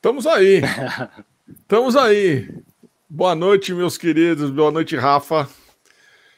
Estamos 0.00 0.26
aí. 0.26 0.62
Estamos 1.46 1.94
aí. 1.94 2.48
Boa 3.06 3.34
noite, 3.34 3.74
meus 3.74 3.98
queridos. 3.98 4.50
Boa 4.50 4.70
noite, 4.70 4.96
Rafa. 4.96 5.46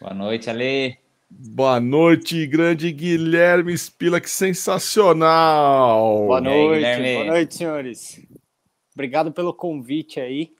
Boa 0.00 0.12
noite, 0.12 0.50
Ale. 0.50 0.98
Boa 1.30 1.78
noite, 1.78 2.44
grande 2.44 2.90
Guilherme 2.90 3.72
Spila, 3.78 4.20
que 4.20 4.28
sensacional. 4.28 6.26
Boa 6.26 6.40
noite, 6.40 6.84
aí, 6.84 7.14
boa 7.14 7.26
noite, 7.26 7.54
senhores. 7.54 8.20
Obrigado 8.92 9.30
pelo 9.30 9.54
convite 9.54 10.18
aí, 10.18 10.50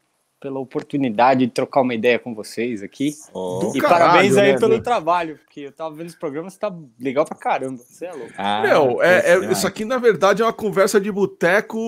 pela 0.42 0.58
oportunidade 0.58 1.46
de 1.46 1.52
trocar 1.52 1.82
uma 1.82 1.94
ideia 1.94 2.18
com 2.18 2.34
vocês 2.34 2.82
aqui. 2.82 3.14
Oh. 3.32 3.72
E 3.72 3.80
caralho, 3.80 4.04
parabéns 4.04 4.36
aí 4.36 4.52
né, 4.52 4.58
pelo 4.58 4.82
trabalho, 4.82 5.38
porque 5.38 5.60
eu 5.60 5.72
tava 5.72 5.94
vendo 5.94 6.08
os 6.08 6.16
programas, 6.16 6.58
tá 6.58 6.74
legal 6.98 7.24
pra 7.24 7.38
caramba. 7.38 7.78
Você 7.78 8.06
é 8.06 8.12
louco. 8.12 8.32
Ah, 8.36 8.62
Meu, 8.62 9.00
é, 9.00 9.34
é, 9.34 9.52
isso 9.52 9.64
aqui, 9.68 9.84
na 9.84 9.98
verdade, 9.98 10.42
é 10.42 10.44
uma 10.44 10.52
conversa 10.52 11.00
de 11.00 11.12
boteco 11.12 11.78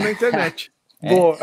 na 0.00 0.08
internet. 0.10 0.72
É. 1.02 1.14
Boa. 1.14 1.36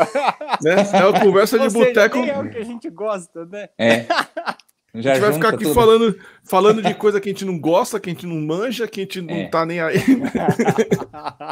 Né? 0.60 0.74
É 0.92 1.06
uma 1.06 1.20
conversa 1.20 1.58
de 1.60 1.72
boteco. 1.72 2.18
É 2.18 2.38
o 2.38 2.50
que 2.50 2.58
a 2.58 2.64
gente 2.64 2.90
gosta, 2.90 3.46
né? 3.46 3.68
É. 3.78 4.04
Já 4.94 5.12
a 5.12 5.14
gente 5.14 5.22
vai 5.22 5.32
ficar 5.34 5.48
aqui 5.50 5.72
falando, 5.72 6.18
falando 6.42 6.82
de 6.82 6.94
coisa 6.94 7.20
que 7.20 7.28
a 7.28 7.32
gente 7.32 7.44
não 7.44 7.58
gosta, 7.58 8.00
que 8.00 8.10
a 8.10 8.12
gente 8.12 8.26
não 8.26 8.40
manja, 8.40 8.88
que 8.88 9.00
a 9.00 9.04
gente 9.04 9.20
não 9.20 9.34
é. 9.34 9.48
tá 9.48 9.64
nem 9.64 9.80
aí. 9.80 9.98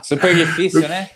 Super 0.03 0.35
difícil, 0.35 0.81
né? 0.89 1.11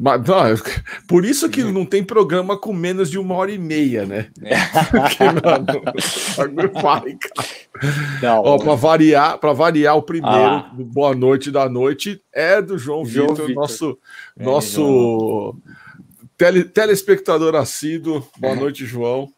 Mas, 0.00 0.22
não, 0.24 0.36
por 1.08 1.24
isso 1.24 1.48
que 1.48 1.64
não 1.64 1.84
tem 1.84 2.04
programa 2.04 2.56
com 2.56 2.72
menos 2.72 3.10
de 3.10 3.18
uma 3.18 3.34
hora 3.34 3.50
e 3.50 3.58
meia, 3.58 4.06
né? 4.06 4.28
É. 4.42 4.54
Porque, 4.90 5.24
mano, 5.24 6.70
vai, 6.80 7.16
cara. 7.16 8.40
Ó, 8.40 8.58
pra 8.58 8.76
variar, 8.76 9.38
para 9.38 9.52
variar, 9.52 9.96
o 9.96 10.02
primeiro 10.02 10.36
ah. 10.36 10.70
Boa 10.72 11.16
Noite 11.16 11.50
da 11.50 11.68
Noite 11.68 12.22
é 12.32 12.62
do 12.62 12.78
João, 12.78 13.04
João 13.04 13.28
Vitor, 13.30 13.46
Vitor, 13.48 13.60
nosso, 13.60 13.98
é, 14.38 14.44
nosso 14.44 15.56
tele, 16.36 16.62
telespectador 16.62 17.56
assíduo. 17.56 18.24
Boa 18.38 18.52
é. 18.52 18.56
noite, 18.56 18.86
João. 18.86 19.28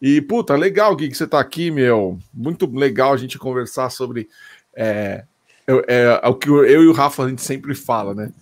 E, 0.00 0.22
puta, 0.22 0.56
legal, 0.56 0.96
Gui, 0.96 1.10
que 1.10 1.16
você 1.16 1.26
tá 1.26 1.38
aqui, 1.38 1.70
meu. 1.70 2.18
Muito 2.32 2.64
legal 2.74 3.12
a 3.12 3.18
gente 3.18 3.38
conversar 3.38 3.90
sobre. 3.90 4.30
É, 4.74 5.24
é, 5.66 6.20
é, 6.22 6.28
o 6.28 6.34
que 6.34 6.48
eu 6.48 6.82
e 6.82 6.86
o 6.86 6.92
Rafa 6.92 7.24
a 7.24 7.28
gente 7.28 7.42
sempre 7.42 7.74
fala, 7.74 8.14
né? 8.14 8.32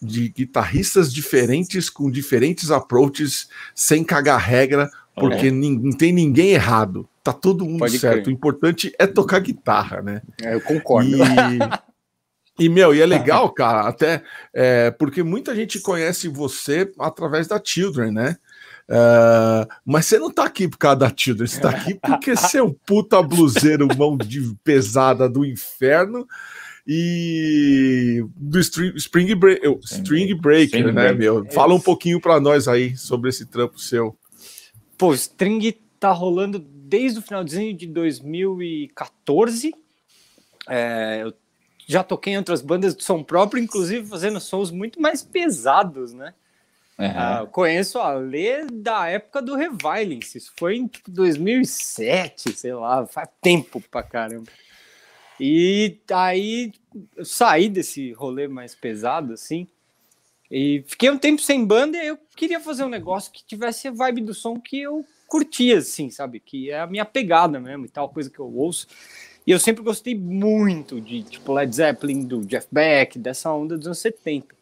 De 0.00 0.28
guitarristas 0.28 1.12
diferentes, 1.12 1.88
com 1.88 2.10
diferentes 2.10 2.70
approaches, 2.70 3.48
sem 3.74 4.04
cagar 4.04 4.40
regra, 4.40 4.90
porque 5.14 5.46
é. 5.46 5.50
não 5.50 5.92
tem 5.92 6.12
ninguém 6.12 6.50
errado. 6.50 7.08
Tá 7.24 7.32
todo 7.32 7.64
mundo 7.64 7.80
Pode 7.80 7.98
certo. 7.98 8.24
Crer. 8.24 8.28
O 8.28 8.30
importante 8.30 8.92
é 8.98 9.06
tocar 9.06 9.40
guitarra, 9.40 10.02
né? 10.02 10.22
É, 10.42 10.54
eu 10.54 10.60
concordo. 10.60 11.08
E, 11.10 11.18
e, 12.66 12.68
meu, 12.68 12.94
e 12.94 13.00
é 13.00 13.06
legal, 13.06 13.50
cara, 13.50 13.88
até 13.88 14.22
é, 14.54 14.90
porque 14.90 15.22
muita 15.22 15.54
gente 15.56 15.80
conhece 15.80 16.28
você 16.28 16.92
através 16.98 17.48
da 17.48 17.60
Children, 17.62 18.12
né? 18.12 18.36
Uh, 18.88 19.66
mas 19.84 20.06
você 20.06 20.16
não 20.16 20.30
tá 20.30 20.44
aqui 20.44 20.68
por 20.68 20.78
causa 20.78 20.98
da 21.00 21.12
Children, 21.14 21.48
você 21.48 21.60
tá 21.60 21.70
aqui 21.70 21.94
porque 21.94 22.30
você 22.36 22.58
é 22.58 22.62
um 22.62 22.72
puta 22.72 23.20
bluseiro, 23.20 23.88
mão 23.96 24.16
de 24.16 24.54
pesada 24.62 25.28
do 25.28 25.44
inferno 25.44 26.24
e 26.86 28.24
do 28.36 28.60
Spring, 28.60 28.94
Spring, 28.96 29.34
Break, 29.34 29.66
String 29.82 30.34
Breaker, 30.34 30.80
String 30.80 30.92
né, 30.92 31.12
meu? 31.12 31.44
Fala 31.50 31.74
um 31.74 31.80
pouquinho 31.80 32.20
para 32.20 32.38
nós 32.38 32.68
aí 32.68 32.96
sobre 32.96 33.30
esse 33.30 33.46
trampo 33.46 33.78
seu. 33.78 34.16
Pô, 34.96 35.12
String 35.12 35.72
tá 35.98 36.12
rolando 36.12 36.58
desde 36.58 37.18
o 37.18 37.22
finalzinho 37.22 37.76
de 37.76 37.86
2014. 37.86 39.74
É, 40.68 41.22
eu 41.22 41.34
já 41.86 42.04
toquei 42.04 42.34
em 42.34 42.38
outras 42.38 42.62
bandas 42.62 42.94
de 42.94 43.02
som 43.02 43.22
próprio, 43.22 43.62
inclusive 43.62 44.06
fazendo 44.06 44.38
sons 44.38 44.70
muito 44.70 45.00
mais 45.00 45.22
pesados, 45.22 46.12
né? 46.12 46.34
Uhum. 46.98 47.42
Uh, 47.42 47.46
conheço 47.48 47.98
a 47.98 48.14
Lê 48.14 48.64
da 48.64 49.06
época 49.08 49.42
do 49.42 49.54
Revilence. 49.54 50.38
Isso 50.38 50.52
foi 50.56 50.76
em 50.76 50.86
tipo, 50.86 51.10
2007, 51.10 52.52
sei 52.56 52.72
lá, 52.72 53.06
faz 53.06 53.28
tempo 53.42 53.82
pra 53.90 54.02
caramba. 54.02 54.50
E 55.38 55.98
aí 56.10 56.72
eu 57.14 57.24
saí 57.24 57.68
desse 57.68 58.12
rolê 58.12 58.48
mais 58.48 58.74
pesado, 58.74 59.32
assim. 59.32 59.66
E 60.50 60.84
fiquei 60.86 61.10
um 61.10 61.18
tempo 61.18 61.42
sem 61.42 61.64
banda 61.64 61.98
e 61.98 62.06
eu 62.06 62.18
queria 62.36 62.60
fazer 62.60 62.84
um 62.84 62.88
negócio 62.88 63.32
que 63.32 63.44
tivesse 63.44 63.88
a 63.88 63.90
vibe 63.90 64.22
do 64.22 64.34
som 64.34 64.58
que 64.58 64.80
eu 64.80 65.04
curtia, 65.26 65.78
assim, 65.78 66.08
sabe? 66.10 66.40
Que 66.40 66.70
é 66.70 66.80
a 66.80 66.86
minha 66.86 67.04
pegada 67.04 67.58
mesmo 67.58 67.84
e 67.84 67.88
tal, 67.88 68.08
coisa 68.08 68.30
que 68.30 68.38
eu 68.38 68.52
ouço. 68.54 68.86
E 69.46 69.50
eu 69.50 69.58
sempre 69.58 69.82
gostei 69.82 70.14
muito 70.14 71.00
de, 71.00 71.22
tipo, 71.22 71.52
Led 71.52 71.74
Zeppelin, 71.74 72.26
do 72.26 72.44
Jeff 72.44 72.66
Beck, 72.70 73.18
dessa 73.18 73.52
onda 73.52 73.76
dos 73.76 73.86
anos 73.86 73.98
70. 73.98 74.54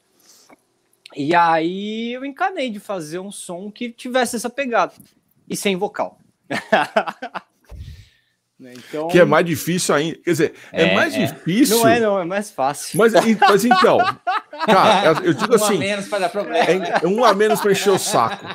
E 1.16 1.34
aí 1.34 2.12
eu 2.12 2.24
encanei 2.24 2.70
de 2.70 2.80
fazer 2.80 3.18
um 3.18 3.30
som 3.30 3.70
que 3.70 3.90
tivesse 3.90 4.36
essa 4.36 4.50
pegada 4.50 4.92
e 5.48 5.56
sem 5.56 5.76
vocal. 5.76 6.18
Né, 8.64 8.72
então... 8.78 9.08
Que 9.08 9.18
é 9.18 9.26
mais 9.26 9.44
difícil 9.44 9.94
ainda. 9.94 10.16
Quer 10.24 10.30
dizer, 10.30 10.54
é, 10.72 10.84
é 10.84 10.94
mais 10.94 11.14
é. 11.14 11.26
difícil. 11.26 11.76
Não 11.76 11.86
é, 11.86 12.00
não, 12.00 12.18
é 12.18 12.24
mais 12.24 12.50
fácil. 12.50 12.96
Mas, 12.96 13.12
mas 13.12 13.62
então, 13.62 13.98
cara, 14.66 15.20
eu 15.22 15.34
digo 15.34 15.54
assim. 15.54 15.74
Um 15.74 15.76
a 15.76 15.80
menos 15.80 16.08
para 16.08 16.18
dar 16.20 16.28
problema. 16.30 16.64
É, 16.64 17.06
um 17.06 17.24
a 17.26 17.34
menos 17.34 17.60
para 17.60 17.72
encher 17.72 17.90
o 17.90 17.98
saco. 17.98 18.46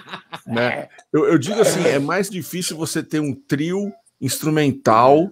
Né? 0.47 0.87
Eu, 1.13 1.25
eu, 1.25 1.37
digo 1.37 1.61
assim: 1.61 1.85
é 1.85 1.99
mais 1.99 2.27
difícil 2.27 2.75
você 2.75 3.03
ter 3.03 3.19
um 3.19 3.35
trio 3.35 3.93
instrumental 4.19 5.29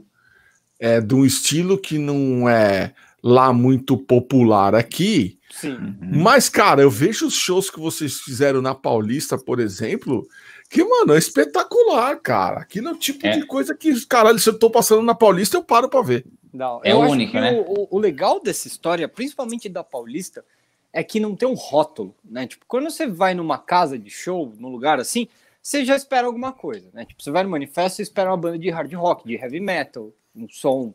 é, 0.80 1.02
de 1.02 1.16
um 1.16 1.26
estilo 1.26 1.76
que 1.76 1.98
não 1.98 2.48
é 2.48 2.94
lá 3.24 3.52
muito 3.52 3.98
popular 3.98 4.76
aqui 4.76 5.38
Sim. 5.60 5.96
Mas, 6.00 6.50
cara, 6.50 6.84
eu 6.84 6.92
vejo 6.92 7.26
os 7.26 7.34
shows 7.34 7.70
que 7.70 7.80
vocês 7.80 8.20
fizeram 8.20 8.62
na 8.62 8.76
Paulista, 8.76 9.40
por 9.40 9.60
exemplo, 9.60 10.28
que, 10.70 10.84
mano, 10.84 11.14
é 11.14 11.18
espetacular, 11.18 12.20
cara. 12.20 12.60
Aquilo 12.60 12.90
é 12.90 12.92
o 12.92 12.98
tipo 12.98 13.26
é. 13.26 13.32
de 13.32 13.46
coisa 13.46 13.74
que, 13.76 14.06
caralho, 14.06 14.40
se 14.40 14.50
eu 14.50 14.58
tô 14.58 14.70
passando 14.70 15.02
na 15.02 15.16
Paulista, 15.16 15.58
eu 15.58 15.64
paro 15.64 15.90
pra 15.90 16.02
ver. 16.02 16.26
Não, 16.54 16.82
é 16.84 16.94
único, 16.94 17.34
né? 17.34 17.64
O, 17.68 17.88
o, 17.92 18.00
legal 18.00 18.42
dessa 18.42 18.68
história, 18.68 19.08
principalmente 19.08 19.70
da 19.70 19.84
Paulista, 19.84 20.44
é 20.92 21.04
que 21.04 21.20
não 21.20 21.36
tem 21.36 21.48
um 21.48 21.54
rótulo, 21.54 22.16
né? 22.26 22.48
Tipo, 22.48 22.66
quando 22.68 22.90
você 22.90 23.08
vai 23.08 23.34
numa 23.34 23.58
casa 23.58 23.98
de 23.98 24.10
show, 24.10 24.54
num 24.58 24.70
lugar 24.70 25.00
assim, 25.00 25.28
você 25.62 25.86
já 25.86 25.96
espera 25.96 26.28
alguma 26.28 26.52
coisa, 26.52 26.90
né? 26.94 27.06
Tipo, 27.06 27.22
você 27.22 27.32
vai 27.32 27.44
no 27.44 27.50
manifesto, 27.50 27.98
você 27.98 28.02
espera 28.02 28.30
uma 28.30 28.38
banda 28.38 28.58
de 28.58 28.70
hard 28.70 28.92
rock, 28.94 29.28
de 29.28 29.36
heavy 29.36 29.60
metal, 29.60 30.12
um 30.36 30.48
som, 30.50 30.94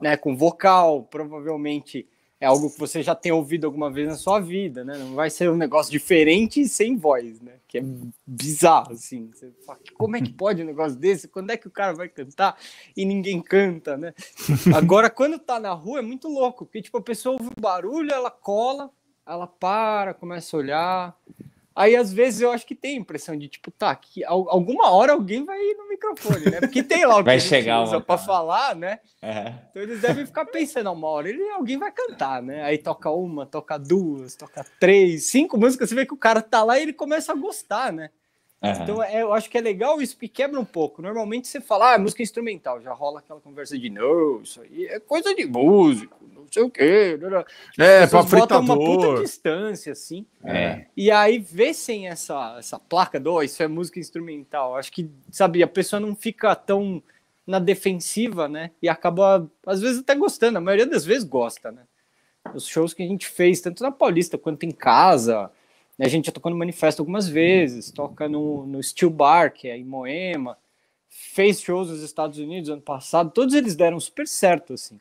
né, 0.00 0.16
com 0.16 0.36
vocal, 0.36 1.02
provavelmente 1.04 2.06
é 2.44 2.46
algo 2.46 2.70
que 2.70 2.78
você 2.78 3.02
já 3.02 3.14
tem 3.14 3.32
ouvido 3.32 3.64
alguma 3.64 3.90
vez 3.90 4.06
na 4.06 4.16
sua 4.16 4.38
vida, 4.38 4.84
né? 4.84 4.98
Não 4.98 5.14
vai 5.14 5.30
ser 5.30 5.50
um 5.50 5.56
negócio 5.56 5.90
diferente 5.90 6.68
sem 6.68 6.94
voz, 6.94 7.40
né? 7.40 7.54
Que 7.66 7.78
é 7.78 7.84
bizarro, 8.26 8.92
assim. 8.92 9.30
Você 9.32 9.50
fala, 9.64 9.78
como 9.94 10.14
é 10.14 10.20
que 10.20 10.30
pode 10.30 10.62
um 10.62 10.66
negócio 10.66 10.98
desse? 10.98 11.26
Quando 11.26 11.50
é 11.50 11.56
que 11.56 11.66
o 11.66 11.70
cara 11.70 11.94
vai 11.94 12.06
cantar 12.06 12.58
e 12.94 13.06
ninguém 13.06 13.40
canta, 13.40 13.96
né? 13.96 14.12
Agora, 14.76 15.08
quando 15.08 15.38
tá 15.38 15.58
na 15.58 15.72
rua, 15.72 16.00
é 16.00 16.02
muito 16.02 16.28
louco, 16.28 16.66
porque, 16.66 16.82
tipo, 16.82 16.98
a 16.98 17.02
pessoa 17.02 17.32
ouve 17.32 17.48
um 17.48 17.60
barulho, 17.60 18.12
ela 18.12 18.30
cola, 18.30 18.90
ela 19.26 19.46
para, 19.46 20.12
começa 20.12 20.54
a 20.54 20.60
olhar, 20.60 21.16
Aí, 21.76 21.96
às 21.96 22.12
vezes, 22.12 22.40
eu 22.40 22.52
acho 22.52 22.64
que 22.64 22.74
tem 22.74 22.96
a 22.96 23.00
impressão 23.00 23.36
de, 23.36 23.48
tipo, 23.48 23.70
tá, 23.70 23.94
que 23.96 24.24
alguma 24.24 24.90
hora 24.92 25.12
alguém 25.12 25.44
vai 25.44 25.58
ir 25.58 25.76
no 25.76 25.88
microfone, 25.88 26.44
né? 26.44 26.60
Porque 26.60 26.84
tem 26.84 27.04
lá 27.04 27.16
o 27.16 27.18
que 27.18 27.24
vai 27.24 27.40
chegar 27.40 27.82
usa 27.82 28.00
para 28.00 28.16
falar, 28.16 28.76
né? 28.76 29.00
Uhum. 29.20 29.54
Então 29.70 29.82
eles 29.82 30.00
devem 30.00 30.24
ficar 30.24 30.44
pensando, 30.46 30.92
uma 30.92 31.08
hora 31.08 31.28
ele, 31.28 31.42
alguém 31.50 31.76
vai 31.76 31.90
cantar, 31.90 32.40
né? 32.40 32.62
Aí 32.62 32.78
toca 32.78 33.10
uma, 33.10 33.44
toca 33.44 33.76
duas, 33.76 34.36
toca 34.36 34.64
três, 34.78 35.24
cinco 35.24 35.58
músicas, 35.58 35.88
você 35.88 35.96
vê 35.96 36.06
que 36.06 36.14
o 36.14 36.18
cara 36.18 36.40
tá 36.40 36.62
lá 36.62 36.78
e 36.78 36.82
ele 36.82 36.92
começa 36.92 37.32
a 37.32 37.36
gostar, 37.36 37.92
né? 37.92 38.10
Uhum. 38.62 38.70
Então 38.82 39.02
é, 39.02 39.22
eu 39.22 39.32
acho 39.32 39.50
que 39.50 39.58
é 39.58 39.60
legal 39.60 40.00
isso 40.00 40.16
que 40.16 40.26
quebra 40.26 40.58
um 40.58 40.64
pouco. 40.64 41.02
Normalmente 41.02 41.48
você 41.48 41.60
fala, 41.60 41.90
ah, 41.90 41.94
é 41.94 41.98
música 41.98 42.22
instrumental, 42.22 42.80
já 42.80 42.92
rola 42.92 43.18
aquela 43.18 43.40
conversa 43.40 43.78
de 43.78 43.90
não, 43.90 44.40
isso 44.42 44.62
aí 44.62 44.86
é 44.86 44.98
coisa 44.98 45.34
de 45.34 45.44
músico, 45.44 46.16
não 46.34 46.46
sei 46.50 46.62
o 46.62 46.70
quê. 46.70 47.18
É, 47.78 48.06
para 48.06 48.22
fritador. 48.24 48.62
uma 48.62 48.76
puta 48.76 49.22
distância, 49.22 49.92
assim. 49.92 50.26
É. 50.42 50.86
E 50.96 51.10
aí 51.10 51.38
vê 51.38 51.74
sem 51.74 52.08
essa, 52.08 52.56
essa 52.58 52.78
placa 52.78 53.20
do, 53.20 53.34
oh, 53.34 53.42
isso 53.42 53.62
é 53.62 53.68
música 53.68 54.00
instrumental. 54.00 54.76
Acho 54.76 54.90
que, 54.90 55.10
sabe, 55.30 55.62
a 55.62 55.68
pessoa 55.68 56.00
não 56.00 56.16
fica 56.16 56.54
tão 56.54 57.02
na 57.46 57.58
defensiva, 57.58 58.48
né? 58.48 58.70
E 58.80 58.88
acaba, 58.88 59.50
às 59.66 59.80
vezes, 59.80 60.00
até 60.00 60.14
gostando. 60.14 60.56
A 60.56 60.60
maioria 60.62 60.86
das 60.86 61.04
vezes 61.04 61.24
gosta, 61.24 61.70
né? 61.70 61.82
Os 62.54 62.66
shows 62.66 62.94
que 62.94 63.02
a 63.02 63.06
gente 63.06 63.26
fez, 63.26 63.60
tanto 63.60 63.82
na 63.82 63.92
Paulista 63.92 64.38
quanto 64.38 64.64
em 64.64 64.70
casa 64.70 65.50
a 65.98 66.08
gente 66.08 66.26
já 66.26 66.32
tocou 66.32 66.50
no 66.50 66.58
Manifesto 66.58 67.00
algumas 67.00 67.28
vezes, 67.28 67.90
toca 67.90 68.28
no, 68.28 68.66
no 68.66 68.82
Steel 68.82 69.10
Bar, 69.10 69.52
que 69.52 69.68
é 69.68 69.76
em 69.76 69.84
Moema, 69.84 70.58
fez 71.08 71.60
shows 71.60 71.88
nos 71.88 72.02
Estados 72.02 72.38
Unidos 72.38 72.68
ano 72.68 72.82
passado, 72.82 73.30
todos 73.30 73.54
eles 73.54 73.76
deram 73.76 74.00
super 74.00 74.26
certo, 74.26 74.72
assim. 74.72 74.98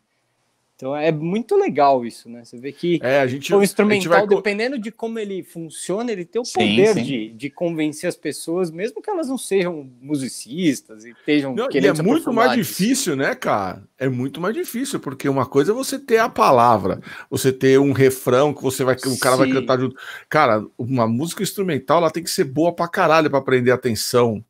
Então 0.84 0.94
é 0.94 1.14
muito 1.14 1.56
legal 1.56 2.06
isso, 2.06 2.28
né? 2.28 2.44
Você 2.44 2.58
vê 2.58 2.74
que 2.74 3.00
é, 3.02 3.22
a 3.22 3.26
gente, 3.26 3.56
o 3.56 3.64
instrumental, 3.64 4.28
vai... 4.28 4.28
dependendo 4.28 4.78
de 4.78 4.92
como 4.92 5.18
ele 5.18 5.42
funciona, 5.42 6.12
ele 6.12 6.26
tem 6.26 6.42
o 6.42 6.44
sim, 6.44 6.56
poder 6.56 6.94
sim. 6.96 7.04
De, 7.04 7.30
de 7.30 7.50
convencer 7.50 8.10
as 8.10 8.18
pessoas, 8.18 8.70
mesmo 8.70 9.02
que 9.02 9.10
elas 9.10 9.30
não 9.30 9.38
sejam 9.38 9.90
musicistas 10.02 11.06
e 11.06 11.12
estejam 11.12 11.56
não, 11.56 11.70
e 11.72 11.78
é 11.78 11.94
muito 12.04 12.34
mais 12.34 12.52
difícil, 12.52 13.16
né, 13.16 13.34
cara? 13.34 13.82
É 13.98 14.10
muito 14.10 14.42
mais 14.42 14.54
difícil, 14.54 15.00
porque 15.00 15.30
uma 15.30 15.46
coisa 15.46 15.72
é 15.72 15.74
você 15.74 15.98
ter 15.98 16.18
a 16.18 16.28
palavra, 16.28 17.00
você 17.30 17.54
ter 17.54 17.80
um 17.80 17.94
refrão 17.94 18.54
que 18.54 18.62
você 18.62 18.84
vai, 18.84 18.96
o 18.96 19.20
cara 19.20 19.38
sim. 19.38 19.42
vai 19.42 19.52
cantar 19.54 19.80
junto. 19.80 19.96
Cara, 20.28 20.66
uma 20.78 21.08
música 21.08 21.44
instrumental 21.44 22.00
ela 22.00 22.12
tem 22.12 22.22
que 22.24 22.30
ser 22.30 22.44
boa 22.44 22.76
pra 22.76 22.90
caralho 22.90 23.30
pra 23.30 23.40
prender 23.40 23.74
atenção. 23.74 24.44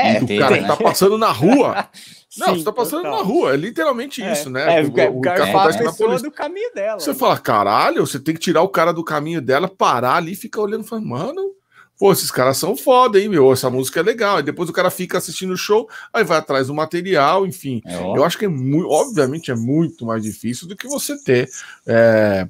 É, 0.00 0.20
do 0.20 0.38
cara 0.38 0.58
que 0.58 0.66
tá 0.66 0.76
passando 0.76 1.18
na 1.18 1.30
rua. 1.30 1.88
Não, 2.38 2.48
Sim, 2.48 2.58
você 2.58 2.64
tá 2.64 2.72
passando 2.72 3.02
total. 3.02 3.18
na 3.18 3.24
rua, 3.24 3.54
é 3.54 3.56
literalmente 3.56 4.22
é, 4.22 4.32
isso, 4.32 4.48
né? 4.48 4.78
É, 4.78 4.82
o, 4.82 5.14
o, 5.14 5.18
o 5.18 5.20
cara 5.20 5.50
tá 5.50 5.64
a 5.64 5.78
pessoa 5.78 6.16
do 6.16 6.30
caminho 6.30 6.72
dela. 6.72 7.00
Você 7.00 7.10
né? 7.10 7.16
fala, 7.16 7.36
caralho, 7.36 8.06
você 8.06 8.20
tem 8.20 8.34
que 8.34 8.40
tirar 8.40 8.62
o 8.62 8.68
cara 8.68 8.92
do 8.92 9.02
caminho 9.02 9.40
dela, 9.40 9.66
parar 9.66 10.14
ali 10.14 10.32
e 10.32 10.36
ficar 10.36 10.60
olhando 10.60 10.84
e 10.84 10.88
falar, 10.88 11.02
mano, 11.02 11.54
pô, 11.98 12.12
esses 12.12 12.30
caras 12.30 12.56
são 12.56 12.76
foda, 12.76 13.20
hein, 13.20 13.28
meu? 13.28 13.52
Essa 13.52 13.68
música 13.68 13.98
é 13.98 14.02
legal. 14.02 14.38
E 14.38 14.44
depois 14.44 14.70
o 14.70 14.72
cara 14.72 14.90
fica 14.90 15.18
assistindo 15.18 15.52
o 15.52 15.56
show, 15.56 15.88
aí 16.12 16.22
vai 16.22 16.38
atrás 16.38 16.68
do 16.68 16.74
material, 16.74 17.44
enfim. 17.44 17.82
É, 17.84 18.00
eu 18.00 18.24
acho 18.24 18.38
que 18.38 18.44
é 18.44 18.48
muito, 18.48 18.88
obviamente, 18.88 19.50
é 19.50 19.56
muito 19.56 20.06
mais 20.06 20.22
difícil 20.22 20.68
do 20.68 20.76
que 20.76 20.86
você 20.86 21.20
ter 21.22 21.50
é, 21.84 22.46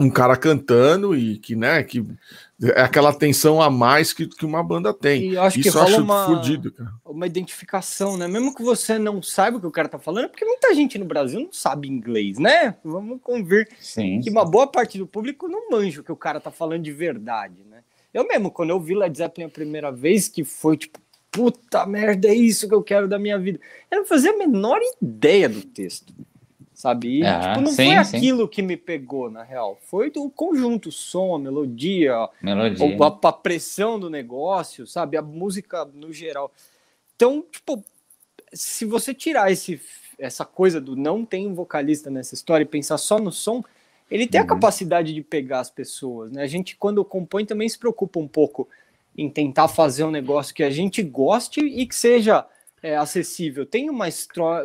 um 0.00 0.08
cara 0.08 0.36
cantando 0.36 1.16
e 1.16 1.36
que, 1.36 1.54
né, 1.54 1.82
que 1.82 2.04
é 2.62 2.82
aquela 2.82 3.10
atenção 3.10 3.60
a 3.62 3.70
mais 3.70 4.12
que, 4.12 4.26
que 4.26 4.44
uma 4.44 4.62
banda 4.62 4.92
tem. 4.92 5.30
E 5.30 5.38
acho 5.38 5.58
Isso 5.58 5.70
que 5.70 5.76
rola 5.76 5.88
acho 5.88 6.02
uma, 6.02 6.26
fudido, 6.26 6.72
cara. 6.72 6.90
uma 7.04 7.26
identificação, 7.26 8.16
né? 8.16 8.28
Mesmo 8.28 8.54
que 8.54 8.62
você 8.62 8.98
não 8.98 9.22
saiba 9.22 9.56
o 9.56 9.60
que 9.60 9.66
o 9.66 9.70
cara 9.70 9.88
tá 9.88 9.98
falando, 9.98 10.28
porque 10.28 10.44
muita 10.44 10.74
gente 10.74 10.98
no 10.98 11.06
Brasil 11.06 11.40
não 11.40 11.52
sabe 11.52 11.88
inglês, 11.88 12.38
né? 12.38 12.76
Vamos 12.84 13.18
convir 13.22 13.68
sim, 13.80 14.18
que 14.18 14.24
sim. 14.24 14.30
uma 14.30 14.44
boa 14.44 14.66
parte 14.66 14.98
do 14.98 15.06
público 15.06 15.48
não 15.48 15.70
manja 15.70 16.02
o 16.02 16.04
que 16.04 16.12
o 16.12 16.16
cara 16.16 16.38
tá 16.38 16.50
falando 16.50 16.82
de 16.82 16.92
verdade, 16.92 17.64
né? 17.68 17.78
Eu 18.12 18.26
mesmo, 18.26 18.50
quando 18.50 18.70
eu 18.70 18.80
vi 18.80 18.94
Led 18.94 19.16
Zeppelin 19.16 19.46
a 19.46 19.50
primeira 19.50 19.90
vez, 19.90 20.28
que 20.28 20.44
foi 20.44 20.76
tipo, 20.76 20.98
puta 21.30 21.86
merda, 21.86 22.28
é 22.28 22.34
isso 22.34 22.68
que 22.68 22.74
eu 22.74 22.82
quero 22.82 23.08
da 23.08 23.18
minha 23.18 23.38
vida. 23.38 23.60
Eu 23.90 23.98
não 23.98 24.06
fazia 24.06 24.32
a 24.32 24.36
menor 24.36 24.80
ideia 25.00 25.48
do 25.48 25.62
texto 25.62 26.12
sabe? 26.80 27.18
E, 27.18 27.26
ah, 27.26 27.40
tipo, 27.40 27.60
não 27.60 27.72
sim, 27.72 27.84
foi 27.84 27.96
aquilo 27.96 28.48
que 28.48 28.62
me 28.62 28.74
pegou, 28.74 29.30
na 29.30 29.42
real. 29.42 29.78
Foi 29.82 30.10
do 30.10 30.30
conjunto, 30.30 30.88
o 30.88 30.92
som, 30.92 31.34
a 31.34 31.38
melodia, 31.38 32.26
melodia. 32.40 32.96
A, 32.98 33.28
a, 33.28 33.32
pressão 33.32 34.00
do 34.00 34.08
negócio, 34.08 34.86
sabe? 34.86 35.18
A 35.18 35.22
música 35.22 35.84
no 35.84 36.10
geral. 36.10 36.50
Então, 37.14 37.44
tipo, 37.52 37.84
se 38.50 38.86
você 38.86 39.12
tirar 39.12 39.52
esse, 39.52 39.78
essa 40.18 40.46
coisa 40.46 40.80
do 40.80 40.96
não 40.96 41.22
tem 41.22 41.46
um 41.46 41.54
vocalista 41.54 42.10
nessa 42.10 42.34
história 42.34 42.64
e 42.64 42.66
pensar 42.66 42.96
só 42.96 43.18
no 43.18 43.30
som, 43.30 43.62
ele 44.10 44.26
tem 44.26 44.40
uhum. 44.40 44.46
a 44.46 44.48
capacidade 44.48 45.12
de 45.12 45.22
pegar 45.22 45.60
as 45.60 45.70
pessoas, 45.70 46.32
né? 46.32 46.42
A 46.42 46.46
gente, 46.46 46.76
quando 46.76 47.04
compõe, 47.04 47.44
também 47.44 47.68
se 47.68 47.78
preocupa 47.78 48.18
um 48.18 48.26
pouco 48.26 48.66
em 49.16 49.28
tentar 49.28 49.68
fazer 49.68 50.04
um 50.04 50.10
negócio 50.10 50.54
que 50.54 50.62
a 50.62 50.70
gente 50.70 51.02
goste 51.02 51.60
e 51.60 51.86
que 51.86 51.94
seja 51.94 52.46
é, 52.82 52.96
acessível. 52.96 53.66
Tem 53.66 53.90
uma, 53.90 54.06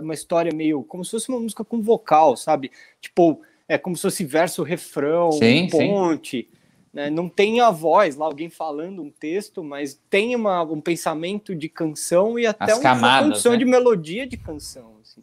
uma 0.01 0.13
história 0.13 0.53
meio 0.53 0.83
como 0.83 1.03
se 1.03 1.11
fosse 1.11 1.29
uma 1.29 1.39
música 1.39 1.63
com 1.63 1.81
vocal, 1.81 2.35
sabe? 2.35 2.71
Tipo, 3.01 3.41
é 3.67 3.77
como 3.77 3.95
se 3.95 4.03
fosse 4.03 4.23
verso, 4.23 4.63
refrão, 4.63 5.31
sim, 5.31 5.67
ponte. 5.69 6.49
Né? 6.93 7.09
Não 7.09 7.27
tem 7.27 7.59
a 7.59 7.71
voz 7.71 8.15
lá, 8.15 8.25
alguém 8.25 8.49
falando 8.49 9.01
um 9.01 9.11
texto, 9.11 9.63
mas 9.63 9.99
tem 10.09 10.35
uma, 10.35 10.63
um 10.63 10.79
pensamento 10.79 11.53
de 11.53 11.67
canção 11.67 12.39
e 12.39 12.45
até 12.47 12.71
As 12.71 12.77
uma 12.77 12.83
camadas, 12.83 13.27
condição 13.27 13.51
né? 13.51 13.57
de 13.57 13.65
melodia 13.65 14.25
de 14.25 14.37
canção. 14.37 14.95
Assim. 15.01 15.21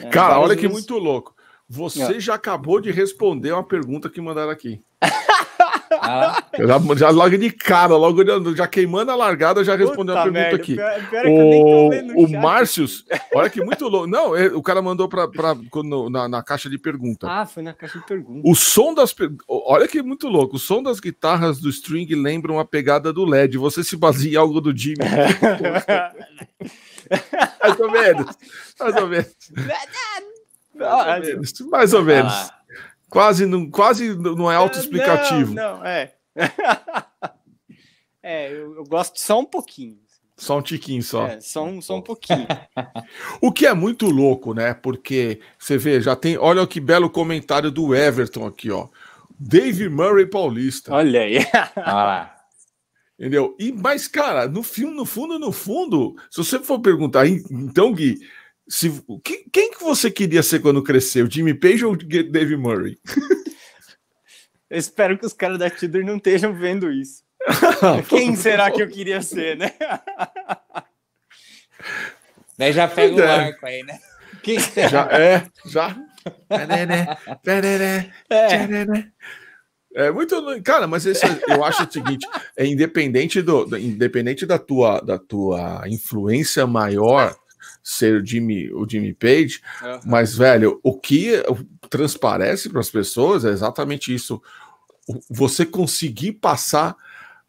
É, 0.00 0.08
Cara, 0.08 0.38
olha 0.38 0.56
que 0.56 0.68
muito 0.68 0.96
louco. 0.96 1.34
Você 1.68 2.16
é. 2.16 2.20
já 2.20 2.34
acabou 2.34 2.80
de 2.80 2.92
responder 2.92 3.52
uma 3.52 3.64
pergunta 3.64 4.08
que 4.08 4.20
mandaram 4.20 4.50
aqui. 4.50 4.80
Ah. 6.04 6.42
Já, 6.58 6.78
já 6.96 7.10
logo 7.10 7.36
de 7.38 7.50
cara, 7.50 7.96
logo 7.96 8.22
já 8.54 8.66
queimando 8.66 9.10
a 9.10 9.16
largada, 9.16 9.64
já 9.64 9.74
respondeu 9.74 10.16
a 10.16 10.22
pergunta 10.22 10.56
aqui. 10.56 10.74
Pior, 10.74 11.08
pior 11.08 11.26
o 11.26 12.24
o 12.24 12.28
Márcios, 12.40 13.04
olha 13.34 13.48
que 13.48 13.62
muito 13.62 13.88
louco. 13.88 14.06
Não, 14.06 14.36
é, 14.36 14.46
o 14.48 14.62
cara 14.62 14.82
mandou 14.82 15.08
pra, 15.08 15.26
pra, 15.26 15.56
na, 16.10 16.28
na 16.28 16.42
caixa 16.42 16.68
de 16.68 16.76
pergunta. 16.78 17.26
Ah, 17.28 17.46
foi 17.46 17.62
na 17.62 17.72
caixa 17.72 17.98
de 17.98 18.06
pergunta. 18.06 18.46
O 18.46 18.54
som 18.54 18.92
das. 18.92 19.14
Olha 19.48 19.88
que 19.88 20.02
muito 20.02 20.28
louco. 20.28 20.56
O 20.56 20.58
som 20.58 20.82
das 20.82 21.00
guitarras 21.00 21.58
do 21.58 21.70
string 21.70 22.14
lembram 22.14 22.58
a 22.58 22.64
pegada 22.64 23.12
do 23.12 23.24
LED. 23.24 23.56
Você 23.58 23.82
se 23.82 23.96
baseia 23.96 24.34
em 24.34 24.36
algo 24.36 24.60
do 24.60 24.76
Jimmy. 24.76 24.98
mais 27.62 27.80
ou 27.80 27.90
menos. 27.90 28.26
Mais 28.78 28.96
ou 28.96 29.08
menos. 29.08 29.34
Mais 30.74 31.08
ou 31.08 31.20
menos. 31.20 31.60
Mais 31.70 31.94
ou 31.94 32.04
menos. 32.04 32.52
Quase 33.14 33.46
não, 33.46 33.70
quase 33.70 34.12
não 34.16 34.50
é 34.50 34.56
autoexplicativo. 34.56 35.54
Não, 35.54 35.78
não, 35.78 35.86
é. 35.86 36.12
é, 38.20 38.50
eu, 38.50 38.74
eu, 38.74 38.84
gosto 38.84 39.20
só 39.20 39.38
um 39.38 39.44
pouquinho. 39.44 39.96
Só 40.36 40.58
um 40.58 40.62
tiquinho 40.62 41.00
só. 41.00 41.28
É, 41.28 41.40
só 41.40 41.64
um, 41.64 41.80
só 41.80 41.96
um 41.96 42.02
pouquinho. 42.02 42.44
o 43.40 43.52
que 43.52 43.66
é 43.66 43.72
muito 43.72 44.10
louco, 44.10 44.52
né? 44.52 44.74
Porque 44.74 45.38
você 45.56 45.78
vê, 45.78 46.00
já 46.00 46.16
tem. 46.16 46.36
Olha 46.36 46.66
que 46.66 46.80
belo 46.80 47.08
comentário 47.08 47.70
do 47.70 47.94
Everton 47.94 48.48
aqui, 48.48 48.68
ó. 48.72 48.88
Dave 49.38 49.88
Murray 49.88 50.26
Paulista. 50.26 50.92
Olha 50.92 51.20
aí. 51.20 51.36
Olha 51.76 51.86
lá. 51.86 52.36
Entendeu? 53.16 53.54
E, 53.60 53.70
mas, 53.70 54.08
cara, 54.08 54.48
no 54.48 54.64
filme, 54.64 54.92
no 54.92 55.06
fundo, 55.06 55.38
no 55.38 55.52
fundo, 55.52 56.16
se 56.28 56.38
você 56.38 56.58
for 56.58 56.80
perguntar, 56.80 57.28
então, 57.28 57.92
Gui, 57.92 58.18
se, 58.68 58.90
quem, 59.22 59.44
quem 59.52 59.70
que 59.72 59.82
você 59.82 60.10
queria 60.10 60.42
ser 60.42 60.60
quando 60.60 60.82
cresceu? 60.82 61.30
Jimmy 61.30 61.54
Page 61.54 61.84
ou 61.84 61.96
Dave 61.96 62.56
Murray? 62.56 62.98
Eu 64.70 64.78
espero 64.78 65.18
que 65.18 65.26
os 65.26 65.32
caras 65.32 65.58
da 65.58 65.70
Tudor 65.70 66.02
não 66.04 66.16
estejam 66.16 66.52
vendo 66.54 66.90
isso. 66.90 67.22
quem 68.08 68.34
será 68.34 68.70
que 68.70 68.82
eu 68.82 68.88
queria 68.88 69.20
ser, 69.20 69.56
né? 69.56 69.72
Daí 72.56 72.72
já 72.72 72.88
pega 72.88 73.14
o 73.14 73.20
é. 73.20 73.30
arco 73.30 73.66
aí, 73.66 73.82
né? 73.82 73.98
Quem 74.42 74.58
será? 74.58 74.88
Já, 75.08 75.08
é, 75.12 75.46
já. 75.66 75.96
É. 78.30 80.06
É 80.06 80.10
muito, 80.10 80.42
cara, 80.64 80.88
mas 80.88 81.06
esse, 81.06 81.24
eu 81.48 81.62
acho 81.62 81.84
o 81.84 81.92
seguinte, 81.92 82.26
é 82.56 82.66
independente 82.66 83.40
do, 83.40 83.76
independente 83.78 84.44
da 84.44 84.58
tua 84.58 85.00
da 85.00 85.18
tua 85.18 85.84
influência 85.86 86.66
maior 86.66 87.36
ser 87.84 88.22
o 88.22 88.26
Jimmy, 88.26 88.72
o 88.72 88.88
Jimmy 88.88 89.12
Page, 89.12 89.60
uhum. 89.82 90.00
mas, 90.06 90.34
velho, 90.34 90.80
o 90.82 90.98
que 90.98 91.42
transparece 91.90 92.70
para 92.70 92.80
as 92.80 92.90
pessoas 92.90 93.44
é 93.44 93.50
exatamente 93.50 94.12
isso. 94.12 94.42
Você 95.30 95.66
conseguir 95.66 96.32
passar 96.32 96.96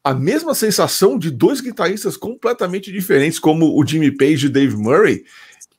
a 0.03 0.13
mesma 0.13 0.53
sensação 0.53 1.17
de 1.17 1.31
dois 1.31 1.61
guitarristas 1.61 2.17
completamente 2.17 2.91
diferentes, 2.91 3.39
como 3.39 3.79
o 3.79 3.87
Jimmy 3.87 4.11
Page 4.11 4.47
e 4.47 4.49
Dave 4.49 4.75
Murray, 4.75 5.23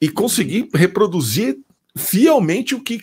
e 0.00 0.08
conseguir 0.08 0.68
reproduzir 0.74 1.58
fielmente 1.96 2.74
o 2.74 2.80
que 2.82 3.00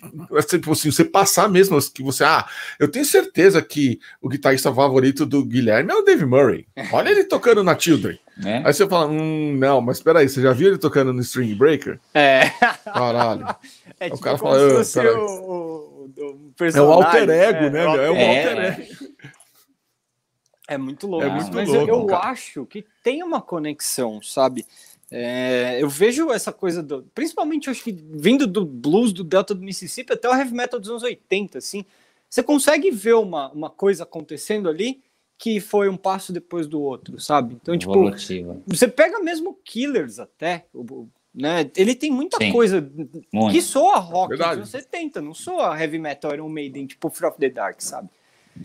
tipo 0.47 0.71
assim, 0.71 0.91
você 0.91 1.03
passar 1.03 1.49
mesmo 1.49 1.79
que 1.91 2.03
você 2.03 2.23
ah 2.23 2.47
eu 2.79 2.87
tenho 2.87 3.03
certeza 3.03 3.59
que 3.59 3.99
o 4.21 4.29
guitarrista 4.29 4.71
favorito 4.71 5.25
do 5.25 5.43
Guilherme 5.43 5.91
é 5.91 5.95
o 5.95 6.03
Dave 6.03 6.25
Murray 6.25 6.67
olha 6.91 7.09
ele 7.09 7.23
tocando 7.23 7.63
na 7.63 7.77
Children 7.77 8.19
é. 8.43 8.57
aí 8.65 8.73
você 8.73 8.87
fala 8.87 9.07
hum, 9.07 9.55
não 9.57 9.81
mas 9.81 9.97
espera 9.97 10.19
aí 10.19 10.29
você 10.29 10.41
já 10.41 10.53
viu 10.53 10.69
ele 10.69 10.77
tocando 10.77 11.13
no 11.13 11.21
String 11.21 11.53
Breaker? 11.55 11.99
É. 12.13 12.49
Caralho. 12.85 13.45
É, 13.99 14.05
tipo, 14.05 14.17
o 14.17 14.21
cara 14.21 14.37
fala 14.37 14.57
oh, 14.57 14.81
o, 15.21 16.09
o, 16.17 16.65
é 16.65 16.81
o 16.81 16.91
alter 16.91 17.29
ego 17.29 17.65
é, 17.65 17.69
né 17.69 17.83
é, 17.83 17.87
o 17.87 18.15
é. 18.15 18.47
alter 18.47 18.65
ego. 18.65 19.13
é 20.67 20.77
muito 20.77 21.07
louco 21.07 21.25
é 21.25 21.29
muito 21.29 21.53
mas 21.53 21.69
louco, 21.69 21.89
eu, 21.89 22.09
eu 22.09 22.15
acho 22.17 22.65
que 22.65 22.85
tem 23.01 23.23
uma 23.23 23.41
conexão 23.41 24.21
sabe? 24.21 24.65
É, 25.15 25.77
eu 25.79 25.87
vejo 25.87 26.31
essa 26.31 26.51
coisa, 26.51 26.81
do, 26.81 27.03
principalmente 27.13 27.69
acho 27.69 27.83
que 27.83 27.91
vindo 27.91 28.47
do 28.47 28.65
blues 28.65 29.13
do 29.13 29.23
Delta 29.23 29.53
do 29.53 29.61
Mississippi 29.61 30.11
até 30.11 30.27
o 30.27 30.33
heavy 30.33 30.53
metal 30.53 30.79
dos 30.79 30.89
anos 30.89 31.03
80, 31.03 31.59
assim, 31.59 31.85
você 32.27 32.41
consegue 32.41 32.89
ver 32.89 33.13
uma, 33.13 33.51
uma 33.51 33.69
coisa 33.69 34.01
acontecendo 34.03 34.67
ali 34.67 35.03
que 35.37 35.59
foi 35.59 35.89
um 35.89 35.97
passo 35.97 36.31
depois 36.31 36.67
do 36.67 36.81
outro, 36.81 37.19
sabe? 37.19 37.55
Então, 37.61 37.77
tipo, 37.77 37.93
você 38.65 38.87
pega 38.87 39.19
mesmo 39.19 39.57
Killers 39.63 40.19
até, 40.19 40.65
né? 41.33 41.69
Ele 41.75 41.95
tem 41.95 42.11
muita 42.11 42.37
Sim, 42.37 42.51
coisa 42.51 42.89
muito. 43.33 43.53
que 43.53 43.61
soa 43.61 43.97
rock 43.97 44.29
Verdade. 44.29 44.61
dos 44.61 44.73
anos 44.73 44.85
70, 44.85 45.21
não 45.21 45.33
soa 45.33 45.79
heavy 45.79 45.99
metal 45.99 46.33
Iron 46.33 46.49
Maiden, 46.49 46.85
tipo 46.85 47.09
Fear 47.09 47.31
of 47.31 47.39
the 47.39 47.49
Dark, 47.49 47.81
sabe? 47.81 48.09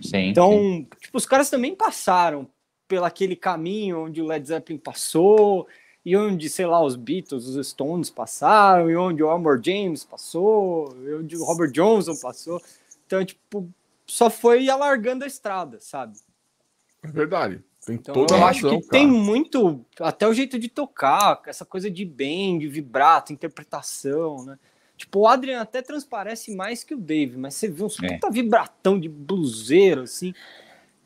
Sim, 0.03 0.29
então, 0.29 0.51
sim. 0.53 0.87
tipo, 1.01 1.17
os 1.17 1.27
caras 1.27 1.49
também 1.49 1.75
passaram 1.75 2.47
pelo 2.87 3.05
aquele 3.05 3.35
caminho 3.37 4.05
onde 4.05 4.21
o 4.21 4.27
Led 4.27 4.47
Zeppelin 4.47 4.79
passou, 4.79 5.67
e 6.05 6.17
onde, 6.17 6.49
sei 6.49 6.67
lá, 6.67 6.83
os 6.83 6.97
Beatles, 6.97 7.47
os 7.47 7.69
Stones 7.69 8.09
passaram, 8.09 8.91
e 8.91 8.97
onde 8.97 9.23
o 9.23 9.31
Elmore 9.31 9.61
James 9.63 10.05
passou, 10.05 10.97
e 11.05 11.15
onde 11.15 11.37
o 11.37 11.45
Robert 11.45 11.71
Johnson 11.71 12.17
passou. 12.17 12.63
Então, 13.07 13.23
tipo, 13.25 13.69
só 14.07 14.31
foi 14.31 14.71
alargando 14.71 15.25
a 15.25 15.27
estrada, 15.27 15.79
sabe? 15.81 16.17
É 17.03 17.09
verdade. 17.09 17.63
Tem 17.85 17.97
então, 17.97 18.15
toda 18.15 18.37
eu 18.37 18.45
acho 18.45 18.69
que 18.69 18.81
cara. 18.81 18.91
tem 18.91 19.07
muito, 19.07 19.85
até 20.01 20.27
o 20.29 20.35
jeito 20.35 20.59
de 20.59 20.69
tocar, 20.69 21.41
essa 21.47 21.65
coisa 21.65 21.91
de 21.91 22.05
bem, 22.05 22.59
de 22.59 22.69
vibrato, 22.69 23.33
interpretação, 23.33 24.45
né? 24.45 24.59
Tipo, 24.97 25.21
o 25.21 25.29
Adrian 25.29 25.61
até 25.61 25.81
transparece 25.81 26.55
mais 26.57 26.83
que 26.83 26.93
o 26.93 26.99
Dave, 26.99 27.37
mas 27.37 27.55
você 27.55 27.69
vê 27.69 27.85
uns 27.85 28.03
é. 28.03 28.15
puta 28.15 28.31
vibratão 28.31 28.99
de 28.99 29.09
bluseiro, 29.09 30.03
assim, 30.03 30.35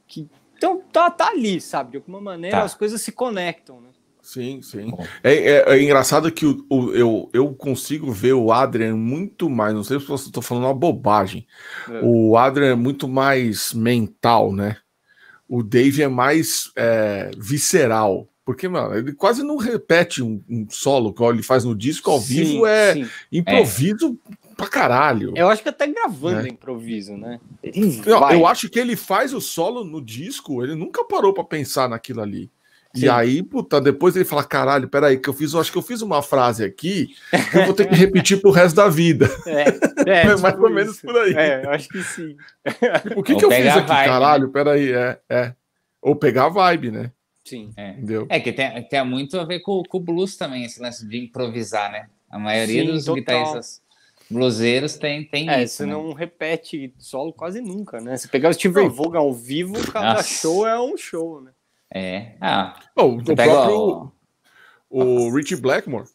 que 0.09 0.29
então 0.57 0.81
tá, 0.93 1.11
tá 1.11 1.29
ali, 1.29 1.61
sabe? 1.61 1.91
De 1.91 1.97
alguma 1.99 2.21
maneira 2.21 2.59
tá. 2.59 2.63
as 2.65 2.75
coisas 2.75 3.03
se 3.03 3.13
conectam, 3.13 3.81
né? 3.81 3.89
Sim, 4.23 4.63
sim. 4.63 4.93
É, 5.23 5.35
é, 5.35 5.65
é, 5.67 5.83
engraçado 5.83 6.31
que 6.31 6.47
o, 6.47 6.65
o, 6.71 6.93
eu, 6.95 7.29
eu 7.33 7.53
consigo 7.53 8.13
ver 8.13 8.35
o 8.35 8.53
Adrian 8.53 8.95
muito 8.97 9.51
mais. 9.51 9.75
Não 9.75 9.83
sei 9.83 9.99
se 9.99 10.09
eu 10.09 10.15
estou 10.15 10.43
falando 10.43 10.65
uma 10.65 10.75
bobagem. 10.75 11.45
É. 11.91 12.01
O 12.05 12.37
Adrian 12.37 12.71
é 12.71 12.77
muito 12.77 13.09
mais 13.09 13.73
mental, 13.73 14.53
né? 14.53 14.77
O 15.55 15.63
Dave 15.63 16.01
é 16.01 16.09
mais 16.09 16.73
é, 16.75 17.31
visceral. 17.37 18.27
Porque, 18.43 18.67
mano, 18.67 18.97
ele 18.97 19.13
quase 19.13 19.43
não 19.43 19.59
repete 19.59 20.23
um, 20.23 20.43
um 20.49 20.67
solo 20.71 21.13
que 21.13 21.23
ele 21.23 21.43
faz 21.43 21.63
no 21.63 21.77
disco 21.77 22.11
ao 22.11 22.21
sim, 22.21 22.37
vivo, 22.37 22.67
é 22.67 22.95
sim. 22.95 23.07
improviso 23.31 24.19
pra 24.57 24.67
caralho. 24.67 25.35
Eu 25.37 25.51
acho 25.51 25.63
que 25.63 25.69
até 25.69 25.87
gravando 25.87 26.45
né? 26.45 26.49
improviso, 26.49 27.19
né? 27.19 27.39
Não, 28.07 28.33
eu 28.33 28.47
acho 28.47 28.71
que 28.71 28.79
ele 28.79 28.97
faz 28.97 29.35
o 29.35 29.43
solo 29.43 29.85
no 29.85 30.03
disco, 30.03 30.65
ele 30.65 30.75
nunca 30.75 31.05
parou 31.05 31.35
para 31.35 31.45
pensar 31.45 31.87
naquilo 31.87 32.23
ali. 32.23 32.51
Sim. 32.95 33.07
E 33.07 33.09
aí, 33.09 33.43
puta, 33.43 33.81
depois 33.81 34.15
ele 34.15 34.25
fala: 34.25 34.45
caralho, 34.45 34.89
peraí, 34.89 35.19
que 35.19 35.29
eu 35.29 35.33
fiz, 35.33 35.53
eu 35.53 35.61
acho 35.61 35.73
que 35.73 35.79
eu 35.79 35.83
fiz 35.83 36.03
uma 36.03 36.23
frase 36.23 36.63
aqui 36.63 37.09
que 37.51 37.59
eu 37.59 37.65
vou 37.65 37.75
ter 37.75 37.89
que 37.89 37.95
repetir 37.95 38.41
pro 38.41 38.51
resto 38.51 38.77
da 38.77 38.89
vida. 38.89 39.31
É, 39.47 40.11
é, 40.11 40.21
é 40.29 40.37
mais 40.37 40.55
tipo 40.55 40.67
ou 40.67 40.71
menos 40.71 41.01
por 41.01 41.17
aí. 41.17 41.35
É, 41.35 41.65
eu 41.65 41.71
acho 41.71 41.89
que 41.89 42.03
sim. 42.03 42.37
O 43.17 43.23
que, 43.23 43.35
que 43.35 43.45
eu 43.45 43.51
fiz 43.51 43.67
aqui, 43.69 43.89
vibe, 43.89 44.07
caralho? 44.09 44.47
Né? 44.47 44.51
Peraí, 44.53 44.93
é, 44.93 45.19
é. 45.29 45.55
Ou 46.03 46.15
pegar 46.15 46.47
a 46.47 46.49
vibe, 46.51 46.91
né? 46.91 47.13
Sim. 47.45 47.73
É, 47.77 47.93
Entendeu? 47.93 48.27
é 48.29 48.39
que 48.39 48.53
tem, 48.53 48.83
tem 48.85 49.05
muito 49.05 49.39
a 49.41 49.45
ver 49.45 49.61
com, 49.61 49.83
com 49.83 49.99
o 49.99 50.01
blues 50.01 50.37
também, 50.37 50.65
esse 50.65 50.81
lance 50.81 51.07
de 51.07 51.17
improvisar, 51.17 51.91
né? 51.91 52.09
A 52.31 52.39
maioria 52.39 52.83
sim, 52.83 52.93
dos 52.93 53.05
total. 53.05 53.17
guitarristas 53.17 53.83
bluseiros 54.31 54.97
tem, 54.97 55.25
tem 55.25 55.49
é, 55.49 55.63
isso. 55.63 55.77
Você 55.77 55.87
né? 55.87 55.93
não 55.93 56.13
repete 56.13 56.93
solo 56.99 57.33
quase 57.33 57.61
nunca, 57.61 58.01
né? 58.01 58.17
Se 58.17 58.29
pegar 58.29 58.51
o 58.51 58.55
Steve 58.55 58.75
Ray 58.75 58.89
Vaughan 58.89 59.19
ao 59.19 59.33
vivo, 59.33 59.75
cada 59.91 60.15
Nossa. 60.15 60.29
show 60.29 60.67
é 60.67 60.81
um 60.81 60.97
show, 60.97 61.41
né? 61.41 61.53
É. 61.95 62.37
Ah. 62.41 62.75
Oh, 62.97 63.17
o 63.17 63.25
próprio. 63.25 64.13
O, 64.89 65.05
o 65.05 65.35
Richie 65.35 65.57
Blackmore. 65.57 66.09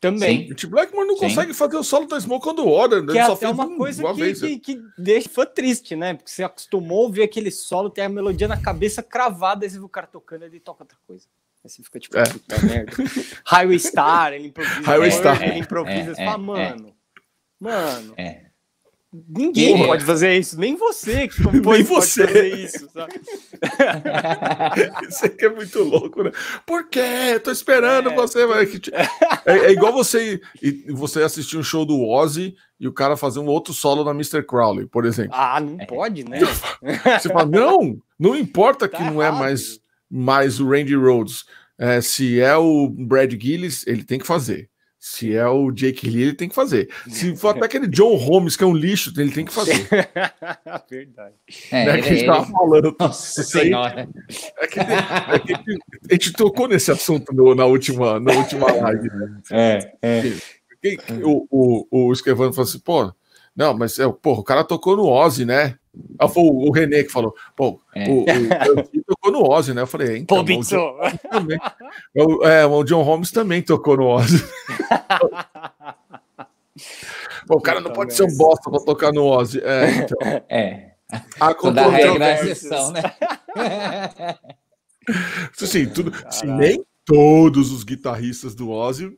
Também. 0.00 0.42
Sim. 0.42 0.48
Richie 0.52 0.68
Blackmore 0.68 1.06
não 1.06 1.16
Sim. 1.16 1.28
consegue 1.28 1.54
fazer 1.54 1.76
o 1.76 1.82
solo 1.82 2.06
da 2.06 2.20
Smoke 2.20 2.48
on 2.48 2.54
the 2.54 2.62
Water. 2.62 3.06
Que 3.06 3.18
é 3.18 3.22
até 3.22 3.48
uma 3.48 3.76
coisa 3.76 4.02
uma 4.02 4.14
que, 4.14 4.20
vez, 4.20 4.40
que, 4.40 4.58
que, 4.58 4.80
deixa 4.98 5.28
fã 5.28 5.46
triste, 5.46 5.96
né? 5.96 6.14
Porque 6.14 6.30
você 6.30 6.44
acostumou 6.44 7.00
a 7.00 7.02
ouvir 7.06 7.22
aquele 7.22 7.50
solo, 7.50 7.88
tem 7.88 8.04
a 8.04 8.08
melodia 8.08 8.46
na 8.46 8.60
cabeça 8.60 9.02
cravada, 9.02 9.64
e 9.64 9.70
você 9.70 9.78
vê 9.78 9.84
o 9.84 9.88
cara 9.88 10.06
tocando, 10.06 10.44
ele 10.44 10.60
toca 10.60 10.84
outra 10.84 10.98
coisa. 11.06 11.26
Aí 11.64 11.70
você 11.70 11.82
fica 11.82 11.98
tipo, 11.98 12.16
é. 12.18 12.24
puta 12.24 12.62
merda. 12.62 12.92
Highway 13.46 13.78
Star, 13.78 14.32
ele 14.34 14.48
improvisa. 14.48 14.80
Highway 14.82 15.10
Star. 15.10 15.42
Ele 15.42 15.58
improvisa, 15.58 16.10
é, 16.10 16.14
você 16.14 16.24
fala, 16.24 16.30
é, 16.30 16.66
é. 16.66 16.70
mano. 16.70 16.96
Mano. 17.58 18.14
É. 18.18 18.45
Ninguém 19.12 19.74
Porra. 19.76 19.86
pode 19.88 20.04
fazer 20.04 20.36
isso, 20.36 20.58
nem 20.58 20.76
você 20.76 21.28
que 21.28 21.42
compõe 21.42 21.78
nem 21.78 21.82
você. 21.84 22.22
pode 22.22 22.32
fazer 22.32 22.54
isso, 22.54 22.88
sabe? 22.92 23.14
isso 25.08 25.26
aqui 25.26 25.44
é 25.44 25.48
muito 25.48 25.82
louco, 25.82 26.22
né? 26.22 26.32
Por 26.66 26.88
quê? 26.88 27.40
Tô 27.42 27.50
esperando 27.50 28.10
é. 28.10 28.14
você. 28.14 28.40
É, 29.46 29.58
é, 29.58 29.72
igual 29.72 29.92
você 29.92 30.40
você 30.88 31.22
assistir 31.22 31.56
um 31.56 31.62
show 31.62 31.86
do 31.86 32.02
Ozzy 32.02 32.54
e 32.78 32.86
o 32.86 32.92
cara 32.92 33.16
fazer 33.16 33.38
um 33.38 33.46
outro 33.46 33.72
solo 33.72 34.04
na 34.04 34.10
Mr. 34.10 34.42
Crowley, 34.42 34.86
por 34.86 35.06
exemplo. 35.06 35.32
Ah, 35.34 35.60
não 35.60 35.78
pode, 35.78 36.24
né? 36.24 36.40
Você 37.18 37.28
fala, 37.28 37.46
não, 37.46 37.98
não 38.18 38.36
importa 38.36 38.88
tá 38.88 38.98
que 38.98 39.02
não 39.02 39.22
é 39.22 39.30
mais, 39.30 39.80
mais 40.10 40.60
o 40.60 40.68
Randy 40.68 40.94
Rhodes. 40.94 41.44
É, 41.78 42.00
se 42.00 42.40
é 42.40 42.56
o 42.56 42.88
Brad 42.88 43.32
Gillis, 43.40 43.86
ele 43.86 44.04
tem 44.04 44.18
que 44.18 44.26
fazer. 44.26 44.68
Se 45.08 45.36
é 45.36 45.46
o 45.46 45.70
Jake 45.70 46.10
Lee, 46.10 46.22
ele 46.22 46.32
tem 46.32 46.48
que 46.48 46.54
fazer. 46.54 46.90
Se 47.08 47.36
for 47.36 47.50
até 47.50 47.64
aquele 47.64 47.86
John 47.86 48.16
Holmes, 48.16 48.56
que 48.56 48.64
é 48.64 48.66
um 48.66 48.74
lixo, 48.74 49.12
ele 49.16 49.30
tem 49.30 49.44
que 49.44 49.52
fazer. 49.52 49.88
Verdade. 50.90 51.34
É, 51.70 51.86
né, 51.86 52.02
que 52.02 52.08
a 52.08 52.12
gente 52.12 52.26
tava 52.26 52.44
falando. 52.44 52.96
Nossa 52.98 53.44
senhora. 53.44 54.08
É 54.58 54.66
que, 54.66 54.80
é 54.80 55.38
que, 55.38 55.54
a 56.10 56.12
gente 56.12 56.32
tocou 56.32 56.66
nesse 56.66 56.90
assunto 56.90 57.32
no, 57.32 57.54
na, 57.54 57.64
última, 57.66 58.18
na 58.18 58.32
última 58.32 58.66
live. 58.66 59.08
Né? 59.08 59.40
É, 59.52 59.92
é. 60.02 60.22
O, 61.22 61.46
o, 61.50 62.08
o 62.08 62.12
Esquevano 62.12 62.52
falou 62.52 62.68
assim, 62.68 62.80
pô, 62.80 63.14
não, 63.54 63.78
mas 63.78 64.00
é, 64.00 64.08
porra, 64.10 64.40
o 64.40 64.44
cara 64.44 64.64
tocou 64.64 64.96
no 64.96 65.06
Ozzy, 65.06 65.44
né? 65.44 65.76
Ah, 66.18 66.28
foi 66.28 66.44
o, 66.44 66.70
René 66.70 67.02
que 67.02 67.12
falou, 67.12 67.34
pô, 67.54 67.80
é. 67.94 68.08
o, 68.08 68.22
o, 68.22 69.04
tocou 69.04 69.32
no 69.32 69.50
Ozzy, 69.50 69.74
né? 69.74 69.82
Eu 69.82 69.86
falei, 69.86 70.18
então, 70.18 70.44
pô, 70.44 70.52
o, 70.52 70.62
John 70.62 70.98
também, 71.30 71.58
o, 72.14 72.44
é, 72.44 72.66
o 72.66 72.84
John 72.84 73.02
Holmes 73.02 73.30
também 73.30 73.62
tocou 73.62 73.96
no 73.96 74.06
Ozzy. 74.06 74.38
pô, 77.46 77.56
o 77.56 77.60
cara 77.60 77.80
não 77.80 77.92
pode 77.92 78.14
ser 78.14 78.24
um 78.24 78.36
bosta 78.36 78.70
pra 78.70 78.80
tocar 78.80 79.12
no 79.12 79.26
Ozzy. 79.26 79.60
É, 79.62 79.90
então. 79.90 80.18
é. 80.48 80.92
A 81.38 81.54
Toda 81.54 81.88
regra 81.88 82.26
é 82.26 82.34
exceção, 82.34 82.90
né? 82.90 83.02
assim, 85.60 85.86
tudo, 85.86 86.12
se 86.30 86.46
nem 86.46 86.84
todos 87.04 87.70
os 87.70 87.84
guitarristas 87.84 88.54
do 88.54 88.70
Ozzy 88.70 89.16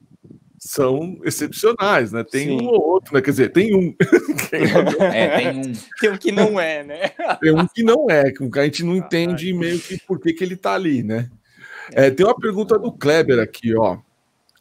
são 0.58 1.18
excepcionais, 1.24 2.12
né? 2.12 2.24
Tem 2.24 2.46
Sim. 2.46 2.62
um 2.62 2.68
ou 2.68 2.80
outro, 2.80 3.14
né? 3.14 3.20
Quer 3.20 3.30
dizer, 3.30 3.52
tem 3.52 3.74
um. 3.74 3.94
é, 5.00 5.38
tem 5.38 5.60
um. 5.60 5.72
Tem 6.00 6.10
um 6.10 6.16
que 6.18 6.32
não 6.32 6.60
é, 6.60 6.84
né? 6.84 7.08
Tem 7.40 7.52
um 7.52 7.66
que 7.66 7.82
não 7.82 8.10
é, 8.10 8.30
que 8.30 8.58
a 8.58 8.64
gente 8.64 8.84
não 8.84 8.96
entende 8.96 9.52
meio 9.52 9.78
que 9.78 9.98
por 10.06 10.20
que, 10.20 10.32
que 10.32 10.42
ele 10.42 10.56
tá 10.56 10.74
ali, 10.74 11.02
né? 11.02 11.30
É, 11.92 12.10
tem 12.10 12.26
uma 12.26 12.36
pergunta 12.36 12.78
do 12.78 12.92
Kleber 12.92 13.38
aqui, 13.38 13.74
ó. 13.74 13.98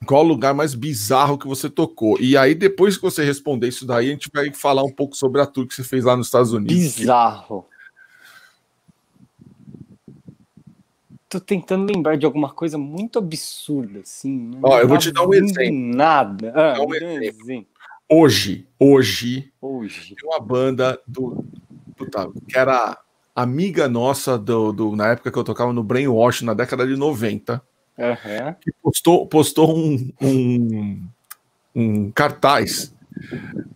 Qual 0.06 0.24
o 0.24 0.27
lugar 0.27 0.54
mais 0.54 0.75
bizarro 0.75 1.38
que 1.38 1.48
você 1.48 1.70
tocou? 1.70 2.20
E 2.20 2.38
aí, 2.38 2.54
depois 2.54 2.96
que 2.96 3.01
você 3.01 3.24
responder 3.24 3.68
isso 3.68 3.86
daí, 3.86 4.10
a 4.10 4.12
gente 4.12 4.30
vai 4.32 4.54
falar 4.54 4.84
um 4.84 4.92
pouco 4.92 5.16
sobre 5.18 5.42
a 5.42 5.46
tour 5.46 5.68
que 5.68 5.74
você 5.74 5.84
fez 5.84 6.06
lá 6.06 6.16
nos 6.16 6.27
Estados 6.27 6.54
Unidos. 6.54 6.96
Bizarro. 6.96 7.66
Tô 11.29 11.39
tentando 11.39 11.91
lembrar 11.91 12.17
de 12.17 12.25
alguma 12.25 12.51
coisa 12.51 12.77
muito 12.77 13.19
absurda, 13.19 14.00
assim. 14.00 14.51
Ó, 14.62 14.79
eu 14.79 14.88
vou 14.88 14.98
te 14.98 15.12
dar 15.12 15.27
um 15.27 15.34
exemplo. 15.34 15.96
Nada. 15.96 16.53
Ah, 16.55 16.81
um 16.81 16.93
exemplo. 16.93 17.67
Hoje, 18.10 18.65
hoje, 18.79 19.51
hoje, 19.62 20.15
tem 20.15 20.29
uma 20.29 20.39
banda 20.39 21.00
do, 21.05 21.43
puta, 21.98 22.29
que 22.48 22.57
era 22.57 22.98
amiga 23.36 23.89
nossa 23.89 24.38
do, 24.38 24.72
do, 24.72 24.96
na 24.96 25.10
época 25.10 25.31
que 25.31 25.38
eu 25.38 25.43
tocava 25.43 25.74
no 25.74 25.84
Brainwash, 25.84 26.41
na 26.41 26.53
década 26.53 26.88
de 26.88 26.96
90, 26.96 27.62
uhum. 27.98 28.53
que 28.62 28.72
postou, 28.81 29.27
postou 29.27 29.77
um, 29.77 30.10
um, 30.22 31.07
um 31.75 32.12
cartaz 32.12 32.93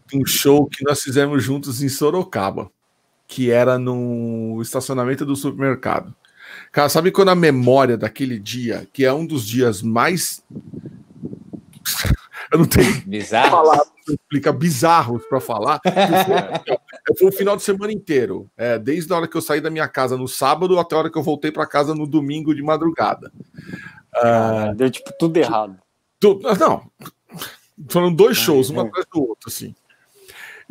de 0.07 0.17
um 0.17 0.25
show 0.25 0.65
que 0.65 0.83
nós 0.85 1.01
fizemos 1.01 1.43
juntos 1.43 1.83
em 1.83 1.89
Sorocaba, 1.89 2.71
que 3.27 3.51
era 3.51 3.77
no 3.77 4.59
estacionamento 4.61 5.25
do 5.25 5.35
supermercado. 5.35 6.15
Cara, 6.71 6.89
sabe 6.89 7.11
quando 7.11 7.29
a 7.29 7.35
memória 7.35 7.97
daquele 7.97 8.39
dia, 8.39 8.87
que 8.93 9.03
é 9.03 9.13
um 9.13 9.25
dos 9.25 9.45
dias 9.45 9.81
mais. 9.81 10.43
Eu 12.51 12.59
não 12.59 12.65
tenho 12.65 12.93
Bizarro. 13.07 13.51
palavras 13.51 13.91
explica 14.09 14.51
bizarros 14.51 15.23
para 15.25 15.39
falar. 15.39 15.79
Foi 17.17 17.29
o 17.29 17.31
final 17.31 17.55
de 17.55 17.63
semana 17.63 17.91
inteiro, 17.91 18.49
é, 18.57 18.77
desde 18.77 19.11
a 19.13 19.17
hora 19.17 19.27
que 19.27 19.37
eu 19.37 19.41
saí 19.41 19.61
da 19.61 19.69
minha 19.69 19.87
casa 19.87 20.17
no 20.17 20.27
sábado 20.27 20.79
até 20.79 20.95
a 20.95 20.99
hora 20.99 21.09
que 21.09 21.17
eu 21.17 21.23
voltei 21.23 21.51
para 21.51 21.65
casa 21.65 21.93
no 21.93 22.07
domingo 22.07 22.53
de 22.53 22.61
madrugada. 22.61 23.31
Ah, 24.15 24.73
deu 24.75 24.89
tipo 24.89 25.11
tudo 25.17 25.37
errado. 25.37 25.77
Tu, 26.19 26.39
não, 26.59 26.89
foram 27.89 28.13
dois 28.13 28.37
shows, 28.37 28.69
um 28.69 28.79
atrás 28.79 29.05
do 29.11 29.21
outro, 29.21 29.47
assim. 29.47 29.75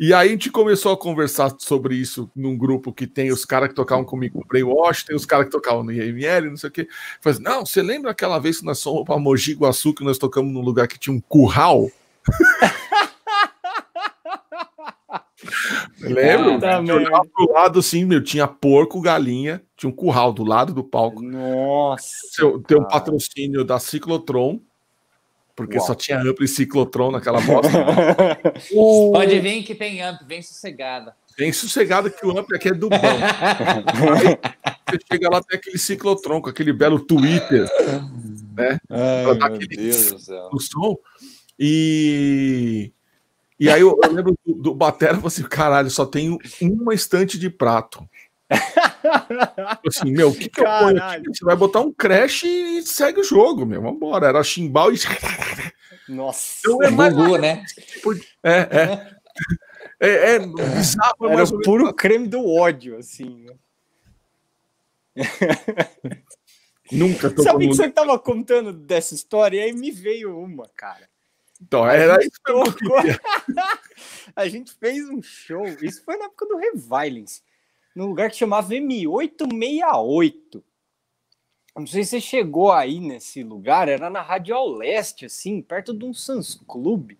E 0.01 0.15
aí 0.15 0.29
a 0.29 0.31
gente 0.31 0.49
começou 0.49 0.91
a 0.91 0.97
conversar 0.97 1.53
sobre 1.59 1.93
isso 1.93 2.27
num 2.35 2.57
grupo 2.57 2.91
que 2.91 3.05
tem 3.05 3.31
os 3.31 3.45
caras 3.45 3.69
que 3.69 3.75
tocavam 3.75 4.03
comigo 4.03 4.39
no 4.39 4.45
Brainwash, 4.47 5.03
tem 5.03 5.15
os 5.15 5.27
caras 5.27 5.45
que 5.45 5.51
tocavam 5.51 5.83
no 5.83 5.91
IML, 5.91 6.49
não 6.49 6.57
sei 6.57 6.69
o 6.69 6.71
quê. 6.71 6.87
Falei, 7.21 7.35
assim, 7.35 7.43
não, 7.43 7.63
você 7.63 7.83
lembra 7.83 8.09
aquela 8.09 8.39
vez 8.39 8.57
que 8.57 8.65
nós 8.65 8.81
fomos 8.81 9.03
para 9.05 9.19
Mogi 9.19 9.53
Guaçu, 9.53 9.93
que 9.93 10.03
nós 10.03 10.17
tocamos 10.17 10.51
num 10.51 10.61
lugar 10.61 10.87
que 10.87 10.97
tinha 10.97 11.15
um 11.15 11.21
curral? 11.21 11.87
Lembro? 15.99 16.59
Ah, 16.65 16.81
eu 16.83 17.29
pro 17.29 17.53
lado 17.53 17.77
assim, 17.77 18.03
meu, 18.03 18.23
tinha 18.23 18.47
porco, 18.47 18.99
galinha, 19.01 19.61
tinha 19.77 19.87
um 19.91 19.95
curral 19.95 20.33
do 20.33 20.43
lado 20.43 20.73
do 20.73 20.83
palco. 20.83 21.21
Nossa. 21.21 22.09
Tem 22.65 22.75
um 22.75 22.87
patrocínio 22.87 23.63
da 23.63 23.77
Ciclotron, 23.77 24.59
porque 25.55 25.77
Uau. 25.77 25.87
só 25.87 25.95
tinha 25.95 26.19
amplo 26.19 26.43
e 26.43 26.47
ciclotron 26.47 27.11
naquela 27.11 27.39
bosta. 27.45 27.71
o... 28.73 29.11
Pode 29.11 29.39
vir 29.39 29.63
que 29.63 29.75
tem 29.75 30.01
amplo, 30.01 30.25
vem 30.27 30.41
sossegada. 30.41 31.15
Vem 31.37 31.51
sossegada 31.53 32.09
que 32.09 32.25
o 32.25 32.37
amplo 32.37 32.55
aqui 32.55 32.69
é 32.69 32.73
do 32.73 32.89
bom. 32.89 32.97
você 34.89 34.99
chega 35.11 35.29
lá, 35.29 35.41
tem 35.41 35.57
aquele 35.57 35.77
ciclotron 35.77 36.41
com 36.41 36.49
aquele 36.49 36.73
belo 36.73 36.99
Twitter, 36.99 37.67
né? 38.55 38.79
Ai, 38.89 39.23
pra 39.23 39.33
dar 39.33 39.45
aquele 39.47 39.75
Deus 39.75 40.11
do 40.11 40.19
céu. 40.19 40.49
som. 40.59 40.97
E, 41.57 42.91
e 43.59 43.69
aí 43.69 43.81
eu, 43.81 43.97
eu 44.03 44.11
lembro 44.11 44.35
do, 44.45 44.53
do 44.55 44.75
Batera, 44.75 45.17
eu 45.17 45.27
assim, 45.27 45.43
caralho, 45.43 45.89
só 45.89 46.05
tenho 46.05 46.37
uma 46.61 46.93
estante 46.93 47.39
de 47.39 47.49
prato. 47.49 48.07
Assim, 49.87 50.11
meu, 50.11 50.29
o 50.29 50.35
que, 50.35 50.49
que 50.49 50.59
eu 50.59 50.65
ponho 50.65 51.03
aqui? 51.03 51.23
Você 51.27 51.45
vai 51.45 51.55
botar 51.55 51.79
um 51.79 51.91
crash 51.91 52.43
e 52.43 52.81
segue 52.83 53.21
o 53.21 53.23
jogo, 53.23 53.65
meu. 53.65 53.81
Vambora. 53.81 54.27
Era 54.27 54.43
chimbal 54.43 54.93
e. 54.93 54.97
Nossa. 56.07 56.59
Então 56.59 56.83
é 56.83 56.89
mais 56.89 57.15
né? 57.39 57.63
Tipo, 57.65 58.13
é, 58.43 58.51
é. 58.53 59.21
É, 59.99 60.35
é 60.35 60.39
bizarro, 60.39 61.29
Era 61.29 61.43
o 61.43 61.61
puro 61.61 61.93
creme 61.93 62.27
do 62.27 62.43
ódio, 62.45 62.97
assim. 62.97 63.45
Né? 63.45 63.55
Nunca 66.91 67.29
tô 67.29 67.43
Sabe 67.43 67.67
que 67.67 67.75
você 67.75 67.85
estava 67.85 68.17
contando 68.19 68.73
dessa 68.73 69.13
história? 69.13 69.57
E 69.57 69.61
aí 69.61 69.73
me 69.73 69.91
veio 69.91 70.37
uma, 70.37 70.67
cara. 70.75 71.09
Então, 71.61 71.87
era 71.87 72.19
isso 72.23 72.39
que 72.43 72.51
eu 72.51 72.63
A 74.35 74.47
gente 74.47 74.73
fez 74.73 75.07
um 75.07 75.21
show, 75.21 75.63
isso 75.81 76.03
foi 76.03 76.17
na 76.17 76.25
época 76.25 76.47
do 76.47 76.57
Revilings, 76.57 77.43
num 77.95 78.07
lugar 78.07 78.29
que 78.29 78.37
chamava 78.37 78.73
M868. 78.73 80.63
Não 81.75 81.87
sei 81.87 82.03
se 82.03 82.11
você 82.11 82.21
chegou 82.21 82.71
aí 82.71 82.99
nesse 82.99 83.43
lugar, 83.43 83.87
era 83.87 84.09
na 84.09 84.21
Rádio 84.21 84.55
ao 84.55 84.69
Leste, 84.69 85.25
assim, 85.25 85.61
perto 85.61 85.93
de 85.93 86.03
um 86.03 86.13
Sans 86.13 86.55
Club. 86.67 87.11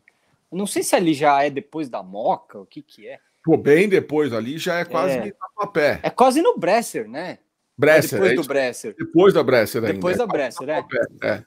Não 0.51 0.68
sei 0.68 0.84
se 0.84 0.96
ali 0.96 1.13
já 1.13 1.42
é 1.42 1.50
depois 1.50 1.88
da 1.88 2.04
Moca, 2.04 2.60
o 2.60 2.66
que 2.66 2.82
que 2.82 3.08
é. 3.08 3.20
Pô, 3.44 3.56
bem 3.58 3.88
depois 3.88 4.34
ali 4.34 4.58
já 4.58 4.80
é 4.80 4.86
quase 4.86 5.18
é, 5.18 5.34
a 5.58 5.68
pé. 5.68 6.00
É 6.04 6.10
quase 6.10 6.42
no 6.42 6.58
Bresser, 6.58 7.10
né? 7.10 7.40
Bresser. 7.78 8.20
depois 8.20 8.32
é 8.32 8.36
do 8.36 8.44
Bresser. 8.44 8.96
Depois 8.96 9.34
da 9.34 9.44
Bresser 9.44 9.82
ainda. 9.84 9.94
Depois 9.94 10.18
da 10.18 10.28
Bresser, 10.28 10.70
é. 10.70 10.86
É. 11.24 11.44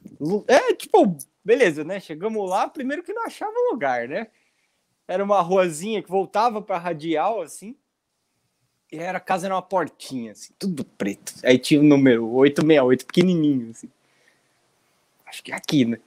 é, 0.48 0.74
tipo, 0.74 1.16
beleza, 1.44 1.84
né? 1.84 2.00
Chegamos 2.00 2.48
lá, 2.48 2.66
primeiro 2.66 3.02
que 3.02 3.12
não 3.12 3.24
achava 3.24 3.52
lugar, 3.70 4.08
né? 4.08 4.26
Era 5.06 5.22
uma 5.22 5.40
ruazinha 5.42 6.02
que 6.02 6.10
voltava 6.10 6.62
para 6.62 6.78
radial, 6.78 7.42
assim. 7.42 7.76
E 8.94 8.98
era 8.98 9.18
a 9.18 9.20
casa 9.20 9.48
era 9.48 9.56
uma 9.56 9.62
portinha, 9.62 10.30
assim, 10.30 10.52
tudo 10.56 10.84
preto. 10.84 11.34
Aí 11.42 11.58
tinha 11.58 11.80
o 11.80 11.82
número 11.82 12.30
868, 12.30 13.06
pequenininho, 13.06 13.70
assim. 13.72 13.90
Acho 15.26 15.42
que 15.42 15.50
é 15.50 15.56
aqui, 15.56 15.84
né? 15.84 15.98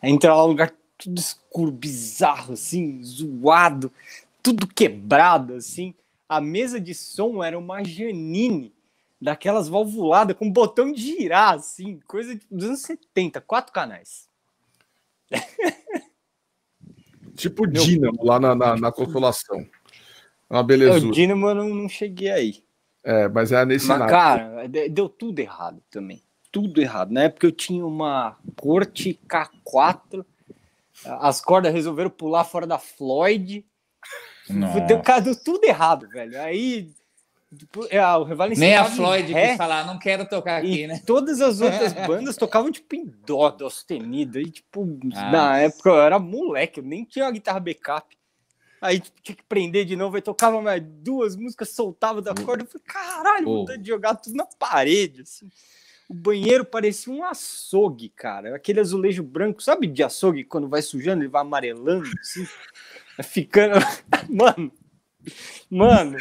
Aí 0.00 0.12
entra 0.12 0.32
lá 0.32 0.44
um 0.44 0.48
lugar 0.48 0.72
tudo 0.96 1.18
escuro, 1.18 1.72
bizarro, 1.72 2.52
assim, 2.52 3.02
zoado, 3.02 3.92
tudo 4.40 4.64
quebrado, 4.68 5.54
assim. 5.54 5.92
A 6.28 6.40
mesa 6.40 6.80
de 6.80 6.94
som 6.94 7.42
era 7.42 7.58
uma 7.58 7.82
Janine, 7.82 8.72
daquelas 9.20 9.68
valvuladas 9.68 10.36
com 10.36 10.48
botão 10.48 10.92
de 10.92 11.02
girar, 11.02 11.54
assim, 11.54 11.98
coisa 12.06 12.38
dos 12.48 12.64
anos 12.64 12.82
70, 12.82 13.40
quatro 13.40 13.72
canais. 13.72 14.28
Tipo. 17.34 17.66
Dínamo 17.66 18.24
lá 18.24 18.38
na, 18.38 18.54
na, 18.54 18.76
na 18.76 18.92
Consolação. 18.92 19.66
Uma 20.48 20.62
beleza. 20.62 21.06
O 21.06 21.10
Dínamo 21.10 21.48
eu 21.48 21.54
não, 21.54 21.68
não 21.68 21.88
cheguei 21.88 22.30
aí. 22.30 22.64
É, 23.02 23.28
mas 23.28 23.52
é 23.52 23.64
nesse 23.64 23.86
Mas, 23.86 24.10
cara, 24.10 24.66
deu 24.90 25.08
tudo 25.08 25.38
errado 25.38 25.82
também. 25.90 26.22
Tudo 26.50 26.80
errado. 26.80 27.10
Na 27.10 27.24
época 27.24 27.46
eu 27.46 27.52
tinha 27.52 27.84
uma 27.84 28.36
Corte 28.56 29.18
K4 29.28 30.24
as 31.06 31.40
cordas 31.40 31.72
resolveram 31.72 32.10
pular 32.10 32.44
fora 32.44 32.66
da 32.66 32.78
Floyd. 32.78 33.64
Deu, 34.86 35.00
cara, 35.00 35.20
deu 35.20 35.34
tudo 35.34 35.64
errado, 35.64 36.08
velho. 36.08 36.40
Aí 36.40 36.90
é, 37.90 38.04
o 38.16 38.24
Nem 38.56 38.74
a 38.74 38.84
Floyd 38.84 39.32
quis 39.32 39.56
falar, 39.56 39.86
não 39.86 39.98
quero 39.98 40.28
tocar 40.28 40.58
aqui, 40.58 40.86
né? 40.86 41.00
Todas 41.04 41.40
as 41.40 41.60
outras 41.62 41.92
bandas 41.92 42.36
tocavam 42.36 42.70
tipo 42.70 42.94
em 42.94 43.06
dó, 43.26 43.50
dó 43.50 43.68
sustenido. 43.70 44.38
E, 44.38 44.50
tipo, 44.50 44.98
ah, 45.14 45.30
na 45.30 45.58
época 45.58 45.90
eu 45.90 46.00
era 46.00 46.18
moleque, 46.18 46.80
eu 46.80 46.84
nem 46.84 47.04
tinha 47.04 47.24
uma 47.24 47.32
guitarra 47.32 47.60
backup. 47.60 48.16
Aí 48.84 49.00
tinha 49.22 49.34
que 49.34 49.42
prender 49.44 49.86
de 49.86 49.96
novo, 49.96 50.14
aí 50.14 50.20
tocava 50.20 50.60
mais 50.60 50.82
duas 50.84 51.36
músicas, 51.36 51.70
soltava 51.70 52.20
da 52.20 52.34
corda. 52.34 52.64
Eu 52.64 52.66
falei, 52.66 52.84
caralho, 52.86 53.48
oh. 53.48 53.64
vou 53.64 53.76
jogar 53.82 54.14
tudo 54.16 54.36
na 54.36 54.44
parede, 54.44 55.22
assim. 55.22 55.48
O 56.06 56.12
banheiro 56.12 56.66
parecia 56.66 57.10
um 57.10 57.24
açougue, 57.24 58.10
cara. 58.10 58.54
Aquele 58.54 58.80
azulejo 58.80 59.22
branco, 59.22 59.62
sabe 59.62 59.86
de 59.86 60.02
açougue 60.02 60.44
quando 60.44 60.68
vai 60.68 60.82
sujando, 60.82 61.22
ele 61.22 61.30
vai 61.30 61.40
amarelando, 61.40 62.06
assim, 62.20 62.46
ficando. 63.24 63.76
mano, 64.28 64.70
mano. 65.70 66.18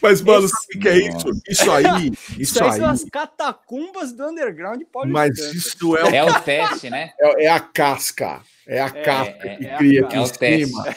Mas, 0.00 0.22
mano, 0.22 0.44
esse... 0.44 0.54
sabe 0.54 0.76
o 0.76 0.80
que 0.80 0.88
é 0.88 0.98
isso? 1.08 1.42
Isso 1.48 1.70
aí. 1.72 1.84
Isso, 2.14 2.38
isso 2.38 2.64
aí, 2.64 2.72
são 2.72 2.88
as 2.88 3.04
catacumbas 3.04 4.12
do 4.12 4.28
underground 4.28 4.80
paulistano. 4.92 5.12
Mas 5.12 5.38
isso 5.38 5.96
é 5.96 6.04
o, 6.04 6.14
é 6.14 6.24
o 6.24 6.40
teste, 6.40 6.88
né? 6.88 7.12
É, 7.18 7.44
é, 7.46 7.50
a 7.50 7.58
casca. 7.58 8.42
É 8.66 8.80
a 8.80 8.86
é, 8.86 9.02
casca 9.02 9.48
é, 9.48 9.56
que 9.56 9.66
é 9.66 9.76
cria 9.76 10.04
aqui 10.04 10.16
em 10.16 10.26
cima. 10.26 10.96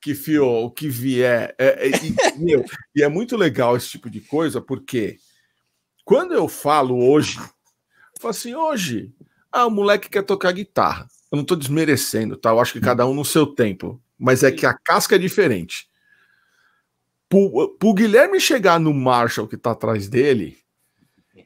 Que 0.00 0.14
fio, 0.14 0.46
o 0.46 0.70
que 0.70 0.88
vier. 0.88 1.54
e, 1.58 2.38
meu, 2.38 2.64
e 2.94 3.02
é 3.02 3.08
muito 3.08 3.36
legal 3.36 3.76
esse 3.76 3.88
tipo 3.88 4.08
de 4.08 4.20
coisa, 4.20 4.60
porque 4.60 5.18
quando 6.04 6.32
eu 6.32 6.48
falo 6.48 7.06
hoje, 7.08 7.38
eu 7.38 8.20
falo 8.20 8.30
assim, 8.30 8.54
hoje, 8.54 9.12
ah, 9.52 9.66
o 9.66 9.70
moleque 9.70 10.08
quer 10.08 10.22
tocar 10.22 10.52
guitarra. 10.52 11.06
Eu 11.30 11.36
não 11.36 11.42
estou 11.42 11.56
desmerecendo, 11.56 12.36
tá? 12.36 12.50
Eu 12.50 12.60
acho 12.60 12.72
que 12.72 12.80
cada 12.80 13.06
um 13.06 13.14
no 13.14 13.24
seu 13.24 13.46
tempo. 13.46 14.02
Mas 14.18 14.42
é 14.42 14.50
que 14.50 14.66
a 14.66 14.74
casca 14.74 15.14
é 15.14 15.18
diferente. 15.18 15.88
Pro, 17.28 17.76
pro 17.78 17.94
Guilherme 17.94 18.40
chegar 18.40 18.80
no 18.80 18.92
Marshall 18.92 19.46
que 19.46 19.56
tá 19.56 19.70
atrás 19.70 20.08
dele, 20.08 20.58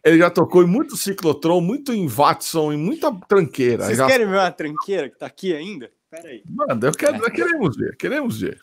ele 0.05 0.19
já 0.19 0.31
tocou 0.31 0.63
em 0.63 0.67
muito 0.67 0.97
ciclotron, 0.97 1.61
muito 1.61 1.93
em 1.93 2.07
Watson, 2.07 2.73
em 2.73 2.77
muita 2.77 3.15
tranqueira. 3.29 3.85
Vocês 3.85 3.99
já... 3.99 4.07
querem 4.07 4.27
ver 4.27 4.37
uma 4.37 4.51
tranqueira 4.51 5.11
que 5.11 5.19
tá 5.19 5.27
aqui 5.27 5.55
ainda? 5.55 5.91
Pera 6.15 6.29
aí. 6.29 6.45
Manda, 6.49 6.87
eu 6.87 6.93
quero, 6.93 7.21
queremos 7.33 7.77
ver, 7.77 7.97
queremos 7.97 8.41
ver. 8.41 8.61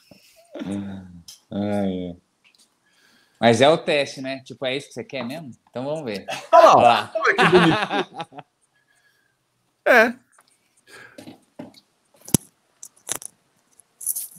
Ai, 1.51 2.15
mas 3.41 3.59
é 3.59 3.67
o 3.67 3.77
teste, 3.77 4.21
né? 4.21 4.39
Tipo, 4.45 4.65
é 4.67 4.77
isso 4.77 4.87
que 4.87 4.93
você 4.93 5.03
quer 5.03 5.25
mesmo? 5.25 5.51
Então 5.69 5.83
vamos 5.83 6.03
ver. 6.05 6.27
Olha 6.51 6.73
lá. 6.75 7.11
Olha 7.15 7.35
que 7.35 7.45
bonito. 7.45 8.45
é. 9.83 10.13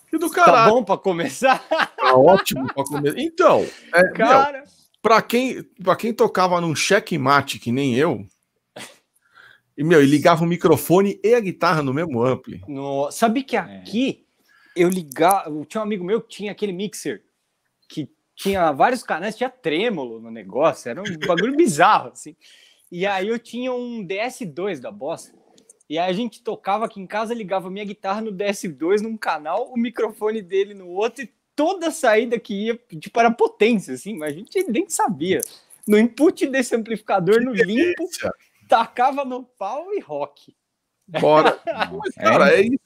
Que 0.09 0.19
do 0.19 0.31
tá 0.31 0.37
caralho. 0.37 0.65
Tá 0.65 0.71
bom 0.71 0.85
para 0.85 0.99
começar? 0.99 1.59
Tá 1.69 2.15
ótimo 2.15 2.73
para 2.73 2.85
começar. 2.85 3.19
Então, 3.19 3.67
é, 3.93 4.13
cara, 4.13 4.63
para 5.03 5.21
quem, 5.21 5.65
pra 5.83 5.97
quem 5.97 6.15
tocava 6.15 6.61
num 6.61 6.77
checkmate 6.77 7.59
que 7.59 7.73
nem 7.73 7.97
eu, 7.97 8.25
e 9.77 9.85
meu, 9.85 10.03
e 10.03 10.07
ligava 10.07 10.45
o 10.45 10.47
microfone 10.47 11.19
e 11.23 11.35
a 11.35 11.41
guitarra 11.41 11.83
no 11.83 11.95
mesmo 11.95 12.23
ampli. 12.23 12.63
No, 12.69 13.11
sabe 13.11 13.43
que 13.43 13.57
aqui 13.57 14.25
é. 14.77 14.83
eu 14.83 14.89
ligava, 14.89 15.51
tinha 15.67 15.81
um 15.81 15.85
amigo 15.85 16.05
meu 16.05 16.21
que 16.21 16.29
tinha 16.29 16.53
aquele 16.53 16.73
mixer 16.73 17.23
que 17.89 18.09
tinha 18.35 18.73
vários 18.73 19.03
canais, 19.03 19.37
tinha 19.37 19.51
trêmulo 19.51 20.19
no 20.19 20.31
negócio, 20.31 20.91
era 20.91 21.01
um 21.01 21.05
bagulho 21.27 21.57
bizarro, 21.57 22.11
assim. 22.11 22.35
E 22.91 23.07
aí 23.07 23.29
eu 23.29 23.39
tinha 23.39 23.73
um 23.73 24.07
DS2 24.07 24.81
da 24.81 24.91
Bossa. 24.91 25.33
E 25.89 25.99
aí 25.99 26.11
a 26.11 26.13
gente 26.13 26.43
tocava 26.43 26.87
aqui 26.87 27.01
em 27.01 27.07
casa, 27.07 27.35
ligava 27.35 27.71
minha 27.71 27.85
guitarra 27.85 28.23
no 28.23 28.33
DS2 28.33 29.01
num 29.01 29.17
canal, 29.17 29.71
o 29.71 29.77
microfone 29.77 30.41
dele 30.41 30.73
no 30.73 30.89
outro, 30.89 31.23
e 31.23 31.31
toda 31.55 31.91
saída 31.91 32.39
que 32.39 32.67
ia, 32.67 32.81
tipo, 32.99 33.21
era 33.21 33.31
potência, 33.31 33.95
assim, 33.95 34.17
mas 34.17 34.33
a 34.33 34.37
gente 34.37 34.65
nem 34.71 34.89
sabia. 34.89 35.41
No 35.87 35.99
input 35.99 36.47
desse 36.47 36.75
amplificador, 36.75 37.43
no 37.43 37.53
limpo, 37.53 38.09
tacava 38.73 39.23
no 39.23 39.45
pau 39.45 39.93
e 39.93 40.01
rock. 40.01 40.57
Bora. 41.21 41.61
Mas, 41.93 42.15
cara, 42.15 42.55
é, 42.55 42.61
é 42.61 42.63
isso. 42.63 42.79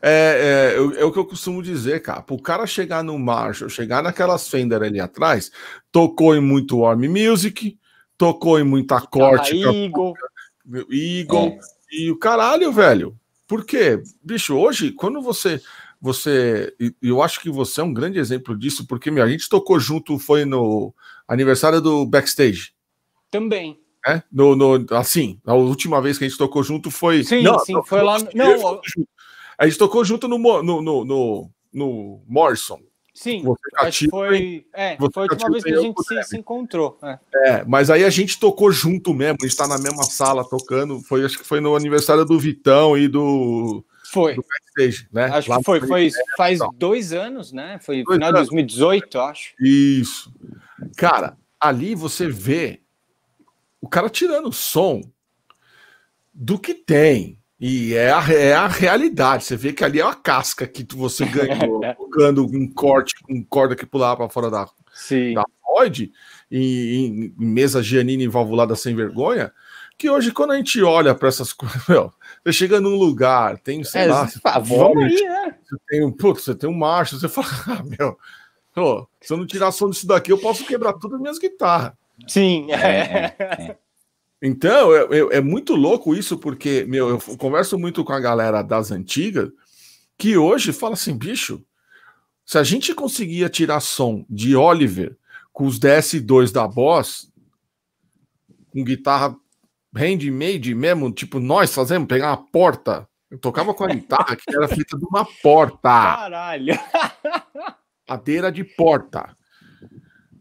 É, 0.00 0.76
é, 0.76 1.00
é, 1.00 1.04
o 1.04 1.10
que 1.10 1.18
eu 1.18 1.24
costumo 1.24 1.60
dizer, 1.60 2.00
cara. 2.02 2.22
Para 2.22 2.36
o 2.36 2.40
cara 2.40 2.66
chegar 2.68 3.02
no 3.02 3.18
Marshall, 3.18 3.68
chegar 3.68 4.00
naquelas 4.00 4.48
Fender 4.48 4.80
ali 4.80 5.00
atrás, 5.00 5.50
tocou 5.90 6.36
em 6.36 6.40
muito 6.40 6.78
Warm 6.78 7.02
Music, 7.08 7.76
tocou 8.16 8.60
em 8.60 8.64
muita 8.64 9.00
corte. 9.00 9.60
Eagle. 9.60 10.14
Eagle. 10.88 11.48
É. 11.48 11.58
E 11.90 12.10
o 12.12 12.18
caralho, 12.18 12.70
velho. 12.70 13.18
Por 13.44 13.64
quê? 13.64 14.00
Bicho, 14.22 14.54
hoje, 14.54 14.92
quando 14.92 15.20
você. 15.20 15.60
Você. 16.00 16.76
Eu 17.02 17.20
acho 17.20 17.40
que 17.40 17.50
você 17.50 17.80
é 17.80 17.84
um 17.84 17.92
grande 17.92 18.20
exemplo 18.20 18.56
disso, 18.56 18.86
porque 18.86 19.10
meu, 19.10 19.24
a 19.24 19.28
gente 19.28 19.48
tocou 19.48 19.80
junto, 19.80 20.16
foi 20.16 20.44
no 20.44 20.94
aniversário 21.26 21.80
do 21.80 22.06
Backstage. 22.06 22.72
Também. 23.32 23.80
É? 24.08 24.22
No, 24.32 24.56
no, 24.56 24.86
assim, 24.92 25.38
a 25.44 25.54
última 25.54 26.00
vez 26.00 26.16
que 26.16 26.24
a 26.24 26.28
gente 26.28 26.38
tocou 26.38 26.62
junto 26.62 26.90
foi. 26.90 27.22
Sim, 27.24 27.42
não, 27.42 27.58
sim, 27.58 27.74
foi 27.84 28.02
lá. 28.02 28.16
Não, 28.34 28.80
a 29.58 29.66
gente 29.66 29.78
tocou 29.78 30.02
junto 30.04 30.26
no, 30.26 30.38
no, 30.38 30.80
no, 30.80 31.04
no, 31.04 31.50
no 31.72 32.22
Morrison. 32.26 32.80
Sim, 33.12 33.42
acho 33.78 34.08
foi, 34.08 34.64
é, 34.72 34.96
foi 35.12 35.26
a 35.26 35.32
última 35.32 35.50
vez 35.50 35.64
que 35.64 35.74
a 35.74 35.80
gente 35.80 36.02
se, 36.04 36.22
se, 36.22 36.36
encontrou. 36.38 36.96
É. 37.02 37.18
é. 37.48 37.64
mas 37.66 37.90
aí 37.90 38.04
a 38.04 38.10
gente 38.10 38.38
tocou 38.38 38.70
junto 38.70 39.12
mesmo, 39.12 39.38
a 39.42 39.44
gente 39.44 39.56
tá 39.56 39.66
na 39.66 39.76
mesma 39.76 40.04
sala 40.04 40.48
tocando. 40.48 41.00
Foi, 41.00 41.24
acho 41.24 41.36
que 41.36 41.44
foi 41.44 41.60
no 41.60 41.74
aniversário 41.74 42.24
do 42.24 42.38
Vitão 42.38 42.96
e 42.96 43.08
do. 43.08 43.84
Foi. 44.12 44.36
Do 44.36 44.44
backstage, 44.44 45.08
né? 45.12 45.24
Acho 45.24 45.50
Lá 45.50 45.58
que 45.58 45.64
foi, 45.64 45.80
foi 45.80 46.10
faz 46.36 46.60
dois 46.76 47.12
anos, 47.12 47.52
né? 47.52 47.80
Foi 47.82 48.04
dois 48.04 48.16
final 48.16 48.30
de 48.30 48.38
2018, 48.38 49.18
acho. 49.18 49.54
Isso. 49.60 50.32
Cara, 50.96 51.36
ali 51.60 51.96
você 51.96 52.28
vê 52.28 52.80
o 53.80 53.88
cara 53.88 54.08
tirando 54.08 54.52
som 54.52 55.00
do 56.32 56.58
que 56.58 56.74
tem. 56.74 57.38
E 57.60 57.94
é 57.94 58.12
a, 58.12 58.32
é 58.32 58.52
a 58.54 58.68
realidade. 58.68 59.44
Você 59.44 59.56
vê 59.56 59.72
que 59.72 59.82
ali 59.82 59.98
é 59.98 60.04
uma 60.04 60.14
casca 60.14 60.66
que 60.66 60.86
você 60.94 61.24
ganhou 61.24 61.80
jogando 61.98 62.44
um 62.44 62.72
corte, 62.72 63.14
um 63.28 63.42
corda 63.42 63.74
que 63.74 63.84
pulava 63.84 64.18
para 64.18 64.28
fora 64.28 64.50
da, 64.50 64.68
Sim. 64.94 65.34
da 65.34 65.42
Floyd, 65.64 66.12
em, 66.50 66.60
em, 66.60 67.34
mesa 67.36 67.82
Giannini 67.82 68.28
valvulada 68.28 68.76
sem 68.76 68.94
vergonha. 68.94 69.52
que 69.96 70.08
hoje, 70.08 70.30
quando 70.30 70.52
a 70.52 70.56
gente 70.56 70.80
olha 70.82 71.14
para 71.16 71.28
essas 71.28 71.52
coisas, 71.52 71.82
você 71.84 72.52
chega 72.52 72.80
num 72.80 72.94
lugar, 72.94 73.58
tem, 73.58 73.82
sei 73.82 74.02
é, 74.02 74.06
lá, 74.06 74.28
você, 74.28 74.38
favor, 74.38 74.96
aí, 74.96 75.22
né? 75.22 75.56
você 75.64 75.76
tem 75.88 76.04
um, 76.04 76.12
putz, 76.12 76.44
você 76.44 76.54
tem 76.54 76.70
um 76.70 76.78
macho, 76.78 77.18
você 77.18 77.28
fala, 77.28 77.48
ah, 77.66 77.82
meu, 77.82 78.16
oh, 78.76 79.06
se 79.20 79.32
eu 79.32 79.36
não 79.36 79.46
tirar 79.46 79.72
som 79.72 79.90
disso 79.90 80.06
daqui, 80.06 80.30
eu 80.30 80.38
posso 80.38 80.64
quebrar 80.64 80.92
todas 80.92 81.16
as 81.16 81.20
minhas 81.20 81.38
guitarras. 81.40 81.92
Sim, 82.26 82.70
é. 82.72 82.76
é, 82.76 83.36
é. 83.38 83.76
Então, 84.40 84.94
é, 84.94 85.36
é, 85.36 85.40
muito 85.40 85.74
louco 85.74 86.14
isso, 86.14 86.38
porque, 86.38 86.84
meu, 86.88 87.08
eu 87.08 87.36
converso 87.36 87.78
muito 87.78 88.04
com 88.04 88.12
a 88.12 88.20
galera 88.20 88.62
das 88.62 88.90
antigas, 88.90 89.50
que 90.16 90.36
hoje 90.36 90.72
fala 90.72 90.94
assim, 90.94 91.16
bicho, 91.16 91.64
se 92.44 92.56
a 92.56 92.62
gente 92.62 92.94
conseguia 92.94 93.48
tirar 93.48 93.80
som 93.80 94.24
de 94.28 94.56
Oliver 94.56 95.16
com 95.52 95.66
os 95.66 95.78
DS2 95.78 96.52
da 96.52 96.66
Boss, 96.66 97.30
com 98.70 98.84
guitarra 98.84 99.36
handmade 99.94 100.74
mesmo, 100.74 101.10
tipo 101.12 101.40
nós 101.40 101.74
fazemos, 101.74 102.08
pegar 102.08 102.28
uma 102.28 102.36
porta. 102.36 103.08
Eu 103.30 103.38
tocava 103.38 103.74
com 103.74 103.84
a 103.84 103.88
guitarra 103.88 104.36
que 104.36 104.54
era 104.54 104.68
feita 104.68 104.96
de 104.96 105.04
uma 105.04 105.26
porta. 105.42 105.78
Caralho! 105.82 106.74
Madeira 108.08 108.50
de 108.50 108.64
porta. 108.64 109.36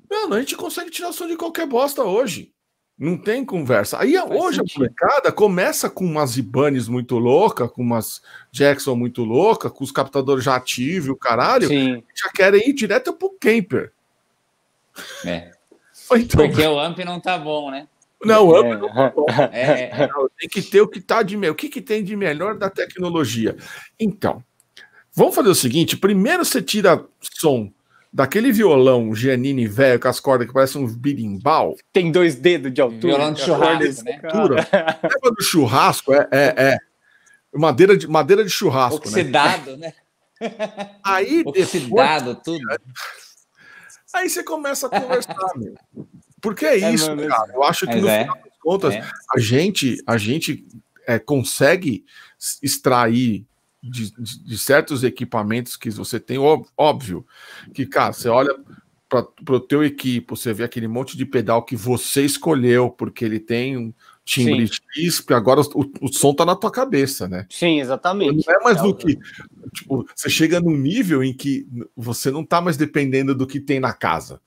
Mano, 0.10 0.36
a 0.36 0.40
gente 0.40 0.56
consegue 0.56 0.90
tirar 0.90 1.12
som 1.12 1.28
de 1.28 1.36
qualquer 1.36 1.68
bosta 1.68 2.04
hoje. 2.04 2.54
Não 2.98 3.16
tem 3.16 3.46
conversa. 3.46 4.00
Aí 4.00 4.14
Faz 4.14 4.32
hoje 4.32 4.58
sentido. 4.58 4.76
a 4.76 4.80
molecada 4.80 5.32
começa 5.32 5.88
com 5.88 6.04
umas 6.04 6.36
Ibanez 6.36 6.88
muito 6.88 7.20
louca, 7.20 7.68
com 7.68 7.84
umas 7.84 8.24
Jackson 8.52 8.96
muito 8.96 9.24
louca, 9.24 9.70
com 9.70 9.84
os 9.84 9.92
captadores 9.92 10.44
já 10.44 10.56
ativos, 10.56 11.10
o 11.10 11.16
caralho, 11.16 11.68
Sim. 11.68 12.04
já 12.16 12.30
querem 12.32 12.68
ir 12.68 12.74
direto 12.74 13.14
pro 13.14 13.36
camper. 13.40 13.92
É. 15.26 15.52
Então, 16.10 16.48
Porque 16.48 16.66
o 16.66 16.80
amp 16.80 17.00
não 17.00 17.20
tá 17.20 17.38
bom, 17.38 17.70
né? 17.70 17.86
Não, 18.24 18.48
o 18.48 18.56
amp 18.56 18.68
é. 18.68 18.78
não 18.78 18.94
tá 18.94 19.10
bom. 19.10 19.26
É. 19.52 20.08
Não, 20.08 20.30
tem 20.40 20.48
que 20.48 20.62
ter 20.62 20.80
o 20.80 20.88
que 20.88 21.02
tá 21.02 21.22
de 21.22 21.36
melhor. 21.36 21.52
O 21.52 21.56
que, 21.56 21.68
que 21.68 21.82
tem 21.82 22.02
de 22.02 22.16
melhor 22.16 22.58
da 22.58 22.70
tecnologia? 22.70 23.58
Então, 24.00 24.42
vamos 25.12 25.36
fazer 25.36 25.50
o 25.50 25.56
seguinte: 25.56 25.98
primeiro 25.98 26.46
você 26.46 26.62
tira 26.62 27.06
som 27.20 27.70
daquele 28.18 28.52
violão 28.52 29.14
Giannini 29.14 29.68
velho 29.68 30.00
com 30.00 30.08
as 30.08 30.20
cordas 30.20 30.48
que 30.48 30.54
parece 30.54 30.76
um 30.76 30.88
birimbau. 30.88 31.78
Tem 31.94 32.12
dois 32.12 32.34
dedos 32.34 32.74
de 32.74 32.82
altura. 32.82 33.14
Violão 33.14 33.32
de 33.32 33.42
churrasco, 33.42 34.04
né? 34.04 34.20
Altura. 34.24 34.68
Lembra 35.04 35.32
do 35.38 35.44
churrasco? 35.44 36.14
É, 36.14 36.28
é, 36.32 36.54
é. 36.58 36.78
Madeira 37.54 37.96
de, 37.96 38.08
madeira 38.08 38.44
de 38.44 38.50
churrasco. 38.50 39.08
Né? 39.08 39.22
Oxidado, 39.22 39.78
né? 39.78 39.94
né? 40.42 40.90
Aí, 41.04 41.44
Oxidado, 41.46 42.34
depois, 42.34 42.44
tudo. 42.44 42.80
Aí 44.16 44.28
você 44.28 44.44
começa 44.44 44.88
a 44.88 44.90
conversar, 44.90 45.52
meu. 45.56 45.76
Porque 46.42 46.66
é, 46.66 46.80
é 46.80 46.90
isso, 46.92 47.12
é, 47.12 47.28
cara. 47.28 47.54
Eu 47.54 47.64
acho 47.64 47.86
que 47.86 47.96
no 47.98 48.08
é, 48.08 48.22
final 48.22 48.36
das 48.36 48.58
contas, 48.60 48.96
é. 48.96 49.12
a 49.36 49.40
gente, 49.40 50.02
a 50.08 50.18
gente 50.18 50.68
é, 51.06 51.20
consegue 51.20 52.04
extrair 52.64 53.46
de, 53.82 54.12
de, 54.12 54.44
de, 54.44 54.58
certos 54.58 55.04
equipamentos 55.04 55.76
que 55.76 55.90
você 55.90 56.20
tem, 56.20 56.38
óbvio, 56.78 57.26
que, 57.74 57.86
cara, 57.86 58.14
você 58.14 58.28
olha 58.28 58.56
para 59.10 59.56
o 59.56 59.60
teu 59.60 59.84
equipe, 59.84 60.28
você 60.30 60.54
vê 60.54 60.64
aquele 60.64 60.88
monte 60.88 61.16
de 61.16 61.26
pedal 61.26 61.64
que 61.64 61.76
você 61.76 62.24
escolheu, 62.24 62.90
porque 62.90 63.24
ele 63.24 63.40
tem 63.40 63.78
um 63.78 63.94
timbre 64.26 64.68
Sim. 64.68 64.74
X, 64.94 65.22
porque 65.22 65.34
agora 65.34 65.62
o, 65.62 65.92
o, 66.02 66.12
som 66.12 66.34
tá 66.34 66.46
na 66.46 66.56
tua 66.56 66.70
cabeça, 66.70 67.30
né? 67.30 67.46
Sim, 67.50 67.80
exatamente. 67.80 68.46
Não 68.46 68.54
é 68.54 68.64
mais 68.64 68.82
do 68.82 68.94
que. 68.94 69.18
Tipo, 69.74 70.06
você 70.14 70.30
chega 70.30 70.60
num 70.60 70.76
nível 70.76 71.24
em 71.24 71.34
que 71.34 71.66
você 71.96 72.30
não 72.30 72.44
tá 72.44 72.60
mais 72.60 72.76
dependendo 72.76 73.34
do 73.34 73.48
que 73.48 73.62
tem 73.62 73.80
na 73.80 73.94
casa. 73.94 74.42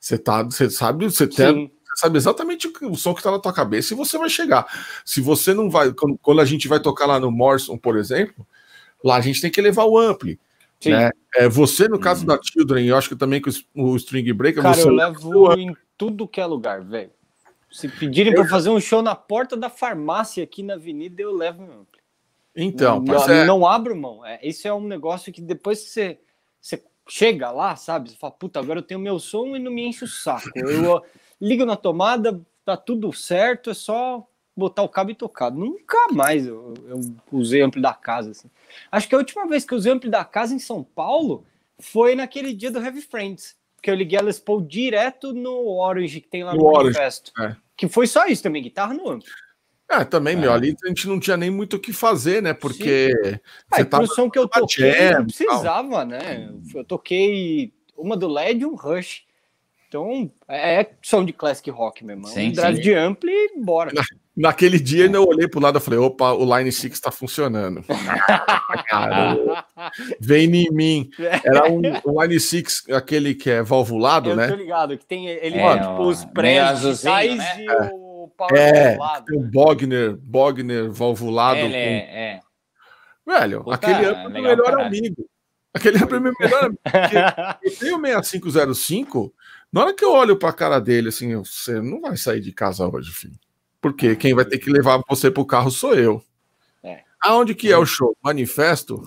Você 0.00 0.18
tá, 0.18 0.42
você 0.42 0.68
sabe, 0.68 1.04
você 1.04 1.28
tem, 1.28 1.70
sabe 1.94 2.16
exatamente 2.16 2.66
o, 2.66 2.90
o 2.90 2.96
som 2.96 3.14
que 3.14 3.22
tá 3.22 3.30
na 3.30 3.38
tua 3.38 3.52
cabeça 3.52 3.94
e 3.94 3.96
você 3.96 4.18
vai 4.18 4.28
chegar. 4.28 4.66
Se 5.04 5.20
você 5.20 5.54
não 5.54 5.70
vai, 5.70 5.92
quando, 5.92 6.18
quando 6.18 6.40
a 6.40 6.44
gente 6.44 6.66
vai 6.66 6.80
tocar 6.80 7.06
lá 7.06 7.20
no 7.20 7.30
Morrison, 7.30 7.78
por 7.78 7.96
exemplo, 7.96 8.44
Lá 9.02 9.16
a 9.16 9.20
gente 9.20 9.40
tem 9.40 9.50
que 9.50 9.60
levar 9.60 9.84
o 9.84 9.98
ampli. 9.98 10.38
Né? 10.84 11.10
É, 11.36 11.48
você, 11.48 11.88
no 11.88 11.98
caso 11.98 12.22
hum. 12.22 12.26
da 12.26 12.38
Children, 12.42 12.86
eu 12.86 12.96
acho 12.96 13.08
que 13.08 13.16
também 13.16 13.40
com 13.40 13.50
o 13.74 13.96
String 13.96 14.32
Breaker. 14.32 14.62
Cara, 14.62 14.74
você 14.74 14.88
eu 14.88 14.92
levo 14.92 15.52
em 15.54 15.76
tudo 15.96 16.26
que 16.26 16.40
é 16.40 16.46
lugar, 16.46 16.82
velho. 16.82 17.10
Se 17.70 17.88
pedirem 17.88 18.34
para 18.34 18.48
fazer 18.48 18.70
um 18.70 18.80
show 18.80 19.00
na 19.00 19.14
porta 19.14 19.56
da 19.56 19.70
farmácia 19.70 20.42
aqui 20.42 20.62
na 20.62 20.74
avenida, 20.74 21.22
eu 21.22 21.32
levo 21.32 21.62
meu 21.62 21.80
ampli. 21.80 22.00
Então, 22.56 23.00
não, 23.00 23.28
é... 23.28 23.44
não 23.44 23.66
abro 23.66 23.94
mão. 23.94 24.26
É, 24.26 24.40
isso 24.42 24.66
é 24.66 24.74
um 24.74 24.86
negócio 24.86 25.32
que 25.32 25.40
depois 25.40 25.82
que 25.84 25.90
você, 25.90 26.18
você 26.60 26.84
chega 27.08 27.50
lá, 27.50 27.76
sabe? 27.76 28.10
Você 28.10 28.16
fala, 28.16 28.32
puta, 28.32 28.58
agora 28.58 28.80
eu 28.80 28.82
tenho 28.82 28.98
meu 28.98 29.18
som 29.20 29.54
e 29.54 29.58
não 29.58 29.70
me 29.70 29.86
enche 29.86 30.04
o 30.04 30.08
saco. 30.08 30.50
Eu 30.56 31.00
ligo 31.40 31.64
na 31.64 31.76
tomada, 31.76 32.40
tá 32.64 32.76
tudo 32.76 33.12
certo, 33.12 33.70
é 33.70 33.74
só 33.74 34.26
botar 34.60 34.82
o 34.82 34.88
cabo 34.88 35.10
e 35.10 35.14
tocar. 35.14 35.50
Nunca 35.50 35.96
mais 36.12 36.46
eu, 36.46 36.74
eu 36.86 37.00
usei 37.32 37.62
ampli 37.62 37.80
da 37.80 37.94
casa. 37.94 38.30
Assim. 38.30 38.48
Acho 38.92 39.08
que 39.08 39.14
a 39.14 39.18
última 39.18 39.46
vez 39.48 39.64
que 39.64 39.74
eu 39.74 39.78
usei 39.78 39.92
ampli 39.92 40.10
da 40.10 40.24
casa 40.24 40.54
em 40.54 40.58
São 40.58 40.84
Paulo 40.84 41.44
foi 41.78 42.14
naquele 42.14 42.52
dia 42.52 42.70
do 42.70 42.78
Heavy 42.78 43.00
Friends, 43.00 43.56
que 43.82 43.90
eu 43.90 43.94
liguei 43.94 44.18
a 44.18 44.22
Les 44.22 44.38
Paul 44.38 44.60
direto 44.60 45.32
no 45.32 45.66
Orange 45.78 46.20
que 46.20 46.28
tem 46.28 46.44
lá 46.44 46.54
no, 46.54 46.62
no 46.62 46.72
Manifesto. 46.72 47.32
É. 47.40 47.56
Que 47.76 47.88
foi 47.88 48.06
só 48.06 48.26
isso 48.26 48.42
também, 48.42 48.62
guitarra 48.62 48.94
no 48.94 49.08
ampli. 49.08 49.30
É, 49.90 50.04
também, 50.04 50.36
é. 50.36 50.36
meu, 50.36 50.52
ali 50.52 50.76
a 50.84 50.88
gente 50.88 51.08
não 51.08 51.18
tinha 51.18 51.36
nem 51.36 51.50
muito 51.50 51.74
o 51.74 51.80
que 51.80 51.92
fazer, 51.92 52.40
né? 52.40 52.54
Porque. 52.54 53.10
Ah, 53.68 53.78
você 53.78 53.84
tava 53.84 54.06
som 54.06 54.30
que 54.30 54.38
eu 54.38 54.46
toquei, 54.46 54.92
jam, 54.92 55.18
não 55.18 55.24
precisava, 55.24 55.90
tal. 55.90 56.06
né? 56.06 56.54
Eu 56.72 56.84
toquei 56.84 57.72
uma 57.96 58.16
do 58.16 58.28
LED 58.28 58.62
e 58.62 58.66
um 58.66 58.76
Rush. 58.76 59.24
Então, 59.88 60.30
é, 60.46 60.82
é 60.82 60.90
som 61.02 61.24
de 61.24 61.32
classic 61.32 61.68
rock 61.68 62.04
mesmo. 62.04 62.28
Sim, 62.28 62.50
um 62.50 62.52
drive 62.52 62.76
sim. 62.76 62.82
de 62.82 62.94
ampli 62.94 63.32
e 63.32 63.58
bora. 63.58 63.90
Naquele 64.36 64.78
dia 64.78 65.06
eu 65.06 65.26
olhei 65.26 65.48
pro 65.48 65.60
lado 65.60 65.78
e 65.78 65.80
falei, 65.80 65.98
opa, 65.98 66.32
o 66.32 66.56
Line 66.56 66.70
6 66.70 66.92
está 66.92 67.10
funcionando. 67.10 67.84
vem 70.20 70.54
em 70.54 70.70
mim. 70.70 71.10
Era 71.44 71.68
um, 71.68 71.82
um 72.06 72.22
Line 72.22 72.38
6, 72.38 72.84
aquele 72.92 73.34
que 73.34 73.50
é 73.50 73.62
valvulado, 73.62 74.30
eu 74.30 74.36
né? 74.36 74.46
Eu 74.46 74.50
tô 74.50 74.56
ligado, 74.56 74.96
que 74.96 75.04
tem 75.04 75.26
ele 75.26 75.58
é, 75.58 75.78
tipo 75.78 76.02
os 76.02 76.24
prédios 76.24 77.02
né? 77.02 77.26
e 77.26 77.38
o 77.92 78.30
power 78.36 78.56
é, 78.56 78.96
tem 79.26 79.38
o 79.38 79.42
Bogner, 79.42 80.16
Bogner 80.16 80.90
valvulado. 80.90 81.58
Ele 81.58 81.72
com... 81.72 81.76
é, 81.76 82.36
é. 82.36 82.40
Velho, 83.26 83.64
Puta, 83.64 83.74
aquele 83.74 84.06
é 84.06 84.12
o 84.12 84.30
meu 84.30 84.42
melhor 84.42 84.80
amigo. 84.80 85.28
Aquele 85.74 85.98
é 85.98 86.04
o 86.04 86.08
meu 86.08 86.32
melhor 86.38 86.64
amigo. 86.64 86.78
eu 87.62 87.78
tenho 87.78 87.98
o 87.98 88.00
6505, 88.00 89.34
na 89.72 89.82
hora 89.82 89.94
que 89.94 90.04
eu 90.04 90.12
olho 90.12 90.36
pra 90.36 90.52
cara 90.52 90.80
dele, 90.80 91.08
assim, 91.08 91.36
você 91.36 91.80
não 91.80 92.00
vai 92.00 92.16
sair 92.16 92.40
de 92.40 92.52
casa 92.52 92.88
hoje, 92.88 93.12
filho. 93.12 93.38
Porque 93.80 94.14
quem 94.16 94.34
vai 94.34 94.44
ter 94.44 94.58
que 94.58 94.70
levar 94.70 95.02
você 95.08 95.30
pro 95.30 95.46
carro 95.46 95.70
sou 95.70 95.94
eu. 95.94 96.22
É. 96.82 97.00
Aonde 97.20 97.54
que 97.54 97.72
é 97.72 97.78
o 97.78 97.86
show? 97.86 98.16
Manifesto? 98.22 99.02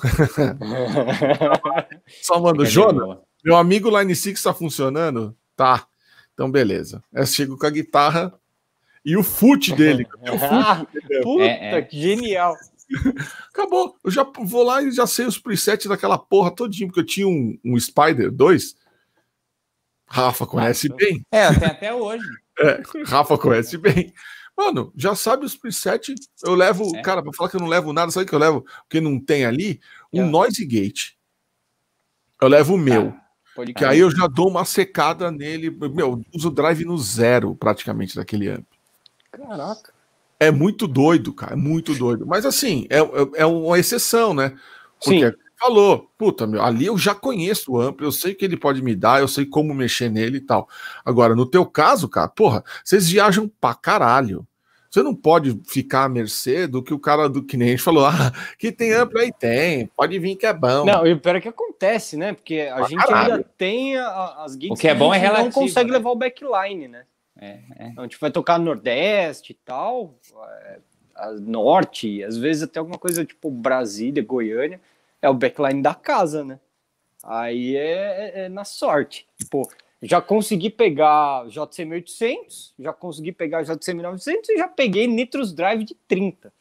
Só 2.21 2.39
manda, 2.39 2.65
Jona, 2.65 3.19
meu 3.43 3.55
amigo 3.55 3.95
Line 3.97 4.15
6 4.15 4.37
está 4.37 4.53
funcionando? 4.53 5.35
Tá. 5.55 5.85
Então, 6.33 6.49
beleza. 6.49 7.03
Eu 7.13 7.25
chego 7.25 7.57
com 7.57 7.65
a 7.67 7.69
guitarra 7.69 8.33
e 9.05 9.15
o 9.15 9.23
foot 9.23 9.73
dele. 9.75 10.07
O 10.21 10.39
foot, 10.39 10.87
Puta, 11.21 11.43
é, 11.43 11.75
é. 11.75 11.81
que 11.81 12.01
genial. 12.01 12.55
Acabou. 13.49 13.95
Eu 14.03 14.11
já 14.11 14.23
vou 14.23 14.63
lá 14.63 14.81
e 14.81 14.91
já 14.91 15.05
sei 15.05 15.25
os 15.25 15.37
presets 15.37 15.87
daquela 15.87 16.17
porra 16.17 16.51
todinho, 16.51 16.87
porque 16.87 17.01
eu 17.01 17.05
tinha 17.05 17.27
um, 17.27 17.57
um 17.63 17.79
Spider 17.79 18.31
2. 18.31 18.75
Rafa 20.07 20.45
conhece 20.45 20.89
Nossa. 20.89 21.05
bem. 21.05 21.25
É, 21.31 21.53
tem 21.53 21.67
até 21.67 21.93
hoje. 21.93 22.25
É, 22.59 22.81
Rafa 23.05 23.37
conhece 23.37 23.77
bem. 23.77 24.13
Mano, 24.55 24.93
já 24.95 25.15
sabe 25.15 25.45
os 25.45 25.55
presets. 25.55 26.15
Eu 26.43 26.53
levo, 26.53 26.95
é. 26.95 27.01
cara, 27.01 27.23
para 27.23 27.33
falar 27.33 27.49
que 27.49 27.55
eu 27.55 27.61
não 27.61 27.67
levo 27.67 27.91
nada, 27.91 28.11
sabe 28.11 28.27
que 28.27 28.35
eu 28.35 28.39
levo? 28.39 28.65
Porque 28.83 29.01
não 29.01 29.19
tem 29.19 29.45
ali 29.45 29.81
um 30.11 30.21
é. 30.21 30.29
noise 30.29 30.63
gate. 30.65 31.13
Eu 32.39 32.47
levo 32.47 32.75
o 32.75 32.77
meu. 32.77 33.13
Ah, 33.57 33.65
que 33.73 33.85
aí 33.85 33.99
eu 33.99 34.11
já 34.11 34.27
dou 34.27 34.49
uma 34.49 34.65
secada 34.65 35.31
nele. 35.31 35.69
Meu, 35.69 36.21
uso 36.33 36.49
o 36.49 36.51
drive 36.51 36.85
no 36.85 36.97
zero, 36.97 37.55
praticamente, 37.55 38.15
daquele 38.15 38.49
amp. 38.49 38.65
Caraca. 39.31 39.93
É 40.39 40.51
muito 40.51 40.87
doido, 40.87 41.33
cara. 41.33 41.53
É 41.53 41.55
muito 41.55 41.95
doido. 41.95 42.25
Mas 42.25 42.45
assim, 42.45 42.85
é, 42.89 42.99
é, 42.99 43.29
é 43.37 43.45
uma 43.45 43.79
exceção, 43.79 44.33
né? 44.33 44.57
Porque 44.99 45.31
Sim. 45.31 45.37
Falou, 45.63 46.11
puta, 46.17 46.45
meu, 46.45 46.61
ali 46.61 46.85
eu 46.85 46.97
já 46.97 47.15
conheço 47.15 47.71
o 47.71 47.79
amplo, 47.79 48.05
eu 48.05 48.11
sei 48.11 48.33
que 48.33 48.43
ele 48.43 48.57
pode 48.57 48.81
me 48.81 48.93
dar, 48.93 49.21
eu 49.21 49.27
sei 49.27 49.45
como 49.45 49.73
mexer 49.73 50.09
nele 50.09 50.37
e 50.37 50.41
tal. 50.41 50.67
Agora, 51.05 51.35
no 51.35 51.45
teu 51.45 51.65
caso, 51.65 52.09
cara, 52.09 52.27
porra, 52.27 52.63
vocês 52.83 53.09
viajam 53.09 53.49
pra 53.61 53.73
caralho. 53.73 54.45
Você 54.89 55.01
não 55.01 55.15
pode 55.15 55.59
ficar 55.65 56.03
à 56.03 56.09
mercê 56.09 56.67
do 56.67 56.83
que 56.83 56.93
o 56.93 56.99
cara 56.99 57.27
do 57.27 57.43
que 57.43 57.57
nem 57.57 57.69
a 57.69 57.71
gente 57.71 57.81
falou, 57.81 58.05
ah, 58.05 58.31
que 58.59 58.71
tem 58.71 58.93
amplo 58.93 59.19
aí, 59.19 59.31
tem, 59.31 59.87
pode 59.87 60.19
vir 60.19 60.35
que 60.35 60.45
é 60.45 60.53
bom. 60.53 60.85
Não, 60.85 61.07
e 61.07 61.13
o 61.13 61.19
pior 61.19 61.37
é 61.37 61.41
que 61.41 61.47
acontece, 61.47 62.17
né? 62.17 62.33
Porque 62.33 62.69
a 62.71 62.75
pra 62.75 62.87
gente 62.87 63.05
caralho. 63.05 63.33
ainda 63.33 63.45
tem 63.57 63.97
a, 63.97 64.43
as 64.43 64.53
gigs 64.53 64.71
o 64.71 64.75
que 64.75 64.87
é 64.87 64.93
bom 64.93 65.13
é 65.13 65.17
relativo, 65.17 65.45
não 65.45 65.51
consegue 65.51 65.89
né? 65.89 65.97
levar 65.97 66.11
o 66.11 66.15
backline, 66.15 66.87
né? 66.87 67.05
É, 67.39 67.59
é. 67.79 67.87
Então, 67.87 68.03
a 68.03 68.07
gente 68.07 68.19
vai 68.19 68.29
tocar 68.29 68.59
no 68.59 68.65
Nordeste 68.65 69.53
e 69.53 69.55
tal, 69.65 70.13
é, 70.61 70.79
Norte, 71.39 72.23
às 72.23 72.37
vezes 72.37 72.63
até 72.63 72.79
alguma 72.79 72.97
coisa 72.99 73.25
tipo 73.25 73.49
Brasília, 73.49 74.23
Goiânia 74.23 74.79
é 75.23 75.29
o 75.29 75.33
backline 75.33 75.81
da 75.81 75.95
casa, 75.95 76.43
né? 76.43 76.59
Aí 77.23 77.77
é, 77.77 78.41
é, 78.41 78.45
é 78.45 78.49
na 78.49 78.65
sorte. 78.65 79.25
Tipo, 79.39 79.71
Já 80.01 80.21
consegui 80.21 80.69
pegar 80.69 81.47
JC 81.47 81.85
1800, 81.85 82.73
já 82.77 82.91
consegui 82.91 83.31
pegar 83.31 83.63
JC 83.63 83.93
1900 83.93 84.49
e 84.49 84.57
já 84.57 84.67
peguei 84.67 85.07
Nitros 85.07 85.53
Drive 85.53 85.85
de 85.85 85.95
30. 86.09 86.53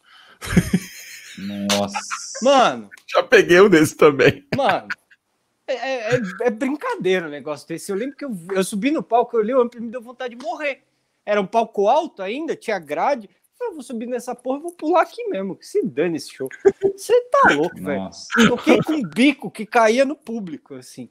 Nossa. 1.76 1.98
Mano. 2.40 2.88
Já 3.08 3.22
peguei 3.24 3.60
um 3.60 3.68
desse 3.68 3.96
também. 3.96 4.46
Mano. 4.56 4.86
É, 5.66 5.74
é, 5.74 6.14
é, 6.14 6.20
é 6.42 6.50
brincadeira 6.50 7.26
o 7.26 7.30
negócio 7.30 7.66
desse. 7.66 7.90
Eu 7.90 7.96
lembro 7.96 8.16
que 8.16 8.24
eu, 8.24 8.30
eu 8.52 8.62
subi 8.62 8.92
no 8.92 9.02
palco, 9.02 9.36
eu 9.36 9.40
olhei 9.40 9.54
o 9.56 9.60
amplo 9.60 9.80
e 9.80 9.82
me 9.82 9.90
deu 9.90 10.00
vontade 10.00 10.36
de 10.36 10.44
morrer. 10.44 10.82
Era 11.26 11.40
um 11.40 11.46
palco 11.46 11.88
alto 11.88 12.22
ainda, 12.22 12.54
tinha 12.54 12.78
grade. 12.78 13.28
Eu 13.64 13.74
vou 13.74 13.82
subir 13.82 14.06
nessa 14.06 14.34
porra 14.34 14.58
e 14.58 14.62
vou 14.62 14.72
pular 14.72 15.02
aqui 15.02 15.24
mesmo. 15.28 15.56
Que 15.56 15.66
se 15.66 15.84
dane 15.84 16.16
esse 16.16 16.30
show. 16.30 16.48
Você 16.80 17.20
tá 17.30 17.54
louco, 17.54 17.76
velho. 17.76 18.10
Toquei 18.48 18.82
com 18.82 18.92
um 18.94 19.02
bico 19.02 19.50
que 19.50 19.64
caía 19.64 20.04
no 20.04 20.16
público, 20.16 20.74
assim. 20.74 21.08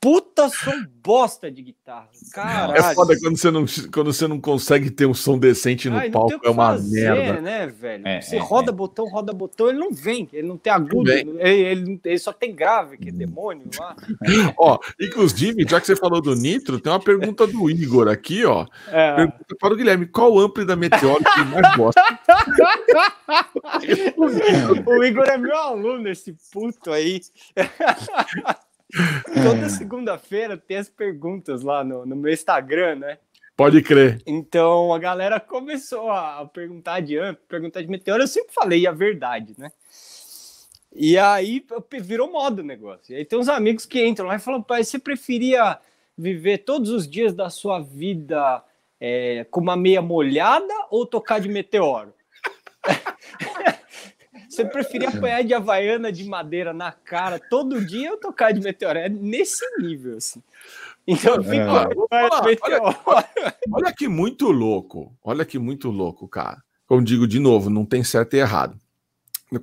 Puta 0.00 0.48
som 0.48 0.86
bosta 1.02 1.50
de 1.50 1.60
guitarra. 1.60 2.08
Caralho. 2.32 2.76
É 2.76 2.94
foda 2.94 3.18
quando 3.18 3.36
você 3.36 3.50
não, 3.50 3.64
quando 3.92 4.12
você 4.12 4.28
não 4.28 4.40
consegue 4.40 4.90
ter 4.90 5.06
um 5.06 5.14
som 5.14 5.36
decente 5.36 5.90
no 5.90 5.96
Ai, 5.96 6.08
palco, 6.08 6.38
é 6.44 6.50
uma 6.50 6.68
fazer, 6.68 7.10
merda. 7.10 7.40
né, 7.40 7.66
velho? 7.66 8.06
É, 8.06 8.20
você 8.20 8.36
é, 8.36 8.38
roda 8.38 8.70
é. 8.70 8.74
botão, 8.74 9.06
roda 9.06 9.32
botão, 9.32 9.68
ele 9.68 9.78
não 9.78 9.92
vem, 9.92 10.28
ele 10.32 10.46
não 10.46 10.56
tem 10.56 10.72
agudo, 10.72 11.10
ele, 11.10 11.36
ele, 11.40 12.00
ele, 12.04 12.18
só 12.18 12.32
tem 12.32 12.54
grave, 12.54 12.96
que 12.96 13.10
demônio 13.10 13.68
lá. 13.76 13.96
ó, 14.56 14.78
inclusive, 15.00 15.66
já 15.68 15.80
que 15.80 15.88
você 15.88 15.96
falou 15.96 16.20
do 16.20 16.36
Nitro, 16.36 16.78
tem 16.78 16.92
uma 16.92 17.00
pergunta 17.00 17.44
do 17.44 17.68
Igor 17.68 18.06
aqui, 18.06 18.44
ó. 18.44 18.66
É. 18.92 19.16
Pergunta 19.16 19.56
para 19.58 19.74
o 19.74 19.76
Guilherme: 19.76 20.06
qual 20.06 20.38
ampli 20.38 20.64
da 20.64 20.76
Meteoro 20.76 21.24
que 21.24 21.44
mais 21.44 21.76
gosta? 21.76 21.98
o 24.86 25.04
Igor 25.04 25.28
é 25.28 25.36
meu 25.36 25.56
aluno, 25.56 26.08
esse 26.08 26.36
puto 26.52 26.92
aí. 26.92 27.20
Toda 29.44 29.68
segunda-feira 29.68 30.56
tem 30.56 30.78
as 30.78 30.88
perguntas 30.88 31.62
lá 31.62 31.84
no, 31.84 32.06
no 32.06 32.16
meu 32.16 32.32
Instagram, 32.32 32.96
né? 32.96 33.18
Pode 33.56 33.82
crer. 33.82 34.22
Então 34.24 34.94
a 34.94 34.98
galera 34.98 35.40
começou 35.40 36.10
a 36.10 36.46
perguntar 36.46 37.00
de 37.00 37.18
AMP, 37.18 37.40
perguntar 37.48 37.82
de 37.82 37.88
meteoro. 37.88 38.22
Eu 38.22 38.28
sempre 38.28 38.54
falei 38.54 38.86
a 38.86 38.92
verdade, 38.92 39.54
né? 39.58 39.72
E 40.94 41.18
aí 41.18 41.64
virou 42.00 42.30
moda 42.30 42.62
o 42.62 42.64
negócio. 42.64 43.12
E 43.12 43.16
aí 43.16 43.24
tem 43.24 43.38
uns 43.38 43.48
amigos 43.48 43.84
que 43.84 44.06
entram 44.06 44.28
lá 44.28 44.36
e 44.36 44.40
falam: 44.40 44.62
pai, 44.62 44.84
você 44.84 44.98
preferia 44.98 45.78
viver 46.16 46.58
todos 46.58 46.90
os 46.90 47.08
dias 47.08 47.34
da 47.34 47.50
sua 47.50 47.80
vida 47.80 48.62
é, 49.00 49.44
com 49.50 49.60
uma 49.60 49.76
meia 49.76 50.00
molhada 50.00 50.74
ou 50.90 51.04
tocar 51.04 51.40
de 51.40 51.48
meteoro? 51.48 52.14
Você 54.58 54.64
preferia 54.64 55.08
apanhar 55.08 55.44
de 55.44 55.54
havaiana 55.54 56.10
de 56.10 56.24
madeira 56.24 56.72
na 56.72 56.90
cara 56.90 57.38
todo 57.38 57.84
dia 57.84 58.10
ou 58.10 58.16
tocar 58.16 58.50
de 58.52 58.60
meteoro? 58.60 58.98
É 58.98 59.08
nesse 59.08 59.64
nível, 59.78 60.16
assim. 60.16 60.42
Então, 61.06 61.40
fica... 61.44 61.54
é. 62.10 62.28
olha, 62.28 62.58
olha, 62.60 63.24
olha 63.70 63.92
que 63.92 64.08
muito 64.08 64.50
louco. 64.50 65.16
Olha 65.22 65.44
que 65.44 65.60
muito 65.60 65.90
louco, 65.90 66.26
cara. 66.26 66.60
Como 66.88 67.04
digo 67.04 67.28
de 67.28 67.38
novo, 67.38 67.70
não 67.70 67.84
tem 67.84 68.02
certo 68.02 68.34
e 68.34 68.40
errado. 68.40 68.76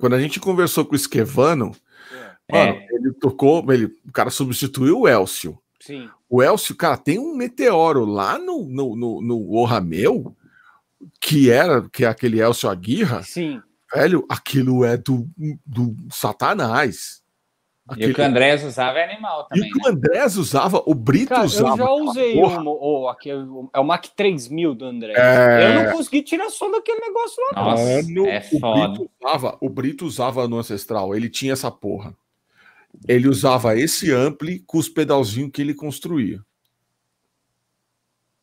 Quando 0.00 0.14
a 0.14 0.20
gente 0.20 0.40
conversou 0.40 0.82
com 0.86 0.94
o 0.94 0.96
Esquevano, 0.96 1.76
é. 2.48 2.72
mano, 2.72 2.82
ele 2.90 3.12
tocou, 3.12 3.70
ele, 3.70 3.94
o 4.08 4.12
cara 4.12 4.30
substituiu 4.30 5.00
o 5.00 5.08
Elcio. 5.08 5.58
Sim. 5.78 6.08
O 6.26 6.42
Elcio, 6.42 6.74
cara, 6.74 6.96
tem 6.96 7.18
um 7.18 7.36
meteoro 7.36 8.06
lá 8.06 8.38
no, 8.38 8.64
no, 8.64 8.96
no, 8.96 9.20
no 9.20 9.52
Orrameu, 9.52 10.34
que 11.20 11.50
era, 11.50 11.86
que 11.90 12.06
é 12.06 12.08
aquele 12.08 12.40
Elcio 12.40 12.70
Aguirra. 12.70 13.22
Sim. 13.22 13.60
Velho, 13.94 14.26
aquilo 14.28 14.84
é 14.84 14.96
do, 14.96 15.28
do 15.64 15.96
Satanás. 16.10 17.22
Aquele... 17.88 18.08
E 18.08 18.10
o 18.10 18.14
que 18.14 18.20
o 18.20 18.24
Andrés 18.24 18.64
usava 18.64 18.98
é 18.98 19.04
animal 19.04 19.44
também. 19.44 19.64
E 19.64 19.70
o 19.70 19.72
que 19.72 19.78
né? 19.78 19.84
o 19.84 19.92
Andrés 19.92 20.36
usava, 20.36 20.82
o 20.84 20.94
Brito 20.94 21.28
Cara, 21.28 21.44
usava. 21.44 21.82
Eu 21.82 21.86
já 21.86 21.90
usei 21.92 22.36
o, 22.36 22.42
o, 22.42 23.08
aquele, 23.08 23.46
é 23.72 23.78
o 23.78 23.84
Mac 23.84 24.06
3000 24.08 24.74
do 24.74 24.84
Andrés. 24.84 25.16
É... 25.16 25.70
Eu 25.70 25.84
não 25.84 25.92
consegui 25.92 26.22
tirar 26.22 26.50
som 26.50 26.70
daquele 26.70 27.00
negócio 27.00 27.42
lá. 27.44 27.62
Nossa, 27.62 28.02
Mano, 28.02 28.26
é 28.26 28.40
foda. 28.40 28.68
O 28.68 28.88
Brito, 28.88 29.10
usava, 29.20 29.58
o 29.60 29.68
Brito 29.68 30.06
usava 30.06 30.48
no 30.48 30.58
Ancestral, 30.58 31.14
ele 31.14 31.30
tinha 31.30 31.52
essa 31.52 31.70
porra. 31.70 32.12
Ele 33.06 33.28
usava 33.28 33.76
esse 33.78 34.10
ampli 34.10 34.60
com 34.60 34.78
os 34.78 34.88
pedalzinhos 34.88 35.50
que 35.52 35.62
ele 35.62 35.74
construía. 35.74 36.40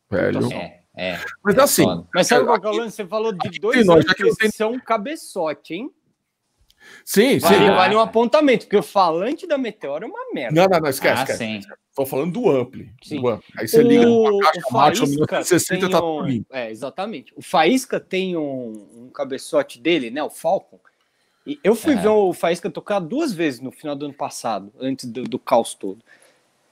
Velho. 0.09 0.53
É. 0.53 0.82
É, 0.95 1.19
mas 1.43 1.57
é 1.57 1.61
assim. 1.61 1.83
Foda. 1.83 2.07
Mas 2.13 2.27
sabe 2.27 2.45
qual 2.45 2.59
é 2.63 2.67
o 2.67 2.71
lance? 2.71 2.95
Você 2.95 3.07
falou 3.07 3.31
de 3.31 3.59
dois 3.59 3.85
nós, 3.85 4.05
que 4.05 4.35
tenho... 4.35 4.53
são 4.53 4.79
cabeçote, 4.79 5.73
hein? 5.73 5.91
Sim, 7.05 7.39
vale, 7.39 7.57
sim. 7.57 7.65
Vale 7.65 7.95
um 7.95 7.99
apontamento, 7.99 8.65
porque 8.65 8.77
o 8.77 8.83
falante 8.83 9.47
da 9.47 9.57
Meteora 9.57 10.05
é 10.05 10.07
uma 10.07 10.33
merda. 10.33 10.61
Não, 10.61 10.67
não, 10.67 10.79
não, 10.81 10.89
esquece. 10.89 11.21
Ah, 11.21 11.33
esquece. 11.33 11.67
Tô 11.95 12.05
falando 12.05 12.33
do 12.33 12.49
Ampli. 12.49 12.91
Sim. 13.03 13.21
Do 13.21 13.29
ampli. 13.29 13.53
Aí 13.57 13.67
você 13.67 13.81
o, 13.81 13.87
liga 13.87 14.05
numa 14.05 14.39
caixa 14.39 14.71
Macho 14.71 15.03
1960 15.03 15.89
tá 15.89 16.03
um, 16.03 16.25
tudo 16.25 16.45
É, 16.51 16.71
exatamente. 16.71 17.33
O 17.35 17.41
Faísca 17.41 17.99
tem 17.99 18.35
um, 18.35 18.87
um, 18.95 19.09
cabeçote 19.09 19.79
dele, 19.79 20.09
né? 20.09 20.23
O 20.23 20.29
Falcon. 20.29 20.79
E 21.45 21.59
eu 21.63 21.75
fui 21.75 21.93
é. 21.93 21.97
ver 21.97 22.07
o 22.07 22.33
Faísca 22.33 22.69
tocar 22.69 22.99
duas 22.99 23.33
vezes 23.33 23.59
no 23.59 23.71
final 23.71 23.95
do 23.95 24.05
ano 24.05 24.13
passado, 24.13 24.73
antes 24.79 25.05
do, 25.05 25.23
do 25.23 25.37
caos 25.37 25.75
todo. 25.75 26.03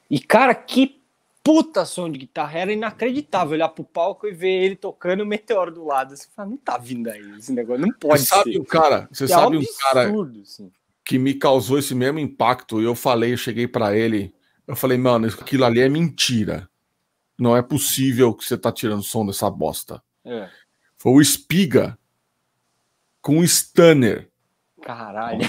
E, 0.10 0.20
cara, 0.20 0.56
que 0.56 1.01
puta 1.44 1.86
som 1.86 2.10
de 2.10 2.20
guitarra. 2.20 2.60
Era 2.60 2.74
inacreditável 2.74 3.54
olhar 3.54 3.70
pro 3.70 3.84
palco 3.84 4.28
e 4.28 4.34
ver 4.34 4.64
ele 4.64 4.76
tocando 4.76 5.22
o 5.22 5.26
meteoro 5.26 5.72
do 5.72 5.86
lado. 5.86 6.16
Você 6.16 6.28
fala, 6.36 6.50
não 6.50 6.58
tá 6.58 6.78
vindo 6.78 7.10
aí 7.10 7.22
esse 7.38 7.52
negócio, 7.52 7.82
não 7.82 7.94
pode 7.94 8.22
você 8.22 8.26
sabe 8.28 8.54
ser. 8.54 8.60
Um 8.60 8.64
cara, 8.64 9.08
você 9.12 9.26
é 9.26 9.28
sabe 9.28 9.58
um, 9.58 9.66
cara 9.80 10.12
assim. 10.42 10.72
que 11.06 11.18
me 11.18 11.34
causou 11.34 11.80
esse 11.80 11.94
mesmo 11.96 12.20
impacto. 12.20 12.82
E 12.82 12.86
eu 12.86 12.96
falei, 12.96 13.34
eu 13.34 13.38
cheguei 13.38 13.68
para 13.68 13.96
ele, 13.96 14.34
eu 14.68 14.76
falei, 14.76 14.98
mano, 14.98 15.28
aquilo 15.28 15.66
ali 15.66 15.82
é 15.82 15.90
mentira. 15.90 16.70
Não 17.38 17.58
é 17.58 17.62
possível 17.62 18.34
que 18.34 18.46
você 18.46 18.58
tá 18.58 18.72
tirando 18.72 19.02
som 19.02 19.26
dessa 19.26 19.50
bosta. 19.50 20.02
É. 20.24 20.48
Foi 20.98 21.12
o 21.14 21.22
Espiga 21.22 21.98
com 23.22 23.40
o 23.40 23.44
Stunner. 23.48 24.30
Caralho. 24.82 25.48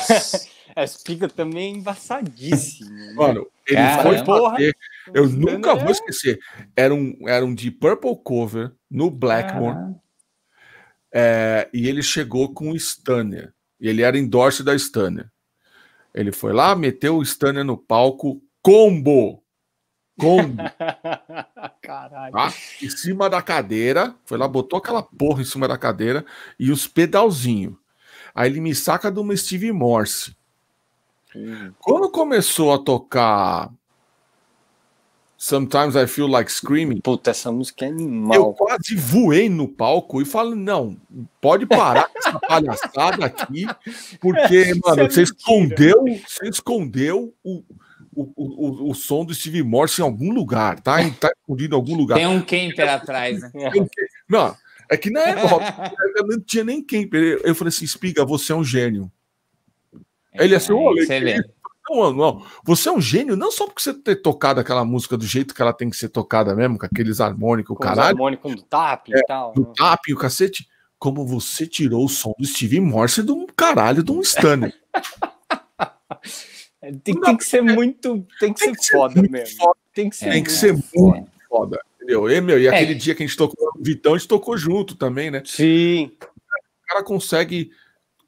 A 0.77 0.85
espiga 0.85 1.29
também 1.29 1.73
é 1.73 1.77
embaçadíssimo. 1.77 2.91
Né? 2.91 3.13
Mano, 3.15 3.47
ele 3.67 3.81
foi 4.03 4.23
bater. 4.23 4.77
Eu 5.13 5.29
nunca 5.29 5.75
vou 5.75 5.91
esquecer. 5.91 6.39
Era 6.77 6.95
um, 6.95 7.17
era 7.27 7.45
um 7.45 7.55
de 7.55 7.71
Purple 7.71 8.17
Cover 8.23 8.73
no 8.91 9.11
Blackmore. 9.11 9.95
É, 11.13 11.69
e 11.73 11.89
ele 11.89 12.03
chegou 12.03 12.55
com 12.55 12.71
o 12.71 12.77
Stunner. 12.77 13.53
E 13.81 13.89
ele 13.89 14.03
era 14.03 14.19
endorse 14.19 14.63
da 14.63 14.75
Stunner. 14.77 15.31
Ele 16.15 16.31
foi 16.31 16.53
lá, 16.53 16.75
meteu 16.75 17.17
o 17.17 17.25
Stunner 17.25 17.65
no 17.65 17.77
palco, 17.77 18.43
combo. 18.63 19.43
Combo. 20.19 20.63
Caralho. 21.83 22.33
Tá? 22.33 22.53
Em 22.81 22.91
cima 22.91 23.29
da 23.29 23.43
cadeira. 23.43 24.15
Foi 24.25 24.39
lá, 24.39 24.47
botou 24.47 24.79
aquela 24.79 25.03
porra 25.03 25.43
em 25.43 25.47
cima 25.47 25.67
da 25.67 25.77
cadeira 25.77 26.25
e 26.59 26.71
os 26.71 26.87
pedalzinhos. 26.87 27.75
Aí 28.35 28.51
ele 28.51 28.61
me 28.61 28.75
saca 28.75 29.11
de 29.11 29.19
uma 29.19 29.37
Steve 29.37 29.73
Morse. 29.73 30.37
Uhum. 31.35 31.73
Quando 31.81 32.11
começou 32.11 32.73
a 32.73 32.79
tocar 32.79 33.71
Sometimes 35.43 35.97
I 35.97 36.07
Feel 36.07 36.29
Like 36.29 36.53
Screaming. 36.53 37.01
Puta, 37.01 37.33
essa 37.33 37.51
música 37.51 37.85
é 37.85 37.89
animal. 37.89 38.37
Eu 38.37 38.53
quase 38.53 38.95
voei 38.95 39.49
no 39.49 39.67
palco 39.67 40.23
e 40.23 40.25
falei: 40.25 40.55
não, 40.55 40.97
pode 41.41 41.67
parar 41.67 42.09
com 42.09 42.17
essa 42.17 42.39
palhaçada 42.39 43.27
aqui, 43.27 43.67
porque, 44.21 44.73
mano, 44.87 45.03
é 45.03 45.11
você 45.11 45.23
escondeu, 45.23 46.05
você 46.25 46.49
escondeu 46.49 47.35
o, 47.43 47.65
o, 48.15 48.33
o, 48.37 48.91
o 48.91 48.95
som 48.95 49.25
do 49.25 49.35
Steve 49.35 49.65
Morse 49.65 50.01
em 50.01 50.05
algum 50.05 50.33
lugar, 50.33 50.79
tá? 50.79 50.99
Tá 51.19 51.33
escondido 51.37 51.75
em 51.75 51.77
algum 51.77 51.97
lugar. 51.97 52.15
Tem 52.15 52.29
um 52.29 52.41
camper 52.41 52.89
atrás, 52.89 53.41
né? 53.41 53.51
Não, 54.29 54.57
é 54.89 54.97
que 54.97 55.11
na 55.11 55.23
época 55.23 55.93
não 56.25 56.39
tinha 56.39 56.63
nem 56.63 56.81
camper. 56.81 57.41
Eu 57.43 57.55
falei 57.57 57.71
assim: 57.71 57.85
Espiga, 57.85 58.25
você 58.25 58.53
é 58.53 58.55
um 58.55 58.63
gênio. 58.63 59.11
Ele 60.35 60.55
é 60.55 60.59
assim, 60.59 60.73
olha, 60.73 61.05
não, 61.89 62.13
não, 62.13 62.47
você 62.65 62.89
é 62.89 62.93
um 62.93 63.01
gênio, 63.01 63.37
não 63.37 63.51
só 63.51 63.67
porque 63.67 63.83
você 63.83 63.93
ter 63.93 64.17
tocado 64.17 64.61
aquela 64.61 64.85
música 64.85 65.17
do 65.17 65.27
jeito 65.27 65.55
que 65.55 65.61
ela 65.61 65.73
tem 65.73 65.91
que 65.91 65.97
ser 65.97 66.09
tocada 66.09 66.55
mesmo, 66.55 66.79
com 66.79 66.87
aqueles 66.87 67.21
harmônicos, 67.21 67.77
com 67.77 67.83
caralho. 67.83 68.11
harmônicos 68.11 68.55
do 68.55 68.63
tap 68.63 69.09
é, 69.13 69.19
e 69.19 69.23
tal. 69.25 69.53
Do 69.53 69.63
né? 69.63 69.73
tap 69.77 70.01
e 70.09 70.15
o 70.15 70.17
cacete, 70.17 70.69
como 70.99 71.27
você 71.27 71.67
tirou 71.67 72.05
o 72.05 72.09
som 72.09 72.33
do 72.39 72.47
Steve 72.47 72.81
Morse 72.81 73.23
de 73.23 73.33
um 73.33 73.47
caralho 73.47 74.03
de 74.03 74.13
um 74.13 74.21
Stanley. 74.21 74.73
tem, 77.03 77.21
tem, 77.21 77.37
que 77.37 77.45
ser 77.45 77.63
muito. 77.63 78.27
Tem 78.39 78.53
que 78.53 78.61
tem 78.61 78.75
ser 78.75 78.81
que 78.81 78.91
foda 78.91 79.21
ser 79.21 79.31
mesmo. 79.31 79.57
Foda. 79.57 79.79
Tem 79.93 80.09
que 80.09 80.17
ser, 80.17 80.31
tem 80.31 80.45
que 80.45 80.53
ser 80.53 80.73
muito 80.95 81.31
foda. 81.49 81.81
Entendeu? 81.97 82.31
E, 82.31 82.41
meu, 82.41 82.61
e 82.61 82.67
é. 82.67 82.75
aquele 82.75 82.95
dia 82.95 83.15
que 83.15 83.23
a 83.23 83.27
gente 83.27 83.37
tocou 83.37 83.71
o 83.77 83.83
Vitão, 83.83 84.15
a 84.15 84.19
gente 84.19 84.29
tocou 84.29 84.57
junto 84.57 84.97
também, 84.97 85.31
né? 85.31 85.43
Sim. 85.45 86.13
O 86.21 86.89
cara 86.89 87.05
consegue 87.05 87.71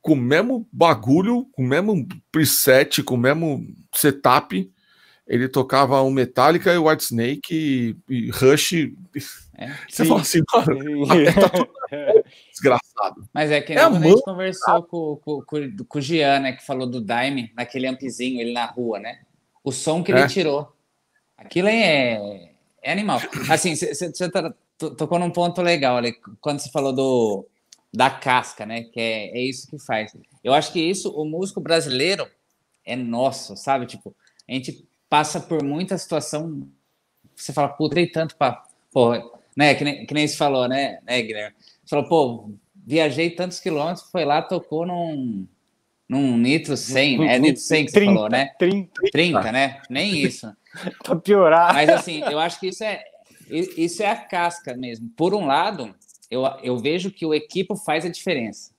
com 0.05 0.13
o 0.13 0.17
mesmo 0.17 0.69
bagulho, 0.71 1.49
com 1.53 1.63
o 1.63 1.67
mesmo 1.67 2.07
preset, 2.31 3.03
com 3.03 3.15
o 3.15 3.19
mesmo 3.19 3.67
setup. 3.95 4.71
Ele 5.27 5.49
tocava 5.49 5.99
o 6.03 6.11
Metallica 6.11 6.71
e 6.75 6.77
o 6.77 6.87
White 6.87 7.05
Snake 7.05 7.97
e, 8.11 8.15
e 8.15 8.31
Rush. 8.31 8.75
É, 9.57 9.71
Você 9.89 10.05
fala 10.05 10.21
assim, 10.21 10.43
mano, 10.53 11.25
tá 11.33 11.49
tudo 11.49 11.71
desgraçado. 12.53 13.27
Mas 13.33 13.51
é 13.51 13.63
que 13.63 13.73
é 13.73 13.77
quando 13.77 13.97
a, 13.97 14.01
gente 14.01 14.23
conversou 14.23 14.83
com, 14.83 15.17
com, 15.25 15.41
com, 15.41 15.77
com 15.89 15.99
o 15.99 16.03
Gian, 16.03 16.41
né, 16.41 16.53
que 16.53 16.67
falou 16.67 16.87
do 16.87 17.01
Daime, 17.01 17.51
naquele 17.57 17.87
ampzinho, 17.87 18.43
ele 18.43 18.53
na 18.53 18.67
rua, 18.67 19.01
né? 19.01 19.21
O 19.65 19.73
som 19.73 20.05
que 20.05 20.13
ele 20.13 20.21
é. 20.21 20.27
tirou. 20.27 20.71
Aquilo 21.39 21.69
é, 21.69 22.51
é 22.83 22.93
animal. 22.93 23.23
Assim, 23.49 23.75
você 23.75 24.31
tá, 24.31 24.53
tocou 24.77 25.19
num 25.19 25.31
ponto 25.31 25.63
legal 25.63 25.97
ali, 25.97 26.15
quando 26.43 26.61
você 26.61 26.71
falou 26.71 26.93
do, 26.93 27.49
da 27.95 28.11
casca, 28.11 28.67
né? 28.67 28.83
Que 28.83 29.01
é, 29.01 29.39
é 29.39 29.41
isso 29.41 29.71
que 29.71 29.79
faz. 29.79 30.13
Eu 30.43 30.53
acho 30.53 30.73
que 30.73 30.81
isso, 30.81 31.11
o 31.11 31.25
músico 31.25 31.61
brasileiro 31.61 32.27
é 32.85 32.97
nosso, 32.97 33.57
sabe? 33.57 33.87
Tipo, 33.87 34.15
a 34.49 34.53
gente 34.53 34.87
passa 35.09 35.41
por 35.41 35.63
muita 35.63 35.97
situação. 35.97 36.69
Você 37.37 37.53
fala, 37.53 37.69
puta, 37.69 37.95
dei 37.95 38.09
tanto 38.09 38.37
pra. 38.37 38.65
Porra, 38.93 39.23
né? 39.57 39.75
Que 39.75 39.85
nem, 39.85 40.07
que 40.07 40.13
nem 40.13 40.27
você 40.27 40.37
falou, 40.37 40.69
né, 40.69 40.99
né 41.05 41.23
Guilherme? 41.23 41.57
Você 41.85 41.91
falou, 41.91 42.09
pô, 42.09 42.51
viajei 42.75 43.31
tantos 43.31 43.61
quilômetros, 43.61 44.11
foi 44.11 44.25
lá, 44.25 44.43
tocou 44.43 44.85
num, 44.85 45.47
num 46.09 46.37
Nitro 46.37 46.77
100, 46.77 47.19
né? 47.19 47.37
É 47.37 47.39
Nitro 47.39 47.63
100 47.63 47.85
que 47.85 47.91
você 47.93 48.01
30, 48.01 48.13
falou, 48.13 48.29
né? 48.29 48.51
30. 48.59 49.03
30, 49.13 49.53
né? 49.53 49.83
Nem 49.89 50.17
isso. 50.17 50.53
pra 51.05 51.15
piorar. 51.15 51.73
Mas 51.73 51.89
assim, 51.89 52.23
eu 52.23 52.41
acho 52.41 52.59
que 52.59 52.69
isso 52.69 52.83
é, 52.83 53.05
isso 53.49 54.03
é 54.03 54.11
a 54.11 54.17
casca 54.17 54.77
mesmo. 54.77 55.09
Por 55.17 55.33
um 55.33 55.47
lado, 55.47 55.95
eu, 56.35 56.43
eu 56.63 56.77
vejo 56.79 57.11
que 57.11 57.25
o 57.25 57.35
equipo 57.35 57.77
faz 57.77 58.05
a 58.05 58.09
diferença. 58.09 58.73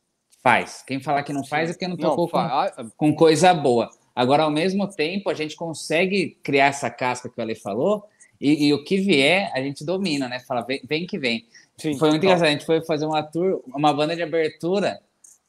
Faz. 0.44 0.84
Quem 0.86 1.00
falar 1.00 1.24
que 1.24 1.34
não 1.34 1.44
faz 1.44 1.70
é 1.70 1.74
porque 1.74 1.88
não 1.88 1.98
tocou 1.98 2.30
não, 2.32 2.70
com, 2.70 2.92
com 2.98 3.16
coisa 3.16 3.54
boa. 3.54 3.90
Agora, 4.16 4.44
ao 4.44 4.52
mesmo 4.52 4.88
tempo, 4.88 5.30
a 5.30 5.34
gente 5.34 5.56
consegue 5.56 6.38
criar 6.44 6.68
essa 6.68 6.90
casca 6.90 7.30
que 7.30 7.38
o 7.38 7.42
Ale 7.42 7.56
falou, 7.56 8.06
e, 8.40 8.68
e 8.68 8.74
o 8.74 8.84
que 8.84 8.98
vier, 8.98 9.52
a 9.54 9.62
gente 9.62 9.84
domina, 9.84 10.28
né? 10.28 10.40
Fala, 10.40 10.62
vem, 10.62 10.82
vem 10.88 11.08
que 11.08 11.18
vem. 11.18 11.48
Sim, 11.78 11.98
foi 11.98 12.10
muito 12.10 12.24
engraçado. 12.24 12.48
A 12.48 12.52
gente 12.52 12.66
foi 12.66 12.84
fazer 12.84 13.06
uma 13.06 13.24
tour, 13.24 13.62
uma 13.68 13.94
banda 13.94 14.16
de 14.16 14.22
abertura. 14.22 15.02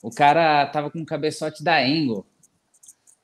O 0.03 0.11
cara 0.11 0.67
tava 0.67 0.91
com 0.91 1.01
o 1.01 1.07
cabeçote 1.07 1.63
da 1.63 1.87
Engo. 1.87 2.27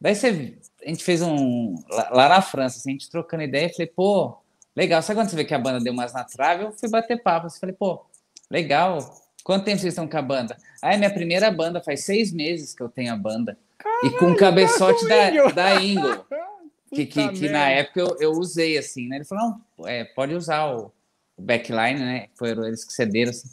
Daí 0.01 0.15
você, 0.15 0.59
a 0.85 0.89
gente 0.89 1.05
fez 1.05 1.23
um. 1.23 1.75
Lá, 1.89 2.11
lá 2.13 2.29
na 2.29 2.43
França, 2.43 2.79
assim, 2.79 2.91
a 2.91 2.93
gente 2.93 3.11
trocando 3.11 3.45
ideia, 3.45 3.71
falei, 3.71 3.87
pô, 3.87 4.37
legal. 4.75 5.01
Sabe 5.03 5.21
quando 5.21 5.31
você 5.31 5.37
vê 5.37 5.45
que 5.45 5.55
a 5.55 5.59
banda 5.59 5.81
deu 5.81 5.93
umas 5.93 6.13
na 6.13 6.25
trave? 6.25 6.65
Eu 6.65 6.73
fui 6.73 6.89
bater 6.89 7.23
papo. 7.23 7.47
Eu 7.47 7.51
falei, 7.51 7.75
pô, 7.75 8.05
legal. 8.53 8.99
Quanto 9.43 9.65
tempo 9.65 9.81
vocês 9.81 9.95
estão 9.95 10.07
com 10.07 10.17
a 10.17 10.23
banda? 10.23 10.57
Ah, 10.81 10.95
é 10.95 10.97
minha 10.97 11.13
primeira 11.13 11.51
banda, 11.51 11.83
faz 11.83 12.05
seis 12.05 12.31
meses 12.31 12.75
que 12.75 12.83
eu 12.83 12.89
tenho 12.89 13.13
a 13.13 13.17
banda. 13.17 13.59
Caralho, 13.79 14.07
e 14.07 14.19
com 14.19 14.31
o 14.31 14.37
cabeçote 14.37 15.09
da, 15.09 15.51
da 15.51 15.83
Ingo. 15.83 16.25
que, 16.95 17.07
que, 17.07 17.29
que 17.31 17.49
na 17.49 17.71
época 17.71 18.01
eu, 18.01 18.17
eu 18.21 18.33
usei, 18.33 18.77
assim, 18.77 19.09
né? 19.09 19.17
Ele 19.17 19.25
falou, 19.25 19.57
não, 19.79 19.89
é, 19.89 20.05
pode 20.05 20.35
usar 20.35 20.67
o, 20.67 20.93
o 21.37 21.43
backline, 21.43 21.99
né? 21.99 22.29
Foram 22.37 22.67
eles 22.67 22.85
que 22.85 22.93
cederam, 22.93 23.31
assim. 23.31 23.49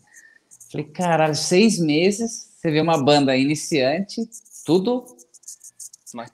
Falei, 0.69 0.85
caralho, 0.87 1.35
seis 1.35 1.79
meses, 1.79 2.51
você 2.55 2.69
vê 2.69 2.81
uma 2.81 3.01
banda 3.01 3.35
iniciante, 3.35 4.29
tudo... 4.65 5.05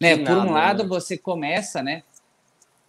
né? 0.02 0.18
Por 0.18 0.38
um 0.38 0.52
lado, 0.52 0.84
né? 0.84 0.90
você 0.90 1.18
começa, 1.18 1.84
né? 1.84 2.04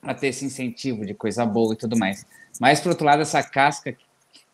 A 0.03 0.15
ter 0.15 0.29
esse 0.29 0.45
incentivo 0.45 1.05
de 1.05 1.15
coisa 1.15 1.45
boa 1.45 1.75
e 1.75 1.77
tudo 1.77 1.97
mais. 1.97 2.27
Mas, 2.59 2.81
por 2.81 2.89
outro 2.91 3.05
lado, 3.05 3.23
essa 3.23 3.43
casca 3.43 3.93
que, 3.93 4.06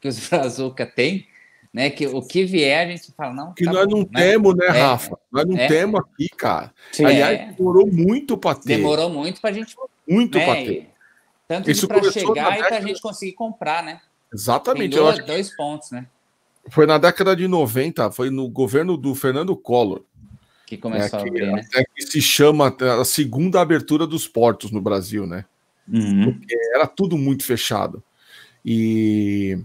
que 0.02 0.08
os 0.08 0.18
Brazuca 0.28 0.84
têm, 0.84 1.26
né? 1.72 1.88
Que 1.88 2.06
o 2.08 2.20
que 2.20 2.44
vier, 2.44 2.86
a 2.86 2.90
gente 2.90 3.12
fala, 3.12 3.32
não. 3.32 3.54
Que 3.54 3.64
tá 3.64 3.72
nós 3.72 3.86
bom, 3.86 3.98
não 3.98 4.00
né? 4.00 4.20
temos, 4.20 4.54
né, 4.56 4.66
é, 4.66 4.70
Rafa? 4.70 5.18
Nós 5.30 5.46
não 5.46 5.56
é, 5.56 5.68
temos 5.68 6.00
aqui, 6.00 6.28
cara. 6.36 6.74
Sim, 6.90 7.06
Aliás, 7.06 7.40
é. 7.40 7.52
demorou 7.52 7.86
muito 7.86 8.36
para 8.36 8.56
ter. 8.56 8.76
Demorou 8.76 9.08
muito 9.08 9.40
para 9.40 9.50
a 9.50 9.52
gente. 9.52 9.74
Muito 10.06 10.36
né, 10.36 10.44
para 10.44 10.54
ter. 10.56 10.90
Tanto 11.48 11.70
Isso 11.70 11.86
para 11.86 12.10
chegar 12.10 12.58
e 12.58 12.62
para 12.62 12.76
a 12.76 12.80
gente 12.80 13.00
conseguir 13.00 13.32
comprar, 13.32 13.82
né? 13.82 14.00
Exatamente. 14.32 14.96
Dois, 14.96 15.24
dois 15.24 15.54
pontos, 15.54 15.90
né? 15.90 16.06
Foi 16.68 16.86
na 16.86 16.96
década 16.96 17.34
de 17.34 17.46
90, 17.48 18.10
foi 18.12 18.30
no 18.30 18.48
governo 18.48 18.96
do 18.96 19.14
Fernando 19.14 19.54
Collor. 19.56 20.02
Que 20.64 20.78
começou 20.78 21.20
é, 21.20 21.22
que, 21.22 21.28
a 21.28 21.28
abrir, 21.28 21.52
né? 21.52 21.62
É 21.74 21.84
que 21.84 22.02
se 22.02 22.22
chama 22.22 22.74
a 23.00 23.04
segunda 23.04 23.60
abertura 23.60 24.06
dos 24.06 24.26
portos 24.26 24.70
no 24.70 24.80
Brasil, 24.80 25.26
né? 25.26 25.44
Uhum. 25.92 26.32
Porque 26.32 26.56
era 26.74 26.86
tudo 26.86 27.18
muito 27.18 27.44
fechado. 27.44 28.02
E 28.64 29.58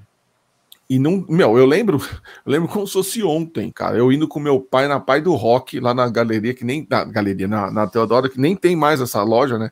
e 0.90 0.98
não, 0.98 1.26
meu, 1.28 1.58
eu 1.58 1.66
lembro, 1.66 1.98
eu 2.46 2.52
lembro 2.52 2.70
como 2.70 2.88
se 2.88 2.94
fosse 2.94 3.24
ontem, 3.24 3.70
cara. 3.72 3.98
Eu 3.98 4.12
indo 4.12 4.28
com 4.28 4.40
meu 4.40 4.62
pai 4.62 4.88
na 4.88 5.00
Pai 5.00 5.22
do 5.22 5.36
Rock, 5.36 5.80
lá 5.80 5.94
na 5.94 6.10
galeria, 6.10 6.54
que 6.54 6.64
nem. 6.64 6.88
Na 6.90 7.04
galeria, 7.04 7.48
na, 7.48 7.70
na 7.70 7.88
Teodora, 7.88 8.30
que 8.30 8.40
nem 8.40 8.56
tem 8.56 8.76
mais 8.76 9.02
essa 9.02 9.22
loja, 9.22 9.58
né? 9.58 9.72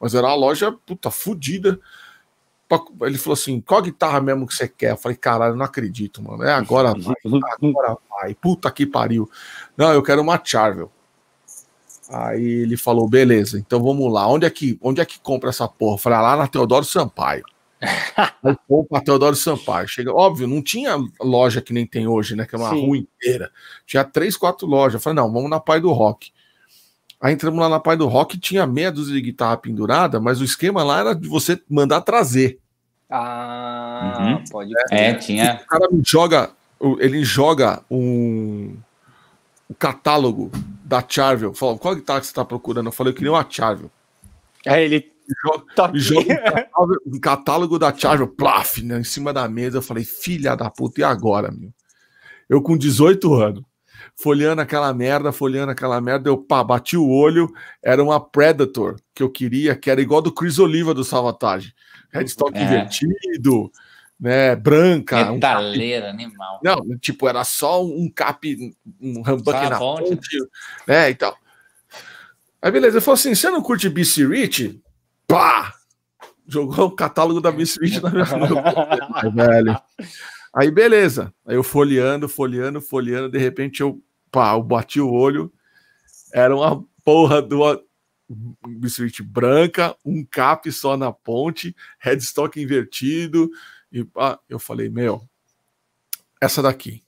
Mas 0.00 0.14
era 0.14 0.26
uma 0.26 0.34
loja, 0.34 0.72
puta, 0.72 1.10
fodida. 1.10 1.78
Ele 3.02 3.18
falou 3.18 3.34
assim: 3.34 3.60
qual 3.60 3.82
guitarra 3.82 4.20
mesmo 4.20 4.46
que 4.46 4.54
você 4.54 4.66
quer? 4.66 4.92
Eu 4.92 4.96
falei, 4.96 5.16
caralho, 5.16 5.54
não 5.54 5.64
acredito, 5.64 6.22
mano. 6.22 6.42
É 6.42 6.52
agora 6.52 6.94
vai, 6.94 7.14
agora 7.62 7.96
vai. 8.10 8.34
Puta 8.34 8.70
que 8.70 8.86
pariu. 8.86 9.30
Não, 9.76 9.92
eu 9.92 10.02
quero 10.02 10.22
uma 10.22 10.40
Charvel. 10.42 10.90
Aí 12.08 12.42
ele 12.42 12.76
falou, 12.76 13.08
beleza, 13.08 13.58
então 13.58 13.82
vamos 13.82 14.12
lá. 14.12 14.26
Onde 14.28 14.44
é 14.44 14.50
que, 14.50 14.78
onde 14.82 15.00
é 15.00 15.04
que 15.04 15.18
compra 15.20 15.50
essa 15.50 15.66
porra? 15.66 15.94
Eu 15.94 15.98
falei, 15.98 16.18
ah, 16.18 16.22
lá 16.22 16.36
na 16.36 16.46
Teodoro 16.46 16.84
Sampaio. 16.84 17.44
O 18.68 19.00
Teodoro 19.00 19.36
Sampaio. 19.36 19.88
Chega, 19.88 20.12
óbvio, 20.12 20.46
não 20.46 20.62
tinha 20.62 20.96
loja 21.20 21.60
que 21.60 21.72
nem 21.72 21.86
tem 21.86 22.06
hoje, 22.06 22.36
né? 22.36 22.46
Que 22.46 22.54
é 22.54 22.58
uma 22.58 22.70
Sim. 22.70 22.86
rua 22.86 22.96
inteira. 22.96 23.50
Tinha 23.86 24.04
três, 24.04 24.36
quatro 24.36 24.66
lojas. 24.66 24.94
Eu 24.94 25.00
falei, 25.00 25.16
não, 25.16 25.32
vamos 25.32 25.50
na 25.50 25.60
Pai 25.60 25.80
do 25.80 25.92
Rock. 25.92 26.32
Aí 27.20 27.32
entramos 27.32 27.58
lá 27.58 27.68
na 27.68 27.80
Pai 27.80 27.96
do 27.96 28.06
Rock, 28.06 28.38
tinha 28.38 28.66
meia 28.66 28.92
dúzia 28.92 29.14
de 29.14 29.20
guitarra 29.20 29.56
pendurada, 29.56 30.20
mas 30.20 30.40
o 30.40 30.44
esquema 30.44 30.84
lá 30.84 31.00
era 31.00 31.14
de 31.14 31.26
você 31.26 31.60
mandar 31.70 32.02
trazer. 32.02 32.58
Ah, 33.08 34.18
uhum. 34.20 34.44
pode 34.50 34.72
É, 34.90 35.10
é 35.10 35.14
tinha. 35.14 35.60
O 35.64 35.66
cara 35.66 35.88
joga, 36.04 36.50
ele 36.98 37.24
joga 37.24 37.82
um 37.90 38.76
o 39.68 39.74
catálogo 39.74 40.50
da 40.84 41.02
Charvel. 41.06 41.54
Fala, 41.54 41.78
qual 41.78 41.94
guitarra 41.94 42.20
que 42.20 42.26
você 42.26 42.32
está 42.32 42.44
procurando? 42.44 42.86
Eu 42.86 42.92
falei, 42.92 43.12
eu 43.12 43.16
queria 43.16 43.32
uma 43.32 43.46
Charvel. 43.48 43.90
Aí 44.66 44.84
ele 44.84 45.13
joga, 45.44 45.98
joga 45.98 46.32
um, 46.32 46.36
catálogo, 46.36 47.02
um, 47.06 47.20
catálogo, 47.20 47.78
da 47.78 47.94
Charger, 47.94 48.26
plaf, 48.26 48.82
né, 48.82 48.98
em 48.98 49.04
cima 49.04 49.32
da 49.32 49.48
mesa. 49.48 49.78
Eu 49.78 49.82
falei, 49.82 50.04
filha 50.04 50.54
da 50.54 50.70
puta, 50.70 51.00
e 51.00 51.04
agora, 51.04 51.50
meu? 51.50 51.72
Eu 52.48 52.62
com 52.62 52.76
18 52.76 53.34
anos, 53.34 53.64
folheando 54.16 54.60
aquela 54.60 54.92
merda, 54.92 55.32
folheando 55.32 55.72
aquela 55.72 56.00
merda, 56.00 56.28
eu 56.28 56.36
pá, 56.36 56.62
bati 56.62 56.96
o 56.96 57.08
olho, 57.08 57.50
era 57.82 58.02
uma 58.02 58.20
Predator 58.20 58.96
que 59.14 59.22
eu 59.22 59.30
queria, 59.30 59.74
que 59.74 59.90
era 59.90 60.00
igual 60.00 60.20
do 60.20 60.32
Chris 60.32 60.58
Oliva 60.58 60.92
do 60.92 61.04
Salvatagem. 61.04 61.72
Headstock 62.12 62.56
é. 62.56 62.62
invertido, 62.62 63.72
né, 64.20 64.54
branca. 64.54 65.32
Metaleira, 65.32 66.06
um 66.06 66.10
animal. 66.10 66.60
Não, 66.62 66.98
tipo, 66.98 67.28
era 67.28 67.42
só 67.44 67.84
um 67.84 68.08
cap, 68.14 68.74
um 69.00 69.22
rambuck 69.22 69.68
na 69.68 69.78
ponte, 69.78 70.10
ponte 70.10 70.38
né, 70.86 71.10
e 71.10 71.14
tal. 71.14 71.36
Aí 72.62 72.70
beleza, 72.70 72.96
ele 72.96 73.04
falou 73.04 73.14
assim: 73.14 73.34
você 73.34 73.50
não 73.50 73.60
curte 73.60 73.90
BC 73.90 74.26
Rich? 74.26 74.80
Pá! 75.34 75.74
Jogou 76.46 76.86
o 76.86 76.94
catálogo 76.94 77.40
da 77.40 77.50
Miss 77.50 77.76
Rich 77.76 78.00
na 78.00 78.10
minha 78.10 78.24
mão. 78.24 79.32
velho. 79.34 79.76
Aí, 80.54 80.70
beleza. 80.70 81.34
Aí 81.44 81.56
eu 81.56 81.64
folheando, 81.64 82.28
folheando, 82.28 82.80
folheando. 82.80 83.28
De 83.28 83.38
repente 83.38 83.80
eu, 83.80 84.00
pá, 84.30 84.52
eu 84.52 84.62
bati 84.62 85.00
o 85.00 85.10
olho. 85.10 85.52
Era 86.32 86.54
uma 86.54 86.84
porra 87.04 87.42
do 87.42 87.58
Miss 88.64 88.98
Rich 88.98 89.24
branca, 89.24 89.96
um 90.04 90.24
cap 90.24 90.70
só 90.70 90.96
na 90.96 91.10
ponte, 91.10 91.74
headstock 91.98 92.60
invertido. 92.62 93.50
E 93.90 94.04
pá, 94.04 94.38
eu 94.48 94.60
falei, 94.60 94.88
meu, 94.88 95.20
essa 96.40 96.62
daqui. 96.62 97.02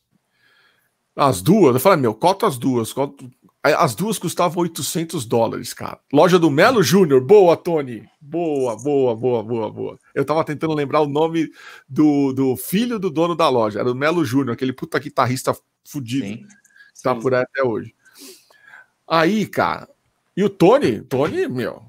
As 1.15 1.41
duas, 1.41 1.75
eu 1.75 1.81
falei, 1.81 2.01
meu, 2.01 2.13
cota 2.13 2.45
as 2.45 2.59
duas, 2.59 2.93
cota, 2.93 3.25
as 3.73 3.95
duas 3.95 4.19
custavam 4.19 4.63
800 4.63 5.25
dólares, 5.25 5.73
cara. 5.73 5.99
Loja 6.13 6.39
do 6.39 6.51
Melo 6.51 6.83
Júnior. 6.83 7.21
Boa, 7.21 7.57
Tony. 7.57 8.09
Boa, 8.21 8.77
boa, 8.77 9.17
boa, 9.17 9.43
boa, 9.43 9.71
boa. 9.71 9.99
Eu 10.15 10.25
tava 10.25 10.45
tentando 10.45 10.75
lembrar 10.75 11.01
o 11.01 11.09
nome 11.09 11.51
do, 11.89 12.33
do 12.33 12.57
filho 12.57 12.99
do 12.99 13.11
dono 13.11 13.35
da 13.35 13.49
loja. 13.49 13.81
Era 13.81 13.91
o 13.91 13.95
Melo 13.95 14.25
Júnior, 14.25 14.53
aquele 14.53 14.73
puta 14.73 14.99
guitarrista 14.99 15.57
fudido. 15.85 16.27
Sim. 16.27 16.47
Que 16.95 17.03
tá 17.03 17.15
Sim. 17.15 17.21
por 17.21 17.35
aí 17.35 17.43
até 17.43 17.63
hoje. 17.63 17.95
Aí, 19.09 19.47
cara. 19.47 19.89
E 20.37 20.45
o 20.45 20.51
Tony, 20.51 21.01
Tony, 21.01 21.49
meu. 21.49 21.83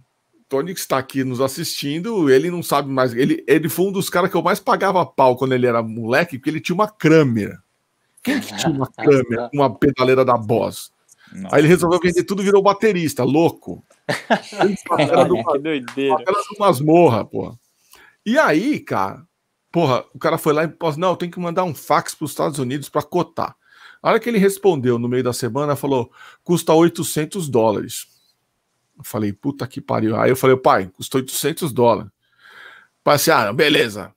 Tony 0.47 0.73
que 0.73 0.79
está 0.79 0.97
aqui 0.97 1.23
nos 1.23 1.41
assistindo, 1.41 2.29
ele 2.29 2.49
não 2.49 2.63
sabe 2.63 2.89
mais. 2.89 3.13
Ele, 3.13 3.43
ele 3.45 3.67
foi 3.67 3.87
um 3.87 3.91
dos 3.91 4.09
caras 4.09 4.31
que 4.31 4.37
eu 4.37 4.41
mais 4.41 4.59
pagava 4.59 5.05
pau 5.05 5.35
quando 5.35 5.53
ele 5.53 5.65
era 5.65 5.83
moleque, 5.83 6.37
porque 6.37 6.49
ele 6.49 6.61
tinha 6.61 6.75
uma 6.75 6.87
câmera. 6.87 7.61
Quem 8.23 8.39
que 8.39 8.55
tinha 8.55 8.71
uma 8.71 8.87
câmera, 8.95 9.49
uma 9.53 9.73
pedaleira 9.73 10.23
da 10.23 10.37
Boss? 10.37 10.91
Nossa. 11.33 11.55
Aí 11.55 11.61
ele 11.61 11.67
resolveu 11.67 11.99
vender 11.99 12.23
tudo 12.23 12.43
virou 12.43 12.61
baterista, 12.61 13.23
louco. 13.23 13.83
Era 14.97 15.25
do, 15.25 15.35
que 15.35 15.59
doideira. 15.59 16.15
Era 16.21 16.31
do 16.31 16.59
masmorra, 16.59 17.25
porra. 17.25 17.57
E 18.25 18.37
aí, 18.37 18.79
cara, 18.79 19.23
porra, 19.71 20.05
o 20.13 20.19
cara 20.19 20.37
foi 20.37 20.53
lá 20.53 20.63
e 20.63 20.73
falou: 20.79 20.97
não, 20.97 21.15
tem 21.15 21.29
que 21.29 21.39
mandar 21.39 21.63
um 21.63 21.75
fax 21.75 22.15
para 22.15 22.25
os 22.25 22.31
Estados 22.31 22.59
Unidos 22.59 22.89
para 22.89 23.03
cotar. 23.03 23.55
A 24.01 24.09
hora 24.09 24.19
que 24.19 24.29
ele 24.29 24.37
respondeu 24.37 24.97
no 24.97 25.07
meio 25.09 25.23
da 25.23 25.33
semana, 25.33 25.75
falou: 25.75 26.11
custa 26.43 26.73
800 26.73 27.49
dólares. 27.49 28.07
Eu 28.97 29.03
falei, 29.03 29.31
puta 29.31 29.67
que 29.67 29.79
pariu. 29.79 30.15
Aí 30.19 30.31
eu 30.31 30.35
falei, 30.35 30.57
pai, 30.57 30.87
custa 30.87 31.17
800 31.17 31.71
dólares. 31.71 32.11
Assim, 33.05 33.31
ah, 33.31 33.53
beleza. 33.53 34.11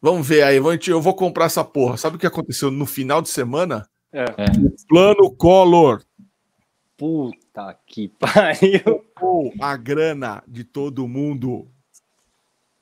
Vamos 0.00 0.26
ver 0.26 0.42
aí, 0.42 0.56
eu 0.56 1.00
vou 1.00 1.14
comprar 1.14 1.46
essa 1.46 1.64
porra. 1.64 1.96
Sabe 1.96 2.16
o 2.16 2.18
que 2.18 2.26
aconteceu 2.26 2.70
no 2.70 2.86
final 2.86 3.20
de 3.20 3.28
semana? 3.28 3.88
É. 4.12 4.24
Plano 4.88 5.30
Collor 5.30 6.02
Puta 7.04 7.78
que 7.86 8.08
pariu. 8.18 9.04
A 9.60 9.76
grana 9.76 10.42
de 10.48 10.64
todo 10.64 11.06
mundo. 11.06 11.68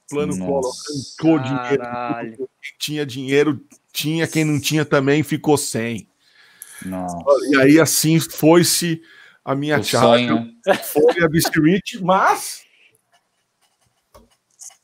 plano 0.09 0.39
Collor 0.39 0.73
arrancou 1.18 1.39
dinheiro. 1.41 2.37
Quem 2.37 2.79
tinha 2.79 3.05
dinheiro 3.05 3.66
tinha, 3.93 4.29
quem 4.29 4.45
não 4.45 4.61
tinha 4.61 4.85
também 4.85 5.25
ficou 5.25 5.57
sem. 5.57 6.09
Nossa. 6.87 7.16
E 7.51 7.61
aí 7.62 7.81
assim 7.81 8.20
foi-se 8.20 9.03
a 9.45 9.57
minha 9.57 9.81
o 9.81 9.83
chave. 9.83 10.57
Foi 10.85 11.25
a 11.25 11.29
Biscuit, 11.29 12.01
mas. 12.01 12.62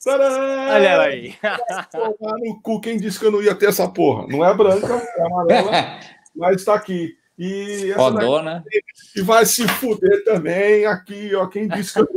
Tcharam! 0.01 0.75
Olha 0.75 1.01
aí. 1.01 1.37
no 2.45 2.61
cu, 2.61 2.81
quem 2.81 2.99
disse 2.99 3.21
que 3.21 3.27
eu 3.27 3.31
não 3.31 3.43
ia 3.43 3.55
ter 3.55 3.69
essa 3.69 3.89
porra? 3.89 4.27
Não 4.27 4.45
é 4.45 4.53
branca, 4.53 4.95
é 4.95 5.23
amarela, 5.23 5.71
mas 6.35 6.57
está 6.57 6.75
aqui. 6.75 7.17
E 7.39 7.95
né? 8.43 8.65
E 9.15 9.23
vai 9.23 9.47
se 9.47 9.67
fuder 9.69 10.25
também 10.25 10.85
aqui, 10.85 11.33
ó. 11.37 11.47
Quem 11.47 11.69
disse 11.69 11.95
que 11.95 12.01
eu? 12.01 12.09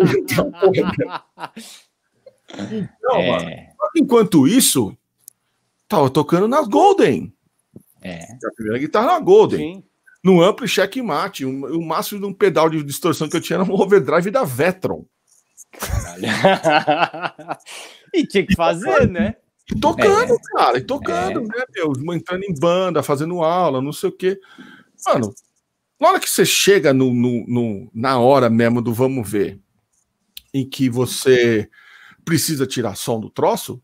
Então, 2.72 3.15
é... 3.15 3.30
mano, 3.30 3.51
enquanto 3.95 4.47
isso, 4.47 4.97
tava 5.88 6.09
tocando 6.09 6.47
nas 6.47 6.67
Golden. 6.67 7.32
É. 8.01 8.24
A 8.24 8.51
primeira 8.55 8.80
guitarra 8.80 9.13
na 9.13 9.19
Golden. 9.19 9.76
Sim. 9.76 9.84
No 10.24 10.41
amplo 10.41 10.67
checkmate. 10.67 11.45
O, 11.45 11.78
o 11.78 11.86
máximo 11.86 12.19
de 12.19 12.26
um 12.26 12.34
pedal 12.34 12.67
de 12.67 12.84
distorção 12.84 13.30
que 13.30 13.38
eu 13.38 13.41
tinha 13.41 13.57
era 13.57 13.63
um 13.63 13.74
overdrive 13.74 14.32
da 14.32 14.43
Vetron. 14.43 15.05
Caralho. 15.72 16.24
e 18.13 18.26
tinha 18.26 18.45
que 18.45 18.55
fazer, 18.55 19.07
né? 19.07 19.36
E 19.69 19.80
tocando, 19.80 20.34
é. 20.34 20.38
cara, 20.57 20.78
e 20.80 20.82
tocando, 20.82 21.39
é. 21.39 21.43
né, 21.43 21.65
meu? 21.76 22.15
Entrando 22.15 22.43
em 22.43 22.53
banda, 22.53 23.03
fazendo 23.03 23.43
aula, 23.43 23.82
não 23.82 23.93
sei 23.93 24.09
o 24.09 24.11
quê. 24.11 24.39
Mano, 25.06 25.34
na 25.99 26.10
hora 26.10 26.20
que 26.20 26.30
você 26.30 26.45
chega 26.45 26.93
no, 26.93 27.14
no, 27.14 27.45
no, 27.47 27.91
na 27.93 28.20
hora 28.20 28.49
mesmo 28.49 28.82
do 28.82 28.93
vamos 28.93 29.30
ver, 29.30 29.60
em 30.54 30.68
que 30.68 30.89
você 30.89 31.70
precisa 32.26 32.66
tirar 32.66 32.95
som 32.95 33.20
do 33.20 33.30
troço, 33.30 33.82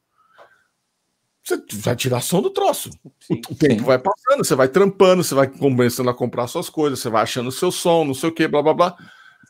você 1.44 1.64
vai 1.74 1.96
tirar 1.96 2.22
som 2.22 2.42
do 2.42 2.50
troço. 2.50 2.90
Sim, 3.20 3.42
o 3.50 3.56
tempo 3.56 3.80
sim. 3.80 3.86
vai 3.86 3.98
passando, 3.98 4.44
você 4.44 4.56
vai 4.56 4.68
trampando, 4.68 5.24
você 5.24 5.34
vai 5.34 5.48
começando 5.48 6.10
a 6.10 6.14
comprar 6.14 6.48
suas 6.48 6.70
coisas, 6.70 7.00
você 7.00 7.10
vai 7.10 7.24
achando 7.24 7.48
o 7.48 7.52
seu 7.52 7.72
som, 7.72 8.04
não 8.04 8.14
sei 8.14 8.30
o 8.30 8.34
que, 8.34 8.48
blá 8.48 8.62
blá 8.62 8.74
blá. 8.74 8.96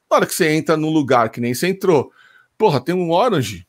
Na 0.10 0.18
hora 0.18 0.26
que 0.26 0.34
você 0.34 0.50
entra 0.50 0.78
num 0.78 0.92
lugar 0.92 1.30
que 1.30 1.42
nem 1.42 1.54
você 1.54 1.68
entrou, 1.68 2.12
porra, 2.58 2.80
tem 2.80 2.94
um 2.94 3.12
Orange. 3.12 3.68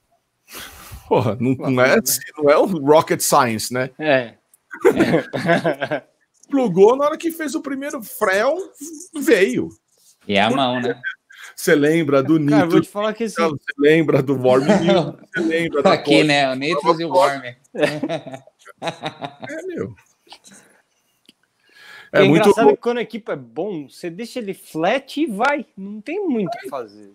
Porra, 1.09 1.39
não, 1.41 1.55
não, 1.55 1.83
é, 1.83 1.99
assim, 1.99 2.21
não 2.37 2.51
é 2.51 2.59
o 2.59 2.67
Rocket 2.67 3.21
Science, 3.21 3.73
né? 3.73 3.91
É. 3.99 4.35
é. 4.95 6.05
Plugou 6.49 6.97
na 6.97 7.05
hora 7.05 7.19
que 7.19 7.31
fez 7.31 7.55
o 7.55 7.61
primeiro 7.61 8.03
frel, 8.03 8.57
veio. 9.15 9.69
E 10.27 10.35
é 10.35 10.43
a 10.43 10.51
mão, 10.51 10.81
né? 10.81 11.01
Você 11.55 11.75
lembra 11.75 12.23
do 12.23 12.39
Nitro? 12.39 12.57
Cara, 12.57 12.67
vou 12.67 12.81
te 12.81 12.89
falar 12.89 13.15
que 13.15 13.25
esse... 13.25 13.37
Você 13.37 13.73
lembra 13.79 14.23
do 14.23 14.35
Worm 14.35 14.65
Você 15.35 15.41
lembra 15.41 15.83
da 15.83 15.93
Aqui, 15.93 16.23
né? 16.23 16.51
O 16.51 16.55
Nitro 16.55 17.01
e 17.01 17.05
o 17.05 17.09
Worm. 17.09 17.43
É, 17.43 17.59
meu. 19.67 19.95
É, 22.13 22.21
é 22.21 22.25
muito 22.25 22.43
engraçado 22.43 22.67
bom. 22.67 22.75
que 22.75 22.81
quando 22.81 22.99
a 22.99 23.03
equipe 23.03 23.31
é 23.31 23.37
bom, 23.37 23.89
você 23.89 24.09
deixa 24.09 24.39
ele 24.39 24.55
flat 24.55 25.21
e 25.21 25.27
vai. 25.27 25.67
Não 25.77 26.01
tem 26.01 26.27
muito 26.27 26.55
o 26.55 26.59
que 26.59 26.69
fazer. 26.69 27.13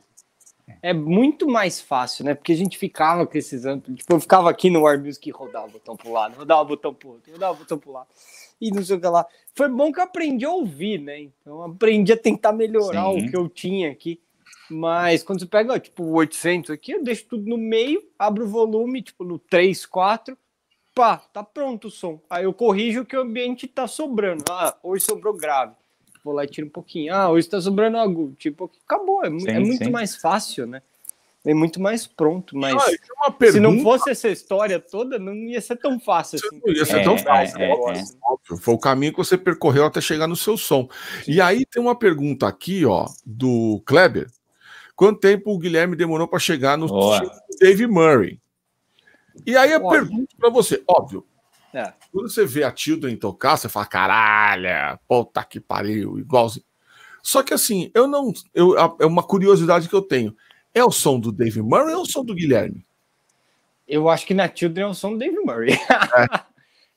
É 0.82 0.94
muito 0.94 1.48
mais 1.48 1.82
fácil, 1.82 2.26
né? 2.26 2.34
Porque 2.34 2.52
a 2.52 2.56
gente 2.58 2.78
ficava 2.78 3.26
com 3.26 3.38
esses 3.38 3.66
amplos. 3.66 3.98
Tipo, 3.98 4.14
eu 4.14 4.20
ficava 4.20 4.50
aqui 4.50 4.70
no 4.70 4.82
War 4.82 5.00
Music 5.00 5.28
e 5.28 5.32
rodava 5.32 5.68
o 5.68 5.72
botão 5.72 5.96
pro 5.96 6.12
lado, 6.12 6.36
rodava 6.38 6.62
o 6.62 6.66
botão 6.66 6.94
pro 6.94 7.10
outro, 7.10 7.32
rodava 7.32 7.54
o 7.54 7.58
botão 7.58 7.78
pro 7.78 7.92
lado. 7.92 8.08
E 8.64 8.72
não 8.72 8.82
sei 8.82 8.96
o 8.96 9.02
que 9.02 9.08
lá. 9.08 9.26
Foi 9.54 9.68
bom 9.68 9.92
que 9.92 10.00
eu 10.00 10.04
aprendi 10.06 10.46
a 10.46 10.52
ouvir, 10.52 10.98
né? 10.98 11.20
Então 11.20 11.62
aprendi 11.64 12.14
a 12.14 12.18
tentar 12.18 12.54
melhorar 12.54 13.12
Sim. 13.12 13.28
o 13.28 13.30
que 13.30 13.36
eu 13.36 13.50
tinha 13.50 13.92
aqui. 13.92 14.22
Mas 14.72 15.22
quando 15.22 15.42
você 15.42 15.46
pega, 15.46 15.78
tipo, 15.78 16.02
o 16.02 16.14
800 16.14 16.72
aqui, 16.72 16.94
eu 16.94 17.04
deixo 17.04 17.26
tudo 17.26 17.46
no 17.46 17.58
meio, 17.58 18.02
abro 18.18 18.46
o 18.46 18.48
volume, 18.48 19.02
tipo, 19.02 19.26
no 19.26 19.38
3, 19.38 19.86
4, 19.86 20.38
pá, 20.96 21.18
tá 21.18 21.44
pronto 21.44 21.90
o 21.90 21.92
som. 21.92 22.22
Aí 22.30 22.46
eu 22.46 22.54
corrijo 22.54 23.04
que 23.04 23.18
o 23.18 23.22
ambiente 23.22 23.68
tá 23.68 23.86
sobrando. 23.86 24.46
Ah, 24.50 24.74
hoje 24.82 25.04
sobrou 25.04 25.34
grave. 25.34 25.74
Vou 26.24 26.34
lá 26.34 26.46
e 26.46 26.48
tiro 26.48 26.68
um 26.68 26.70
pouquinho. 26.70 27.14
Ah, 27.14 27.30
hoje 27.30 27.50
tá 27.50 27.60
sobrando 27.60 27.98
agudo. 27.98 28.34
Tipo, 28.36 28.72
acabou. 28.88 29.26
É, 29.26 29.30
sim, 29.30 29.50
é 29.50 29.60
muito 29.60 29.84
sim. 29.84 29.92
mais 29.92 30.16
fácil, 30.16 30.66
né? 30.66 30.82
É 31.46 31.54
muito 31.54 31.82
mais 31.82 32.08
pronto, 32.08 32.58
mas 32.58 32.74
ah, 32.74 33.52
se 33.52 33.60
não 33.60 33.82
fosse 33.82 34.10
essa 34.10 34.30
história 34.30 34.80
toda, 34.80 35.20
não 35.20 35.34
ia 35.34 35.60
ser 35.60 35.76
tão 35.76 36.00
fácil 36.00 36.38
assim. 36.38 36.62
Não 36.66 36.74
ia 36.74 36.86
ser 36.86 37.00
é, 37.00 37.04
tão 37.04 37.18
fácil. 37.18 37.60
É, 37.60 37.70
é, 37.70 38.00
é. 38.00 38.58
Foi 38.62 38.74
o 38.74 38.80
caminho 38.80 39.12
que 39.12 39.18
você 39.18 39.38
percorreu 39.38 39.86
até 39.86 40.00
chegar 40.00 40.26
no 40.26 40.38
seu 40.38 40.56
som. 40.56 40.88
E 41.28 41.42
aí 41.42 41.66
tem 41.66 41.82
uma 41.82 41.98
pergunta 41.98 42.48
aqui, 42.48 42.86
ó, 42.86 43.08
do 43.26 43.82
Kleber, 43.86 44.28
Quanto 44.96 45.20
tempo 45.20 45.52
o 45.52 45.58
Guilherme 45.58 45.96
demorou 45.96 46.28
para 46.28 46.40
chegar 46.40 46.78
no 46.78 46.88
Dave 47.60 47.88
Murray? 47.88 48.40
E 49.46 49.58
aí 49.58 49.72
eu 49.72 49.84
óbvio. 49.84 50.02
pergunto 50.02 50.36
para 50.38 50.50
você, 50.50 50.84
óbvio. 50.88 51.26
É. 51.74 51.92
Quando 52.12 52.30
você 52.30 52.46
vê 52.46 52.64
a 52.64 52.76
Children 52.76 53.18
tocar, 53.18 53.58
você 53.58 53.68
fala, 53.68 53.88
caralho, 53.88 55.00
puta 55.08 55.44
que 55.44 55.60
pariu, 55.60 56.20
igualzinho. 56.20 56.66
Só 57.24 57.42
que 57.42 57.54
assim, 57.54 57.90
eu 57.96 58.06
não. 58.06 58.32
Eu, 58.54 58.78
é 58.78 59.06
uma 59.06 59.24
curiosidade 59.24 59.90
que 59.90 59.96
eu 59.96 60.02
tenho. 60.02 60.36
É 60.74 60.84
o 60.84 60.92
som 60.92 61.20
do 61.20 61.32
Dave 61.32 61.62
Murray 61.62 61.94
ou 61.94 62.02
é 62.02 62.04
o 62.04 62.06
som 62.06 62.24
do 62.26 62.34
Guilherme? 62.34 62.86
Eu 63.88 64.10
acho 64.10 64.26
que 64.26 64.34
na 64.34 64.54
Children 64.54 64.86
é 64.86 64.90
o 64.90 64.94
som 64.94 65.12
do 65.12 65.20
Dave 65.20 65.38
Murray. 65.40 65.74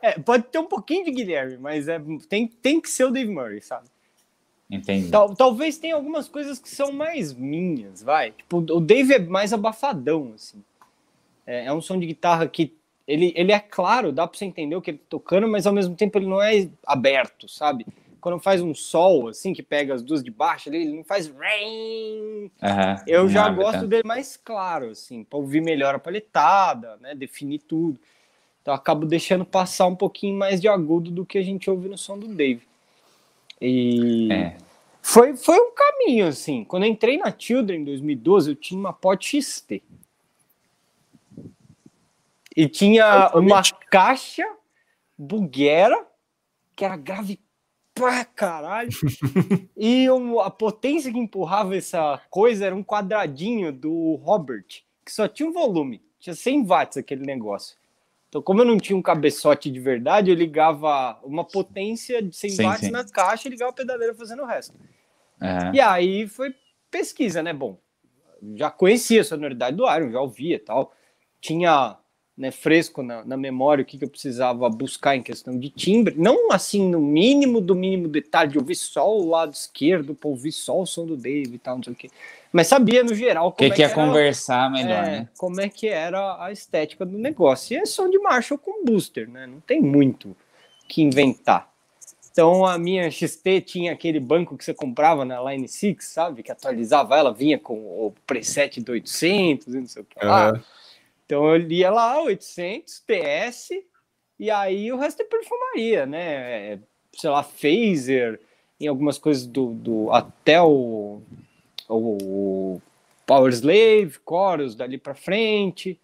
É. 0.00 0.10
é, 0.10 0.18
pode 0.18 0.44
ter 0.44 0.58
um 0.58 0.66
pouquinho 0.66 1.04
de 1.04 1.10
Guilherme, 1.10 1.58
mas 1.58 1.88
é, 1.88 2.00
tem, 2.28 2.46
tem 2.46 2.80
que 2.80 2.88
ser 2.88 3.04
o 3.04 3.10
Dave 3.10 3.30
Murray, 3.30 3.60
sabe? 3.60 3.88
Entendi. 4.70 5.10
Tal, 5.10 5.34
talvez 5.34 5.78
tenha 5.78 5.94
algumas 5.94 6.28
coisas 6.28 6.58
que 6.58 6.68
são 6.68 6.90
mais 6.90 7.32
minhas, 7.32 8.02
vai. 8.02 8.32
Tipo, 8.32 8.58
o 8.58 8.80
Dave 8.80 9.14
é 9.14 9.18
mais 9.18 9.52
abafadão, 9.52 10.32
assim. 10.34 10.62
É, 11.46 11.66
é, 11.66 11.72
um 11.72 11.80
som 11.80 11.98
de 11.98 12.06
guitarra 12.06 12.48
que 12.48 12.74
ele, 13.06 13.32
ele 13.36 13.52
é 13.52 13.60
claro, 13.60 14.10
dá 14.10 14.26
pra 14.26 14.36
você 14.36 14.44
entender 14.44 14.74
o 14.74 14.82
que 14.82 14.90
ele 14.90 14.98
tá 14.98 15.04
tocando, 15.08 15.46
mas 15.46 15.66
ao 15.66 15.72
mesmo 15.72 15.94
tempo 15.94 16.18
ele 16.18 16.26
não 16.26 16.42
é 16.42 16.68
aberto, 16.84 17.48
sabe? 17.48 17.86
Quando 18.20 18.40
faz 18.40 18.60
um 18.60 18.74
sol, 18.74 19.28
assim, 19.28 19.52
que 19.52 19.62
pega 19.62 19.94
as 19.94 20.02
duas 20.02 20.22
de 20.22 20.30
baixo 20.30 20.68
ali, 20.68 20.82
ele 20.82 20.96
não 20.96 21.04
faz 21.04 21.28
rain. 21.28 22.50
Uhum, 22.62 22.96
Eu 23.06 23.28
já 23.28 23.48
gosto 23.48 23.80
tá. 23.80 23.86
dele 23.86 24.02
mais 24.04 24.36
claro, 24.36 24.90
assim, 24.90 25.22
pra 25.22 25.38
ouvir 25.38 25.60
melhor 25.60 25.94
a 25.94 25.98
paletada, 25.98 26.96
né? 27.00 27.14
Definir 27.14 27.60
tudo. 27.60 27.98
Então 28.62 28.74
eu 28.74 28.78
acabo 28.78 29.06
deixando 29.06 29.44
passar 29.44 29.86
um 29.86 29.94
pouquinho 29.94 30.36
mais 30.36 30.60
de 30.60 30.66
agudo 30.66 31.10
do 31.10 31.24
que 31.24 31.38
a 31.38 31.42
gente 31.42 31.70
ouve 31.70 31.88
no 31.88 31.96
som 31.96 32.18
do 32.18 32.26
Dave. 32.26 32.62
E 33.60 34.28
é. 34.32 34.56
foi, 35.00 35.36
foi 35.36 35.58
um 35.58 35.72
caminho, 35.72 36.26
assim. 36.26 36.64
Quando 36.64 36.82
eu 36.84 36.90
entrei 36.90 37.16
na 37.16 37.32
Children 37.36 37.82
em 37.82 37.84
2012, 37.84 38.50
eu 38.50 38.56
tinha 38.56 38.80
uma 38.80 38.92
Pod 38.92 39.24
XT. 39.24 39.82
E 42.56 42.68
tinha 42.68 43.30
uma 43.34 43.62
caixa 43.90 44.44
buguera, 45.16 46.06
que 46.74 46.84
era 46.84 46.96
grave 46.96 47.38
pra 47.97 48.24
caralho. 48.26 48.90
e 49.74 50.09
um, 50.11 50.38
a 50.38 50.51
potência 50.51 51.11
que 51.11 51.18
empurrava 51.18 51.74
essa 51.74 52.20
coisa 52.30 52.66
era 52.66 52.76
um 52.76 52.84
quadradinho 52.84 53.72
do 53.72 54.16
Robert, 54.16 54.66
que 55.05 55.11
só 55.11 55.26
tinha 55.26 55.49
um 55.49 55.53
volume. 55.53 56.03
Tinha 56.20 56.34
100 56.34 56.64
watts 56.64 56.97
aquele 56.99 57.24
negócio. 57.24 57.76
Então, 58.28 58.42
como 58.42 58.61
eu 58.61 58.66
não 58.66 58.76
tinha 58.76 58.97
um 58.97 59.03
cabeçote 59.03 59.70
de 59.70 59.80
verdade, 59.80 60.30
eu 60.30 60.36
ligava 60.36 61.18
uma 61.24 61.44
potência 61.44 62.22
de 62.22 62.36
100 62.36 62.51
sim, 62.51 62.62
watts 62.64 62.84
sim. 62.86 62.90
na 62.90 63.05
caixa 63.05 63.49
e 63.49 63.51
ligava 63.51 63.70
a 63.70 63.74
pedaleira 63.74 64.14
fazendo 64.14 64.42
o 64.42 64.47
resto. 64.47 64.74
É. 65.40 65.76
E 65.76 65.80
aí 65.80 66.26
foi 66.26 66.55
pesquisa, 66.90 67.42
né? 67.42 67.53
Bom, 67.53 67.78
já 68.55 68.70
conhecia 68.70 69.22
a 69.22 69.24
sonoridade 69.24 69.76
do 69.76 69.90
Iron, 69.90 70.11
já 70.11 70.20
ouvia 70.20 70.62
tal. 70.62 70.92
Tinha 71.40 71.97
né, 72.37 72.51
fresco 72.51 73.03
na, 73.03 73.24
na, 73.24 73.37
memória 73.37 73.82
o 73.82 73.84
que, 73.84 73.97
que 73.97 74.05
eu 74.05 74.11
precisava 74.11 74.68
buscar 74.68 75.16
em 75.16 75.22
questão 75.22 75.59
de 75.59 75.70
timbre. 75.70 76.14
Não 76.18 76.53
assim, 76.53 76.87
no 76.89 77.01
mínimo 77.01 77.61
do 77.61 77.74
mínimo 77.74 78.09
detalhe, 78.09 78.53
de 78.53 78.59
ouvir 78.59 78.74
só 78.74 79.11
o 79.11 79.26
lado 79.26 79.55
esquerdo, 79.55 80.14
para 80.14 80.28
ouvir 80.28 80.53
só 80.53 80.80
o 80.80 80.87
som 80.87 81.07
do 81.07 81.16
Dave 81.16 81.55
e 81.55 81.59
tal, 81.59 81.76
não 81.76 81.82
sei 81.82 81.93
o 81.95 81.97
quê. 81.97 82.11
Mas 82.53 82.66
sabia 82.66 83.03
no 83.03 83.14
geral 83.14 83.53
como 83.53 83.57
que 83.57 83.64
é 83.64 83.70
que, 83.70 83.82
é 83.82 83.89
conversar 83.89 84.70
melhor, 84.70 85.05
é, 85.05 85.11
né? 85.11 85.28
Como 85.37 85.61
é 85.61 85.68
que 85.68 85.89
era 85.89 86.43
a 86.45 86.53
estética 86.53 87.07
do 87.07 87.16
negócio. 87.16 87.74
E 87.74 87.78
é 87.78 87.87
som 87.87 88.09
de 88.09 88.18
Marshall 88.18 88.59
com 88.59 88.84
booster, 88.84 89.28
né? 89.28 89.47
Não 89.47 89.61
tem 89.61 89.80
muito 89.80 90.37
que 90.89 91.03
inventar. 91.03 91.70
Então 92.30 92.66
a 92.66 92.76
minha 92.76 93.11
XT 93.11 93.62
tinha 93.62 93.93
aquele 93.93 94.20
banco 94.20 94.59
que 94.59 94.64
você 94.64 94.74
comprava 94.74 95.24
na 95.24 95.43
Line 95.51 95.66
6, 95.66 95.97
sabe? 96.05 96.43
Que 96.43 96.53
atualizava 96.53 97.16
ela, 97.16 97.32
vinha 97.32 97.59
com 97.59 97.74
o 97.74 98.14
preset 98.26 98.78
do 98.82 98.93
800 98.93 99.66
e 99.68 99.80
não 99.80 99.87
sei 99.87 100.03
o 100.03 100.05
que 100.05 100.22
lá. 100.22 100.53
Uhum. 100.53 100.61
Então 101.26 101.44
eu 101.44 101.56
lia 101.56 101.90
lá 101.90 102.22
800, 102.22 103.04
PS, 103.06 103.70
e 104.38 104.50
aí 104.50 104.92
o 104.92 104.96
resto 104.96 105.22
é 105.22 105.24
perfumaria, 105.24 106.06
né? 106.06 106.72
É, 106.72 106.78
sei 107.12 107.28
lá, 107.30 107.42
phaser, 107.42 108.40
em 108.80 108.86
algumas 108.86 109.18
coisas 109.18 109.46
do, 109.46 109.72
do 109.74 110.12
até 110.12 110.62
o 110.62 111.20
o 111.88 112.80
Power 113.26 113.52
Slave, 113.52 114.18
Chorus 114.28 114.74
dali 114.74 114.98
para 114.98 115.14
frente, 115.14 116.00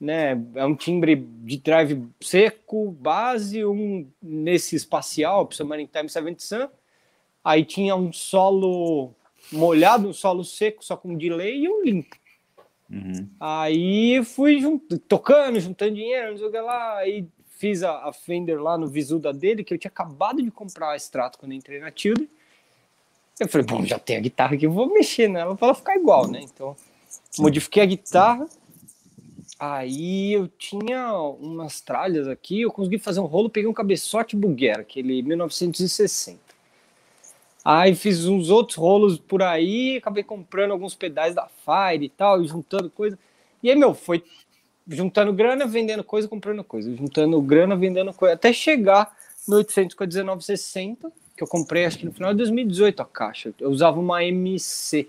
né? 0.00 0.32
É 0.54 0.64
um 0.64 0.74
timbre 0.74 1.16
de 1.16 1.58
drive 1.58 2.06
seco, 2.20 2.90
base, 2.90 3.64
um 3.64 4.06
nesse 4.20 4.76
espacial, 4.76 5.48
Submarine 5.50 5.88
Time 5.88 6.08
70 6.08 6.42
Sun. 6.42 6.68
Aí 7.44 7.64
tinha 7.64 7.94
um 7.96 8.12
solo 8.12 9.12
molhado, 9.50 10.08
um 10.08 10.12
solo 10.12 10.44
seco, 10.44 10.84
só 10.84 10.96
com 10.96 11.16
delay 11.16 11.64
e 11.64 11.68
um 11.68 11.82
limpo. 11.82 12.16
Uhum. 12.92 13.26
Aí 13.40 14.22
fui 14.24 14.60
junt... 14.60 14.82
tocando, 15.08 15.58
juntando 15.58 15.94
dinheiro, 15.94 16.32
não 16.32 16.38
sei 16.38 16.46
o 16.46 16.50
que 16.50 16.60
lá. 16.60 16.98
Aí 16.98 17.26
fiz 17.58 17.82
a, 17.82 18.08
a 18.08 18.12
Fender 18.12 18.60
lá 18.60 18.76
no 18.76 18.86
Visuda 18.86 19.32
dele, 19.32 19.64
que 19.64 19.72
eu 19.72 19.78
tinha 19.78 19.90
acabado 19.90 20.42
de 20.42 20.50
comprar 20.50 20.90
a 20.90 20.96
extrato 20.96 21.38
quando 21.38 21.52
entrei 21.52 21.80
na 21.80 21.90
Tilde. 21.90 22.28
Eu 23.40 23.48
falei, 23.48 23.66
bom, 23.66 23.84
já 23.84 23.98
tem 23.98 24.16
a 24.16 24.20
guitarra 24.20 24.54
aqui, 24.54 24.66
eu 24.66 24.70
vou 24.70 24.92
mexer 24.92 25.28
nela 25.28 25.56
para 25.56 25.68
ela 25.68 25.74
ficar 25.74 25.96
igual, 25.96 26.28
né? 26.28 26.40
Então, 26.42 26.76
modifiquei 27.38 27.82
a 27.82 27.86
guitarra. 27.86 28.46
Aí 29.58 30.32
eu 30.32 30.48
tinha 30.48 31.12
umas 31.14 31.80
tralhas 31.80 32.26
aqui, 32.28 32.62
eu 32.62 32.70
consegui 32.70 32.98
fazer 32.98 33.20
um 33.20 33.26
rolo, 33.26 33.48
peguei 33.48 33.70
um 33.70 33.72
cabeçote 33.72 34.36
Buguera, 34.36 34.82
aquele 34.82 35.22
1960. 35.22 36.40
Aí 37.64 37.94
fiz 37.94 38.26
uns 38.26 38.50
outros 38.50 38.76
rolos 38.76 39.18
por 39.18 39.42
aí, 39.42 39.96
acabei 39.96 40.24
comprando 40.24 40.72
alguns 40.72 40.94
pedais 40.94 41.34
da 41.34 41.48
Fire 41.48 42.04
e 42.04 42.08
tal, 42.08 42.42
e 42.42 42.48
juntando 42.48 42.90
coisa. 42.90 43.16
E 43.62 43.70
aí, 43.70 43.76
meu, 43.76 43.94
foi 43.94 44.24
juntando 44.88 45.32
grana, 45.32 45.66
vendendo 45.66 46.02
coisa, 46.02 46.26
comprando 46.26 46.64
coisa, 46.64 46.94
juntando 46.94 47.40
grana, 47.40 47.76
vendendo 47.76 48.12
coisa, 48.12 48.34
até 48.34 48.52
chegar 48.52 49.16
no 49.46 49.56
800 49.56 49.94
com 49.94 50.04
a 50.04 50.06
1960, 50.06 51.12
que 51.36 51.42
eu 51.42 51.46
comprei 51.46 51.84
acho 51.84 51.98
que 51.98 52.06
no 52.06 52.12
final 52.12 52.32
de 52.32 52.38
2018 52.38 53.00
a 53.00 53.04
caixa. 53.04 53.54
Eu 53.60 53.70
usava 53.70 53.98
uma 53.98 54.24
MC, 54.24 55.08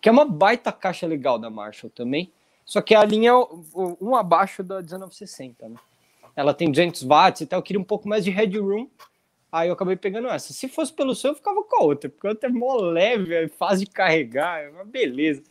que 0.00 0.08
é 0.08 0.12
uma 0.12 0.24
baita 0.24 0.72
caixa 0.72 1.06
legal 1.06 1.38
da 1.38 1.48
Marshall 1.48 1.90
também, 1.94 2.30
só 2.64 2.80
que 2.80 2.94
a 2.94 3.04
linha 3.04 3.34
um 4.00 4.16
abaixo 4.16 4.62
da 4.62 4.76
1960, 4.80 5.68
né? 5.68 5.76
Ela 6.34 6.52
tem 6.52 6.70
200 6.70 7.04
watts 7.04 7.42
e 7.42 7.46
tal, 7.46 7.60
eu 7.60 7.62
queria 7.62 7.80
um 7.80 7.84
pouco 7.84 8.08
mais 8.08 8.24
de 8.24 8.30
headroom, 8.30 8.88
aí 9.54 9.68
eu 9.68 9.74
acabei 9.74 9.94
pegando 9.94 10.28
essa. 10.28 10.52
Se 10.52 10.68
fosse 10.68 10.92
pelo 10.92 11.14
seu, 11.14 11.30
eu 11.30 11.36
ficava 11.36 11.62
com 11.62 11.76
a 11.80 11.84
outra, 11.84 12.10
porque 12.10 12.26
a 12.26 12.30
outra 12.30 12.48
é 12.50 12.52
mó 12.52 12.74
leve, 12.76 13.32
é 13.32 13.48
fácil 13.48 13.86
de 13.86 13.92
carregar, 13.92 14.60
é 14.60 14.68
uma 14.68 14.84
beleza. 14.84 15.42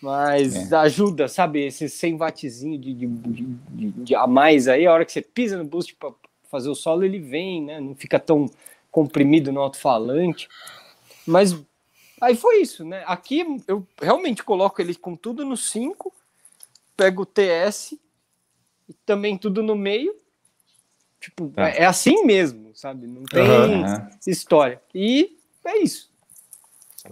Mas 0.00 0.70
é. 0.70 0.76
ajuda, 0.76 1.26
sabe? 1.26 1.66
Esse 1.66 1.88
100 1.88 2.16
wattzinho 2.16 2.78
de, 2.78 2.94
de, 2.94 3.06
de, 3.06 3.90
de, 3.90 4.14
a 4.14 4.28
mais 4.28 4.68
aí, 4.68 4.86
a 4.86 4.92
hora 4.92 5.04
que 5.04 5.10
você 5.10 5.20
pisa 5.20 5.58
no 5.58 5.64
boost 5.64 5.96
para 5.96 6.12
fazer 6.48 6.68
o 6.68 6.74
solo, 6.76 7.04
ele 7.04 7.18
vem, 7.18 7.64
né? 7.64 7.80
Não 7.80 7.96
fica 7.96 8.20
tão 8.20 8.46
comprimido 8.88 9.50
no 9.50 9.60
alto-falante. 9.60 10.48
Mas 11.26 11.60
aí 12.20 12.36
foi 12.36 12.62
isso, 12.62 12.84
né? 12.84 13.02
Aqui 13.04 13.44
eu 13.66 13.84
realmente 14.00 14.44
coloco 14.44 14.80
ele 14.80 14.94
com 14.94 15.16
tudo 15.16 15.44
no 15.44 15.56
5, 15.56 16.14
pego 16.96 17.22
o 17.22 17.26
TS 17.26 17.98
e 18.88 18.92
também 19.04 19.36
tudo 19.36 19.60
no 19.60 19.74
meio. 19.74 20.14
Tipo, 21.20 21.48
tá. 21.48 21.68
é, 21.68 21.82
é 21.82 21.84
assim 21.84 22.24
mesmo, 22.24 22.70
sabe? 22.74 23.06
Não 23.06 23.24
tem 23.24 23.42
uhum. 23.42 24.08
história. 24.26 24.80
E 24.94 25.36
é 25.64 25.78
isso. 25.78 26.10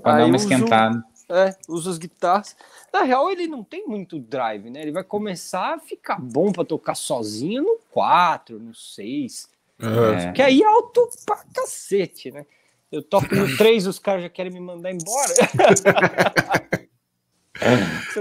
Pra 0.02 0.18
dar 0.18 0.26
uma 0.26 0.36
esquentada. 0.36 1.04
É, 1.28 1.56
usa 1.68 1.90
as 1.90 1.98
guitarras. 1.98 2.56
Na 2.92 3.02
real, 3.02 3.28
ele 3.30 3.48
não 3.48 3.64
tem 3.64 3.84
muito 3.86 4.18
drive, 4.18 4.70
né? 4.70 4.80
Ele 4.80 4.92
vai 4.92 5.02
começar 5.02 5.74
a 5.74 5.78
ficar 5.78 6.20
bom 6.20 6.52
para 6.52 6.64
tocar 6.64 6.94
sozinho 6.94 7.64
no 7.64 7.78
4, 7.90 8.58
no 8.60 8.74
6. 8.74 9.48
É. 9.78 10.32
Que 10.32 10.40
aí 10.40 10.62
é 10.62 10.66
alto 10.66 11.08
pra 11.26 11.44
cacete, 11.52 12.30
né? 12.30 12.46
Eu 12.90 13.02
toco 13.02 13.34
no 13.34 13.54
3, 13.58 13.88
os 13.88 13.98
caras 13.98 14.22
já 14.22 14.28
querem 14.28 14.52
me 14.52 14.60
mandar 14.60 14.92
embora. 14.92 15.34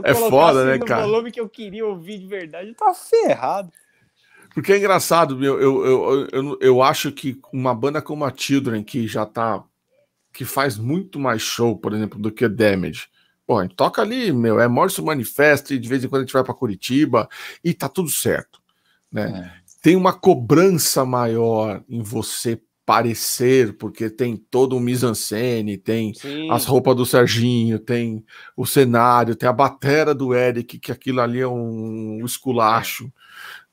é 0.03 0.13
foda, 0.15 0.65
né, 0.65 0.79
cara? 0.79 1.05
O 1.05 1.09
volume 1.09 1.31
que 1.31 1.39
eu 1.39 1.47
queria 1.47 1.85
ouvir 1.85 2.17
de 2.17 2.25
verdade, 2.25 2.73
tá 2.73 2.91
ferrado. 2.93 3.71
Porque 4.55 4.71
é 4.71 4.77
engraçado, 4.77 5.35
meu, 5.35 5.59
eu, 5.59 5.85
eu, 5.85 6.27
eu, 6.31 6.57
eu 6.61 6.81
acho 6.81 7.11
que 7.11 7.37
uma 7.51 7.75
banda 7.75 8.01
como 8.01 8.23
a 8.23 8.33
Children, 8.33 8.85
que 8.85 9.05
já 9.05 9.25
tá 9.25 9.61
que 10.31 10.45
faz 10.45 10.77
muito 10.77 11.19
mais 11.19 11.41
show, 11.41 11.77
por 11.77 11.93
exemplo, 11.93 12.17
do 12.17 12.31
que 12.31 12.47
Damage. 12.47 13.07
Pô, 13.45 13.59
a 13.59 13.63
gente 13.63 13.75
toca 13.75 14.01
ali, 14.01 14.31
meu, 14.31 14.59
é 14.59 14.67
Morrison 14.67 15.03
Manifesto, 15.03 15.73
e 15.73 15.77
de 15.77 15.87
vez 15.87 16.03
em 16.03 16.07
quando 16.07 16.21
a 16.21 16.25
gente 16.25 16.33
vai 16.33 16.43
para 16.43 16.53
Curitiba 16.53 17.27
e 17.63 17.73
tá 17.73 17.89
tudo 17.89 18.09
certo, 18.09 18.61
né? 19.11 19.51
É. 19.61 19.65
Tem 19.81 19.95
uma 19.95 20.13
cobrança 20.13 21.05
maior 21.05 21.83
em 21.87 22.01
você 22.01 22.59
parecer, 22.85 23.73
porque 23.77 24.09
tem 24.09 24.37
todo 24.37 24.75
um 24.75 24.79
mise-en-scène, 24.79 25.77
tem 25.77 26.13
Sim. 26.13 26.49
as 26.49 26.65
roupas 26.65 26.95
do 26.95 27.05
Serginho, 27.05 27.77
tem 27.77 28.23
o 28.55 28.65
cenário, 28.65 29.35
tem 29.35 29.49
a 29.49 29.53
batera 29.53 30.15
do 30.15 30.33
Eric, 30.33 30.79
que 30.79 30.91
aquilo 30.91 31.19
ali 31.19 31.41
é 31.41 31.47
um 31.47 32.23
esculacho. 32.23 33.05
É 33.05 33.24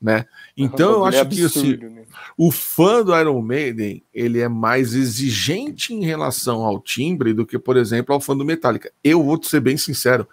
né? 0.03 0.25
Então 0.57 0.91
eu 0.91 1.05
acho 1.05 1.25
que 1.29 1.45
assim, 1.45 1.77
né? 1.77 2.03
o 2.37 2.51
fã 2.51 3.01
do 3.01 3.17
Iron 3.17 3.41
Maiden 3.41 4.03
ele 4.13 4.41
é 4.41 4.49
mais 4.49 4.93
exigente 4.93 5.93
em 5.93 6.03
relação 6.03 6.63
ao 6.63 6.81
timbre 6.81 7.33
do 7.33 7.45
que, 7.45 7.57
por 7.57 7.77
exemplo, 7.77 8.13
ao 8.13 8.19
fã 8.19 8.35
do 8.35 8.43
Metallica. 8.43 8.91
Eu 9.01 9.23
vou 9.23 9.41
ser 9.41 9.61
bem 9.61 9.77
sincero, 9.77 10.27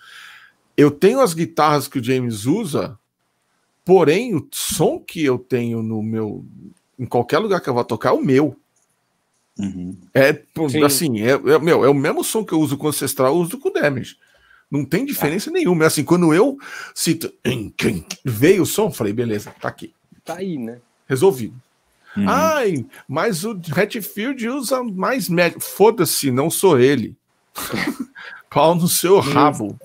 eu 0.76 0.90
tenho 0.90 1.20
as 1.20 1.32
guitarras 1.32 1.86
que 1.86 2.00
o 2.00 2.04
James 2.04 2.46
usa, 2.46 2.98
porém 3.84 4.34
o 4.34 4.44
som 4.50 4.98
que 4.98 5.24
eu 5.24 5.38
tenho 5.38 5.84
no 5.84 6.02
meu, 6.02 6.44
em 6.98 7.06
qualquer 7.06 7.38
lugar 7.38 7.60
que 7.60 7.70
eu 7.70 7.74
vá 7.74 7.84
tocar 7.84 8.10
é 8.10 8.12
o 8.12 8.24
meu. 8.24 8.56
Uhum. 9.56 9.96
É 10.12 10.32
Sim. 10.68 10.82
assim, 10.82 11.20
é, 11.20 11.30
é, 11.30 11.58
meu, 11.60 11.84
é 11.84 11.88
o 11.88 11.94
mesmo 11.94 12.24
som 12.24 12.44
que 12.44 12.52
eu 12.52 12.60
uso 12.60 12.76
com 12.76 12.86
o 12.86 12.88
Ancestral, 12.88 13.34
eu 13.34 13.40
uso 13.40 13.56
com 13.56 13.68
o 13.68 13.72
Damage. 13.72 14.16
Não 14.70 14.84
tem 14.84 15.04
diferença 15.04 15.50
nenhuma. 15.50 15.84
É 15.84 15.86
assim, 15.88 16.04
quando 16.04 16.32
eu 16.32 16.56
cito 16.94 17.32
veio 18.24 18.62
o 18.62 18.66
som, 18.66 18.90
falei, 18.90 19.12
beleza, 19.12 19.52
tá 19.60 19.68
aqui. 19.68 19.92
Tá 20.24 20.36
aí, 20.36 20.56
né? 20.56 20.78
Resolvido. 21.08 21.54
Uhum. 22.16 22.28
Ai, 22.28 22.86
mas 23.08 23.44
o 23.44 23.58
Redfield 23.58 24.48
usa 24.48 24.82
mais 24.82 25.28
médio. 25.28 25.60
Foda-se, 25.60 26.30
não 26.30 26.50
sou 26.50 26.78
ele. 26.78 27.16
Pau 28.48 28.74
no 28.74 28.88
seu 28.88 29.18
rabo. 29.20 29.78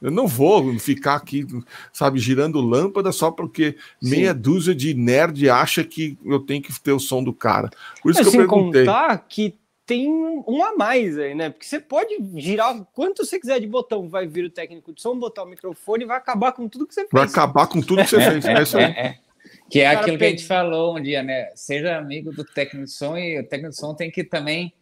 Eu 0.00 0.10
não 0.10 0.26
vou 0.26 0.78
ficar 0.78 1.14
aqui, 1.14 1.46
sabe, 1.92 2.18
girando 2.18 2.60
lâmpada 2.60 3.10
só 3.12 3.30
porque 3.30 3.76
Sim. 4.02 4.10
meia 4.10 4.34
dúzia 4.34 4.74
de 4.74 4.92
nerd 4.92 5.48
acha 5.48 5.82
que 5.82 6.18
eu 6.24 6.38
tenho 6.40 6.62
que 6.62 6.78
ter 6.80 6.92
o 6.92 7.00
som 7.00 7.24
do 7.24 7.32
cara. 7.32 7.70
Por 8.02 8.10
isso 8.10 8.20
que 8.22 8.28
eu 8.28 8.32
perguntei. 8.32 8.84
contar 8.84 9.16
que 9.26 9.54
tem 9.86 10.08
um 10.10 10.64
a 10.64 10.76
mais 10.76 11.16
aí, 11.16 11.32
né? 11.32 11.48
Porque 11.48 11.64
você 11.64 11.78
pode 11.78 12.18
girar 12.34 12.84
quanto 12.92 13.24
você 13.24 13.38
quiser 13.38 13.60
de 13.60 13.68
botão, 13.68 14.08
vai 14.08 14.26
vir 14.26 14.44
o 14.44 14.50
técnico 14.50 14.92
de 14.92 15.00
som, 15.00 15.16
botar 15.16 15.44
o 15.44 15.46
microfone 15.46 16.02
e 16.02 16.06
vai 16.06 16.16
acabar 16.16 16.50
com 16.52 16.68
tudo 16.68 16.88
que 16.88 16.92
você 16.92 17.02
fez. 17.02 17.12
Vai 17.12 17.24
acabar 17.24 17.68
com 17.68 17.80
tudo 17.80 18.02
que 18.02 18.10
você 18.10 18.40
fez. 18.40 18.44
É, 18.44 18.62
isso 18.62 18.76
aí. 18.76 18.84
É, 18.84 19.06
é. 19.06 19.18
Que 19.70 19.80
é 19.80 19.86
aquilo 19.86 20.18
que 20.18 20.24
a 20.24 20.30
gente 20.30 20.44
falou 20.44 20.98
um 20.98 21.00
dia, 21.00 21.22
né? 21.22 21.50
Seja 21.54 21.96
amigo 21.96 22.32
do 22.32 22.44
técnico 22.44 22.84
de 22.84 22.92
som 22.92 23.16
e 23.16 23.38
o 23.38 23.46
técnico 23.46 23.70
de 23.70 23.76
som 23.76 23.94
tem 23.94 24.10
que 24.10 24.24
também 24.24 24.72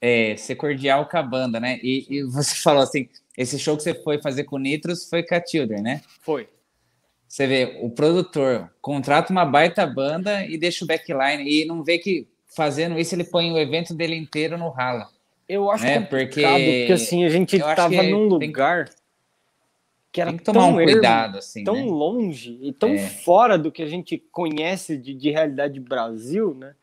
é, 0.00 0.36
ser 0.36 0.56
cordial 0.56 1.08
com 1.08 1.16
a 1.16 1.22
banda, 1.22 1.60
né? 1.60 1.78
E, 1.80 2.06
e, 2.10 2.22
você 2.24 2.56
falou 2.56 2.82
assim: 2.82 3.08
esse 3.38 3.56
show 3.56 3.76
que 3.76 3.84
você 3.84 3.94
foi 3.94 4.20
fazer 4.20 4.44
com 4.44 4.56
o 4.56 4.58
Nitros 4.58 5.08
foi 5.08 5.22
com 5.22 5.36
a 5.36 5.44
Children, 5.44 5.80
né? 5.80 6.00
Foi. 6.20 6.48
Você 7.28 7.46
vê, 7.46 7.78
o 7.80 7.88
produtor 7.88 8.70
contrata 8.80 9.32
uma 9.32 9.46
baita 9.46 9.86
banda 9.86 10.44
e 10.44 10.58
deixa 10.58 10.84
o 10.84 10.88
backline 10.88 11.48
e 11.48 11.64
não 11.64 11.82
vê 11.82 11.98
que 11.98 12.28
fazendo 12.54 12.98
isso, 12.98 13.14
ele 13.14 13.24
põe 13.24 13.50
o 13.52 13.58
evento 13.58 13.94
dele 13.94 14.16
inteiro 14.16 14.56
no 14.58 14.68
rala. 14.68 15.08
Eu 15.48 15.70
acho 15.70 15.84
né? 15.84 16.00
porque, 16.00 16.42
porque 16.42 16.92
assim, 16.92 17.24
a 17.24 17.28
gente 17.28 17.56
estava 17.56 18.02
num 18.02 18.26
lugar 18.26 18.88
que, 18.88 18.94
que 20.12 20.20
era 20.20 20.30
tem 20.30 20.38
que 20.38 20.44
tomar 20.44 20.66
um 20.66 20.74
cuidado, 20.74 21.38
assim, 21.38 21.64
tão 21.64 21.74
né? 21.74 21.82
longe 21.84 22.58
e 22.62 22.72
tão 22.72 22.90
é. 22.90 22.98
fora 22.98 23.58
do 23.58 23.70
que 23.70 23.82
a 23.82 23.86
gente 23.86 24.18
conhece 24.30 24.96
de, 24.96 25.14
de 25.14 25.30
realidade 25.30 25.80
Brasil, 25.80 26.54
né? 26.54 26.74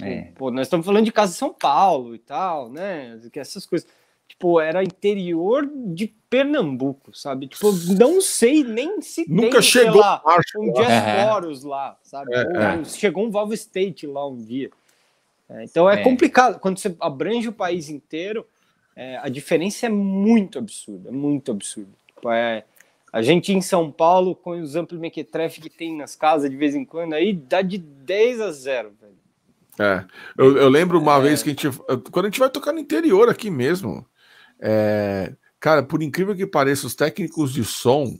É. 0.00 0.32
Pô, 0.34 0.50
nós 0.50 0.66
estamos 0.66 0.84
falando 0.84 1.04
de 1.04 1.12
casa 1.12 1.32
de 1.32 1.38
São 1.38 1.52
Paulo 1.52 2.14
e 2.14 2.18
tal, 2.18 2.70
né? 2.70 3.18
Essas 3.34 3.64
coisas. 3.64 3.88
Tipo, 4.28 4.60
era 4.60 4.82
interior 4.82 5.70
de 5.72 6.08
Pernambuco, 6.28 7.16
sabe? 7.16 7.46
Tipo, 7.46 7.72
não 7.96 8.20
sei 8.20 8.64
nem 8.64 9.00
se 9.00 9.24
Nunca 9.28 9.60
tem, 9.60 9.62
chegou 9.62 10.00
lá, 10.00 10.20
um 10.58 10.72
Diasporos 10.72 11.64
é. 11.64 11.68
lá, 11.68 11.98
sabe? 12.02 12.34
É, 12.34 12.44
Ou, 12.44 12.56
é. 12.56 12.84
chegou 12.84 13.24
um 13.24 13.30
Valve 13.30 13.54
State 13.54 14.06
lá 14.06 14.28
um 14.28 14.36
dia. 14.36 14.68
É, 15.48 15.64
então 15.64 15.88
é, 15.88 16.00
é, 16.00 16.02
complicado. 16.02 16.58
Quando 16.58 16.78
você 16.78 16.94
abrange 17.00 17.48
o 17.48 17.52
país 17.52 17.88
inteiro, 17.88 18.46
é, 18.94 19.18
a 19.18 19.28
diferença 19.28 19.86
é 19.86 19.88
muito 19.88 20.58
absurda, 20.58 21.12
muito 21.12 21.50
absurda. 21.50 21.92
Tipo, 22.06 22.30
é, 22.30 22.64
a 23.12 23.22
gente 23.22 23.52
em 23.52 23.60
São 23.60 23.90
Paulo, 23.90 24.34
com 24.34 24.50
os 24.50 24.76
amplos 24.76 25.00
mequetrefe 25.00 25.60
que 25.60 25.70
tem 25.70 25.96
nas 25.96 26.16
casas 26.16 26.50
de 26.50 26.56
vez 26.56 26.74
em 26.74 26.84
quando, 26.84 27.14
aí 27.14 27.32
dá 27.32 27.62
de 27.62 27.78
10 27.78 28.40
a 28.40 28.52
0, 28.52 28.92
velho. 29.00 29.16
É, 29.78 30.04
eu, 30.36 30.56
eu 30.56 30.68
lembro 30.68 30.98
uma 30.98 31.16
é. 31.16 31.20
vez 31.20 31.42
que 31.42 31.50
a 31.50 31.52
gente. 31.52 31.70
Quando 32.10 32.26
a 32.26 32.28
gente 32.28 32.40
vai 32.40 32.50
tocar 32.50 32.72
no 32.72 32.78
interior 32.78 33.28
aqui 33.28 33.50
mesmo, 33.50 34.06
é, 34.60 35.32
cara, 35.60 35.82
por 35.82 36.02
incrível 36.02 36.34
que 36.34 36.46
pareça, 36.46 36.86
os 36.86 36.94
técnicos 36.94 37.52
de 37.52 37.64
som 37.64 38.16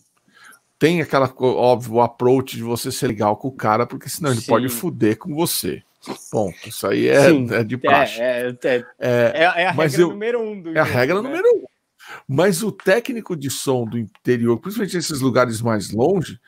tem 0.79 1.01
aquela, 1.01 1.33
óbvio, 1.39 1.95
o 1.95 2.01
approach 2.03 2.57
de 2.57 2.63
você 2.63 2.93
ser 2.93 3.07
legal 3.07 3.37
com 3.37 3.49
o 3.49 3.53
cara, 3.53 3.87
porque 3.87 4.11
senão 4.11 4.31
ele 4.31 4.43
Sim. 4.43 4.47
pode 4.47 4.69
fuder 4.69 5.17
com 5.17 5.35
você. 5.35 5.83
Ponto. 6.31 6.69
Isso 6.69 6.87
aí 6.87 7.09
é, 7.09 7.29
é 7.29 7.65
de 7.65 7.77
praxe. 7.77 8.21
É, 8.21 8.49
é, 8.65 8.69
é, 8.69 8.85
é, 9.01 9.63
é 9.63 9.67
a 9.67 9.73
regra 9.73 10.01
eu, 10.01 10.09
número 10.09 10.41
um 10.41 10.61
do 10.61 10.77
É 10.77 10.81
a 10.81 10.85
regra 10.85 11.17
né? 11.17 11.29
número 11.29 11.49
um. 11.57 11.65
Mas 12.29 12.63
o 12.63 12.71
técnico 12.71 13.37
de 13.37 13.51
som 13.51 13.85
do 13.85 13.99
interior, 13.99 14.59
principalmente 14.59 14.97
nesses 14.97 15.21
lugares 15.21 15.61
mais 15.61 15.91
longe, 15.91 16.41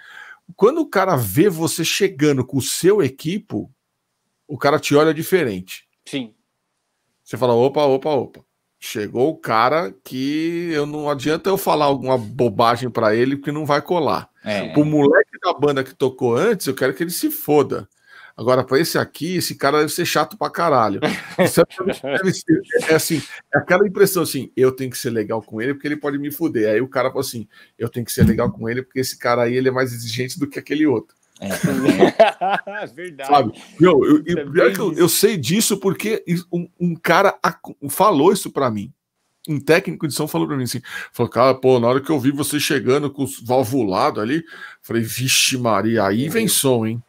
quando 0.56 0.80
o 0.80 0.88
cara 0.88 1.16
vê 1.16 1.48
você 1.48 1.84
chegando 1.84 2.44
com 2.44 2.59
o 2.59 2.62
seu 2.62 3.02
equipo, 3.02 3.70
o 4.46 4.56
cara 4.56 4.78
te 4.78 4.94
olha 4.94 5.12
diferente. 5.12 5.86
Sim. 6.06 6.34
Você 7.22 7.36
fala, 7.36 7.54
opa, 7.54 7.84
opa, 7.84 8.11
opa. 8.11 8.44
Chegou 8.80 9.30
o 9.30 9.36
cara 9.36 9.92
que 10.04 10.70
eu 10.72 10.86
não 10.86 11.11
adianta 11.11 11.50
eu 11.50 11.59
falar 11.59 11.86
alguma 11.86 12.16
bobagem 12.16 12.88
para 12.88 13.14
ele, 13.14 13.36
porque 13.36 13.50
não 13.50 13.66
vai 13.66 13.82
colar. 13.82 14.30
É. 14.44 14.72
O 14.76 14.84
moleque 14.84 15.38
da 15.42 15.52
banda 15.52 15.82
que 15.82 15.94
tocou 15.94 16.36
antes, 16.36 16.66
eu 16.66 16.74
quero 16.74 16.94
que 16.94 17.02
ele 17.02 17.11
se 17.11 17.30
foda. 17.30 17.88
Agora, 18.39 18.62
para 18.62 18.78
esse 18.78 18.97
aqui, 18.97 19.34
esse 19.39 19.57
cara 19.57 19.80
deve 19.80 19.93
ser 19.93 20.07
chato 20.07 20.39
pra 20.39 20.49
caralho. 20.49 21.01
Isso 21.45 21.61
é, 21.61 22.32
ser, 22.32 22.62
é 22.89 22.95
assim, 22.95 23.20
é 23.53 23.59
aquela 23.59 23.84
impressão 23.84 24.22
assim, 24.22 24.53
eu 24.57 24.70
tenho 24.70 24.93
que 24.93 24.97
ser 24.97 25.11
legal 25.11 25.43
com 25.43 25.61
ele 25.61 25.74
porque 25.74 25.89
ele 25.89 25.97
pode 25.97 26.18
me 26.18 26.30
fuder. 26.30 26.72
Aí 26.72 26.80
o 26.80 26.86
cara 26.86 27.09
fala 27.09 27.22
assim, 27.22 27.49
eu 27.76 27.89
tenho 27.89 28.07
que 28.07 28.12
ser 28.12 28.24
legal 28.24 28.49
com 28.53 28.68
ele 28.68 28.80
porque 28.80 29.01
esse 29.01 29.18
cara 29.18 29.43
aí 29.43 29.57
ele 29.57 29.66
é 29.66 29.72
mais 29.72 29.93
exigente 29.93 30.39
do 30.39 30.47
que 30.47 30.57
aquele 30.57 30.86
outro. 30.86 31.16
É, 31.41 31.49
é. 31.49 32.86
Verdade. 32.95 33.28
Sabe? 33.28 33.53
Meu, 33.80 34.05
eu, 34.05 34.22
eu, 34.24 34.39
é 34.39 34.72
eu, 34.78 34.93
eu, 34.93 35.09
sei 35.09 35.36
disso 35.36 35.76
porque 35.76 36.24
um, 36.53 36.68
um 36.78 36.95
cara 36.95 37.36
falou 37.91 38.32
isso 38.32 38.53
para 38.53 38.70
mim. 38.70 38.93
Um 39.49 39.59
técnico 39.59 40.07
de 40.07 40.14
som 40.14 40.28
falou 40.28 40.47
para 40.47 40.57
mim 40.57 40.62
assim: 40.62 40.82
falou, 41.12 41.28
cara, 41.28 41.55
pô, 41.57 41.80
na 41.80 41.89
hora 41.89 42.01
que 42.01 42.11
eu 42.11 42.20
vi 42.20 42.30
você 42.30 42.61
chegando 42.61 43.11
com 43.11 43.24
os 43.24 43.41
valvulados 43.41 44.22
ali, 44.22 44.45
falei, 44.80 45.03
vixe, 45.03 45.59
Maria, 45.59 46.05
aí 46.05 46.28
vem 46.28 46.47
som, 46.47 46.86
hein? 46.86 47.03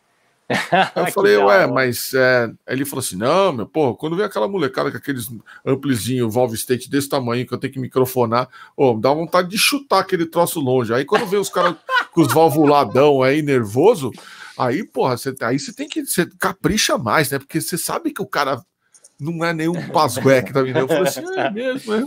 eu 0.95 1.07
falei, 1.11 1.37
ué, 1.37 1.67
mas 1.67 2.11
é... 2.13 2.51
ele 2.67 2.83
falou 2.83 3.01
assim: 3.01 3.15
não, 3.15 3.53
meu, 3.53 3.67
pô, 3.67 3.95
quando 3.95 4.15
vem 4.15 4.25
aquela 4.25 4.47
molecada 4.47 4.89
com 4.89 4.97
aqueles 4.97 5.29
amplizinho, 5.65 6.29
valve 6.29 6.55
state 6.55 6.89
desse 6.89 7.07
tamanho, 7.07 7.45
que 7.45 7.53
eu 7.53 7.57
tenho 7.57 7.73
que 7.73 7.79
microfonar, 7.79 8.49
oh, 8.75 8.93
dá 8.93 9.13
vontade 9.13 9.47
de 9.47 9.57
chutar 9.57 9.99
aquele 9.99 10.25
troço 10.25 10.59
longe. 10.59 10.93
Aí 10.93 11.05
quando 11.05 11.27
vem 11.27 11.39
os 11.39 11.49
caras 11.49 11.75
com 12.11 12.21
os 12.21 12.33
valvuladão 12.33 13.21
aí, 13.21 13.43
nervoso, 13.43 14.11
aí, 14.57 14.83
porra, 14.83 15.17
cê, 15.17 15.35
aí 15.41 15.59
você 15.59 15.71
tem 15.71 15.87
que. 15.87 16.03
Você 16.03 16.25
capricha 16.39 16.97
mais, 16.97 17.29
né? 17.29 17.37
Porque 17.37 17.61
você 17.61 17.77
sabe 17.77 18.11
que 18.11 18.21
o 18.21 18.27
cara 18.27 18.59
não 19.19 19.45
é 19.45 19.53
nenhum 19.53 19.73
pasgué 19.93 20.41
que 20.41 20.51
tá 20.51 20.63
vindo. 20.63 20.79
Eu 20.79 20.87
falei 20.87 21.03
assim, 21.03 21.21
é 21.37 21.51
mesmo, 21.51 21.93
é. 21.93 22.03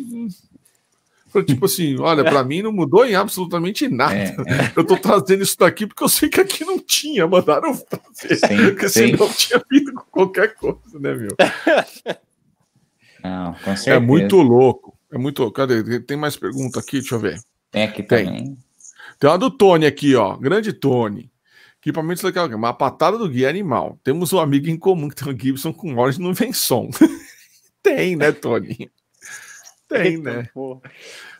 Tipo 1.47 1.67
assim, 1.67 1.99
olha, 1.99 2.23
para 2.25 2.45
mim 2.45 2.63
não 2.63 2.73
mudou 2.73 3.07
em 3.07 3.15
absolutamente 3.15 3.89
nada. 3.89 4.15
É, 4.15 4.27
é. 4.27 4.73
Eu 4.77 4.85
tô 4.85 4.97
trazendo 4.97 5.43
isso 5.43 5.59
daqui 5.59 5.87
porque 5.87 6.03
eu 6.05 6.09
sei 6.09 6.29
que 6.29 6.41
aqui 6.41 6.65
não 6.65 6.79
tinha, 6.79 7.27
mandaram 7.27 7.75
fazer. 7.75 8.37
Sim, 8.37 8.57
porque 8.71 8.89
sim. 8.89 9.17
senão 9.17 9.29
tinha 9.33 9.63
vindo 9.71 9.93
com 9.95 10.05
qualquer 10.11 10.55
coisa, 10.55 10.99
né, 10.99 11.15
meu? 11.15 11.31
Não, 13.23 13.53
com 13.55 13.77
certeza. 13.77 13.91
É 13.91 14.01
muito 14.01 14.37
louco. 14.37 14.99
É 15.11 15.19
muito 15.19 15.41
louco. 15.41 15.55
Cadê? 15.55 16.01
Tem 16.01 16.17
mais 16.17 16.37
pergunta 16.37 16.81
aqui? 16.81 16.99
Deixa 16.99 17.15
eu 17.15 17.21
ver. 17.21 17.41
Tem 17.71 17.85
aqui 17.85 18.03
Tem. 18.03 18.25
também. 18.27 18.59
Tem 19.19 19.31
uma 19.31 19.39
do 19.39 19.51
Tony 19.51 19.87
aqui, 19.87 20.15
ó. 20.15 20.37
Grande 20.37 20.73
Tony. 20.73 21.31
Equipamentos 21.81 22.23
legal. 22.23 22.49
Uma 22.49 22.73
patada 22.73 23.17
do 23.19 23.29
guia 23.29 23.49
animal. 23.49 23.99
Temos 24.03 24.33
um 24.33 24.39
amigo 24.39 24.69
em 24.69 24.77
comum 24.77 25.09
que 25.09 25.17
tem 25.17 25.33
um 25.33 25.39
Gibson 25.39 25.73
com 25.73 25.97
óleo 25.97 26.21
não 26.21 26.35
vem 26.35 26.53
som. 26.53 26.91
tem, 27.83 28.17
né, 28.17 28.33
Tony? 28.33 28.91
Tem, 29.93 30.19
né? 30.19 30.49
Porra. 30.55 30.81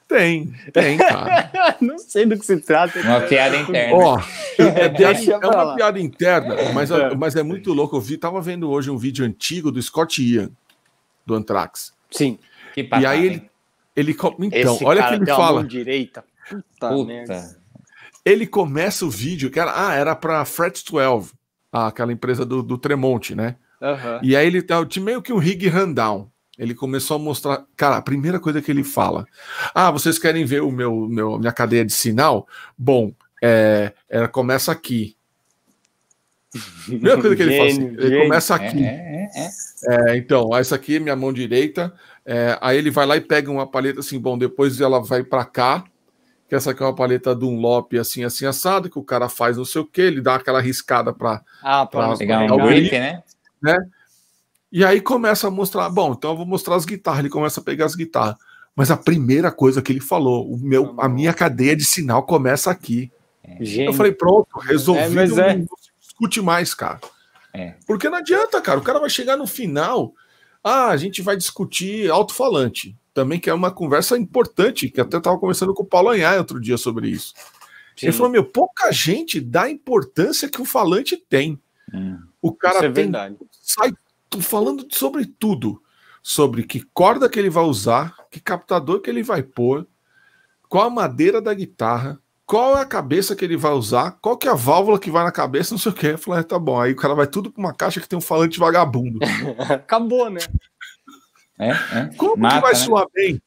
Tem, 0.09 0.53
tem, 0.73 0.99
cara. 0.99 1.51
não 1.81 1.97
sei 1.97 2.27
do 2.27 2.39
que 2.39 2.45
se 2.45 2.59
trata. 2.59 3.01
Uma 3.01 3.21
piada 3.23 3.57
interna. 3.57 3.97
Ó, 3.97 4.19
é, 4.59 4.63
é, 4.63 5.31
é 5.31 5.47
uma 5.47 5.75
piada 5.75 5.99
interna, 5.99 6.57
mas 6.75 6.91
é, 6.91 7.15
mas 7.15 7.37
é 7.37 7.43
muito 7.43 7.73
louco. 7.73 7.97
Eu 7.97 8.01
vi, 8.01 8.19
tava 8.19 8.41
vendo 8.41 8.71
hoje 8.71 8.91
um 8.91 8.99
vídeo 8.99 9.25
antigo 9.25 9.73
do 9.73 9.81
Scott 9.81 10.23
Ian, 10.23 10.51
do 11.25 11.35
Anthrax. 11.35 11.95
Sim. 12.11 12.39
Que 12.75 12.89
e 13.01 13.07
aí 13.07 13.27
ele, 13.27 13.51
ele 13.97 14.17
então, 14.41 14.75
Esse 14.75 14.85
olha 14.85 15.07
que 15.09 15.15
ele 15.15 15.27
fala. 15.27 15.65
direita. 15.65 16.25
Puta, 16.49 16.89
Puta. 16.89 17.63
Ele 18.25 18.47
começa 18.47 19.05
o 19.05 19.11
vídeo, 19.11 19.51
que 19.51 19.59
era, 19.59 19.73
ah, 19.75 19.95
era 19.95 20.15
para 20.15 20.45
Fret 20.45 20.85
12, 20.85 21.33
aquela 21.73 22.13
empresa 22.13 22.45
do, 22.45 22.63
do 22.63 22.79
Tremonte, 22.79 23.35
né? 23.35 23.57
Uhum. 23.81 24.21
E 24.23 24.37
aí 24.37 24.47
ele 24.47 24.63
tá 24.63 24.77
meio 25.01 25.21
que 25.21 25.33
um 25.33 25.39
rig 25.39 25.69
rundown 25.69 26.31
ele 26.63 26.75
começou 26.75 27.17
a 27.17 27.19
mostrar. 27.19 27.65
Cara, 27.77 27.97
a 27.97 28.03
primeira 28.03 28.39
coisa 28.39 28.63
que 28.63 28.71
ele 28.71 28.85
fala: 28.85 29.27
Ah, 29.75 29.91
vocês 29.91 30.17
querem 30.17 30.45
ver 30.45 30.63
o 30.63 30.71
meu, 30.71 31.09
meu 31.09 31.37
minha 31.37 31.51
cadeia 31.51 31.85
de 31.85 31.93
sinal? 31.93 32.47
Bom, 32.79 33.13
é, 33.43 33.93
ela 34.09 34.29
começa 34.29 34.71
aqui. 34.71 35.17
Primeira 36.87 37.21
coisa 37.21 37.35
que 37.35 37.43
ele 37.43 37.61
assim, 37.61 37.97
ele 37.99 38.23
começa 38.23 38.55
aqui. 38.55 38.85
É, 38.85 39.29
é, 39.35 39.49
é. 40.07 40.11
é, 40.13 40.17
então, 40.17 40.57
essa 40.57 40.77
aqui 40.77 40.97
é 40.97 41.01
minha 41.01 41.17
mão 41.17 41.33
direita. 41.33 41.93
É, 42.25 42.57
aí 42.61 42.79
ele 42.79 42.91
vai 42.91 43.07
lá 43.07 43.17
e 43.17 43.21
pega 43.21 43.51
uma 43.51 43.67
paleta 43.67 43.99
assim, 43.99 44.21
bom, 44.21 44.39
depois 44.39 44.81
ela 44.81 45.03
vai 45.03 45.25
para 45.25 45.45
cá, 45.45 45.85
que 46.49 46.55
essa 46.55 46.71
aqui 46.71 46.83
é 46.83 46.87
uma 46.87 46.95
paleta 46.95 47.35
de 47.35 47.45
um 47.45 47.59
Lope 47.59 47.99
assim, 47.99 48.23
assim, 48.23 48.47
assado, 48.47 48.89
que 48.89 48.99
o 48.99 49.03
cara 49.03 49.29
faz 49.29 49.57
não 49.57 49.65
sei 49.65 49.81
o 49.81 49.87
que, 49.87 50.01
ele 50.01 50.21
dá 50.21 50.37
aquela 50.37 50.61
riscada 50.61 51.13
para 51.13 51.43
ah, 51.61 51.89
pegar 52.17 52.43
um 52.43 52.67
grip, 52.69 52.93
né? 52.93 53.23
né? 53.61 53.77
E 54.73 54.83
aí 54.83 55.03
começa 55.03 55.49
a 55.49 55.51
mostrar, 55.51 55.91
bom, 55.91 56.15
então 56.17 56.31
eu 56.31 56.37
vou 56.39 56.47
mostrar 56.47 56.77
as 56.77 56.87
guitarras, 56.87 57.21
ele 57.21 57.29
começa 57.29 57.61
a 57.61 57.63
pegar 57.63 57.85
as 57.85 57.95
guitarras. 57.95 58.37
Mas 58.75 58.91
a 58.91 58.97
primeira 58.97 59.53
coisa 59.53 59.83
que 59.83 59.93
ele 59.93 60.01
falou, 60.01 60.51
o 60.51 60.57
meu, 60.57 60.95
a 60.99 61.11
minha 61.11 61.35
cadeia 61.35 61.77
de 61.77 61.85
sinal 61.85 62.23
começa 62.23 62.71
aqui. 62.71 63.13
É. 63.45 63.87
Eu 63.87 63.93
falei, 63.93 64.13
pronto, 64.13 64.59
resolvido, 64.59 65.21
é, 65.21 65.27
não, 65.27 65.45
é. 65.45 65.57
não 65.59 65.67
discute 66.01 66.41
mais, 66.41 66.73
cara. 66.73 67.01
É. 67.53 67.75
Porque 67.87 68.09
não 68.09 68.17
adianta, 68.17 68.63
cara, 68.63 68.79
o 68.79 68.83
cara 68.83 68.99
vai 68.99 69.11
chegar 69.11 69.37
no 69.37 69.47
final, 69.47 70.15
ah, 70.65 70.89
a 70.89 70.97
gente 70.97 71.21
vai 71.21 71.37
discutir 71.37 72.11
alto-falante, 72.11 72.97
também 73.13 73.39
que 73.39 73.51
é 73.51 73.55
uma 73.55 73.71
conversa 73.71 74.17
importante, 74.17 74.89
que 74.89 75.03
até 75.03 75.19
estava 75.19 75.39
conversando 75.39 75.75
com 75.75 75.83
o 75.83 75.87
Paulo 75.87 76.09
Anhar 76.09 76.39
outro 76.39 76.59
dia 76.59 76.79
sobre 76.79 77.11
isso. 77.11 77.35
Sim. 77.95 78.07
Ele 78.07 78.13
falou, 78.13 78.33
meu, 78.33 78.45
pouca 78.45 78.91
gente 78.91 79.39
dá 79.39 79.65
a 79.65 79.71
importância 79.71 80.49
que 80.49 80.63
o 80.63 80.65
falante 80.65 81.15
tem. 81.15 81.61
Hum. 81.93 82.19
O 82.41 82.55
cara 82.55 82.87
é 82.87 82.91
tem, 82.91 83.13
sai 83.61 83.93
falando 84.41 84.87
sobre 84.91 85.27
tudo. 85.27 85.83
Sobre 86.23 86.63
que 86.63 86.81
corda 86.95 87.29
que 87.29 87.39
ele 87.39 87.51
vai 87.51 87.65
usar, 87.65 88.15
que 88.31 88.39
captador 88.39 89.01
que 89.01 89.11
ele 89.11 89.25
vai 89.25 89.43
pôr, 89.43 89.89
qual 90.69 90.87
a 90.87 90.91
madeira 90.91 91.43
da 91.43 91.53
guitarra, 91.53 92.21
qual 92.47 92.79
é 92.79 92.81
a 92.83 92.87
cabeça 92.87 93.35
que 93.35 93.45
ele 93.45 93.57
vai 93.57 93.73
usar, 93.73 94.13
qual 94.23 94.37
que 94.37 94.47
é 94.47 94.51
a 94.51 94.55
válvula 94.55 94.99
que 94.99 95.11
vai 95.11 95.25
na 95.25 95.33
cabeça, 95.33 95.75
não 95.75 95.79
sei 95.79 95.91
o 95.91 95.95
que. 95.95 96.07
Eu 96.07 96.19
falei, 96.19 96.41
ah, 96.41 96.45
tá 96.45 96.59
bom. 96.59 96.81
Aí 96.81 96.93
o 96.93 96.97
cara 96.97 97.15
vai 97.15 97.27
tudo 97.27 97.51
para 97.51 97.61
uma 97.61 97.75
caixa 97.75 98.01
que 98.01 98.09
tem 98.09 98.19
um 98.19 98.23
falante 98.23 98.59
vagabundo. 98.59 99.19
Acabou, 99.69 100.31
né? 100.31 100.41
É, 101.59 101.71
é. 101.71 102.11
Como 102.17 102.37
Mata, 102.37 102.57
que 102.57 102.61
vai 102.63 102.73
né? 102.73 102.79
soar 102.79 103.07
bem? 103.13 103.43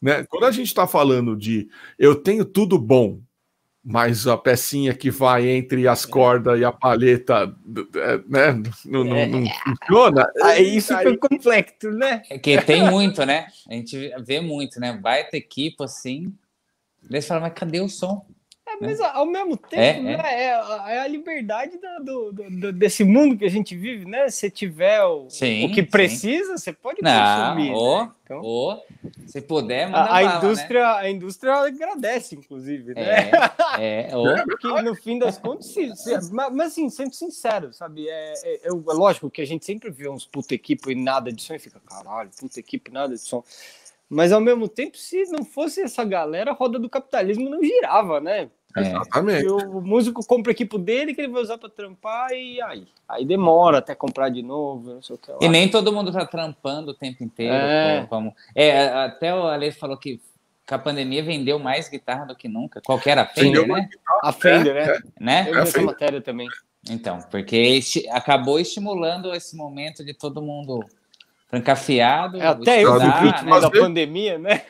Né? 0.00 0.24
Quando 0.24 0.44
a 0.44 0.50
gente 0.50 0.66
está 0.66 0.86
falando 0.86 1.36
de 1.36 1.68
eu 1.98 2.14
tenho 2.14 2.44
tudo 2.44 2.78
bom, 2.78 3.20
mas 3.88 4.26
a 4.26 4.36
pecinha 4.36 4.92
que 4.92 5.12
vai 5.12 5.46
entre 5.46 5.86
as 5.86 6.04
cordas 6.04 6.58
e 6.58 6.64
a 6.64 6.72
palheta, 6.72 7.54
é, 7.94 8.18
né, 8.26 8.62
não, 8.84 9.04
não, 9.04 9.26
não 9.28 9.46
é. 9.46 9.52
funciona. 9.62 10.28
Aí 10.42 10.76
isso 10.76 10.92
aí... 10.92 11.06
fica 11.06 11.28
complexo, 11.28 11.92
né? 11.92 12.22
É 12.28 12.36
que 12.36 12.60
tem 12.62 12.90
muito, 12.90 13.24
né? 13.24 13.46
A 13.70 13.74
gente 13.74 14.12
vê 14.24 14.40
muito, 14.40 14.80
né? 14.80 14.98
Vai 15.00 15.22
ter 15.22 15.36
equipe 15.36 15.84
assim, 15.84 16.34
daí 17.08 17.22
você 17.22 17.28
fala, 17.28 17.42
mas 17.42 17.52
cadê 17.52 17.80
o 17.80 17.88
som? 17.88 18.26
Mas 18.80 19.00
ao 19.00 19.26
mesmo 19.26 19.56
tempo, 19.56 20.00
é, 20.08 20.16
né, 20.16 20.22
é. 20.24 20.46
É, 20.46 20.94
é, 20.94 21.00
a 21.00 21.06
liberdade 21.08 21.78
do, 22.02 22.32
do, 22.32 22.50
do, 22.50 22.72
desse 22.72 23.04
mundo 23.04 23.36
que 23.36 23.44
a 23.44 23.50
gente 23.50 23.76
vive, 23.76 24.04
né? 24.04 24.28
Se 24.28 24.50
tiver 24.50 25.02
o, 25.04 25.28
sim, 25.28 25.66
o 25.66 25.72
que 25.72 25.82
precisa, 25.82 26.56
sim. 26.56 26.64
você 26.64 26.72
pode 26.72 27.02
Não, 27.02 27.54
consumir. 27.54 27.72
Ou, 27.72 28.04
né? 28.04 28.10
então, 28.24 28.40
ou, 28.40 28.82
se 29.26 29.40
puder, 29.40 29.86
manda 29.86 29.98
a, 29.98 30.18
a 30.18 30.22
bala, 30.22 30.36
indústria, 30.36 30.80
né? 30.80 30.98
a 30.98 31.10
indústria 31.10 31.54
agradece, 31.54 32.34
inclusive, 32.34 32.94
né? 32.94 33.30
É, 33.78 34.08
é 34.10 34.16
ou... 34.16 34.26
Porque 34.46 34.82
no 34.82 34.94
fim 34.94 35.18
das 35.18 35.38
contas, 35.38 35.66
se, 35.66 35.94
se, 35.96 36.32
mas, 36.32 36.52
mas 36.52 36.72
assim, 36.72 36.88
sendo 36.88 37.14
sincero, 37.14 37.72
sabe? 37.72 38.08
É, 38.08 38.32
é, 38.44 38.54
é, 38.54 38.68
é, 38.68 38.70
lógico 38.70 39.30
que 39.30 39.42
a 39.42 39.46
gente 39.46 39.64
sempre 39.64 39.90
vê 39.90 40.08
uns 40.08 40.26
puta 40.26 40.54
equipe 40.54 40.92
e 40.92 40.94
nada 40.94 41.32
de 41.32 41.42
som 41.42 41.54
e 41.54 41.58
fica, 41.58 41.80
caralho, 41.80 42.30
puta 42.38 42.58
equipe, 42.58 42.90
nada 42.90 43.14
de 43.14 43.20
som. 43.20 43.42
Mas 44.08 44.32
ao 44.32 44.40
mesmo 44.40 44.68
tempo, 44.68 44.96
se 44.96 45.24
não 45.24 45.44
fosse 45.44 45.82
essa 45.82 46.04
galera, 46.04 46.52
a 46.52 46.54
roda 46.54 46.78
do 46.78 46.88
capitalismo 46.88 47.50
não 47.50 47.62
girava, 47.62 48.20
né? 48.20 48.48
É. 48.76 48.80
Exatamente. 48.80 49.48
o 49.48 49.80
músico 49.80 50.24
compra 50.26 50.50
o 50.50 50.52
equipo 50.52 50.78
dele 50.78 51.14
que 51.14 51.20
ele 51.22 51.32
vai 51.32 51.42
usar 51.42 51.56
para 51.56 51.70
trampar 51.70 52.30
e 52.32 52.60
aí. 52.60 52.86
Aí 53.08 53.24
demora 53.24 53.78
até 53.78 53.94
comprar 53.94 54.28
de 54.28 54.42
novo, 54.42 54.94
não 54.94 55.02
sei 55.02 55.16
o 55.16 55.18
que. 55.18 55.32
E 55.40 55.48
nem 55.48 55.68
todo 55.68 55.92
mundo 55.92 56.12
tá 56.12 56.26
trampando 56.26 56.90
o 56.90 56.94
tempo 56.94 57.24
inteiro. 57.24 57.54
É, 57.54 58.06
como... 58.08 58.34
é 58.54 58.88
até 58.88 59.34
o 59.34 59.46
Ale 59.46 59.72
falou 59.72 59.96
que 59.96 60.20
com 60.68 60.74
a 60.74 60.78
pandemia 60.78 61.22
vendeu 61.22 61.58
mais 61.58 61.88
guitarra 61.88 62.26
do 62.26 62.36
que 62.36 62.48
nunca. 62.48 62.82
Qualquer 62.84 63.16
a 63.18 63.24
Fender, 63.24 63.66
né? 63.66 63.88
A 64.22 64.32
Fender, 64.32 64.74
né? 64.74 64.82
É, 64.84 65.24
né? 65.24 65.46
Eu 65.48 65.54
vi 65.54 65.60
essa 65.60 65.80
matéria 65.80 66.20
também. 66.20 66.48
Então, 66.90 67.18
porque 67.30 67.80
acabou 68.10 68.60
estimulando 68.60 69.34
esse 69.34 69.56
momento 69.56 70.04
de 70.04 70.12
todo 70.12 70.42
mundo 70.42 70.84
trancafiado. 71.48 72.40
É, 72.40 72.46
até 72.46 72.84
eu 72.84 73.00
fui 73.00 73.10
vítima 73.22 73.56
né? 73.56 73.60
da 73.60 73.70
pandemia, 73.70 74.38
né? 74.38 74.62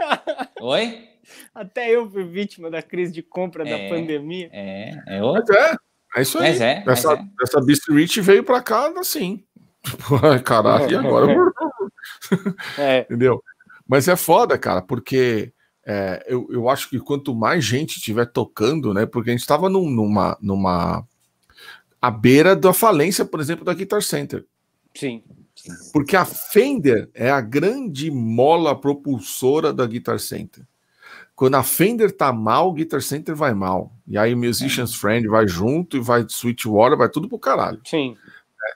Oi? 0.60 1.08
Até 1.54 1.90
eu 1.90 2.10
fui 2.10 2.24
vítima 2.24 2.70
da 2.70 2.82
crise 2.82 3.12
de 3.12 3.22
compra 3.22 3.68
é, 3.68 3.70
da 3.70 3.94
pandemia. 3.94 4.48
É, 4.52 5.16
é 5.16 5.22
outro. 5.22 5.54
Mas 5.54 5.56
é, 5.56 5.76
é 6.16 6.22
isso 6.22 6.38
aí. 6.38 6.50
Mas 6.50 6.60
é, 6.60 6.84
essa, 6.86 7.16
mas 7.16 7.20
é. 7.20 7.26
essa 7.42 7.60
Beast 7.60 7.88
Rich 7.90 8.20
veio 8.20 8.44
para 8.44 8.62
cá 8.62 8.92
assim. 8.98 9.44
Tipo, 9.86 10.18
caralho, 10.42 10.90
e 10.90 10.96
agora? 10.96 11.36
é. 12.76 13.00
Entendeu? 13.02 13.40
Mas 13.86 14.08
é 14.08 14.16
foda, 14.16 14.58
cara, 14.58 14.82
porque 14.82 15.52
é, 15.86 16.24
eu, 16.26 16.48
eu 16.50 16.68
acho 16.68 16.90
que 16.90 16.98
quanto 16.98 17.32
mais 17.32 17.64
gente 17.64 17.98
estiver 17.98 18.26
tocando, 18.26 18.92
né? 18.92 19.06
Porque 19.06 19.30
a 19.30 19.32
gente 19.32 19.42
estava 19.42 19.68
num, 19.68 19.88
numa, 19.88 20.36
numa. 20.40 21.06
à 22.02 22.10
beira 22.10 22.56
da 22.56 22.72
falência, 22.72 23.24
por 23.24 23.38
exemplo, 23.38 23.64
da 23.64 23.72
Guitar 23.72 24.02
Center. 24.02 24.44
Sim. 24.92 25.22
Porque 25.92 26.16
a 26.16 26.24
Fender 26.24 27.08
é 27.14 27.30
a 27.30 27.40
grande 27.40 28.10
mola 28.10 28.78
propulsora 28.78 29.72
da 29.72 29.86
Guitar 29.86 30.18
Center. 30.18 30.64
Quando 31.36 31.56
a 31.56 31.62
Fender 31.62 32.10
tá 32.10 32.32
mal, 32.32 32.70
o 32.70 32.72
Guitar 32.72 33.02
Center 33.02 33.36
vai 33.36 33.52
mal. 33.52 33.92
E 34.08 34.16
aí 34.16 34.32
o 34.32 34.38
Musician's 34.38 34.94
é. 34.94 34.96
Friend 34.96 35.28
vai 35.28 35.46
junto 35.46 35.98
e 35.98 36.00
vai 36.00 36.24
Sweetwater, 36.26 36.96
vai 36.96 37.10
tudo 37.10 37.28
pro 37.28 37.38
caralho. 37.38 37.78
Sim. 37.84 38.16
É. 38.64 38.72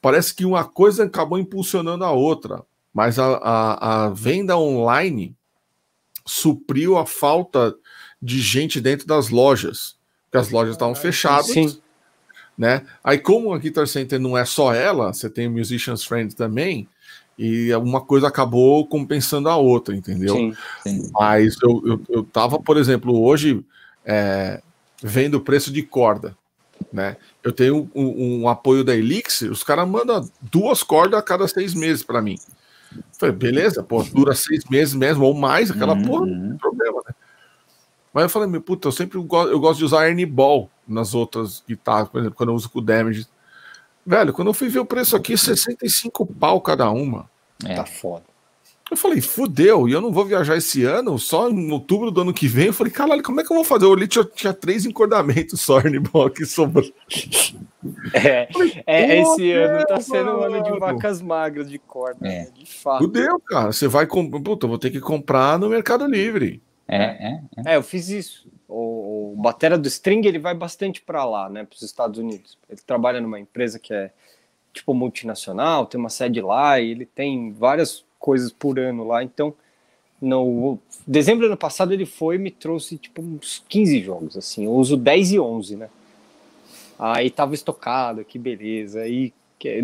Parece 0.00 0.32
que 0.32 0.44
uma 0.44 0.64
coisa 0.64 1.04
acabou 1.04 1.36
impulsionando 1.36 2.04
a 2.04 2.12
outra, 2.12 2.62
mas 2.94 3.18
a, 3.18 3.26
a, 3.38 4.04
a 4.04 4.10
venda 4.10 4.56
online 4.56 5.36
supriu 6.24 6.96
a 6.96 7.04
falta 7.04 7.74
de 8.22 8.40
gente 8.40 8.80
dentro 8.80 9.04
das 9.04 9.28
lojas, 9.28 9.98
porque 10.24 10.38
as 10.38 10.50
lojas 10.50 10.76
estavam 10.76 10.94
fechadas. 10.94 11.46
Sim. 11.46 11.80
Né? 12.56 12.86
Aí, 13.02 13.18
como 13.18 13.52
a 13.52 13.58
Guitar 13.58 13.88
Center 13.88 14.20
não 14.20 14.38
é 14.38 14.44
só 14.44 14.72
ela, 14.72 15.12
você 15.12 15.28
tem 15.28 15.48
o 15.48 15.50
Musician's 15.50 16.04
Friend 16.04 16.36
também, 16.36 16.88
e 17.42 17.74
uma 17.74 18.02
coisa 18.02 18.28
acabou 18.28 18.86
compensando 18.86 19.48
a 19.48 19.56
outra, 19.56 19.96
entendeu? 19.96 20.34
Sim, 20.34 20.54
sim. 20.82 21.10
Mas 21.14 21.56
eu, 21.62 21.82
eu, 21.86 22.00
eu 22.10 22.22
tava, 22.22 22.60
por 22.60 22.76
exemplo, 22.76 23.18
hoje 23.18 23.64
é, 24.04 24.60
vendo 25.02 25.36
o 25.36 25.40
preço 25.40 25.72
de 25.72 25.82
corda, 25.82 26.36
né? 26.92 27.16
Eu 27.42 27.50
tenho 27.50 27.90
um, 27.94 28.42
um 28.42 28.48
apoio 28.48 28.84
da 28.84 28.94
Elixir, 28.94 29.50
os 29.50 29.64
caras 29.64 29.88
mandam 29.88 30.28
duas 30.42 30.82
cordas 30.82 31.18
a 31.18 31.22
cada 31.22 31.48
seis 31.48 31.72
meses 31.72 32.02
para 32.02 32.20
mim. 32.20 32.38
Falei, 33.18 33.34
beleza, 33.34 33.82
pô, 33.82 34.02
dura 34.02 34.34
seis 34.34 34.64
meses 34.66 34.94
mesmo, 34.94 35.24
ou 35.24 35.32
mais, 35.32 35.70
aquela 35.70 35.94
uhum. 35.94 36.02
porra, 36.02 36.26
não 36.26 36.48
tem 36.50 36.58
problema, 36.58 37.02
né? 37.08 37.14
Mas 38.12 38.24
eu 38.24 38.28
falei, 38.28 38.48
meu, 38.48 38.60
puta, 38.60 38.88
eu 38.88 38.92
sempre 38.92 39.18
gosto, 39.18 39.50
eu 39.50 39.58
gosto 39.58 39.78
de 39.78 39.84
usar 39.86 40.08
Ernie 40.08 40.26
Ball 40.26 40.68
nas 40.86 41.14
outras 41.14 41.64
guitarras, 41.66 42.10
por 42.10 42.18
exemplo, 42.18 42.36
quando 42.36 42.50
eu 42.50 42.54
uso 42.54 42.68
com 42.68 42.80
o 42.80 42.82
Damage. 42.82 43.26
Velho, 44.10 44.32
quando 44.32 44.48
eu 44.48 44.54
fui 44.54 44.68
ver 44.68 44.80
o 44.80 44.84
preço 44.84 45.14
aqui, 45.14 45.38
65 45.38 46.26
pau 46.26 46.60
cada 46.60 46.90
uma. 46.90 47.30
É. 47.64 47.76
Tá 47.76 47.86
foda. 47.86 48.24
Eu 48.90 48.96
falei, 48.96 49.20
fudeu, 49.20 49.88
e 49.88 49.92
eu 49.92 50.00
não 50.00 50.12
vou 50.12 50.24
viajar 50.24 50.56
esse 50.56 50.82
ano, 50.82 51.16
só 51.16 51.48
em 51.48 51.70
outubro 51.70 52.10
do 52.10 52.22
ano 52.22 52.34
que 52.34 52.48
vem. 52.48 52.66
Eu 52.66 52.72
falei, 52.72 52.92
caralho, 52.92 53.22
como 53.22 53.40
é 53.40 53.44
que 53.44 53.52
eu 53.52 53.54
vou 53.54 53.64
fazer? 53.64 53.84
Eu 53.84 53.90
olhei, 53.90 54.08
tinha, 54.08 54.24
tinha 54.24 54.52
três 54.52 54.84
encordamentos 54.84 55.60
só, 55.60 55.78
Ernie 55.86 56.00
Ball 56.00 56.26
aqui 56.26 56.44
sobrando. 56.44 56.92
É, 58.12 58.48
falei, 58.52 58.82
é 58.84 59.20
esse 59.20 59.52
ano 59.52 59.86
tá 59.86 60.00
sendo 60.00 60.32
um 60.32 60.42
ano 60.42 60.60
de 60.64 60.76
vacas 60.76 61.22
magras 61.22 61.70
de 61.70 61.78
corda, 61.78 62.26
é. 62.26 62.46
né? 62.46 62.48
de 62.52 62.66
fato. 62.66 63.04
Fudeu, 63.04 63.38
cara. 63.38 63.72
Você 63.72 63.86
vai 63.86 64.08
comprar. 64.08 64.40
Puta, 64.40 64.66
eu 64.66 64.70
vou 64.70 64.78
ter 64.78 64.90
que 64.90 64.98
comprar 64.98 65.56
no 65.56 65.68
Mercado 65.68 66.04
Livre. 66.04 66.60
É, 66.88 66.96
é, 66.96 67.40
é. 67.58 67.74
é 67.74 67.76
eu 67.76 67.82
fiz 67.84 68.08
isso. 68.08 68.48
O, 68.70 69.32
o 69.32 69.36
batera 69.36 69.76
do 69.76 69.88
String 69.88 70.26
ele 70.26 70.38
vai 70.38 70.54
bastante 70.54 71.00
para 71.00 71.24
lá, 71.24 71.48
né, 71.48 71.64
para 71.64 71.74
os 71.74 71.82
Estados 71.82 72.18
Unidos. 72.18 72.56
Ele 72.68 72.80
trabalha 72.86 73.20
numa 73.20 73.38
empresa 73.38 73.78
que 73.78 73.92
é 73.92 74.10
tipo 74.72 74.94
multinacional, 74.94 75.86
tem 75.86 75.98
uma 75.98 76.08
sede 76.08 76.40
lá 76.40 76.80
e 76.80 76.90
ele 76.90 77.04
tem 77.04 77.52
várias 77.52 78.04
coisas 78.18 78.52
por 78.52 78.78
ano 78.78 79.04
lá. 79.04 79.22
Então, 79.22 79.54
no 80.20 80.78
dezembro 81.06 81.46
do 81.46 81.50
ano 81.50 81.56
passado 81.56 81.92
ele 81.92 82.06
foi 82.06 82.36
e 82.36 82.38
me 82.38 82.50
trouxe 82.50 82.96
tipo 82.96 83.20
uns 83.20 83.64
15 83.68 84.00
jogos, 84.00 84.36
assim. 84.36 84.64
Eu 84.66 84.72
uso 84.72 84.96
10 84.96 85.32
e 85.32 85.40
11, 85.40 85.76
né? 85.76 85.90
Aí 86.98 87.30
tava 87.30 87.54
estocado, 87.54 88.24
que 88.24 88.38
beleza. 88.38 89.00
Aí, 89.00 89.32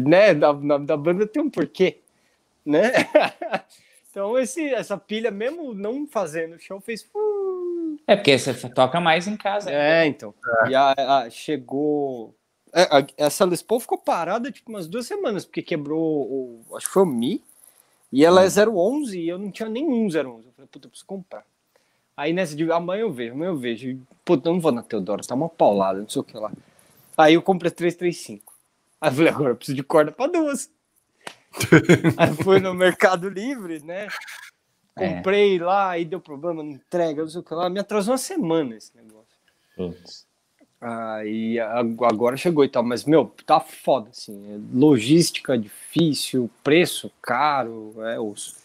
né, 0.01 0.35
da, 0.35 0.53
da 0.53 0.97
banda 0.97 1.27
tem 1.27 1.43
um 1.43 1.51
porquê, 1.51 1.99
né? 2.65 2.93
Então, 4.17 4.39
esse, 4.39 4.67
essa 4.73 4.97
pilha, 4.97 5.31
mesmo 5.31 5.75
não 5.75 6.07
fazendo 6.07 6.59
show, 6.59 6.81
fez. 6.81 7.07
É 8.07 8.15
porque 8.15 8.39
você 8.39 8.55
toca 8.71 9.01
mais 9.01 9.27
em 9.27 9.37
casa. 9.37 9.71
É, 9.71 10.07
então. 10.07 10.33
É. 10.65 10.71
E 10.71 10.75
a, 10.75 10.93
a, 10.93 11.31
chegou. 11.31 12.35
É, 12.73 12.83
a, 12.83 13.07
essa 13.17 13.45
Les 13.45 13.63
Paul 13.63 13.81
ficou 13.81 13.99
parada 13.99 14.53
tipo 14.53 14.71
umas 14.71 14.87
duas 14.87 15.07
semanas, 15.07 15.45
porque 15.45 15.63
quebrou 15.63 16.01
o. 16.01 16.77
Acho 16.77 16.87
que 16.87 16.93
foi 16.93 17.03
o 17.03 17.07
Mi. 17.07 17.43
E 18.13 18.25
ela 18.25 18.45
é 18.45 18.47
011 18.47 18.69
hum. 18.69 19.21
e 19.21 19.29
eu 19.29 19.39
não 19.39 19.51
tinha 19.51 19.69
nenhum 19.69 20.07
011. 20.07 20.17
Eu 20.19 20.25
falei, 20.25 20.69
puta, 20.71 20.87
eu 20.87 20.91
preciso 20.91 21.07
comprar. 21.07 21.45
Aí 22.17 22.33
nessa 22.33 22.57
de 22.57 22.71
amanhã 22.71 23.03
eu 23.03 23.13
vejo, 23.13 23.35
amanhã 23.35 23.51
eu 23.51 23.57
vejo. 23.57 24.01
Puta, 24.25 24.49
eu 24.49 24.55
não 24.55 24.61
vou 24.61 24.73
na 24.73 24.83
Teodoro, 24.83 25.27
tá 25.27 25.35
uma 25.35 25.49
paulada, 25.49 26.01
não 26.01 26.09
sei 26.09 26.21
o 26.21 26.25
que 26.25 26.37
lá. 26.37 26.51
Aí 27.17 27.35
eu 27.35 27.43
comprei 27.43 27.71
335. 27.71 28.53
Aí 29.01 29.11
eu 29.11 29.15
falei, 29.15 29.33
agora 29.33 29.51
eu 29.51 29.57
preciso 29.57 29.77
de 29.77 29.83
corda 29.83 30.13
pra 30.13 30.27
duas. 30.27 30.71
Aí 32.17 32.35
fui 32.43 32.61
no 32.61 32.73
Mercado 32.73 33.29
Livre, 33.29 33.83
né? 33.83 34.09
É. 34.97 35.15
Comprei 35.15 35.59
é. 35.59 35.63
lá, 35.63 35.91
aí 35.91 36.05
deu 36.05 36.21
problema 36.21 36.63
na 36.63 36.71
entrega, 36.71 37.23
não 37.23 37.29
sei 37.29 37.41
o 37.41 37.45
que 37.45 37.55
lá. 37.55 37.69
Me 37.69 37.79
atrasou 37.79 38.13
uma 38.13 38.19
semana 38.19 38.77
esse 38.77 38.97
negócio. 38.97 39.27
Putz. 39.77 40.27
Aí 40.81 41.59
agora 41.59 42.37
chegou 42.37 42.65
e 42.65 42.69
tal, 42.69 42.83
mas 42.83 43.05
meu, 43.05 43.33
tá 43.45 43.61
foda, 43.61 44.11
assim. 44.11 44.55
É 44.55 44.59
logística 44.77 45.57
difícil, 45.57 46.51
preço 46.63 47.11
caro, 47.21 47.95
é 48.03 48.19
osso. 48.21 48.57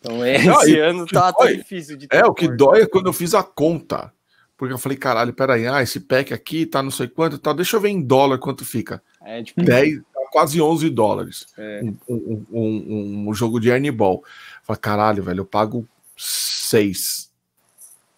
Então 0.00 0.24
esse 0.24 0.46
não, 0.46 0.84
ano 0.84 1.06
tá, 1.12 1.32
tá 1.32 1.46
difícil 1.50 1.96
de 1.96 2.06
É, 2.10 2.24
o 2.24 2.34
que 2.34 2.48
dói 2.48 2.82
é 2.82 2.86
quando 2.86 3.06
eu 3.06 3.12
fiz 3.12 3.34
a 3.34 3.42
conta. 3.42 4.12
Porque 4.56 4.72
eu 4.72 4.78
falei, 4.78 4.96
caralho, 4.96 5.32
peraí, 5.32 5.66
ah, 5.66 5.82
esse 5.82 5.98
pack 5.98 6.32
aqui 6.32 6.64
tá 6.64 6.82
não 6.82 6.90
sei 6.90 7.08
quanto 7.08 7.38
tal, 7.38 7.54
deixa 7.54 7.76
eu 7.76 7.80
ver 7.80 7.88
em 7.88 8.00
dólar 8.00 8.38
quanto 8.38 8.64
fica. 8.64 9.02
É, 9.20 9.42
tipo, 9.42 9.62
10, 9.62 10.00
quase 10.34 10.60
11 10.60 10.90
dólares. 10.90 11.46
É. 11.56 11.80
Um, 11.82 11.96
um, 12.08 12.46
um, 12.52 13.28
um, 13.28 13.34
jogo 13.34 13.60
de 13.60 13.90
Ball. 13.92 14.22
Fala, 14.64 14.76
caralho, 14.78 15.22
velho, 15.22 15.40
eu 15.40 15.44
pago 15.44 15.86
6. 16.16 17.30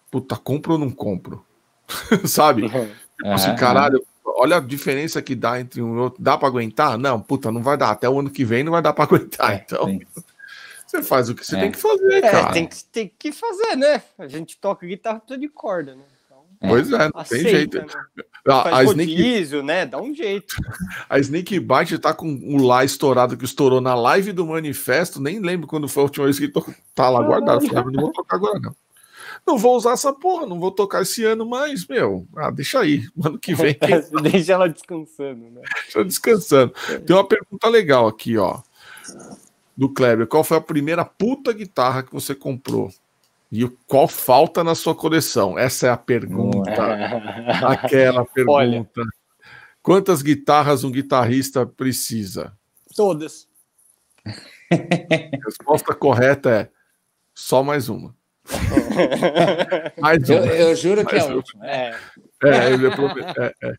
Puta, 0.09 0.35
compro 0.37 0.73
ou 0.73 0.79
não 0.79 0.89
compro? 0.89 1.45
Sabe? 2.25 2.63
Tipo 2.63 3.29
assim, 3.29 3.55
caralho, 3.55 4.03
olha 4.23 4.57
a 4.57 4.61
diferença 4.61 5.21
que 5.21 5.35
dá 5.35 5.59
entre 5.59 5.81
um 5.81 5.95
e 5.95 5.99
outro. 5.99 6.23
Dá 6.23 6.37
para 6.37 6.47
aguentar? 6.47 6.97
Não, 6.97 7.19
puta, 7.21 7.51
não 7.51 7.61
vai 7.61 7.77
dar. 7.77 7.91
Até 7.91 8.09
o 8.09 8.19
ano 8.19 8.29
que 8.29 8.45
vem 8.45 8.63
não 8.63 8.71
vai 8.71 8.81
dar 8.81 8.93
para 8.93 9.03
aguentar. 9.03 9.51
É, 9.51 9.63
então, 9.65 9.85
sim. 9.85 9.99
você 10.87 11.03
faz 11.03 11.29
o 11.29 11.35
que 11.35 11.45
você 11.45 11.57
é. 11.57 11.59
tem 11.59 11.71
que 11.71 11.77
fazer, 11.77 12.13
é, 12.13 12.31
cara. 12.31 12.53
Tem 12.53 12.65
que, 12.65 12.83
tem 12.85 13.11
que 13.19 13.31
fazer, 13.33 13.75
né? 13.75 14.01
A 14.17 14.27
gente 14.27 14.57
toca 14.57 14.87
guitarra 14.87 15.21
de 15.37 15.49
corda, 15.49 15.95
né? 15.95 16.03
É. 16.61 16.67
Pois 16.67 16.91
é, 16.91 16.97
não 16.97 17.21
Aceita, 17.21 17.43
tem 17.43 17.51
jeito. 17.51 17.77
Né? 17.77 17.85
A, 18.47 18.77
a 18.79 18.83
Snake... 18.83 19.61
né? 19.61 19.85
Dá 19.85 20.01
um 20.01 20.13
jeito. 20.13 20.55
A 21.09 21.19
Snake 21.19 21.59
Bite 21.59 21.99
tá 21.99 22.13
com 22.13 22.27
o 22.27 22.65
lá 22.65 22.83
estourado 22.83 23.37
que 23.37 23.45
estourou 23.45 23.81
na 23.81 23.93
live 23.93 24.31
do 24.31 24.45
manifesto. 24.45 25.21
Nem 25.21 25.39
lembro 25.39 25.67
quando 25.67 25.87
foi 25.87 26.01
a 26.01 26.05
última 26.05 26.25
vez 26.25 26.39
que 26.39 26.47
to... 26.47 26.65
tá 26.95 27.09
lá 27.09 27.21
guardado. 27.21 27.67
Falei, 27.67 27.83
não 27.93 28.03
vou 28.03 28.11
tocar 28.13 28.37
agora, 28.37 28.59
não. 28.59 28.75
Não 29.45 29.57
vou 29.57 29.77
usar 29.77 29.91
essa 29.91 30.11
porra, 30.11 30.45
não 30.45 30.59
vou 30.59 30.71
tocar 30.71 31.01
esse 31.01 31.23
ano 31.23 31.45
mais, 31.45 31.85
meu. 31.87 32.27
Ah, 32.35 32.49
deixa 32.49 32.79
aí. 32.79 33.05
Ano 33.23 33.37
que 33.37 33.53
vem. 33.53 33.77
deixa 34.23 34.53
ela 34.53 34.67
descansando, 34.67 35.49
né? 35.51 35.61
Deixa 35.83 35.99
ela 35.99 36.05
descansando. 36.05 36.73
Tem 37.05 37.15
uma 37.15 37.27
pergunta 37.27 37.67
legal 37.69 38.07
aqui, 38.07 38.37
ó. 38.37 38.61
Do 39.75 39.89
Kleber. 39.89 40.27
Qual 40.27 40.43
foi 40.43 40.57
a 40.57 40.61
primeira 40.61 41.05
puta 41.05 41.53
guitarra 41.53 42.03
que 42.03 42.13
você 42.13 42.33
comprou? 42.33 42.89
E 43.51 43.67
qual 43.87 44.07
falta 44.07 44.63
na 44.63 44.75
sua 44.75 44.93
coleção? 44.93 45.57
Essa 45.57 45.87
é 45.87 45.89
a 45.89 45.97
pergunta. 45.97 46.69
Aquela 47.65 48.25
pergunta. 48.33 48.51
Olha, 48.51 48.87
Quantas 49.87 50.21
guitarras 50.21 50.83
um 50.83 50.91
guitarrista 50.91 51.65
precisa? 51.65 52.51
Todas. 52.93 53.47
A 54.25 55.45
resposta 55.45 55.95
correta 55.95 56.49
é 56.49 56.69
só 57.33 57.63
mais 57.63 57.87
uma. 57.87 58.13
mais 59.97 60.29
uma. 60.29 60.39
Eu, 60.39 60.45
eu 60.45 60.75
juro 60.75 61.05
mais 61.05 61.07
que 61.07 61.15
é 61.15 61.19
a 61.21 61.33
última. 61.33 61.65
É. 61.65 61.95
É, 62.43 62.49
é, 62.49 63.53
é, 63.63 63.73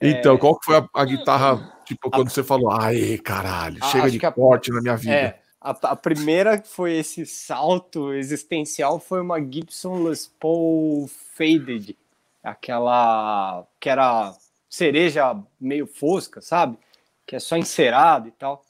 Então, 0.00 0.38
qual 0.38 0.58
foi 0.64 0.78
a, 0.78 0.88
a 0.94 1.04
guitarra, 1.04 1.78
tipo, 1.84 2.10
quando 2.10 2.28
a... 2.28 2.30
você 2.30 2.42
falou, 2.42 2.70
ai, 2.70 3.18
caralho, 3.18 3.84
chega 3.84 4.10
de 4.10 4.18
corte 4.18 4.70
a... 4.70 4.74
na 4.74 4.80
minha 4.80 4.96
vida? 4.96 5.41
A, 5.64 5.70
a, 5.70 5.96
primeira 5.96 6.58
que 6.58 6.66
foi 6.66 6.96
esse 6.96 7.24
salto 7.24 8.12
existencial 8.12 8.98
foi 8.98 9.20
uma 9.20 9.38
Gibson 9.38 10.02
Les 10.02 10.26
Paul 10.26 11.08
Faded, 11.36 11.96
aquela 12.42 13.64
que 13.78 13.88
era 13.88 14.34
cereja 14.68 15.40
meio 15.60 15.86
fosca, 15.86 16.40
sabe? 16.40 16.76
Que 17.24 17.36
é 17.36 17.38
só 17.38 17.56
encerado 17.56 18.26
e 18.26 18.32
tal. 18.32 18.64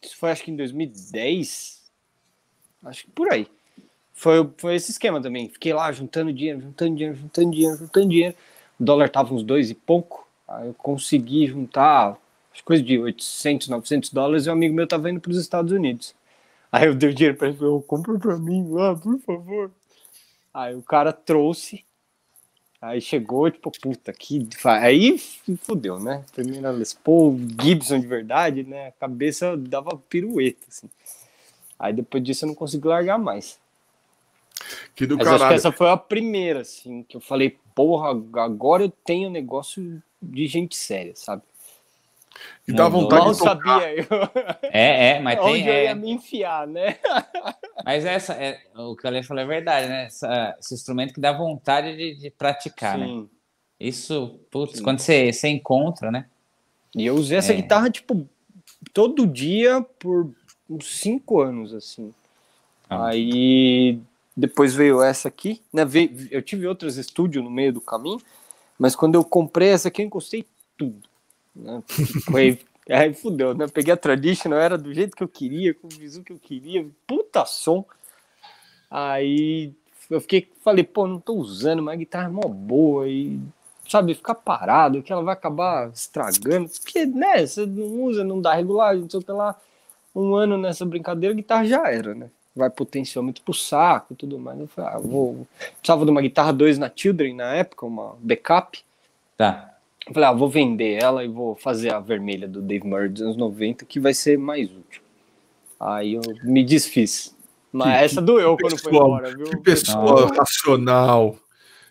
Isso 0.00 0.16
foi 0.16 0.30
acho 0.30 0.42
que 0.42 0.50
em 0.50 0.56
2010, 0.56 1.92
acho 2.84 3.04
que 3.04 3.10
por 3.10 3.30
aí. 3.30 3.46
Foi, 4.14 4.50
foi 4.56 4.76
esse 4.76 4.92
esquema 4.92 5.20
também. 5.20 5.48
Fiquei 5.50 5.74
lá 5.74 5.92
juntando 5.92 6.32
dinheiro, 6.32 6.62
juntando 6.62 6.96
dinheiro, 6.96 7.16
juntando 7.18 7.50
dinheiro, 7.50 7.76
juntando 7.76 8.08
dinheiro. 8.08 8.36
O 8.78 8.84
dólar 8.84 9.10
tava 9.10 9.34
uns 9.34 9.42
dois 9.42 9.68
e 9.70 9.74
pouco. 9.74 10.26
Aí 10.48 10.68
eu 10.68 10.74
consegui 10.74 11.46
juntar 11.46 12.18
coisa 12.64 12.82
de 12.82 12.98
800, 12.98 13.68
900 13.68 14.10
dólares 14.10 14.46
e 14.46 14.50
um 14.50 14.52
amigo 14.52 14.74
meu 14.74 14.86
tava 14.86 15.10
indo 15.10 15.20
para 15.20 15.30
os 15.30 15.38
Estados 15.38 15.72
Unidos. 15.72 16.14
Aí 16.72 16.86
eu 16.86 16.94
dei 16.94 17.10
o 17.10 17.14
dinheiro 17.14 17.36
pra 17.36 17.48
ele, 17.48 17.58
eu 17.60 17.82
compra 17.82 18.18
pra 18.18 18.38
mim 18.38 18.68
lá, 18.70 18.94
por 18.94 19.18
favor. 19.20 19.72
Aí 20.54 20.74
o 20.74 20.82
cara 20.82 21.12
trouxe, 21.12 21.84
aí 22.80 23.00
chegou, 23.00 23.50
tipo, 23.50 23.70
puta, 23.80 24.12
que. 24.12 24.48
Aí 24.64 25.18
fudeu, 25.62 25.98
né? 25.98 26.24
Primeira 26.32 26.70
Les 26.70 26.92
Paul, 26.92 27.38
Gibson 27.60 28.00
de 28.00 28.06
verdade, 28.06 28.62
né? 28.62 28.88
A 28.88 28.92
cabeça 28.92 29.56
dava 29.56 29.96
pirueta, 29.96 30.66
assim. 30.68 30.88
Aí 31.78 31.92
depois 31.92 32.22
disso 32.22 32.44
eu 32.44 32.48
não 32.48 32.54
consegui 32.54 32.86
largar 32.86 33.18
mais. 33.18 33.58
Que 34.94 35.06
do 35.06 35.16
Mas 35.16 35.24
caralho. 35.24 35.42
acho 35.42 35.48
que 35.48 35.54
essa 35.54 35.72
foi 35.72 35.88
a 35.88 35.96
primeira, 35.96 36.60
assim, 36.60 37.02
que 37.02 37.16
eu 37.16 37.20
falei, 37.20 37.58
porra, 37.74 38.10
agora 38.42 38.84
eu 38.84 38.90
tenho 38.90 39.30
negócio 39.30 40.02
de 40.20 40.46
gente 40.46 40.76
séria, 40.76 41.14
sabe? 41.16 41.42
E 42.66 42.72
dá 42.72 42.88
vontade 42.88 43.24
Mal 43.24 43.32
de 43.32 43.38
tocar. 43.38 43.56
sabia 43.56 43.94
eu. 43.94 44.06
É, 44.62 45.10
é, 45.10 45.20
mas 45.20 45.38
tem. 45.40 45.48
Onde 45.48 45.68
é... 45.68 45.80
eu 45.80 45.84
ia 45.84 45.94
me 45.94 46.10
enfiar, 46.12 46.66
né? 46.66 46.96
Mas 47.84 48.04
essa, 48.04 48.34
é, 48.34 48.60
o 48.76 48.94
que 48.94 49.04
o 49.04 49.08
Ale 49.08 49.22
falou 49.22 49.42
é 49.42 49.46
verdade, 49.46 49.88
né? 49.88 50.04
Essa, 50.04 50.56
esse 50.60 50.74
instrumento 50.74 51.14
que 51.14 51.20
dá 51.20 51.32
vontade 51.32 51.96
de, 51.96 52.14
de 52.14 52.30
praticar, 52.30 52.98
né? 52.98 53.06
Sim. 53.06 53.20
né? 53.22 53.26
Isso, 53.80 54.38
putz, 54.50 54.78
Sim. 54.78 54.84
quando 54.84 54.98
você, 54.98 55.32
você 55.32 55.48
encontra, 55.48 56.10
né? 56.10 56.26
E 56.94 57.06
eu 57.06 57.14
usei 57.14 57.38
essa 57.38 57.52
é. 57.52 57.56
guitarra, 57.56 57.90
tipo, 57.90 58.28
todo 58.92 59.26
dia 59.26 59.80
por 59.98 60.30
uns 60.68 61.00
cinco 61.00 61.40
anos, 61.40 61.72
assim. 61.72 62.12
Ah. 62.88 63.08
Aí 63.08 63.98
depois 64.36 64.74
veio 64.74 65.02
essa 65.02 65.28
aqui, 65.28 65.62
né? 65.72 65.82
Eu 66.30 66.42
tive 66.42 66.66
outras 66.66 66.96
estúdios 66.96 67.42
no 67.42 67.50
meio 67.50 67.72
do 67.72 67.80
caminho, 67.80 68.20
mas 68.78 68.94
quando 68.94 69.14
eu 69.14 69.24
comprei 69.24 69.68
essa 69.68 69.88
aqui, 69.88 70.02
eu 70.02 70.06
encostei 70.06 70.44
tudo. 70.76 71.09
Foi, 72.24 72.58
aí 72.88 73.14
fudeu, 73.14 73.54
né? 73.54 73.66
Peguei 73.68 73.92
a 73.92 73.96
Traditional, 73.96 74.58
era 74.58 74.78
do 74.78 74.92
jeito 74.92 75.16
que 75.16 75.22
eu 75.22 75.28
queria, 75.28 75.74
com 75.74 75.86
o 75.86 75.90
visu 75.90 76.22
que 76.22 76.32
eu 76.32 76.38
queria, 76.38 76.86
puta 77.06 77.44
som. 77.44 77.84
Aí 78.90 79.72
eu 80.10 80.20
fiquei, 80.20 80.48
falei, 80.64 80.82
pô, 80.82 81.06
não 81.06 81.20
tô 81.20 81.34
usando, 81.34 81.82
mas 81.82 81.94
a 81.94 81.98
guitarra 81.98 82.26
é 82.26 82.32
mó 82.32 82.42
boa 82.42 83.08
e, 83.08 83.38
sabe, 83.88 84.14
ficar 84.14 84.34
parado, 84.34 85.02
que 85.02 85.12
ela 85.12 85.22
vai 85.22 85.34
acabar 85.34 85.90
estragando, 85.90 86.68
porque, 86.68 87.06
né, 87.06 87.46
você 87.46 87.64
não 87.64 88.02
usa, 88.02 88.24
não 88.24 88.40
dá 88.40 88.54
regulagem, 88.54 89.02
não 89.02 89.10
sei 89.10 89.20
o 89.20 89.22
que 89.22 89.30
lá, 89.30 89.56
um 90.14 90.34
ano 90.34 90.58
nessa 90.58 90.84
brincadeira, 90.84 91.32
a 91.32 91.36
guitarra 91.36 91.64
já 91.64 91.88
era, 91.88 92.14
né? 92.14 92.28
Vai 92.54 92.68
potencialmente 92.68 93.40
pro 93.40 93.54
saco 93.54 94.12
e 94.12 94.16
tudo 94.16 94.36
mais. 94.36 94.58
Eu 94.58 94.66
falei, 94.66 94.90
ah, 94.92 94.98
vou. 94.98 95.46
Precisava 95.78 96.04
de 96.04 96.10
uma 96.10 96.20
guitarra 96.20 96.52
2 96.52 96.78
na 96.78 96.90
Children 96.94 97.36
na 97.36 97.54
época, 97.54 97.86
uma 97.86 98.16
backup. 98.18 98.82
Tá. 99.36 99.69
Eu 100.10 100.14
falei, 100.14 100.28
ah, 100.28 100.32
vou 100.32 100.50
vender 100.50 101.00
ela 101.00 101.24
e 101.24 101.28
vou 101.28 101.54
fazer 101.54 101.94
a 101.94 102.00
vermelha 102.00 102.48
do 102.48 102.60
Dave 102.60 102.84
Murray 102.84 103.08
dos 103.08 103.22
anos 103.22 103.36
90, 103.36 103.84
que 103.84 104.00
vai 104.00 104.12
ser 104.12 104.36
mais 104.36 104.68
útil. 104.68 105.00
Aí 105.78 106.14
eu 106.14 106.20
me 106.42 106.64
desfiz. 106.64 107.32
Mas 107.70 107.96
que, 107.96 108.04
essa 108.04 108.20
doeu 108.20 108.56
quando 108.56 108.72
pessoa, 108.72 108.92
foi 108.92 108.92
embora, 108.92 109.36
viu? 109.36 109.46
Que 109.50 109.56
pessoa 109.58 110.24
ah. 110.24 110.36
racional. 110.36 111.36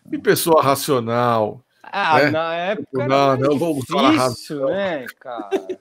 Que 0.09 0.17
pessoa 0.17 0.61
racional. 0.61 1.63
Ah, 1.81 2.23
né? 2.23 2.31
na 2.31 2.55
época 2.55 3.07
não, 3.07 3.31
era 3.31 3.37
não, 3.37 3.57
vou 3.57 3.79
difícil, 3.79 4.65
né, 4.65 5.05
cara? 5.17 5.79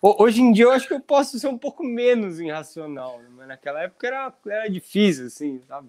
Hoje 0.00 0.40
em 0.40 0.52
dia 0.52 0.66
eu 0.66 0.70
acho 0.70 0.86
que 0.86 0.94
eu 0.94 1.00
posso 1.00 1.36
ser 1.40 1.48
um 1.48 1.58
pouco 1.58 1.82
menos 1.82 2.38
irracional, 2.38 3.18
né? 3.18 3.26
mas 3.36 3.48
naquela 3.48 3.82
época 3.82 4.06
era, 4.06 4.32
era 4.46 4.70
difícil, 4.70 5.26
assim, 5.26 5.60
sabe? 5.66 5.88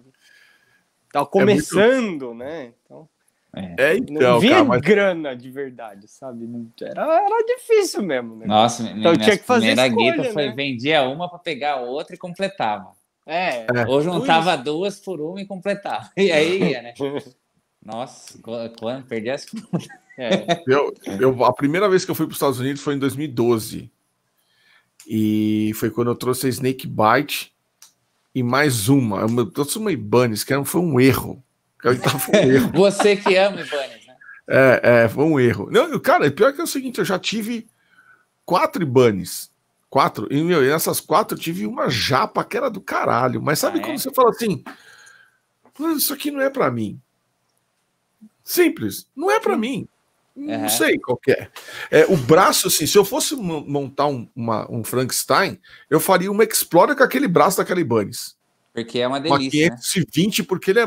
Tava 1.12 1.26
começando, 1.26 2.24
é 2.24 2.26
muito... 2.26 2.34
né? 2.34 2.72
Então... 2.84 3.08
É, 3.56 3.74
é 3.78 3.96
então, 3.96 4.32
não 4.34 4.40
vinha 4.40 4.62
mas... 4.62 4.82
grana 4.82 5.34
de 5.34 5.50
verdade, 5.50 6.06
sabe? 6.08 6.46
Era, 6.82 7.02
era 7.02 7.44
difícil 7.46 8.02
mesmo. 8.02 8.36
Né? 8.36 8.46
Nossa, 8.46 8.82
então 8.82 9.12
minha, 9.12 9.24
tinha 9.24 9.38
que 9.38 9.44
fazer 9.44 9.74
primeira 9.74 9.86
escolha, 9.88 10.16
guita 10.16 10.32
foi 10.34 10.48
né? 10.48 10.54
vendia 10.54 11.02
uma 11.08 11.26
para 11.26 11.38
pegar 11.38 11.76
outra 11.76 12.14
e 12.14 12.18
completava. 12.18 12.92
É. 13.24 13.66
é. 13.74 13.86
Ou 13.88 14.02
juntava 14.02 14.54
isso. 14.54 14.62
duas 14.62 15.00
por 15.00 15.22
uma 15.22 15.40
e 15.40 15.46
completava. 15.46 16.10
E 16.16 16.30
aí 16.30 16.70
ia, 16.70 16.82
né? 16.82 16.94
Nossa, 17.82 18.38
quando 18.42 19.04
perdi 19.04 19.30
as 19.30 19.46
é. 20.18 20.62
eu, 20.66 20.92
eu, 21.20 21.44
A 21.44 21.52
primeira 21.52 21.88
vez 21.88 22.04
que 22.04 22.10
eu 22.10 22.14
fui 22.14 22.26
para 22.26 22.32
os 22.32 22.36
Estados 22.36 22.60
Unidos 22.60 22.82
foi 22.82 22.94
em 22.94 22.98
2012. 22.98 23.90
E 25.06 25.72
foi 25.76 25.90
quando 25.90 26.08
eu 26.08 26.16
trouxe 26.16 26.46
a 26.46 26.50
Snake 26.50 26.86
Bite 26.86 27.54
e 28.34 28.42
mais 28.42 28.88
uma. 28.88 29.20
Eu 29.20 29.46
trouxe 29.46 29.78
uma 29.78 29.92
Ibanez, 29.92 30.42
que 30.42 30.64
foi 30.64 30.80
um 30.80 31.00
erro. 31.00 31.42
Você 32.74 33.16
que 33.16 33.36
ama 33.36 33.60
Ibanez, 33.60 34.06
né? 34.06 34.16
É, 34.48 34.80
é, 34.82 35.08
foi 35.08 35.24
um 35.24 35.38
erro. 35.38 35.68
Não, 35.70 35.98
cara, 35.98 36.30
pior 36.30 36.52
que 36.52 36.60
é 36.60 36.64
o 36.64 36.68
seguinte, 36.68 36.98
eu 36.98 37.04
já 37.04 37.18
tive 37.18 37.68
quatro 38.44 38.82
Ibanez. 38.82 39.50
Quatro. 39.88 40.26
E, 40.30 40.42
meu, 40.42 40.64
e 40.64 40.68
nessas 40.68 41.00
quatro 41.00 41.36
eu 41.36 41.40
tive 41.40 41.66
uma 41.66 41.88
japa 41.88 42.44
que 42.44 42.56
era 42.56 42.70
do 42.70 42.80
caralho. 42.80 43.40
Mas 43.40 43.58
sabe 43.58 43.78
ah, 43.78 43.82
quando 43.82 43.94
é? 43.94 43.98
você 43.98 44.12
fala 44.12 44.30
assim, 44.30 44.62
isso 45.96 46.12
aqui 46.12 46.30
não 46.30 46.40
é 46.40 46.50
para 46.50 46.70
mim. 46.70 47.00
Simples, 48.44 49.08
não 49.16 49.30
é 49.30 49.40
para 49.40 49.56
mim. 49.56 49.88
Uhum. 50.36 50.62
Não 50.62 50.68
sei 50.68 50.98
qual 50.98 51.18
é. 51.28 51.48
é. 51.90 52.04
O 52.06 52.16
braço, 52.16 52.68
assim, 52.68 52.86
se 52.86 52.96
eu 52.96 53.04
fosse 53.04 53.34
montar 53.34 54.06
um, 54.06 54.28
uma, 54.36 54.70
um 54.70 54.84
Frankenstein, 54.84 55.58
eu 55.88 55.98
faria 55.98 56.30
uma 56.30 56.44
Explorer 56.44 56.94
com 56.94 57.02
aquele 57.02 57.26
braço 57.26 57.56
daquela 57.56 57.80
Ibanez. 57.80 58.35
Porque 58.76 58.98
é 58.98 59.08
uma 59.08 59.18
delícia. 59.18 59.70
Uma 59.70 59.78
520, 59.78 60.38
né? 60.38 60.46
porque 60.46 60.70
ele 60.70 60.80
é 60.80 60.86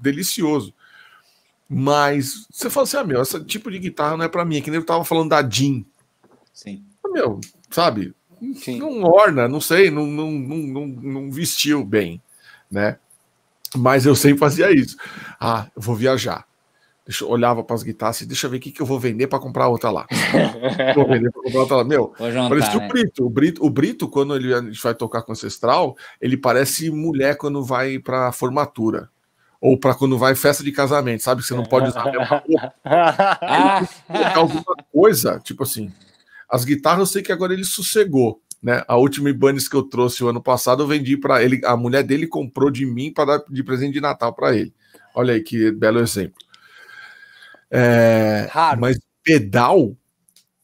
delicioso. 0.00 0.72
Mas 1.68 2.46
você 2.48 2.70
fala 2.70 2.84
assim, 2.84 2.96
ah, 2.98 3.02
meu, 3.02 3.20
esse 3.20 3.44
tipo 3.44 3.68
de 3.68 3.80
guitarra 3.80 4.16
não 4.16 4.24
é 4.24 4.28
para 4.28 4.44
mim, 4.44 4.58
é 4.58 4.60
que 4.60 4.70
nem 4.70 4.78
eu 4.78 4.86
tava 4.86 5.04
falando 5.04 5.30
da 5.30 5.42
Jean. 5.42 5.84
Sim. 6.52 6.84
Ah, 7.04 7.08
meu, 7.08 7.40
sabe? 7.68 8.14
Sim. 8.54 8.78
Não 8.78 9.02
orna, 9.02 9.48
não 9.48 9.60
sei, 9.60 9.90
não, 9.90 10.06
não, 10.06 10.30
não, 10.30 10.86
não, 10.86 11.30
vestiu 11.32 11.84
bem, 11.84 12.22
né? 12.70 12.96
Mas 13.74 14.06
eu 14.06 14.14
sempre 14.14 14.38
fazia 14.38 14.70
isso. 14.70 14.96
Ah, 15.40 15.68
eu 15.74 15.82
vou 15.82 15.96
viajar. 15.96 16.46
Deixa, 17.06 17.24
olhava 17.24 17.62
para 17.62 17.76
as 17.76 17.84
guitarras 17.84 18.20
e 18.20 18.26
deixa 18.26 18.48
eu 18.48 18.50
ver 18.50 18.56
o 18.56 18.60
que, 18.60 18.72
que 18.72 18.82
eu 18.82 18.86
vou 18.86 18.98
vender 18.98 19.28
para 19.28 19.38
comprar 19.38 19.68
outra 19.68 19.90
lá. 19.90 20.06
vou 20.96 21.06
vender 21.06 21.30
para 21.30 21.42
comprar 21.42 21.60
outra 21.60 21.76
lá. 21.76 21.84
Meu, 21.84 22.12
parece 22.18 22.76
né? 22.76 22.84
o 22.84 22.88
Brito. 22.88 23.24
O 23.24 23.30
Brito, 23.30 23.64
o 23.64 23.70
Brito, 23.70 24.08
quando 24.08 24.34
ele, 24.34 24.52
a 24.52 24.60
gente 24.60 24.82
vai 24.82 24.92
tocar 24.92 25.22
com 25.22 25.30
Ancestral, 25.30 25.96
ele 26.20 26.36
parece 26.36 26.90
mulher 26.90 27.36
quando 27.36 27.62
vai 27.64 28.00
para 28.00 28.32
formatura. 28.32 29.08
Ou 29.60 29.78
para 29.78 29.94
quando 29.94 30.18
vai 30.18 30.34
festa 30.34 30.64
de 30.64 30.72
casamento, 30.72 31.22
sabe? 31.22 31.42
Que 31.42 31.46
você 31.48 31.54
não 31.54 31.64
pode 31.64 31.88
usar 31.88 32.02
a 32.02 32.10
mesma 32.10 32.24
roupa. 32.24 32.74
alguma 34.34 34.76
coisa, 34.92 35.38
tipo 35.38 35.62
assim. 35.62 35.92
As 36.50 36.64
guitarras 36.64 37.00
eu 37.00 37.06
sei 37.06 37.22
que 37.22 37.32
agora 37.32 37.54
ele 37.54 37.64
sossegou. 37.64 38.40
Né? 38.60 38.82
A 38.88 38.96
última 38.96 39.30
Ibanez 39.30 39.68
que 39.68 39.76
eu 39.76 39.82
trouxe 39.84 40.24
o 40.24 40.28
ano 40.28 40.42
passado, 40.42 40.82
eu 40.82 40.86
vendi 40.88 41.16
para 41.16 41.42
ele. 41.42 41.60
A 41.64 41.76
mulher 41.76 42.02
dele 42.02 42.26
comprou 42.26 42.68
de 42.68 42.84
mim 42.84 43.12
para 43.12 43.38
dar 43.38 43.44
de 43.48 43.62
presente 43.62 43.92
de 43.92 44.00
Natal 44.00 44.32
para 44.32 44.56
ele. 44.56 44.74
Olha 45.14 45.34
aí 45.34 45.40
que 45.40 45.70
belo 45.70 46.00
exemplo. 46.00 46.34
É, 47.70 48.48
mas 48.78 48.98
pedal, 49.22 49.96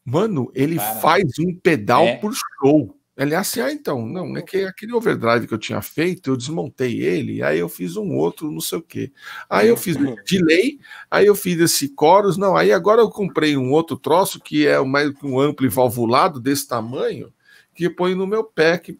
mano, 0.05 0.51
ele 0.55 0.79
faz 1.01 1.25
um 1.39 1.55
pedal 1.55 2.05
é. 2.05 2.17
por 2.17 2.33
show. 2.35 2.97
Ele 3.15 3.35
é 3.35 3.37
assim, 3.37 3.61
ah, 3.61 3.71
então, 3.71 4.07
não, 4.07 4.37
é 4.37 4.43
que 4.43 4.65
aquele 4.65 4.95
overdrive 4.95 5.47
que 5.47 5.53
eu 5.53 5.59
tinha 5.59 5.83
feito, 5.83 6.31
eu 6.31 6.37
desmontei 6.37 7.03
ele, 7.03 7.43
aí 7.43 7.59
eu 7.59 7.69
fiz 7.69 7.97
um 7.97 8.17
outro, 8.17 8.51
não 8.51 8.61
sei 8.61 8.79
o 8.79 8.83
que. 8.83 9.13
Aí 9.51 9.69
eu 9.69 9.77
fiz 9.77 9.97
delay, 10.25 10.81
aí 11.11 11.27
eu 11.27 11.35
fiz 11.35 11.61
esse 11.61 11.93
chorus, 11.99 12.39
não, 12.39 12.57
aí 12.57 12.73
agora 12.73 13.03
eu 13.03 13.11
comprei 13.11 13.55
um 13.55 13.71
outro 13.71 13.99
troço 13.99 14.41
que 14.41 14.67
é 14.67 14.81
mais 14.81 15.13
um 15.23 15.39
ampli 15.39 15.69
valvulado 15.69 16.41
desse 16.41 16.67
tamanho, 16.67 17.33
que 17.75 17.91
ponho 17.91 18.17
no 18.17 18.27
meu 18.27 18.45
pé. 18.45 18.79
Que... 18.79 18.99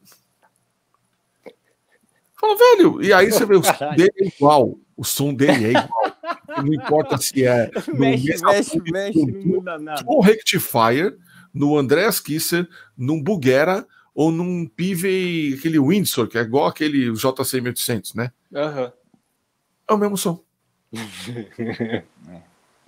Fala, 2.39 2.55
velho, 2.55 3.03
e 3.03 3.15
aí 3.15 3.33
você 3.33 3.47
vê 3.47 3.57
o 3.57 3.63
som 3.63 3.95
dele 3.97 4.13
é 4.21 4.27
igual, 4.27 4.79
o 4.95 5.05
som 5.05 5.33
dele 5.33 5.69
é 5.69 5.71
igual 5.71 6.12
não 6.59 6.75
importa 6.75 7.17
se 7.17 7.45
é 7.45 7.71
no 7.89 7.99
mexe, 7.99 8.45
mexe, 8.45 8.81
mexe, 8.91 9.27
não 9.27 9.47
muda 9.47 9.79
nada. 9.79 10.03
No 10.05 10.21
Rectifier, 10.21 11.17
no 11.53 11.77
Andreas 11.77 12.21
Kisser, 12.21 12.69
num 12.97 13.23
Bugera 13.23 13.87
ou 14.15 14.31
num 14.31 14.67
Pive, 14.67 15.57
aquele 15.59 15.79
Windsor, 15.79 16.29
que 16.29 16.37
é 16.37 16.43
igual 16.43 16.67
aquele 16.67 17.13
JC 17.13 17.61
1800, 17.61 18.15
né? 18.15 18.33
Uhum. 18.51 18.93
É 19.89 19.93
o 19.93 19.99
mesmo 19.99 20.17
som. 20.17 20.43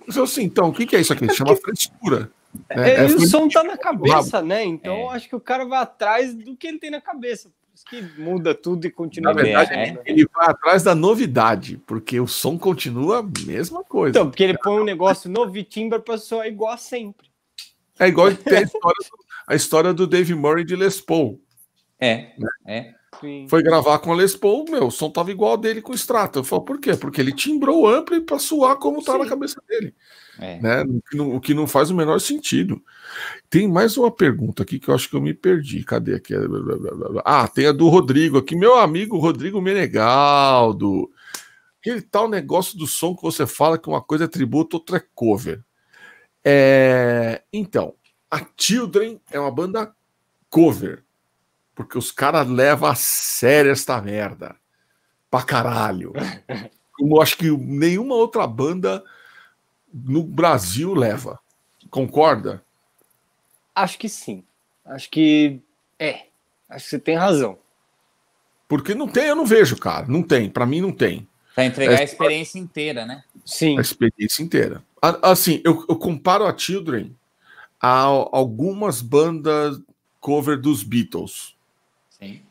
Então, 0.07 0.23
assim, 0.23 0.43
então, 0.43 0.69
o 0.69 0.71
que, 0.71 0.85
que 0.85 0.95
é 0.95 1.01
isso 1.01 1.11
aqui? 1.13 1.27
Chama 1.33 1.55
frescura. 1.55 2.29
Né? 2.69 2.91
É, 2.91 2.95
é, 2.97 3.05
o 3.05 3.27
som 3.27 3.49
tá 3.49 3.63
na 3.63 3.75
cabeça, 3.75 4.39
né? 4.39 4.63
Então, 4.63 5.11
é. 5.11 5.15
acho 5.15 5.27
que 5.27 5.35
o 5.35 5.39
cara 5.39 5.65
vai 5.65 5.81
atrás 5.81 6.31
do 6.35 6.55
que 6.55 6.67
ele 6.67 6.77
tem 6.77 6.91
na 6.91 7.01
cabeça 7.01 7.49
que 7.83 8.01
muda 8.17 8.53
tudo 8.53 8.85
e 8.85 8.91
continua. 8.91 9.33
Na 9.33 9.41
verdade, 9.41 9.73
é. 9.73 10.01
ele 10.05 10.27
vai 10.33 10.47
atrás 10.47 10.83
da 10.83 10.95
novidade, 10.95 11.81
porque 11.85 12.19
o 12.19 12.27
som 12.27 12.57
continua 12.57 13.19
a 13.19 13.23
mesma 13.45 13.83
coisa. 13.83 14.11
Então, 14.11 14.29
porque 14.29 14.43
ele 14.43 14.57
põe 14.57 14.79
um 14.79 14.83
negócio 14.83 15.29
novo 15.29 15.55
e 15.57 15.63
timbre 15.63 15.99
para 15.99 16.17
soar 16.17 16.47
igual 16.47 16.73
a 16.73 16.77
sempre. 16.77 17.27
É 17.99 18.07
igual 18.07 18.27
a 18.27 18.31
história, 18.31 18.65
do, 18.65 19.25
a 19.47 19.55
história 19.55 19.93
do 19.93 20.07
Dave 20.07 20.33
Murray 20.35 20.65
de 20.65 20.75
Les 20.75 20.99
Paul. 20.99 21.41
É, 21.99 22.33
né? 22.37 22.49
é. 22.65 22.95
Sim. 23.21 23.47
Foi 23.49 23.63
gravar 23.63 23.99
com 23.99 24.11
a 24.11 24.15
Les 24.15 24.35
Paul, 24.35 24.65
meu, 24.69 24.87
o 24.87 24.91
som 24.91 25.09
tava 25.09 25.31
igual 25.31 25.57
dele 25.57 25.81
com 25.81 25.93
o 25.93 25.95
Strata. 25.95 26.39
Eu 26.39 26.43
falo, 26.43 26.63
por 26.63 26.79
quê? 26.79 26.95
Porque 26.95 27.21
ele 27.21 27.31
timbrou 27.31 27.83
o 27.83 27.87
ampli 27.87 28.19
para 28.19 28.39
soar 28.39 28.75
como 28.75 29.03
tá 29.03 29.13
Sim. 29.13 29.19
na 29.19 29.25
cabeça 29.27 29.61
dele. 29.67 29.95
É. 30.39 30.59
Né? 30.59 30.83
O 31.19 31.39
que, 31.39 31.53
não, 31.53 31.67
faz 31.67 31.89
o 31.89 31.95
menor 31.95 32.19
sentido. 32.19 32.83
Tem 33.49 33.67
mais 33.67 33.97
uma 33.97 34.11
pergunta 34.11 34.63
aqui 34.63 34.79
que 34.79 34.89
eu 34.89 34.95
acho 34.95 35.09
que 35.09 35.15
eu 35.15 35.21
me 35.21 35.33
perdi. 35.33 35.83
Cadê 35.83 36.15
aqui? 36.15 36.33
Ah, 37.23 37.47
tem 37.47 37.67
a 37.67 37.71
do 37.71 37.87
Rodrigo 37.87 38.37
aqui, 38.37 38.55
meu 38.55 38.75
amigo 38.75 39.17
Rodrigo 39.17 39.61
Menegaldo. 39.61 41.09
Aquele 41.79 42.01
tal 42.01 42.27
negócio 42.27 42.77
do 42.77 42.87
som 42.87 43.15
que 43.15 43.21
você 43.21 43.45
fala 43.45 43.77
que 43.77 43.87
uma 43.87 44.01
coisa 44.01 44.25
é 44.25 44.27
tributo, 44.27 44.77
outra 44.77 44.97
é 44.97 45.03
cover. 45.13 45.63
É... 46.43 47.43
Então, 47.53 47.93
a 48.29 48.45
Children 48.57 49.21
é 49.31 49.39
uma 49.39 49.51
banda 49.51 49.93
cover. 50.49 51.03
Porque 51.73 51.97
os 51.97 52.11
caras 52.11 52.47
levam 52.47 52.89
a 52.89 52.95
sério 52.95 53.71
esta 53.71 54.01
merda. 54.01 54.55
Pra 55.29 55.43
caralho. 55.43 56.13
Como 56.93 57.17
eu 57.17 57.21
acho 57.21 57.37
que 57.37 57.51
nenhuma 57.51 58.15
outra 58.15 58.47
banda 58.47 59.03
no 60.03 60.23
Brasil 60.23 60.93
leva. 60.93 61.39
Concorda? 61.89 62.61
Acho 63.73 63.97
que 63.97 64.09
sim. 64.09 64.43
Acho 64.85 65.09
que 65.09 65.61
é. 65.97 66.25
Acho 66.69 66.83
que 66.83 66.89
você 66.89 66.99
tem 66.99 67.15
razão. 67.15 67.57
Porque 68.67 68.93
não 68.93 69.07
tem, 69.07 69.25
eu 69.25 69.35
não 69.35 69.45
vejo, 69.45 69.77
cara. 69.77 70.05
Não 70.07 70.21
tem. 70.21 70.49
Para 70.49 70.65
mim, 70.65 70.81
não 70.81 70.91
tem. 70.91 71.27
Para 71.53 71.65
entregar 71.65 71.93
é, 71.93 72.01
a 72.01 72.03
experiência 72.03 72.59
inteira, 72.59 73.05
né? 73.05 73.23
Sim. 73.45 73.77
A 73.77 73.81
experiência 73.81 74.43
inteira. 74.43 74.83
Assim, 75.21 75.61
eu, 75.63 75.85
eu 75.87 75.95
comparo 75.95 76.45
a 76.45 76.57
Children 76.57 77.15
a 77.79 77.99
algumas 77.99 79.01
bandas 79.01 79.79
cover 80.19 80.59
dos 80.59 80.83
Beatles. 80.83 81.55
Sim. 82.09 82.41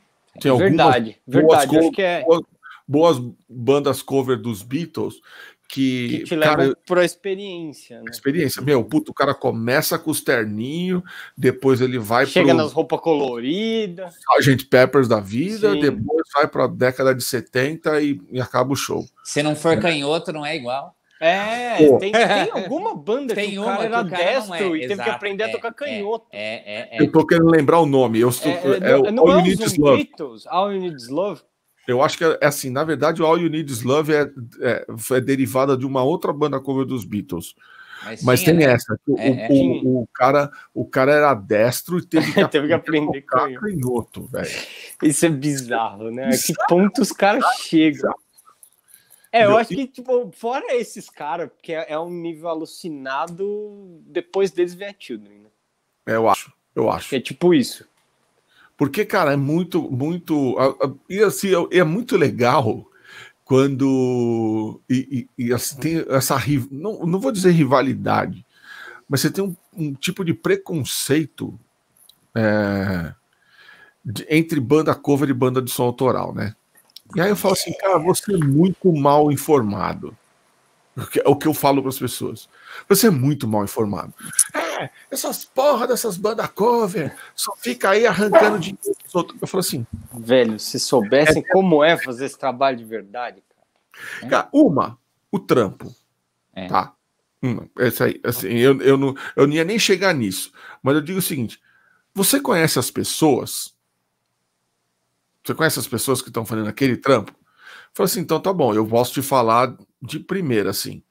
Tem 0.40 0.56
verdade, 0.56 1.18
verdade. 1.26 1.76
Acho 1.76 1.90
que 1.90 2.02
é... 2.02 2.24
boas, 2.24 2.42
boas 2.86 3.34
bandas 3.48 4.02
cover 4.02 4.40
dos 4.40 4.62
Beatles 4.62 5.20
que, 5.68 6.08
que 6.08 6.24
te 6.24 6.36
cara, 6.36 6.76
para 6.86 7.00
a 7.00 7.04
experiência. 7.04 8.00
Né? 8.00 8.10
Experiência, 8.10 8.62
meu, 8.62 8.84
puto, 8.84 9.12
o 9.12 9.14
cara 9.14 9.34
começa 9.34 9.98
com 9.98 10.10
os 10.10 10.20
terninhos, 10.20 11.02
depois 11.36 11.80
ele 11.80 11.98
vai 11.98 12.26
chega 12.26 12.48
pro, 12.48 12.56
nas 12.56 12.72
roupas 12.72 13.00
coloridas, 13.00 14.14
Sgt. 14.40 14.66
Peppers 14.66 15.08
da 15.08 15.20
vida, 15.20 15.72
Sim. 15.72 15.80
depois 15.80 16.26
vai 16.34 16.46
para 16.46 16.64
a 16.64 16.68
década 16.68 17.14
de 17.14 17.22
70 17.22 18.00
e, 18.00 18.20
e, 18.30 18.40
acaba 18.40 18.72
o 18.72 18.76
show. 18.76 19.04
Se 19.24 19.42
não 19.42 19.56
for 19.56 19.78
canhoto, 19.78 20.32
não 20.32 20.44
é 20.44 20.56
igual. 20.56 20.94
É, 21.20 21.76
tem, 21.98 22.12
tem, 22.12 22.12
alguma 22.52 22.94
banda 22.94 23.34
tem 23.34 23.50
que 23.50 23.58
o 23.58 23.64
cara 23.64 23.84
era 23.84 24.04
cara 24.04 24.24
destro 24.24 24.76
é. 24.76 24.78
e 24.78 24.84
Exato, 24.84 24.88
teve 24.88 25.02
que 25.04 25.10
aprender 25.10 25.44
é, 25.44 25.46
a 25.46 25.52
tocar 25.52 25.72
canhoto. 25.72 26.26
É, 26.32 26.54
é, 26.54 26.98
é, 26.98 27.02
eu 27.02 27.10
tô 27.10 27.24
querendo 27.24 27.50
lembrar 27.50 27.80
o 27.80 27.86
nome. 27.86 28.20
Eu 28.20 28.30
sou, 28.30 28.50
é, 28.50 28.76
é, 28.76 29.10
não, 29.10 29.28
All, 29.28 29.40
é 29.40 29.48
You 29.48 29.56
Need 29.56 29.80
Love. 29.80 30.04
Beatles, 30.04 30.46
All 30.46 30.72
You 30.72 30.80
Need 30.80 30.96
Is 30.96 31.08
Love. 31.08 31.40
Eu 31.86 32.02
acho 32.02 32.16
que 32.16 32.24
é 32.24 32.46
assim, 32.46 32.70
na 32.70 32.82
verdade, 32.82 33.22
o 33.22 33.26
All 33.26 33.38
You 33.38 33.50
Need 33.50 33.70
Is 33.70 33.82
Love 33.82 34.12
é, 34.12 34.30
é, 34.60 34.86
é 35.12 35.20
derivada 35.20 35.76
de 35.76 35.86
uma 35.86 36.02
outra 36.02 36.32
banda 36.32 36.60
cover 36.60 36.86
dos 36.86 37.04
Beatles. 37.04 37.54
Mas, 38.04 38.22
Mas 38.22 38.42
tem 38.42 38.54
né? 38.54 38.64
essa. 38.64 38.98
O, 39.06 39.18
é, 39.18 39.30
o, 39.30 39.34
é. 39.34 39.48
o, 39.50 40.02
o, 40.02 40.08
cara, 40.12 40.50
o 40.74 40.84
cara 40.84 41.12
era 41.12 41.34
destro 41.34 41.98
e 41.98 42.06
teve 42.06 42.32
que, 42.32 42.48
teve 42.48 42.66
que 42.68 42.72
aprender 42.72 43.22
canhoto, 43.22 44.26
velho. 44.26 44.50
Isso 45.02 45.26
é 45.26 45.28
bizarro, 45.28 46.10
né? 46.10 46.28
Bizarro. 46.28 46.46
Que 46.46 46.66
ponto 46.68 47.02
os 47.02 47.12
caras 47.12 47.44
chegam. 47.60 48.14
É, 49.32 49.46
eu 49.46 49.56
acho 49.56 49.70
que, 49.70 49.86
tipo, 49.86 50.30
fora 50.32 50.76
esses 50.76 51.10
caras, 51.10 51.50
porque 51.50 51.72
é, 51.72 51.92
é 51.92 51.98
um 51.98 52.10
nível 52.10 52.48
alucinado, 52.48 54.00
depois 54.06 54.52
deles 54.52 54.74
vem 54.74 54.88
a 54.88 54.94
Children, 54.96 55.38
né? 55.38 55.48
É, 56.06 56.14
eu 56.14 56.28
acho, 56.28 56.52
eu 56.72 56.88
acho. 56.88 57.08
Que 57.08 57.16
é 57.16 57.20
tipo 57.20 57.52
isso. 57.52 57.84
Porque, 58.76 59.04
cara, 59.04 59.32
é 59.32 59.36
muito, 59.36 59.82
muito. 59.90 60.56
E 61.08 61.22
assim, 61.22 61.50
é, 61.70 61.84
muito 61.84 62.16
legal 62.16 62.84
quando. 63.44 64.80
E, 64.88 65.28
e, 65.38 65.46
e 65.46 65.52
assim, 65.52 65.76
tem 65.76 66.04
essa. 66.08 66.36
Não, 66.70 67.06
não 67.06 67.20
vou 67.20 67.30
dizer 67.30 67.52
rivalidade, 67.52 68.44
mas 69.08 69.20
você 69.20 69.30
tem 69.30 69.44
um, 69.44 69.56
um 69.76 69.94
tipo 69.94 70.24
de 70.24 70.34
preconceito 70.34 71.58
é, 72.34 73.14
de, 74.04 74.26
entre 74.28 74.58
banda 74.58 74.94
cover 74.94 75.28
e 75.28 75.34
banda 75.34 75.62
de 75.62 75.70
som 75.70 75.84
autoral, 75.84 76.34
né? 76.34 76.54
E 77.14 77.20
aí 77.20 77.28
eu 77.28 77.36
falo 77.36 77.54
assim, 77.54 77.72
cara, 77.74 77.98
você 77.98 78.34
é 78.34 78.38
muito 78.38 78.92
mal 78.92 79.30
informado. 79.30 80.16
É 81.24 81.28
o 81.28 81.34
que 81.34 81.48
eu 81.48 81.54
falo 81.54 81.82
para 81.82 81.88
as 81.88 81.98
pessoas. 81.98 82.48
Você 82.88 83.08
é 83.08 83.10
muito 83.10 83.48
mal 83.48 83.64
informado. 83.64 84.14
É, 84.54 84.88
essas 85.10 85.44
porra 85.44 85.88
dessas 85.88 86.16
bandas 86.16 86.46
cover 86.48 87.14
só 87.34 87.54
fica 87.56 87.90
aí 87.90 88.06
arrancando 88.06 88.60
de 88.60 88.78
Eu 89.12 89.46
falo 89.46 89.60
assim. 89.60 89.84
Velho, 90.12 90.58
se 90.58 90.78
soubessem 90.78 91.42
é, 91.42 91.52
como 91.52 91.82
é 91.82 91.96
fazer 91.96 92.26
esse 92.26 92.38
trabalho 92.38 92.76
de 92.76 92.84
verdade, 92.84 93.42
cara. 93.48 94.30
cara 94.30 94.48
uma, 94.52 94.98
o 95.32 95.38
trampo. 95.38 95.92
É. 96.54 96.68
Tá? 96.68 96.94
Uma, 97.42 97.68
essa 97.76 98.04
aí. 98.04 98.20
Assim, 98.22 98.48
eu, 98.48 98.80
eu, 98.80 98.96
não, 98.96 99.14
eu 99.34 99.46
não 99.48 99.54
ia 99.54 99.64
nem 99.64 99.78
chegar 99.78 100.14
nisso. 100.14 100.52
Mas 100.80 100.94
eu 100.94 101.00
digo 101.00 101.18
o 101.18 101.22
seguinte: 101.22 101.60
você 102.14 102.40
conhece 102.40 102.78
as 102.78 102.90
pessoas? 102.90 103.74
Você 105.44 105.54
conhece 105.54 105.78
as 105.78 105.88
pessoas 105.88 106.22
que 106.22 106.28
estão 106.28 106.46
fazendo 106.46 106.68
aquele 106.68 106.96
trampo? 106.96 107.34
Falei 107.92 108.10
assim, 108.10 108.20
então 108.20 108.40
tá 108.40 108.52
bom, 108.52 108.74
eu 108.74 108.84
posso 108.84 109.12
te 109.12 109.22
falar 109.22 109.76
de 110.04 110.20
primeira, 110.20 110.70
assim. 110.70 111.02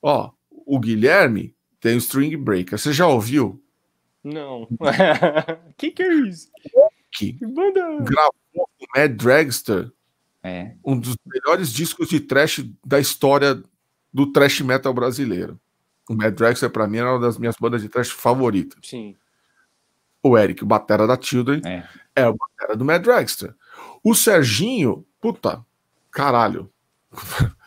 Ó, 0.00 0.30
o 0.50 0.78
Guilherme 0.78 1.54
tem 1.80 1.94
o 1.94 1.98
String 1.98 2.36
Breaker. 2.36 2.78
Você 2.78 2.92
já 2.92 3.06
ouviu? 3.06 3.62
Não. 4.22 4.68
que 5.76 5.90
que 5.90 6.02
é 6.02 6.14
isso? 6.14 6.50
Que 7.10 7.32
gravou 7.32 8.32
o 8.54 8.66
Mad 8.96 9.12
Dragster, 9.12 9.90
é. 10.42 10.74
um 10.84 10.98
dos 10.98 11.16
melhores 11.26 11.72
discos 11.72 12.08
de 12.08 12.20
trash 12.20 12.64
da 12.84 12.98
história 12.98 13.62
do 14.12 14.32
trash 14.32 14.60
metal 14.60 14.94
brasileiro. 14.94 15.60
O 16.08 16.14
Mad 16.14 16.34
Dragster, 16.34 16.70
para 16.70 16.86
mim, 16.86 16.98
era 16.98 17.12
uma 17.12 17.20
das 17.20 17.38
minhas 17.38 17.56
bandas 17.56 17.82
de 17.82 17.88
trash 17.88 18.10
favoritas. 18.10 18.78
Sim. 18.82 19.16
O 20.22 20.38
Eric, 20.38 20.62
o 20.62 20.66
batera 20.66 21.06
da 21.06 21.20
Children, 21.20 21.62
é, 21.64 21.84
é 22.14 22.28
o 22.28 22.34
batera 22.34 22.76
do 22.76 22.84
Mad 22.84 23.02
Dragster. 23.02 23.54
O 24.04 24.14
Serginho, 24.14 25.06
puta, 25.20 25.64
caralho. 26.10 26.70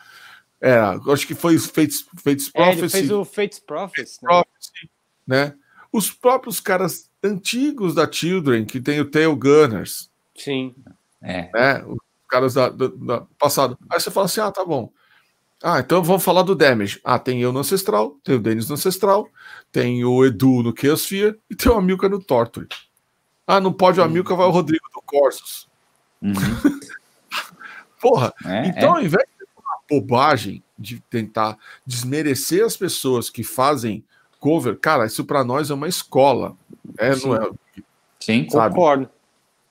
É, 0.66 1.12
acho 1.12 1.24
que 1.28 1.34
foi 1.36 1.56
Fates, 1.60 2.04
Fates 2.16 2.48
Prophecy. 2.48 2.56
É, 2.56 2.78
ele 2.78 2.88
fez 2.88 3.10
o 3.12 3.24
Fates 3.24 3.60
Prophecy, 3.60 4.18
né? 4.20 4.28
Prophecy, 4.28 4.90
né? 5.24 5.54
Os 5.92 6.10
próprios 6.10 6.58
caras 6.58 7.08
antigos 7.22 7.94
da 7.94 8.10
Children, 8.10 8.64
que 8.64 8.80
tem 8.80 9.00
o 9.00 9.08
Tail 9.08 9.36
Gunners. 9.36 10.10
Sim. 10.34 10.74
É. 11.22 11.48
Né? 11.54 11.84
Os 11.86 11.98
caras 12.28 12.54
da, 12.54 12.68
da, 12.68 12.88
da, 12.88 13.20
passado. 13.38 13.78
Aí 13.88 14.00
você 14.00 14.10
fala 14.10 14.26
assim: 14.26 14.40
ah, 14.40 14.50
tá 14.50 14.64
bom. 14.64 14.90
Ah, 15.62 15.78
então 15.78 16.02
vamos 16.02 16.24
falar 16.24 16.42
do 16.42 16.56
Damage. 16.56 17.00
Ah, 17.04 17.18
tem 17.18 17.40
eu 17.40 17.52
no 17.52 17.60
Ancestral, 17.60 18.16
tem 18.24 18.34
o 18.34 18.40
Denis 18.40 18.68
no 18.68 18.74
Ancestral, 18.74 19.28
tem 19.70 20.04
o 20.04 20.24
Edu 20.24 20.64
no 20.64 20.74
Chaosphere 20.76 21.38
e 21.48 21.54
tem 21.54 21.70
o 21.70 21.76
Amilcar 21.76 22.10
no 22.10 22.20
Torture. 22.20 22.66
Ah, 23.46 23.60
não 23.60 23.72
pode 23.72 24.00
o 24.00 24.02
Amilcar, 24.02 24.36
vai 24.36 24.48
o 24.48 24.50
Rodrigo 24.50 24.84
do 24.92 25.00
Corsos. 25.00 25.68
Uhum. 26.20 26.34
Porra, 28.02 28.34
é, 28.44 28.66
então 28.66 28.96
é. 28.96 28.98
ao 28.98 29.02
invés 29.02 29.35
bobagem 29.88 30.62
de 30.78 31.00
tentar 31.00 31.56
desmerecer 31.86 32.64
as 32.64 32.76
pessoas 32.76 33.30
que 33.30 33.42
fazem 33.42 34.04
cover, 34.38 34.78
cara, 34.78 35.06
isso 35.06 35.24
para 35.24 35.42
nós 35.42 35.70
é 35.70 35.74
uma 35.74 35.88
escola. 35.88 36.56
É, 36.98 37.14
Sim. 37.14 37.28
não 37.28 37.36
é? 37.36 37.50
Sim, 38.20 38.48
sabe? 38.50 38.74
concordo. 38.74 39.10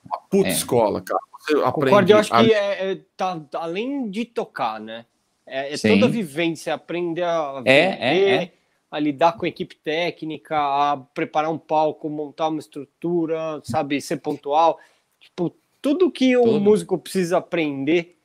Uma 0.04 0.18
puta 0.30 0.48
é. 0.48 0.52
escola, 0.52 1.00
cara. 1.00 1.20
Você 1.40 1.54
concordo, 1.54 2.12
eu 2.12 2.18
acho 2.18 2.34
a... 2.34 2.44
que 2.44 2.52
é, 2.52 2.92
é, 2.92 3.00
tá, 3.16 3.40
além 3.54 4.10
de 4.10 4.24
tocar, 4.24 4.80
né? 4.80 5.06
É, 5.46 5.74
é 5.74 5.78
toda 5.78 6.06
a 6.06 6.08
vivência, 6.08 6.74
aprender 6.74 7.22
a, 7.22 7.62
é, 7.64 8.50
a 8.90 8.98
lidar 8.98 9.32
com 9.32 9.44
a 9.44 9.48
equipe 9.48 9.76
técnica, 9.76 10.56
a 10.58 10.96
preparar 11.14 11.52
um 11.52 11.58
palco, 11.58 12.08
montar 12.08 12.48
uma 12.48 12.58
estrutura, 12.58 13.60
sabe, 13.62 14.00
ser 14.00 14.16
pontual. 14.16 14.78
Tipo, 15.20 15.54
tudo 15.80 16.10
que 16.10 16.34
tudo. 16.34 16.50
o 16.50 16.60
músico 16.60 16.98
precisa 16.98 17.38
aprender 17.38 18.15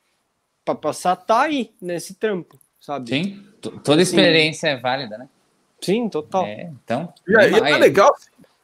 para 0.64 0.74
passar 0.74 1.16
tá 1.16 1.42
aí 1.42 1.72
nesse 1.80 2.14
trampo, 2.14 2.58
sabe? 2.80 3.10
Sim, 3.10 3.44
toda 3.84 4.02
experiência 4.02 4.70
Sim. 4.70 4.76
é 4.76 4.80
válida, 4.80 5.18
né? 5.18 5.28
Sim, 5.80 6.08
total. 6.08 6.46
É, 6.46 6.70
então. 6.84 7.12
E 7.26 7.36
aí, 7.36 7.54
é 7.54 7.78
legal. 7.78 8.14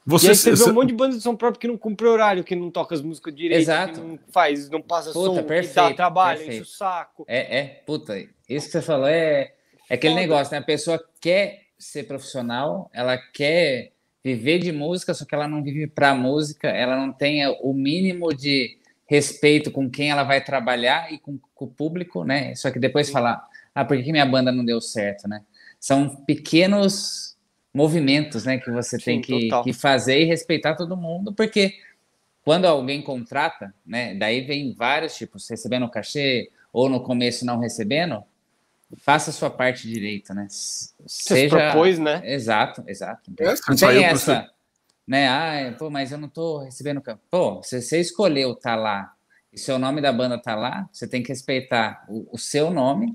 Você, 0.07 0.29
e 0.29 0.31
aí 0.31 0.37
você 0.37 0.55
vê 0.55 0.71
um 0.71 0.73
monte 0.73 0.89
de 0.89 0.95
banda 0.95 1.17
de 1.17 1.21
som 1.21 1.37
próprio 1.37 1.61
que 1.61 1.69
não 1.69 1.77
cumpre 1.77 2.07
horário, 2.07 2.43
que 2.43 2.57
não 2.57 2.71
toca 2.71 2.95
as 2.95 3.03
músicas 3.03 3.35
direito, 3.35 3.61
Exato. 3.61 4.01
que 4.01 4.07
não 4.07 4.19
faz, 4.31 4.71
não 4.71 4.81
passa 4.81 5.13
puta, 5.13 5.35
som, 5.35 5.43
perfeito, 5.43 5.69
que 5.69 5.75
dá 5.75 5.95
trabalho, 5.95 6.39
perfeito. 6.39 6.63
enche 6.63 6.71
o 6.71 6.75
saco. 6.75 7.25
É, 7.29 7.59
é, 7.59 7.65
puta, 7.85 8.19
isso 8.49 8.67
que 8.67 8.73
você 8.73 8.81
falou 8.81 9.07
é, 9.07 9.53
é 9.91 9.95
aquele 9.95 10.15
Foda. 10.15 10.23
negócio, 10.23 10.53
né? 10.53 10.59
A 10.59 10.63
pessoa 10.63 11.05
quer 11.21 11.65
ser 11.79 12.05
profissional, 12.05 12.91
ela 12.95 13.19
quer 13.19 13.93
viver 14.25 14.59
de 14.61 14.73
música, 14.73 15.13
só 15.13 15.27
que 15.27 15.35
ela 15.35 15.47
não 15.47 15.63
vive 15.63 15.87
para 15.87 16.15
música, 16.15 16.69
ela 16.69 16.97
não 16.97 17.13
tem 17.13 17.47
o 17.61 17.75
mínimo 17.75 18.35
de 18.35 18.79
respeito 19.09 19.71
com 19.71 19.89
quem 19.91 20.11
ela 20.11 20.23
vai 20.23 20.45
trabalhar 20.45 21.11
e 21.13 21.19
com, 21.19 21.39
com 21.55 21.65
o 21.65 21.69
público, 21.69 22.25
né? 22.25 22.55
Só 22.55 22.71
que 22.71 22.79
depois 22.79 23.11
falar, 23.11 23.49
ah, 23.75 23.85
por 23.85 24.01
que 24.01 24.13
minha 24.13 24.27
banda 24.27 24.53
não 24.53 24.65
deu 24.65 24.81
certo, 24.81 25.27
né? 25.27 25.43
São 25.81 26.15
pequenos 26.25 27.37
movimentos, 27.73 28.45
né, 28.45 28.59
que 28.59 28.71
você 28.71 28.99
Sim, 28.99 29.05
tem 29.05 29.21
que, 29.21 29.49
que, 29.63 29.73
fazer 29.73 30.23
e 30.23 30.25
respeitar 30.25 30.75
todo 30.75 30.97
mundo, 30.97 31.33
porque 31.33 31.75
quando 32.43 32.65
alguém 32.65 33.01
contrata, 33.01 33.73
né, 33.87 34.15
daí 34.15 34.41
vem 34.41 34.73
vários 34.73 35.15
tipos, 35.17 35.49
recebendo 35.49 35.89
cachê 35.89 36.51
ou 36.73 36.89
no 36.89 37.01
começo 37.01 37.47
não 37.47 37.59
recebendo, 37.59 38.25
faça 38.97 39.31
a 39.31 39.33
sua 39.33 39.51
parte 39.51 39.87
direito, 39.87 40.35
né? 40.35 40.47
Seja... 40.51 40.97
Você 41.07 41.49
propôs, 41.49 41.99
né? 41.99 42.21
Exato, 42.25 42.83
exato. 42.87 43.31
É, 43.39 43.55
não 43.69 43.77
tem 43.77 44.05
essa 44.05 44.51
né? 45.09 45.27
Ah, 45.27 45.75
pô, 45.79 45.89
mas 45.89 46.13
eu 46.13 46.19
não 46.19 46.29
tô 46.29 46.59
recebendo. 46.59 47.03
Pô, 47.31 47.63
se 47.63 47.81
você 47.81 47.99
escolheu 47.99 48.53
estar 48.53 48.77
tá 48.77 48.77
lá 48.77 49.15
e 49.51 49.59
seu 49.59 49.79
nome 49.79 50.03
da 50.03 50.13
banda 50.13 50.37
tá 50.39 50.55
lá, 50.55 50.87
você 50.93 51.09
tem 51.09 51.23
que 51.23 51.31
respeitar 51.31 52.05
o, 52.11 52.29
o 52.31 52.39
seu 52.39 52.71
nome, 52.71 53.15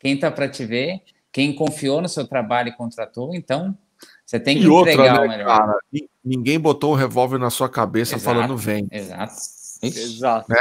quem 0.00 0.18
tá 0.18 0.28
para 0.28 0.48
te 0.48 0.66
ver, 0.66 1.02
quem 1.30 1.54
confiou 1.54 2.02
no 2.02 2.08
seu 2.08 2.26
trabalho 2.26 2.70
e 2.70 2.76
contratou, 2.76 3.32
então 3.32 3.78
você 4.26 4.40
tem 4.40 4.58
que 4.58 4.64
e 4.64 4.66
entregar 4.66 5.20
outra, 5.20 5.20
né, 5.20 5.20
o 5.20 5.28
melhor. 5.28 5.46
Cara, 5.46 5.78
ninguém 6.24 6.58
botou 6.58 6.92
um 6.92 6.96
revólver 6.96 7.38
na 7.38 7.48
sua 7.48 7.68
cabeça 7.68 8.16
exato, 8.16 8.34
falando 8.34 8.56
vem. 8.56 8.88
Exato. 8.90 9.34
Exato. 9.80 10.50
Né? 10.50 10.58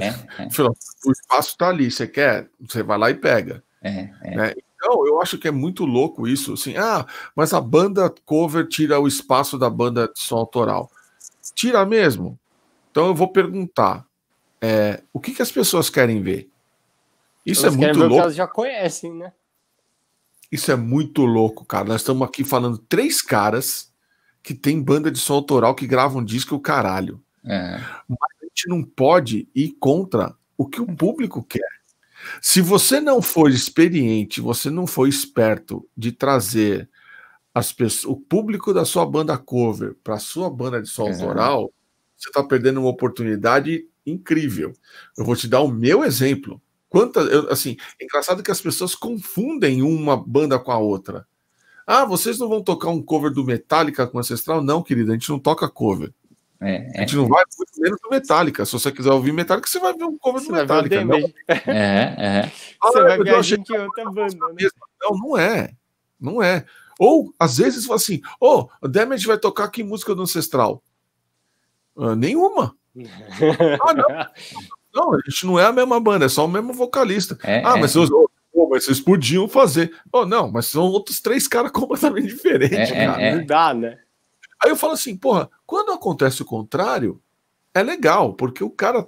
É, 0.00 0.06
é. 0.42 0.48
O 1.06 1.12
espaço 1.12 1.56
tá 1.56 1.68
ali, 1.68 1.88
você 1.88 2.08
quer, 2.08 2.48
você 2.60 2.82
vai 2.82 2.98
lá 2.98 3.08
e 3.08 3.14
pega. 3.14 3.62
É, 3.80 4.10
é. 4.22 4.34
Né? 4.34 4.54
Não, 4.86 5.04
eu 5.04 5.20
acho 5.20 5.36
que 5.36 5.48
é 5.48 5.50
muito 5.50 5.84
louco 5.84 6.28
isso. 6.28 6.52
Assim, 6.52 6.76
ah, 6.76 7.04
mas 7.34 7.52
a 7.52 7.60
banda 7.60 8.12
cover 8.24 8.68
tira 8.68 9.00
o 9.00 9.08
espaço 9.08 9.58
da 9.58 9.68
banda 9.68 10.06
de 10.06 10.20
som 10.20 10.36
autoral. 10.36 10.90
Tira 11.54 11.84
mesmo. 11.84 12.38
Então 12.90 13.08
eu 13.08 13.14
vou 13.14 13.28
perguntar: 13.28 14.06
é, 14.60 15.02
o 15.12 15.18
que, 15.18 15.32
que 15.32 15.42
as 15.42 15.50
pessoas 15.50 15.90
querem 15.90 16.22
ver? 16.22 16.48
Isso 17.44 17.66
elas 17.66 17.74
é 17.74 17.78
muito 17.78 17.98
louco. 17.98 18.14
elas 18.14 18.34
já 18.36 18.46
conhecem, 18.46 19.12
né? 19.12 19.32
Isso 20.50 20.70
é 20.70 20.76
muito 20.76 21.22
louco, 21.24 21.64
cara. 21.64 21.84
Nós 21.84 22.02
estamos 22.02 22.26
aqui 22.26 22.44
falando 22.44 22.78
três 22.78 23.20
caras 23.20 23.92
que 24.42 24.54
tem 24.54 24.80
banda 24.80 25.10
de 25.10 25.18
som 25.18 25.34
autoral 25.34 25.74
que 25.74 25.86
gravam 25.86 26.24
disco 26.24 26.54
o 26.54 26.60
caralho. 26.60 27.20
É. 27.44 27.80
Mas 28.08 28.30
a 28.40 28.44
gente 28.44 28.68
não 28.68 28.82
pode 28.82 29.48
ir 29.52 29.72
contra 29.80 30.36
o 30.56 30.66
que 30.66 30.80
o 30.80 30.86
público 30.86 31.42
quer. 31.42 31.75
Se 32.40 32.60
você 32.60 33.00
não 33.00 33.20
for 33.20 33.50
experiente, 33.50 34.40
você 34.40 34.70
não 34.70 34.86
for 34.86 35.08
esperto 35.08 35.86
de 35.96 36.12
trazer 36.12 36.88
as 37.54 37.72
pessoas, 37.72 38.12
o 38.12 38.16
público 38.16 38.74
da 38.74 38.84
sua 38.84 39.06
banda 39.06 39.38
cover 39.38 39.96
para 40.04 40.14
a 40.16 40.20
sua 40.20 40.50
banda 40.50 40.82
de 40.82 40.88
som 40.88 41.08
autoral, 41.08 41.72
você 42.16 42.28
está 42.28 42.42
perdendo 42.42 42.80
uma 42.80 42.90
oportunidade 42.90 43.86
incrível. 44.04 44.72
Eu 45.16 45.24
vou 45.24 45.34
te 45.34 45.48
dar 45.48 45.60
o 45.60 45.68
meu 45.68 46.04
exemplo. 46.04 46.60
Quantas, 46.88 47.30
eu, 47.30 47.50
assim, 47.50 47.76
é 48.00 48.04
engraçado 48.04 48.42
que 48.42 48.50
as 48.50 48.60
pessoas 48.60 48.94
confundem 48.94 49.82
uma 49.82 50.16
banda 50.16 50.58
com 50.58 50.70
a 50.70 50.78
outra. 50.78 51.26
Ah, 51.86 52.04
vocês 52.04 52.38
não 52.38 52.48
vão 52.48 52.62
tocar 52.62 52.90
um 52.90 53.02
cover 53.02 53.30
do 53.30 53.44
Metallica 53.44 54.06
com 54.06 54.18
Ancestral? 54.18 54.62
Não, 54.62 54.82
querida, 54.82 55.12
a 55.12 55.14
gente 55.14 55.28
não 55.28 55.38
toca 55.38 55.68
cover. 55.68 56.12
É, 56.60 56.74
é. 56.74 56.92
A 56.96 57.00
gente 57.00 57.16
não 57.16 57.28
vai 57.28 57.44
muito 57.58 57.80
menos 57.80 58.00
do 58.00 58.10
Metallica. 58.10 58.64
Se 58.64 58.72
você 58.72 58.90
quiser 58.90 59.12
ouvir 59.12 59.32
Metallica, 59.32 59.68
você 59.68 59.78
vai 59.78 59.92
ver 59.92 60.04
um 60.04 60.16
cover 60.16 60.40
você 60.40 60.48
do 60.48 60.54
Metallica. 60.54 61.04
Não. 61.04 61.16
É, 61.16 61.62
é. 61.66 62.52
Ah, 62.82 62.88
você 62.88 63.02
vai 63.02 63.18
ver 63.18 63.34
a 63.34 63.42
gente 63.42 63.72
em 63.72 63.78
outra 63.78 64.04
banda. 64.10 64.34
Né? 64.54 64.68
Não, 65.00 65.18
não 65.18 65.38
é. 65.38 65.70
Não 66.18 66.42
é. 66.42 66.64
Ou, 66.98 67.34
às 67.38 67.58
vezes, 67.58 67.84
fala 67.84 67.96
assim: 67.96 68.22
Ô, 68.40 68.68
oh, 68.80 68.88
Damage 68.88 69.26
vai 69.26 69.38
tocar 69.38 69.68
que 69.68 69.84
música 69.84 70.14
do 70.14 70.22
Ancestral? 70.22 70.82
Uh, 71.94 72.14
nenhuma. 72.14 72.74
ah, 73.82 73.94
não. 73.94 74.26
Não, 74.94 75.14
a 75.14 75.18
gente 75.28 75.44
não 75.44 75.60
é 75.60 75.66
a 75.66 75.72
mesma 75.72 76.00
banda, 76.00 76.24
é 76.24 76.28
só 76.28 76.46
o 76.46 76.48
mesmo 76.48 76.72
vocalista. 76.72 77.36
É, 77.42 77.58
ah, 77.58 77.76
mas, 77.76 77.94
é. 77.94 77.98
Vocês, 77.98 78.10
oh, 78.10 78.68
mas 78.70 78.84
vocês 78.84 78.98
podiam 78.98 79.46
fazer. 79.46 79.92
Oh, 80.10 80.24
não, 80.24 80.50
mas 80.50 80.66
são 80.66 80.84
outros 80.84 81.20
três 81.20 81.46
caras 81.46 81.70
completamente 81.72 82.28
diferentes, 82.28 82.90
é, 82.90 83.06
cara. 83.06 83.22
É, 83.22 83.34
não 83.36 83.44
dá, 83.44 83.74
né? 83.74 83.98
Aí 84.62 84.70
eu 84.70 84.76
falo 84.76 84.92
assim, 84.92 85.16
porra, 85.16 85.50
quando 85.66 85.92
acontece 85.92 86.42
o 86.42 86.46
contrário, 86.46 87.20
é 87.74 87.82
legal, 87.82 88.34
porque 88.34 88.64
o 88.64 88.70
cara 88.70 89.06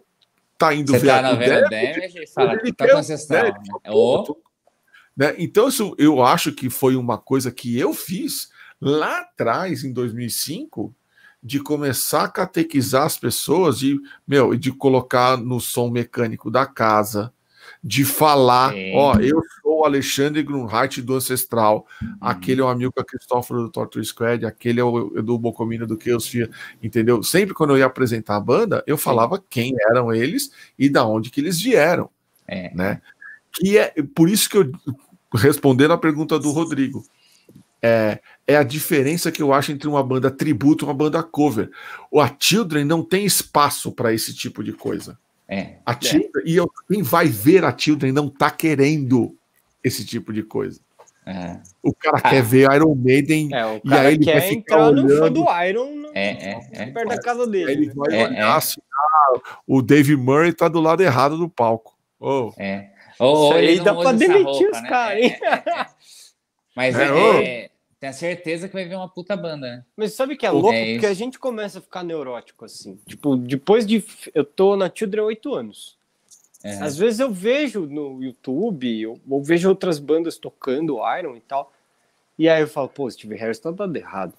tá 0.59 0.75
indo 0.75 0.93
Você 0.93 0.99
ver 0.99 1.09
tá 1.09 1.29
a 1.29 1.33
ideia, 1.33 1.63
damage, 1.63 2.27
fala, 2.27 2.53
ele 2.55 2.73
tá 2.73 2.91
com 2.91 2.99
ancestral. 2.99 3.45
Né? 3.45 3.53
Né? 3.87 4.35
né? 5.17 5.35
Então, 5.39 5.69
isso 5.69 5.95
eu 5.99 6.23
acho 6.23 6.53
que 6.53 6.69
foi 6.69 6.97
uma 6.97 7.17
coisa 7.17 7.51
que 7.51 7.79
eu 7.79 7.95
fiz 7.95 8.51
lá 8.81 9.21
atrás, 9.21 9.85
em 9.85 9.93
2005, 9.93 10.95
de 11.43 11.61
começar 11.61 12.25
a 12.25 12.29
catequizar 12.29 13.05
as 13.05 13.17
pessoas 13.17 13.79
de, 13.79 13.99
meu, 14.27 14.57
de 14.57 14.73
colocar 14.73 15.37
no 15.37 15.61
som 15.61 15.89
mecânico 15.89 16.51
da 16.51 16.67
casa, 16.67 17.33
de 17.83 18.05
falar, 18.05 18.75
ó, 18.95 19.15
eu 19.21 19.41
sou 19.63 19.81
o 19.81 19.85
Alexandre 19.85 20.43
Grunheit 20.43 21.01
do 21.01 21.15
Ancestral, 21.15 21.87
uhum. 22.03 22.17
aquele 22.21 22.61
é 22.61 22.65
o 22.65 22.69
amigo 22.69 22.93
Cristóforo 22.93 23.63
do 23.63 23.71
Torture 23.71 24.05
Squad, 24.05 24.45
aquele 24.45 24.81
é 24.81 24.85
o 24.85 25.23
do 25.23 25.39
Bocomino 25.39 25.87
do 25.87 25.99
Chaosfia, 26.01 26.51
entendeu? 26.83 27.23
Sempre 27.23 27.55
quando 27.55 27.71
eu 27.71 27.79
ia 27.79 27.87
apresentar 27.87 28.37
a 28.37 28.41
banda, 28.41 28.83
eu 28.87 28.99
falava 28.99 29.37
Sim. 29.37 29.43
quem 29.49 29.75
eram 29.91 30.13
eles 30.13 30.51
e 30.79 30.89
da 30.89 31.07
onde 31.07 31.31
que 31.31 31.41
eles 31.41 31.61
vieram, 31.61 32.11
é. 32.47 32.75
né? 32.75 33.01
Que 33.53 33.79
é 33.79 33.95
por 34.15 34.29
isso 34.29 34.51
que 34.51 34.57
eu 34.57 34.71
respondendo 35.35 35.93
a 35.93 35.99
pergunta 35.99 36.39
do 36.39 36.51
Rodrigo, 36.51 37.05
é, 37.83 38.21
é 38.47 38.57
a 38.57 38.63
diferença 38.63 39.31
que 39.31 39.43
eu 39.43 39.53
acho 39.53 39.73
entre 39.73 39.89
uma 39.89 40.03
banda 40.03 40.31
tributo 40.31 40.85
e 40.85 40.87
uma 40.87 40.95
banda 40.95 41.23
cover. 41.23 41.71
O 42.11 42.21
A 42.21 42.35
Children 42.39 42.85
não 42.85 43.03
tem 43.03 43.25
espaço 43.25 43.93
para 43.93 44.13
esse 44.13 44.35
tipo 44.35 44.65
de 44.65 44.73
coisa. 44.73 45.19
É, 45.49 45.77
a 45.87 45.99
Children, 45.99 46.45
é. 46.45 46.49
E 46.49 46.57
eu, 46.57 46.71
quem 46.87 47.03
vai 47.03 47.27
ver 47.27 47.65
a 47.65 47.77
Children 47.77 48.13
não 48.13 48.29
tá 48.29 48.51
querendo 48.51 49.35
esse 49.83 50.05
tipo 50.05 50.33
de 50.33 50.43
coisa. 50.43 50.81
É. 51.25 51.59
O 51.83 51.95
cara 51.95 52.19
ah. 52.23 52.31
quer 52.31 52.43
ver 52.43 52.73
Iron 52.73 52.95
Maiden 52.95 53.55
é, 53.55 53.81
e 53.85 53.95
aí 53.95 54.15
ele 54.15 54.25
quer 54.25 54.41
vai 54.41 54.49
ficar 54.49 54.55
entrar 54.59 54.89
olhando. 54.89 55.09
no 55.09 55.19
fã 55.19 55.33
do 55.33 55.63
Iron 55.63 55.95
no, 55.95 56.09
é, 56.15 56.31
é, 56.31 56.69
é. 56.73 56.87
perto 56.87 57.09
da 57.09 57.21
casa 57.21 57.47
dele. 57.47 57.73
Ele 57.73 57.87
né? 57.87 57.93
vai 57.95 58.19
é, 58.19 58.29
olhar 58.29 58.57
assim, 58.57 58.81
ah, 58.95 59.41
o 59.67 59.83
Dave 59.83 60.17
Murray 60.17 60.53
tá 60.53 60.69
do 60.69 60.81
lado 60.81 61.03
errado 61.03 61.37
do 61.37 61.49
palco. 61.49 61.95
Oh. 62.19 62.53
É. 62.57 62.91
Ou, 63.19 63.53
aí 63.53 63.81
dá 63.81 63.95
pra 63.95 64.13
demitir 64.13 64.45
roupa, 64.45 64.71
os 64.71 64.83
né? 64.83 64.89
caras, 64.89 65.25
hein? 65.25 65.37
Mas 66.75 66.97
é, 66.97 67.69
a 68.07 68.13
certeza 68.13 68.69
que 68.69 68.75
vai 68.75 68.85
vir 68.85 68.95
uma 68.95 69.09
puta 69.09 69.37
banda, 69.37 69.67
né? 69.67 69.85
Mas 69.97 70.15
sabe 70.15 70.37
que 70.37 70.47
é 70.47 70.51
louco? 70.51 70.73
É 70.73 70.93
Porque 70.93 71.07
a 71.07 71.15
gente 71.15 71.39
começa 71.39 71.81
a 71.81 71.83
ficar 71.83 72.05
neurótico, 72.05 72.65
assim. 72.65 72.97
Tipo, 73.07 73.37
depois 73.37 73.85
de. 73.85 74.05
Eu 74.33 74.45
tô 74.45 74.77
na 74.77 74.91
Children 74.95 75.23
há 75.23 75.27
oito 75.27 75.55
anos. 75.55 75.99
É. 76.63 76.83
Às 76.83 76.97
vezes 76.97 77.21
eu 77.21 77.33
vejo 77.33 77.87
no 77.87 78.23
YouTube, 78.23 79.07
ou, 79.07 79.21
ou 79.29 79.43
vejo 79.43 79.69
outras 79.69 79.99
bandas 79.99 80.39
tocando 80.39 81.01
Iron 81.19 81.37
e 81.37 81.41
tal. 81.41 81.73
E 82.39 82.49
aí 82.49 82.63
eu 82.63 82.69
falo, 82.69 82.89
pô, 82.89 83.11
Steve 83.11 83.35
Harris 83.35 83.59
tá 83.59 83.71
dando 83.71 83.97
errado. 83.97 84.33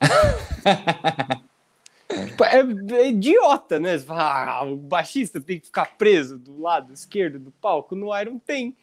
tipo, 2.26 2.44
é, 2.44 2.60
é, 3.00 3.08
idiota, 3.08 3.78
né? 3.78 3.96
Você 3.96 4.04
fala, 4.04 4.50
ah, 4.50 4.64
o 4.64 4.76
baixista 4.76 5.40
tem 5.40 5.60
que 5.60 5.66
ficar 5.66 5.96
preso 5.96 6.38
do 6.38 6.60
lado 6.60 6.92
esquerdo 6.92 7.38
do 7.38 7.52
palco. 7.52 7.94
No 7.94 8.16
Iron 8.18 8.38
tem 8.38 8.76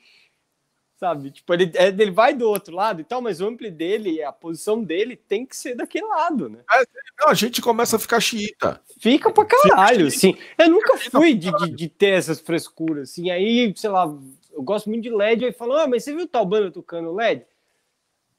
sabe? 1.03 1.31
Tipo, 1.31 1.53
ele, 1.53 1.69
é, 1.75 1.87
ele 1.89 2.11
vai 2.11 2.33
do 2.33 2.47
outro 2.47 2.73
lado 2.73 3.01
e 3.01 3.03
tal, 3.03 3.21
mas 3.21 3.41
o 3.41 3.45
ampli 3.45 3.69
dele, 3.69 4.23
a 4.23 4.31
posição 4.31 4.81
dele 4.81 5.17
tem 5.17 5.45
que 5.45 5.53
ser 5.53 5.75
daquele 5.75 6.07
lado, 6.07 6.47
né? 6.47 6.59
É, 6.73 6.85
não, 7.19 7.27
a 7.27 7.33
gente 7.33 7.61
começa 7.61 7.97
a 7.97 7.99
ficar 7.99 8.21
xiita. 8.21 8.79
Fica 8.99 9.29
pra 9.29 9.43
caralho, 9.43 10.07
assim. 10.07 10.33
Eu 10.57 10.69
nunca 10.69 10.97
fui 10.97 11.33
de, 11.33 11.51
de, 11.57 11.71
de, 11.71 11.89
ter 11.89 12.17
essas 12.17 12.39
frescuras, 12.39 13.09
assim. 13.09 13.29
Aí, 13.29 13.73
sei 13.75 13.89
lá, 13.89 14.05
eu 14.53 14.63
gosto 14.63 14.89
muito 14.89 15.03
de 15.03 15.09
LED, 15.09 15.43
aí 15.43 15.51
falam, 15.51 15.77
ah, 15.77 15.87
mas 15.87 16.05
você 16.05 16.15
viu 16.15 16.25
tal 16.25 16.45
banda 16.45 16.71
tocando 16.71 17.13
LED? 17.13 17.45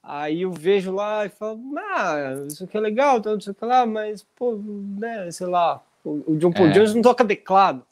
Aí 0.02 0.40
eu 0.40 0.50
vejo 0.50 0.90
lá 0.90 1.26
e 1.26 1.28
falo, 1.28 1.60
ah, 1.78 2.46
isso 2.48 2.64
aqui 2.64 2.78
é 2.78 2.80
legal, 2.80 3.20
não 3.22 3.40
sei 3.40 3.52
o 3.52 3.54
que 3.54 3.64
lá, 3.66 3.84
mas, 3.84 4.26
pô, 4.34 4.58
né, 4.98 5.30
sei 5.30 5.46
lá, 5.46 5.84
o, 6.02 6.34
John 6.36 6.50
Paul 6.50 6.68
é. 6.68 6.72
Jones 6.72 6.94
não 6.94 7.02
toca 7.02 7.26
teclado 7.26 7.84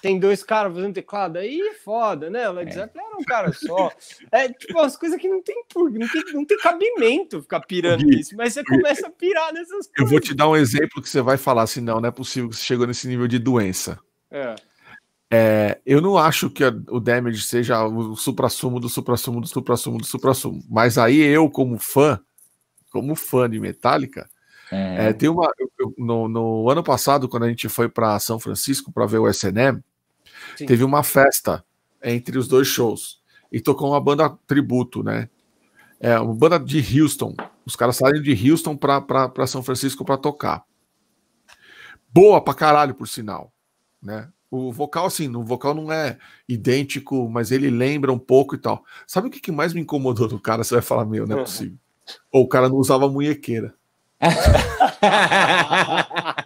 tem 0.00 0.18
dois 0.18 0.42
caras 0.42 0.74
fazendo 0.74 0.94
teclado, 0.94 1.36
aí 1.36 1.60
é 1.60 1.74
foda, 1.74 2.30
né? 2.30 2.48
O 2.48 2.52
Led 2.52 2.70
é. 2.70 2.74
Zeppelin 2.74 3.04
era 3.06 3.16
um 3.16 3.24
cara 3.24 3.52
só. 3.52 3.92
É 4.32 4.48
tipo 4.48 4.78
umas 4.78 4.96
coisas 4.96 5.20
que 5.20 5.28
não 5.28 5.42
tem, 5.42 5.62
não 5.74 6.08
tem, 6.08 6.24
não 6.32 6.44
tem 6.44 6.58
cabimento 6.58 7.42
ficar 7.42 7.60
pirando 7.60 8.04
Gui, 8.04 8.16
nisso, 8.16 8.36
mas 8.36 8.54
você 8.54 8.64
começa 8.64 9.06
a 9.06 9.10
pirar 9.10 9.52
nessas 9.52 9.86
coisas. 9.86 9.92
Eu 9.98 10.06
vou 10.06 10.20
te 10.20 10.34
dar 10.34 10.48
um 10.48 10.56
exemplo 10.56 11.02
que 11.02 11.08
você 11.08 11.20
vai 11.20 11.36
falar 11.36 11.62
assim: 11.62 11.80
não, 11.80 12.00
não 12.00 12.08
é 12.08 12.12
possível 12.12 12.48
que 12.48 12.56
você 12.56 12.64
chegou 12.64 12.86
nesse 12.86 13.06
nível 13.06 13.26
de 13.26 13.38
doença. 13.38 13.98
É. 14.30 14.54
É, 15.32 15.80
eu 15.86 16.00
não 16.00 16.18
acho 16.18 16.50
que 16.50 16.64
o 16.64 16.98
damage 16.98 17.42
seja 17.42 17.84
o 17.86 18.16
supra-sumo 18.16 18.80
do 18.80 18.88
supra-sumo 18.88 19.40
do 19.40 19.46
supra-sumo 19.46 19.98
do 19.98 20.04
supra-sumo. 20.04 20.64
Mas 20.68 20.98
aí 20.98 21.20
eu, 21.20 21.48
como 21.48 21.78
fã, 21.78 22.18
como 22.90 23.14
fã 23.14 23.48
de 23.48 23.60
Metallica, 23.60 24.28
é. 24.70 25.08
É, 25.08 25.12
tem 25.12 25.28
uma. 25.28 25.50
Eu, 25.58 25.94
no, 25.98 26.28
no, 26.28 26.70
ano 26.70 26.82
passado, 26.82 27.28
quando 27.28 27.42
a 27.42 27.48
gente 27.48 27.68
foi 27.68 27.88
para 27.88 28.18
São 28.20 28.38
Francisco 28.38 28.92
para 28.92 29.06
ver 29.06 29.18
o 29.18 29.28
SNM, 29.28 29.82
Sim. 30.60 30.66
teve 30.66 30.84
uma 30.84 31.02
festa 31.02 31.64
entre 32.02 32.38
os 32.38 32.46
dois 32.46 32.68
shows 32.68 33.20
e 33.50 33.60
tocou 33.60 33.90
uma 33.90 34.00
banda 34.00 34.28
tributo, 34.46 35.02
né? 35.02 35.28
É, 35.98 36.18
uma 36.18 36.34
banda 36.34 36.58
de 36.58 37.00
Houston. 37.00 37.34
Os 37.64 37.76
caras 37.76 37.96
saíram 37.96 38.22
de 38.22 38.50
Houston 38.50 38.76
para 38.76 39.46
São 39.46 39.62
Francisco 39.62 40.04
para 40.04 40.18
tocar. 40.18 40.64
Boa 42.12 42.42
pra 42.42 42.52
caralho, 42.52 42.94
por 42.94 43.08
sinal, 43.08 43.52
né? 44.02 44.28
O 44.50 44.70
vocal, 44.72 45.06
assim, 45.06 45.34
o 45.34 45.44
vocal 45.44 45.74
não 45.74 45.90
é 45.92 46.18
idêntico, 46.48 47.28
mas 47.30 47.52
ele 47.52 47.70
lembra 47.70 48.12
um 48.12 48.18
pouco 48.18 48.54
e 48.54 48.58
tal. 48.58 48.84
Sabe 49.06 49.28
o 49.28 49.30
que, 49.30 49.40
que 49.40 49.52
mais 49.52 49.72
me 49.72 49.80
incomodou 49.80 50.28
do 50.28 50.40
cara? 50.40 50.64
Você 50.64 50.74
vai 50.74 50.82
falar, 50.82 51.06
meu, 51.06 51.26
não 51.26 51.38
é 51.38 51.40
possível. 51.40 51.78
Ou 52.32 52.44
o 52.44 52.48
cara 52.48 52.68
não 52.68 52.76
usava 52.76 53.08
munhequeira. 53.08 53.74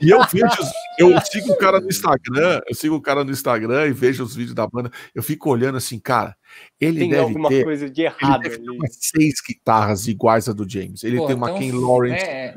e 0.00 0.10
eu 0.10 0.20
vejo, 0.26 0.72
eu 0.98 1.20
sigo 1.20 1.52
o 1.52 1.56
cara 1.56 1.80
no 1.80 1.88
Instagram, 1.88 2.60
eu 2.68 2.74
sigo 2.74 2.94
o 2.96 3.00
cara 3.00 3.24
no 3.24 3.30
Instagram 3.30 3.86
e 3.86 3.92
vejo 3.92 4.24
os 4.24 4.34
vídeos 4.34 4.54
da 4.54 4.66
banda. 4.66 4.90
Eu 5.14 5.22
fico 5.22 5.50
olhando 5.50 5.76
assim, 5.76 5.98
cara, 5.98 6.36
ele 6.80 7.00
tem 7.00 7.10
deve 7.10 7.22
alguma 7.22 7.48
ter, 7.48 7.64
coisa 7.64 7.88
de 7.88 8.02
errado 8.02 8.46
ele 8.46 8.58
deve 8.58 8.78
ter 8.78 8.88
seis 8.90 9.34
guitarras 9.46 10.06
iguais 10.08 10.48
a 10.48 10.52
do 10.52 10.68
James. 10.68 11.02
Ele 11.04 11.18
Pô, 11.18 11.26
tem 11.26 11.36
uma 11.36 11.50
então, 11.50 11.60
Ken 11.60 11.72
Lawrence. 11.72 12.24
É... 12.24 12.54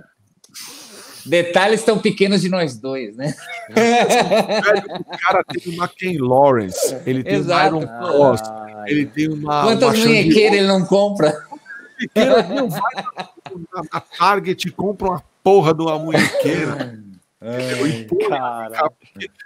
Detalhes 1.25 1.83
tão 1.83 1.99
pequenos 1.99 2.41
de 2.41 2.49
nós 2.49 2.77
dois, 2.77 3.15
né? 3.15 3.33
o 3.69 5.17
cara 5.17 5.43
tem 5.43 5.73
uma 5.73 5.87
Ken 5.87 6.17
Lawrence, 6.19 6.97
ele 7.05 7.23
tem 7.23 7.35
Exato. 7.35 7.75
um 7.75 7.81
Iron 7.81 7.87
Cross, 7.87 8.41
ele 8.87 9.05
tem 9.05 9.29
uma. 9.29 9.63
Quantas 9.63 9.99
munhequeiras 9.99 10.57
ele 10.57 10.67
não 10.67 10.83
compra? 10.83 11.31
Não 12.15 12.69
vai 12.69 12.95
na, 12.95 13.83
na 13.93 13.99
Target 13.99 14.67
e 14.67 14.71
compra 14.71 15.09
uma 15.09 15.23
porra 15.43 15.73
de 15.73 15.81
uma 15.81 15.99
munhequeira. 15.99 16.99
Ai, 17.41 18.07
cara. 18.29 18.91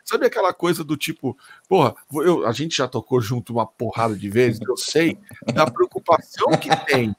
Sabe 0.04 0.26
aquela 0.26 0.54
coisa 0.54 0.84
do 0.84 0.98
tipo, 0.98 1.38
porra, 1.68 1.96
eu, 2.14 2.46
a 2.46 2.52
gente 2.52 2.76
já 2.78 2.88
tocou 2.88 3.22
junto 3.22 3.54
uma 3.54 3.66
porrada 3.66 4.16
de 4.16 4.30
vezes, 4.30 4.60
eu 4.68 4.76
sei 4.76 5.18
da 5.54 5.66
preocupação 5.66 6.52
que 6.60 6.70
tem 6.86 7.16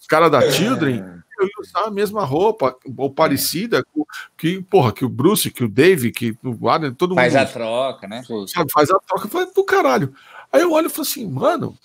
os 0.00 0.06
caras 0.06 0.30
da 0.30 0.50
Children 0.50 1.22
eu 1.38 1.46
ia 1.46 1.52
usar 1.60 1.84
a 1.86 1.90
mesma 1.90 2.24
roupa, 2.24 2.76
ou 2.96 3.10
parecida, 3.10 3.84
que, 4.36 4.62
porra, 4.62 4.92
que 4.92 5.04
o 5.04 5.08
Bruce, 5.08 5.50
que 5.50 5.64
o 5.64 5.68
Dave, 5.68 6.12
que 6.12 6.36
o 6.42 6.68
Adam, 6.68 6.94
todo 6.94 7.14
faz 7.14 7.32
mundo. 7.32 7.40
Faz 7.40 7.50
a 7.50 7.52
troca, 7.52 8.06
né? 8.06 8.22
Sabe, 8.46 8.72
faz 8.72 8.90
a 8.90 8.98
troca. 8.98 9.26
Eu 9.26 9.30
falei, 9.30 9.48
do 9.52 9.64
caralho. 9.64 10.14
Aí 10.52 10.62
eu 10.62 10.72
olho 10.72 10.86
e 10.86 10.90
falo 10.90 11.02
assim, 11.02 11.28
mano, 11.28 11.76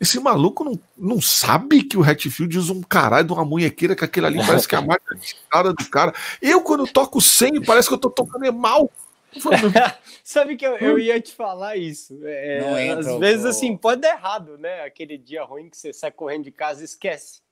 esse 0.00 0.18
maluco 0.18 0.64
não, 0.64 0.80
não 0.96 1.20
sabe 1.20 1.84
que 1.84 1.98
o 1.98 2.02
Hatfield 2.02 2.56
usa 2.58 2.72
um 2.72 2.80
caralho 2.80 3.26
de 3.26 3.32
uma 3.34 3.44
munhequeira 3.44 3.94
que 3.94 4.02
aquele 4.02 4.26
ali 4.26 4.38
parece 4.46 4.66
que 4.66 4.74
é 4.74 4.78
a 4.78 4.82
marca 4.82 5.14
de 5.14 5.36
cara 5.50 5.74
do 5.74 5.90
cara. 5.90 6.14
Eu, 6.40 6.62
quando 6.62 6.90
toco 6.90 7.20
100, 7.20 7.62
parece 7.64 7.86
que 7.86 7.94
eu 7.94 7.98
tô 7.98 8.08
tocando 8.08 8.50
mal. 8.50 8.90
Sabe 10.24 10.56
que 10.56 10.66
eu, 10.66 10.78
eu, 10.78 10.98
ia 10.98 11.20
te 11.20 11.34
falar 11.34 11.76
isso. 11.76 12.18
É, 12.24 12.90
às 12.90 13.18
vezes, 13.18 13.44
assim, 13.44 13.76
pode 13.76 14.00
dar 14.00 14.14
errado, 14.14 14.56
né? 14.56 14.82
Aquele 14.84 15.18
dia 15.18 15.44
ruim 15.44 15.68
que 15.68 15.76
você 15.76 15.92
sai 15.92 16.10
correndo 16.10 16.44
de 16.44 16.50
casa 16.50 16.80
e 16.80 16.86
esquece. 16.86 17.42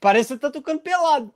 Parece 0.00 0.28
que 0.28 0.34
você 0.34 0.40
tá 0.40 0.50
tocando 0.50 0.80
pelado. 0.80 1.32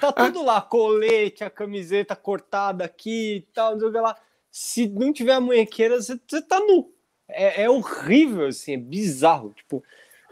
Tá 0.00 0.10
tudo 0.12 0.42
lá, 0.42 0.60
colete, 0.62 1.44
a 1.44 1.50
camiseta 1.50 2.16
cortada 2.16 2.84
aqui 2.84 3.36
e 3.36 3.40
tal, 3.52 3.72
não 3.72 3.80
sei 3.80 3.88
o 3.88 3.92
que 3.92 4.00
lá. 4.00 4.16
Se 4.50 4.88
não 4.88 5.12
tiver 5.12 5.34
a 5.34 5.40
munhequeira, 5.40 6.00
você, 6.00 6.18
você 6.26 6.40
tá 6.42 6.58
nu. 6.58 6.95
É, 7.28 7.62
é, 7.62 7.70
horrível, 7.70 8.46
assim, 8.46 8.74
é 8.74 8.76
bizarro. 8.76 9.52
Tipo, 9.54 9.82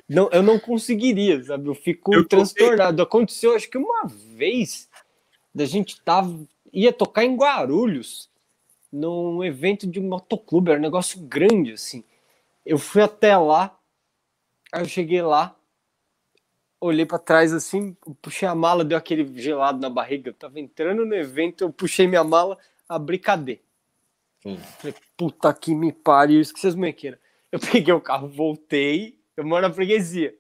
não, 0.09 0.29
eu 0.31 0.43
não 0.43 0.59
conseguiria, 0.59 1.43
sabe? 1.43 1.69
Eu 1.69 1.75
fico 1.75 2.15
eu 2.15 2.27
transtornado. 2.27 3.03
Aconteceu, 3.03 3.55
acho 3.55 3.69
que 3.69 3.79
uma 3.79 4.07
vez, 4.07 4.89
da 5.55 5.65
gente 5.65 6.01
tava, 6.03 6.39
ia 6.73 6.93
tocar 6.93 7.25
em 7.25 7.37
Guarulhos, 7.37 8.31
num 8.93 9.43
evento 9.43 9.87
de 9.87 10.01
motoclube, 10.01 10.71
era 10.71 10.79
um 10.79 10.83
negócio 10.83 11.21
grande, 11.21 11.73
assim. 11.73 12.05
Eu 12.65 12.79
fui 12.79 13.03
até 13.03 13.37
lá, 13.37 13.77
aí 14.73 14.83
eu 14.83 14.89
cheguei 14.89 15.21
lá, 15.21 15.57
olhei 16.81 17.07
para 17.07 17.19
trás 17.19 17.53
assim, 17.53 17.97
puxei 18.21 18.47
a 18.47 18.55
mala, 18.55 18.85
deu 18.85 18.97
aquele 18.97 19.27
gelado 19.41 19.81
na 19.81 19.91
barriga. 19.91 20.31
Eu 20.31 20.35
tava 20.35 20.61
entrando 20.61 21.05
no 21.05 21.15
evento, 21.15 21.65
eu 21.65 21.73
puxei 21.73 22.07
minha 22.07 22.23
mala, 22.23 22.59
abri 22.89 23.19
cadê? 23.19 23.61
Falei, 24.45 24.95
puta 25.17 25.55
que 25.55 25.75
me 25.75 25.93
pariu, 25.93 26.41
esqueci 26.41 26.67
as 26.67 26.75
manqueiras. 26.75 27.19
Eu 27.51 27.59
peguei 27.59 27.95
o 27.95 28.01
carro, 28.01 28.29
voltei, 28.29 29.19
eu 29.37 29.45
moro 29.45 29.67
na 29.67 29.73
freguesia. 29.73 30.37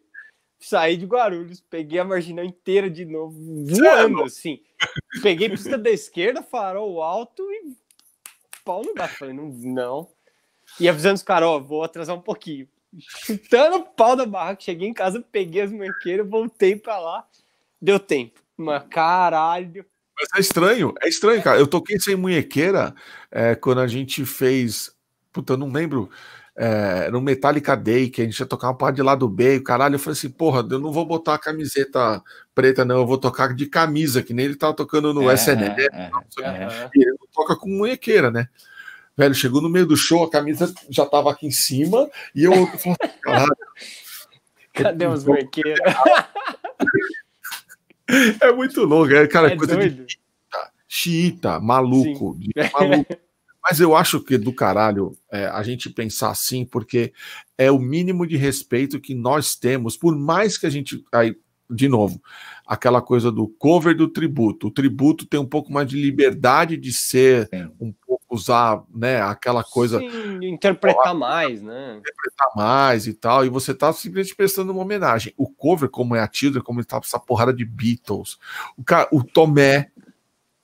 Saí 0.59 0.97
de 0.97 1.06
Guarulhos, 1.06 1.60
peguei 1.60 1.98
a 1.98 2.05
marginal 2.05 2.44
inteira 2.44 2.90
de 2.90 3.05
novo, 3.05 3.39
voando 3.66 4.22
assim. 4.22 4.60
Peguei 5.22 5.48
pista 5.48 5.76
da 5.76 5.90
esquerda, 5.90 6.43
farol 6.43 7.02
alto 7.02 7.43
e 7.51 7.74
pau 8.64 8.82
no 8.82 8.94
gato. 8.94 9.14
Falei, 9.14 9.35
não, 9.35 9.48
não. 9.48 10.09
E 10.81 10.89
avisando 10.89 11.16
os 11.16 11.22
caras, 11.22 11.48
ó, 11.48 11.59
vou 11.59 11.82
atrasar 11.82 12.16
um 12.16 12.20
pouquinho. 12.20 12.68
Chutando 12.98 13.76
o 13.76 13.85
pau 13.85 14.16
da 14.16 14.24
barraca, 14.24 14.62
cheguei 14.62 14.89
em 14.89 14.94
casa, 14.94 15.20
peguei 15.20 15.62
as 15.62 15.72
manqueiras, 15.72 16.28
voltei 16.28 16.76
pra 16.76 16.98
lá. 16.98 17.28
Deu 17.81 17.98
tempo. 17.98 18.40
Mas 18.56 18.85
caralho. 18.89 19.85
Mas 20.16 20.28
é 20.36 20.40
estranho, 20.40 20.94
é 21.02 21.08
estranho, 21.08 21.42
cara. 21.42 21.58
Eu 21.58 21.66
toquei 21.66 21.98
sem 21.98 22.16
munhequeira 22.16 22.94
é, 23.30 23.54
quando 23.54 23.80
a 23.80 23.86
gente 23.86 24.24
fez. 24.24 24.92
Puta, 25.32 25.54
eu 25.54 25.56
não 25.56 25.70
lembro. 25.72 26.10
É, 26.56 27.10
no 27.10 27.20
Metallica 27.20 27.76
Day, 27.76 28.08
que 28.08 28.22
a 28.22 28.24
gente 28.24 28.38
ia 28.38 28.46
tocar 28.46 28.68
uma 28.68 28.76
parte 28.76 28.94
de 28.94 29.02
lado 29.02 29.28
B, 29.28 29.56
e 29.56 29.58
o 29.58 29.64
caralho, 29.64 29.96
eu 29.96 29.98
falei 29.98 30.16
assim, 30.16 30.30
porra, 30.30 30.64
eu 30.70 30.78
não 30.78 30.92
vou 30.92 31.04
botar 31.04 31.34
a 31.34 31.38
camiseta 31.38 32.22
preta, 32.54 32.84
não, 32.84 32.98
eu 32.98 33.06
vou 33.06 33.18
tocar 33.18 33.52
de 33.52 33.66
camisa, 33.66 34.22
que 34.22 34.32
nem 34.32 34.44
ele 34.44 34.54
tava 34.54 34.72
tocando 34.72 35.12
no 35.12 35.28
é, 35.28 35.34
SNL. 35.34 35.74
É, 35.76 35.84
é, 35.84 36.90
ele 36.94 37.16
toca 37.32 37.56
com 37.56 37.68
munhequeira, 37.68 38.30
né? 38.30 38.46
Velho, 39.16 39.34
chegou 39.34 39.60
no 39.60 39.68
meio 39.68 39.84
do 39.84 39.96
show, 39.96 40.22
a 40.22 40.30
camisa 40.30 40.72
já 40.88 41.04
tava 41.04 41.32
aqui 41.32 41.44
em 41.44 41.50
cima, 41.50 42.08
e 42.32 42.44
eu 42.44 42.52
falei, 42.78 42.96
caralho. 43.20 43.56
Cadê 44.72 45.08
os 45.08 45.24
munhequeiros? 45.24 45.80
É 48.40 48.52
muito 48.52 48.85
louco, 48.85 49.12
é, 49.14 49.26
cara, 49.26 49.52
é 49.52 49.56
coisa 49.56 49.76
doido. 49.76 50.05
de 50.05 50.18
xiita, 50.89 51.59
maluco, 51.59 52.39
maluco. 52.72 53.16
Mas 53.62 53.81
eu 53.81 53.97
acho 53.97 54.20
que 54.20 54.36
do 54.36 54.52
caralho 54.52 55.16
é, 55.32 55.47
a 55.47 55.62
gente 55.62 55.89
pensar 55.89 56.31
assim, 56.31 56.66
porque 56.66 57.14
é 57.56 57.70
o 57.70 57.78
mínimo 57.78 58.26
de 58.26 58.36
respeito 58.36 59.01
que 59.01 59.14
nós 59.14 59.56
temos, 59.56 59.97
por 59.97 60.14
mais 60.14 60.59
que 60.59 60.66
a 60.66 60.70
gente. 60.70 61.02
Aí, 61.10 61.35
de 61.70 61.89
novo, 61.89 62.20
aquela 62.66 63.01
coisa 63.01 63.32
do 63.32 63.48
cover 63.48 63.97
do 63.97 64.06
tributo. 64.06 64.66
O 64.66 64.70
tributo 64.70 65.24
tem 65.24 65.40
um 65.40 65.47
pouco 65.47 65.72
mais 65.72 65.89
de 65.89 65.97
liberdade 65.97 66.76
de 66.76 66.93
ser 66.93 67.48
Sim. 67.48 67.70
um 67.81 67.90
pouco 68.06 68.23
usar, 68.35 68.82
né, 68.94 69.23
aquela 69.23 69.62
coisa. 69.62 69.98
Sim, 69.98 70.40
interpretar 70.43 71.15
mais, 71.15 71.62
né? 71.62 71.97
Interpretar 71.98 72.48
mais 72.56 73.06
e 73.06 73.15
tal. 73.15 73.44
E 73.44 73.48
você 73.48 73.74
tá 73.74 73.93
simplesmente 73.93 74.36
prestando 74.36 74.73
uma 74.73 74.82
homenagem. 74.82 75.32
O 75.36 75.48
cover, 75.48 75.89
como 75.89 76.16
é 76.16 76.20
a 76.20 76.28
Tilda, 76.28 76.61
como 76.61 76.81
ele 76.81 76.86
tá 76.86 77.01
essa 77.02 77.19
porrada 77.19 77.52
de 77.52 77.65
Beatles. 77.65 78.39
O, 78.77 78.85
cara, 78.85 79.09
o 79.12 79.23
Tomé, 79.23 79.90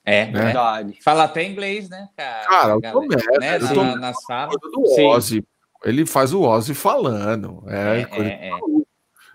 é, 0.03 0.25
né? 0.25 0.45
verdade. 0.45 0.97
Fala 1.01 1.23
até 1.23 1.43
inglês, 1.43 1.89
né, 1.89 2.09
cara? 2.17 2.47
Cara, 2.47 2.77
o 2.77 2.81
Tomé, 2.81 3.15
né? 3.39 3.57
o 3.57 3.73
Tomé, 3.73 3.95
nas 3.95 4.23
falas. 4.23 4.55
Do 4.59 4.83
Ozzy. 5.05 5.45
Ele 5.83 6.05
faz 6.05 6.33
o 6.33 6.41
Ozzy 6.41 6.73
falando. 6.73 7.63
É, 7.67 7.75
é, 7.75 8.21
é, 8.21 8.49
é. 8.49 8.51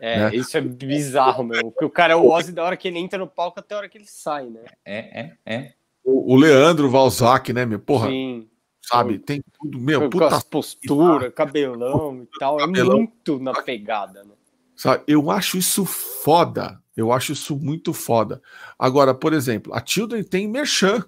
é 0.01 0.19
né? 0.19 0.37
isso 0.37 0.57
é 0.57 0.61
bizarro, 0.61 1.45
meu. 1.45 1.71
Porque 1.71 1.85
o 1.85 1.91
cara 1.91 2.13
é 2.13 2.17
o 2.17 2.29
Ozzy 2.29 2.53
da 2.53 2.65
hora 2.65 2.77
que 2.77 2.89
ele 2.89 2.99
entra 2.99 3.19
no 3.19 3.27
palco 3.27 3.61
até 3.61 3.75
a 3.75 3.79
hora 3.79 3.89
que 3.89 3.99
ele 3.99 4.07
sai, 4.07 4.47
né? 4.47 4.65
É, 4.85 5.21
é, 5.21 5.33
é. 5.47 5.73
O, 6.07 6.35
o 6.35 6.37
Leandro 6.37 6.89
Valzac, 6.89 7.53
né, 7.53 7.67
meu? 7.67 7.81
Porra. 7.81 8.09
Sim. 8.09 8.49
Sabe, 8.81 9.19
tem 9.19 9.43
tudo, 9.61 9.81
meu. 9.81 10.03
Com 10.03 10.11
puta 10.11 10.41
postura, 10.43 11.33
cabelão 11.33 12.23
e 12.23 12.39
tal. 12.39 12.59
Cabelão. 12.59 12.93
É 12.93 12.99
muito 13.01 13.41
na 13.41 13.53
pegada, 13.53 14.23
né? 14.23 14.31
Sabe, 14.77 15.03
eu 15.09 15.29
acho 15.29 15.59
isso 15.59 15.85
foda. 15.85 16.81
Eu 16.97 17.13
acho 17.13 17.33
isso 17.33 17.57
muito 17.57 17.93
foda. 17.93 18.41
Agora, 18.79 19.13
por 19.13 19.33
exemplo, 19.33 19.75
a 19.75 19.83
Children 19.85 20.23
tem 20.23 20.47
merchan. 20.47 21.05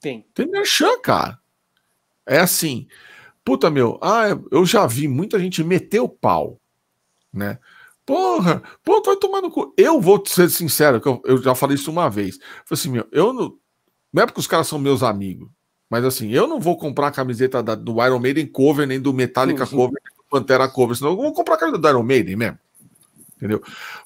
Tem. 0.00 0.26
Tem 0.32 0.48
merchan, 0.48 0.98
cara. 1.00 1.38
É 2.26 2.38
assim. 2.38 2.88
Puta, 3.44 3.70
meu, 3.70 3.98
ah, 4.02 4.28
eu 4.50 4.64
já 4.64 4.86
vi 4.86 5.06
muita 5.06 5.38
gente 5.38 5.62
meter 5.62 6.00
o 6.00 6.08
pau, 6.08 6.58
né? 7.32 7.58
Porra, 8.06 8.62
pô, 8.82 9.02
vai 9.02 9.16
tomar 9.16 9.42
no 9.42 9.50
cu. 9.50 9.74
Eu 9.76 10.00
vou 10.00 10.22
ser 10.26 10.50
sincero, 10.50 11.00
que 11.00 11.06
eu, 11.06 11.20
eu 11.24 11.42
já 11.42 11.54
falei 11.54 11.76
isso 11.76 11.90
uma 11.90 12.08
vez. 12.08 12.38
Falei 12.64 12.80
assim, 12.80 12.90
meu, 12.90 13.06
eu 13.12 13.32
não. 13.32 13.56
Não 14.12 14.22
é 14.22 14.26
porque 14.26 14.40
os 14.40 14.46
caras 14.46 14.66
são 14.66 14.78
meus 14.78 15.02
amigos, 15.02 15.48
mas 15.88 16.04
assim, 16.04 16.30
eu 16.30 16.46
não 16.46 16.60
vou 16.60 16.76
comprar 16.76 17.08
a 17.08 17.12
camiseta 17.12 17.62
da, 17.62 17.74
do 17.74 18.04
Iron 18.04 18.18
Maiden 18.18 18.46
cover, 18.46 18.86
nem 18.86 19.00
do 19.00 19.12
Metallica 19.12 19.64
uhum. 19.64 19.70
cover, 19.70 20.00
nem 20.04 20.16
do 20.16 20.24
Pantera 20.28 20.68
cover, 20.68 20.96
senão 20.96 21.10
eu 21.10 21.16
vou 21.16 21.32
comprar 21.32 21.54
a 21.54 21.58
camiseta 21.58 21.82
do 21.82 21.88
Iron 21.88 22.02
Maiden 22.02 22.36
mesmo 22.36 22.58
entendeu? 23.40 23.62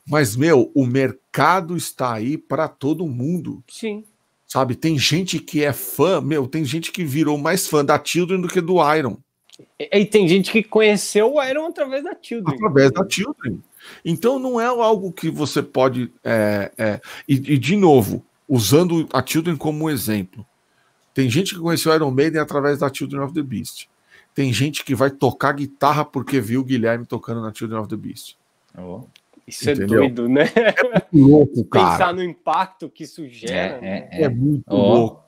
Mas, 0.06 0.36
meu, 0.36 0.70
o 0.74 0.86
mercado 0.86 1.76
está 1.76 2.14
aí 2.14 2.38
para 2.38 2.68
todo 2.68 3.06
mundo. 3.06 3.62
Sim. 3.68 4.04
Sabe, 4.46 4.76
tem 4.76 4.96
gente 4.96 5.40
que 5.40 5.64
é 5.64 5.72
fã, 5.72 6.20
meu, 6.20 6.46
tem 6.46 6.64
gente 6.64 6.92
que 6.92 7.04
virou 7.04 7.36
mais 7.36 7.66
fã 7.66 7.84
da 7.84 8.00
Children 8.02 8.40
do 8.40 8.48
que 8.48 8.60
do 8.60 8.76
Iron. 8.94 9.16
E, 9.78 9.98
e 9.98 10.06
tem 10.06 10.28
gente 10.28 10.52
que 10.52 10.62
conheceu 10.62 11.34
o 11.34 11.42
Iron 11.42 11.66
através 11.66 12.04
da 12.04 12.16
Children. 12.20 12.54
Através 12.54 12.92
da 12.92 13.04
Children. 13.08 13.60
Então 14.04 14.38
não 14.38 14.60
é 14.60 14.66
algo 14.66 15.12
que 15.12 15.28
você 15.28 15.60
pode. 15.60 16.12
É, 16.22 16.70
é, 16.78 17.00
e, 17.28 17.34
e, 17.34 17.58
de 17.58 17.76
novo, 17.76 18.24
usando 18.48 19.08
a 19.12 19.24
Children 19.24 19.56
como 19.56 19.90
exemplo. 19.90 20.46
Tem 21.12 21.30
gente 21.30 21.54
que 21.54 21.60
conheceu 21.60 21.92
o 21.92 21.94
Iron 21.94 22.10
Maiden 22.10 22.40
através 22.40 22.78
da 22.78 22.92
Children 22.92 23.22
of 23.22 23.34
the 23.34 23.42
Beast. 23.42 23.88
Tem 24.34 24.52
gente 24.52 24.84
que 24.84 24.94
vai 24.94 25.10
tocar 25.10 25.52
guitarra 25.52 26.04
porque 26.04 26.40
viu 26.40 26.60
o 26.60 26.64
Guilherme 26.64 27.06
tocando 27.06 27.40
na 27.40 27.54
Children 27.54 27.80
of 27.80 27.88
the 27.88 27.96
Beast. 27.96 28.36
Oh. 28.76 29.04
Isso 29.46 29.70
Entendeu? 29.70 30.04
é 30.04 30.08
doido, 30.08 30.28
né? 30.28 30.50
É 30.54 30.82
muito 30.82 31.06
louco, 31.30 31.64
cara. 31.66 31.90
Pensar 31.92 32.14
no 32.14 32.22
impacto 32.22 32.88
que 32.88 33.04
isso 33.04 33.28
gera. 33.28 33.76
É, 33.76 33.80
né? 33.80 34.08
é, 34.10 34.22
é. 34.22 34.24
é 34.24 34.28
muito 34.28 34.64
oh. 34.68 34.76
louco, 34.76 35.24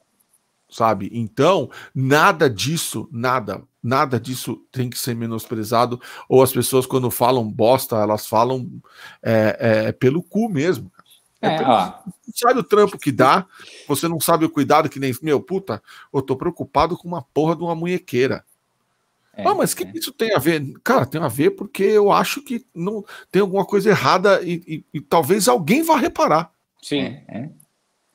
sabe? 0.68 1.10
Então, 1.12 1.70
nada 1.94 2.48
disso, 2.48 3.08
nada, 3.12 3.62
nada 3.82 4.18
disso 4.18 4.60
tem 4.72 4.88
que 4.88 4.98
ser 4.98 5.14
menosprezado. 5.14 6.00
Ou 6.28 6.42
as 6.42 6.50
pessoas, 6.50 6.86
quando 6.86 7.10
falam 7.10 7.48
bosta, 7.48 7.96
elas 7.96 8.26
falam 8.26 8.68
é, 9.22 9.86
é 9.88 9.92
pelo 9.92 10.22
cu 10.22 10.48
mesmo. 10.48 10.90
É, 11.46 11.58
pelo... 11.58 12.14
sabe 12.34 12.60
o 12.60 12.64
trampo 12.64 12.98
que 12.98 13.12
dá, 13.12 13.46
você 13.88 14.08
não 14.08 14.20
sabe 14.20 14.44
o 14.44 14.50
cuidado 14.50 14.88
que 14.88 15.00
nem. 15.00 15.14
Meu, 15.22 15.40
puta, 15.40 15.82
eu 16.12 16.22
tô 16.22 16.36
preocupado 16.36 16.96
com 16.96 17.08
uma 17.08 17.22
porra 17.22 17.56
de 17.56 17.62
uma 17.62 17.74
munhequeira. 17.74 18.44
É, 19.36 19.46
ah, 19.46 19.54
mas 19.54 19.72
o 19.72 19.76
que 19.76 19.84
é. 19.84 19.92
isso 19.94 20.12
tem 20.12 20.34
a 20.34 20.38
ver? 20.38 20.64
Cara, 20.82 21.04
tem 21.04 21.20
a 21.20 21.28
ver 21.28 21.50
porque 21.50 21.82
eu 21.82 22.10
acho 22.10 22.42
que 22.42 22.64
não 22.74 23.04
tem 23.30 23.42
alguma 23.42 23.66
coisa 23.66 23.90
errada 23.90 24.40
e, 24.42 24.62
e, 24.66 24.84
e 24.94 25.00
talvez 25.00 25.46
alguém 25.46 25.82
vá 25.82 25.96
reparar. 25.96 26.50
Sim. 26.82 27.02
É, 27.02 27.24
é. 27.28 27.50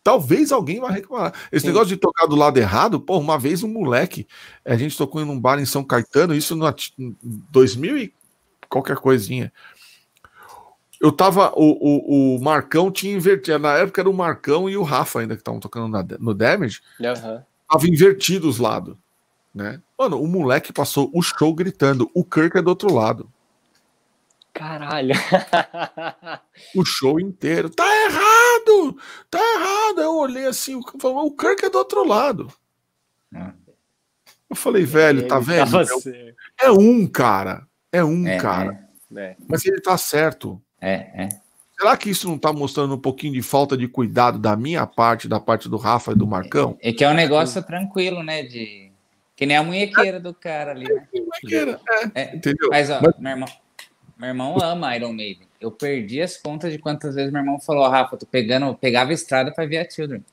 Talvez 0.03 0.51
alguém 0.51 0.79
vá 0.79 0.89
reparar. 0.89 1.33
Esse 1.51 1.61
Sim. 1.61 1.67
negócio 1.67 1.89
de 1.89 1.97
tocar 1.97 2.25
do 2.25 2.35
lado 2.35 2.57
errado, 2.57 2.99
pô, 2.99 3.19
uma 3.19 3.37
vez 3.37 3.61
um 3.61 3.67
moleque, 3.67 4.27
a 4.65 4.75
gente 4.75 4.97
tocou 4.97 5.21
em 5.21 5.25
um 5.25 5.39
bar 5.39 5.59
em 5.59 5.65
São 5.65 5.83
Caetano, 5.83 6.33
isso 6.33 6.55
no 6.55 6.65
2000 7.51 7.97
e 7.99 8.13
qualquer 8.67 8.97
coisinha. 8.97 9.53
Eu 11.01 11.11
tava. 11.11 11.51
O, 11.55 12.35
o, 12.35 12.35
o 12.35 12.43
Marcão 12.43 12.91
tinha 12.91 13.15
invertido. 13.15 13.57
Na 13.57 13.73
época 13.77 14.01
era 14.01 14.09
o 14.09 14.13
Marcão 14.13 14.69
e 14.69 14.77
o 14.77 14.83
Rafa 14.83 15.19
ainda 15.19 15.35
que 15.35 15.41
estavam 15.41 15.59
tocando 15.59 15.87
na, 15.87 16.05
no 16.19 16.35
Damage. 16.35 16.79
Uhum. 16.99 17.41
Tava 17.67 17.87
invertido 17.87 18.47
os 18.47 18.59
lados. 18.59 18.95
Né? 19.53 19.81
Mano, 19.97 20.21
o 20.21 20.27
moleque 20.27 20.71
passou 20.71 21.09
o 21.11 21.21
show 21.23 21.53
gritando. 21.55 22.09
O 22.13 22.23
Kirk 22.23 22.55
é 22.55 22.61
do 22.61 22.69
outro 22.69 22.93
lado. 22.93 23.27
Caralho. 24.53 25.15
o 26.75 26.85
show 26.85 27.19
inteiro. 27.19 27.67
Tá 27.69 27.85
errado! 28.05 28.97
Tá 29.29 29.39
errado! 29.39 30.01
Eu 30.01 30.17
olhei 30.17 30.45
assim, 30.45 30.75
o 30.75 31.31
Kirk 31.31 31.65
é 31.65 31.69
do 31.69 31.79
outro 31.79 32.07
lado. 32.07 32.53
Eu 34.49 34.55
falei, 34.55 34.83
velho, 34.83 35.27
tá 35.27 35.39
vendo? 35.39 35.79
É, 35.79 36.65
é, 36.65 36.71
um 36.71 37.07
cara. 37.07 37.65
É 37.91 38.03
um 38.03 38.27
é, 38.27 38.37
cara. 38.37 38.87
É, 39.15 39.21
é. 39.21 39.37
Mas 39.47 39.65
ele 39.65 39.81
tá 39.81 39.97
certo. 39.97 40.61
É, 40.81 41.25
é. 41.25 41.29
Será 41.79 41.97
que 41.97 42.09
isso 42.09 42.27
não 42.27 42.37
tá 42.37 42.51
mostrando 42.51 42.93
um 42.93 42.99
pouquinho 42.99 43.33
de 43.33 43.41
falta 43.41 43.75
de 43.75 43.87
cuidado 43.87 44.37
da 44.37 44.55
minha 44.55 44.85
parte, 44.85 45.27
da 45.27 45.39
parte 45.39 45.69
do 45.69 45.77
Rafa 45.77 46.11
e 46.11 46.15
do 46.15 46.27
Marcão? 46.27 46.77
É, 46.81 46.91
que 46.91 47.03
é 47.03 47.09
um 47.09 47.13
negócio 47.13 47.61
tranquilo, 47.63 48.21
né? 48.21 48.43
De... 48.43 48.91
Que 49.35 49.45
nem 49.47 49.57
a 49.57 49.63
munhequeira 49.63 50.19
do 50.19 50.33
cara 50.33 50.71
ali. 50.71 50.85
Né? 50.85 51.07
Munhequeira, 51.13 51.79
é, 52.13 52.35
entendeu? 52.35 52.69
Mas, 52.69 52.89
ó, 52.89 52.99
Mas... 53.01 53.17
meu 53.17 53.31
irmão, 53.31 53.49
meu 54.17 54.29
irmão 54.29 54.57
ama 54.61 54.95
Iron 54.95 55.13
Maiden. 55.13 55.47
Eu 55.59 55.71
perdi 55.71 56.21
as 56.21 56.37
contas 56.37 56.71
de 56.71 56.77
quantas 56.77 57.15
vezes 57.15 57.31
meu 57.31 57.41
irmão 57.41 57.59
falou, 57.59 57.87
Rafa, 57.89 58.17
tô 58.17 58.25
pegando, 58.27 58.75
pegava 58.75 59.09
a 59.09 59.13
estrada 59.13 59.51
para 59.51 59.65
ver 59.65 59.79
a 59.79 59.89
Children. 59.89 60.23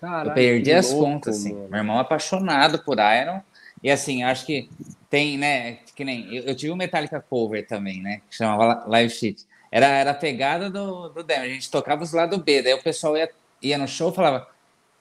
Caralho, 0.00 0.30
eu 0.30 0.34
perdi 0.34 0.72
as 0.72 0.90
louco, 0.90 1.04
contas, 1.04 1.38
assim. 1.38 1.52
Mano. 1.52 1.68
Meu 1.68 1.78
irmão 1.78 1.98
é 1.98 2.00
apaixonado 2.00 2.78
por 2.78 2.96
Iron. 2.98 3.42
E 3.82 3.90
assim, 3.90 4.22
acho 4.22 4.46
que 4.46 4.70
tem, 5.10 5.36
né? 5.36 5.78
Que 5.94 6.04
nem. 6.04 6.34
Eu, 6.34 6.44
eu 6.44 6.56
tive 6.56 6.72
um 6.72 6.76
Metallica 6.76 7.20
cover 7.20 7.66
também, 7.66 8.00
né? 8.00 8.22
Que 8.30 8.36
chamava 8.36 8.84
Live 8.86 9.12
Sheet. 9.12 9.44
Era, 9.70 9.86
era 9.86 10.10
a 10.12 10.14
pegada 10.14 10.70
do, 10.70 11.08
do 11.10 11.22
demo. 11.22 11.44
A 11.44 11.48
gente 11.48 11.70
tocava 11.70 12.02
os 12.02 12.12
lados 12.12 12.38
B. 12.38 12.62
Daí 12.62 12.74
o 12.74 12.82
pessoal 12.82 13.16
ia, 13.16 13.30
ia 13.60 13.78
no 13.78 13.86
show 13.86 14.10
e 14.10 14.14
falava: 14.14 14.48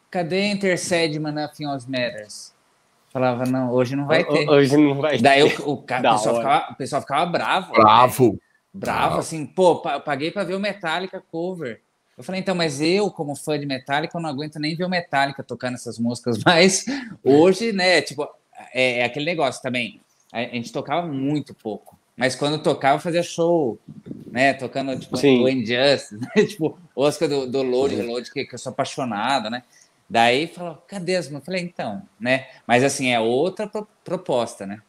Cadê 0.09 0.47
Intercede, 0.47 1.19
Nothing 1.19 1.65
Matters? 1.87 2.55
Falava, 3.09 3.45
não, 3.45 3.71
hoje 3.71 3.95
não 3.95 4.05
vai 4.05 4.23
ter. 4.23 4.47
Hoje 4.49 4.77
não 4.77 4.95
vai 4.95 5.17
Daí 5.17 5.49
ter. 5.49 5.61
O, 5.63 5.71
o, 5.73 5.77
cara, 5.81 6.11
o, 6.11 6.15
pessoal 6.15 6.35
ficava, 6.35 6.71
o 6.71 6.75
pessoal 6.75 7.01
ficava 7.01 7.25
bravo. 7.25 7.71
Bravo. 7.71 8.33
Né? 8.33 8.39
Bravo, 8.73 9.17
assim, 9.19 9.45
pô, 9.45 9.77
paguei 9.77 10.29
para 10.29 10.43
ver 10.43 10.53
o 10.53 10.59
Metallica 10.59 11.23
cover. 11.31 11.81
Eu 12.17 12.23
falei, 12.23 12.41
então, 12.41 12.55
mas 12.55 12.81
eu, 12.81 13.09
como 13.11 13.35
fã 13.35 13.59
de 13.59 13.65
Metallica, 13.65 14.17
eu 14.17 14.21
não 14.21 14.29
aguento 14.29 14.59
nem 14.59 14.75
ver 14.75 14.85
o 14.85 14.89
Metallica 14.89 15.43
tocando 15.43 15.75
essas 15.75 15.97
músicas, 15.97 16.37
mas 16.45 16.85
hoje, 17.23 17.71
né, 17.71 18.01
tipo, 18.01 18.27
é, 18.73 18.99
é 18.99 19.03
aquele 19.05 19.25
negócio 19.25 19.61
também. 19.61 20.01
A, 20.31 20.39
a, 20.39 20.43
gente 20.43 20.71
tocava 20.71 21.07
muito 21.07 21.53
pouco, 21.53 21.96
mas 22.17 22.35
quando 22.35 22.61
tocava, 22.61 22.99
fazia 22.99 23.23
show, 23.23 23.79
né, 24.31 24.53
tocando, 24.53 24.99
tipo, 24.99 25.15
Sim. 25.15 25.43
o 25.43 25.47
Injustice, 25.47 26.17
né? 26.19 26.45
tipo, 26.45 26.77
Oscar 26.95 27.29
do, 27.29 27.45
do 27.45 27.61
Load, 27.61 28.01
Load 28.01 28.31
que, 28.31 28.45
que 28.45 28.55
eu 28.55 28.59
sou 28.59 28.71
apaixonado, 28.71 29.49
né, 29.49 29.63
Daí 30.09 30.47
falou, 30.47 30.81
cadê 30.87 31.15
as 31.15 31.25
músicas? 31.25 31.45
Falei, 31.45 31.61
então, 31.63 32.01
né? 32.19 32.47
Mas 32.65 32.83
assim, 32.83 33.09
é 33.09 33.19
outra 33.19 33.67
pro 33.67 33.87
proposta, 34.05 34.65
né? 34.65 34.79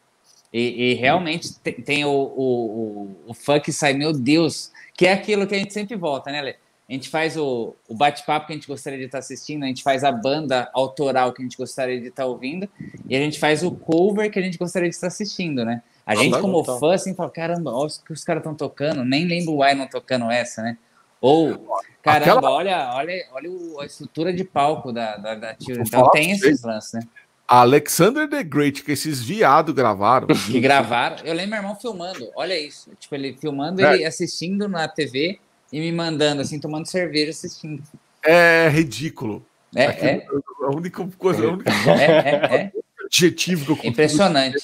E, 0.52 0.92
e 0.92 0.94
realmente 0.94 1.58
tem, 1.58 1.74
tem 1.74 2.04
o, 2.04 2.10
o, 2.10 3.26
o, 3.26 3.32
o, 3.32 3.60
que 3.60 3.72
sai, 3.72 3.94
meu 3.94 4.12
Deus, 4.12 4.72
que 4.94 5.06
é 5.06 5.12
aquilo 5.12 5.46
que 5.46 5.54
a 5.54 5.58
gente 5.58 5.72
sempre 5.72 5.96
volta, 5.96 6.30
né, 6.30 6.40
Lê? 6.40 6.56
A 6.88 6.92
gente 6.92 7.10
faz 7.10 7.36
o, 7.36 7.74
o 7.86 7.94
bate-papo 7.94 8.46
que 8.46 8.52
a 8.52 8.56
gente 8.56 8.66
gostaria 8.66 8.98
de 8.98 9.04
estar 9.04 9.18
assistindo, 9.18 9.64
a 9.64 9.66
gente 9.66 9.82
faz 9.82 10.04
a 10.04 10.12
banda 10.12 10.70
autoral 10.72 11.34
que 11.34 11.42
a 11.42 11.44
gente 11.44 11.56
gostaria 11.56 12.00
de 12.00 12.08
estar 12.08 12.24
ouvindo, 12.24 12.66
e 13.06 13.14
a 13.14 13.18
gente 13.18 13.38
faz 13.38 13.62
o 13.62 13.72
cover 13.72 14.30
que 14.30 14.38
a 14.38 14.42
gente 14.42 14.56
gostaria 14.56 14.88
de 14.88 14.94
estar 14.94 15.08
assistindo, 15.08 15.66
né? 15.66 15.82
A 16.08 16.14
gente, 16.14 16.40
como 16.40 16.64
fã, 16.64 16.94
assim, 16.94 17.14
fala, 17.14 17.28
caramba, 17.28 17.70
olha 17.70 17.86
o 17.86 18.04
que 18.06 18.14
os 18.14 18.24
caras 18.24 18.40
estão 18.40 18.54
tocando, 18.54 19.04
nem 19.04 19.26
lembro 19.26 19.52
o 19.52 19.74
não 19.74 19.86
tocando 19.86 20.30
essa, 20.30 20.62
né? 20.62 20.78
Ou, 21.20 21.68
caramba, 22.02 22.38
Aquela... 22.38 22.50
olha, 22.50 22.90
olha, 22.94 23.26
olha 23.32 23.50
a 23.80 23.84
estrutura 23.84 24.32
de 24.32 24.42
palco 24.42 24.90
da, 24.90 25.18
da, 25.18 25.34
da 25.34 25.54
Tio. 25.54 25.82
Então 25.82 26.10
tem 26.10 26.30
esses 26.30 26.62
lances, 26.62 26.94
né? 26.94 27.00
Alexander 27.46 28.26
the 28.26 28.42
Great, 28.42 28.82
que 28.82 28.92
esses 28.92 29.22
viados 29.22 29.74
gravaram. 29.74 30.28
Que 30.46 30.58
gravaram. 30.60 31.18
Eu 31.24 31.34
lembro 31.34 31.50
meu 31.50 31.58
irmão 31.58 31.76
filmando. 31.76 32.30
Olha 32.34 32.58
isso. 32.58 32.90
Tipo, 32.98 33.14
ele 33.14 33.36
filmando, 33.38 33.84
é. 33.84 33.94
ele 33.94 34.04
assistindo 34.06 34.66
na 34.66 34.88
TV 34.88 35.38
e 35.70 35.78
me 35.78 35.92
mandando, 35.92 36.40
assim, 36.40 36.58
tomando 36.58 36.86
cerveja 36.86 37.30
assistindo. 37.32 37.82
É 38.24 38.68
ridículo. 38.70 39.44
É, 39.74 39.84
é. 39.84 40.26
A 40.62 40.74
única 40.74 41.06
coisa. 41.18 41.46
A 41.46 41.52
única... 41.52 41.70
É, 41.70 42.04
é, 42.04 42.54
é. 42.54 42.72
Adjetivo 43.08 43.64
que 43.64 43.70
eu 43.72 43.76
consigo 43.76 43.92
Impressionante. 43.92 44.56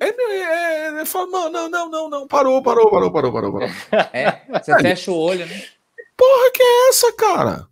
É, 0.00 0.06
é, 0.06 0.08
é, 0.08 0.86
é, 0.88 1.04
não, 1.14 1.50
não, 1.50 1.68
não, 1.68 1.90
não, 1.90 2.10
não, 2.10 2.28
parou, 2.28 2.62
parou, 2.62 2.90
parou, 2.90 3.10
parou, 3.10 3.32
parou, 3.32 3.52
parou. 3.52 3.68
É, 4.12 4.42
você 4.52 4.78
fecha 4.80 5.10
o 5.10 5.16
olho, 5.16 5.46
né? 5.46 5.62
porra 6.20 6.50
que 6.52 6.62
é 6.62 6.88
essa, 6.90 7.12
cara? 7.14 7.66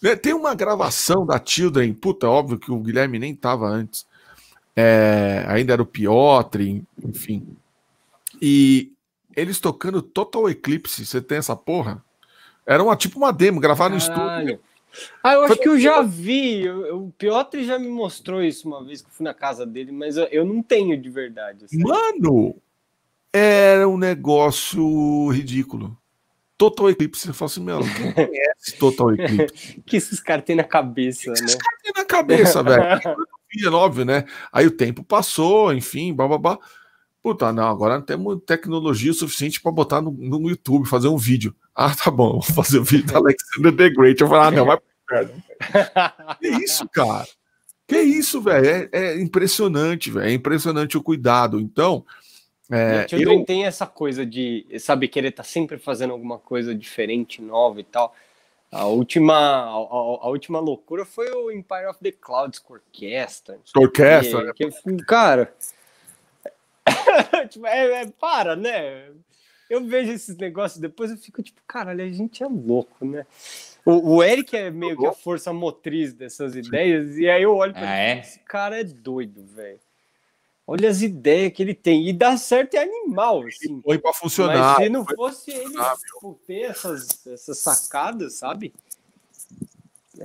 Né, 0.00 0.16
tem 0.16 0.32
uma 0.32 0.54
gravação 0.54 1.26
da 1.26 1.40
Children, 1.44 1.92
puta, 1.92 2.26
óbvio 2.26 2.58
que 2.58 2.72
o 2.72 2.80
Guilherme 2.80 3.18
nem 3.18 3.36
tava 3.36 3.66
antes. 3.66 4.06
É, 4.74 5.44
ainda 5.46 5.74
era 5.74 5.82
o 5.82 5.86
Piotr, 5.86 6.62
enfim. 7.04 7.46
E 8.40 8.90
eles 9.36 9.60
tocando 9.60 10.00
Total 10.00 10.48
Eclipse, 10.48 11.04
você 11.04 11.20
tem 11.20 11.38
essa 11.38 11.54
porra? 11.54 12.02
Era 12.66 12.82
uma 12.82 12.96
tipo 12.96 13.18
uma 13.18 13.32
demo, 13.32 13.60
gravaram 13.60 13.92
no 13.92 13.98
estúdio. 13.98 14.58
Ah, 15.22 15.34
eu 15.34 15.44
acho 15.44 15.56
que 15.56 15.68
eu 15.68 15.78
já 15.78 16.02
vi. 16.02 16.68
o 16.68 17.12
Piotr 17.16 17.62
já 17.62 17.78
me 17.78 17.88
mostrou 17.88 18.42
isso 18.42 18.68
uma 18.68 18.84
vez 18.84 19.02
que 19.02 19.08
eu 19.08 19.12
fui 19.12 19.24
na 19.24 19.34
casa 19.34 19.64
dele, 19.64 19.92
mas 19.92 20.16
eu, 20.16 20.24
eu 20.24 20.44
não 20.44 20.62
tenho 20.62 21.00
de 21.00 21.08
verdade. 21.10 21.64
Assim. 21.64 21.78
Mano, 21.78 22.56
era 23.32 23.88
um 23.88 23.96
negócio 23.96 25.28
ridículo. 25.30 25.96
Total 26.58 26.90
Eclipse. 26.90 27.26
Você 27.26 27.32
fala 27.32 27.50
assim, 27.50 27.62
meu, 27.62 27.78
conhece 27.78 28.76
Total 28.78 29.14
Eclipse? 29.14 29.82
que 29.86 29.96
esses 29.96 30.20
caras 30.20 30.44
têm 30.44 30.56
na 30.56 30.64
cabeça, 30.64 31.22
que 31.22 31.28
né? 31.28 31.46
Esses 31.46 31.56
caras 31.56 31.82
têm 31.82 31.92
na 31.96 32.04
cabeça, 32.04 32.62
velho. 32.62 32.82
óbvio, 33.74 34.04
né? 34.04 34.24
Aí 34.52 34.66
o 34.66 34.70
tempo 34.70 35.02
passou, 35.02 35.72
enfim, 35.72 36.14
babá. 36.14 36.58
Puta, 37.22 37.52
não, 37.52 37.68
agora 37.68 38.00
temos 38.02 38.40
tecnologia 38.44 39.12
suficiente 39.12 39.60
para 39.60 39.70
botar 39.70 40.00
no, 40.00 40.10
no, 40.10 40.48
YouTube, 40.48 40.88
fazer 40.88 41.08
um 41.08 41.16
vídeo. 41.16 41.54
Ah, 41.74 41.94
tá 41.94 42.10
bom, 42.10 42.32
vou 42.32 42.42
fazer 42.42 42.78
o 42.78 42.84
vídeo 42.84 43.06
da 43.06 43.18
Alexander 43.18 43.74
the 43.74 43.90
Great. 43.90 44.20
Eu 44.20 44.28
falei, 44.28 44.48
ah, 44.48 44.50
não, 44.50 44.66
vai 44.66 44.76
pro 44.76 46.38
Que 46.40 46.48
isso, 46.48 46.88
cara? 46.88 47.26
Que 47.86 48.00
isso, 48.00 48.40
velho? 48.40 48.66
É, 48.66 48.88
é 48.92 49.20
impressionante, 49.20 50.10
velho. 50.10 50.26
É 50.26 50.32
impressionante 50.32 50.96
o 50.96 51.02
cuidado. 51.02 51.58
Então, 51.58 52.04
é, 52.70 53.06
o 53.12 53.20
eu... 53.20 53.44
tem 53.44 53.66
essa 53.66 53.86
coisa 53.86 54.24
de, 54.24 54.66
sabe, 54.80 55.08
querer 55.08 55.28
estar 55.28 55.42
tá 55.42 55.48
sempre 55.48 55.78
fazendo 55.78 56.12
alguma 56.12 56.38
coisa 56.38 56.74
diferente, 56.74 57.42
nova 57.42 57.80
e 57.80 57.84
tal. 57.84 58.14
A 58.70 58.86
última, 58.86 59.34
a, 59.34 59.68
a, 59.68 60.28
última 60.28 60.58
loucura 60.58 61.04
foi 61.04 61.30
o 61.30 61.50
Empire 61.50 61.86
of 61.88 61.98
the 62.00 62.10
Clouds 62.10 62.58
com 62.58 62.72
orquestra. 62.72 63.58
Orquestra, 63.76 64.44
né? 64.44 64.52
que, 64.56 64.70
cara. 65.04 65.54
tipo, 67.50 67.66
é, 67.66 68.02
é, 68.02 68.06
para, 68.18 68.56
né? 68.56 69.10
Eu 69.72 69.82
vejo 69.86 70.12
esses 70.12 70.36
negócios 70.36 70.78
depois 70.78 71.10
eu 71.10 71.16
fico 71.16 71.42
tipo, 71.42 71.58
caralho, 71.66 72.04
a 72.04 72.08
gente 72.10 72.42
é 72.42 72.46
louco, 72.46 73.06
né? 73.06 73.24
O, 73.86 74.16
o 74.16 74.22
Eric 74.22 74.54
é 74.54 74.70
meio 74.70 74.98
que 74.98 75.06
a 75.06 75.14
força 75.14 75.50
motriz 75.50 76.12
dessas 76.12 76.54
ideias, 76.54 77.16
e 77.16 77.26
aí 77.26 77.42
eu 77.42 77.56
olho 77.56 77.72
pra 77.72 77.90
ah, 77.90 77.98
ele, 77.98 78.18
é? 78.18 78.20
esse 78.20 78.38
cara 78.40 78.80
é 78.80 78.84
doido, 78.84 79.42
velho. 79.46 79.80
Olha 80.66 80.90
as 80.90 81.00
ideias 81.00 81.54
que 81.54 81.62
ele 81.62 81.72
tem. 81.72 82.06
E 82.06 82.12
dá 82.12 82.36
certo 82.36 82.74
é 82.74 82.82
animal, 82.82 83.44
assim. 83.46 83.80
Foi 83.80 83.98
para 83.98 84.12
funcionar. 84.12 84.76
Mas 84.76 84.84
se 84.84 84.88
não 84.90 85.06
fosse 85.06 85.50
ele 85.50 85.74
por 86.20 86.38
ter 86.46 86.64
essas, 86.64 87.26
essas 87.26 87.58
sacadas, 87.58 88.34
sabe? 88.34 88.74
É, 90.20 90.24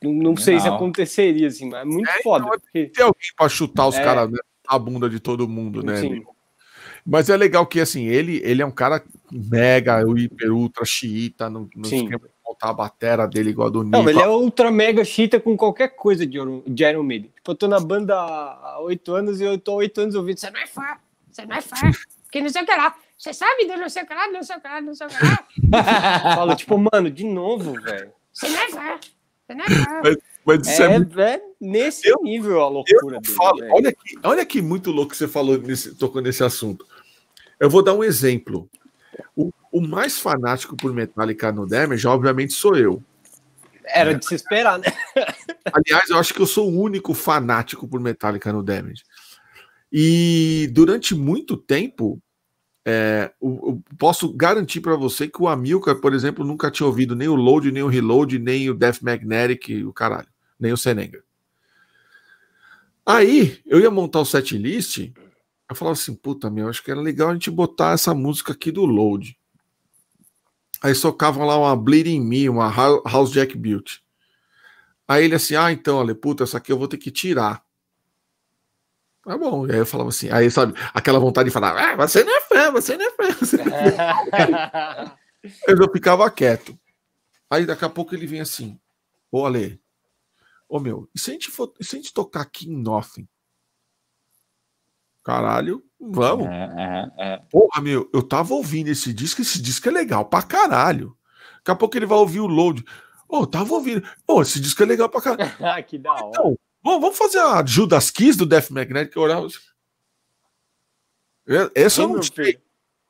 não, 0.00 0.12
não 0.12 0.36
sei 0.36 0.60
se 0.60 0.68
aconteceria, 0.68 1.48
assim, 1.48 1.68
mas 1.68 1.80
é 1.80 1.84
muito 1.84 2.08
é, 2.08 2.22
foda. 2.22 2.46
Então, 2.46 2.60
porque... 2.60 2.86
Tem 2.86 3.04
alguém 3.04 3.30
para 3.36 3.48
chutar 3.48 3.88
os 3.88 3.96
é... 3.96 4.04
caras 4.04 4.30
na 4.30 4.78
bunda 4.78 5.10
de 5.10 5.18
todo 5.18 5.48
mundo, 5.48 5.82
né? 5.82 5.96
Sim. 6.00 6.24
Mas 7.06 7.30
é 7.30 7.36
legal 7.36 7.66
que, 7.66 7.80
assim, 7.80 8.06
ele, 8.06 8.40
ele 8.44 8.62
é 8.62 8.66
um 8.66 8.70
cara 8.70 9.02
mega, 9.30 10.02
hiper, 10.02 10.52
ultra 10.52 10.84
xiita 10.84 11.48
no, 11.48 11.68
no 11.74 11.86
esquema 11.86 12.20
montar 12.50 12.70
a 12.70 12.74
batera 12.74 13.26
dele 13.26 13.50
igual 13.50 13.68
a 13.68 13.70
do 13.70 13.82
Nico. 13.82 13.96
Não, 13.96 14.08
ele 14.08 14.20
é 14.20 14.28
ultra 14.28 14.70
mega 14.70 15.04
chita 15.04 15.40
com 15.40 15.56
qualquer 15.56 15.88
coisa 15.88 16.26
de, 16.26 16.38
de 16.66 16.84
Iron 16.84 17.02
Maiden. 17.02 17.30
Tipo, 17.34 17.52
eu 17.52 17.54
tô 17.54 17.68
na 17.68 17.80
banda 17.80 18.14
há 18.16 18.80
oito 18.80 19.14
anos 19.14 19.40
e 19.40 19.44
eu 19.44 19.58
tô 19.58 19.74
oito 19.74 20.00
anos 20.00 20.14
ouvindo. 20.14 20.38
Você 20.38 20.50
não 20.50 20.60
é 20.60 20.66
fã, 20.66 20.96
você 21.30 21.46
não 21.46 21.56
é 21.56 21.60
fã, 21.60 21.76
que 22.30 22.40
não 22.40 22.48
sei 22.48 22.62
o 22.62 22.66
que 22.66 22.76
lá. 22.76 22.94
Você 23.16 23.32
sabe 23.32 23.66
do 23.66 23.76
não 23.76 23.88
sei 23.88 24.02
o 24.02 24.06
que 24.06 24.14
lá, 24.14 24.28
não 24.28 24.42
sei 24.42 24.56
o 24.56 24.60
que 24.60 24.68
lá, 24.68 24.80
não 24.80 24.94
sei 24.94 25.06
o 25.06 25.10
que 25.10 25.24
lá. 25.24 26.34
Fala, 26.34 26.56
tipo, 26.56 26.78
mano, 26.78 27.10
de 27.10 27.24
novo, 27.24 27.74
velho. 27.80 28.12
Você 28.32 28.48
não 28.48 28.60
é 28.60 28.68
fã, 28.70 29.00
você 29.46 29.54
não 29.54 29.64
é 29.64 29.68
fã. 29.68 30.00
Mas, 30.04 30.16
mas 30.44 30.80
é, 30.80 30.82
é, 30.82 30.88
muito... 30.88 31.20
é 31.20 31.42
nesse 31.60 32.08
eu, 32.08 32.18
nível 32.22 32.60
a 32.60 32.68
loucura 32.68 33.20
dele. 33.20 33.34
Falo, 33.34 33.58
olha, 33.70 33.92
que, 33.92 34.18
olha 34.22 34.46
que 34.46 34.62
muito 34.62 34.90
louco 34.90 35.10
que 35.10 35.16
você 35.16 35.28
falou, 35.28 35.58
nesse, 35.58 35.94
tocou 35.94 36.22
nesse 36.22 36.42
assunto. 36.42 36.86
Eu 37.58 37.68
vou 37.68 37.82
dar 37.82 37.94
um 37.94 38.02
exemplo. 38.02 38.68
O, 39.36 39.50
o 39.70 39.80
mais 39.80 40.18
fanático 40.18 40.76
por 40.76 40.92
Metallica 40.92 41.52
no 41.52 41.66
Damage, 41.66 42.06
obviamente, 42.06 42.54
sou 42.54 42.76
eu. 42.76 43.02
Era 43.84 44.14
de 44.14 44.24
se 44.24 44.34
esperar, 44.34 44.78
né? 44.78 44.86
Aliás, 45.72 46.08
eu 46.10 46.16
acho 46.16 46.32
que 46.32 46.40
eu 46.40 46.46
sou 46.46 46.70
o 46.70 46.80
único 46.80 47.12
fanático 47.12 47.86
por 47.88 48.00
Metallica 48.00 48.52
no 48.52 48.62
Damage. 48.62 49.02
E 49.92 50.70
durante 50.72 51.14
muito 51.14 51.56
tempo, 51.56 52.22
é, 52.86 53.32
eu, 53.42 53.82
posso 53.98 54.32
garantir 54.32 54.80
para 54.80 54.96
você 54.96 55.28
que 55.28 55.42
o 55.42 55.48
Amilcar, 55.48 55.96
por 55.96 56.14
exemplo, 56.14 56.44
nunca 56.44 56.70
tinha 56.70 56.86
ouvido 56.86 57.14
nem 57.14 57.28
o 57.28 57.34
Load, 57.34 57.70
nem 57.72 57.82
o 57.82 57.88
Reload, 57.88 58.38
nem 58.38 58.70
o 58.70 58.74
Death 58.74 59.02
Magnetic, 59.02 59.84
o 59.86 59.92
caralho, 59.92 60.28
nem 60.58 60.72
o 60.72 60.76
Senenga. 60.76 61.22
Aí 63.10 63.60
eu 63.66 63.80
ia 63.80 63.90
montar 63.90 64.20
o 64.20 64.24
set 64.24 64.56
list, 64.56 64.98
eu 65.68 65.74
falava 65.74 65.98
assim, 65.98 66.14
puta 66.14 66.48
meu, 66.48 66.68
acho 66.68 66.80
que 66.80 66.92
era 66.92 67.00
legal 67.00 67.30
a 67.30 67.32
gente 67.32 67.50
botar 67.50 67.92
essa 67.92 68.14
música 68.14 68.52
aqui 68.52 68.70
do 68.70 68.84
Load. 68.84 69.36
Aí 70.80 70.94
socavam 70.94 71.44
lá 71.44 71.58
uma 71.58 71.74
Bleeding 71.74 72.20
Me, 72.20 72.48
uma 72.48 72.70
House 72.70 73.32
Jack 73.32 73.58
Built. 73.58 73.98
Aí 75.08 75.24
ele 75.24 75.34
assim, 75.34 75.56
ah, 75.56 75.72
então, 75.72 75.98
Ale, 75.98 76.14
puta, 76.14 76.44
essa 76.44 76.58
aqui 76.58 76.70
eu 76.70 76.78
vou 76.78 76.86
ter 76.86 76.98
que 76.98 77.10
tirar. 77.10 77.64
Tá 79.24 79.36
bom. 79.36 79.66
E 79.66 79.72
aí 79.72 79.78
eu 79.78 79.86
falava 79.86 80.10
assim, 80.10 80.30
aí 80.30 80.48
sabe, 80.48 80.74
aquela 80.94 81.18
vontade 81.18 81.48
de 81.48 81.52
falar, 81.52 81.76
ah, 81.76 81.96
você 81.96 82.22
não 82.22 82.36
é 82.36 82.40
fã, 82.42 82.70
você 82.70 82.96
não 82.96 83.06
é 83.06 83.10
fã. 83.10 83.32
Você 83.40 83.56
não 83.56 83.76
é 83.76 83.90
fã. 83.90 85.16
eu 85.66 85.92
ficava 85.92 86.30
quieto. 86.30 86.78
Aí 87.50 87.66
daqui 87.66 87.84
a 87.84 87.88
pouco 87.88 88.14
ele 88.14 88.28
vem 88.28 88.40
assim, 88.40 88.78
ô 89.32 89.44
Ale, 89.44 89.79
ô 90.70 90.78
meu, 90.78 91.10
e 91.14 91.18
se 91.18 91.30
a 91.30 91.32
gente, 91.32 91.50
for, 91.50 91.72
se 91.80 91.96
a 91.96 91.98
gente 91.98 92.14
tocar 92.14 92.42
aqui 92.42 92.70
em 92.70 92.76
Nothing? 92.76 93.28
Caralho, 95.22 95.84
vamos. 96.00 96.46
É, 96.46 96.70
é, 97.18 97.32
é. 97.32 97.36
Porra, 97.50 97.82
meu, 97.82 98.08
eu 98.14 98.22
tava 98.22 98.54
ouvindo 98.54 98.88
esse 98.88 99.12
disco, 99.12 99.42
esse 99.42 99.60
disco 99.60 99.88
é 99.88 99.90
legal 99.92 100.24
pra 100.24 100.42
caralho. 100.42 101.16
Daqui 101.58 101.72
a 101.72 101.74
pouco 101.74 101.96
ele 101.96 102.06
vai 102.06 102.16
ouvir 102.16 102.40
o 102.40 102.46
load. 102.46 102.82
Ô, 103.28 103.40
oh, 103.40 103.46
tava 103.46 103.74
ouvindo. 103.74 104.06
Ô, 104.26 104.36
oh, 104.36 104.42
esse 104.42 104.58
disco 104.58 104.82
é 104.82 104.86
legal 104.86 105.08
pra 105.08 105.20
caralho. 105.20 105.52
ah, 105.60 105.82
que 105.82 105.98
da 105.98 106.12
hora. 106.12 106.28
Então, 106.28 106.56
vamos 106.82 107.18
fazer 107.18 107.38
a 107.38 107.64
Judas 107.66 108.10
Kiss 108.10 108.38
do 108.38 108.46
Death 108.46 108.70
Magnetic. 108.70 109.14
Eu 109.16 109.26
Essa 111.74 112.02
eu 112.02 112.08
não 112.08 112.22
sei. 112.22 112.58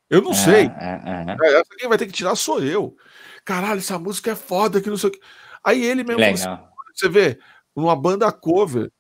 Eu 0.09 0.23
não 0.23 0.35
sei. 0.35 0.67
Essa 0.67 1.77
quem 1.79 1.89
vai 1.89 1.97
ter 1.97 2.07
que 2.07 2.13
tirar 2.13 2.35
sou 2.35 2.61
eu. 2.63 2.97
Caralho, 3.45 3.79
essa 3.79 3.99
música 3.99 4.33
é 4.33 4.37
foda, 4.37 4.81
que 4.81 4.91
não 4.91 4.97
sei 4.97 5.11
o 5.11 5.13
que. 5.13 5.21
Aí 5.63 5.85
ele 5.85 6.03
mesmo. 6.03 6.23
Assim, 6.25 6.70
você 7.01 7.09
vê, 7.09 7.39
uma 7.75 7.97
banda 7.97 8.31
cover 8.31 8.91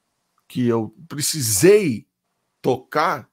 que 0.48 0.66
eu 0.66 0.94
precisei 1.08 2.06
tocar, 2.60 3.28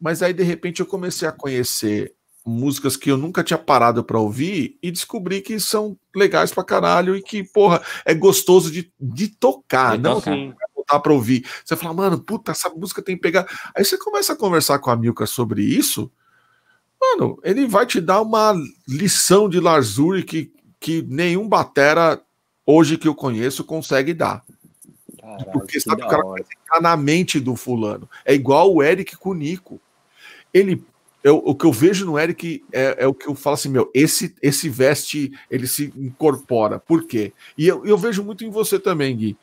mas 0.00 0.22
aí 0.22 0.32
de 0.32 0.42
repente 0.42 0.80
eu 0.80 0.86
comecei 0.86 1.28
a 1.28 1.32
conhecer 1.32 2.14
músicas 2.44 2.96
que 2.96 3.10
eu 3.10 3.16
nunca 3.16 3.44
tinha 3.44 3.58
parado 3.58 4.02
para 4.02 4.18
ouvir 4.18 4.76
e 4.82 4.90
descobri 4.90 5.40
que 5.40 5.60
são 5.60 5.96
legais 6.14 6.52
pra 6.52 6.64
caralho 6.64 7.14
e 7.14 7.22
que, 7.22 7.44
porra, 7.44 7.80
é 8.04 8.12
gostoso 8.12 8.70
de, 8.70 8.92
de 9.00 9.28
tocar, 9.28 9.96
de 9.96 10.02
não 10.02 10.18
assim, 10.18 10.52
botar 10.74 10.98
pra 10.98 11.12
ouvir. 11.12 11.46
Você 11.64 11.76
fala, 11.76 11.94
mano, 11.94 12.18
puta, 12.18 12.50
essa 12.50 12.68
música 12.70 13.00
tem 13.00 13.14
que 13.14 13.22
pegar. 13.22 13.46
Aí 13.76 13.84
você 13.84 13.96
começa 13.96 14.32
a 14.32 14.36
conversar 14.36 14.80
com 14.80 14.90
a 14.90 14.96
Milka 14.96 15.24
sobre 15.24 15.62
isso, 15.62 16.10
mano, 17.00 17.38
ele 17.44 17.66
vai 17.66 17.86
te 17.86 18.00
dar 18.00 18.20
uma 18.20 18.54
lição 18.88 19.48
de 19.48 19.60
Larzuri 19.60 20.24
que, 20.24 20.52
que 20.80 21.02
nenhum 21.02 21.48
batera 21.48 22.20
hoje 22.66 22.96
que 22.96 23.08
eu 23.08 23.14
conheço 23.14 23.64
consegue 23.64 24.14
dar. 24.14 24.44
Porque 25.52 25.80
sabe, 25.80 26.02
o 26.02 26.08
cara 26.08 26.22
vai 26.24 26.42
ficar 26.42 26.80
na 26.80 26.96
mente 26.96 27.38
do 27.38 27.54
fulano. 27.54 28.08
É 28.24 28.34
igual 28.34 28.74
o 28.74 28.82
Eric 28.82 29.16
com 29.16 29.30
o 29.30 29.34
Nico. 29.34 29.80
Ele, 30.52 30.84
eu, 31.22 31.36
o 31.38 31.54
que 31.54 31.64
eu 31.64 31.72
vejo 31.72 32.04
no 32.04 32.18
Eric 32.18 32.64
é, 32.72 33.04
é, 33.04 33.06
o 33.06 33.14
que 33.14 33.28
eu 33.28 33.34
falo 33.34 33.54
assim, 33.54 33.68
meu, 33.68 33.90
esse, 33.94 34.34
esse 34.42 34.68
veste, 34.68 35.32
ele 35.50 35.66
se 35.66 35.92
incorpora. 35.96 36.80
Por 36.80 37.06
quê? 37.06 37.32
E 37.56 37.66
eu, 37.66 37.86
eu 37.86 37.96
vejo 37.96 38.24
muito 38.24 38.44
em 38.44 38.50
você 38.50 38.78
também, 38.78 39.16
Gui. 39.16 39.36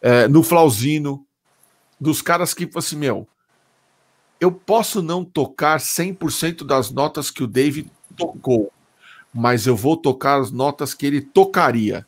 É, 0.00 0.26
no 0.26 0.42
Flauzino, 0.42 1.24
dos 2.00 2.22
caras 2.22 2.54
que, 2.54 2.68
assim, 2.74 2.96
meu, 2.96 3.28
eu 4.40 4.50
posso 4.50 5.02
não 5.02 5.24
tocar 5.24 5.78
100% 5.78 6.64
das 6.64 6.90
notas 6.90 7.30
que 7.30 7.42
o 7.42 7.46
Dave 7.46 7.90
tocou, 8.16 8.72
mas 9.32 9.66
eu 9.66 9.76
vou 9.76 9.96
tocar 9.96 10.40
as 10.40 10.50
notas 10.50 10.94
que 10.94 11.06
ele 11.06 11.20
tocaria. 11.20 12.06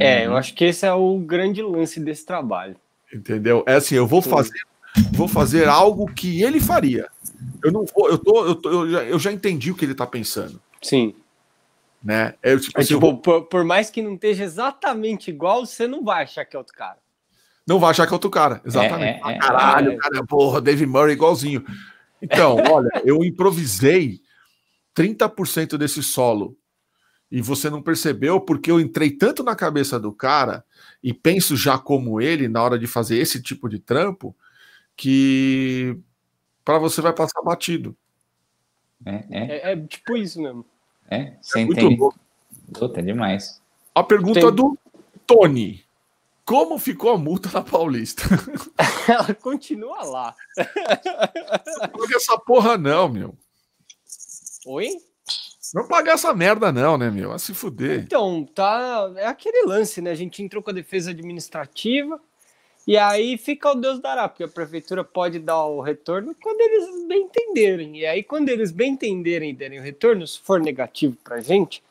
É, 0.00 0.26
eu 0.26 0.30
uhum. 0.30 0.36
acho 0.36 0.54
que 0.54 0.64
esse 0.64 0.86
é 0.86 0.92
o 0.92 1.18
grande 1.18 1.62
lance 1.62 2.00
desse 2.00 2.24
trabalho. 2.26 2.76
Entendeu? 3.12 3.62
É 3.66 3.74
assim, 3.74 3.94
eu 3.94 4.06
vou 4.06 4.20
fazer, 4.20 4.58
vou 5.12 5.28
fazer 5.28 5.68
algo 5.68 6.12
que 6.12 6.42
ele 6.42 6.60
faria. 6.60 7.08
Eu 7.62 7.70
não 7.70 7.84
vou, 7.84 8.08
eu 8.08 8.18
tô, 8.18 8.46
eu, 8.46 8.54
tô, 8.54 8.70
eu, 8.70 8.90
já, 8.90 9.04
eu 9.04 9.18
já 9.18 9.32
entendi 9.32 9.70
o 9.70 9.74
que 9.74 9.84
ele 9.84 9.92
está 9.92 10.06
pensando. 10.06 10.60
Sim. 10.82 11.14
Né? 12.02 12.34
É, 12.42 12.56
tipo, 12.56 12.78
assim, 12.78 12.88
tipo 12.88 13.00
vou... 13.00 13.16
por, 13.18 13.42
por, 13.42 13.64
mais 13.64 13.88
que 13.88 14.02
não 14.02 14.14
esteja 14.14 14.44
exatamente 14.44 15.30
igual, 15.30 15.64
você 15.64 15.86
não 15.86 16.04
vai 16.04 16.24
achar 16.24 16.44
que 16.44 16.56
é 16.56 16.58
outro 16.58 16.74
cara. 16.74 16.98
Não 17.66 17.78
vai 17.78 17.90
achar 17.90 18.06
que 18.06 18.12
é 18.12 18.16
outro 18.16 18.28
cara, 18.28 18.60
exatamente. 18.64 19.22
É, 19.24 19.32
é, 19.32 19.36
é, 19.36 19.38
caralho, 19.38 19.92
é. 19.92 19.96
cara, 19.96 20.24
porra, 20.24 20.60
Dave 20.60 20.84
Murray 20.84 21.14
igualzinho. 21.14 21.64
Então, 22.20 22.56
olha, 22.70 22.90
eu 23.04 23.24
improvisei 23.24 24.20
30% 24.94 25.78
desse 25.78 26.02
solo 26.02 26.56
e 27.34 27.42
você 27.42 27.68
não 27.68 27.82
percebeu 27.82 28.40
porque 28.40 28.70
eu 28.70 28.78
entrei 28.78 29.10
tanto 29.10 29.42
na 29.42 29.56
cabeça 29.56 29.98
do 29.98 30.12
cara 30.12 30.64
e 31.02 31.12
penso 31.12 31.56
já 31.56 31.76
como 31.76 32.20
ele 32.20 32.46
na 32.46 32.62
hora 32.62 32.78
de 32.78 32.86
fazer 32.86 33.18
esse 33.18 33.42
tipo 33.42 33.68
de 33.68 33.80
trampo 33.80 34.36
que 34.96 35.98
para 36.64 36.78
você 36.78 37.00
vai 37.00 37.12
passar 37.12 37.42
batido. 37.42 37.96
É, 39.04 39.24
é. 39.30 39.56
é, 39.56 39.72
é 39.72 39.76
tipo 39.76 40.16
isso 40.16 40.40
mesmo. 40.40 40.64
É, 41.10 41.32
você 41.42 41.58
é 41.58 41.62
entende. 41.62 41.98
Puta, 42.72 43.00
é 43.00 43.02
demais. 43.02 43.60
A 43.92 44.04
pergunta 44.04 44.38
Tem... 44.38 44.54
do 44.54 44.78
Tony. 45.26 45.84
Como 46.44 46.78
ficou 46.78 47.10
a 47.10 47.18
multa 47.18 47.50
na 47.52 47.62
Paulista? 47.62 48.22
Ela 49.10 49.34
continua 49.34 50.04
lá. 50.04 50.36
Não 51.98 52.16
essa 52.16 52.38
porra 52.38 52.78
não, 52.78 53.08
meu. 53.08 53.36
Oi? 54.66 54.90
Não 55.72 55.86
pagar 55.86 56.14
essa 56.14 56.34
merda, 56.34 56.72
não, 56.72 56.98
né, 56.98 57.10
meu? 57.10 57.32
A 57.32 57.38
se 57.38 57.54
fuder. 57.54 58.00
Então, 58.00 58.44
tá. 58.44 59.12
É 59.16 59.26
aquele 59.26 59.66
lance, 59.66 60.00
né? 60.00 60.10
A 60.10 60.14
gente 60.14 60.42
entrou 60.42 60.62
com 60.62 60.70
a 60.70 60.74
defesa 60.74 61.10
administrativa 61.10 62.20
e 62.86 62.98
aí 62.98 63.38
fica 63.38 63.70
o 63.70 63.74
Deus 63.74 63.98
dará, 63.98 64.28
porque 64.28 64.44
a 64.44 64.48
prefeitura 64.48 65.02
pode 65.02 65.38
dar 65.38 65.64
o 65.64 65.80
retorno 65.80 66.34
quando 66.42 66.60
eles 66.60 67.06
bem 67.08 67.22
entenderem. 67.22 67.98
E 67.98 68.06
aí, 68.06 68.22
quando 68.22 68.50
eles 68.50 68.70
bem 68.70 68.92
entenderem 68.92 69.50
e 69.50 69.54
derem 69.54 69.78
o 69.78 69.82
retorno, 69.82 70.26
se 70.26 70.38
for 70.38 70.60
negativo 70.60 71.16
pra 71.24 71.40
gente, 71.40 71.82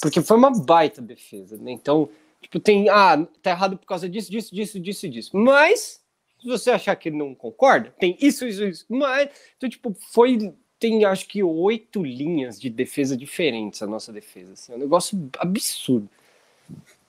porque 0.00 0.22
foi 0.22 0.36
uma 0.36 0.50
baita 0.50 1.02
defesa, 1.02 1.58
né? 1.58 1.72
Então, 1.72 2.08
tipo, 2.40 2.58
tem. 2.58 2.88
Ah, 2.88 3.26
tá 3.42 3.50
errado 3.50 3.76
por 3.76 3.86
causa 3.86 4.08
disso, 4.08 4.30
disso, 4.30 4.54
disso, 4.54 4.80
disso 4.80 5.08
disso. 5.08 5.36
Mas, 5.36 6.00
se 6.40 6.48
você 6.48 6.70
achar 6.70 6.96
que 6.96 7.10
não 7.10 7.34
concorda, 7.34 7.94
tem 7.98 8.16
isso, 8.18 8.46
isso, 8.46 8.64
isso. 8.64 8.86
Mas, 8.88 9.28
então, 9.56 9.68
tipo, 9.68 9.94
foi 10.12 10.54
tem 10.78 11.04
acho 11.04 11.26
que 11.26 11.42
oito 11.42 12.02
linhas 12.02 12.60
de 12.60 12.70
defesa 12.70 13.16
diferentes 13.16 13.82
a 13.82 13.86
nossa 13.86 14.12
defesa. 14.12 14.52
Assim, 14.52 14.72
é 14.72 14.76
um 14.76 14.78
negócio 14.78 15.30
absurdo. 15.38 16.08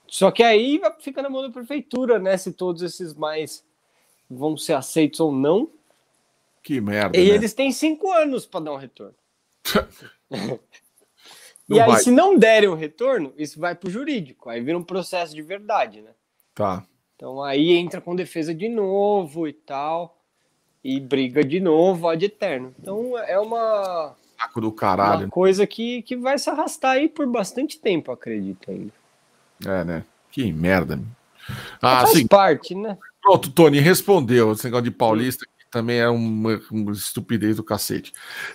Só 0.08 0.32
que 0.32 0.42
aí 0.42 0.82
fica 1.00 1.22
na 1.22 1.30
mão 1.30 1.44
da 1.44 1.52
prefeitura, 1.52 2.18
né? 2.18 2.36
Se 2.36 2.52
todos 2.52 2.82
esses 2.82 3.14
mais 3.14 3.64
vão 4.30 4.58
ser 4.58 4.74
aceitos 4.74 5.20
ou 5.20 5.32
não. 5.32 5.70
Que 6.64 6.82
merda. 6.82 7.18
E 7.18 7.30
né? 7.30 7.36
eles 7.36 7.54
têm 7.54 7.72
cinco 7.72 8.12
anos 8.12 8.46
para 8.46 8.66
dar 8.66 8.74
um 8.74 8.78
retorno. 8.78 9.16
e 11.70 11.80
aí, 11.80 11.88
vai. 11.88 12.02
se 12.02 12.10
não 12.10 12.38
derem 12.38 12.70
o 12.70 12.74
um 12.74 12.76
retorno, 12.76 13.34
isso 13.38 13.60
vai 13.60 13.76
para 13.76 13.88
o 13.88 13.92
jurídico. 13.92 14.50
Aí 14.50 14.62
vira 14.62 14.78
um 14.78 14.84
processo 14.84 15.36
de 15.36 15.42
verdade, 15.44 16.02
né? 16.02 16.12
Tá. 16.56 16.84
Então 17.16 17.44
aí 17.44 17.74
entra 17.74 18.02
com 18.02 18.16
defesa 18.16 18.54
de 18.54 18.68
novo 18.68 19.48
e 19.48 19.54
tal 19.54 20.19
e 20.84 21.00
briga 21.00 21.44
de 21.44 21.60
novo 21.60 22.08
ad 22.08 22.24
eterno. 22.24 22.74
Então 22.80 23.18
é 23.18 23.40
uma, 23.40 24.16
Saco 24.40 24.62
do 24.62 24.72
caralho. 24.72 25.26
uma 25.26 25.30
coisa 25.30 25.68
que, 25.68 26.02
que 26.04 26.16
vai 26.16 26.40
se 26.40 26.50
arrastar 26.50 26.92
aí 26.92 27.10
por 27.10 27.28
bastante 27.28 27.78
tempo, 27.78 28.12
acredito 28.12 28.72
ainda. 28.72 28.94
É, 29.66 29.84
né? 29.84 30.06
Que 30.32 30.52
merda. 30.54 31.00
Ah, 31.82 32.02
faz 32.02 32.12
assim, 32.12 32.28
parte, 32.28 32.74
né? 32.74 32.98
Pronto, 33.22 33.52
Tony 33.52 33.80
respondeu. 33.80 34.54
Esse 34.54 34.64
negócio 34.64 34.86
de 34.86 34.92
paulista 34.92 35.46
que 35.46 35.66
também 35.70 36.00
é 36.00 36.08
uma, 36.08 36.62
uma, 36.72 36.92
estupidez 36.94 37.58
do 37.58 37.64
cacete. 37.64 38.14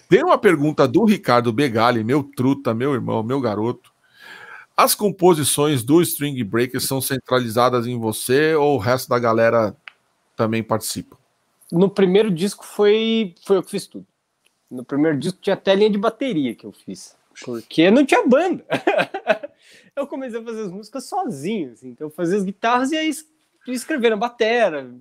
Tem 0.08 0.24
uma 0.24 0.38
pergunta 0.38 0.88
do 0.88 1.04
Ricardo 1.04 1.52
Begali, 1.52 2.02
meu 2.02 2.22
truta, 2.24 2.72
meu 2.72 2.94
irmão, 2.94 3.22
meu 3.22 3.40
garoto. 3.40 3.92
As 4.74 4.94
composições 4.94 5.84
do 5.84 6.00
String 6.00 6.42
Breaker 6.42 6.80
são 6.80 7.00
centralizadas 7.00 7.86
em 7.86 7.98
você 7.98 8.54
ou 8.54 8.76
o 8.76 8.78
resto 8.78 9.08
da 9.08 9.18
galera 9.18 9.76
também 10.34 10.62
participa? 10.62 11.16
No 11.70 11.88
primeiro 11.88 12.30
disco 12.30 12.64
foi, 12.64 13.34
foi 13.44 13.56
eu 13.56 13.62
que 13.62 13.70
fiz 13.70 13.86
tudo. 13.86 14.06
No 14.70 14.84
primeiro 14.84 15.18
disco 15.18 15.38
tinha 15.40 15.54
até 15.54 15.74
linha 15.74 15.90
de 15.90 15.98
bateria 15.98 16.54
que 16.54 16.64
eu 16.64 16.72
fiz. 16.72 17.16
Porque 17.44 17.90
não 17.90 18.04
tinha 18.04 18.26
banda. 18.26 18.64
eu 19.94 20.06
comecei 20.06 20.40
a 20.40 20.44
fazer 20.44 20.62
as 20.62 20.70
músicas 20.70 21.04
sozinho, 21.04 21.72
assim. 21.72 21.88
Então 21.88 22.06
eu 22.06 22.10
fazia 22.10 22.38
as 22.38 22.44
guitarras 22.44 22.92
e 22.92 22.96
aí 22.96 23.10
escrever 23.68 24.10
na 24.10 24.16
batera, 24.16 24.94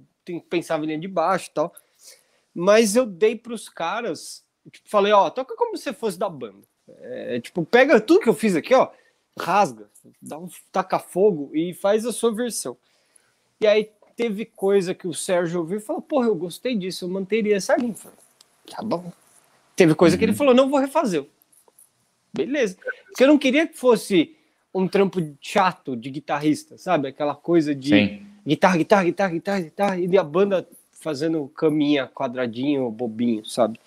pensava 0.50 0.84
em 0.84 0.88
linha 0.88 1.00
de 1.00 1.08
baixo 1.08 1.50
e 1.50 1.54
tal. 1.54 1.74
Mas 2.54 2.96
eu 2.96 3.06
dei 3.06 3.36
para 3.36 3.54
os 3.54 3.68
caras, 3.68 4.44
tipo, 4.72 4.90
falei, 4.90 5.12
ó, 5.12 5.30
toca 5.30 5.56
como 5.56 5.76
se 5.78 5.92
fosse 5.94 6.18
da 6.18 6.30
banda. 6.30 6.68
É, 6.88 7.40
tipo, 7.40 7.66
pega 7.66 8.00
tudo 8.00 8.22
que 8.22 8.30
eu 8.30 8.34
fiz 8.34 8.56
aqui, 8.56 8.74
ó, 8.74 8.92
rasga, 9.40 9.90
dá 10.22 10.38
um 10.38 10.50
taca 10.72 11.00
fogo 11.00 11.52
e 11.56 11.74
faz 11.74 12.06
a 12.06 12.12
sua 12.12 12.34
versão. 12.34 12.78
E 13.60 13.68
aí 13.68 13.90
teve 14.16 14.46
coisa 14.46 14.94
que 14.94 15.08
o 15.08 15.14
Sérgio 15.14 15.60
ouviu 15.60 15.78
e 15.78 15.82
falou: 15.82 16.02
Porra, 16.02 16.28
eu 16.28 16.36
gostei 16.36 16.76
disso, 16.76 17.06
eu 17.06 17.10
manteria 17.10 17.56
essa 17.56 17.76
linha. 17.76 17.96
Tá 18.70 18.82
bom. 18.82 19.12
Teve 19.76 19.96
coisa 19.96 20.16
uhum. 20.16 20.20
que 20.20 20.26
ele 20.26 20.32
uhum. 20.32 20.38
falou, 20.38 20.54
não 20.54 20.70
vou 20.70 20.80
refazer. 20.80 21.26
Beleza. 22.34 22.78
Porque 23.08 23.24
eu 23.24 23.28
não 23.28 23.38
queria 23.38 23.68
que 23.68 23.78
fosse 23.78 24.36
um 24.74 24.88
trampo 24.88 25.20
chato 25.40 25.96
de 25.96 26.10
guitarrista, 26.10 26.78
sabe? 26.78 27.08
Aquela 27.08 27.36
coisa 27.36 27.76
de 27.76 27.90
Sim. 27.90 28.28
guitarra, 28.46 28.78
guitarra, 28.78 29.04
guitarra, 29.04 29.32
guitarra, 29.32 29.60
guitarra, 29.60 29.98
e 30.00 30.18
a 30.18 30.24
banda 30.24 30.68
fazendo 30.92 31.48
caminha, 31.56 32.08
quadradinho, 32.08 32.90
bobinho, 32.90 33.46
sabe? 33.46 33.80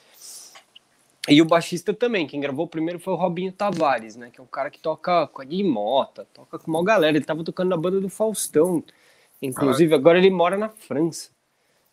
E 1.28 1.42
o 1.42 1.44
baixista 1.44 1.92
também, 1.92 2.24
quem 2.24 2.38
gravou 2.38 2.68
primeiro 2.68 3.00
foi 3.00 3.12
o 3.14 3.16
Robinho 3.16 3.50
Tavares, 3.50 4.14
né? 4.14 4.30
Que 4.32 4.40
é 4.40 4.44
um 4.44 4.46
cara 4.46 4.70
que 4.70 4.78
toca 4.78 5.26
com 5.26 5.42
a 5.42 5.44
de 5.44 5.64
Mota, 5.64 6.24
toca 6.32 6.56
com 6.56 6.70
uma 6.70 6.84
galera. 6.84 7.16
Ele 7.16 7.24
tava 7.24 7.42
tocando 7.42 7.70
na 7.70 7.76
banda 7.76 8.00
do 8.00 8.08
Faustão, 8.08 8.84
inclusive. 9.40 9.94
Agora 9.94 10.18
ele 10.18 10.30
mora 10.30 10.56
na 10.56 10.68
França. 10.68 11.30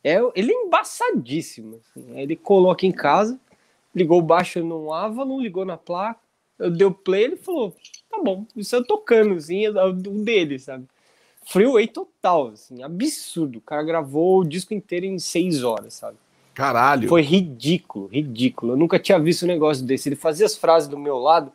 É, 0.03 0.19
ele 0.35 0.51
é 0.51 0.65
embaçadíssimo. 0.65 1.79
Assim. 1.79 2.19
Ele 2.19 2.35
colou 2.35 2.71
aqui 2.71 2.87
em 2.87 2.91
casa, 2.91 3.39
ligou 3.95 4.21
baixo 4.21 4.63
no 4.63 4.93
Avalon, 4.93 5.39
ligou 5.39 5.63
na 5.63 5.77
placa, 5.77 6.19
eu 6.59 6.69
dei 6.69 6.85
o 6.85 6.93
play, 6.93 7.23
ele 7.23 7.35
falou: 7.37 7.75
tá 8.09 8.21
bom, 8.23 8.45
isso 8.55 8.75
eu 8.75 8.85
tocando, 8.85 9.35
assim, 9.35 9.63
um 9.69 10.23
dele, 10.23 10.59
sabe? 10.59 10.85
Freeway 11.45 11.87
total, 11.87 12.49
assim, 12.49 12.83
absurdo. 12.83 13.57
O 13.57 13.61
cara 13.61 13.83
gravou 13.83 14.39
o 14.39 14.45
disco 14.45 14.73
inteiro 14.73 15.05
em 15.05 15.19
seis 15.19 15.63
horas, 15.63 15.95
sabe? 15.95 16.17
Caralho. 16.53 17.09
Foi 17.09 17.21
ridículo, 17.21 18.07
ridículo. 18.07 18.73
Eu 18.73 18.77
nunca 18.77 18.99
tinha 18.99 19.19
visto 19.19 19.43
um 19.43 19.47
negócio 19.47 19.83
desse. 19.83 20.07
Ele 20.07 20.15
fazia 20.15 20.45
as 20.45 20.55
frases 20.55 20.87
do 20.87 20.97
meu 20.97 21.17
lado, 21.17 21.51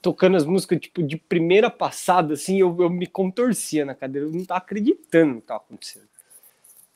tocando 0.00 0.36
as 0.36 0.44
músicas, 0.44 0.80
tipo, 0.80 1.02
de 1.02 1.16
primeira 1.16 1.70
passada, 1.70 2.34
assim, 2.34 2.58
eu, 2.60 2.76
eu 2.80 2.90
me 2.90 3.06
contorcia 3.06 3.84
na 3.84 3.94
cadeira. 3.94 4.26
Eu 4.26 4.32
não 4.32 4.44
tava 4.44 4.58
acreditando 4.58 5.34
no 5.34 5.40
que 5.40 5.46
tava 5.46 5.60
acontecendo. 5.60 6.08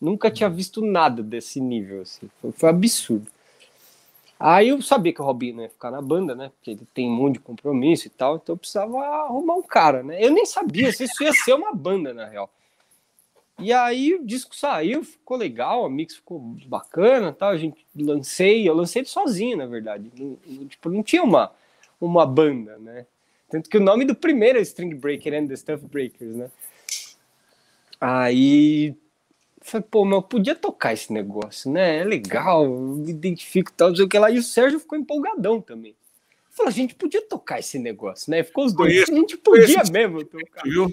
Nunca 0.01 0.31
tinha 0.31 0.49
visto 0.49 0.85
nada 0.85 1.23
desse 1.23 1.61
nível, 1.61 2.03
assim. 2.03 2.29
Foi, 2.41 2.53
foi 2.53 2.69
absurdo. 2.69 3.27
Aí 4.39 4.71
eu 4.71 4.83
sabia 4.83 5.13
que 5.13 5.23
o 5.23 5.25
Robinho 5.25 5.63
ia 5.63 5.69
ficar 5.69 5.93
na 5.93 6.03
banda, 6.03 6.35
né? 6.35 6.51
Porque 6.57 6.73
ele 6.73 6.87
tem 6.93 7.09
um 7.09 7.15
monte 7.15 7.35
de 7.35 7.39
compromisso 7.39 8.09
e 8.09 8.11
tal, 8.11 8.37
então 8.37 8.55
eu 8.55 8.59
precisava 8.59 8.99
arrumar 8.99 9.55
um 9.55 9.63
cara, 9.63 10.03
né? 10.03 10.19
Eu 10.21 10.33
nem 10.33 10.45
sabia 10.45 10.93
se 10.93 11.05
isso 11.05 11.23
ia 11.23 11.33
ser 11.33 11.55
uma 11.55 11.73
banda, 11.73 12.13
na 12.13 12.27
real. 12.27 12.51
E 13.61 13.73
aí 13.73 14.15
o 14.15 14.25
disco 14.25 14.57
saiu, 14.57 15.05
ficou 15.05 15.37
legal, 15.37 15.85
a 15.85 15.91
mix 15.91 16.17
ficou 16.17 16.41
bacana, 16.67 17.33
tal. 17.33 17.51
A 17.51 17.57
gente 17.57 17.87
lancei, 17.95 18.69
eu 18.69 18.75
lancei 18.75 19.03
ele 19.03 19.09
sozinho, 19.09 19.57
na 19.57 19.67
verdade. 19.67 20.11
Não, 20.19 20.67
tipo, 20.67 20.89
não 20.91 21.05
tinha 21.05 21.23
uma, 21.23 21.53
uma 22.07 22.27
banda, 22.27 22.79
né? 22.79 23.07
Tanto 23.49 23.69
que 23.69 23.77
o 23.77 23.83
nome 23.83 24.05
do 24.05 24.15
primeiro 24.15 24.59
é 24.59 24.63
String 24.63 24.95
Breaker 24.95 25.35
and 25.35 25.47
the 25.47 25.57
Stuff 25.57 25.87
Breakers, 25.87 26.35
né? 26.35 26.51
Aí 28.01 28.97
falei, 29.61 29.87
pô, 29.89 30.05
mas 30.05 30.15
eu 30.15 30.23
podia 30.23 30.55
tocar 30.55 30.93
esse 30.93 31.13
negócio, 31.13 31.71
né? 31.71 31.99
É 31.99 32.05
legal, 32.05 32.69
me 32.69 33.11
identifico 33.11 33.71
e 33.71 33.75
tal, 33.75 33.91
não 33.91 33.97
sei 33.97 34.05
o 34.05 34.09
que 34.09 34.19
lá. 34.19 34.31
E 34.31 34.39
o 34.39 34.43
Sérgio 34.43 34.81
ficou 34.81 34.99
empolgadão 34.99 35.61
também. 35.61 35.95
Falei, 36.51 36.71
a 36.71 36.75
gente 36.75 36.95
podia 36.95 37.23
tocar 37.27 37.61
esse 37.61 37.79
negócio, 37.79 38.31
né? 38.31 38.43
Ficou 38.43 38.65
os 38.65 38.73
dois. 38.73 38.93
Conheço, 38.93 39.13
a 39.13 39.15
gente 39.15 39.37
podia 39.37 39.83
mesmo 39.91 40.25
tocar. 40.25 40.63
Viu? 40.65 40.93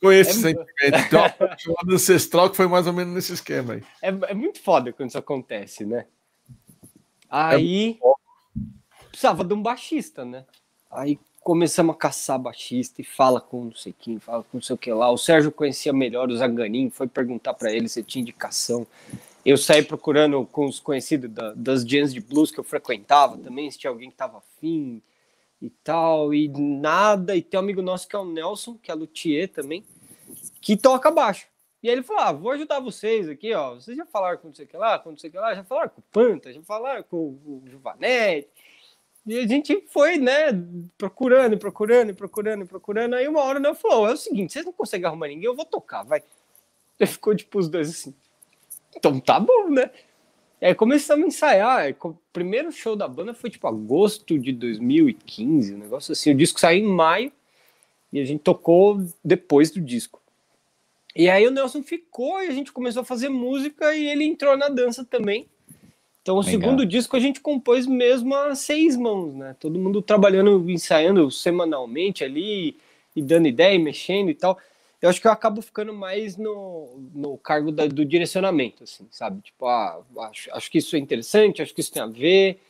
Conheço 0.00 0.30
é, 0.30 0.32
esse 0.32 0.40
sentimento. 0.40 1.06
Então, 1.06 1.94
ancestral 1.94 2.50
que 2.50 2.56
foi 2.56 2.66
mais 2.66 2.86
ou 2.86 2.92
menos 2.92 3.14
nesse 3.14 3.32
esquema 3.32 3.74
aí. 3.74 3.82
É, 4.02 4.08
é 4.08 4.34
muito 4.34 4.60
foda 4.60 4.92
quando 4.92 5.10
isso 5.10 5.18
acontece, 5.18 5.84
né? 5.84 6.06
Aí 7.28 7.98
é 8.02 8.19
precisava 9.10 9.44
de 9.44 9.52
um 9.52 9.62
baixista, 9.62 10.24
né? 10.24 10.44
Aí 10.90 11.18
começamos 11.42 11.94
a 11.94 11.98
caçar 11.98 12.38
baixista 12.38 13.00
e 13.00 13.04
fala 13.04 13.40
com 13.40 13.64
não 13.64 13.74
sei 13.74 13.94
quem, 13.98 14.18
fala 14.18 14.42
com 14.42 14.58
não 14.58 14.62
sei 14.62 14.74
o 14.74 14.78
que 14.78 14.92
lá. 14.92 15.10
O 15.10 15.18
Sérgio 15.18 15.50
conhecia 15.50 15.92
melhor 15.92 16.28
o 16.28 16.36
Zanganin, 16.36 16.90
foi 16.90 17.06
perguntar 17.06 17.54
para 17.54 17.72
ele 17.72 17.88
se 17.88 18.02
tinha 18.02 18.22
indicação. 18.22 18.86
Eu 19.44 19.56
saí 19.56 19.82
procurando 19.82 20.44
com 20.46 20.66
os 20.66 20.78
conhecidos 20.78 21.30
da, 21.30 21.54
das 21.54 21.82
jams 21.82 22.12
de 22.12 22.20
blues 22.20 22.50
que 22.50 22.60
eu 22.60 22.64
frequentava 22.64 23.38
também, 23.38 23.70
se 23.70 23.78
tinha 23.78 23.90
alguém 23.90 24.10
que 24.10 24.16
tava 24.16 24.38
afim 24.38 25.00
e 25.62 25.70
tal, 25.82 26.34
e 26.34 26.48
nada. 26.48 27.34
E 27.34 27.42
tem 27.42 27.58
um 27.58 27.62
amigo 27.62 27.80
nosso 27.80 28.06
que 28.06 28.14
é 28.14 28.18
o 28.18 28.24
Nelson, 28.24 28.76
que 28.82 28.90
é 28.90 28.94
luthier 28.94 29.48
também, 29.48 29.84
que 30.60 30.76
toca 30.76 31.10
baixo. 31.10 31.46
E 31.82 31.88
aí 31.88 31.94
ele 31.94 32.02
falou: 32.02 32.22
ah, 32.22 32.32
vou 32.32 32.50
ajudar 32.52 32.80
vocês 32.80 33.28
aqui, 33.28 33.54
ó. 33.54 33.74
Vocês 33.74 33.96
já 33.96 34.04
falaram 34.04 34.38
com 34.38 34.48
não 34.48 34.54
sei 34.54 34.66
o 34.66 34.68
que 34.68 34.76
lá, 34.76 34.98
com 34.98 35.10
não 35.10 35.18
sei 35.18 35.30
o 35.30 35.32
que 35.32 35.38
lá, 35.38 35.54
já 35.54 35.64
falaram 35.64 35.88
com 35.88 36.00
o 36.00 36.04
Panta, 36.12 36.52
já 36.52 36.62
falaram 36.62 37.02
com 37.02 37.16
o 37.16 37.62
Juvanete. 37.66 38.48
E 39.26 39.38
a 39.38 39.46
gente 39.46 39.84
foi, 39.88 40.16
né, 40.16 40.46
procurando, 40.96 41.58
procurando, 41.58 42.14
procurando, 42.14 42.66
procurando. 42.66 43.14
Aí 43.14 43.28
uma 43.28 43.42
hora 43.42 43.60
né, 43.60 43.74
falou: 43.74 44.08
é 44.08 44.12
o 44.12 44.16
seguinte, 44.16 44.52
vocês 44.52 44.64
não 44.64 44.72
conseguem 44.72 45.06
arrumar 45.06 45.28
ninguém, 45.28 45.44
eu 45.44 45.54
vou 45.54 45.64
tocar, 45.64 46.02
vai. 46.02 46.22
Aí 46.98 47.06
ficou 47.06 47.34
tipo 47.34 47.58
os 47.58 47.68
dois 47.68 47.90
assim. 47.90 48.14
Então 48.96 49.18
tá 49.20 49.38
bom, 49.38 49.68
né? 49.68 49.90
É, 50.60 50.74
começamos 50.74 51.24
a 51.24 51.28
ensaiar. 51.28 51.96
O 52.02 52.18
primeiro 52.32 52.70
show 52.70 52.94
da 52.94 53.08
banda 53.08 53.32
foi 53.32 53.48
tipo 53.48 53.66
agosto 53.66 54.38
de 54.38 54.52
2015, 54.52 55.74
um 55.74 55.78
negócio 55.78 56.12
assim. 56.12 56.32
O 56.32 56.36
disco 56.36 56.60
saiu 56.60 56.84
em 56.84 56.88
maio 56.88 57.32
e 58.12 58.20
a 58.20 58.24
gente 58.24 58.40
tocou 58.40 59.02
depois 59.24 59.70
do 59.70 59.80
disco. 59.80 60.20
E 61.14 61.28
aí 61.28 61.46
o 61.46 61.50
Nelson 61.50 61.82
ficou 61.82 62.42
e 62.42 62.48
a 62.48 62.52
gente 62.52 62.72
começou 62.72 63.02
a 63.02 63.04
fazer 63.04 63.28
música 63.28 63.94
e 63.94 64.06
ele 64.06 64.24
entrou 64.24 64.56
na 64.56 64.68
dança 64.68 65.04
também. 65.04 65.48
Então 66.22 66.36
o 66.36 66.40
Legal. 66.40 66.60
segundo 66.60 66.86
disco 66.86 67.16
a 67.16 67.20
gente 67.20 67.40
compôs 67.40 67.86
mesmo 67.86 68.34
a 68.34 68.54
seis 68.54 68.96
mãos, 68.96 69.34
né? 69.34 69.56
Todo 69.58 69.78
mundo 69.78 70.02
trabalhando, 70.02 70.70
ensaiando 70.70 71.30
semanalmente 71.30 72.22
ali 72.22 72.76
e 73.16 73.22
dando 73.22 73.48
ideia, 73.48 73.78
mexendo 73.78 74.30
e 74.30 74.34
tal 74.34 74.58
eu 75.00 75.08
acho 75.08 75.20
que 75.20 75.26
eu 75.26 75.32
acabo 75.32 75.62
ficando 75.62 75.94
mais 75.94 76.36
no, 76.36 77.08
no 77.14 77.38
cargo 77.38 77.72
da, 77.72 77.86
do 77.86 78.04
direcionamento, 78.04 78.84
assim, 78.84 79.06
sabe? 79.10 79.40
Tipo, 79.40 79.66
ah, 79.66 80.02
acho, 80.30 80.50
acho 80.52 80.70
que 80.70 80.78
isso 80.78 80.94
é 80.94 80.98
interessante, 80.98 81.62
acho 81.62 81.74
que 81.74 81.80
isso 81.80 81.92
tem 81.92 82.02
a 82.02 82.06
ver, 82.06 82.60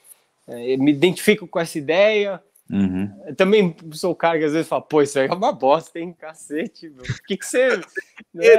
é, 0.46 0.76
me 0.76 0.92
identifico 0.92 1.48
com 1.48 1.58
essa 1.58 1.76
ideia. 1.76 2.40
Uhum. 2.72 3.34
também 3.36 3.74
sou 3.92 4.12
o 4.12 4.14
cara 4.14 4.38
que 4.38 4.44
às 4.44 4.52
vezes 4.52 4.68
fala, 4.68 4.82
pô, 4.82 5.02
isso 5.02 5.18
aí 5.18 5.26
é 5.26 5.32
uma 5.32 5.50
bosta, 5.50 5.98
hein, 5.98 6.14
cacete, 6.16 6.88
meu. 6.88 7.02
O 7.02 7.22
que, 7.24 7.36
que 7.36 7.44
você. 7.44 7.80
né? 8.32 8.52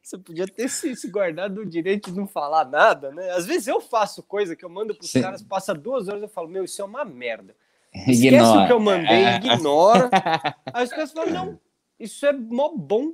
Você 0.00 0.16
podia 0.16 0.46
ter 0.46 0.68
se, 0.68 0.94
se, 0.94 1.10
guardado 1.10 1.62
o 1.62 1.66
direito 1.66 2.12
de 2.12 2.16
não 2.16 2.26
falar 2.26 2.64
nada, 2.64 3.10
né? 3.10 3.30
Às 3.32 3.46
vezes 3.46 3.66
eu 3.66 3.80
faço 3.80 4.22
coisa 4.22 4.54
que 4.54 4.64
eu 4.64 4.68
mando 4.70 4.94
para 4.94 5.04
os 5.04 5.12
caras, 5.12 5.42
passa 5.42 5.74
duas 5.74 6.06
horas 6.06 6.22
eu 6.22 6.28
falo, 6.28 6.48
meu, 6.48 6.64
isso 6.64 6.80
é 6.80 6.84
uma 6.84 7.04
merda. 7.04 7.54
Esquece 7.92 8.26
ignora. 8.26 8.62
o 8.62 8.66
que 8.66 8.72
eu 8.72 8.80
mandei, 8.80 9.24
ignora. 9.36 10.10
Aí 10.72 10.84
os 10.84 10.90
caras 10.90 11.10
falam, 11.10 11.32
não, 11.32 11.60
isso 11.98 12.24
é 12.26 12.32
mó 12.32 12.70
bom. 12.76 13.12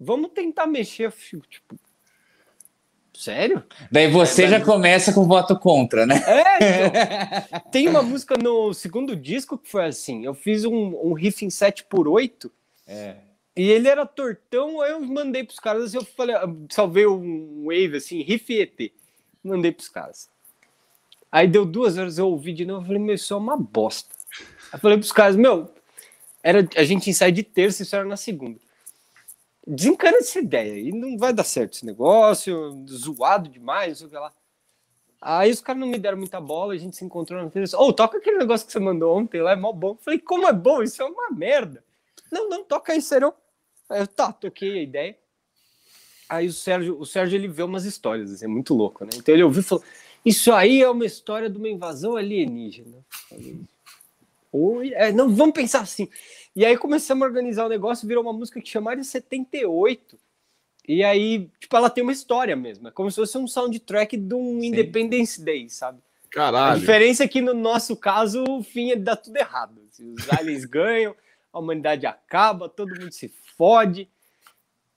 Vamos 0.00 0.32
tentar 0.32 0.66
mexer. 0.66 1.12
Tipo, 1.12 1.76
Sério? 3.14 3.62
Daí 3.90 4.10
você 4.10 4.44
é, 4.44 4.48
já 4.48 4.60
começa 4.60 5.12
com 5.12 5.24
voto 5.24 5.56
contra, 5.56 6.04
né? 6.04 6.20
É, 6.26 7.46
então, 7.46 7.60
tem 7.70 7.88
uma 7.88 8.02
música 8.02 8.36
no 8.36 8.74
segundo 8.74 9.14
disco 9.14 9.56
que 9.56 9.70
foi 9.70 9.86
assim. 9.86 10.24
Eu 10.24 10.34
fiz 10.34 10.64
um, 10.64 10.72
um 10.72 11.12
riff 11.12 11.44
em 11.44 11.48
7x8. 11.48 12.50
É. 12.86 13.16
E 13.56 13.70
ele 13.70 13.86
era 13.86 14.04
tortão, 14.04 14.80
aí 14.80 14.90
eu 14.90 15.00
mandei 15.00 15.44
pros 15.44 15.60
caras, 15.60 15.94
eu 15.94 16.04
falei, 16.04 16.34
salvei 16.68 17.06
um 17.06 17.66
wave 17.66 17.96
assim, 17.96 18.20
riff 18.20 18.52
ET. 18.52 18.92
Mandei 19.44 19.70
pros 19.70 19.88
caras. 19.88 20.28
Aí 21.30 21.46
deu 21.46 21.64
duas 21.64 21.96
horas, 21.96 22.18
eu 22.18 22.28
ouvi 22.28 22.52
de 22.52 22.64
novo, 22.64 22.82
eu 22.82 22.86
falei, 22.86 23.00
meu, 23.00 23.14
isso 23.14 23.32
é 23.32 23.36
uma 23.36 23.56
bosta. 23.56 24.14
Aí 24.72 24.80
falei 24.80 24.98
pros 24.98 25.12
caras, 25.12 25.36
meu, 25.36 25.72
era, 26.42 26.68
a 26.76 26.82
gente 26.82 27.08
ensaia 27.08 27.30
de 27.30 27.44
terça 27.44 27.82
e 27.82 27.84
isso 27.84 27.94
era 27.94 28.04
na 28.04 28.16
segunda. 28.16 28.58
Desencana 29.66 30.18
essa 30.18 30.38
ideia 30.38 30.78
e 30.78 30.92
não 30.92 31.16
vai 31.16 31.32
dar 31.32 31.44
certo 31.44 31.74
esse 31.74 31.86
negócio, 31.86 32.84
zoado 32.88 33.48
demais, 33.48 33.98
sei 33.98 34.08
lá. 34.08 34.32
Aí 35.20 35.50
os 35.50 35.62
caras 35.62 35.80
não 35.80 35.88
me 35.88 35.98
deram 35.98 36.18
muita 36.18 36.38
bola, 36.38 36.74
a 36.74 36.76
gente 36.76 36.96
se 36.96 37.04
encontrou 37.04 37.42
na 37.42 37.48
terça. 37.48 37.78
Ô, 37.78 37.88
oh, 37.88 37.92
toca 37.92 38.18
aquele 38.18 38.36
negócio 38.36 38.66
que 38.66 38.72
você 38.72 38.78
mandou 38.78 39.16
ontem 39.16 39.40
lá, 39.40 39.52
é 39.52 39.56
mó 39.56 39.72
bom. 39.72 39.96
Falei, 39.96 40.18
como 40.18 40.46
é 40.46 40.52
bom? 40.52 40.82
Isso 40.82 41.02
é 41.02 41.06
uma 41.06 41.30
merda. 41.30 41.82
Não, 42.30 42.48
não, 42.50 42.62
toca 42.62 42.92
aí, 42.92 43.00
sério. 43.00 43.32
Aí 43.88 44.00
eu, 44.00 44.06
tá, 44.06 44.32
toquei 44.32 44.78
a 44.78 44.82
ideia. 44.82 45.18
Aí 46.28 46.46
o 46.46 46.52
Sérgio, 46.52 46.98
o 46.98 47.06
Sérgio 47.06 47.36
ele 47.36 47.48
vê 47.48 47.62
umas 47.62 47.84
histórias, 47.86 48.30
assim, 48.32 48.44
é 48.44 48.48
muito 48.48 48.74
louco, 48.74 49.04
né? 49.04 49.10
Então 49.14 49.34
ele 49.34 49.44
ouviu 49.44 49.60
e 49.60 49.64
falou: 49.64 49.84
Isso 50.24 50.52
aí 50.52 50.82
é 50.82 50.90
uma 50.90 51.06
história 51.06 51.48
de 51.48 51.56
uma 51.56 51.68
invasão 51.68 52.16
alienígena. 52.16 53.04
Falei, 53.30 54.94
é, 54.94 55.10
não, 55.12 55.34
vamos 55.34 55.54
pensar 55.54 55.80
assim. 55.80 56.08
E 56.54 56.64
aí 56.64 56.76
começamos 56.76 57.22
a 57.22 57.26
organizar 57.26 57.66
o 57.66 57.68
negócio, 57.68 58.06
virou 58.06 58.22
uma 58.22 58.32
música 58.32 58.60
que 58.60 58.68
chamaram 58.68 59.02
78. 59.02 60.16
E 60.86 61.02
aí, 61.02 61.50
tipo, 61.58 61.76
ela 61.76 61.90
tem 61.90 62.02
uma 62.02 62.12
história 62.12 62.54
mesmo. 62.54 62.88
É 62.88 62.90
como 62.90 63.10
se 63.10 63.16
fosse 63.16 63.36
um 63.38 63.46
soundtrack 63.46 64.16
de 64.16 64.34
um 64.34 64.60
Sim. 64.60 64.66
Independence 64.66 65.42
Day, 65.42 65.68
sabe? 65.68 65.98
Caralho. 66.30 66.76
A 66.76 66.78
diferença 66.78 67.24
é 67.24 67.28
que 67.28 67.40
no 67.40 67.54
nosso 67.54 67.96
caso 67.96 68.44
o 68.48 68.62
fim 68.62 68.90
é 68.90 68.96
dar 68.96 69.16
tudo 69.16 69.36
errado. 69.36 69.80
Os 69.98 70.30
aliens 70.30 70.64
ganham, 70.66 71.14
a 71.52 71.58
humanidade 71.58 72.06
acaba, 72.06 72.68
todo 72.68 72.98
mundo 73.00 73.12
se 73.12 73.32
fode. 73.56 74.08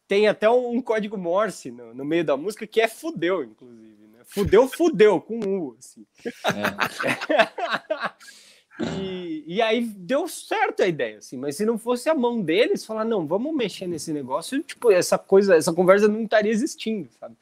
Tem 0.08 0.28
até 0.28 0.50
um 0.50 0.82
código 0.82 1.18
Morse 1.18 1.72
no, 1.72 1.94
no 1.94 2.06
meio 2.06 2.24
da 2.24 2.38
música 2.38 2.66
que 2.68 2.82
é 2.82 2.88
fudeu, 2.88 3.44
inclusive. 3.44 4.08
Né? 4.08 4.20
Fudeu, 4.26 4.68
fudeu, 4.68 5.22
com 5.22 5.40
U. 5.40 5.78
Assim. 5.80 6.06
É. 6.46 8.08
E, 8.80 9.44
e 9.48 9.62
aí 9.62 9.82
deu 9.82 10.28
certo 10.28 10.84
a 10.84 10.88
ideia, 10.88 11.18
assim, 11.18 11.38
mas 11.38 11.56
se 11.56 11.66
não 11.66 11.78
fosse 11.80 12.10
a 12.10 12.16
mão 12.16 12.42
deles, 12.42 12.86
falar, 12.86 13.04
não, 13.04 13.26
vamos 13.26 13.56
mexer 13.56 13.88
nesse 13.88 14.14
negócio, 14.14 14.62
tipo, 14.62 14.92
essa 14.92 15.18
coisa, 15.18 15.56
essa 15.56 15.74
conversa 15.74 16.08
não 16.08 16.24
estaria 16.24 16.52
existindo, 16.52 17.10
sabe? 17.20 17.36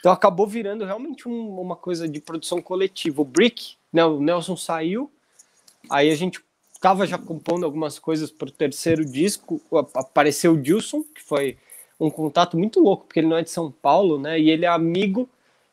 Então 0.00 0.10
acabou 0.10 0.46
virando 0.46 0.84
realmente 0.84 1.28
um, 1.28 1.60
uma 1.60 1.76
coisa 1.76 2.08
de 2.08 2.20
produção 2.20 2.60
coletiva. 2.60 3.22
O 3.22 3.24
Brick, 3.24 3.74
Né, 3.92 4.04
o 4.04 4.20
Nelson 4.20 4.56
saiu, 4.56 5.10
aí 5.90 6.10
a 6.10 6.14
gente 6.14 6.40
tava 6.80 7.06
já 7.06 7.18
compondo 7.18 7.64
algumas 7.64 7.98
coisas 7.98 8.30
para 8.30 8.48
o 8.48 8.52
terceiro 8.52 9.04
disco, 9.04 9.60
apareceu 9.94 10.54
o 10.54 10.60
Dilson, 10.60 11.04
que 11.14 11.22
foi 11.22 11.56
um 12.00 12.10
contato 12.10 12.58
muito 12.58 12.80
louco, 12.80 13.04
porque 13.04 13.20
ele 13.20 13.28
não 13.28 13.36
é 13.36 13.42
de 13.42 13.50
São 13.50 13.70
Paulo, 13.70 14.18
né? 14.18 14.40
E 14.40 14.50
ele 14.50 14.64
é 14.64 14.68
amigo 14.68 15.28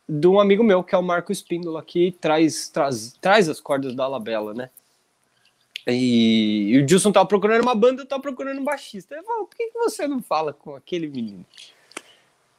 de 0.07 0.27
um 0.27 0.39
amigo 0.39 0.63
meu, 0.63 0.83
que 0.83 0.93
é 0.93 0.97
o 0.97 1.03
Marco 1.03 1.31
Espíndola, 1.31 1.81
que 1.83 2.11
traz, 2.19 2.69
traz, 2.69 3.17
traz 3.19 3.49
as 3.49 3.59
cordas 3.59 3.95
da 3.95 4.03
Alabella, 4.03 4.53
né? 4.53 4.69
E, 5.87 6.73
e, 6.73 6.77
o 6.77 6.85
Dilson 6.85 7.11
tava 7.11 7.25
procurando 7.25 7.61
uma 7.61 7.75
banda, 7.75 8.01
eu 8.01 8.05
tava 8.05 8.21
procurando 8.21 8.59
um 8.59 8.63
baixista. 8.63 9.15
Eu 9.15 9.23
falei, 9.23 9.45
por 9.45 9.55
que, 9.55 9.67
que 9.67 9.77
você 9.77 10.07
não 10.07 10.21
fala 10.21 10.53
com 10.53 10.75
aquele 10.75 11.07
menino? 11.07 11.45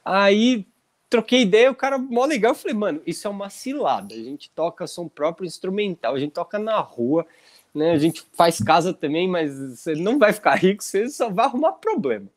Aí 0.03 0.65
troquei 1.09 1.41
ideia, 1.41 1.69
o 1.69 1.75
cara 1.75 1.97
mó 1.97 2.25
legal. 2.25 2.51
Eu 2.51 2.55
falei, 2.55 2.75
mano, 2.75 3.01
isso 3.05 3.27
é 3.27 3.29
uma 3.29 3.49
cilada. 3.49 4.15
A 4.15 4.17
gente 4.17 4.49
toca 4.51 4.87
som 4.87 5.07
próprio 5.07 5.45
instrumental, 5.45 6.15
a 6.15 6.19
gente 6.19 6.31
toca 6.31 6.57
na 6.57 6.79
rua, 6.79 7.25
né? 7.73 7.91
A 7.91 7.97
gente 7.97 8.23
faz 8.33 8.59
casa 8.59 8.93
também, 8.93 9.27
mas 9.27 9.57
você 9.57 9.93
não 9.95 10.17
vai 10.17 10.33
ficar 10.33 10.55
rico, 10.55 10.83
você 10.83 11.09
só 11.09 11.29
vai 11.29 11.45
arrumar 11.45 11.73
problema. 11.73 12.27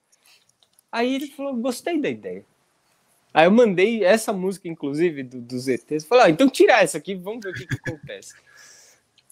Aí 0.91 1.15
ele 1.15 1.27
falou, 1.29 1.55
gostei 1.57 2.01
da 2.01 2.09
ideia. 2.09 2.45
Aí 3.33 3.47
eu 3.47 3.51
mandei 3.51 4.05
essa 4.05 4.33
música, 4.33 4.69
inclusive, 4.69 5.25
do, 5.25 5.41
dos 5.41 5.67
ETs. 5.67 6.05
Falei, 6.05 6.27
ah, 6.27 6.31
então 6.31 6.49
tira 6.49 6.81
essa 6.81 6.99
aqui, 6.99 7.17
vamos 7.17 7.45
ver 7.45 7.51
o 7.51 7.55
que, 7.55 7.67
que 7.67 7.91
acontece. 7.91 8.35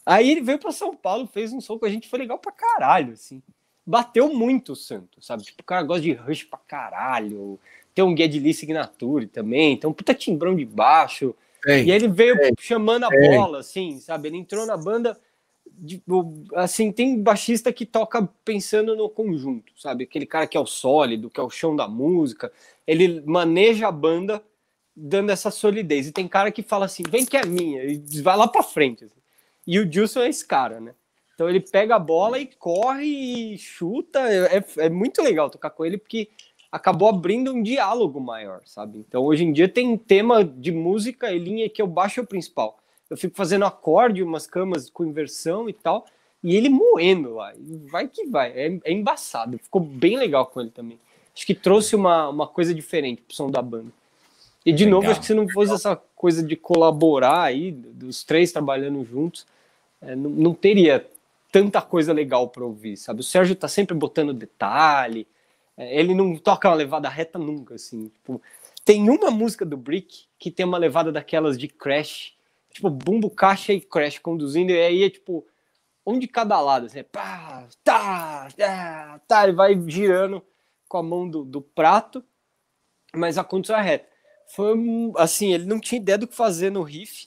Aí 0.05 0.31
ele 0.31 0.41
veio 0.41 0.59
para 0.59 0.73
São 0.73 0.95
Paulo, 0.95 1.27
fez 1.27 1.53
um 1.53 1.61
som 1.61 1.79
com 1.79 1.87
a 1.87 1.89
gente, 1.89 2.09
foi 2.09 2.19
legal 2.19 2.39
pra 2.39 2.53
caralho, 2.53 3.12
assim. 3.12 3.43
Bateu 3.87 4.33
muito 4.33 4.73
o 4.73 4.77
Santo, 4.77 5.23
sabe? 5.23 5.43
Tipo, 5.43 5.62
o 5.62 5.65
cara 5.65 5.83
gosta 5.83 6.03
de 6.03 6.12
rush 6.12 6.45
pra 6.45 6.59
caralho. 6.59 7.59
Tem 7.95 8.05
um 8.05 8.15
Lee 8.15 8.55
Signature 8.55 9.27
também, 9.27 9.77
tem 9.77 9.89
um 9.89 9.93
puta 9.93 10.15
timbrão 10.15 10.55
de 10.55 10.65
baixo. 10.65 11.35
Ei, 11.66 11.85
e 11.85 11.91
ele 11.91 12.09
veio 12.09 12.37
ei, 12.41 12.53
chamando 12.59 13.05
a 13.05 13.09
ei. 13.12 13.29
bola, 13.29 13.61
assim, 13.61 14.01
sabe? 14.01 14.29
Ele 14.29 14.39
entrou 14.39 14.66
na 14.66 14.77
banda 14.77 15.19
Tipo, 15.85 16.45
assim, 16.55 16.93
tem 16.93 17.20
baixista 17.20 17.73
que 17.73 17.85
toca 17.85 18.29
pensando 18.45 18.95
no 18.95 19.09
conjunto, 19.09 19.73
sabe? 19.77 20.05
Aquele 20.05 20.27
cara 20.27 20.47
que 20.47 20.57
é 20.57 20.61
o 20.61 20.66
sólido, 20.66 21.29
que 21.29 21.41
é 21.41 21.43
o 21.43 21.51
chão 21.51 21.74
da 21.74 21.89
música, 21.89 22.53
ele 22.87 23.20
maneja 23.23 23.89
a 23.89 23.93
banda 23.93 24.43
dando 24.95 25.31
essa 25.31 25.51
solidez. 25.51 26.07
E 26.07 26.12
tem 26.12 26.29
cara 26.29 26.53
que 26.53 26.62
fala 26.62 26.85
assim, 26.85 27.03
vem 27.09 27.24
que 27.27 27.37
é 27.37 27.45
minha, 27.45 27.83
e 27.85 27.99
vai 28.23 28.37
lá 28.37 28.47
para 28.47 28.62
frente. 28.62 29.05
Assim. 29.05 29.22
E 29.67 29.79
o 29.79 29.91
Gilson 29.91 30.21
é 30.21 30.29
esse 30.29 30.47
cara, 30.47 30.81
né? 30.81 30.95
Então 31.35 31.49
ele 31.49 31.61
pega 31.61 31.97
a 31.97 31.99
bola 31.99 32.39
e 32.39 32.47
corre 32.47 33.07
e 33.55 33.59
chuta. 33.59 34.21
É, 34.21 34.65
é 34.79 34.89
muito 34.89 35.23
legal 35.23 35.51
tocar 35.51 35.71
com 35.71 35.85
ele, 35.85 35.99
porque 35.99 36.29
acabou 36.71 37.09
abrindo 37.09 37.53
um 37.53 37.63
diálogo 37.63 38.21
maior, 38.21 38.61
sabe? 38.65 38.99
Então 38.99 39.23
hoje 39.23 39.45
em 39.45 39.53
dia 39.53 39.69
tem 39.69 39.97
tema 39.97 40.45
de 40.45 40.73
música 40.73 41.33
e 41.33 41.39
linha 41.39 41.69
que 41.69 41.81
eu 41.83 41.87
baixo 41.87 42.21
o 42.21 42.27
principal 42.27 42.79
eu 43.13 43.17
fico 43.17 43.37
fazendo 43.37 43.67
acorde, 43.67 44.23
umas 44.23 44.47
camas 44.47 44.89
com 44.89 45.05
inversão 45.05 45.69
e 45.69 45.73
tal, 45.75 46.07
e 46.43 46.57
ele 46.57 46.71
moendo 46.71 47.35
lá. 47.35 47.53
Vai 47.91 48.09
que 48.09 48.25
vai. 48.27 48.51
É, 48.53 48.81
é, 48.85 48.93
embaçado. 48.93 49.59
Ficou 49.59 49.83
bem 49.83 50.17
legal 50.17 50.47
com 50.47 50.63
ele 50.63 50.71
também. 50.71 50.99
Acho 51.35 51.45
que 51.45 51.55
trouxe 51.55 51.95
uma, 51.95 52.31
uma 52.31 52.47
coisa 52.47 52.75
diferente 52.75 53.21
pro 53.21 53.37
som 53.37 53.51
da 53.51 53.61
banda. 53.61 53.93
E 54.65 54.73
de 54.73 54.85
legal. 54.85 55.01
novo, 55.01 55.11
acho 55.11 55.21
que 55.21 55.27
se 55.27 55.35
não 55.35 55.49
fosse 55.49 55.73
essa 55.73 55.97
coisa 56.15 56.43
de 56.43 56.57
colaborar 56.57 57.43
aí, 57.43 57.73
dos 57.73 58.23
três 58.23 58.53
trabalhando 58.53 59.05
juntos, 59.05 59.47
é, 60.01 60.15
não, 60.15 60.31
não 60.31 60.55
teria 60.55 61.07
tanta 61.51 61.83
coisa 61.83 62.13
legal 62.13 62.49
para 62.49 62.65
ouvir, 62.65 62.97
sabe? 62.97 63.21
O 63.21 63.25
Sérgio 63.25 63.55
tá 63.55 63.69
sempre 63.69 63.95
botando 63.95 64.33
detalhe, 64.33 65.27
é, 65.77 65.99
ele 65.99 66.15
não 66.15 66.37
toca 66.37 66.69
uma 66.69 66.75
levada 66.75 67.09
reta 67.09 67.39
nunca, 67.39 67.75
assim. 67.75 68.09
Tipo, 68.09 68.41
tem 68.85 69.11
uma 69.11 69.31
música 69.31 69.65
do 69.65 69.77
Brick 69.77 70.25
que 70.39 70.51
tem 70.51 70.65
uma 70.65 70.79
levada 70.79 71.13
daquelas 71.13 71.59
de 71.59 71.69
crash, 71.69 72.35
tipo, 72.71 72.89
bumbo, 72.89 73.29
caixa 73.29 73.73
e 73.73 73.81
crash 73.81 74.19
conduzindo, 74.19 74.73
e 74.73 74.81
aí 74.81 75.03
é 75.05 75.11
tipo, 75.11 75.47
um 76.07 76.19
de 76.19 76.27
cada 76.27 76.61
lado, 76.61 76.87
assim, 76.87 77.03
pá, 77.05 77.67
tá, 77.85 78.49
tá, 78.57 79.21
tá, 79.27 79.45
ele 79.45 79.53
vai 79.53 79.81
girando 79.87 80.43
com 80.89 80.97
a 80.99 81.03
mão 81.03 81.29
do, 81.29 81.45
do 81.45 81.61
prato, 81.61 82.25
mas 83.15 83.39
a 83.39 83.45
condução 83.45 83.77
é 83.77 83.83
reta. 83.83 84.12
Foi 84.53 84.74
assim, 85.16 85.55
ele 85.55 85.65
não 85.65 85.81
tinha 85.81 85.99
ideia 85.99 86.19
do 86.19 86.27
que 86.27 86.37
fazer 86.37 86.70
no 86.70 86.83
riff. 86.83 87.27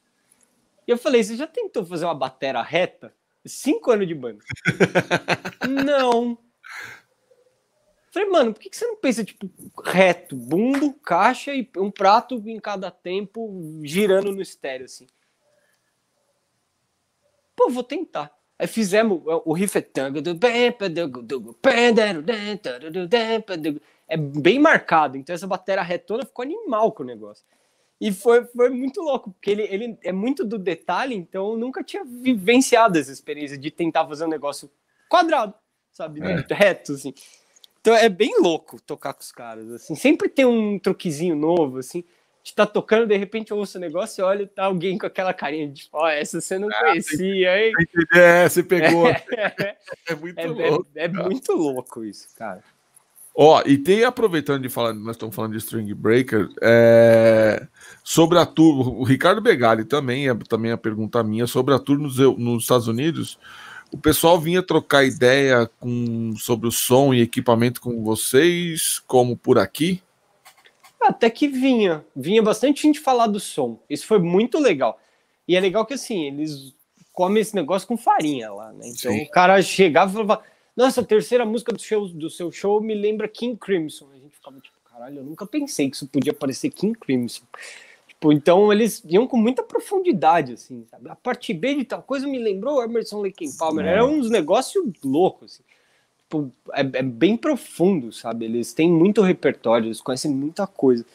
E 0.88 0.92
eu 0.92 0.98
falei, 0.98 1.24
você 1.24 1.36
já 1.36 1.48
tentou 1.48 1.84
fazer 1.84 2.06
uma 2.06 2.14
batera 2.14 2.62
reta? 2.62 3.12
Cinco 3.44 3.90
anos 3.90 4.08
de 4.08 4.14
banda. 4.14 4.44
não. 5.68 6.38
Falei, 8.12 8.30
mano, 8.30 8.54
por 8.54 8.60
que, 8.60 8.70
que 8.70 8.78
você 8.78 8.86
não 8.86 8.96
pensa, 8.98 9.26
tipo, 9.26 9.50
reto, 9.84 10.36
bumbo, 10.36 10.94
caixa 10.94 11.52
e 11.56 11.68
um 11.78 11.90
prato 11.90 12.36
em 12.48 12.60
cada 12.60 12.92
tempo 12.92 13.82
girando 13.84 14.32
no 14.32 14.42
estéreo, 14.44 14.86
assim? 14.86 15.08
Pô, 17.56 17.72
vou 17.72 17.84
tentar. 17.84 18.32
Aí 18.60 18.68
fizemos 18.68 19.24
o 19.44 19.52
riff 19.52 19.76
é 19.80 19.82
é 24.08 24.18
bem 24.18 24.60
marcado, 24.60 25.18
então 25.18 25.34
essa 25.34 25.48
bateria 25.48 25.84
retona 25.84 26.26
ficou 26.26 26.44
animal 26.44 26.92
com 26.92 27.04
o 27.04 27.06
negócio. 27.06 27.46
E 28.00 28.12
foi, 28.12 28.44
foi 28.46 28.70
muito 28.70 29.02
louco, 29.02 29.32
porque 29.32 29.52
ele, 29.52 29.64
ele 29.64 29.98
é 30.04 30.12
muito 30.12 30.44
do 30.44 30.58
detalhe, 30.58 31.16
então 31.16 31.52
eu 31.52 31.58
nunca 31.58 31.84
tinha 31.84 32.04
vivenciado 32.04 33.00
essa 33.00 33.12
experiência 33.12 33.58
de 33.58 33.72
tentar 33.72 34.06
fazer 34.06 34.26
um 34.26 34.30
negócio 34.30 34.70
quadrado, 35.10 35.54
sabe? 35.92 36.22
É. 36.22 36.54
Reto, 36.54 36.94
assim. 36.94 37.14
Então 37.80 37.96
é 37.96 38.10
bem 38.10 38.40
louco 38.40 38.82
tocar 38.82 39.14
com 39.14 39.22
os 39.22 39.32
caras, 39.32 39.72
assim. 39.72 39.96
Sempre 39.96 40.28
tem 40.28 40.46
um 40.46 40.78
truquezinho 40.78 41.36
novo, 41.36 41.80
assim 41.80 42.04
gente 42.46 42.54
tá 42.54 42.66
tocando, 42.68 43.08
de 43.08 43.18
repente 43.18 43.50
eu 43.50 43.58
ouço 43.58 43.80
o 43.80 43.82
negócio 43.82 44.22
e 44.22 44.24
olha, 44.24 44.48
tá 44.48 44.66
alguém 44.66 45.00
com 45.00 45.08
aquela 45.08 45.34
carinha 45.34 45.68
de, 45.68 45.90
ó, 45.92 46.04
oh, 46.04 46.08
essa 46.08 46.40
você 46.40 46.60
não 46.60 46.70
ah, 46.70 46.80
conhecia, 46.80 47.66
hein? 47.66 47.74
É, 48.14 48.48
você 48.48 48.62
pegou. 48.62 49.08
É, 49.36 50.14
é 50.14 50.16
muito 50.16 50.40
é, 50.40 50.46
louco. 50.46 50.88
É, 50.96 51.06
é 51.06 51.08
muito 51.08 51.52
louco 51.54 52.04
isso, 52.04 52.28
cara. 52.36 52.64
Ó, 53.38 53.62
e 53.66 53.78
tem, 53.78 54.06
aproveitando 54.06 54.62
de 54.62 54.70
falar, 54.70 54.94
nós 54.94 55.18
estamos 55.18 55.36
falando 55.36 55.52
de 55.52 55.58
String 55.58 55.94
Breaker, 55.94 56.48
é, 56.62 57.68
sobre 58.02 58.40
a 58.40 58.46
tour, 58.46 58.98
o 58.98 59.04
Ricardo 59.04 59.42
Begali 59.42 59.84
também, 59.84 60.30
é 60.30 60.36
também 60.48 60.72
a 60.72 60.78
pergunta 60.78 61.22
minha, 61.22 61.46
sobre 61.46 61.74
a 61.74 61.80
tour 61.80 61.98
nos, 61.98 62.18
nos 62.18 62.64
Estados 62.64 62.88
Unidos, 62.88 63.38
o 63.92 63.98
pessoal 63.98 64.40
vinha 64.40 64.64
trocar 64.64 65.04
ideia 65.04 65.70
com, 65.80 66.34
sobre 66.38 66.68
o 66.68 66.72
som 66.72 67.14
e 67.14 67.22
equipamento 67.22 67.82
com 67.82 68.04
vocês, 68.04 69.02
como 69.06 69.36
por 69.36 69.60
aqui? 69.60 70.02
Até 71.02 71.30
que 71.30 71.48
vinha. 71.48 72.06
Vinha 72.16 72.42
bastante 72.42 72.82
gente 72.82 73.00
falar 73.00 73.28
do 73.28 73.40
som. 73.40 73.80
Isso 73.90 74.08
foi 74.08 74.18
muito 74.18 74.60
legal. 74.60 75.00
E 75.48 75.56
é 75.56 75.60
legal 75.60 75.86
que 75.86 75.94
assim, 75.94 76.24
eles 76.24 76.74
comem 77.14 77.42
esse 77.42 77.54
negócio 77.54 77.88
com 77.88 77.96
farinha 77.96 78.52
lá, 78.52 78.74
né? 78.74 78.88
Então 78.88 79.12
Sim. 79.12 79.24
o 79.24 79.30
cara 79.30 79.62
chegava 79.62 80.10
e 80.10 80.14
falava: 80.14 80.44
Nossa, 80.76 81.02
a 81.02 81.06
terceira 81.06 81.46
música 81.46 81.72
do, 81.72 81.82
show, 81.82 82.08
do 82.10 82.30
seu 82.30 82.52
show 82.52 82.82
me 82.82 82.94
lembra 82.94 83.28
King 83.28 83.58
Crimson. 83.58 84.10
A 84.14 84.18
gente 84.18 84.36
ficava 84.36 84.60
tipo, 84.60 84.76
caralho, 84.84 85.20
eu 85.20 85.24
nunca 85.24 85.46
pensei 85.46 85.90
que 85.90 85.96
isso 85.96 86.08
podia 86.08 86.34
parecer 86.34 86.70
King 86.70 86.98
Crimson. 86.98 87.44
Tipo, 88.08 88.32
então 88.32 88.72
eles 88.72 89.04
iam 89.06 89.28
com 89.28 89.38
muita 89.38 89.64
profundidade, 89.64 90.54
assim, 90.54 90.86
sabe? 90.90 91.10
A 91.10 91.16
parte 91.16 91.54
B 91.54 91.76
de 91.76 91.86
tal 91.86 92.02
coisa 92.04 92.28
me 92.28 92.40
lembrou 92.40 92.84
Emerson 92.84 93.22
Lake 93.22 93.46
Palmer. 93.58 93.86
É. 93.86 93.94
Era 93.94 94.06
uns 94.06 94.30
negócios 94.30 94.84
loucos, 95.04 95.54
assim 95.54 95.64
tipo, 96.26 96.52
é, 96.74 96.82
é, 96.82 97.04
bem 97.04 97.38
profundo, 97.38 98.12
sabe? 98.12 98.46
Eles 98.46 98.74
têm 98.74 98.92
muito 98.92 99.22
repertório, 99.22 99.88
eles 99.88 100.02
conhecem 100.02 100.32
muita 100.32 100.68
coisa. 100.68 101.06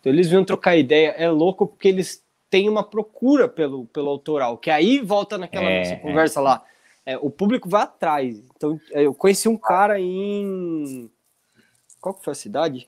Então 0.00 0.12
eles 0.12 0.28
vinham 0.28 0.44
trocar 0.44 0.76
ideia. 0.76 1.14
É 1.16 1.30
louco 1.30 1.66
porque 1.66 1.88
eles 1.88 2.22
têm 2.50 2.68
uma 2.68 2.82
procura 2.82 3.48
pelo, 3.48 3.86
pelo 3.86 4.08
autoral, 4.10 4.58
que 4.58 4.70
aí 4.70 5.00
volta 5.00 5.38
naquela 5.38 5.68
é, 5.68 5.96
conversa 5.96 6.40
é. 6.40 6.42
lá. 6.42 6.64
É, 7.08 7.16
o 7.16 7.30
público 7.30 7.70
vai 7.70 7.84
atrás. 7.84 8.44
Então 8.54 8.78
é, 8.90 9.06
eu 9.06 9.14
conheci 9.14 9.48
um 9.48 9.56
cara 9.56 9.98
em. 9.98 11.10
Qual 12.02 12.14
que 12.14 12.22
foi 12.22 12.32
a 12.32 12.36
cidade? 12.36 12.86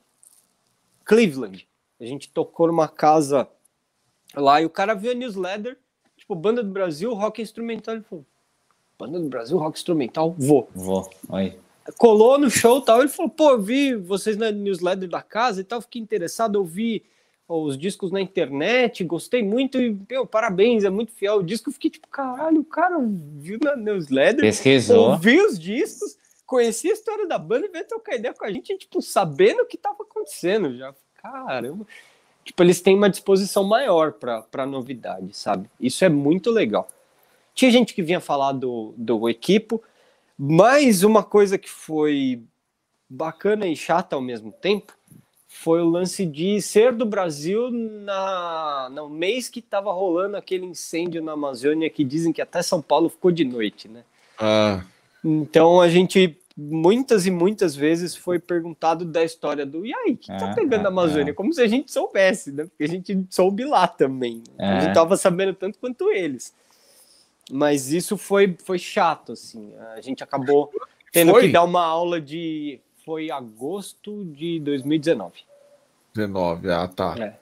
Cleveland. 1.03 1.67
A 1.99 2.05
gente 2.05 2.29
tocou 2.29 2.67
numa 2.67 2.87
casa 2.87 3.49
lá 4.35 4.61
e 4.61 4.65
o 4.65 4.69
cara 4.69 4.93
viu 4.93 5.09
a 5.09 5.15
newsletter, 5.15 5.75
tipo, 6.15 6.35
banda 6.35 6.61
do 6.61 6.69
Brasil, 6.69 7.11
rock 7.15 7.41
instrumental. 7.41 7.95
Ele 7.95 8.03
falou: 8.03 8.23
banda 8.99 9.19
do 9.19 9.27
Brasil, 9.27 9.57
rock 9.57 9.79
instrumental, 9.79 10.35
vou. 10.37 10.69
Vou, 10.75 11.09
aí. 11.31 11.57
Colou 11.97 12.37
no 12.37 12.47
show 12.47 12.77
e 12.77 12.85
tal, 12.85 12.99
ele 12.99 13.09
falou, 13.09 13.31
pô, 13.31 13.49
eu 13.49 13.61
vi 13.61 13.95
vocês 13.95 14.37
na 14.37 14.51
newsletter 14.51 15.09
da 15.09 15.23
casa 15.23 15.61
e 15.61 15.63
tal, 15.63 15.81
fiquei 15.81 15.99
interessado, 15.99 16.59
eu 16.59 16.63
vi 16.63 17.03
os 17.47 17.77
discos 17.77 18.11
na 18.11 18.21
internet, 18.21 19.03
gostei 19.03 19.43
muito 19.43 19.79
e, 19.79 19.97
meu, 20.09 20.25
parabéns, 20.25 20.83
é 20.83 20.89
muito 20.89 21.11
fiel 21.11 21.37
o 21.37 21.43
disco. 21.43 21.69
Eu 21.69 21.73
fiquei 21.73 21.89
tipo, 21.89 22.07
caralho, 22.07 22.61
o 22.61 22.65
cara 22.65 22.97
viu 22.99 23.59
na 23.61 23.75
newsletter, 23.75 24.41
pesquisou, 24.41 25.11
ouviu 25.11 25.47
os 25.47 25.59
discos, 25.59 26.17
conhecia 26.45 26.91
a 26.91 26.93
história 26.93 27.27
da 27.27 27.37
banda 27.37 27.65
e 27.67 27.69
veio 27.69 27.87
trocar 27.87 28.15
ideia 28.15 28.33
com 28.33 28.45
a 28.45 28.51
gente, 28.51 28.77
tipo, 28.77 29.01
sabendo 29.01 29.63
o 29.63 29.65
que 29.65 29.77
tava 29.77 30.03
acontecendo 30.03 30.75
já. 30.77 30.93
Caramba. 31.15 31.85
Tipo, 32.43 32.63
eles 32.63 32.81
têm 32.81 32.95
uma 32.95 33.09
disposição 33.09 33.63
maior 33.63 34.13
para 34.13 34.65
novidade, 34.65 35.35
sabe? 35.35 35.69
Isso 35.79 36.03
é 36.03 36.09
muito 36.09 36.49
legal. 36.49 36.87
Tinha 37.53 37.69
gente 37.69 37.93
que 37.93 38.01
vinha 38.01 38.19
falar 38.19 38.53
do, 38.53 38.93
do 38.97 39.29
equipo, 39.29 39.83
mas 40.37 41.03
uma 41.03 41.23
coisa 41.23 41.57
que 41.57 41.69
foi 41.69 42.41
bacana 43.07 43.67
e 43.67 43.75
chata 43.75 44.15
ao 44.15 44.21
mesmo 44.21 44.51
tempo 44.51 44.97
foi 45.53 45.81
o 45.81 45.89
lance 45.89 46.25
de 46.25 46.59
ser 46.61 46.93
do 46.93 47.05
Brasil 47.05 47.69
na, 47.69 48.89
no 48.91 49.09
mês 49.09 49.49
que 49.49 49.59
estava 49.59 49.91
rolando 49.91 50.37
aquele 50.37 50.65
incêndio 50.65 51.21
na 51.21 51.33
Amazônia 51.33 51.89
que 51.89 52.03
dizem 52.03 52.31
que 52.31 52.41
até 52.41 52.63
São 52.63 52.81
Paulo 52.81 53.09
ficou 53.09 53.31
de 53.31 53.43
noite, 53.43 53.87
né? 53.87 54.03
Ah. 54.39 54.83
Então 55.23 55.81
a 55.81 55.89
gente 55.89 56.35
muitas 56.57 57.27
e 57.27 57.31
muitas 57.31 57.75
vezes 57.75 58.15
foi 58.15 58.39
perguntado 58.39 59.05
da 59.05 59.23
história 59.23 59.65
do 59.65 59.85
e 59.85 59.93
aí, 59.93 60.15
que 60.15 60.27
tá 60.27 60.53
pegando 60.53 60.85
a 60.85 60.89
Amazônia? 60.89 61.33
Como 61.33 61.53
se 61.53 61.61
a 61.61 61.67
gente 61.67 61.91
soubesse, 61.91 62.51
né? 62.51 62.63
Porque 62.63 62.85
a 62.85 62.87
gente 62.87 63.25
soube 63.29 63.65
lá 63.65 63.87
também. 63.87 64.41
Né? 64.57 64.65
A 64.65 64.79
gente 64.79 64.93
tava 64.93 65.15
sabendo 65.17 65.53
tanto 65.53 65.77
quanto 65.77 66.11
eles. 66.11 66.53
Mas 67.51 67.91
isso 67.91 68.17
foi, 68.17 68.55
foi 68.63 68.79
chato, 68.79 69.33
assim. 69.33 69.71
A 69.95 70.01
gente 70.01 70.23
acabou 70.23 70.71
tendo 71.11 71.31
foi? 71.31 71.43
que 71.43 71.51
dar 71.51 71.63
uma 71.63 71.83
aula 71.83 72.19
de 72.19 72.79
foi 73.05 73.31
agosto 73.31 74.25
de 74.25 74.59
2019. 74.59 75.43
19, 76.13 76.71
ah, 76.71 76.87
tá. 76.87 77.15
É. 77.17 77.41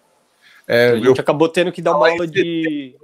É, 0.68 0.90
a 0.92 0.96
gente 0.98 1.08
eu... 1.08 1.14
acabou 1.14 1.50
tendo 1.50 1.72
que 1.72 1.82
dar 1.82 1.98
uma 1.98 2.08
aula 2.08 2.28
de. 2.28 2.96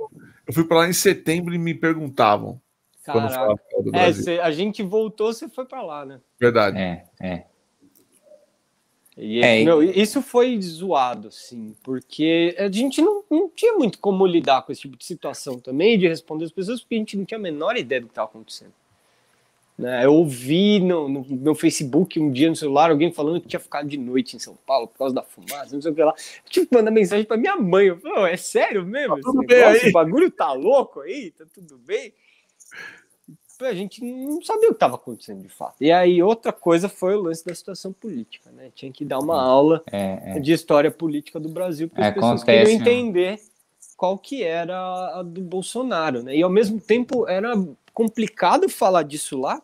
Eu 0.45 0.53
fui 0.53 0.64
para 0.64 0.77
lá 0.77 0.88
em 0.88 0.94
setembro 0.94 1.56
e 1.56 1.57
me 1.57 1.73
perguntavam. 1.73 2.61
Caraca. 3.03 3.60
É, 3.94 4.14
cê, 4.14 4.40
a 4.40 4.52
gente 4.52 4.84
voltou, 4.84 5.34
você 5.34 5.49
foi 5.49 5.65
para 5.65 5.82
lá, 5.82 6.06
né? 6.06 6.19
Verdade. 6.40 6.77
É, 6.77 7.06
é. 7.19 7.44
E, 9.18 9.41
é, 9.41 9.64
meu, 9.64 9.82
isso 9.82 10.22
foi 10.22 10.60
zoado, 10.61 11.32
sim, 11.32 11.73
porque 11.82 12.53
a 12.60 12.69
gente 12.69 13.02
não, 13.02 13.23
não 13.32 13.49
tinha 13.49 13.73
muito 13.73 13.98
como 13.99 14.26
lidar 14.26 14.61
com 14.64 14.73
esse 14.73 14.82
tipo 14.82 14.98
de 14.98 15.06
situação 15.06 15.57
também, 15.57 15.98
de 15.98 16.07
responder 16.07 16.45
as 16.45 16.52
pessoas, 16.52 16.82
porque 16.82 16.95
a 16.95 16.98
gente 16.98 17.18
não 17.18 17.23
tinha 17.23 17.38
a 17.38 17.41
menor 17.41 17.77
ideia 17.77 18.02
do 18.02 18.07
que 18.07 18.11
estava 18.11 18.27
acontecendo. 18.27 18.73
Né? 19.77 20.06
Eu 20.06 20.14
ouvi 20.14 20.80
no, 20.80 21.10
no, 21.10 21.26
meu 21.30 21.53
Facebook 21.53 22.18
um 22.19 22.31
dia 22.31 22.49
no 22.49 22.56
celular 22.56 22.89
alguém 22.89 23.11
falando 23.11 23.41
que 23.41 23.47
tinha 23.47 23.60
ficado 23.60 23.88
de 23.88 23.97
noite 23.97 24.35
em 24.35 24.39
São 24.39 24.57
Paulo 24.65 24.88
por 24.88 24.97
causa 24.97 25.14
da 25.14 25.22
fumaça, 25.22 25.76
não 25.76 25.81
sei 25.81 25.91
o 25.91 25.95
que 25.95 26.03
lá. 26.03 26.11
Eu 26.45 26.49
tive 26.49 26.65
que 26.68 26.76
mandar 26.76 26.91
mensagem 26.91 27.26
para 27.26 27.35
minha 27.35 27.57
mãe. 27.57 27.88
Eu 27.88 27.99
falei, 27.99 28.34
é 28.34 28.38
sério 28.38 28.85
mesmo? 28.85 29.18
Tá 29.18 29.22
tudo 29.23 29.45
bem 29.45 29.64
aí? 29.64 29.89
O 29.89 29.91
bagulho 29.91 30.31
tá 30.31 30.53
louco 30.53 31.02
aí? 31.02 31.31
Tá 31.31 31.45
tudo 31.53 31.77
bem? 31.77 32.14
A 33.61 33.73
gente 33.73 34.03
não 34.03 34.41
sabia 34.41 34.68
o 34.68 34.72
que 34.72 34.77
estava 34.77 34.95
acontecendo 34.95 35.41
de 35.41 35.49
fato. 35.49 35.76
E 35.80 35.89
aí, 35.89 36.22
outra 36.22 36.52
coisa 36.52 36.89
foi 36.89 37.15
o 37.15 37.22
lance 37.22 37.45
da 37.45 37.56
situação 37.56 37.93
política, 37.93 38.52
né? 38.52 38.69
Tinha 38.76 38.91
que 38.91 39.06
dar 39.06 39.19
uma 39.19 39.41
aula 39.41 39.81
é, 39.89 40.35
é. 40.35 40.39
de 40.39 40.52
história 40.52 40.91
política 40.91 41.39
do 41.39 41.47
Brasil, 41.47 41.88
porque 41.88 42.02
as 42.02 42.14
pessoas 42.14 42.43
queriam 42.43 42.69
entender 42.69 43.39
qual 43.95 44.18
que 44.18 44.43
era 44.43 44.77
a 45.19 45.23
do 45.23 45.41
Bolsonaro, 45.41 46.22
né? 46.22 46.35
E 46.35 46.43
ao 46.43 46.49
mesmo 46.49 46.81
tempo 46.81 47.27
era 47.30 47.53
complicado 47.93 48.68
falar 48.68 49.03
disso 49.03 49.39
lá, 49.39 49.61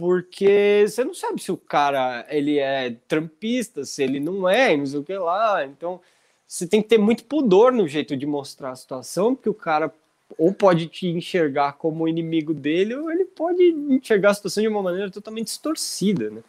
porque 0.00 0.86
você 0.88 1.04
não 1.04 1.12
sabe 1.12 1.42
se 1.42 1.52
o 1.52 1.58
cara 1.58 2.26
ele 2.30 2.58
é 2.58 2.96
trampista, 3.06 3.84
se 3.84 4.02
ele 4.02 4.18
não 4.18 4.48
é, 4.48 4.74
não 4.74 4.86
sei 4.86 4.98
o 4.98 5.04
que 5.04 5.12
lá. 5.12 5.62
Então 5.62 6.00
você 6.48 6.66
tem 6.66 6.80
que 6.80 6.88
ter 6.88 6.96
muito 6.96 7.22
pudor 7.24 7.70
no 7.70 7.86
jeito 7.86 8.16
de 8.16 8.24
mostrar 8.24 8.70
a 8.70 8.76
situação, 8.76 9.34
porque 9.34 9.50
o 9.50 9.54
cara 9.54 9.92
ou 10.38 10.54
pode 10.54 10.86
te 10.86 11.06
enxergar 11.06 11.74
como 11.74 12.08
inimigo 12.08 12.54
dele, 12.54 12.94
ou 12.94 13.10
ele 13.12 13.26
pode 13.26 13.62
enxergar 13.62 14.30
a 14.30 14.34
situação 14.34 14.62
de 14.62 14.68
uma 14.68 14.82
maneira 14.82 15.10
totalmente 15.10 15.48
distorcida, 15.48 16.30
né? 16.30 16.42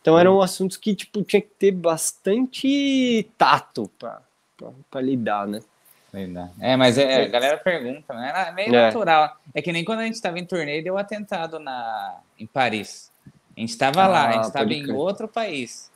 Então 0.00 0.18
eram 0.18 0.40
assuntos 0.40 0.78
que 0.78 0.94
tipo 0.94 1.22
tinha 1.22 1.42
que 1.42 1.50
ter 1.58 1.72
bastante 1.72 3.28
tato 3.36 3.90
para 3.98 5.00
lidar, 5.02 5.46
né? 5.46 5.60
É, 6.60 6.76
mas 6.76 6.96
é, 6.96 7.24
a 7.24 7.28
galera 7.28 7.56
pergunta, 7.58 8.14
né? 8.14 8.32
É 8.48 8.52
meio 8.52 8.74
é. 8.74 8.86
natural. 8.86 9.36
É 9.54 9.60
que 9.60 9.72
nem 9.72 9.84
quando 9.84 10.00
a 10.00 10.04
gente 10.04 10.14
estava 10.14 10.38
em 10.38 10.44
torneio 10.46 10.82
deu 10.82 10.96
atentado 10.96 11.58
na, 11.58 12.20
em 12.38 12.46
Paris. 12.46 13.10
A 13.56 13.60
gente 13.60 13.70
estava 13.70 14.02
ah, 14.02 14.06
lá, 14.06 14.28
a 14.28 14.32
gente 14.32 14.44
estava 14.44 14.72
em 14.72 14.90
outro 14.92 15.28
país. 15.28 15.90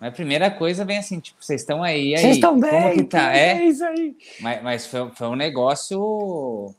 Mas 0.00 0.10
a 0.10 0.12
primeira 0.12 0.50
coisa 0.50 0.84
vem 0.84 0.98
assim, 0.98 1.20
tipo, 1.20 1.42
vocês 1.42 1.62
estão 1.62 1.82
aí, 1.82 2.14
aí. 2.14 2.20
Vocês 2.20 2.34
estão 2.36 2.58
bem? 2.58 2.70
Como 2.70 2.94
que 2.94 3.04
tá? 3.04 3.34
É, 3.34 3.52
é 3.52 3.64
isso 3.66 3.84
aí. 3.84 4.16
Mas, 4.40 4.62
mas 4.62 4.86
foi, 4.86 5.10
foi 5.14 5.26
um 5.28 5.36
negócio. 5.36 6.74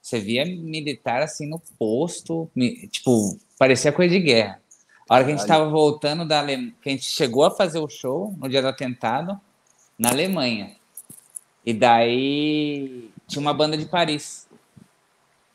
Você 0.00 0.18
via 0.18 0.44
militar 0.44 1.22
assim 1.22 1.48
no 1.48 1.60
posto, 1.78 2.50
tipo, 2.90 3.38
parecia 3.58 3.92
coisa 3.92 4.14
de 4.14 4.20
guerra. 4.20 4.60
A 5.08 5.14
hora 5.16 5.24
que 5.24 5.30
a 5.30 5.34
gente 5.34 5.42
estava 5.42 5.68
voltando 5.68 6.24
da 6.24 6.38
Alemanha, 6.38 6.72
que 6.80 6.88
a 6.88 6.92
gente 6.92 7.04
chegou 7.04 7.44
a 7.44 7.50
fazer 7.50 7.80
o 7.80 7.88
show 7.88 8.34
no 8.38 8.48
dia 8.48 8.62
do 8.62 8.68
atentado, 8.68 9.38
na 9.98 10.08
Alemanha. 10.10 10.79
E 11.64 11.74
daí 11.74 13.10
tinha 13.26 13.40
uma 13.40 13.54
banda 13.54 13.76
de 13.76 13.86
Paris. 13.86 14.48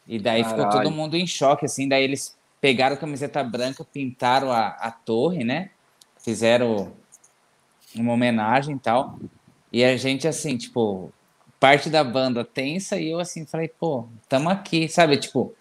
E 0.08 0.20
daí 0.20 0.44
Caralho. 0.44 0.64
ficou 0.64 0.82
todo 0.82 0.92
mundo 0.92 1.16
em 1.16 1.26
choque, 1.26 1.66
assim. 1.66 1.88
Daí 1.88 2.04
eles 2.04 2.38
pegaram 2.62 2.96
a 2.96 3.00
camiseta 3.00 3.44
branca, 3.44 3.84
pintaram 3.84 4.52
a, 4.52 4.68
a 4.68 4.92
torre, 4.92 5.44
né? 5.44 5.72
Fizeram 6.18 6.94
uma 7.96 8.14
homenagem 8.14 8.76
e 8.76 8.80
tal. 8.80 9.20
E 9.72 9.84
a 9.84 9.98
gente, 9.98 10.28
assim, 10.28 10.58
tipo, 10.58 11.12
parte 11.60 11.90
da 11.90 12.04
banda 12.04 12.46
tensa 12.46 12.98
e 12.98 13.10
eu, 13.10 13.20
assim, 13.20 13.46
falei, 13.46 13.68
pô, 13.68 14.08
tamo 14.30 14.50
aqui, 14.50 14.88
sabe? 14.88 15.18
Tipo, 15.18 15.54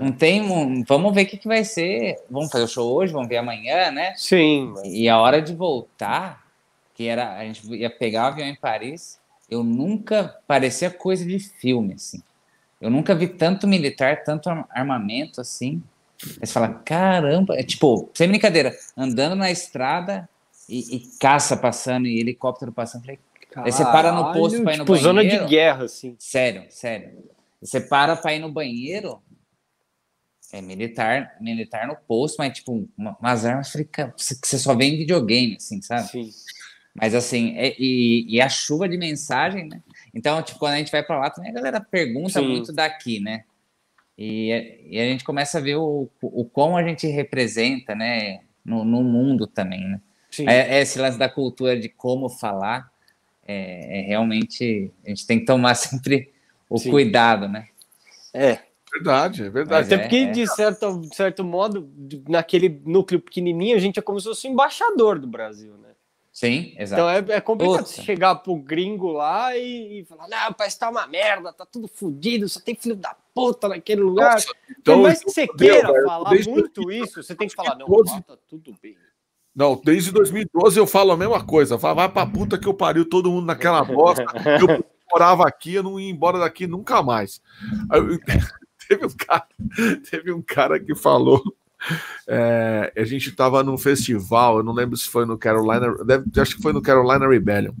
não 0.00 0.12
tem. 0.12 0.84
Vamos 0.84 1.14
ver 1.14 1.22
o 1.22 1.26
que, 1.26 1.38
que 1.38 1.48
vai 1.48 1.64
ser. 1.64 2.16
Vamos 2.28 2.50
fazer 2.50 2.64
o 2.64 2.68
show 2.68 2.92
hoje, 2.92 3.12
vamos 3.12 3.28
ver 3.28 3.38
amanhã, 3.38 3.90
né? 3.90 4.12
Sim. 4.16 4.74
E 4.84 5.08
a 5.08 5.18
hora 5.18 5.40
de 5.40 5.54
voltar, 5.54 6.44
que 6.94 7.06
era. 7.06 7.36
A 7.36 7.44
gente 7.44 7.66
ia 7.74 7.88
pegar 7.88 8.24
o 8.24 8.26
avião 8.26 8.46
em 8.46 8.54
Paris 8.54 9.18
eu 9.50 9.62
nunca 9.62 10.40
parecia 10.46 10.90
coisa 10.90 11.24
de 11.24 11.38
filme 11.38 11.94
assim. 11.94 12.22
Eu 12.80 12.90
nunca 12.90 13.14
vi 13.14 13.28
tanto 13.28 13.66
militar, 13.66 14.24
tanto 14.24 14.48
armamento 14.70 15.40
assim. 15.40 15.82
Aí 16.40 16.46
você 16.46 16.52
fala, 16.52 16.68
caramba, 16.68 17.56
é 17.56 17.62
tipo, 17.62 18.10
sem 18.14 18.28
brincadeira, 18.28 18.76
andando 18.96 19.34
na 19.34 19.50
estrada 19.50 20.28
e, 20.68 20.96
e 20.96 21.10
caça 21.18 21.56
passando 21.56 22.06
e 22.06 22.20
helicóptero 22.20 22.72
passando. 22.72 23.02
Falei, 23.02 23.18
aí 23.56 23.72
você 23.72 23.84
para 23.84 24.12
no 24.12 24.32
posto 24.32 24.62
para 24.62 24.74
ir 24.74 24.78
no 24.78 24.84
tipo, 24.84 24.92
banheiro. 24.92 25.02
zona 25.02 25.24
de 25.24 25.46
guerra, 25.46 25.84
assim. 25.84 26.16
Sério, 26.18 26.66
sério. 26.70 27.24
Você 27.60 27.80
para 27.80 28.16
para 28.16 28.34
ir 28.34 28.38
no 28.38 28.50
banheiro, 28.50 29.22
é 30.52 30.60
militar, 30.60 31.36
militar 31.40 31.86
no 31.86 31.96
posto, 31.96 32.36
mas 32.38 32.52
tipo, 32.52 32.88
umas 32.96 33.44
armas 33.44 33.72
que 33.72 34.12
você 34.16 34.58
só 34.58 34.74
vê 34.74 34.84
em 34.84 34.98
videogame, 34.98 35.56
assim, 35.56 35.80
sabe? 35.82 36.08
Sim. 36.08 36.30
Mas 36.94 37.14
assim, 37.14 37.56
é, 37.56 37.74
e, 37.78 38.24
e, 38.28 38.40
a 38.40 38.48
chuva 38.48 38.88
de 38.88 38.96
mensagem, 38.96 39.68
né? 39.68 39.82
Então, 40.14 40.40
tipo, 40.42 40.60
quando 40.60 40.74
a 40.74 40.78
gente 40.78 40.92
vai 40.92 41.02
para 41.02 41.18
lá, 41.18 41.30
também 41.30 41.50
a 41.50 41.54
galera 41.54 41.80
pergunta 41.80 42.38
Sim. 42.38 42.48
muito 42.48 42.72
daqui, 42.72 43.18
né? 43.18 43.44
E, 44.16 44.86
e, 44.90 45.00
a 45.00 45.04
gente 45.04 45.24
começa 45.24 45.58
a 45.58 45.60
ver 45.60 45.74
o, 45.74 46.08
o 46.22 46.44
como 46.44 46.76
a 46.76 46.84
gente 46.84 47.06
representa, 47.08 47.94
né? 47.96 48.40
No, 48.64 48.84
no 48.84 49.02
mundo 49.02 49.46
também, 49.46 49.80
né? 49.86 50.00
É, 50.40 50.78
é, 50.78 50.82
esse 50.82 50.98
lance 50.98 51.18
da 51.18 51.28
cultura 51.28 51.78
de 51.78 51.88
como 51.88 52.28
falar, 52.28 52.90
é, 53.46 54.00
é, 54.00 54.02
realmente 54.02 54.90
a 55.04 55.08
gente 55.10 55.26
tem 55.26 55.40
que 55.40 55.44
tomar 55.44 55.74
sempre 55.76 56.32
o 56.70 56.78
Sim. 56.78 56.90
cuidado, 56.90 57.48
né? 57.48 57.68
É. 58.32 58.58
Verdade, 58.92 59.42
é 59.42 59.50
verdade. 59.50 59.92
Até 59.92 59.98
porque, 59.98 60.16
é, 60.18 60.30
de, 60.30 60.46
certo, 60.46 61.00
de 61.00 61.16
certo 61.16 61.42
modo, 61.42 61.92
naquele 62.28 62.80
núcleo 62.86 63.20
pequenininho, 63.20 63.74
a 63.74 63.80
gente 63.80 63.98
é 63.98 64.02
como 64.02 64.20
se 64.20 64.28
fosse 64.28 64.46
embaixador 64.46 65.18
do 65.18 65.26
Brasil, 65.26 65.76
né? 65.78 65.88
Sim, 66.34 66.74
exato. 66.76 67.00
Então 67.00 67.08
é, 67.08 67.36
é 67.36 67.40
complicado 67.40 67.86
você 67.86 68.02
chegar 68.02 68.34
pro 68.34 68.56
gringo 68.56 69.12
lá 69.12 69.56
e, 69.56 70.00
e, 70.00 70.04
falar, 70.04 70.26
não, 70.26 70.50
o 70.50 70.54
país 70.54 70.74
tá 70.74 70.90
uma 70.90 71.06
merda, 71.06 71.52
tá 71.52 71.64
tudo 71.64 71.86
fodido, 71.86 72.48
só 72.48 72.58
tem 72.58 72.74
filho 72.74 72.96
da 72.96 73.16
puta 73.32 73.68
naquele 73.68 74.00
lugar. 74.00 74.32
Nossa, 74.32 74.52
então, 74.68 74.96
Por 74.96 75.02
mais 75.04 75.22
que 75.22 75.30
você 75.30 75.46
queira 75.46 75.92
Deus, 75.92 76.04
falar 76.04 76.30
muito 76.48 76.90
isso, 76.90 77.22
você 77.22 77.36
tem 77.36 77.46
que 77.46 77.54
falar, 77.54 77.76
não, 77.76 77.86
tá 77.86 78.36
tudo 78.48 78.76
bem. 78.82 78.96
Não, 79.54 79.80
desde 79.80 80.10
2012 80.10 80.76
eu 80.76 80.88
falo 80.88 81.12
a 81.12 81.16
mesma 81.16 81.44
coisa. 81.44 81.78
Fala, 81.78 81.94
vai 81.94 82.08
pra 82.08 82.26
puta 82.26 82.58
que 82.58 82.66
eu 82.66 82.74
pariu 82.74 83.08
todo 83.08 83.30
mundo 83.30 83.46
naquela 83.46 83.84
bosta. 83.84 84.24
eu 84.60 84.84
morava 85.12 85.46
aqui, 85.46 85.74
eu 85.74 85.84
não 85.84 86.00
ia 86.00 86.10
embora 86.10 86.40
daqui 86.40 86.66
nunca 86.66 87.00
mais. 87.00 87.40
Aí, 87.88 88.00
teve, 88.88 89.06
um 89.06 89.16
cara, 89.16 89.46
teve 90.10 90.32
um 90.32 90.42
cara 90.42 90.80
que 90.80 90.96
falou 90.96 91.40
é, 92.26 92.92
a 92.96 93.04
gente 93.04 93.30
estava 93.30 93.62
num 93.62 93.76
festival, 93.76 94.58
eu 94.58 94.62
não 94.62 94.72
lembro 94.72 94.96
se 94.96 95.08
foi 95.08 95.26
no 95.26 95.36
Carolina, 95.36 95.94
deve, 96.04 96.24
acho 96.40 96.56
que 96.56 96.62
foi 96.62 96.72
no 96.72 96.82
Carolina 96.82 97.28
Rebellion. 97.28 97.74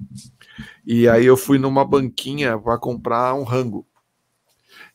E 0.86 1.08
aí 1.08 1.24
eu 1.24 1.36
fui 1.36 1.58
numa 1.58 1.84
banquinha 1.84 2.58
para 2.58 2.78
comprar 2.78 3.34
um 3.34 3.42
rango. 3.42 3.86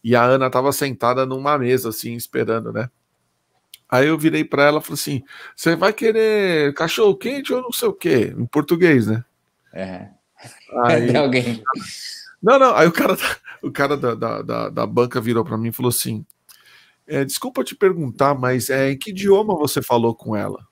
E 0.04 0.16
a 0.16 0.24
Ana 0.24 0.48
estava 0.48 0.72
sentada 0.72 1.26
numa 1.26 1.58
mesa, 1.58 1.90
assim, 1.90 2.14
esperando, 2.14 2.72
né? 2.72 2.90
Aí 3.90 4.08
eu 4.08 4.18
virei 4.18 4.44
para 4.44 4.64
ela 4.64 4.80
e 4.80 4.82
falei 4.82 4.94
assim: 4.94 5.24
Você 5.56 5.76
vai 5.76 5.92
querer 5.92 6.74
cachorro 6.76 7.18
quente 7.18 7.52
ou 7.52 7.62
não 7.62 7.72
sei 7.72 7.88
o 7.88 7.94
quê? 7.94 8.34
Em 8.38 8.46
português, 8.46 9.08
né? 9.08 9.26
É. 9.74 10.10
Aí, 10.86 11.14
alguém. 11.18 11.64
Não, 12.42 12.60
não. 12.60 12.76
Aí 12.76 12.88
o 12.88 12.92
cara, 12.92 13.18
o 13.64 13.72
cara 13.72 13.98
da, 13.98 14.14
da, 14.14 14.42
da, 14.42 14.70
da 14.70 14.86
banca 14.86 15.20
virou 15.20 15.44
para 15.44 15.58
mim 15.58 15.70
e 15.70 15.74
falou 15.74 15.90
assim: 15.90 16.24
é, 17.10 17.26
desculpa 17.26 17.64
te 17.64 17.76
perguntar, 17.76 18.36
mas 18.36 18.70
é, 18.70 18.92
em 18.92 18.98
que 18.98 19.10
idioma 19.10 19.56
você 19.56 19.82
falou 19.82 20.14
com 20.16 20.36
ela? 20.36 20.66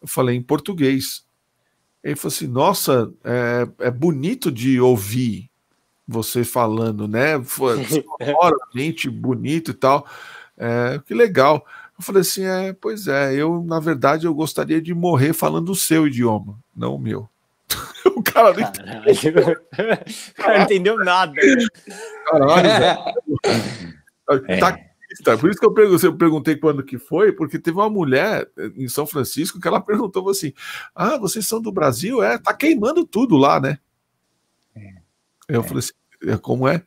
Eu 0.00 0.08
falei 0.08 0.36
em 0.36 0.42
português. 0.42 1.24
Ele 2.02 2.16
falou 2.16 2.34
assim: 2.34 2.46
Nossa, 2.46 3.12
é, 3.24 3.68
é 3.86 3.90
bonito 3.90 4.50
de 4.50 4.80
ouvir 4.80 5.50
você 6.06 6.44
falando, 6.44 7.08
né? 7.08 7.32
Sonoramente 7.44 9.10
bonito 9.10 9.72
e 9.72 9.74
tal. 9.74 10.06
É, 10.56 11.00
que 11.04 11.14
legal. 11.14 11.66
Eu 11.98 12.04
falei 12.04 12.22
assim: 12.22 12.44
É, 12.44 12.72
pois 12.72 13.08
é, 13.08 13.34
eu, 13.34 13.62
na 13.64 13.80
verdade, 13.80 14.26
eu 14.26 14.34
gostaria 14.34 14.80
de 14.80 14.94
morrer 14.94 15.32
falando 15.32 15.70
o 15.70 15.76
seu 15.76 16.06
idioma, 16.06 16.58
não 16.74 16.94
o 16.94 16.98
meu. 16.98 17.28
cara 18.34 18.52
não 18.52 18.60
entendeu. 18.60 19.56
o 20.38 20.42
cara 20.42 20.58
não 20.58 20.64
entendeu 20.64 20.98
nada. 20.98 21.32
Né? 21.32 21.66
Caralho, 22.26 22.68
velho. 22.68 24.44
É. 24.48 24.56
Tá 24.58 24.78
Tá, 25.22 25.36
por 25.36 25.50
isso 25.50 25.60
que 25.60 25.66
eu 25.66 26.16
perguntei, 26.16 26.56
quando 26.56 26.82
que 26.82 26.98
foi, 26.98 27.32
porque 27.32 27.58
teve 27.58 27.76
uma 27.76 27.90
mulher 27.90 28.50
eh, 28.56 28.72
em 28.76 28.88
São 28.88 29.06
Francisco 29.06 29.60
que 29.60 29.68
ela 29.68 29.80
perguntou 29.82 30.28
assim: 30.28 30.52
Ah, 30.94 31.16
vocês 31.18 31.46
são 31.46 31.60
do 31.60 31.70
Brasil? 31.70 32.22
É, 32.22 32.38
tá 32.38 32.54
queimando 32.54 33.06
tudo 33.06 33.36
lá, 33.36 33.60
né? 33.60 33.78
É. 34.74 34.94
Eu 35.48 35.60
é. 35.60 35.64
falei 35.64 35.78
assim, 35.78 35.92
é, 36.26 36.36
como 36.36 36.66
é? 36.66 36.82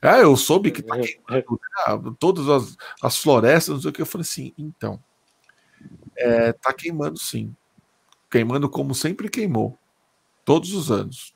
É, 0.00 0.22
eu 0.22 0.36
soube 0.36 0.70
que 0.70 0.82
tá 0.82 0.96
queimando 0.98 1.60
né, 2.10 2.14
todas 2.18 2.48
as, 2.48 2.76
as 3.02 3.16
florestas, 3.16 3.74
não 3.74 3.80
sei 3.80 3.90
o 3.90 3.92
que. 3.92 4.02
Eu 4.02 4.06
falei 4.06 4.22
assim, 4.22 4.52
então. 4.56 5.02
É, 6.16 6.52
tá 6.52 6.72
queimando 6.72 7.18
sim. 7.18 7.54
Queimando 8.30 8.68
como 8.68 8.94
sempre 8.94 9.28
queimou. 9.28 9.78
Todos 10.44 10.72
os 10.72 10.90
anos. 10.90 11.34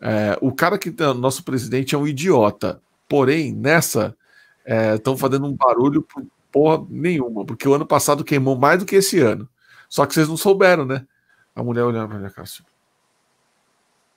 É, 0.00 0.36
o 0.40 0.52
cara 0.52 0.78
que 0.78 0.90
tá, 0.90 1.14
nosso 1.14 1.44
presidente 1.44 1.94
é 1.94 1.98
um 1.98 2.06
idiota. 2.06 2.82
Porém, 3.08 3.52
nessa 3.52 4.16
estão 4.64 5.14
é, 5.14 5.16
fazendo 5.16 5.46
um 5.46 5.54
barulho 5.54 6.02
por 6.02 6.24
porra 6.50 6.86
nenhuma, 6.90 7.44
porque 7.44 7.66
o 7.66 7.74
ano 7.74 7.86
passado 7.86 8.24
queimou 8.24 8.56
mais 8.56 8.78
do 8.78 8.84
que 8.84 8.96
esse 8.96 9.18
ano. 9.20 9.48
Só 9.88 10.06
que 10.06 10.14
vocês 10.14 10.28
não 10.28 10.36
souberam, 10.36 10.84
né? 10.84 11.06
A 11.54 11.62
mulher 11.62 11.84
olhando 11.84 12.08
para 12.08 12.18
minha 12.18 12.30
cara 12.30 12.44
assim. 12.44 12.62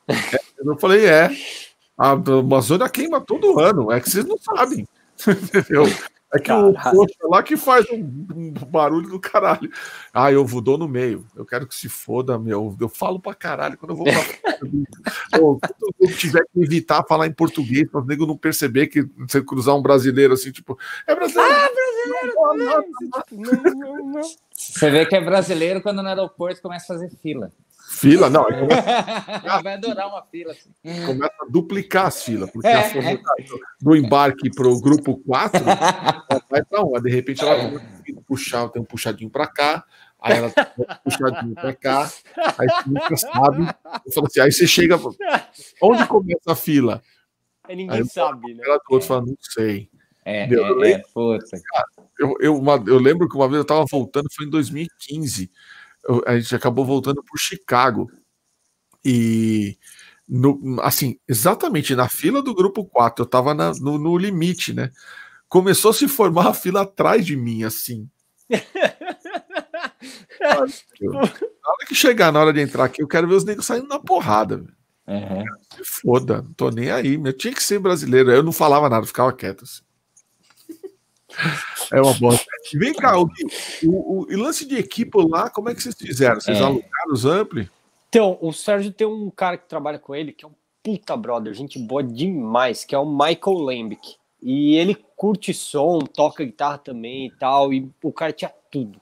É, 0.07 0.39
eu 0.57 0.77
falei, 0.77 1.05
é. 1.05 1.29
A 1.97 2.11
Amazônia 2.11 2.89
queima 2.89 3.21
todo 3.21 3.59
ano, 3.59 3.91
é 3.91 3.99
que 4.01 4.09
vocês 4.09 4.25
não 4.25 4.37
sabem. 4.37 4.87
Entendeu? 5.27 5.85
É 6.35 6.39
que 6.39 6.47
caralho. 6.47 6.69
o 6.69 6.73
poxa 6.73 7.15
lá 7.23 7.41
que 7.41 7.55
faz 7.55 7.89
um, 7.89 8.27
um, 8.35 8.51
barulho 8.67 9.09
do 9.09 9.19
caralho. 9.19 9.71
Ah, 10.13 10.31
eu 10.31 10.45
vou 10.45 10.61
dou 10.61 10.77
no 10.77 10.87
meio. 10.87 11.25
Eu 11.35 11.45
quero 11.45 11.65
que 11.65 11.73
se 11.73 11.87
foda, 11.87 12.37
meu. 12.37 12.75
Eu 12.79 12.89
falo 12.89 13.19
pra 13.19 13.33
caralho 13.33 13.77
quando 13.77 13.91
eu 13.91 13.95
vou 13.95 14.05
pra. 14.05 15.39
eu, 15.39 15.59
eu 15.99 16.15
tiver 16.17 16.43
que 16.43 16.61
evitar 16.61 17.05
falar 17.07 17.27
em 17.27 17.33
português, 17.33 17.89
para 17.89 18.01
o 18.01 18.05
nego 18.05 18.25
não 18.25 18.37
perceber 18.37 18.87
que 18.87 19.03
você 19.19 19.41
cruzar 19.41 19.75
um 19.75 19.81
brasileiro 19.81 20.33
assim, 20.33 20.51
tipo, 20.51 20.77
é 21.07 21.15
brasileiro. 21.15 21.53
Ah, 21.53 21.69
brasileiro! 21.69 22.35
Não, 23.31 23.63
não, 23.73 24.05
não, 24.11 24.21
você 24.53 24.89
vê 24.89 25.05
que 25.05 25.15
é 25.15 25.21
brasileiro 25.21 25.81
quando 25.81 26.01
no 26.01 26.09
aeroporto 26.09 26.61
começa 26.61 26.93
a 26.93 26.97
fazer 26.97 27.09
fila. 27.21 27.51
Fila? 27.95 28.29
Não. 28.29 28.45
Vai 29.63 29.75
adorar 29.75 30.07
uma 30.09 30.21
fila. 30.23 30.51
Assim. 30.51 30.69
Começa 31.05 31.33
a 31.41 31.45
duplicar 31.49 32.07
as 32.07 32.23
filas, 32.23 32.49
porque 32.51 32.67
é, 32.67 32.75
a 32.75 32.81
é. 32.81 33.17
do 33.81 33.95
embarque 33.95 34.49
para 34.53 34.67
o 34.67 34.81
grupo 34.81 35.17
4 35.25 35.63
vai 36.51 36.63
para 36.63 36.83
uma. 36.83 37.01
De 37.01 37.09
repente 37.09 37.41
ela 37.41 37.79
tem 38.05 38.15
puxar, 38.27 38.67
tem 38.69 38.81
um 38.81 38.85
puxadinho 38.85 39.29
para 39.29 39.47
cá, 39.47 39.85
aí 40.19 40.37
ela 40.37 40.49
tem 40.49 40.65
um 40.77 41.09
puxadinho 41.09 41.55
para 41.55 41.73
cá, 41.73 42.11
aí 42.57 42.67
você 42.67 42.89
nunca 42.89 43.15
sabe. 43.15 43.67
Assim, 44.25 44.39
aí 44.41 44.51
você 44.51 44.67
chega. 44.67 44.99
Onde 45.81 46.05
começa 46.05 46.51
a 46.51 46.55
fila? 46.55 47.01
Aí 47.63 47.75
ninguém 47.75 47.99
aí, 47.99 48.09
sabe, 48.09 48.53
né? 48.53 48.63
Ela 48.65 48.77
do 48.77 48.93
outro 48.93 49.07
fala, 49.07 49.21
não 49.21 49.37
sei. 49.39 49.89
É, 50.25 50.51
eu, 50.53 50.65
é, 50.65 50.69
lembro, 50.71 51.35
é, 51.35 51.39
eu, 52.19 52.35
eu, 52.39 52.57
uma, 52.57 52.83
eu 52.87 52.97
lembro 52.97 53.29
que 53.29 53.35
uma 53.35 53.47
vez 53.47 53.57
eu 53.57 53.61
estava 53.61 53.85
voltando, 53.89 54.27
foi 54.35 54.47
em 54.47 54.49
2015 54.49 55.51
a 56.25 56.37
gente 56.37 56.55
acabou 56.55 56.85
voltando 56.85 57.23
por 57.23 57.37
Chicago. 57.37 58.09
E 59.03 59.77
no, 60.27 60.79
assim, 60.81 61.19
exatamente 61.27 61.95
na 61.95 62.09
fila 62.09 62.41
do 62.41 62.55
grupo 62.55 62.83
4, 62.85 63.23
eu 63.23 63.29
tava 63.29 63.53
na, 63.53 63.71
no, 63.73 63.97
no, 63.97 64.17
limite, 64.17 64.73
né? 64.73 64.91
Começou 65.47 65.91
a 65.91 65.93
se 65.93 66.07
formar 66.07 66.47
a 66.47 66.53
fila 66.53 66.81
atrás 66.81 67.25
de 67.25 67.35
mim, 67.35 67.63
assim. 67.63 68.09
na 70.39 70.59
hora 70.59 71.85
que 71.87 71.95
chegar 71.95 72.31
na 72.31 72.39
hora 72.39 72.53
de 72.53 72.61
entrar 72.61 72.85
aqui, 72.85 73.01
eu 73.01 73.07
quero 73.07 73.27
ver 73.27 73.35
os 73.35 73.45
negros 73.45 73.65
saindo 73.65 73.87
na 73.87 73.99
porrada. 73.99 74.65
Uhum. 75.07 75.43
Se 75.75 75.83
foda, 75.83 76.41
não 76.41 76.53
tô 76.53 76.69
nem 76.71 76.89
aí. 76.89 77.13
Eu 77.23 77.33
tinha 77.33 77.53
que 77.53 77.61
ser 77.61 77.77
brasileiro. 77.79 78.31
Eu 78.31 78.41
não 78.41 78.51
falava 78.51 78.89
nada, 78.89 79.05
ficava 79.05 79.31
quieto. 79.31 79.63
Assim. 79.63 79.83
É 81.91 82.01
uma 82.01 82.13
bosta. 82.13 82.45
Vem 82.73 82.93
cá, 82.93 83.19
o, 83.19 83.29
o, 83.83 84.21
o, 84.23 84.37
lance 84.37 84.65
de 84.65 84.75
equipe 84.77 85.17
lá, 85.29 85.49
como 85.49 85.69
é 85.69 85.75
que 85.75 85.81
vocês 85.83 85.95
fizeram? 85.95 86.41
Vocês 86.41 86.59
é. 86.59 86.63
alugaram 86.63 87.13
os 87.13 87.25
ampli? 87.25 87.69
Então, 88.09 88.37
o 88.41 88.51
Sérgio 88.51 88.91
tem 88.91 89.05
um 89.05 89.29
cara 89.29 89.57
que 89.57 89.67
trabalha 89.67 89.99
com 89.99 90.15
ele, 90.15 90.31
que 90.31 90.45
é 90.45 90.47
um 90.47 90.53
puta 90.81 91.17
brother, 91.17 91.53
gente 91.53 91.79
boa 91.79 92.03
demais, 92.03 92.85
que 92.85 92.95
é 92.95 92.97
o 92.97 93.05
Michael 93.05 93.57
Lambic. 93.57 94.15
E 94.41 94.75
ele 94.75 94.95
curte 95.15 95.53
som, 95.53 95.99
toca 95.99 96.45
guitarra 96.45 96.77
também 96.77 97.27
e 97.27 97.31
tal, 97.31 97.73
e 97.73 97.89
o 98.03 98.11
cara 98.11 98.31
tinha 98.31 98.51
tudo. 98.71 99.01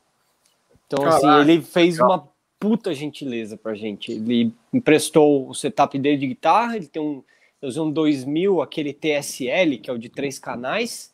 Então, 0.87 1.05
assim, 1.05 1.21
Caraca, 1.21 1.41
assim, 1.41 1.51
ele 1.51 1.61
fez 1.61 1.95
legal. 1.95 2.09
uma 2.09 2.29
puta 2.59 2.93
gentileza 2.93 3.57
pra 3.57 3.75
gente. 3.75 4.11
Ele 4.11 4.53
emprestou 4.73 5.49
o 5.49 5.53
setup 5.53 5.97
dele 5.99 6.17
de 6.17 6.27
guitarra, 6.27 6.77
ele 6.77 6.87
tem 6.87 7.01
um, 7.01 7.23
eu 7.61 7.69
usei 7.69 7.81
um 7.81 7.91
2000, 7.91 8.61
aquele 8.61 8.93
TSL, 8.93 9.77
que 9.77 9.89
é 9.89 9.93
o 9.93 9.97
de 9.97 10.09
três 10.09 10.37
canais, 10.37 11.12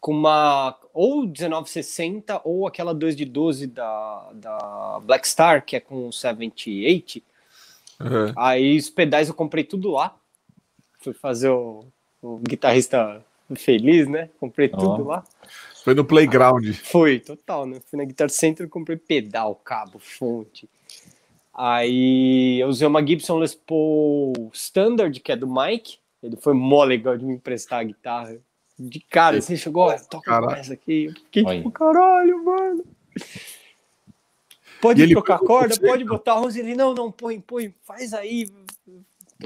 com 0.00 0.12
uma 0.12 0.78
ou 0.92 1.22
1960 1.26 2.40
ou 2.44 2.66
aquela 2.66 2.94
2 2.94 3.16
de 3.16 3.24
12 3.24 3.66
da, 3.66 4.30
da 4.34 5.00
Black 5.02 5.26
Star, 5.26 5.64
que 5.64 5.76
é 5.76 5.80
com 5.80 6.10
78. 6.10 7.22
Uhum. 8.00 8.32
Aí 8.36 8.76
os 8.76 8.90
pedais 8.90 9.28
eu 9.28 9.34
comprei 9.34 9.64
tudo 9.64 9.92
lá. 9.92 10.16
Fui 11.00 11.12
fazer 11.12 11.50
o, 11.50 11.84
o 12.22 12.38
guitarrista 12.38 13.24
feliz, 13.54 14.08
né? 14.08 14.30
Comprei 14.40 14.70
oh. 14.72 14.76
tudo 14.76 15.04
lá. 15.04 15.24
Foi 15.84 15.94
no 15.94 16.04
playground. 16.04 16.72
foi, 16.82 17.20
total, 17.20 17.66
né? 17.66 17.78
Fui 17.90 17.98
na 17.98 18.04
Guitar 18.04 18.30
Center 18.30 18.66
e 18.66 18.70
comprei 18.70 18.96
pedal, 18.96 19.54
cabo, 19.56 19.98
fonte. 19.98 20.68
Aí 21.52 22.58
eu 22.58 22.68
usei 22.68 22.86
uma 22.86 23.06
Gibson 23.06 23.38
Les 23.38 23.54
Paul 23.54 24.50
Standard, 24.54 25.20
que 25.20 25.30
é 25.30 25.36
do 25.36 25.46
Mike. 25.46 25.98
Ele 26.22 26.36
foi 26.36 26.54
mó 26.54 26.82
legal 26.84 27.18
de 27.18 27.24
me 27.24 27.34
emprestar 27.34 27.80
a 27.80 27.84
guitarra 27.84 28.38
de 28.78 29.00
cara, 29.00 29.38
assim, 29.38 29.56
chegou, 29.56 29.84
olha, 29.84 30.00
toca 30.00 30.56
essa 30.58 30.74
aqui. 30.74 31.06
Eu 31.06 31.12
fiquei 31.14 31.44
tipo, 31.44 31.70
caralho, 31.70 32.44
mano. 32.44 32.84
Pode 34.80 35.08
trocar 35.08 35.38
corda, 35.38 35.74
você, 35.74 35.80
pode 35.80 36.04
botar 36.04 36.40
11 36.40 36.60
ali. 36.60 36.74
Não, 36.74 36.92
não, 36.92 37.10
põe, 37.10 37.40
põe, 37.40 37.74
faz 37.82 38.12
aí. 38.12 38.50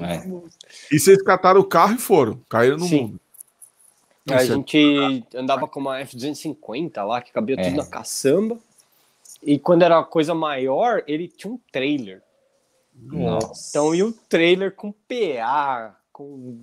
É. 0.00 0.94
E 0.94 0.98
vocês 0.98 1.22
cataram 1.22 1.60
o 1.60 1.64
carro 1.64 1.94
e 1.94 1.98
foram, 1.98 2.40
caíram 2.48 2.76
no 2.76 2.86
Sim. 2.86 3.02
mundo. 3.02 3.20
A 4.30 4.44
gente 4.44 5.24
andava 5.34 5.66
com 5.66 5.80
uma 5.80 6.00
F250 6.00 7.02
lá, 7.06 7.22
que 7.22 7.32
cabia 7.32 7.56
é. 7.58 7.64
tudo 7.64 7.76
na 7.76 7.86
caçamba. 7.86 8.58
E 9.42 9.58
quando 9.58 9.82
era 9.82 10.02
coisa 10.02 10.34
maior, 10.34 11.02
ele 11.06 11.28
tinha 11.28 11.52
um 11.52 11.60
trailer. 11.70 12.22
Nossa. 12.94 13.70
Então, 13.70 13.94
e 13.94 14.02
o 14.02 14.12
trailer 14.12 14.74
com 14.74 14.92
PA, 14.92 15.96
com 16.18 16.58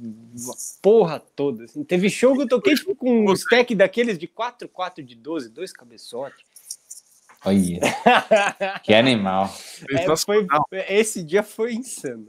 a 0.50 0.82
porra 0.82 1.18
toda. 1.18 1.64
Assim. 1.64 1.82
Teve 1.86 2.10
show 2.10 2.36
que 2.36 2.42
eu 2.42 2.48
toquei 2.48 2.76
tipo, 2.76 2.94
com 2.94 3.26
um 3.26 3.34
stack 3.34 3.74
daqueles 3.74 4.18
de 4.18 4.28
4, 4.28 4.68
4 4.68 5.02
de 5.02 5.16
12, 5.16 5.50
dois 5.50 5.72
cabeçotes. 5.72 6.44
Olha, 7.46 7.80
que 8.84 8.94
animal. 8.94 9.46
É, 9.90 10.18
foi, 10.18 10.46
esse 10.90 11.24
dia 11.24 11.42
foi 11.42 11.74
insano. 11.74 12.28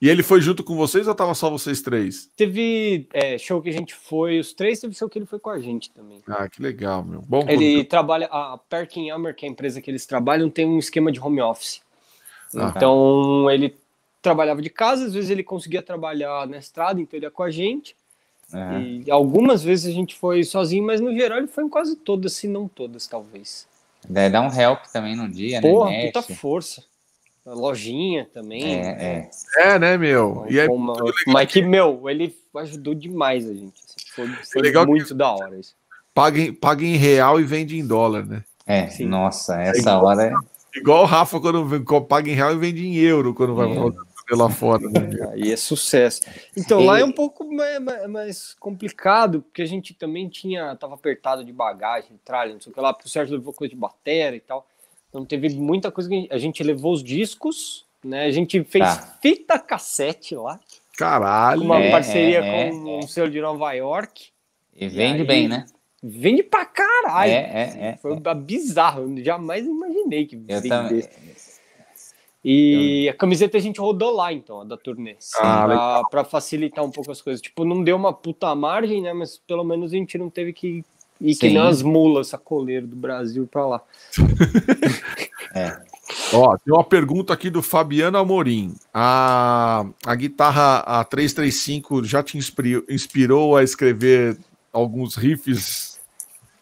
E 0.00 0.08
ele 0.08 0.22
foi 0.22 0.40
junto 0.40 0.62
com 0.62 0.76
vocês 0.76 1.06
ou 1.06 1.14
tava 1.14 1.34
só 1.34 1.48
vocês 1.48 1.80
três? 1.80 2.28
Teve 2.36 3.08
é, 3.12 3.38
show 3.38 3.62
que 3.62 3.68
a 3.70 3.72
gente 3.72 3.94
foi, 3.94 4.38
os 4.38 4.52
três, 4.52 4.80
teve 4.80 4.94
show 4.94 5.08
que 5.08 5.18
ele 5.18 5.26
foi 5.26 5.38
com 5.38 5.50
a 5.50 5.58
gente 5.58 5.90
também. 5.92 6.22
Ah, 6.26 6.48
que 6.48 6.60
legal, 6.60 7.02
meu. 7.04 7.22
Bom, 7.22 7.46
ele 7.48 7.84
trabalha, 7.84 8.26
a 8.26 8.58
Perkin 8.58 9.10
Hammer, 9.10 9.34
que 9.34 9.46
é 9.46 9.48
a 9.48 9.52
empresa 9.52 9.80
que 9.80 9.90
eles 9.90 10.04
trabalham, 10.04 10.50
tem 10.50 10.66
um 10.66 10.78
esquema 10.78 11.12
de 11.12 11.20
home 11.20 11.40
office. 11.40 11.80
Ah, 12.56 12.72
então 12.74 13.50
ele 13.50 13.74
trabalhava 14.24 14.62
de 14.62 14.70
casa, 14.70 15.04
às 15.04 15.12
vezes 15.12 15.28
ele 15.28 15.44
conseguia 15.44 15.82
trabalhar 15.82 16.48
na 16.48 16.56
estrada, 16.56 16.98
então 16.98 17.16
ele 17.16 17.26
ia 17.26 17.30
com 17.30 17.42
a 17.42 17.50
gente. 17.50 17.94
Uhum. 18.52 19.02
E 19.06 19.10
algumas 19.10 19.62
vezes 19.62 19.86
a 19.86 19.94
gente 19.94 20.14
foi 20.14 20.42
sozinho, 20.42 20.84
mas 20.84 21.00
no 21.00 21.14
geral 21.14 21.38
ele 21.38 21.46
foi 21.46 21.64
em 21.64 21.68
quase 21.68 21.94
todas, 21.94 22.32
se 22.32 22.48
não 22.48 22.66
todas, 22.66 23.06
talvez. 23.06 23.66
Deve 24.08 24.30
dar 24.30 24.40
um 24.40 24.52
help 24.52 24.80
também 24.92 25.14
no 25.14 25.28
dia, 25.28 25.60
Porra, 25.60 25.90
né? 25.90 26.10
Porra, 26.10 26.22
puta 26.22 26.34
força. 26.34 26.82
A 27.46 27.52
lojinha 27.52 28.26
também. 28.32 28.80
É, 28.80 29.30
é. 29.58 29.72
é 29.74 29.78
né, 29.78 29.98
meu? 29.98 30.46
E 30.48 30.58
é 30.58 30.66
uma... 30.66 30.94
Mas 31.26 31.52
que, 31.52 31.60
meu, 31.60 32.08
ele 32.08 32.34
ajudou 32.56 32.94
demais 32.94 33.46
a 33.46 33.52
gente. 33.52 33.74
Assim, 33.86 34.06
foi, 34.14 34.28
foi 34.50 34.62
legal 34.62 34.86
muito 34.86 35.08
que... 35.08 35.14
da 35.14 35.30
hora 35.30 35.58
isso. 35.58 35.74
Paga 36.14 36.40
em, 36.40 36.52
paga 36.52 36.84
em 36.84 36.96
real 36.96 37.38
e 37.38 37.44
vende 37.44 37.76
em 37.76 37.86
dólar, 37.86 38.24
né? 38.24 38.42
É, 38.66 38.88
Sim. 38.88 39.06
nossa, 39.06 39.60
essa 39.60 39.78
é 39.78 39.80
igual, 39.80 40.04
hora 40.04 40.22
é. 40.24 40.32
Igual 40.74 41.02
o 41.02 41.06
Rafa 41.06 41.38
quando 41.38 42.04
paga 42.08 42.30
em 42.30 42.34
real 42.34 42.52
e 42.52 42.58
vende 42.58 42.86
em 42.86 42.94
euro 42.96 43.34
quando 43.34 43.54
vai 43.54 43.70
é 43.70 43.74
lá 44.30 44.48
fora. 44.48 44.88
Né? 44.88 45.00
Aí 45.32 45.52
é 45.52 45.56
sucesso. 45.56 46.22
Então 46.56 46.80
e... 46.80 46.86
lá 46.86 47.00
é 47.00 47.04
um 47.04 47.12
pouco 47.12 47.44
mais, 47.52 47.80
mais, 48.08 48.56
complicado, 48.58 49.42
porque 49.42 49.62
a 49.62 49.66
gente 49.66 49.92
também 49.94 50.28
tinha, 50.28 50.74
tava 50.76 50.94
apertado 50.94 51.44
de 51.44 51.52
bagagem, 51.52 52.18
tralha, 52.24 52.54
não 52.54 52.60
sei 52.60 52.72
o 52.72 52.74
que 52.74 52.80
lá, 52.80 52.96
o 53.04 53.08
Sérgio 53.08 53.36
levou 53.36 53.52
coisa 53.52 53.74
de 53.74 53.80
bateria 53.80 54.36
e 54.36 54.40
tal. 54.40 54.66
Então 55.08 55.24
teve 55.24 55.48
muita 55.50 55.92
coisa 55.92 56.08
que 56.08 56.28
a 56.30 56.38
gente 56.38 56.62
levou 56.62 56.92
os 56.92 57.02
discos, 57.02 57.84
né? 58.02 58.24
A 58.24 58.30
gente 58.30 58.62
fez 58.64 58.84
tá. 58.84 59.18
fita 59.20 59.58
cassete 59.58 60.34
lá. 60.34 60.58
Caralho. 60.96 61.62
Uma 61.62 61.80
é, 61.80 61.90
parceria 61.90 62.38
é, 62.38 62.70
com 62.70 62.88
é, 62.88 62.98
um 62.98 63.02
selo 63.02 63.30
de 63.30 63.40
Nova 63.40 63.72
York. 63.72 64.28
E 64.74 64.88
vende 64.88 65.22
e 65.22 65.24
bem, 65.24 65.48
né? 65.48 65.66
Vende 66.02 66.42
pra 66.42 66.66
caralho. 66.66 67.32
É, 67.32 67.36
é, 67.36 67.86
é. 67.88 67.96
Foi 67.96 68.16
bizarro. 68.34 69.02
Eu 69.02 69.24
jamais 69.24 69.64
imaginei 69.64 70.26
que 70.26 70.36
eu 70.36 70.68
também. 70.68 71.02
E 72.44 73.08
a 73.08 73.14
camiseta 73.14 73.56
a 73.56 73.60
gente 73.60 73.80
rodou 73.80 74.14
lá, 74.14 74.30
então, 74.30 74.60
a 74.60 74.64
da 74.64 74.76
turnê. 74.76 75.16
Ah, 75.38 76.02
pra, 76.10 76.24
facilitar 76.24 76.84
um 76.84 76.90
pouco 76.90 77.10
as 77.10 77.22
coisas. 77.22 77.40
Tipo, 77.40 77.64
não 77.64 77.82
deu 77.82 77.96
uma 77.96 78.12
puta 78.12 78.54
margem, 78.54 79.00
né? 79.00 79.14
Mas 79.14 79.38
pelo 79.38 79.64
menos 79.64 79.92
a 79.92 79.96
gente 79.96 80.18
não 80.18 80.28
teve 80.28 80.52
que 80.52 80.84
ir 81.20 81.34
Sim. 81.34 81.40
que 81.40 81.48
nem 81.48 81.58
as 81.58 81.80
mulas 81.80 82.28
sacoleiro 82.28 82.86
do 82.86 82.96
Brasil 82.96 83.48
pra 83.50 83.66
lá. 83.66 83.82
é. 85.54 85.80
Ó, 86.34 86.56
tem 86.58 86.74
uma 86.74 86.84
pergunta 86.84 87.32
aqui 87.32 87.48
do 87.48 87.62
Fabiano 87.62 88.18
Amorim. 88.18 88.74
A, 88.92 89.86
a 90.04 90.14
guitarra 90.14 90.80
a 90.80 91.02
335 91.02 92.04
já 92.04 92.22
te 92.22 92.36
inspirou, 92.36 92.84
inspirou 92.90 93.56
a 93.56 93.62
escrever 93.62 94.36
alguns 94.70 95.14
riffs? 95.14 95.98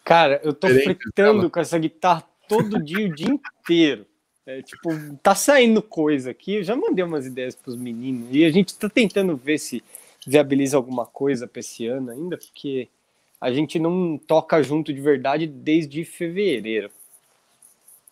Cara, 0.05 0.39
eu 0.43 0.53
tô 0.53 0.67
fritando 0.67 1.39
dela? 1.39 1.49
com 1.49 1.59
essa 1.59 1.77
guitarra 1.77 2.23
todo 2.47 2.81
dia, 2.81 3.05
o 3.05 3.13
dia 3.13 3.27
inteiro. 3.61 4.05
É, 4.45 4.61
tipo, 4.61 4.89
tá 5.21 5.33
saindo 5.33 5.81
coisa 5.81 6.31
aqui. 6.31 6.55
Eu 6.55 6.63
já 6.63 6.75
mandei 6.75 7.03
umas 7.03 7.25
ideias 7.25 7.55
pros 7.55 7.75
meninos 7.75 8.27
e 8.31 8.43
a 8.43 8.51
gente 8.51 8.75
tá 8.75 8.89
tentando 8.89 9.37
ver 9.37 9.57
se 9.57 9.83
viabiliza 10.25 10.77
alguma 10.77 11.05
coisa 11.05 11.47
pra 11.47 11.59
esse 11.59 11.87
ano 11.87 12.11
ainda, 12.11 12.37
porque 12.37 12.87
a 13.39 13.51
gente 13.51 13.79
não 13.79 14.17
toca 14.17 14.61
junto 14.61 14.93
de 14.93 15.01
verdade 15.01 15.47
desde 15.47 16.03
fevereiro. 16.05 16.89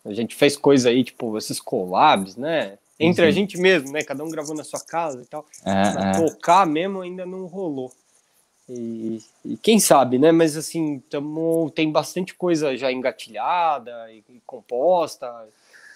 A 0.04 0.12
gente 0.12 0.34
fez 0.34 0.56
coisa 0.56 0.88
aí, 0.88 1.04
tipo, 1.04 1.36
esses 1.38 1.60
collabs, 1.60 2.36
né? 2.36 2.78
Entre 2.98 3.22
uhum. 3.22 3.28
a 3.28 3.30
gente 3.30 3.58
mesmo, 3.58 3.92
né? 3.92 4.02
Cada 4.02 4.24
um 4.24 4.30
gravou 4.30 4.54
na 4.54 4.64
sua 4.64 4.80
casa 4.80 5.22
e 5.22 5.26
tal. 5.26 5.46
É, 5.64 6.10
é. 6.10 6.12
Tocar 6.12 6.66
mesmo 6.66 7.00
ainda 7.00 7.24
não 7.24 7.46
rolou. 7.46 7.92
E, 8.68 9.20
e, 9.44 9.56
quem 9.56 9.78
sabe, 9.78 10.18
né? 10.18 10.32
Mas 10.32 10.56
assim, 10.56 10.98
tamo, 11.10 11.70
tem 11.74 11.90
bastante 11.90 12.34
coisa 12.34 12.76
já 12.76 12.90
engatilhada 12.90 14.10
e, 14.10 14.24
e 14.28 14.40
composta. 14.46 15.28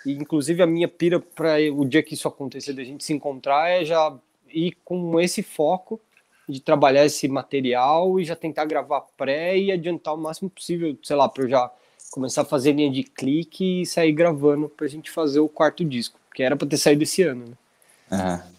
E, 0.06 0.12
inclusive 0.12 0.62
a 0.62 0.66
minha 0.66 0.86
pira 0.86 1.18
para 1.18 1.56
o 1.72 1.84
dia 1.84 2.02
que 2.02 2.14
isso 2.14 2.28
acontecer, 2.28 2.72
da 2.72 2.84
gente 2.84 3.04
se 3.04 3.12
encontrar, 3.12 3.68
é 3.68 3.84
já 3.84 4.16
ir 4.48 4.76
com 4.84 5.20
esse 5.20 5.42
foco 5.42 6.00
de 6.48 6.60
trabalhar 6.60 7.04
esse 7.04 7.26
material 7.26 8.20
e 8.20 8.24
já 8.24 8.36
tentar 8.36 8.64
gravar 8.66 9.00
pré 9.16 9.58
e 9.58 9.72
adiantar 9.72 10.14
o 10.14 10.18
máximo 10.18 10.48
possível, 10.48 10.96
sei 11.02 11.16
lá, 11.16 11.28
para 11.28 11.42
eu 11.42 11.48
já 11.48 11.70
começar 12.12 12.42
a 12.42 12.44
fazer 12.44 12.72
linha 12.72 12.90
de 12.90 13.02
clique 13.02 13.82
e 13.82 13.86
sair 13.86 14.12
gravando 14.12 14.68
pra 14.68 14.86
gente 14.86 15.10
fazer 15.10 15.40
o 15.40 15.48
quarto 15.48 15.84
disco, 15.84 16.18
que 16.32 16.42
era 16.42 16.56
pra 16.56 16.68
ter 16.68 16.76
saído 16.76 17.02
esse 17.02 17.22
ano, 17.22 17.46
né? 17.48 18.42
É. 18.42 18.56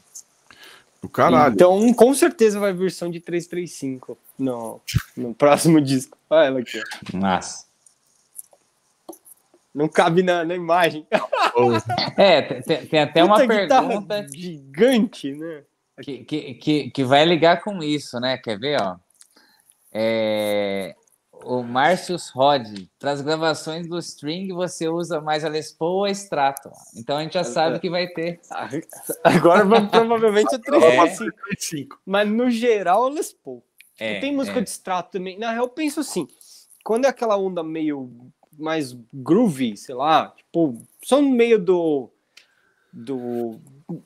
Do 1.02 1.08
caralho. 1.08 1.54
Então, 1.54 1.94
com 1.94 2.14
certeza 2.14 2.60
vai 2.60 2.74
versão 2.74 3.10
de 3.10 3.22
335 3.22 4.18
no, 4.38 4.82
no 5.16 5.34
próximo 5.36 5.80
disco. 5.80 6.18
Olha 6.30 6.48
ela 6.48 6.60
aqui. 6.60 6.82
Nossa. 7.14 7.67
Não 9.78 9.88
cabe 9.88 10.24
na, 10.24 10.44
na 10.44 10.56
imagem. 10.56 11.06
é, 12.18 12.42
tem, 12.42 12.88
tem 12.88 13.00
até 13.00 13.22
Puta 13.22 13.26
uma 13.26 13.48
pergunta. 13.48 14.28
Gigante, 14.34 15.32
né? 15.34 15.64
Que, 16.02 16.24
que, 16.24 16.54
que, 16.56 16.90
que 16.90 17.04
vai 17.04 17.24
ligar 17.26 17.62
com 17.62 17.84
isso, 17.84 18.20
né? 18.20 18.40
Quer 18.40 18.58
ver, 18.58 18.82
ó? 18.82 18.96
É, 19.94 20.96
o 21.44 21.62
Márcios 21.62 22.30
Rod, 22.30 22.68
para 22.98 23.12
as 23.12 23.22
gravações 23.22 23.88
do 23.88 24.00
string 24.00 24.52
você 24.52 24.90
usa 24.90 25.22
mais 25.22 25.46
a 25.46 25.50
Les 25.50 25.72
Paul 25.72 25.98
ou 25.98 26.06
a 26.06 26.10
Strato. 26.12 26.72
Então 26.96 27.18
a 27.18 27.22
gente 27.22 27.34
já 27.34 27.44
sabe 27.44 27.80
que 27.80 27.90
vai 27.90 28.08
ter. 28.08 28.40
Agora 29.24 29.64
provavelmente 29.90 30.56
a 30.56 30.60
365. 30.60 31.96
É. 31.96 32.00
Mas 32.04 32.28
no 32.28 32.50
geral 32.50 33.06
a 33.06 33.10
Les 33.12 33.32
Paul. 33.32 33.64
É, 34.00 34.20
tem 34.20 34.36
música 34.36 34.58
é. 34.58 34.62
de 34.64 34.72
Strato 34.72 35.12
também. 35.12 35.38
Na 35.38 35.52
real, 35.52 35.66
eu 35.66 35.70
penso 35.70 36.00
assim, 36.00 36.28
quando 36.84 37.06
é 37.06 37.10
aquela 37.10 37.38
onda 37.38 37.64
meio 37.64 38.32
mais 38.58 38.98
groovy, 39.14 39.78
sei 39.78 39.96
lá, 39.96 40.34
tipo, 40.36 40.82
só 41.04 41.22
no 41.22 41.30
meio 41.30 41.60
do 41.60 42.10
do 42.92 43.60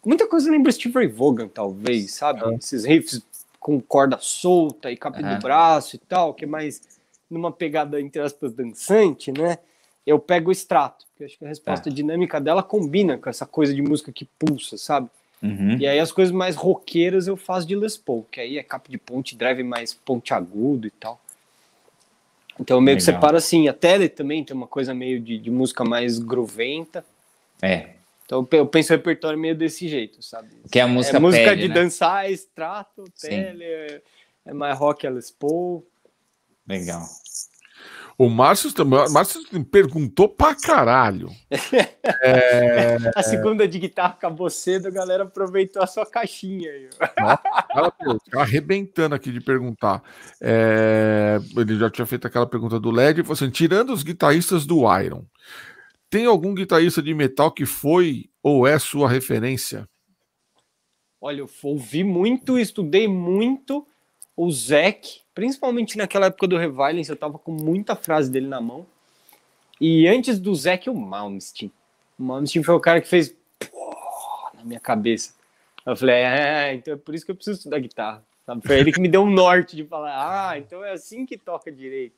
muita 0.06 0.28
coisa 0.28 0.52
lembra 0.52 0.72
Steve 0.72 0.94
Ray 0.94 1.08
Vaughan, 1.08 1.48
talvez, 1.48 2.12
sabe? 2.14 2.42
Esses 2.56 2.84
riffs 2.84 3.22
com 3.60 3.80
corda 3.80 4.18
solta 4.20 4.92
e 4.92 4.98
capa 4.98 5.22
uhum. 5.22 5.36
do 5.36 5.42
braço 5.42 5.96
e 5.96 6.00
tal, 6.00 6.34
que 6.34 6.46
é 6.46 6.48
mais 6.48 6.82
numa 7.30 7.52
pegada, 7.52 8.02
entre 8.02 8.22
aspas, 8.22 8.52
dançante, 8.52 9.32
né? 9.32 9.58
Eu 10.06 10.20
pego 10.20 10.50
o 10.50 10.52
extrato, 10.52 11.06
porque 11.08 11.24
acho 11.24 11.38
que 11.38 11.46
a 11.46 11.48
resposta 11.48 11.90
é. 11.90 11.92
dinâmica 11.92 12.42
dela 12.42 12.64
combina 12.64 13.18
com 13.18 13.30
essa 13.30 13.46
coisa 13.46 13.74
de 13.74 13.82
música 13.82 14.12
que 14.12 14.26
pulsa, 14.26 14.78
sabe? 14.78 15.10
Uhum. 15.42 15.78
E 15.78 15.88
aí 15.88 16.00
as 16.00 16.12
coisas 16.12 16.34
mais 16.34 16.56
roqueiras 16.56 17.28
eu 17.28 17.38
faço 17.38 17.68
de 17.68 17.76
Les 17.76 17.98
Paul, 17.98 18.26
que 18.30 18.42
aí 18.42 18.58
é 18.58 18.64
capa 18.64 18.90
de 18.90 18.98
ponte, 18.98 19.36
drive 19.36 19.64
mais 19.64 19.94
ponte 19.94 20.34
agudo 20.34 20.88
e 20.88 20.92
tal. 20.92 21.20
Então 22.62 22.80
meio 22.80 22.96
Legal. 22.96 22.98
que 22.98 23.04
separo 23.04 23.38
assim. 23.38 23.68
A 23.68 23.74
tele 23.74 24.08
também 24.08 24.44
tem 24.44 24.56
uma 24.56 24.68
coisa 24.68 24.94
meio 24.94 25.20
de, 25.20 25.40
de 25.40 25.50
música 25.50 25.84
mais 25.84 26.20
groventa. 26.20 27.04
É. 27.60 27.96
Então 28.24 28.48
eu 28.52 28.66
penso 28.68 28.94
o 28.94 28.96
repertório 28.96 29.38
meio 29.38 29.56
desse 29.56 29.90
jeito, 29.90 30.24
sabe? 30.24 30.50
Que 30.72 30.80
é 30.80 30.84
a 30.84 30.88
música 30.88 31.18
é, 31.18 31.20
música 31.20 31.50
pede, 31.50 31.64
de 31.64 31.68
né? 31.68 31.74
dançar, 31.74 32.32
extrato, 32.32 33.04
tele, 33.20 33.64
é, 33.64 34.02
é 34.46 34.54
mais 34.54 34.78
rock, 34.78 35.10
Les 35.10 35.32
Paul. 35.32 35.86
Legal. 36.66 37.04
O 38.18 38.30
Márcio 38.30 38.72
também. 38.74 39.00
Márcio 39.12 39.42
perguntou 39.66 40.30
pra 40.30 40.56
caralho. 40.56 41.30
é... 42.22 42.98
A 43.16 43.24
segunda 43.24 43.68
de 43.68 43.80
guitarra 43.80 44.14
acabou 44.14 44.50
cedo, 44.50 44.88
a 44.88 44.92
galera 44.92 45.24
aproveitou 45.24 45.82
a 45.82 45.88
sua 45.88 46.06
caixinha 46.06 46.70
aí. 46.72 46.90
Ela 47.74 47.92
tá 47.92 48.42
arrebentando 48.42 49.16
aqui 49.16 49.32
de 49.32 49.42
perguntar. 49.42 50.04
É... 50.42 51.40
Ele 51.56 51.78
já 51.78 51.90
tinha 51.90 52.06
feito 52.06 52.28
aquela 52.28 52.46
pergunta 52.46 52.80
do 52.80 52.92
LED. 52.92 53.24
Falou 53.24 53.34
assim, 53.34 53.50
tirando 53.50 53.92
os 53.92 54.04
guitarristas 54.04 54.66
do 54.66 54.82
Iron, 55.00 55.26
tem 56.10 56.26
algum 56.26 56.54
guitarrista 56.54 57.02
de 57.02 57.14
metal 57.14 57.52
que 57.52 57.66
foi 57.66 58.30
ou 58.44 58.68
é 58.68 58.78
sua 58.78 59.10
referência? 59.10 59.88
Olha, 61.22 61.40
eu 61.40 61.50
ouvi 61.64 62.04
muito, 62.04 62.58
estudei 62.58 63.08
muito 63.08 63.88
o 64.36 64.52
Zac, 64.52 65.21
principalmente 65.34 65.98
naquela 65.98 66.28
época 66.28 66.48
do 66.48 66.58
Reviolence, 66.58 67.10
eu 67.10 67.16
tava 67.16 67.38
com 67.38 67.52
muita 67.52 67.96
frase 67.96 68.30
dele 68.30 68.48
na 68.48 68.62
mão. 68.62 68.86
E 69.80 70.08
antes 70.08 70.40
do 70.40 70.54
Zac, 70.54 70.90
o 70.90 70.94
Malmsteen. 70.94 71.72
O 72.18 72.24
Malmsteen 72.24 72.64
foi 72.64 72.76
o 72.76 72.80
cara 72.80 73.02
que 73.02 73.08
fez 73.08 73.36
na 74.54 74.64
minha 74.64 74.80
cabeça. 74.80 75.34
Eu 75.86 75.96
falei, 75.96 76.16
é, 76.16 76.74
então 76.76 76.94
é 76.94 76.98
por 76.98 77.16
isso 77.16 77.26
que 77.26 77.32
eu 77.32 77.36
preciso 77.36 77.58
estudar 77.58 77.80
guitarra. 77.80 78.24
Sabe? 78.46 78.66
Foi 78.66 78.80
ele 78.80 78.92
que 78.92 79.00
me 79.00 79.08
deu 79.08 79.24
um 79.24 79.30
norte 79.30 79.76
de 79.76 79.84
falar, 79.84 80.50
ah, 80.50 80.58
então 80.58 80.84
é 80.84 80.92
assim 80.92 81.26
que 81.26 81.38
toca 81.38 81.72
direito. 81.72 82.16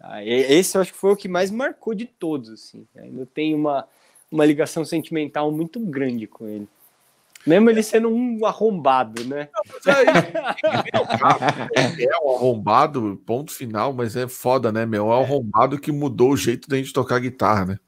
Ah, 0.00 0.24
esse 0.24 0.76
eu 0.76 0.80
acho 0.80 0.92
que 0.92 0.98
foi 0.98 1.12
o 1.12 1.16
que 1.16 1.28
mais 1.28 1.50
marcou 1.50 1.94
de 1.94 2.06
todos, 2.06 2.50
assim. 2.50 2.86
Ainda 2.96 3.26
tem 3.26 3.54
uma, 3.54 3.86
uma 4.30 4.46
ligação 4.46 4.84
sentimental 4.84 5.50
muito 5.50 5.80
grande 5.80 6.26
com 6.26 6.46
ele. 6.48 6.68
Mesmo 7.46 7.70
ele 7.70 7.82
sendo 7.82 8.08
um 8.08 8.44
arrombado, 8.44 9.24
né? 9.24 9.48
É, 11.74 12.04
é 12.04 12.18
um 12.22 12.34
arrombado, 12.34 13.20
ponto 13.24 13.52
final, 13.52 13.92
mas 13.92 14.16
é 14.16 14.28
foda, 14.28 14.70
né, 14.70 14.84
meu? 14.84 15.10
É 15.10 15.16
um 15.16 15.22
arrombado 15.22 15.78
que 15.78 15.90
mudou 15.90 16.32
o 16.32 16.36
jeito 16.36 16.68
da 16.68 16.76
gente 16.76 16.92
tocar 16.92 17.18
guitarra, 17.20 17.64
né? 17.64 17.78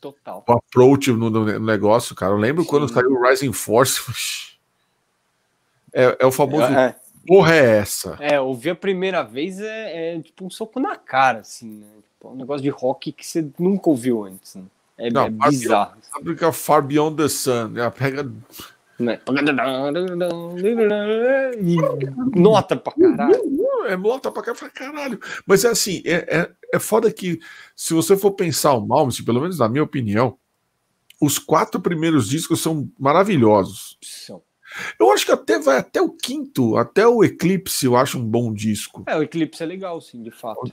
Total. 0.00 0.44
O 0.46 0.52
approach 0.52 1.12
no, 1.12 1.30
no 1.30 1.58
negócio, 1.60 2.14
cara. 2.14 2.32
Eu 2.32 2.38
lembro 2.38 2.62
Sim. 2.62 2.68
quando 2.68 2.88
saiu 2.88 3.10
o 3.10 3.22
Rising 3.22 3.52
Force. 3.52 4.00
É, 5.96 6.16
é 6.18 6.26
o 6.26 6.32
famoso. 6.32 6.64
É, 6.64 6.86
é. 6.86 6.96
Porra, 7.24 7.54
é 7.54 7.78
essa? 7.78 8.16
É, 8.20 8.40
ouvir 8.40 8.70
a 8.70 8.74
primeira 8.74 9.22
vez 9.22 9.60
é, 9.60 10.16
é 10.16 10.20
tipo 10.20 10.44
um 10.44 10.50
soco 10.50 10.80
na 10.80 10.96
cara, 10.96 11.38
assim, 11.38 11.68
né? 11.68 11.86
Tipo, 12.02 12.32
um 12.32 12.36
negócio 12.36 12.62
de 12.62 12.68
rock 12.68 13.12
que 13.12 13.24
você 13.24 13.48
nunca 13.56 13.88
ouviu 13.88 14.24
antes. 14.24 14.56
Né? 14.56 14.64
É, 14.98 15.10
Não, 15.10 15.26
é 15.26 15.30
bizarro. 15.30 15.96
Sabe 16.12 16.34
que 16.34 16.44
é 16.44 16.52
Far 16.52 16.82
Beyond 16.82 17.16
the 17.16 17.28
Sun? 17.28 17.76
Ela 17.76 17.90
pega 17.90 18.28
né? 18.98 19.18
nota 22.34 22.76
pra 22.76 22.92
caralho. 22.92 23.64
É 23.86 23.96
nota 23.96 24.30
pra 24.30 24.42
caralho. 24.42 25.20
Mas 25.46 25.64
é 25.64 25.68
assim, 25.68 26.02
é, 26.04 26.40
é, 26.40 26.50
é 26.72 26.78
foda 26.78 27.12
que 27.12 27.38
se 27.76 27.92
você 27.92 28.16
for 28.16 28.32
pensar 28.32 28.74
o 28.74 28.86
Malmsteen, 28.86 29.26
pelo 29.26 29.40
menos 29.40 29.58
na 29.58 29.68
minha 29.68 29.82
opinião, 29.82 30.38
os 31.20 31.38
quatro 31.38 31.80
primeiros 31.80 32.28
discos 32.28 32.60
são 32.60 32.88
maravilhosos. 32.98 33.98
Eu 34.98 35.12
acho 35.12 35.24
que 35.24 35.32
até 35.32 35.58
vai 35.58 35.78
até 35.78 36.00
o 36.00 36.10
quinto, 36.10 36.76
até 36.76 37.06
o 37.06 37.22
Eclipse, 37.22 37.86
eu 37.86 37.96
acho 37.96 38.18
um 38.18 38.24
bom 38.24 38.52
disco. 38.52 39.04
É, 39.06 39.16
o 39.16 39.22
Eclipse 39.22 39.62
é 39.62 39.66
legal, 39.66 40.00
sim, 40.00 40.22
de 40.22 40.30
fato. 40.30 40.72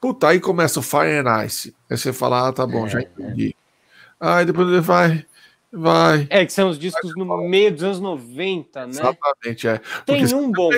Puta, 0.00 0.28
aí 0.28 0.40
começa 0.40 0.80
o 0.80 0.82
Fire 0.82 1.18
and 1.18 1.44
Ice. 1.44 1.74
Aí 1.90 1.96
você 1.96 2.12
fala, 2.12 2.48
ah, 2.48 2.52
tá 2.52 2.66
bom, 2.66 2.86
é, 2.86 2.90
já 2.90 3.00
entendi. 3.00 3.54
É. 3.58 3.62
Aí 4.20 4.44
depois 4.46 4.68
ele 4.68 4.80
vai. 4.80 5.26
Vai. 5.72 6.26
É, 6.28 6.44
que 6.44 6.52
são 6.52 6.68
os 6.68 6.78
discos 6.78 7.16
no 7.16 7.48
meio 7.48 7.72
dos 7.72 7.82
anos 7.82 8.00
90, 8.00 8.86
né? 8.86 8.90
Exatamente, 8.90 9.66
é. 9.66 9.80
Tem 10.04 10.34
um 10.34 10.52
bom, 10.52 10.68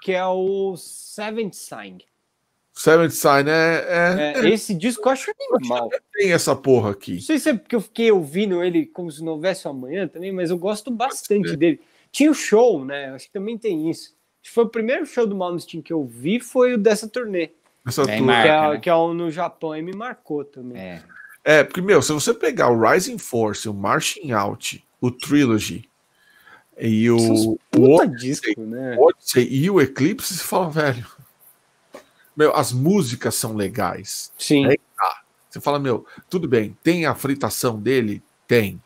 que 0.00 0.12
é 0.12 0.24
o 0.24 0.76
Seventh 0.76 1.54
Sign. 1.54 2.04
Seventh 2.72 3.12
Sign 3.12 3.50
é, 3.50 3.86
é, 3.88 4.32
é, 4.36 4.48
Esse 4.50 4.74
disco 4.74 5.08
eu 5.08 5.12
acho 5.12 5.32
animal. 5.50 5.88
Tem 6.12 6.32
essa 6.32 6.54
porra 6.54 6.90
aqui. 6.90 7.14
Não 7.14 7.20
sei 7.20 7.38
se 7.38 7.50
é 7.50 7.54
porque 7.54 7.74
eu 7.74 7.80
fiquei 7.80 8.12
ouvindo 8.12 8.62
ele 8.62 8.86
como 8.86 9.10
se 9.10 9.22
não 9.24 9.32
houvesse 9.32 9.66
amanhã 9.66 10.06
também, 10.06 10.32
mas 10.32 10.50
eu 10.50 10.58
gosto 10.58 10.90
bastante 10.90 11.56
dele. 11.56 11.80
Tinha 12.12 12.30
o 12.30 12.34
show, 12.34 12.84
né? 12.84 13.10
Acho 13.10 13.26
que 13.26 13.32
também 13.32 13.58
tem 13.58 13.90
isso. 13.90 14.14
Foi 14.52 14.64
o 14.64 14.68
primeiro 14.68 15.06
show 15.06 15.26
do 15.26 15.34
Malmsteen 15.34 15.82
que 15.82 15.92
eu 15.92 16.04
vi, 16.04 16.38
foi 16.38 16.74
o 16.74 16.78
dessa 16.78 17.08
turnê. 17.08 17.50
Essa 17.86 18.02
é, 18.02 18.16
turnê. 18.18 18.42
que, 18.42 18.48
é, 18.48 18.70
né? 18.70 18.78
que 18.78 18.90
é 18.90 18.94
o 18.94 19.14
no 19.14 19.30
Japão, 19.30 19.74
e 19.76 19.82
me 19.82 19.92
marcou 19.92 20.44
também. 20.44 20.80
É. 20.80 21.02
É, 21.44 21.62
porque, 21.62 21.82
meu, 21.82 22.00
se 22.00 22.12
você 22.12 22.32
pegar 22.32 22.70
o 22.70 22.80
Rising 22.80 23.18
Force, 23.18 23.68
o 23.68 23.74
Marching 23.74 24.32
Out, 24.32 24.82
o 24.98 25.10
Trilogy 25.10 25.88
e 26.80 27.10
o, 27.10 27.58
o 27.76 27.94
Odyssey, 27.94 28.54
disco, 28.54 28.60
né? 28.62 28.96
Odyssey 28.98 29.46
e 29.50 29.70
o 29.70 29.80
Eclipse, 29.80 30.34
você 30.34 30.42
fala, 30.42 30.70
velho, 30.70 31.06
meu, 32.34 32.56
as 32.56 32.72
músicas 32.72 33.34
são 33.34 33.54
legais. 33.54 34.32
Sim. 34.38 34.66
É, 34.66 34.76
tá. 34.96 35.22
Você 35.50 35.60
fala, 35.60 35.78
meu, 35.78 36.06
tudo 36.28 36.48
bem, 36.48 36.76
tem 36.82 37.04
a 37.04 37.14
fritação 37.14 37.78
dele? 37.78 38.22
Tem. 38.48 38.80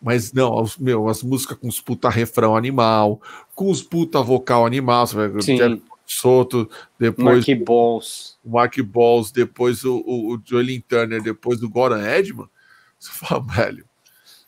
Mas 0.00 0.32
não, 0.32 0.62
os, 0.62 0.76
meu, 0.76 1.08
as 1.08 1.22
músicas 1.22 1.58
com 1.58 1.66
os 1.66 1.80
puta 1.80 2.10
refrão 2.10 2.54
animal, 2.54 3.20
com 3.54 3.70
os 3.70 3.82
puta 3.82 4.20
vocal 4.22 4.66
animal, 4.66 5.06
você 5.06 5.16
vai 5.16 5.42
Sim. 5.42 5.82
Soto, 6.06 6.70
depois 6.98 7.46
Mark 7.46 7.64
Balls. 7.64 8.38
o 8.44 8.50
Mark 8.50 8.78
Balls, 8.80 9.32
depois 9.32 9.84
o, 9.84 9.96
o, 10.06 10.34
o 10.34 10.42
Joelin 10.44 10.80
Turner, 10.80 11.20
depois 11.20 11.62
o 11.62 11.68
Goran 11.68 12.06
Edman, 12.06 12.48
você 12.98 13.10
fala, 13.12 13.42
velho, 13.42 13.84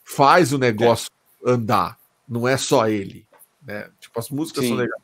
faz 0.05 0.53
o 0.53 0.59
negócio 0.59 1.11
é. 1.45 1.51
andar, 1.51 1.99
não 2.29 2.47
é 2.47 2.57
só 2.57 2.89
ele, 2.89 3.27
né? 3.61 3.91
Tipo, 3.99 4.21
as 4.21 4.31
músicas 4.31 4.65
Sim. 4.65 4.71
são 4.71 4.79
legais. 4.79 5.03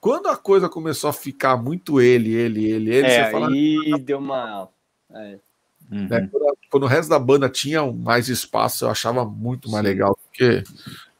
Quando 0.00 0.28
a 0.28 0.36
coisa 0.36 0.68
começou 0.68 1.10
a 1.10 1.12
ficar 1.12 1.56
muito 1.56 2.00
ele, 2.00 2.32
ele, 2.32 2.70
ele, 2.70 2.94
ele, 2.94 3.06
é, 3.06 3.24
você 3.24 3.30
fala. 3.32 3.48
Aí 3.48 3.98
deu 4.00 4.18
uma. 4.18 4.68
É. 5.10 5.38
Uhum. 5.90 6.08
Né? 6.08 6.28
Quando, 6.30 6.58
quando, 6.70 6.82
o 6.84 6.86
resto 6.86 7.08
da 7.08 7.18
banda 7.18 7.48
tinha 7.48 7.84
mais 7.90 8.28
espaço, 8.28 8.84
eu 8.84 8.90
achava 8.90 9.24
muito 9.24 9.68
mais 9.70 9.84
Sim. 9.84 9.90
legal 9.90 10.10
do 10.10 10.32
que, 10.32 10.64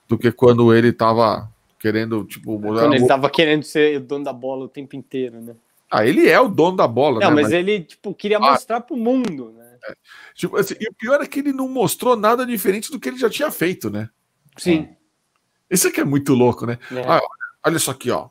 do 0.09 0.19
que 0.19 0.31
quando 0.31 0.73
ele 0.73 0.93
tava 0.93 1.51
querendo, 1.87 2.25
tipo, 2.25 2.59
Quando 2.59 2.95
ele 2.95 3.07
tava 3.07 3.31
querendo 3.31 3.63
ser 3.63 3.99
o 3.99 4.01
dono 4.01 4.25
da 4.25 4.33
bola 4.33 4.65
o 4.65 4.69
tempo 4.69 4.97
inteiro, 4.97 5.41
né? 5.41 5.55
Ah, 5.89 6.05
ele 6.05 6.29
é 6.29 6.41
o 6.41 6.49
dono 6.49 6.77
da 6.77 6.89
bola, 6.89 7.21
não, 7.21 7.29
né? 7.29 7.35
Mas, 7.35 7.45
mas 7.45 7.53
ele, 7.53 7.81
tipo, 7.83 8.13
queria 8.13 8.39
ah, 8.39 8.41
mostrar 8.41 8.81
pro 8.81 8.97
mundo, 8.97 9.55
né? 9.57 9.77
É. 9.89 9.95
Tipo, 10.35 10.57
assim, 10.57 10.75
e 10.81 10.89
o 10.89 10.95
pior 10.95 11.23
é 11.23 11.27
que 11.27 11.39
ele 11.39 11.53
não 11.53 11.69
mostrou 11.69 12.17
nada 12.17 12.45
diferente 12.45 12.91
do 12.91 12.99
que 12.99 13.09
ele 13.09 13.19
já 13.19 13.31
tinha 13.31 13.53
feito, 13.53 13.89
né? 13.89 14.11
Sim. 14.57 14.89
Isso 15.71 15.87
aqui 15.87 16.01
é 16.01 16.05
muito 16.05 16.35
louco, 16.35 16.67
né? 16.67 16.77
É. 16.91 17.01
Ah, 17.03 17.21
olha 17.65 17.77
isso 17.77 17.91
aqui, 17.91 18.11
ó. 18.11 18.31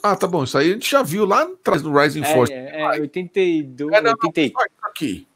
Ah, 0.00 0.14
tá 0.14 0.28
bom, 0.28 0.44
isso 0.44 0.56
aí 0.56 0.70
a 0.70 0.74
gente 0.74 0.88
já 0.88 1.02
viu 1.02 1.24
lá 1.24 1.42
atrás 1.42 1.82
no 1.82 1.98
Rising 1.98 2.22
é, 2.22 2.32
Force. 2.32 2.52
É, 2.52 2.80
é 2.80 3.00
82, 3.00 3.92
é, 3.92 4.00
não, 4.00 4.10
83. 4.12 4.52
Não, 4.52 4.88
aqui. 4.88 5.26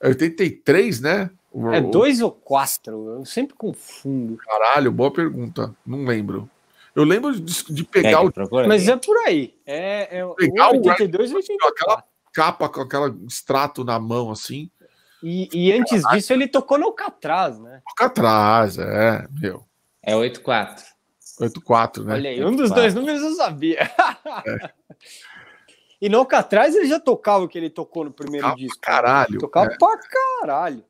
É 0.00 0.08
83, 0.08 1.00
né? 1.00 1.30
É 1.72 1.80
dois 1.80 2.20
ou 2.20 2.30
quatro? 2.30 3.18
Eu 3.18 3.24
sempre 3.24 3.54
confundo. 3.54 4.36
Caralho, 4.36 4.92
boa 4.92 5.10
pergunta. 5.10 5.74
Não 5.86 6.04
lembro. 6.04 6.50
Eu 6.94 7.04
lembro 7.04 7.38
de, 7.38 7.64
de 7.72 7.84
pegar 7.84 8.22
o. 8.24 8.32
Mas 8.66 8.88
é 8.88 8.96
por 8.96 9.16
aí. 9.26 9.54
É, 9.64 10.18
é 10.18 10.26
pegar 10.34 10.70
o 10.70 10.76
82 10.76 11.30
ou 11.30 11.36
84. 11.36 11.74
Aquela 11.82 12.04
capa 12.32 12.68
com 12.68 12.80
aquela 12.80 13.16
extrato 13.26 13.84
na 13.84 13.98
mão, 13.98 14.30
assim. 14.30 14.70
E, 15.22 15.48
e 15.52 15.72
antes 15.72 16.02
Caralho. 16.02 16.20
disso, 16.20 16.32
ele 16.32 16.46
tocou 16.46 16.78
no 16.78 16.86
Alcatraz, 16.86 17.58
né? 17.58 17.80
Alcatraz, 17.86 18.78
é, 18.78 19.26
meu. 19.30 19.64
É 20.02 20.14
84. 20.14 20.84
84, 21.40 22.04
né? 22.04 22.14
Olha 22.14 22.30
aí, 22.30 22.44
um 22.44 22.54
dos 22.54 22.70
dois 22.70 22.94
números 22.94 23.22
eu 23.22 23.34
sabia. 23.34 23.90
É. 24.44 24.70
E 26.00 26.08
no 26.08 26.18
Alcatraz 26.18 26.74
ele 26.74 26.86
já 26.86 27.00
tocava 27.00 27.44
o 27.44 27.48
que 27.48 27.56
ele 27.56 27.70
tocou 27.70 28.04
no 28.04 28.10
primeiro 28.10 28.46
tocava 28.46 28.60
disco. 28.60 28.80
Caralho. 28.80 29.38
Tocava 29.38 29.72
é. 29.72 29.76
pra 29.78 29.98
caralho. 29.98 30.84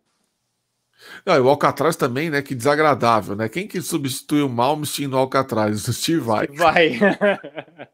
Não, 1.25 1.41
o 1.45 1.49
Alcatraz 1.49 1.97
também, 1.97 2.31
né? 2.31 2.43
Que 2.43 2.55
desagradável, 2.55 3.37
né? 3.37 3.49
Quem 3.49 3.67
que 3.67 3.81
substitui 3.81 4.43
o 4.43 4.49
Malmsteen 4.49 5.09
no 5.09 5.17
Alcatraz? 5.17 5.87
O 5.89 5.93
Steve 5.95 6.21
Vai. 6.21 6.47
Vai. 6.49 6.99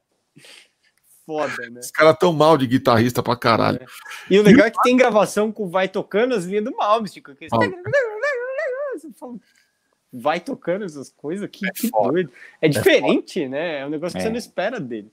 Foda, 1.24 1.70
né? 1.70 1.80
Os 1.80 1.90
caras 1.90 2.16
tão 2.18 2.32
mal 2.32 2.58
de 2.58 2.66
guitarrista 2.66 3.22
pra 3.22 3.36
caralho. 3.36 3.80
É. 3.80 3.86
E 4.30 4.38
o 4.38 4.42
legal 4.42 4.66
e 4.66 4.68
é 4.68 4.70
que 4.70 4.82
tem 4.82 4.96
gravação 4.96 5.52
com 5.52 5.68
Vai 5.68 5.88
tocando 5.88 6.34
as 6.34 6.44
linhas 6.44 6.64
do 6.64 6.76
Malmsteen. 6.76 7.22
Com 7.22 7.32
aqueles... 7.32 7.52
Vai 10.14 10.40
tocando 10.40 10.84
essas 10.84 11.10
coisas, 11.10 11.48
que, 11.50 11.66
é 11.66 11.70
que 11.70 11.90
doido. 11.90 12.30
É, 12.60 12.66
é 12.66 12.68
diferente, 12.68 13.48
né? 13.48 13.78
É 13.80 13.86
um 13.86 13.88
negócio 13.88 14.12
que 14.14 14.20
é. 14.20 14.24
você 14.26 14.30
não 14.30 14.36
espera 14.36 14.78
dele. 14.78 15.10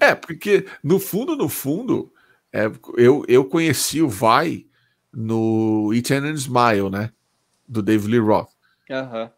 É, 0.00 0.14
porque 0.14 0.66
no 0.82 0.98
fundo, 0.98 1.36
no 1.36 1.48
fundo, 1.48 2.12
é, 2.52 2.64
eu, 2.96 3.24
eu 3.28 3.44
conheci 3.44 4.02
o 4.02 4.08
Vai 4.08 4.65
no 5.16 5.94
Eternal 5.94 6.34
Smile, 6.34 6.90
né? 6.90 7.10
Do 7.66 7.80
David 7.82 8.10
Lee 8.10 8.20
Roth. 8.20 8.50
Uhum. 8.90 9.30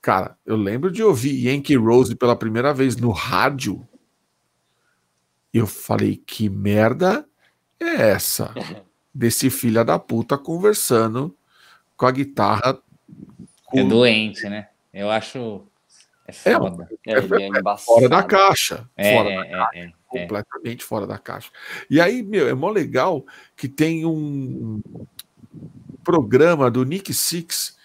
Cara, 0.00 0.38
eu 0.46 0.56
lembro 0.56 0.90
de 0.90 1.02
ouvir 1.02 1.46
Yankee 1.46 1.76
Rose 1.76 2.14
pela 2.14 2.34
primeira 2.34 2.72
vez 2.72 2.96
no 2.96 3.10
rádio. 3.10 3.86
E 5.52 5.58
eu 5.58 5.66
falei, 5.66 6.16
que 6.16 6.48
merda 6.48 7.28
é 7.78 8.10
essa? 8.12 8.54
Desse 9.12 9.50
filho 9.50 9.84
da 9.84 9.98
puta 9.98 10.38
conversando 10.38 11.36
com 11.96 12.06
a 12.06 12.10
guitarra. 12.10 12.78
Com... 13.66 13.80
É 13.80 13.84
doente, 13.84 14.48
né? 14.48 14.68
Eu 14.94 15.10
acho. 15.10 15.66
É 16.30 16.56
foda. 16.56 16.88
É, 17.06 17.12
é, 17.12 17.16
é, 17.16 17.18
é 17.18 17.76
fora 17.78 18.08
da 18.08 18.22
caixa. 18.22 18.88
É, 18.96 19.16
fora 19.16 19.36
da 19.36 19.48
caixa 19.48 20.00
completamente 20.10 20.84
fora 20.84 21.06
da 21.06 21.16
caixa. 21.16 21.50
E 21.88 22.00
aí, 22.00 22.22
meu, 22.22 22.48
é 22.48 22.52
mó 22.52 22.68
legal 22.68 23.24
que 23.56 23.68
tem 23.68 24.04
um 24.04 24.82
programa 26.02 26.70
do 26.70 26.84
Nick 26.84 27.14
Six 27.14 27.78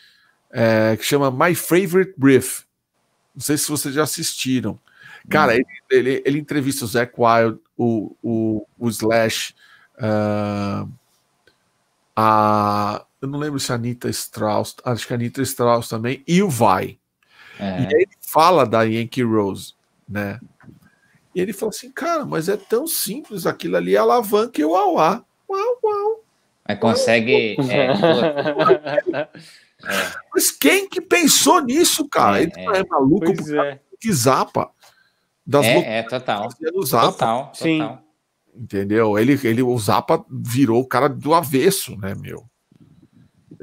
é, 0.52 0.98
que 0.98 1.04
chama 1.04 1.30
My 1.30 1.54
Favorite 1.54 2.14
Brief. 2.18 2.64
Não 3.34 3.42
sei 3.42 3.58
se 3.58 3.70
vocês 3.70 3.94
já 3.94 4.04
assistiram. 4.04 4.80
Cara, 5.30 5.54
hum. 5.54 5.56
ele, 5.56 5.66
ele, 5.92 6.24
ele, 6.26 6.40
entrevista 6.40 6.86
o 6.86 6.88
Zac 6.88 7.14
Wild, 7.18 7.60
o, 7.78 8.16
o, 8.24 8.68
o 8.78 8.90
Slash, 8.90 9.54
uh, 9.98 10.90
a. 12.16 13.06
Eu 13.22 13.28
não 13.28 13.40
lembro 13.40 13.60
se 13.60 13.72
a 13.72 13.76
Anitta 13.76 14.08
Strauss, 14.10 14.76
acho 14.84 15.08
que 15.08 15.14
a 15.14 15.16
Anitta 15.16 15.42
Strauss 15.42 15.90
também, 15.90 16.24
e 16.28 16.44
o 16.44 16.50
Vai. 16.50 16.98
É. 17.60 17.82
E 17.82 17.86
aí 17.88 18.02
ele 18.04 18.15
fala 18.36 18.66
da 18.66 18.84
Yankee 18.84 19.24
Rose, 19.24 19.74
né? 20.08 20.42
E 21.34 21.40
ele 21.40 21.54
falou 21.54 21.70
assim, 21.70 21.90
cara, 21.90 22.26
mas 22.26 22.50
é 22.50 22.58
tão 22.58 22.86
simples, 22.86 23.46
aquilo 23.46 23.78
ali 23.78 23.96
alavanca 23.96 24.60
e 24.60 24.66
o 24.66 24.76
auá. 24.76 25.24
Uau, 25.50 25.80
uau. 25.82 26.24
Mas 26.68 26.80
consegue. 26.80 27.56
É, 27.72 27.88
é. 29.14 29.30
Mas 30.34 30.50
quem 30.50 30.90
que 30.90 31.00
pensou 31.00 31.62
nisso, 31.62 32.10
cara? 32.10 32.40
É, 32.40 32.44
ele 32.44 32.54
é, 32.58 32.80
é 32.80 32.84
maluco 32.86 33.32
é. 33.62 33.80
que 34.00 34.12
zapa. 34.12 34.72
Das 35.46 35.66
é, 35.66 36.00
é 36.00 36.04
total. 36.04 36.50
Zapa. 36.84 37.12
Total, 37.12 37.52
Sim. 37.54 37.98
Entendeu? 38.56 39.20
Ele, 39.20 39.40
ele, 39.44 39.62
o 39.62 39.78
Zapa 39.78 40.26
virou 40.30 40.82
o 40.82 40.88
cara 40.88 41.08
do 41.08 41.34
avesso, 41.36 41.96
né, 41.98 42.16
meu? 42.16 42.50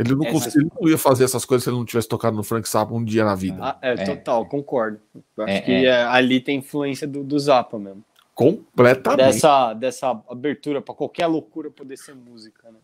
Ele 0.02 0.14
não, 0.14 0.26
é, 0.26 0.30
conseguia, 0.30 0.60
ele 0.60 0.70
não 0.80 0.88
ia 0.88 0.98
fazer 0.98 1.24
essas 1.24 1.44
coisas 1.44 1.64
se 1.64 1.70
ele 1.70 1.76
não 1.76 1.84
tivesse 1.84 2.08
tocado 2.08 2.36
no 2.36 2.42
Frank 2.42 2.68
Zappa 2.68 2.94
um 2.94 3.04
dia 3.04 3.24
na 3.24 3.34
vida. 3.34 3.58
Ah, 3.60 3.78
é, 3.82 3.92
é, 3.92 4.04
total, 4.04 4.46
concordo. 4.46 5.00
Acho 5.38 5.48
é, 5.48 5.60
que 5.60 5.86
é. 5.86 6.02
ali 6.04 6.40
tem 6.40 6.58
influência 6.58 7.06
do, 7.06 7.22
do 7.22 7.38
Zappa 7.38 7.78
mesmo. 7.78 8.04
Completamente. 8.34 9.18
Dessa, 9.18 9.74
dessa 9.74 10.22
abertura 10.28 10.80
para 10.80 10.94
qualquer 10.94 11.26
loucura 11.26 11.70
poder 11.70 11.96
ser 11.96 12.14
música, 12.14 12.70
né? 12.70 12.78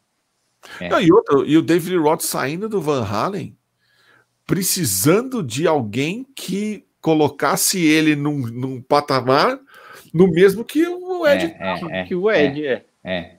Não, 0.91 1.01
e, 1.01 1.11
outro, 1.13 1.47
e 1.47 1.57
o 1.57 1.63
David 1.63 1.97
Roth 1.97 2.21
saindo 2.21 2.69
do 2.69 2.81
Van 2.81 3.05
Halen, 3.05 3.57
precisando 4.47 5.43
de 5.43 5.67
alguém 5.67 6.27
que 6.35 6.85
colocasse 7.01 7.81
ele 7.85 8.17
num, 8.17 8.39
num 8.39 8.83
patamar 8.83 9.59
no 10.13 10.29
mesmo 10.29 10.65
que 10.65 10.87
o 10.87 11.27
Ed. 11.27 11.55
que 12.07 12.15
o 12.15 12.31
Ed, 12.31 12.85
é. 13.05 13.38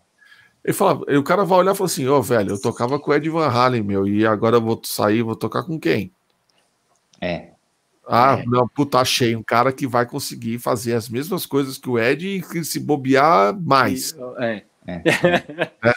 É. 0.69 0.71
Ele 0.71 0.73
fala, 0.73 0.99
o 1.17 1.23
cara 1.23 1.43
vai 1.43 1.59
olhar 1.59 1.73
e 1.73 1.75
fala 1.75 1.87
assim: 1.87 2.07
Ó, 2.07 2.19
oh, 2.19 2.21
velho, 2.21 2.51
eu 2.51 2.61
tocava 2.61 2.99
com 2.99 3.09
o 3.09 3.13
Ed 3.13 3.27
Van 3.29 3.47
Halen, 3.47 3.81
meu, 3.81 4.07
e 4.07 4.25
agora 4.25 4.57
eu 4.57 4.61
vou 4.61 4.79
sair, 4.83 5.23
vou 5.23 5.35
tocar 5.35 5.63
com 5.63 5.79
quem? 5.79 6.11
É. 7.19 7.49
Ah, 8.07 8.39
é. 8.39 8.45
não, 8.45 8.67
puta, 8.67 8.99
achei 8.99 9.35
um 9.35 9.43
cara 9.43 9.71
que 9.71 9.87
vai 9.87 10.05
conseguir 10.05 10.59
fazer 10.59 10.93
as 10.93 11.09
mesmas 11.09 11.45
coisas 11.45 11.77
que 11.77 11.89
o 11.89 11.97
Ed 11.97 12.43
e 12.53 12.63
se 12.63 12.79
bobear 12.79 13.59
mais. 13.59 14.15
É. 14.37 14.63
é. 14.87 15.01
é. 15.83 15.93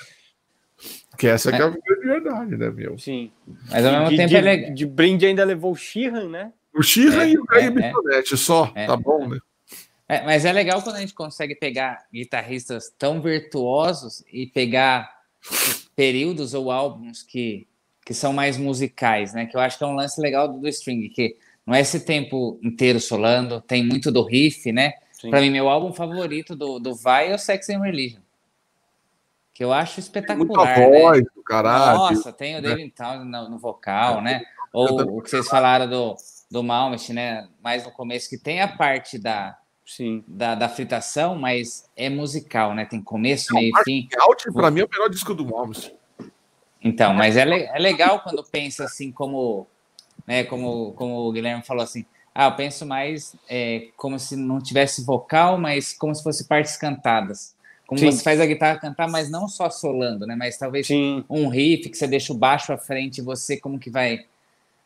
Que 1.19 1.27
essa 1.27 1.51
é, 1.51 1.53
é. 1.53 1.57
que 1.57 1.63
é 1.63 1.67
a 1.67 1.71
grande 1.71 2.07
verdade, 2.07 2.57
né, 2.57 2.71
meu? 2.71 2.99
Sim. 2.99 3.31
Mas 3.71 3.85
ao 3.85 3.93
mesmo 3.93 4.11
de, 4.11 4.17
tempo 4.17 4.29
de, 4.29 4.37
é 4.37 4.41
legal. 4.41 4.75
De 4.75 4.87
brinde 4.87 5.27
ainda 5.27 5.45
levou 5.45 5.73
o 5.73 5.77
Sheehan, 5.77 6.29
né? 6.29 6.53
O 6.75 6.83
Sheehan 6.83 7.23
é, 7.23 7.31
e 7.31 7.39
o 7.39 7.45
Gaia 7.45 7.75
é, 8.13 8.23
só, 8.25 8.67
tá 8.69 8.97
bom, 8.97 9.29
né? 9.29 9.39
É, 10.13 10.21
mas 10.27 10.45
é 10.45 10.53
legal 10.53 10.83
quando 10.83 10.97
a 10.97 11.01
gente 11.01 11.15
consegue 11.15 11.55
pegar 11.55 12.05
guitarristas 12.13 12.93
tão 12.99 13.23
virtuosos 13.23 14.23
e 14.31 14.47
pegar 14.47 15.11
períodos 15.97 16.53
ou 16.53 16.71
álbuns 16.71 17.23
que, 17.23 17.67
que 18.05 18.13
são 18.13 18.31
mais 18.31 18.59
musicais, 18.59 19.33
né? 19.33 19.47
Que 19.47 19.57
eu 19.57 19.61
acho 19.63 19.79
que 19.79 19.85
é 19.85 19.87
um 19.87 19.95
lance 19.95 20.21
legal 20.21 20.47
do, 20.47 20.59
do 20.59 20.69
string, 20.69 21.09
que 21.09 21.35
não 21.67 21.75
é 21.75 21.81
esse 21.81 22.01
tempo 22.01 22.61
inteiro 22.63 23.01
solando, 23.01 23.63
tem 23.63 23.83
muito 23.83 24.13
do 24.13 24.23
riff, 24.23 24.71
né? 24.71 24.93
Para 25.31 25.41
mim, 25.41 25.49
meu 25.49 25.67
álbum 25.71 25.95
favorito 25.95 26.55
do, 26.55 26.79
do 26.79 26.95
Vai 26.95 27.33
é 27.33 27.35
o 27.35 27.39
Sex 27.39 27.71
and 27.71 27.81
Religion. 27.81 28.21
Que 29.55 29.65
eu 29.65 29.73
acho 29.73 29.99
espetacular. 29.99 30.75
Tem 30.75 30.91
muita 30.91 31.01
voz 31.01 31.23
né? 31.23 31.31
do 31.35 31.43
caralho. 31.43 31.99
Nossa, 31.99 32.31
tem 32.35 32.59
o 32.59 32.61
David 32.61 32.91
Townsend 32.91 33.31
no, 33.31 33.49
no, 33.49 33.59
vocal, 33.59 34.21
né? 34.21 34.43
Ou 34.75 35.17
o 35.17 35.23
que 35.23 35.31
vocês 35.31 35.49
falaram 35.49 35.89
do, 35.89 36.15
do 36.51 36.63
Malmsteen, 36.63 37.15
né? 37.15 37.49
Mais 37.63 37.83
no 37.85 37.91
começo, 37.91 38.29
que 38.29 38.37
tem 38.37 38.61
a 38.61 38.69
parte 38.69 39.19
da, 39.19 39.57
Sim. 39.85 40.25
Da, 40.27 40.55
da 40.55 40.69
fritação, 40.69 41.35
mas 41.35 41.89
é 41.97 42.09
musical, 42.09 42.75
né? 42.75 42.85
Tem 42.85 43.03
começo, 43.03 43.53
meio 43.55 43.73
e 43.77 43.85
fim. 43.85 44.09
Out, 44.21 44.53
pra 44.53 44.71
mim, 44.71 44.81
é 44.81 44.85
o 44.85 44.89
melhor 44.89 45.09
disco 45.09 45.35
do 45.35 45.45
Malmsteen. 45.45 45.95
Então, 46.85 47.15
mas 47.15 47.37
é, 47.37 47.43
é 47.43 47.79
legal 47.79 48.21
quando 48.21 48.43
pensa 48.43 48.85
assim, 48.85 49.13
como, 49.13 49.67
né, 50.27 50.45
como, 50.45 50.93
como 50.95 51.29
o 51.29 51.33
Guilherme 51.33 51.63
falou 51.63 51.85
assim, 51.85 52.05
ah, 52.35 52.47
eu 52.47 52.57
penso 52.57 52.85
mais 52.85 53.37
é, 53.49 53.89
como 53.97 54.19
se 54.19 54.35
não 54.37 54.61
tivesse 54.61 55.05
vocal, 55.05 55.59
mas 55.59 55.93
como 55.93 56.15
se 56.15 56.23
fosse 56.23 56.49
partes 56.49 56.77
cantadas. 56.77 57.55
Como 57.87 58.01
Sim. 58.01 58.11
você 58.11 58.23
faz 58.23 58.41
a 58.41 58.47
guitarra 58.47 58.79
cantar, 58.79 59.07
mas 59.09 59.31
não 59.31 59.47
só 59.47 59.69
solando, 59.69 60.27
né? 60.27 60.35
Mas 60.35 60.57
talvez 60.57 60.87
Sim. 60.87 61.25
um 61.29 61.49
riff 61.49 61.91
que 61.91 61.97
você 61.97 62.07
deixa 62.07 62.33
o 62.33 62.37
baixo 62.37 62.73
à 62.73 62.79
frente 62.79 63.19
e 63.19 63.23
você 63.23 63.59
como 63.59 63.79
que 63.79 63.91
vai 63.91 64.25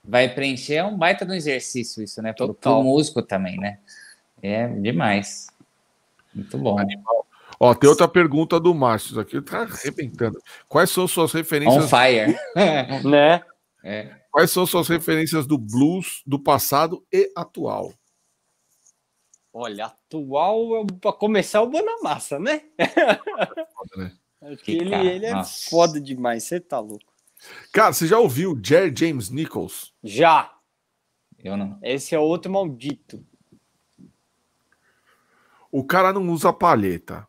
vai 0.02 0.28
preencher. 0.28 0.74
É 0.74 0.85
um 0.85 0.97
baita 0.97 1.24
do 1.24 1.35
exercício 1.35 2.02
isso, 2.02 2.20
né? 2.20 2.32
Para 2.32 2.73
o 2.73 2.82
músico 2.82 3.23
também, 3.23 3.59
né? 3.59 3.78
É 4.42 4.66
demais. 4.68 5.48
Muito 6.34 6.58
bom. 6.58 6.78
Animal. 6.78 7.26
Ó, 7.58 7.74
tem 7.74 7.88
outra 7.88 8.06
pergunta 8.06 8.60
do 8.60 8.74
Márcio 8.74 9.18
aqui, 9.18 9.40
tá 9.40 9.62
arrebentando. 9.62 10.38
Quais 10.68 10.90
são 10.90 11.08
suas 11.08 11.32
referências? 11.32 11.84
On 11.84 11.88
fire. 11.88 12.38
né? 13.08 13.42
É. 13.82 14.14
Quais 14.30 14.50
são 14.50 14.66
suas 14.66 14.88
referências 14.88 15.46
do 15.46 15.56
blues 15.56 16.22
do 16.26 16.38
passado 16.38 17.02
e 17.10 17.32
atual? 17.34 17.94
Olha, 19.52 19.86
atual, 19.86 20.84
para 21.00 21.12
começar, 21.14 21.62
o 21.62 21.70
Bonamassa, 21.70 22.38
né? 22.38 22.60
Foda, 23.74 23.96
né? 23.96 24.12
Acho 24.42 24.56
que, 24.58 24.64
que 24.64 24.72
ele, 24.72 24.94
ele 24.94 25.26
é 25.26 25.42
foda 25.44 25.98
demais, 25.98 26.44
você 26.44 26.60
tá 26.60 26.78
louco. 26.78 27.10
Cara, 27.72 27.92
você 27.92 28.06
já 28.06 28.18
ouviu 28.18 28.60
Jerry 28.62 28.94
James 28.94 29.30
Nichols? 29.30 29.94
Já. 30.04 30.54
Eu 31.42 31.56
não. 31.56 31.78
Esse 31.82 32.14
é 32.14 32.18
outro 32.18 32.52
maldito. 32.52 33.24
O 35.76 35.84
cara 35.84 36.10
não 36.10 36.30
usa 36.30 36.54
palheta. 36.54 37.28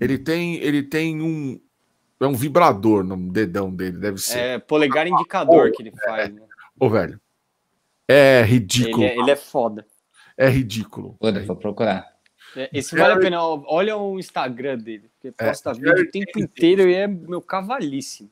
Ele 0.00 0.16
tem, 0.16 0.54
ele 0.54 0.82
tem 0.82 1.20
um 1.20 1.60
é 2.18 2.26
um 2.26 2.32
vibrador 2.32 3.04
no 3.04 3.30
dedão 3.30 3.70
dele, 3.70 3.98
deve 3.98 4.16
ser. 4.18 4.38
É 4.38 4.58
polegar 4.58 5.06
indicador 5.06 5.68
oh, 5.68 5.76
que 5.76 5.82
ele 5.82 5.92
faz. 5.92 6.30
É. 6.30 6.32
Né? 6.32 6.42
Ô, 6.80 6.88
velho. 6.88 7.20
É 8.08 8.42
ridículo. 8.42 9.04
Ele 9.04 9.12
é, 9.12 9.18
ele 9.18 9.30
é 9.30 9.36
foda. 9.36 9.86
É 10.34 10.48
ridículo. 10.48 11.14
Vou 11.46 11.56
procurar. 11.56 12.06
É, 12.56 12.70
esse 12.72 12.96
vale 12.96 13.12
a 13.12 13.18
pena. 13.18 13.42
Olha 13.42 13.98
o 13.98 14.18
Instagram 14.18 14.78
dele, 14.78 15.10
porque 15.10 15.28
é, 15.28 15.46
posta 15.46 15.74
vídeo 15.74 15.92
o 15.92 16.10
tempo 16.10 16.40
inteiro 16.40 16.88
e 16.88 16.94
é 16.94 17.06
meu 17.06 17.42
cavalíssimo. 17.42 18.30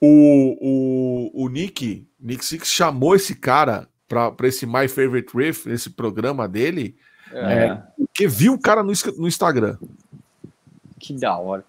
O, 0.00 1.32
o, 1.34 1.44
o 1.44 1.48
Nick, 1.48 2.06
Nick 2.20 2.44
Six 2.44 2.68
chamou 2.68 3.16
esse 3.16 3.34
cara 3.34 3.88
para 4.06 4.46
esse 4.46 4.64
My 4.64 4.86
Favorite 4.86 5.36
Riff, 5.36 5.68
esse 5.68 5.90
programa 5.90 6.46
dele, 6.46 6.96
é. 7.38 7.66
É, 7.66 7.82
porque 7.98 8.26
viu 8.26 8.54
o 8.54 8.60
cara 8.60 8.82
no, 8.82 8.92
no 9.16 9.28
Instagram. 9.28 9.76
Que 10.98 11.12
da 11.14 11.36
hora. 11.38 11.64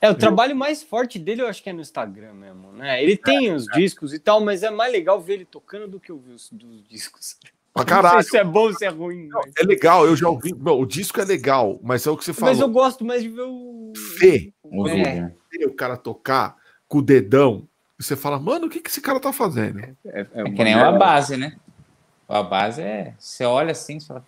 É, 0.00 0.10
o 0.10 0.14
trabalho 0.14 0.54
mais 0.54 0.82
forte 0.82 1.18
dele 1.18 1.42
eu 1.42 1.48
acho 1.48 1.62
que 1.62 1.70
é 1.70 1.72
no 1.72 1.80
Instagram 1.80 2.34
mesmo, 2.34 2.70
né? 2.72 3.02
Ele 3.02 3.16
tem 3.16 3.52
os 3.52 3.64
discos 3.66 4.12
e 4.12 4.18
tal, 4.18 4.40
mas 4.40 4.62
é 4.62 4.70
mais 4.70 4.92
legal 4.92 5.20
ver 5.20 5.34
ele 5.34 5.44
tocando 5.44 5.88
do 5.88 5.98
que 5.98 6.12
ouvir 6.12 6.32
os 6.32 6.50
dos 6.50 6.86
discos. 6.86 7.36
Pra 7.72 7.84
caralho. 7.84 8.16
Não 8.16 8.22
sei 8.22 8.30
se 8.30 8.36
é 8.36 8.44
bom 8.44 8.60
ou 8.60 8.74
se 8.74 8.84
é 8.84 8.88
ruim. 8.88 9.28
Mas... 9.32 9.52
É 9.58 9.64
legal, 9.64 10.06
eu 10.06 10.14
já 10.14 10.28
ouvi. 10.28 10.54
Não, 10.54 10.78
o 10.78 10.86
disco 10.86 11.20
é 11.20 11.24
legal, 11.24 11.80
mas 11.82 12.06
é 12.06 12.10
o 12.10 12.16
que 12.16 12.24
você 12.24 12.32
falou. 12.32 12.50
Mas 12.50 12.60
eu 12.60 12.68
gosto 12.68 13.04
mais 13.04 13.22
de 13.22 13.28
ver 13.28 13.42
o. 13.42 13.92
Ver. 14.18 14.52
É. 14.88 15.32
Ver 15.50 15.66
o 15.66 15.74
cara 15.74 15.96
tocar 15.96 16.56
com 16.86 16.98
o 16.98 17.02
dedão. 17.02 17.66
E 17.98 18.04
você 18.04 18.14
fala, 18.14 18.38
mano, 18.38 18.66
o 18.66 18.70
que, 18.70 18.80
que 18.80 18.90
esse 18.90 19.00
cara 19.00 19.18
tá 19.18 19.32
fazendo? 19.32 19.80
É, 19.80 19.94
é, 20.04 20.26
é 20.34 20.44
que 20.44 20.64
nem 20.64 20.76
uma 20.76 20.92
base, 20.92 21.38
né? 21.38 21.56
A 22.28 22.42
base 22.42 22.82
é. 22.82 23.14
Você 23.18 23.44
olha 23.44 23.72
assim, 23.72 23.98
você 23.98 24.08
fala. 24.08 24.24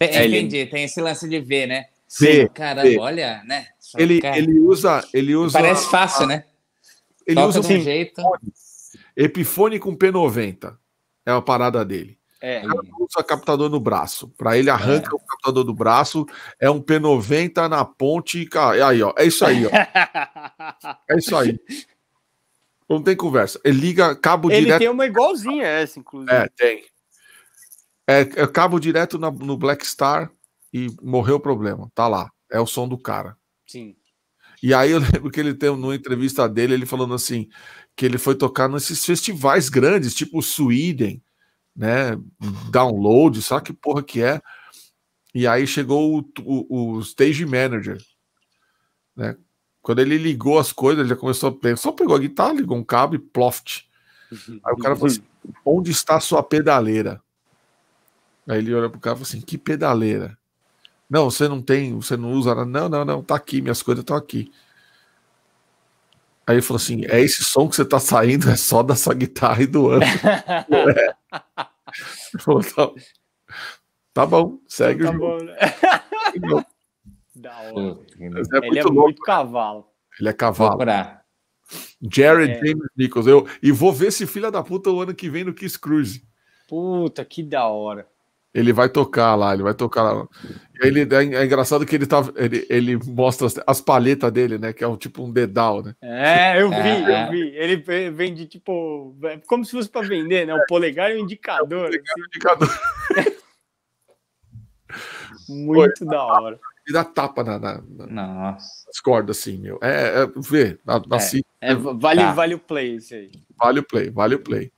Tem, 0.00 0.08
é, 0.08 0.26
entendi, 0.26 0.56
ele... 0.56 0.70
tem 0.70 0.84
esse 0.84 0.98
lance 0.98 1.28
de 1.28 1.38
ver, 1.40 1.66
né? 1.66 1.86
Sim, 2.08 2.48
caramba, 2.48 3.02
olha, 3.02 3.42
né? 3.44 3.66
ele, 3.98 4.20
ele 4.24 4.58
usa. 4.58 5.06
Ele 5.12 5.36
usa 5.36 5.58
Parece 5.58 5.88
fácil, 5.90 6.26
né? 6.26 6.44
Ele 7.26 7.36
Toca 7.36 7.60
usa 7.60 7.60
um 7.60 7.80
jeito. 7.80 8.22
Epifone 9.14 9.78
com 9.78 9.94
P90. 9.94 10.74
É 11.26 11.30
a 11.30 11.42
parada 11.42 11.84
dele. 11.84 12.18
É. 12.40 12.64
Ele 12.64 12.90
usa 12.98 13.22
captador 13.22 13.68
no 13.68 13.78
braço. 13.78 14.28
Para 14.38 14.56
ele 14.56 14.70
arranca 14.70 15.10
é. 15.10 15.14
o 15.14 15.18
captador 15.18 15.64
do 15.64 15.74
braço, 15.74 16.26
é 16.58 16.70
um 16.70 16.80
P90 16.80 17.68
na 17.68 17.84
ponte. 17.84 18.48
Aí, 18.82 19.02
ó. 19.02 19.12
É 19.18 19.26
isso 19.26 19.44
aí, 19.44 19.66
ó. 19.66 19.70
é 21.10 21.18
isso 21.18 21.36
aí. 21.36 21.60
Não 22.88 23.02
tem 23.02 23.14
conversa. 23.14 23.60
Ele 23.62 23.78
liga 23.78 24.16
cabo 24.16 24.50
ele 24.50 24.60
direto. 24.60 24.76
Ele 24.76 24.86
tem 24.86 24.88
uma 24.88 25.06
igualzinha 25.06 25.66
essa, 25.66 26.00
inclusive. 26.00 26.32
É, 26.32 26.48
tem. 26.56 26.84
É, 28.10 28.42
é 28.42 28.46
cabo 28.46 28.80
direto 28.80 29.18
na, 29.18 29.30
no 29.30 29.56
Black 29.56 29.86
Star 29.86 30.32
e 30.72 30.88
morreu 31.00 31.36
o 31.36 31.40
problema. 31.40 31.90
Tá 31.94 32.08
lá. 32.08 32.30
É 32.50 32.58
o 32.60 32.66
som 32.66 32.88
do 32.88 32.98
cara. 32.98 33.36
Sim. 33.66 33.94
E 34.60 34.74
aí 34.74 34.90
eu 34.90 34.98
lembro 35.12 35.30
que 35.30 35.38
ele 35.38 35.54
tem 35.54 35.70
numa 35.70 35.94
entrevista 35.94 36.48
dele, 36.48 36.74
ele 36.74 36.86
falando 36.86 37.14
assim, 37.14 37.48
que 37.96 38.04
ele 38.04 38.18
foi 38.18 38.34
tocar 38.34 38.68
nesses 38.68 39.04
festivais 39.04 39.68
grandes, 39.68 40.14
tipo 40.14 40.38
o 40.38 40.42
Sweden, 40.42 41.22
né? 41.74 42.18
Download, 42.70 43.40
sabe 43.42 43.66
que 43.66 43.72
porra 43.72 44.02
que 44.02 44.22
é? 44.22 44.40
E 45.32 45.46
aí 45.46 45.64
chegou 45.64 46.18
o, 46.18 46.24
o, 46.42 46.96
o 46.96 47.00
stage 47.00 47.46
manager, 47.46 47.98
né? 49.16 49.36
Quando 49.80 50.00
ele 50.00 50.18
ligou 50.18 50.58
as 50.58 50.72
coisas, 50.72 51.00
ele 51.00 51.08
já 51.08 51.16
começou 51.16 51.58
a 51.62 51.76
só 51.76 51.92
pegou 51.92 52.14
a 52.14 52.18
guitarra, 52.18 52.54
ligou 52.54 52.76
um 52.76 52.84
cabo 52.84 53.14
e 53.14 53.18
ploft. 53.18 53.84
Aí 54.30 54.74
o 54.74 54.76
cara 54.76 54.94
falou 54.94 55.06
assim: 55.06 55.22
onde 55.64 55.90
está 55.90 56.16
a 56.16 56.20
sua 56.20 56.42
pedaleira? 56.42 57.22
Aí 58.48 58.58
ele 58.58 58.74
olha 58.74 58.88
pro 58.88 59.00
cara 59.00 59.14
e 59.14 59.18
falou 59.18 59.28
assim: 59.28 59.40
que 59.40 59.58
pedaleira? 59.58 60.36
Não, 61.08 61.30
você 61.30 61.48
não 61.48 61.60
tem, 61.60 61.94
você 61.96 62.16
não 62.16 62.32
usa. 62.32 62.54
Não, 62.64 62.88
não, 62.88 63.04
não, 63.04 63.22
tá 63.22 63.34
aqui, 63.34 63.60
minhas 63.60 63.82
coisas 63.82 64.02
estão 64.02 64.16
aqui. 64.16 64.52
Aí 66.46 66.56
ele 66.56 66.62
falou 66.62 66.76
assim: 66.78 67.04
é 67.06 67.20
esse 67.20 67.44
som 67.44 67.68
que 67.68 67.76
você 67.76 67.84
tá 67.84 67.98
saindo, 67.98 68.48
é 68.50 68.56
só 68.56 68.82
da 68.82 68.96
sua 68.96 69.14
guitarra 69.14 69.62
e 69.62 69.66
do 69.66 69.88
ano. 69.90 70.04
é. 70.04 71.14
Ele 72.34 72.42
falou: 72.42 72.62
tá, 72.62 72.90
tá 74.12 74.26
bom, 74.26 74.58
segue 74.66 75.04
tá 75.04 75.10
o 75.10 75.12
jogo. 75.12 75.26
Bom, 75.26 75.44
né? 75.44 75.56
da 77.36 77.56
hora. 77.58 77.98
É 78.18 78.66
ele 78.66 78.78
é 78.78 78.82
louco. 78.82 79.00
muito 79.00 79.22
cavalo. 79.22 79.86
Ele 80.18 80.28
é 80.28 80.32
cavalo. 80.32 80.78
Jared 82.00 82.52
é. 82.52 82.58
James 82.58 82.88
Nichols. 82.96 83.26
Eu, 83.26 83.46
e 83.62 83.72
vou 83.72 83.92
ver 83.92 84.08
esse 84.08 84.26
filho 84.26 84.50
da 84.50 84.62
puta 84.62 84.90
o 84.90 85.00
ano 85.00 85.14
que 85.14 85.30
vem 85.30 85.44
no 85.44 85.54
Kiss 85.54 85.78
Cruise. 85.78 86.24
Puta, 86.68 87.24
que 87.24 87.42
da 87.42 87.66
hora. 87.66 88.06
Ele 88.52 88.72
vai 88.72 88.88
tocar 88.88 89.36
lá, 89.36 89.54
ele 89.54 89.62
vai 89.62 89.74
tocar 89.74 90.02
lá. 90.02 90.26
Ele, 90.80 91.02
é, 91.02 91.40
é 91.40 91.44
engraçado 91.44 91.86
que 91.86 91.94
ele, 91.94 92.06
tá, 92.06 92.20
ele, 92.34 92.66
ele 92.68 92.96
mostra 93.06 93.46
as, 93.46 93.54
as 93.64 93.80
palhetas 93.80 94.32
dele, 94.32 94.58
né? 94.58 94.72
Que 94.72 94.82
é 94.82 94.88
um, 94.88 94.96
tipo 94.96 95.22
um 95.22 95.30
dedal, 95.30 95.82
né? 95.82 95.94
É, 96.02 96.60
eu 96.60 96.68
vi, 96.68 96.76
é. 96.76 97.26
eu 97.26 97.30
vi. 97.30 97.40
Ele 97.54 98.10
vende 98.10 98.46
tipo. 98.46 99.16
Como 99.46 99.64
se 99.64 99.70
fosse 99.70 99.88
para 99.88 100.06
vender, 100.06 100.46
né? 100.46 100.54
O 100.54 100.66
polegar 100.66 101.10
e 101.12 101.14
o 101.14 101.18
indicador. 101.20 101.94
É, 101.94 101.96
o 101.96 102.00
assim. 102.00 102.22
indicador. 102.26 102.68
Muito 105.48 106.04
Oi, 106.04 106.10
da 106.10 106.24
hora. 106.24 106.60
E 106.88 106.92
dá 106.92 107.04
tapa 107.04 107.44
na, 107.44 107.58
na, 107.58 107.82
na 108.08 108.58
nas 108.90 109.00
cordas, 109.00 109.38
assim, 109.38 109.58
meu. 109.58 109.78
É, 109.80 110.22
é 110.22 110.26
vê, 110.36 110.78
na, 110.84 110.98
na 110.98 111.16
é, 111.16 111.70
é, 111.70 111.74
vale, 111.74 112.20
tá. 112.20 112.32
vale 112.32 112.54
o 112.54 112.58
play 112.58 112.96
isso 112.96 113.14
aí. 113.14 113.30
Vale 113.56 113.80
o 113.80 113.84
play, 113.84 114.10
vale 114.10 114.34
o 114.34 114.40
play. 114.40 114.72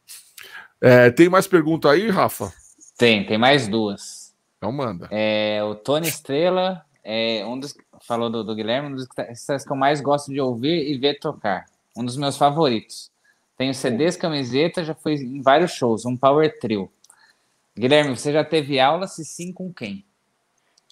É, 0.80 1.10
tem 1.10 1.28
mais 1.28 1.46
pergunta 1.46 1.90
aí, 1.90 2.10
Rafa? 2.10 2.52
Tem, 2.96 3.24
tem 3.26 3.38
mais 3.38 3.68
duas. 3.68 4.34
Então 4.58 4.70
manda. 4.70 5.08
É, 5.10 5.62
o 5.64 5.74
Tony 5.74 6.08
Estrela 6.08 6.84
é 7.02 7.44
um 7.44 7.58
dos 7.58 7.74
falou 8.02 8.30
do, 8.30 8.44
do 8.44 8.54
Guilherme, 8.54 8.88
um 8.88 8.94
dos 8.94 9.06
que 9.06 9.72
eu 9.72 9.76
mais 9.76 10.00
gosto 10.00 10.30
de 10.30 10.40
ouvir 10.40 10.90
e 10.90 10.98
ver 10.98 11.18
tocar. 11.18 11.66
Um 11.96 12.04
dos 12.04 12.16
meus 12.16 12.36
favoritos. 12.36 13.10
Tenho 13.56 13.74
CDs, 13.74 14.16
camiseta, 14.16 14.82
já 14.82 14.94
fui 14.94 15.14
em 15.14 15.40
vários 15.40 15.72
shows, 15.72 16.04
um 16.04 16.16
power 16.16 16.58
trio. 16.58 16.90
Guilherme, 17.76 18.16
você 18.16 18.32
já 18.32 18.44
teve 18.44 18.78
aula? 18.80 19.06
Se 19.06 19.24
sim, 19.24 19.52
com 19.52 19.72
quem? 19.72 20.04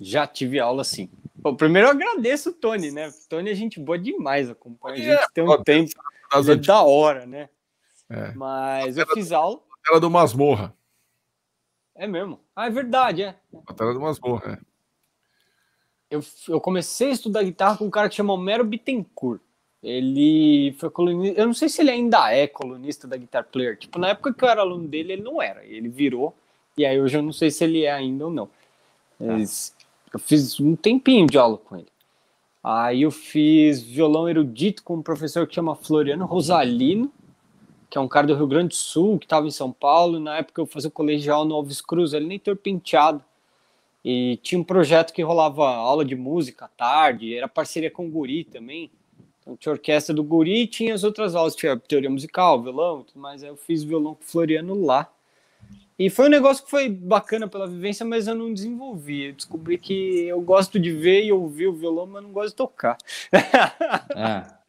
Já 0.01 0.27
tive 0.27 0.59
aula, 0.59 0.85
sim. 0.85 1.10
Bom, 1.35 1.55
primeiro 1.55 1.89
eu 1.89 1.93
agradeço 1.93 2.51
o 2.51 2.52
Tony, 2.52 2.90
né? 2.90 3.09
O 3.09 3.28
Tony 3.28 3.51
é 3.51 3.55
gente 3.55 3.78
boa 3.78 3.98
demais, 3.98 4.48
acompanha 4.48 4.94
a 4.94 4.98
gente 4.98 5.24
é, 5.24 5.27
tem 5.35 5.44
um 5.44 5.62
tempo. 5.62 5.90
É 6.32 6.55
da 6.56 6.82
hora, 6.82 7.27
né? 7.27 7.48
É. 8.09 8.32
Mas 8.32 8.97
eu 8.97 9.06
fiz 9.09 9.32
aula. 9.32 9.60
Era 9.89 9.98
do 9.98 10.10
Masmorra. 10.10 10.74
É 12.01 12.06
mesmo? 12.06 12.40
Ah, 12.56 12.66
é 12.66 12.70
verdade, 12.70 13.22
é. 13.22 13.36
Batalha 13.52 13.93
do 13.93 14.01
Masmorra, 14.01 14.55
é. 14.55 14.59
Eu, 16.10 16.22
eu 16.48 16.59
comecei 16.59 17.10
a 17.10 17.12
estudar 17.12 17.43
guitarra 17.43 17.77
com 17.77 17.85
um 17.85 17.90
cara 17.90 18.09
que 18.09 18.14
chama 18.14 18.32
Homero 18.32 18.64
Bittencourt. 18.64 19.43
Ele 19.82 20.74
foi 20.78 20.89
colunista. 20.89 21.39
Eu 21.39 21.47
não 21.47 21.52
sei 21.52 21.68
se 21.68 21.82
ele 21.82 21.90
ainda 21.90 22.32
é 22.32 22.47
colunista 22.47 23.06
da 23.06 23.18
Guitar 23.18 23.44
Player. 23.44 23.77
Tipo, 23.77 23.98
na 23.98 24.09
época 24.09 24.32
que 24.32 24.43
eu 24.43 24.48
era 24.48 24.62
aluno 24.62 24.89
dele, 24.89 25.12
ele 25.12 25.22
não 25.22 25.43
era. 25.43 25.62
Ele 25.62 25.90
virou. 25.90 26.35
E 26.74 26.86
aí 26.86 26.98
hoje 26.98 27.18
eu 27.18 27.22
não 27.22 27.35
sei 27.35 27.51
se 27.51 27.64
ele 27.64 27.85
é 27.85 27.93
ainda 27.93 28.24
ou 28.24 28.32
não. 28.32 28.48
Mas 29.18 29.77
eu 30.10 30.18
fiz 30.18 30.59
um 30.59 30.74
tempinho 30.74 31.27
de 31.27 31.36
aula 31.36 31.59
com 31.59 31.77
ele. 31.77 31.89
Aí 32.64 33.02
eu 33.02 33.10
fiz 33.10 33.82
violão 33.82 34.27
erudito 34.27 34.82
com 34.82 34.97
um 34.97 35.02
professor 35.02 35.47
que 35.47 35.55
chama 35.55 35.77
Floriano 35.77 36.24
Rosalino 36.24 37.12
que 37.91 37.99
é 37.99 38.01
um 38.01 38.07
cara 38.07 38.29
do 38.29 38.35
Rio 38.37 38.47
Grande 38.47 38.69
do 38.69 38.75
Sul, 38.77 39.19
que 39.19 39.27
estava 39.27 39.49
em 39.49 39.51
São 39.51 39.73
Paulo. 39.73 40.21
Na 40.21 40.39
época 40.39 40.62
eu 40.62 40.67
fazia 40.67 40.89
o 40.89 40.93
colegial 40.93 41.45
no 41.45 41.57
Alves 41.57 41.81
Cruz, 41.81 42.12
ele 42.12 42.27
nem 42.27 42.39
torpenteado. 42.39 43.23
E 44.05 44.39
tinha 44.43 44.59
um 44.59 44.65
projeto 44.65 45.12
que 45.12 45.21
rolava 45.23 45.69
aula 45.69 46.05
de 46.05 46.15
música 46.15 46.67
à 46.67 46.69
tarde, 46.69 47.35
era 47.35 47.49
parceria 47.49 47.91
com 47.91 48.07
o 48.07 48.11
Guri 48.11 48.45
também. 48.45 48.91
Então 49.41 49.57
tinha 49.57 49.73
orquestra 49.73 50.15
do 50.15 50.23
Guri 50.23 50.62
e 50.62 50.67
tinha 50.69 50.95
as 50.95 51.03
outras 51.03 51.35
aulas, 51.35 51.57
tinha 51.57 51.77
teoria 51.77 52.09
musical, 52.09 52.62
violão, 52.62 53.03
tudo 53.03 53.21
mais. 53.21 53.43
Aí 53.43 53.49
eu 53.49 53.57
fiz 53.57 53.83
violão 53.83 54.15
com 54.15 54.23
o 54.23 54.27
Floriano 54.27 54.81
lá. 54.85 55.11
E 55.99 56.09
foi 56.09 56.27
um 56.27 56.31
negócio 56.31 56.65
que 56.65 56.71
foi 56.71 56.89
bacana 56.89 57.47
pela 57.47 57.67
vivência, 57.67 58.07
mas 58.07 58.27
eu 58.27 58.35
não 58.35 58.55
desenvolvi. 58.55 59.27
Eu 59.27 59.33
descobri 59.35 59.77
que 59.77 60.23
eu 60.23 60.41
gosto 60.41 60.79
de 60.79 60.91
ver 60.93 61.25
e 61.25 61.33
ouvir 61.33 61.67
o 61.67 61.75
violão, 61.75 62.07
mas 62.07 62.23
não 62.23 62.31
gosto 62.31 62.51
de 62.51 62.57
tocar. 62.57 62.97
É. 64.17 64.60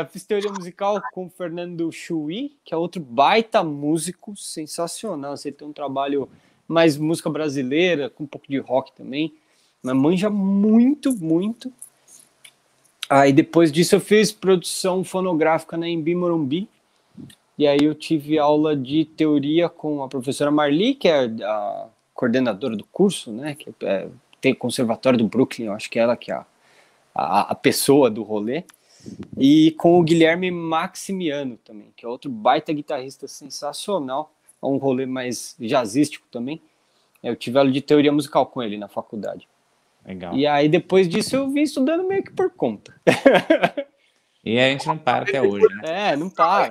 eu 0.00 0.06
fiz 0.06 0.24
teoria 0.24 0.52
musical 0.52 1.00
com 1.12 1.26
o 1.26 1.30
Fernando 1.30 1.90
Chui, 1.90 2.56
que 2.64 2.74
é 2.74 2.76
outro 2.76 3.00
baita 3.00 3.62
músico, 3.64 4.36
sensacional. 4.36 5.36
Você 5.36 5.50
tem 5.50 5.66
um 5.66 5.72
trabalho 5.72 6.28
mais 6.68 6.96
música 6.96 7.30
brasileira, 7.30 8.10
com 8.10 8.24
um 8.24 8.26
pouco 8.26 8.46
de 8.48 8.58
rock 8.58 8.92
também. 8.92 9.32
Mas 9.82 9.96
manja 9.96 10.28
muito, 10.28 11.16
muito. 11.16 11.72
Aí 13.08 13.32
depois 13.32 13.70
disso 13.70 13.94
eu 13.94 14.00
fiz 14.00 14.32
produção 14.32 15.04
fonográfica 15.04 15.76
na 15.76 15.88
Embi 15.88 16.14
Morumbi, 16.14 16.68
e 17.56 17.66
aí 17.66 17.78
eu 17.82 17.94
tive 17.94 18.38
aula 18.38 18.76
de 18.76 19.04
teoria 19.04 19.68
com 19.68 20.02
a 20.02 20.08
professora 20.08 20.50
Marli, 20.50 20.94
que 20.94 21.08
é 21.08 21.24
a 21.24 21.86
coordenadora 22.12 22.76
do 22.76 22.84
curso, 22.84 23.32
né? 23.32 23.54
Que 23.54 23.72
é, 23.82 24.08
tem 24.40 24.54
conservatório 24.54 25.18
do 25.18 25.26
Brooklyn, 25.26 25.66
eu 25.66 25.72
acho 25.72 25.88
que 25.88 25.98
é 25.98 26.02
ela 26.02 26.16
que 26.16 26.30
é 26.30 26.34
a, 26.34 26.44
a, 27.14 27.40
a 27.52 27.54
pessoa 27.54 28.10
do 28.10 28.22
rolê. 28.22 28.64
E 29.36 29.72
com 29.72 29.98
o 29.98 30.02
Guilherme 30.02 30.50
Maximiano 30.50 31.56
também, 31.58 31.92
que 31.96 32.04
é 32.04 32.08
outro 32.08 32.30
baita 32.30 32.72
guitarrista 32.72 33.28
sensacional, 33.28 34.32
é 34.62 34.66
um 34.66 34.76
rolê 34.76 35.06
mais 35.06 35.54
jazzístico 35.58 36.26
também. 36.30 36.60
Eu 37.22 37.36
tive 37.36 37.58
aula 37.58 37.70
de 37.70 37.80
teoria 37.80 38.12
musical 38.12 38.46
com 38.46 38.62
ele 38.62 38.76
na 38.76 38.88
faculdade. 38.88 39.48
Legal. 40.04 40.36
E 40.36 40.46
aí 40.46 40.68
depois 40.68 41.08
disso 41.08 41.34
eu 41.36 41.50
vim 41.50 41.62
estudando 41.62 42.06
meio 42.06 42.22
que 42.22 42.32
por 42.32 42.50
conta. 42.50 42.94
E 44.46 44.60
a 44.60 44.70
gente 44.70 44.86
não 44.86 44.96
para 44.96 45.24
até 45.24 45.42
hoje, 45.42 45.66
né? 45.82 46.12
É, 46.12 46.16
não 46.16 46.30
para. 46.30 46.70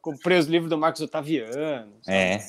Comprei 0.00 0.38
os 0.38 0.46
livros 0.46 0.70
do 0.70 0.78
Marcos 0.78 1.02
Otaviano. 1.02 1.92
Sabe? 2.00 2.16
É. 2.16 2.40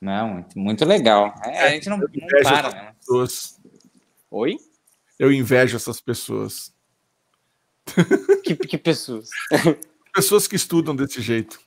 Não, 0.00 0.28
muito, 0.28 0.58
muito 0.58 0.84
legal. 0.84 1.34
É, 1.44 1.62
a 1.62 1.68
gente 1.70 1.88
não, 1.88 1.98
não 1.98 2.08
para. 2.44 2.70
Né? 2.70 2.94
Pessoas. 3.00 3.60
Oi? 4.30 4.56
Eu 5.18 5.32
invejo 5.32 5.76
essas 5.76 6.00
pessoas. 6.00 6.72
Que, 8.44 8.56
que 8.56 8.78
pessoas? 8.78 9.28
Pessoas 10.12 10.48
que 10.48 10.56
estudam 10.56 10.96
desse 10.96 11.20
jeito. 11.20 11.60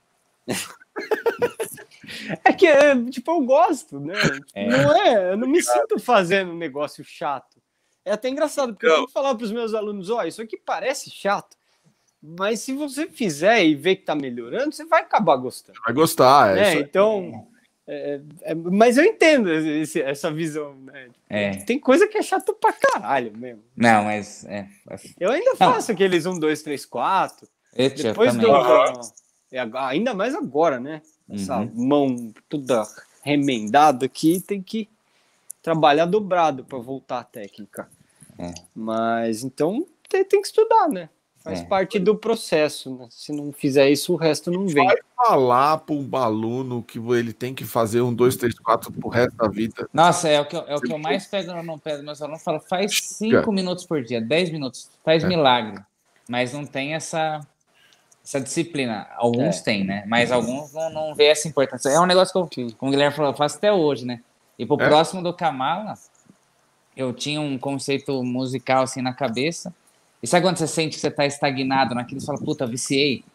É 2.44 2.52
que, 2.52 2.68
tipo, 3.10 3.32
eu 3.32 3.42
gosto, 3.42 4.00
né? 4.00 4.14
É. 4.54 4.68
Não 4.68 4.96
é, 4.96 5.32
eu 5.32 5.38
não 5.38 5.48
me 5.48 5.62
sinto 5.62 6.00
fazendo 6.00 6.52
um 6.52 6.58
negócio 6.58 7.04
chato. 7.04 7.62
É 8.06 8.12
até 8.12 8.30
engraçado, 8.30 8.74
porque 8.74 8.86
eu, 8.86 8.90
eu 8.90 8.96
tenho 8.96 9.08
que 9.08 9.14
falar 9.14 9.36
para 9.36 9.46
os 9.46 9.52
meus 9.52 9.74
alunos: 9.74 10.10
ó, 10.10 10.24
isso 10.26 10.42
aqui 10.42 10.58
parece 10.58 11.10
chato, 11.10 11.56
mas 12.22 12.60
se 12.60 12.74
você 12.74 13.08
fizer 13.08 13.66
e 13.66 13.76
ver 13.76 13.98
que 13.98 14.04
está 14.04 14.16
melhorando, 14.16 14.74
você 14.74 14.86
vai 14.86 15.02
acabar 15.02 15.36
gostando. 15.38 15.80
Vai 15.86 15.94
gostar, 15.94 16.58
é. 16.58 16.76
Então. 16.76 17.48
É, 17.86 18.22
é, 18.44 18.56
mas 18.56 18.98
eu 18.98 19.04
entendo 19.04 19.52
esse, 19.52 20.02
essa 20.02 20.32
visão, 20.32 20.74
né? 20.76 21.10
É. 21.30 21.56
Tem 21.58 21.78
coisa 21.78 22.08
que 22.08 22.18
é 22.18 22.22
chato 22.22 22.54
pra 22.54 22.72
caralho 22.72 23.38
mesmo. 23.38 23.64
Não, 23.76 24.06
mas. 24.06 24.46
É. 24.46 24.68
Eu 25.20 25.32
ainda 25.32 25.56
faço 25.56 25.90
Não. 25.90 25.96
aqueles 25.96 26.26
1, 26.26 26.40
2, 26.40 26.62
3, 26.62 26.86
4. 26.86 27.48
Depois 27.76 28.36
do. 28.36 28.48
É, 29.52 29.70
ainda 29.74 30.14
mais 30.14 30.34
agora, 30.34 30.80
né? 30.80 31.02
Essa 31.30 31.60
uhum. 31.60 31.72
mão 31.76 32.34
toda 32.50 32.84
remendada 33.22 34.06
aqui 34.06 34.42
tem 34.42 34.62
que 34.62 34.90
trabalhar 35.62 36.06
dobrado 36.06 36.64
para 36.64 36.78
voltar 36.78 37.20
à 37.20 37.24
técnica. 37.24 37.90
É. 38.38 38.54
Mas 38.76 39.44
então 39.44 39.86
tem, 40.10 40.24
tem, 40.24 40.42
que 40.42 40.48
estudar, 40.48 40.90
né? 40.90 41.10
Faz 41.44 41.60
é. 41.60 41.64
parte 41.66 42.00
do 42.00 42.16
processo. 42.16 42.96
Né? 42.96 43.08
Se 43.10 43.34
não 43.34 43.52
fizer 43.52 43.90
isso, 43.90 44.14
o 44.14 44.16
resto 44.16 44.50
não 44.50 44.66
vem. 44.66 44.86
Vai 44.86 44.96
falar 45.18 45.80
para 45.80 45.94
um 45.94 46.10
aluno 46.16 46.82
que 46.82 46.98
ele 46.98 47.34
tem 47.34 47.54
que 47.54 47.66
fazer 47.66 48.02
um, 48.02 48.14
dois, 48.14 48.38
três, 48.38 48.58
quatro 48.58 48.92
pro 48.94 49.10
resto 49.10 49.36
da 49.36 49.50
vida. 49.50 49.90
Nossa, 49.94 50.30
é 50.30 50.40
o 50.40 50.46
que, 50.46 50.56
eu, 50.56 50.62
é 50.68 50.76
o 50.76 50.80
que 50.80 50.94
eu 50.94 50.98
mais 50.98 51.26
pego 51.26 51.52
no 51.62 51.78
pé 51.78 51.96
dos 51.96 52.06
meus 52.06 52.22
alunos. 52.22 52.42
Falo, 52.42 52.62
faz 52.62 52.98
cinco 53.04 53.52
é. 53.52 53.54
minutos 53.54 53.86
por 53.86 54.02
dia, 54.02 54.22
dez 54.22 54.50
minutos, 54.50 54.90
faz 55.04 55.24
é. 55.24 55.28
milagre. 55.28 55.84
Mas 56.30 56.54
não 56.54 56.66
tem 56.66 56.94
essa, 56.94 57.46
essa 58.24 58.40
disciplina. 58.40 59.08
Alguns 59.18 59.60
é. 59.60 59.64
têm, 59.64 59.84
né? 59.84 60.06
Mas 60.08 60.32
alguns 60.32 60.72
não, 60.72 60.90
não 60.90 61.16
vê 61.16 61.26
essa 61.26 61.46
importância. 61.50 61.90
É 61.90 62.00
um 62.00 62.06
negócio 62.06 62.48
que 62.48 62.62
eu, 62.62 62.72
como 62.78 62.90
o 62.90 62.92
Guilherme 62.94 63.14
falou, 63.14 63.32
eu 63.32 63.38
faço 63.38 63.58
até 63.58 63.72
hoje, 63.72 64.06
né? 64.06 64.22
E 64.58 64.66
pro 64.66 64.82
é? 64.82 64.88
próximo 64.88 65.22
do 65.22 65.34
Kamala, 65.34 65.96
eu 66.96 67.12
tinha 67.12 67.42
um 67.42 67.58
conceito 67.58 68.24
musical 68.24 68.84
assim 68.84 69.02
na 69.02 69.14
cabeça. 69.14 69.74
E 70.24 70.28
sabe 70.28 70.46
quando 70.46 70.58
você 70.58 70.68
sente 70.68 70.96
que 70.96 71.02
você 71.02 71.12
tá 71.12 71.26
estagnado 71.26 71.94
naquilo? 71.94 72.22
Você 72.22 72.28
fala, 72.28 72.40
puta, 72.40 72.66
viciei. 72.66 73.26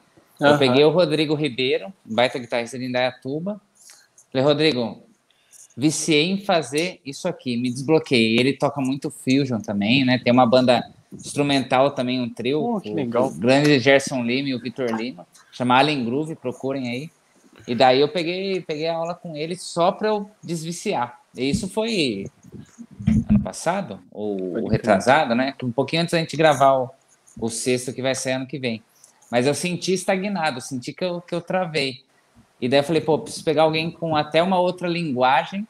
Uhum. 0.41 0.47
Eu 0.47 0.59
peguei 0.59 0.83
o 0.85 0.91
Rodrigo 0.91 1.35
Ribeiro, 1.35 1.93
baita 2.03 2.39
guitarrista 2.39 2.79
de 2.79 2.87
Indaiatuba. 2.87 3.61
Falei, 4.33 4.47
Rodrigo, 4.47 5.03
viciei 5.77 6.31
em 6.31 6.39
fazer 6.39 6.99
isso 7.05 7.29
aqui, 7.29 7.59
me 7.59 7.71
desbloqueei. 7.71 8.39
Ele 8.39 8.55
toca 8.55 8.81
muito 8.81 9.11
fusion 9.11 9.61
também, 9.61 10.03
né? 10.03 10.19
Tem 10.19 10.33
uma 10.33 10.47
banda 10.47 10.83
instrumental 11.13 11.91
também, 11.91 12.23
um 12.23 12.31
trio. 12.31 12.65
Oh, 12.65 12.81
que 12.81 12.95
legal. 12.95 13.27
O, 13.27 13.35
grande 13.35 13.79
Gerson 13.79 14.23
Lima 14.23 14.49
e 14.49 14.55
o 14.55 14.59
Vitor 14.59 14.91
Lima. 14.91 15.27
Chama 15.53 15.77
Allen 15.77 16.03
Groove, 16.07 16.37
procurem 16.37 16.89
aí. 16.89 17.11
E 17.67 17.75
daí 17.75 18.01
eu 18.01 18.09
peguei, 18.09 18.63
peguei 18.63 18.89
a 18.89 18.97
aula 18.97 19.15
com 19.15 19.37
ele 19.37 19.57
só 19.57 19.93
para 19.93 20.09
eu 20.09 20.31
desviciar. 20.43 21.21
E 21.37 21.51
isso 21.51 21.69
foi 21.69 22.27
ano 23.39 23.45
passado, 23.45 24.01
ou 24.11 24.69
retrasado, 24.69 25.35
né? 25.35 25.55
Um 25.63 25.71
pouquinho 25.71 26.03
antes 26.03 26.13
da 26.13 26.19
gente 26.19 26.37
gravar 26.37 26.75
o, 26.75 26.91
o 27.41 27.49
sexto 27.49 27.93
que 27.93 28.03
vai 28.03 28.15
ser 28.15 28.33
ano 28.33 28.47
que 28.47 28.59
vem. 28.59 28.83
Mas 29.31 29.47
eu 29.47 29.55
senti 29.55 29.93
estagnado, 29.93 30.61
senti 30.61 30.93
que 30.93 31.05
eu, 31.05 31.21
que 31.21 31.35
eu 31.35 31.41
travei. 31.41 32.03
E 32.61 32.69
daí 32.69 32.81
eu 32.81 32.85
falei, 32.85 33.01
pô, 33.01 33.19
preciso 33.19 33.45
pegar 33.45 33.63
alguém 33.63 33.91
com 33.91 34.17
até 34.17 34.43
uma 34.43 34.59
outra 34.59 34.89
linguagem 34.89 35.67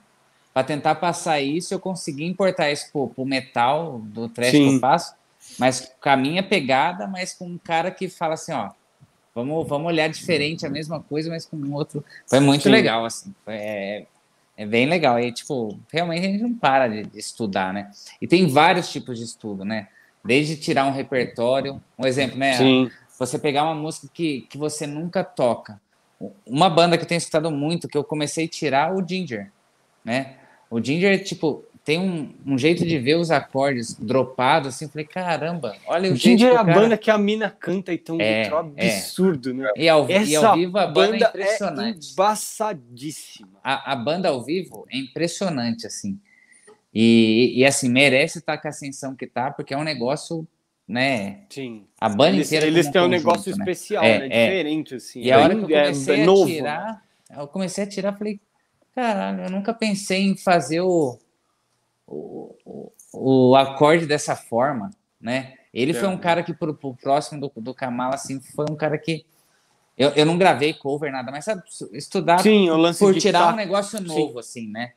para 0.54 0.64
tentar 0.64 0.94
passar 0.94 1.40
isso. 1.40 1.74
Eu 1.74 1.78
consegui 1.78 2.24
importar 2.24 2.70
isso 2.70 2.90
pro, 2.90 3.08
pro 3.08 3.26
metal 3.26 4.00
do 4.04 4.28
trash 4.28 4.52
Sim. 4.52 4.68
que 4.68 4.74
eu 4.76 4.80
faço, 4.80 5.14
mas 5.58 5.92
com 6.00 6.08
a 6.08 6.16
minha 6.16 6.42
pegada, 6.42 7.06
mas 7.06 7.34
com 7.34 7.46
um 7.46 7.58
cara 7.58 7.90
que 7.90 8.08
fala 8.08 8.34
assim, 8.34 8.52
ó, 8.52 8.70
Vamos, 9.38 9.68
vamos 9.68 9.86
olhar 9.86 10.08
diferente 10.08 10.66
a 10.66 10.70
mesma 10.70 11.00
coisa, 11.00 11.30
mas 11.30 11.46
com 11.46 11.56
um 11.56 11.72
outro. 11.72 12.04
Foi 12.26 12.40
muito 12.40 12.64
Sim. 12.64 12.70
legal, 12.70 13.04
assim. 13.04 13.32
Foi, 13.44 13.54
é, 13.54 14.06
é 14.59 14.66
bem 14.66 14.86
legal. 14.86 15.20
E, 15.20 15.30
tipo, 15.30 15.78
realmente 15.90 16.26
a 16.26 16.30
gente 16.30 16.43
não 16.43 16.52
para 16.52 16.89
de, 16.89 17.05
de, 17.05 17.18
estudar, 17.18 17.72
né? 17.72 17.93
E 18.20 18.26
tem 18.26 18.48
vários 18.48 18.90
tipos 18.90 19.16
de 19.16 19.24
estudo, 19.24 19.64
né? 19.64 19.86
Desde 20.24 20.56
tirar 20.56 20.85
um 20.85 20.90
repertório, 20.90 21.80
um 21.97 22.05
exemplo, 22.05 22.36
né? 22.36 22.55
Sim. 22.55 22.90
Você 23.16 23.39
pegar 23.39 23.62
uma 23.62 23.74
música 23.74 24.09
que, 24.12 24.40
que 24.51 24.59
você 24.59 24.85
nunca 24.85 25.22
toca. 25.22 25.80
Uma 26.44 26.68
banda 26.68 26.98
que 26.98 27.05
eu 27.05 27.09
tenho 27.09 27.18
escutado 27.18 27.52
muito, 27.52 27.86
que 27.86 27.97
eu 27.97 28.02
comecei 28.02 28.47
a 28.47 28.48
tirar, 28.48 28.93
o 28.93 29.06
Ginger, 29.06 29.48
né? 30.05 30.35
O 30.68 30.82
Ginger, 30.82 31.22
tipo, 31.22 31.64
tem 31.89 31.98
um, 31.98 32.35
um, 32.44 32.59
jeito 32.59 32.85
de 32.85 32.98
ver 32.98 33.15
os 33.15 33.31
acordes 33.31 33.94
dropados, 33.94 34.74
assim, 34.74 34.86
falei, 34.89 35.06
caramba, 35.06 35.74
olha 35.86 36.12
o 36.12 36.16
jeito 36.16 36.44
é 36.44 36.51
a 36.51 36.56
cara... 36.56 36.74
banda 36.74 36.98
que 36.98 37.10
a 37.10 37.16
mina 37.16 37.48
canta 37.48 37.94
e 37.94 37.97
tem 37.97 38.15
um 38.15 38.20
é, 38.20 38.43
é, 38.43 38.48
absurdo, 38.48 39.48
é. 39.48 39.52
né? 39.55 39.70
E 39.74 39.89
ao, 39.89 40.06
e 40.06 40.36
ao, 40.36 40.55
vivo 40.55 40.77
a 40.77 40.86
banda, 40.86 41.16
é, 41.16 41.23
é 41.23 41.28
impressionante. 41.28 42.09
É 42.09 42.12
embaçadíssima. 42.12 43.48
A, 43.65 43.93
a, 43.93 43.97
banda 43.97 44.28
ao 44.28 44.44
vivo 44.44 44.86
é 44.90 44.98
impressionante, 44.98 45.86
assim. 45.86 46.20
E, 46.93 47.55
e, 47.56 47.65
assim, 47.65 47.89
merece 47.89 48.40
estar 48.40 48.59
com 48.59 48.69
a 48.69 48.70
ascensão 48.70 49.16
que 49.16 49.27
tá, 49.27 49.51
porque 49.51 49.73
é 49.73 49.78
um 49.78 49.82
negócio, 49.82 50.47
né? 50.86 51.44
Sim. 51.48 51.86
A 51.98 52.10
banda 52.10 52.36
eles, 52.36 52.48
inteira 52.48 52.66
Eles 52.66 52.90
têm 52.90 53.01
um 53.01 53.09
negócio 53.09 53.51
né? 53.56 53.65
especial, 53.65 54.05
é, 54.05 54.19
né? 54.19 54.28
Diferente, 54.28 54.94
assim. 54.97 55.23
E 55.23 55.32
a 55.32 55.39
hora 55.39 55.56
que 55.56 55.62
eu 55.62 55.69
comecei 55.69 56.23
a 56.23 56.27
novo, 56.27 56.47
tirar, 56.51 57.02
né? 57.31 57.36
eu 57.40 57.48
comecei 57.48 57.85
a 57.85 57.86
tirar, 57.86 58.12
falei, 58.12 58.39
caralho, 58.94 59.44
eu 59.44 59.51
nunca 59.51 59.73
pensei 59.73 60.20
em 60.20 60.36
fazer 60.36 60.82
o 60.82 61.19
o, 62.09 62.93
o, 63.12 63.56
acorde 63.56 64.06
dessa 64.06 64.35
forma, 64.35 64.90
né? 65.20 65.55
Ele 65.72 65.93
é. 65.93 65.94
foi 65.94 66.09
um 66.09 66.16
cara 66.16 66.43
que, 66.43 66.55
pro, 66.55 66.74
pro 66.74 66.94
próximo 66.94 67.40
do, 67.40 67.52
do 67.60 67.74
Kamala, 67.74 68.14
assim, 68.14 68.40
foi 68.40 68.66
um 68.70 68.76
cara 68.76 68.97
que. 68.97 69.26
Eu, 69.97 70.10
eu 70.10 70.24
não 70.24 70.39
gravei 70.39 70.72
cover, 70.72 71.10
nada, 71.10 71.30
mas 71.30 71.44
sabe, 71.44 71.62
estudar 71.93 72.39
Sim, 72.39 72.68
por 72.98 73.14
tirar 73.16 73.52
um 73.52 73.56
negócio 73.56 74.01
novo, 74.01 74.35
Sim. 74.35 74.39
assim, 74.39 74.68
né? 74.68 74.93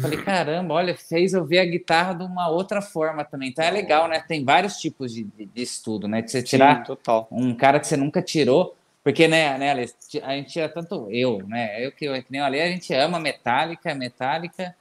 Falei, 0.00 0.22
caramba, 0.22 0.74
olha, 0.74 0.96
fez 0.96 1.34
eu 1.34 1.44
ver 1.44 1.58
a 1.58 1.64
guitarra 1.64 2.14
de 2.14 2.22
uma 2.22 2.48
outra 2.48 2.80
forma 2.80 3.24
também. 3.24 3.50
Então 3.50 3.64
é 3.64 3.70
legal, 3.70 4.08
né? 4.08 4.20
Tem 4.20 4.44
vários 4.44 4.76
tipos 4.76 5.12
de, 5.12 5.24
de, 5.24 5.44
de 5.44 5.62
estudo, 5.62 6.06
né? 6.06 6.22
De 6.22 6.30
você 6.30 6.42
tirar 6.42 6.86
Sim, 6.86 6.96
um 7.30 7.54
cara 7.54 7.80
que 7.80 7.86
você 7.86 7.96
nunca 7.96 8.22
tirou. 8.22 8.76
Porque, 9.08 9.26
né, 9.26 9.56
né, 9.56 9.70
Ale, 9.70 9.90
a 10.22 10.36
gente 10.36 10.52
tira 10.52 10.68
tanto 10.68 11.08
eu, 11.10 11.38
né? 11.48 11.82
Eu 11.82 11.90
que, 11.90 12.04
eu, 12.04 12.12
que 12.22 12.26
nem 12.28 12.42
o 12.42 12.44
Ale, 12.44 12.60
a 12.60 12.68
gente 12.68 12.92
ama 12.92 13.18
Metallica, 13.18 13.94
Metallica, 13.94 14.76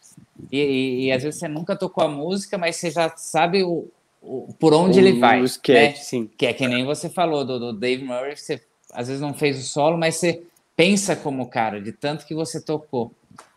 e, 0.52 0.60
e, 0.60 1.06
e, 1.06 1.12
às 1.14 1.24
vezes 1.24 1.40
você 1.40 1.48
nunca 1.48 1.78
tocou 1.78 2.04
a 2.04 2.10
música, 2.10 2.58
mas 2.58 2.76
você 2.76 2.92
já 2.92 3.08
sabe 3.16 3.64
o, 3.64 3.88
o 4.22 4.54
por 4.60 4.74
onde 4.74 5.00
o, 5.00 5.02
ele 5.02 5.18
vai. 5.18 5.40
O 5.40 5.46
sketch, 5.46 5.96
né? 5.96 6.04
sim. 6.04 6.30
Que 6.38 6.48
é 6.48 6.52
que 6.52 6.68
nem 6.68 6.84
você 6.84 7.10
falou 7.10 7.46
do, 7.46 7.58
do 7.58 7.72
Dave 7.72 8.04
Murray, 8.04 8.36
você 8.36 8.62
às 8.92 9.08
vezes 9.08 9.22
não 9.22 9.34
fez 9.34 9.58
o 9.60 9.62
solo, 9.62 9.98
mas 9.98 10.18
você 10.18 10.44
pensa 10.76 11.16
como 11.16 11.48
cara, 11.48 11.80
de 11.80 11.94
tanto 11.94 12.26
que 12.26 12.36
você 12.36 12.60
tocou. 12.60 13.14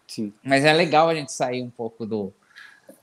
Sim. 0.07 0.33
Mas 0.41 0.65
é 0.65 0.73
legal 0.73 1.09
a 1.09 1.15
gente 1.17 1.33
sair 1.33 1.65
um 1.65 1.71
pouco 1.71 2.07
do, 2.07 2.33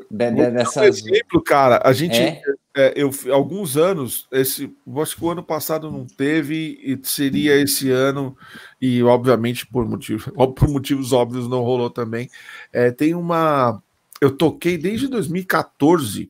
de, 0.10 0.32
de, 0.32 0.52
dessas... 0.52 0.98
exemplo, 1.00 1.42
cara, 1.42 1.82
a 1.84 1.92
gente, 1.94 2.20
é? 2.20 2.42
É, 2.80 2.94
eu, 2.96 3.10
alguns 3.34 3.76
anos, 3.76 4.28
esse, 4.32 4.72
acho 5.02 5.16
que 5.16 5.26
o 5.26 5.32
ano 5.32 5.42
passado 5.42 5.90
não 5.90 6.06
teve, 6.06 6.80
e 6.84 7.00
seria 7.02 7.56
esse 7.60 7.90
ano, 7.90 8.38
e 8.80 9.02
obviamente 9.02 9.66
por, 9.66 9.84
motivo, 9.90 10.32
por 10.54 10.70
motivos 10.70 11.12
óbvios 11.12 11.50
não 11.50 11.64
rolou 11.64 11.90
também. 11.90 12.30
É, 12.72 12.92
tem 12.92 13.16
uma. 13.16 13.82
Eu 14.22 14.30
toquei 14.30 14.78
desde 14.78 15.08
2014 15.08 16.30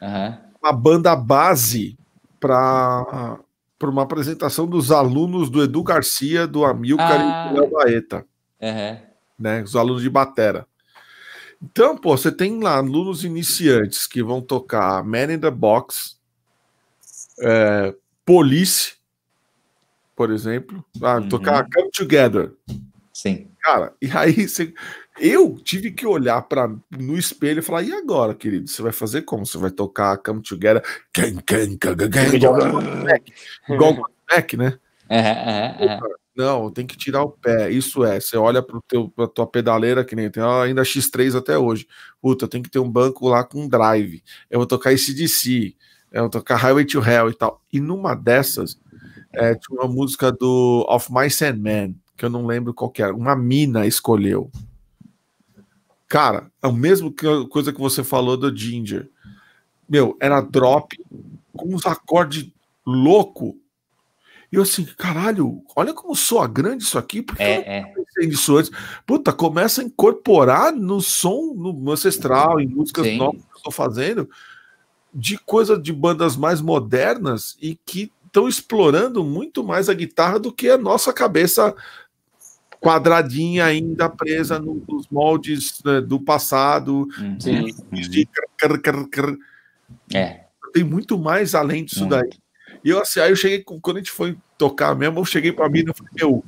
uhum. 0.00 0.38
uma 0.62 0.72
banda 0.72 1.16
base 1.16 1.98
para 2.38 3.40
uma 3.82 4.02
apresentação 4.02 4.68
dos 4.68 4.92
alunos 4.92 5.50
do 5.50 5.60
Edu 5.60 5.82
Garcia, 5.82 6.46
do 6.46 6.64
Amilcar 6.64 7.20
ah. 7.20 7.46
e 7.46 7.52
do 7.52 7.60
Léo 7.60 7.70
Baeta. 7.72 8.24
Uhum. 8.60 8.98
Né, 9.36 9.62
os 9.64 9.74
alunos 9.74 10.02
de 10.02 10.10
Batera. 10.10 10.68
Então, 11.64 11.96
pô, 11.96 12.16
você 12.16 12.30
tem 12.30 12.62
lá 12.62 12.76
alunos 12.76 13.24
iniciantes 13.24 14.06
que 14.06 14.22
vão 14.22 14.42
tocar 14.42 15.02
Man 15.02 15.32
in 15.32 15.38
the 15.38 15.50
Box, 15.50 16.18
é, 17.40 17.94
Police, 18.24 18.94
por 20.14 20.30
exemplo, 20.30 20.84
ah, 21.02 21.16
uhum. 21.16 21.28
tocar 21.28 21.66
Come 21.72 21.90
Together. 21.90 22.52
Sim. 23.12 23.48
Cara, 23.62 23.94
e 24.00 24.10
aí 24.10 24.46
você, 24.46 24.74
eu 25.18 25.58
tive 25.58 25.90
que 25.90 26.06
olhar 26.06 26.42
para 26.42 26.68
no 26.90 27.16
espelho 27.16 27.60
e 27.60 27.62
falar: 27.62 27.82
e 27.82 27.94
agora, 27.94 28.34
querido? 28.34 28.68
Você 28.68 28.82
vai 28.82 28.92
fazer 28.92 29.22
como? 29.22 29.46
Você 29.46 29.56
vai 29.56 29.70
tocar 29.70 30.18
Come 30.18 30.42
Together? 30.42 30.82
Can, 31.14 31.36
can, 31.46 31.78
can, 31.78 31.96
can, 31.96 32.36
igual 33.68 33.94
o 33.94 34.06
Mac, 34.30 34.52
né? 34.54 34.78
Não, 36.36 36.70
tem 36.70 36.86
que 36.86 36.96
tirar 36.96 37.22
o 37.22 37.30
pé. 37.30 37.70
Isso 37.70 38.04
é, 38.04 38.18
você 38.18 38.36
olha 38.36 38.60
para 38.60 38.78
a 39.18 39.28
tua 39.28 39.46
pedaleira, 39.46 40.04
que 40.04 40.16
nem 40.16 40.30
tem 40.30 40.42
ainda 40.42 40.82
X3 40.82 41.36
até 41.36 41.56
hoje. 41.56 41.86
Puta, 42.20 42.48
tem 42.48 42.60
que 42.60 42.70
ter 42.70 42.80
um 42.80 42.90
banco 42.90 43.28
lá 43.28 43.44
com 43.44 43.68
drive. 43.68 44.22
Eu 44.50 44.58
vou 44.58 44.66
tocar 44.66 44.92
esse 44.92 45.76
eu 46.14 46.22
vou 46.22 46.30
tocar 46.30 46.56
Highway 46.56 46.84
to 46.84 47.00
Hell 47.00 47.30
e 47.30 47.34
tal. 47.34 47.60
E 47.72 47.80
numa 47.80 48.14
dessas, 48.14 48.78
é, 49.32 49.54
tinha 49.54 49.80
uma 49.80 49.88
música 49.88 50.30
do 50.30 50.86
Of 50.88 51.12
My 51.12 51.28
Sandman, 51.28 51.96
que 52.16 52.24
eu 52.24 52.30
não 52.30 52.46
lembro 52.46 52.72
qual 52.72 52.92
era. 52.98 53.14
Uma 53.14 53.34
mina 53.34 53.84
escolheu. 53.84 54.48
Cara, 56.06 56.50
é 56.62 56.68
o 56.68 56.72
mesmo 56.72 57.10
que, 57.12 57.26
coisa 57.48 57.72
que 57.72 57.80
você 57.80 58.04
falou 58.04 58.36
do 58.36 58.56
Ginger. 58.56 59.10
Meu, 59.88 60.16
era 60.20 60.40
drop 60.40 60.96
com 61.52 61.74
uns 61.74 61.84
acordes 61.84 62.48
louco 62.86 63.58
e 64.54 64.56
eu 64.56 64.62
assim, 64.62 64.84
caralho, 64.96 65.64
olha 65.74 65.92
como 65.92 66.14
soa 66.14 66.46
grande 66.46 66.84
isso 66.84 66.96
aqui, 66.96 67.20
porque 67.20 67.42
é, 67.42 67.56
eu 67.58 67.64
não 67.64 67.90
é. 67.90 67.94
pensei 68.04 68.28
nisso 68.28 68.56
antes. 68.56 68.70
Puta, 69.04 69.32
começa 69.32 69.82
a 69.82 69.84
incorporar 69.84 70.72
no 70.72 71.00
som, 71.00 71.52
no 71.56 71.90
ancestral, 71.90 72.60
em 72.60 72.68
músicas 72.68 73.04
Sim. 73.04 73.16
novas 73.16 73.42
que 73.42 73.50
eu 73.50 73.56
estou 73.56 73.72
fazendo, 73.72 74.30
de 75.12 75.36
coisa 75.38 75.76
de 75.76 75.92
bandas 75.92 76.36
mais 76.36 76.60
modernas 76.60 77.56
e 77.60 77.76
que 77.84 78.12
estão 78.24 78.48
explorando 78.48 79.24
muito 79.24 79.64
mais 79.64 79.88
a 79.88 79.94
guitarra 79.94 80.38
do 80.38 80.52
que 80.52 80.68
a 80.68 80.78
nossa 80.78 81.12
cabeça 81.12 81.74
quadradinha 82.80 83.64
ainda 83.64 84.08
presa 84.08 84.60
nos 84.60 85.08
moldes 85.10 85.82
né, 85.84 86.00
do 86.00 86.20
passado. 86.20 87.08
Uhum. 87.18 87.40
Sim. 87.40 87.74
De... 87.90 88.28
É. 90.14 90.44
Tem 90.72 90.84
muito 90.84 91.18
mais 91.18 91.56
além 91.56 91.84
disso 91.84 92.06
daí. 92.06 92.30
E 92.84 92.90
eu 92.90 93.00
assim, 93.00 93.18
aí 93.18 93.32
eu 93.32 93.36
cheguei, 93.36 93.64
quando 93.64 93.96
a 93.96 94.00
gente 94.00 94.12
foi 94.12 94.36
tocar 94.56 94.94
mesmo, 94.94 95.20
eu 95.20 95.24
cheguei 95.24 95.52
para 95.52 95.68
mim 95.68 95.80
e 95.80 95.94
falei, 95.94 96.12
meu, 96.14 96.44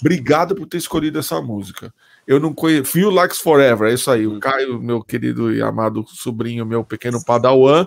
obrigado 0.00 0.54
por 0.54 0.66
ter 0.66 0.78
escolhido 0.78 1.18
essa 1.18 1.40
música. 1.40 1.92
Eu 2.26 2.38
não 2.38 2.52
conheço. 2.52 2.92
Feel 2.92 3.10
Likes 3.10 3.38
Forever, 3.38 3.90
é 3.90 3.94
isso 3.94 4.10
aí. 4.10 4.26
O. 4.26 4.38
Caio, 4.38 4.80
meu 4.80 5.02
querido 5.02 5.52
e 5.52 5.62
amado 5.62 6.04
sobrinho, 6.06 6.66
meu 6.66 6.84
pequeno 6.84 7.24
padawan, 7.24 7.86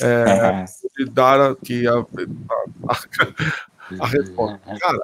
é, 0.00 0.64
é. 1.00 1.04
dar 1.10 1.50
aqui 1.50 1.86
a, 1.86 1.94
a, 1.94 2.98
a, 4.00 4.06
resposta. 4.06 4.60
Cara, 4.78 4.98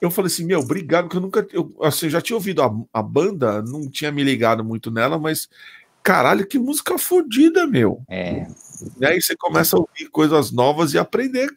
eu 0.00 0.10
falei 0.10 0.26
assim, 0.26 0.44
meu, 0.44 0.60
obrigado, 0.60 1.04
porque 1.04 1.16
eu 1.16 1.20
nunca. 1.20 1.46
Eu, 1.52 1.72
assim, 1.80 2.10
já 2.10 2.20
tinha 2.20 2.36
ouvido 2.36 2.62
a, 2.62 2.70
a 2.92 3.02
banda, 3.02 3.62
não 3.62 3.88
tinha 3.88 4.10
me 4.10 4.22
ligado 4.22 4.64
muito 4.64 4.90
nela, 4.90 5.18
mas 5.18 5.48
caralho, 6.02 6.46
que 6.46 6.58
música 6.58 6.98
fodida, 6.98 7.66
meu. 7.66 8.02
É. 8.08 8.46
E 9.00 9.06
aí 9.06 9.20
você 9.20 9.36
começa 9.36 9.76
a 9.76 9.80
ouvir 9.80 10.08
coisas 10.10 10.50
novas 10.50 10.92
e 10.92 10.98
aprender 10.98 11.50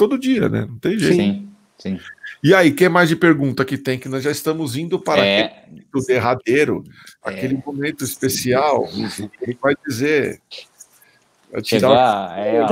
todo 0.00 0.18
dia, 0.18 0.48
né? 0.48 0.64
Não 0.66 0.78
tem 0.78 0.98
jeito. 0.98 1.14
Sim, 1.14 1.48
sim. 1.76 2.00
E 2.42 2.54
aí, 2.54 2.72
que 2.72 2.88
mais 2.88 3.10
de 3.10 3.16
pergunta 3.16 3.66
que 3.66 3.76
tem? 3.76 3.98
Que 3.98 4.08
nós 4.08 4.24
já 4.24 4.30
estamos 4.30 4.74
indo 4.74 4.98
para 4.98 5.22
é... 5.26 5.66
o 5.94 6.00
derradeiro, 6.00 6.82
é... 7.22 7.28
aquele 7.28 7.62
momento 7.66 8.02
especial. 8.02 8.88
Ele 9.42 9.58
vai 9.60 9.74
dizer. 9.86 10.40
Vai 11.52 11.60
tirar 11.60 12.38
é, 12.38 12.64
o... 12.64 12.70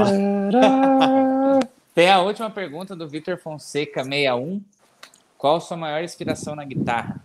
Tem 1.94 2.08
a 2.08 2.20
última 2.20 2.48
pergunta 2.48 2.96
do 2.96 3.06
Vitor 3.06 3.36
Fonseca 3.36 4.02
61. 4.02 4.62
Qual 5.36 5.56
a 5.56 5.60
sua 5.60 5.76
maior 5.76 6.02
inspiração 6.02 6.56
na 6.56 6.64
guitarra? 6.64 7.22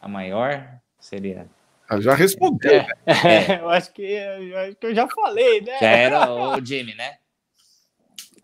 A 0.00 0.06
maior 0.06 0.68
seria 1.00 1.48
ah, 1.88 2.00
já 2.00 2.14
respondeu. 2.14 2.70
É, 2.70 2.78
né? 2.78 2.94
é. 3.06 3.60
eu, 3.60 3.68
acho 3.68 3.92
que, 3.92 4.02
eu 4.02 4.58
acho 4.58 4.76
que 4.76 4.86
eu 4.86 4.94
já 4.94 5.08
falei, 5.08 5.60
né? 5.60 5.78
Já 5.80 5.90
era 5.90 6.32
o 6.32 6.64
Jimmy, 6.64 6.94
né? 6.94 7.16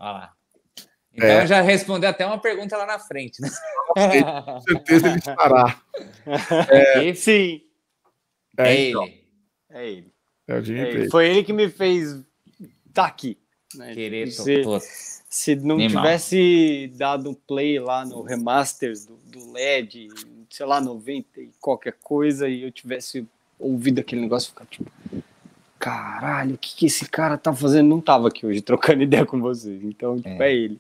Olha 0.00 0.12
lá. 0.12 0.32
Então 1.12 1.28
é. 1.28 1.46
já 1.46 1.60
respondeu 1.60 2.08
até 2.08 2.24
uma 2.24 2.38
pergunta 2.38 2.76
lá 2.76 2.86
na 2.86 2.98
frente, 2.98 3.42
né? 3.42 3.50
Com 4.44 4.60
certeza 4.62 5.08
ele 5.08 5.18
estará. 5.18 5.80
É, 6.70 7.14
Sim. 7.14 7.62
É, 8.56 8.72
é 8.72 8.88
então. 8.88 9.04
ele. 9.04 9.24
É 9.70 9.88
ele. 9.88 10.12
É 10.46 10.54
o 10.54 10.62
Jimmy 10.62 10.80
é 10.80 10.88
ele. 10.88 11.10
Foi 11.10 11.28
ele 11.28 11.44
que 11.44 11.52
me 11.52 11.68
fez 11.68 12.20
tá 12.92 13.06
aqui. 13.06 13.38
Né? 13.74 13.94
Querer 13.94 14.30
se, 14.30 14.62
se 15.28 15.56
não 15.56 15.78
tivesse 15.78 16.92
dado 16.96 17.34
play 17.46 17.78
lá 17.78 18.04
no 18.04 18.22
remaster 18.22 18.94
do, 19.06 19.16
do 19.16 19.52
LED, 19.52 20.08
sei 20.48 20.66
lá, 20.66 20.80
90 20.80 21.40
e 21.40 21.50
qualquer 21.60 21.94
coisa, 22.02 22.48
e 22.48 22.62
eu 22.62 22.72
tivesse 22.72 23.26
ouvido 23.58 24.00
aquele 24.00 24.22
negócio, 24.22 24.50
ficar 24.50 24.66
tipo, 24.66 24.90
caralho, 25.80 26.56
o 26.56 26.58
que, 26.58 26.76
que 26.76 26.86
esse 26.86 27.08
cara 27.08 27.38
tá 27.38 27.54
fazendo? 27.54 27.88
Não 27.88 28.02
tava 28.02 28.28
aqui 28.28 28.44
hoje 28.44 28.60
trocando 28.60 29.02
ideia 29.02 29.24
com 29.24 29.40
vocês. 29.40 29.82
Então, 29.82 30.16
tipo, 30.16 30.42
é, 30.42 30.50
é 30.50 30.54
ele. 30.54 30.78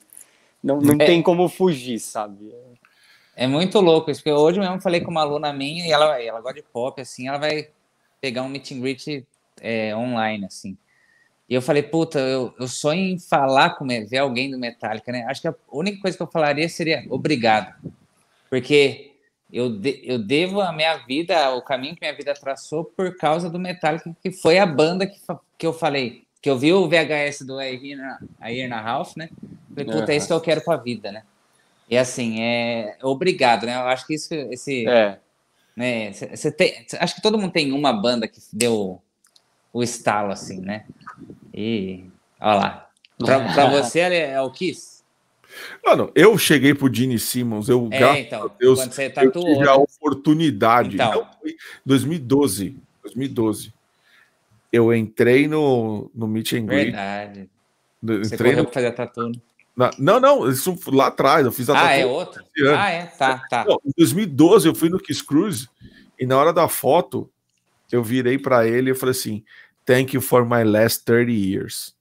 Não, 0.62 0.78
não 0.78 0.94
é. 1.00 1.06
tem 1.06 1.22
como 1.22 1.48
fugir, 1.48 1.98
sabe? 1.98 2.54
É 3.34 3.46
muito 3.46 3.80
louco 3.80 4.10
isso, 4.10 4.20
porque 4.22 4.38
hoje 4.38 4.60
mesmo 4.60 4.78
falei 4.82 5.00
com 5.00 5.10
uma 5.10 5.22
aluna 5.22 5.50
minha 5.50 5.86
e 5.86 5.90
ela, 5.90 6.22
ela 6.22 6.42
gosta 6.42 6.60
de 6.60 6.66
pop, 6.70 7.00
assim, 7.00 7.26
ela 7.26 7.38
vai 7.38 7.68
pegar 8.20 8.42
um 8.42 8.48
meet 8.50 8.72
and 8.72 8.80
greet 8.80 9.26
é, 9.62 9.96
online, 9.96 10.44
assim. 10.44 10.76
E 11.48 11.54
eu 11.54 11.62
falei, 11.62 11.82
puta, 11.82 12.18
eu, 12.20 12.54
eu 12.60 12.68
sonho 12.68 13.00
em 13.00 13.18
falar 13.18 13.70
com 13.70 13.86
ver 13.86 14.18
alguém 14.18 14.50
do 14.50 14.58
Metallica, 14.58 15.10
né? 15.10 15.24
Acho 15.26 15.40
que 15.40 15.48
a 15.48 15.54
única 15.72 16.00
coisa 16.02 16.16
que 16.16 16.22
eu 16.22 16.26
falaria 16.26 16.68
seria 16.68 17.02
obrigado. 17.08 17.74
Porque 18.50 19.09
eu, 19.52 19.70
de, 19.70 20.00
eu 20.04 20.18
devo 20.18 20.60
a 20.60 20.72
minha 20.72 20.96
vida, 20.98 21.54
o 21.54 21.62
caminho 21.62 21.94
que 21.94 22.00
minha 22.00 22.14
vida 22.14 22.34
traçou 22.34 22.84
por 22.84 23.16
causa 23.16 23.50
do 23.50 23.58
Metallica, 23.58 24.14
que 24.22 24.30
foi 24.30 24.58
a 24.58 24.66
banda 24.66 25.06
que, 25.06 25.18
que 25.58 25.66
eu 25.66 25.72
falei, 25.72 26.24
que 26.40 26.48
eu 26.48 26.58
vi 26.58 26.72
o 26.72 26.88
VHS 26.88 27.42
do 27.42 27.58
Air 27.58 28.68
na 28.68 28.80
Ralph, 28.80 29.16
né? 29.16 29.28
Falei, 29.68 29.84
puta, 29.84 30.12
é 30.12 30.16
isso 30.16 30.26
que 30.26 30.32
eu 30.32 30.40
quero 30.40 30.62
pra 30.62 30.76
vida, 30.76 31.12
né? 31.12 31.22
E 31.88 31.98
assim, 31.98 32.40
é 32.40 32.96
obrigado, 33.02 33.66
né? 33.66 33.74
Eu 33.74 33.88
acho 33.88 34.06
que 34.06 34.14
isso, 34.14 34.32
esse. 34.32 34.88
É. 34.88 35.18
Né, 35.76 36.12
cê, 36.12 36.52
tem, 36.52 36.86
acho 37.00 37.14
que 37.14 37.22
todo 37.22 37.38
mundo 37.38 37.52
tem 37.52 37.72
uma 37.72 37.92
banda 37.92 38.28
que 38.28 38.40
deu 38.52 39.02
o 39.72 39.82
estalo, 39.82 40.32
assim, 40.32 40.60
né? 40.60 40.84
E. 41.52 42.04
Olha 42.40 42.54
lá. 42.54 42.90
Pra, 43.18 43.52
pra 43.52 43.66
você 43.82 44.00
é 44.00 44.40
o 44.40 44.50
Kiss? 44.50 44.99
Mano, 45.84 46.10
eu 46.14 46.36
cheguei 46.38 46.74
pro 46.74 46.92
Gene 46.92 47.18
Simmons, 47.18 47.68
eu, 47.68 47.88
é, 47.90 48.20
então, 48.20 48.46
a 48.46 48.50
Deus, 48.58 48.80
eu 48.80 48.88
tive 48.88 49.68
a 49.68 49.74
oportunidade. 49.74 50.94
Então. 50.94 51.26
Não, 51.42 51.52
2012, 51.84 52.76
2012. 53.02 53.72
Eu 54.72 54.94
entrei 54.94 55.48
no, 55.48 56.10
no 56.14 56.28
Meet 56.28 56.52
and 56.52 56.66
Greet. 56.66 56.84
Verdade. 56.92 57.50
Você 58.02 58.34
entrei 58.34 58.52
correu 58.52 58.64
no... 58.64 58.70
fazer 58.70 58.86
a 58.86 58.92
tatu. 58.92 59.32
Né? 59.76 59.90
Não, 59.98 60.20
não, 60.20 60.48
isso 60.48 60.78
lá 60.86 61.06
atrás, 61.08 61.44
eu 61.44 61.52
fiz 61.52 61.68
a 61.70 61.74
ah. 61.74 61.86
Ah, 61.86 61.96
é 61.96 62.06
outro? 62.06 62.44
Ah, 62.76 62.90
é, 62.90 63.06
tá, 63.06 63.42
tá. 63.48 63.64
Não, 63.66 63.80
em 63.84 63.92
2012 63.96 64.68
eu 64.68 64.74
fui 64.74 64.88
no 64.88 64.98
Kiss 64.98 65.24
Cruise 65.24 65.68
e 66.18 66.26
na 66.26 66.36
hora 66.36 66.52
da 66.52 66.68
foto 66.68 67.30
eu 67.90 68.02
virei 68.02 68.38
para 68.38 68.66
ele 68.66 68.90
e 68.90 68.94
falei 68.94 69.12
assim: 69.12 69.44
Thank 69.84 70.14
you 70.14 70.20
for 70.20 70.44
my 70.44 70.62
last 70.64 71.04
30 71.04 71.32
years. 71.32 71.94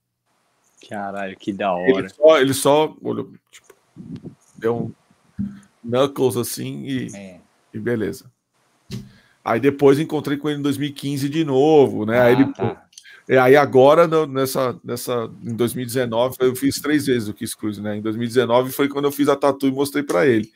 Caralho, 0.88 1.36
que 1.36 1.52
da 1.52 1.72
hora. 1.72 1.90
Ele 1.90 2.08
só, 2.08 2.40
ele 2.40 2.54
só 2.54 2.96
olhou, 3.02 3.30
tipo, 3.50 3.74
deu 4.56 4.76
um 4.76 4.92
knuckles 5.82 6.36
assim 6.36 6.84
e, 6.84 7.16
é. 7.16 7.40
e 7.72 7.78
beleza. 7.78 8.30
Aí 9.44 9.58
depois 9.58 9.98
encontrei 9.98 10.36
com 10.36 10.48
ele 10.48 10.58
em 10.58 10.62
2015 10.62 11.28
de 11.28 11.44
novo, 11.44 12.04
né? 12.04 12.20
Ah, 12.20 12.24
aí, 12.24 12.32
ele, 12.34 12.52
tá. 12.52 12.84
aí 13.42 13.56
agora, 13.56 14.06
nessa, 14.26 14.78
nessa, 14.84 15.30
em 15.42 15.54
2019, 15.54 16.36
eu 16.40 16.54
fiz 16.54 16.80
três 16.80 17.06
vezes 17.06 17.28
o 17.28 17.34
Kiss 17.34 17.56
Cruise, 17.56 17.80
né? 17.80 17.96
Em 17.96 18.02
2019 18.02 18.70
foi 18.70 18.88
quando 18.88 19.06
eu 19.06 19.12
fiz 19.12 19.28
a 19.28 19.36
tatu 19.36 19.66
e 19.66 19.72
mostrei 19.72 20.02
para 20.02 20.26
ele. 20.26 20.50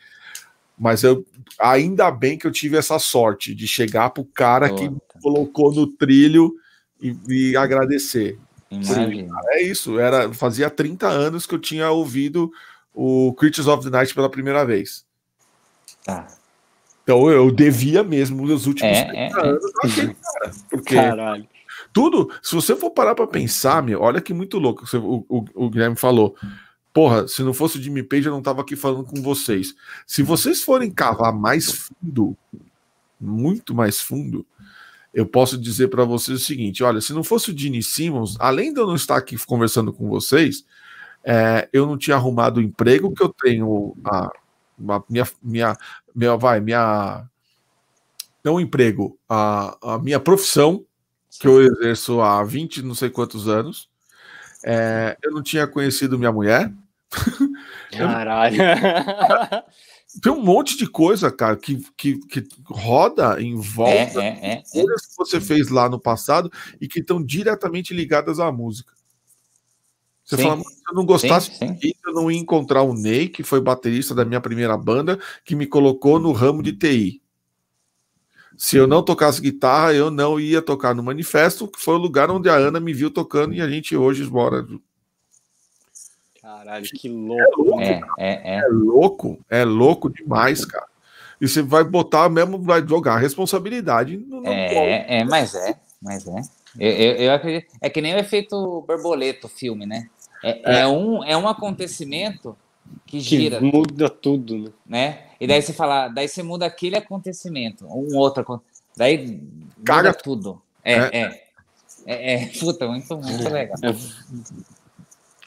Mas 0.78 1.02
eu 1.02 1.24
ainda 1.58 2.10
bem 2.10 2.36
que 2.36 2.46
eu 2.46 2.50
tive 2.50 2.76
essa 2.76 2.98
sorte 2.98 3.54
de 3.54 3.66
chegar 3.66 4.10
pro 4.10 4.24
cara 4.24 4.74
que 4.74 4.90
colocou 5.22 5.72
no 5.72 5.86
trilho 5.86 6.54
e, 7.00 7.16
e 7.28 7.56
agradecer. 7.56 8.38
Sim, 8.70 9.28
é 9.48 9.62
isso. 9.62 9.98
Era, 9.98 10.32
fazia 10.32 10.68
30 10.68 11.08
anos 11.08 11.46
que 11.46 11.54
eu 11.54 11.58
tinha 11.58 11.90
ouvido 11.90 12.52
o 12.92 13.34
Creatures 13.34 13.66
of 13.66 13.84
the 13.84 13.90
Night 13.90 14.14
pela 14.14 14.30
primeira 14.30 14.64
vez. 14.64 15.04
Tá. 16.04 16.26
Então 17.02 17.30
eu 17.30 17.50
devia 17.50 18.02
mesmo 18.02 18.42
os 18.44 18.66
últimos 18.66 18.96
é, 18.96 19.04
30 19.04 19.18
é, 19.18 19.28
é. 19.28 19.48
anos 19.48 19.64
é. 19.64 19.86
Aquele, 19.86 20.14
cara. 20.14 20.52
Porque 20.70 20.94
Caralho. 20.94 21.48
tudo, 21.92 22.30
se 22.42 22.54
você 22.54 22.74
for 22.74 22.90
parar 22.90 23.14
para 23.14 23.26
pensar, 23.26 23.82
meu, 23.82 24.00
olha 24.00 24.20
que 24.20 24.32
muito 24.32 24.58
louco 24.58 24.84
o, 24.96 25.24
o, 25.28 25.44
o 25.54 25.70
Guilherme 25.70 25.96
falou. 25.96 26.34
Porra, 26.92 27.26
se 27.26 27.42
não 27.42 27.52
fosse 27.52 27.76
o 27.76 27.82
Jimmy 27.82 28.04
Page, 28.04 28.26
eu 28.26 28.32
não 28.32 28.40
tava 28.40 28.62
aqui 28.62 28.76
falando 28.76 29.04
com 29.04 29.20
vocês. 29.20 29.74
Se 30.06 30.22
vocês 30.22 30.62
forem 30.62 30.90
cavar 30.90 31.32
mais 31.32 31.72
fundo, 31.72 32.36
muito 33.20 33.74
mais 33.74 34.00
fundo, 34.00 34.46
eu 35.14 35.24
posso 35.24 35.56
dizer 35.56 35.88
para 35.88 36.04
vocês 36.04 36.42
o 36.42 36.44
seguinte: 36.44 36.82
olha, 36.82 37.00
se 37.00 37.12
não 37.12 37.22
fosse 37.22 37.52
o 37.52 37.56
Gene 37.56 37.82
Simmons, 37.82 38.36
além 38.40 38.74
de 38.74 38.80
eu 38.80 38.86
não 38.86 38.96
estar 38.96 39.16
aqui 39.16 39.36
conversando 39.46 39.92
com 39.92 40.08
vocês, 40.08 40.66
é, 41.22 41.68
eu 41.72 41.86
não 41.86 41.96
tinha 41.96 42.16
arrumado 42.16 42.58
o 42.58 42.62
emprego 42.62 43.14
que 43.14 43.22
eu 43.22 43.32
tenho, 43.32 43.96
a, 44.04 44.26
a 44.26 45.02
minha, 45.08 45.26
minha, 45.40 45.76
minha, 46.14 46.36
vai, 46.36 46.60
minha, 46.60 47.24
não 48.42 48.60
emprego, 48.60 49.16
a, 49.28 49.94
a 49.94 49.98
minha 49.98 50.18
profissão, 50.18 50.84
que 51.38 51.46
eu 51.46 51.62
exerço 51.62 52.20
há 52.20 52.42
20 52.42 52.82
não 52.82 52.94
sei 52.94 53.08
quantos 53.08 53.48
anos, 53.48 53.88
é, 54.64 55.16
eu 55.22 55.30
não 55.30 55.42
tinha 55.42 55.66
conhecido 55.66 56.18
minha 56.18 56.32
mulher. 56.32 56.72
Caralho. 57.96 58.58
Tem 60.22 60.32
um 60.32 60.42
monte 60.42 60.76
de 60.76 60.86
coisa, 60.86 61.30
cara, 61.30 61.56
que, 61.56 61.80
que, 61.96 62.18
que 62.26 62.46
roda 62.66 63.40
em 63.42 63.56
volta 63.56 64.22
é, 64.22 64.28
é, 64.28 64.52
é, 64.52 64.62
coisas 64.62 65.06
que 65.06 65.16
você 65.16 65.40
fez 65.40 65.68
lá 65.68 65.88
no 65.88 65.98
passado 65.98 66.50
e 66.80 66.86
que 66.86 67.00
estão 67.00 67.22
diretamente 67.22 67.92
ligadas 67.92 68.38
à 68.38 68.50
música. 68.52 68.92
Você 70.24 70.36
sim. 70.36 70.42
fala, 70.42 70.62
se 70.62 70.82
eu 70.88 70.94
não 70.94 71.04
gostasse 71.04 71.50
sim, 71.54 71.78
sim. 71.80 71.92
eu 72.06 72.12
não 72.14 72.30
ia 72.30 72.38
encontrar 72.38 72.82
o 72.82 72.94
Ney, 72.94 73.28
que 73.28 73.42
foi 73.42 73.60
baterista 73.60 74.14
da 74.14 74.24
minha 74.24 74.40
primeira 74.40 74.76
banda, 74.76 75.18
que 75.44 75.54
me 75.54 75.66
colocou 75.66 76.18
no 76.18 76.32
ramo 76.32 76.62
de 76.62 76.72
TI. 76.72 77.22
Se 78.56 78.76
eu 78.76 78.86
não 78.86 79.02
tocasse 79.02 79.40
guitarra, 79.40 79.92
eu 79.92 80.10
não 80.10 80.38
ia 80.38 80.62
tocar 80.62 80.94
no 80.94 81.02
Manifesto, 81.02 81.66
que 81.66 81.80
foi 81.80 81.94
o 81.94 81.98
lugar 81.98 82.30
onde 82.30 82.48
a 82.48 82.54
Ana 82.54 82.78
me 82.78 82.94
viu 82.94 83.10
tocando 83.10 83.52
e 83.52 83.60
a 83.60 83.68
gente 83.68 83.96
hoje 83.96 84.24
mora 84.30 84.64
Caralho, 86.44 86.86
que 86.90 87.08
louco. 87.08 87.40
É, 87.40 87.56
louco, 87.56 87.80
é, 87.80 88.00
é, 88.18 88.56
é. 88.56 88.58
é 88.58 88.66
louco, 88.68 89.38
é 89.48 89.64
louco 89.64 90.10
demais, 90.10 90.62
cara. 90.66 90.84
E 91.40 91.48
você 91.48 91.62
vai 91.62 91.82
botar 91.82 92.28
mesmo, 92.28 92.58
vai 92.58 92.86
jogar 92.86 93.14
a 93.14 93.18
responsabilidade. 93.18 94.18
No, 94.18 94.46
é, 94.46 95.20
é, 95.20 95.24
mas 95.24 95.54
é, 95.54 95.74
mas 96.02 96.26
é. 96.28 96.42
Eu, 96.78 96.90
eu, 96.90 97.16
eu, 97.16 97.32
acredito. 97.32 97.72
É 97.80 97.88
que 97.88 98.02
nem 98.02 98.14
o 98.14 98.18
efeito 98.18 98.84
borboleta, 98.86 99.46
o 99.46 99.50
filme, 99.50 99.86
né? 99.86 100.06
É, 100.42 100.50
é. 100.50 100.80
é 100.80 100.86
um, 100.86 101.24
é 101.24 101.34
um 101.34 101.48
acontecimento 101.48 102.54
que 103.06 103.20
gira. 103.20 103.58
Que 103.58 103.64
muda 103.64 104.10
tudo, 104.10 104.58
né? 104.58 104.70
né? 104.86 105.18
E 105.40 105.46
daí 105.46 105.62
você 105.62 105.72
fala, 105.72 106.08
daí 106.08 106.28
você 106.28 106.42
muda 106.42 106.66
aquele 106.66 106.96
acontecimento, 106.96 107.86
um 107.86 108.18
outro 108.18 108.62
Daí 108.94 109.40
Caga 109.82 110.08
muda 110.08 110.14
tudo. 110.22 110.62
É, 110.84 110.92
é. 110.92 111.20
é. 111.22 111.44
É, 112.06 112.34
é, 112.34 112.46
puta, 112.60 112.86
muito, 112.86 113.16
muito 113.16 113.48
legal. 113.48 113.78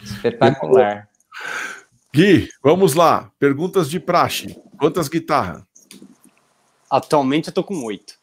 Espetacular. 0.02 1.10
Gui, 2.14 2.50
vamos 2.64 2.94
lá. 2.94 3.32
Perguntas 3.38 3.90
de 3.90 4.00
praxe. 4.00 4.60
Quantas 4.80 5.08
guitarras? 5.08 5.64
Atualmente 6.90 7.50
eu 7.50 7.54
tô 7.54 7.64
com 7.64 7.84
oito. 7.84 8.16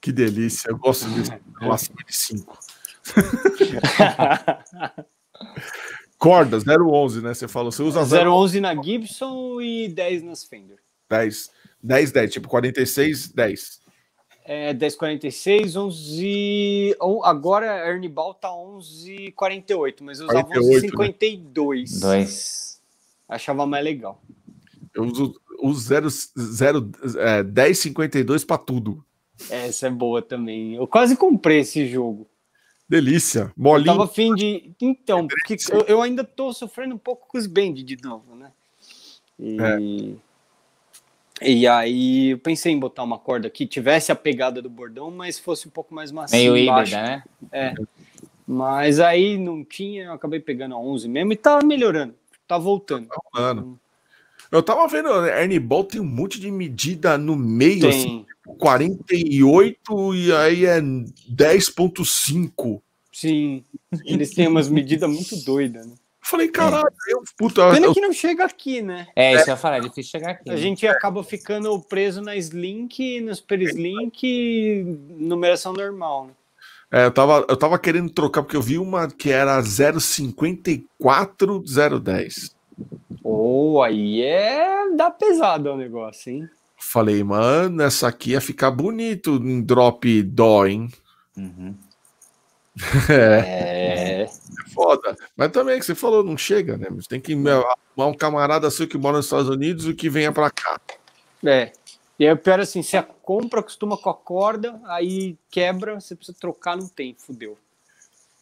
Que 0.00 0.12
delícia. 0.12 0.70
Eu 0.70 0.78
gosto 0.78 1.08
desse 1.10 1.32
acima 1.60 1.98
de 2.06 2.16
cinco. 2.16 2.58
Corda, 6.18 6.58
011, 6.58 7.22
né? 7.22 7.34
Você 7.34 7.48
falou, 7.48 7.72
você 7.72 7.82
usa 7.82 8.02
011 8.02 8.60
na 8.60 8.80
Gibson 8.80 9.60
e 9.60 9.88
10 9.88 10.22
nas 10.22 10.44
Fender. 10.44 10.78
10, 11.08 11.50
10, 11.82 12.12
10, 12.12 12.32
tipo 12.32 12.48
46, 12.48 13.32
10. 13.32 13.79
É, 14.52 14.74
10,46, 14.74 15.76
11. 15.76 16.96
Agora 17.22 17.70
a 17.70 17.88
Ernie 17.88 18.08
Ball 18.08 18.34
tá 18.34 18.48
11,48, 18.48 19.98
mas 20.00 20.18
eu 20.18 20.26
usava 20.26 20.48
11,52. 20.48 22.00
Né? 22.02 22.26
Achava 23.28 23.64
mais 23.64 23.84
legal. 23.84 24.20
Eu 24.92 25.04
uso 25.04 25.40
o 25.60 25.72
0, 25.72 26.08
0, 26.10 26.90
é, 27.18 27.44
10,52 27.44 28.44
para 28.44 28.58
tudo. 28.58 29.04
Essa 29.48 29.86
é 29.86 29.90
boa 29.90 30.20
também. 30.20 30.74
Eu 30.74 30.88
quase 30.88 31.14
comprei 31.16 31.60
esse 31.60 31.86
jogo. 31.86 32.28
Delícia, 32.88 33.52
molinho. 33.56 33.92
Eu 33.92 33.98
tava 33.98 34.04
afim 34.06 34.34
de. 34.34 34.74
Então, 34.80 35.28
porque 35.28 35.56
eu, 35.70 35.82
eu, 35.82 36.02
ainda 36.02 36.24
tô 36.24 36.52
sofrendo 36.52 36.96
um 36.96 36.98
pouco 36.98 37.28
com 37.28 37.38
os 37.38 37.46
band 37.46 37.74
de 37.74 37.96
novo, 38.02 38.34
né? 38.34 38.50
E. 39.38 39.60
É. 39.60 40.29
E 41.42 41.66
aí 41.66 42.30
eu 42.30 42.38
pensei 42.38 42.72
em 42.72 42.78
botar 42.78 43.02
uma 43.02 43.18
corda 43.18 43.48
que 43.48 43.66
tivesse 43.66 44.12
a 44.12 44.16
pegada 44.16 44.60
do 44.60 44.68
bordão, 44.68 45.10
mas 45.10 45.38
fosse 45.38 45.66
um 45.66 45.70
pouco 45.70 45.94
mais 45.94 46.12
macio. 46.12 46.36
Meio 46.36 46.56
híbrida, 46.56 47.02
né? 47.02 47.22
É. 47.50 47.74
Mas 48.46 49.00
aí 49.00 49.38
não 49.38 49.64
tinha, 49.64 50.04
eu 50.04 50.12
acabei 50.12 50.40
pegando 50.40 50.74
a 50.74 50.78
11 50.78 51.08
mesmo 51.08 51.32
e 51.32 51.36
tá 51.36 51.60
melhorando, 51.64 52.14
tá 52.46 52.58
voltando. 52.58 53.06
Tá 53.06 53.16
voltando. 53.32 53.80
Eu 54.50 54.62
tava 54.62 54.86
vendo, 54.88 55.08
a 55.08 55.40
Ernie 55.40 55.60
Ball 55.60 55.84
tem 55.84 56.00
um 56.00 56.04
monte 56.04 56.40
de 56.40 56.50
medida 56.50 57.16
no 57.16 57.36
meio, 57.36 57.82
tem. 57.82 57.90
assim, 57.90 58.26
48 58.58 60.14
e 60.14 60.32
aí 60.32 60.66
é 60.66 60.80
10.5. 60.80 62.82
Sim, 63.12 63.64
eles 64.04 64.34
têm 64.34 64.48
umas 64.48 64.68
medidas 64.68 65.08
muito 65.08 65.36
doidas, 65.44 65.86
né? 65.86 65.94
Falei, 66.30 66.46
caralho, 66.46 66.86
é. 66.86 67.12
eu, 67.12 67.24
puta. 67.36 67.72
Pena 67.72 67.86
eu... 67.86 67.92
que 67.92 68.00
não 68.00 68.12
chega 68.12 68.44
aqui, 68.44 68.80
né? 68.80 69.08
É, 69.16 69.34
isso 69.34 69.42
é. 69.42 69.46
eu 69.48 69.54
ia 69.54 69.56
falar, 69.56 69.78
é 69.78 69.80
difícil 69.80 70.12
chegar 70.12 70.30
aqui. 70.30 70.48
A 70.48 70.52
né? 70.52 70.58
gente 70.58 70.86
acaba 70.86 71.24
ficando 71.24 71.76
preso 71.80 72.22
na 72.22 72.36
Slink, 72.36 73.20
no 73.20 73.34
Super 73.34 73.60
Slink, 73.62 74.84
numeração 75.18 75.72
normal, 75.72 76.26
né? 76.26 76.32
É, 76.92 77.06
eu 77.06 77.10
tava, 77.10 77.44
eu 77.48 77.56
tava 77.56 77.76
querendo 77.80 78.10
trocar, 78.10 78.44
porque 78.44 78.56
eu 78.56 78.62
vi 78.62 78.78
uma 78.78 79.08
que 79.08 79.30
era 79.30 79.60
054 79.60 81.64
010. 82.00 82.54
Oh, 83.24 83.82
aí 83.82 84.22
é. 84.22 84.88
dá 84.94 85.10
pesado 85.10 85.72
o 85.72 85.76
negócio, 85.76 86.32
hein? 86.32 86.48
Falei, 86.76 87.24
mano, 87.24 87.82
essa 87.82 88.06
aqui 88.06 88.30
ia 88.30 88.40
ficar 88.40 88.70
bonito 88.70 89.34
em 89.36 89.60
drop 89.60 90.22
dó, 90.22 90.64
hein? 90.64 90.88
Uhum. 91.36 91.74
É. 93.08 94.22
é. 94.22 94.30
Foda. 94.72 95.16
Mas 95.36 95.50
também 95.50 95.78
que 95.78 95.84
você 95.84 95.94
falou, 95.94 96.22
não 96.22 96.36
chega, 96.36 96.76
né? 96.76 96.86
Você 96.90 97.08
tem 97.08 97.20
que 97.20 97.32
arrumar 97.32 98.06
um 98.06 98.14
camarada 98.14 98.70
seu 98.70 98.86
que 98.86 98.96
mora 98.96 99.16
nos 99.16 99.26
Estados 99.26 99.48
Unidos 99.48 99.86
e 99.86 99.94
que 99.94 100.08
venha 100.08 100.32
para 100.32 100.50
cá. 100.50 100.80
É. 101.44 101.72
E 102.18 102.26
é 102.26 102.34
pior 102.34 102.60
assim, 102.60 102.82
se 102.82 102.96
a 102.96 103.02
compra 103.02 103.60
acostuma 103.60 103.96
com 103.96 104.10
a 104.10 104.14
corda, 104.14 104.78
aí 104.84 105.36
quebra, 105.50 105.98
você 105.98 106.14
precisa 106.14 106.36
trocar, 106.38 106.76
não 106.76 106.86
tem, 106.86 107.16
fudeu. 107.18 107.56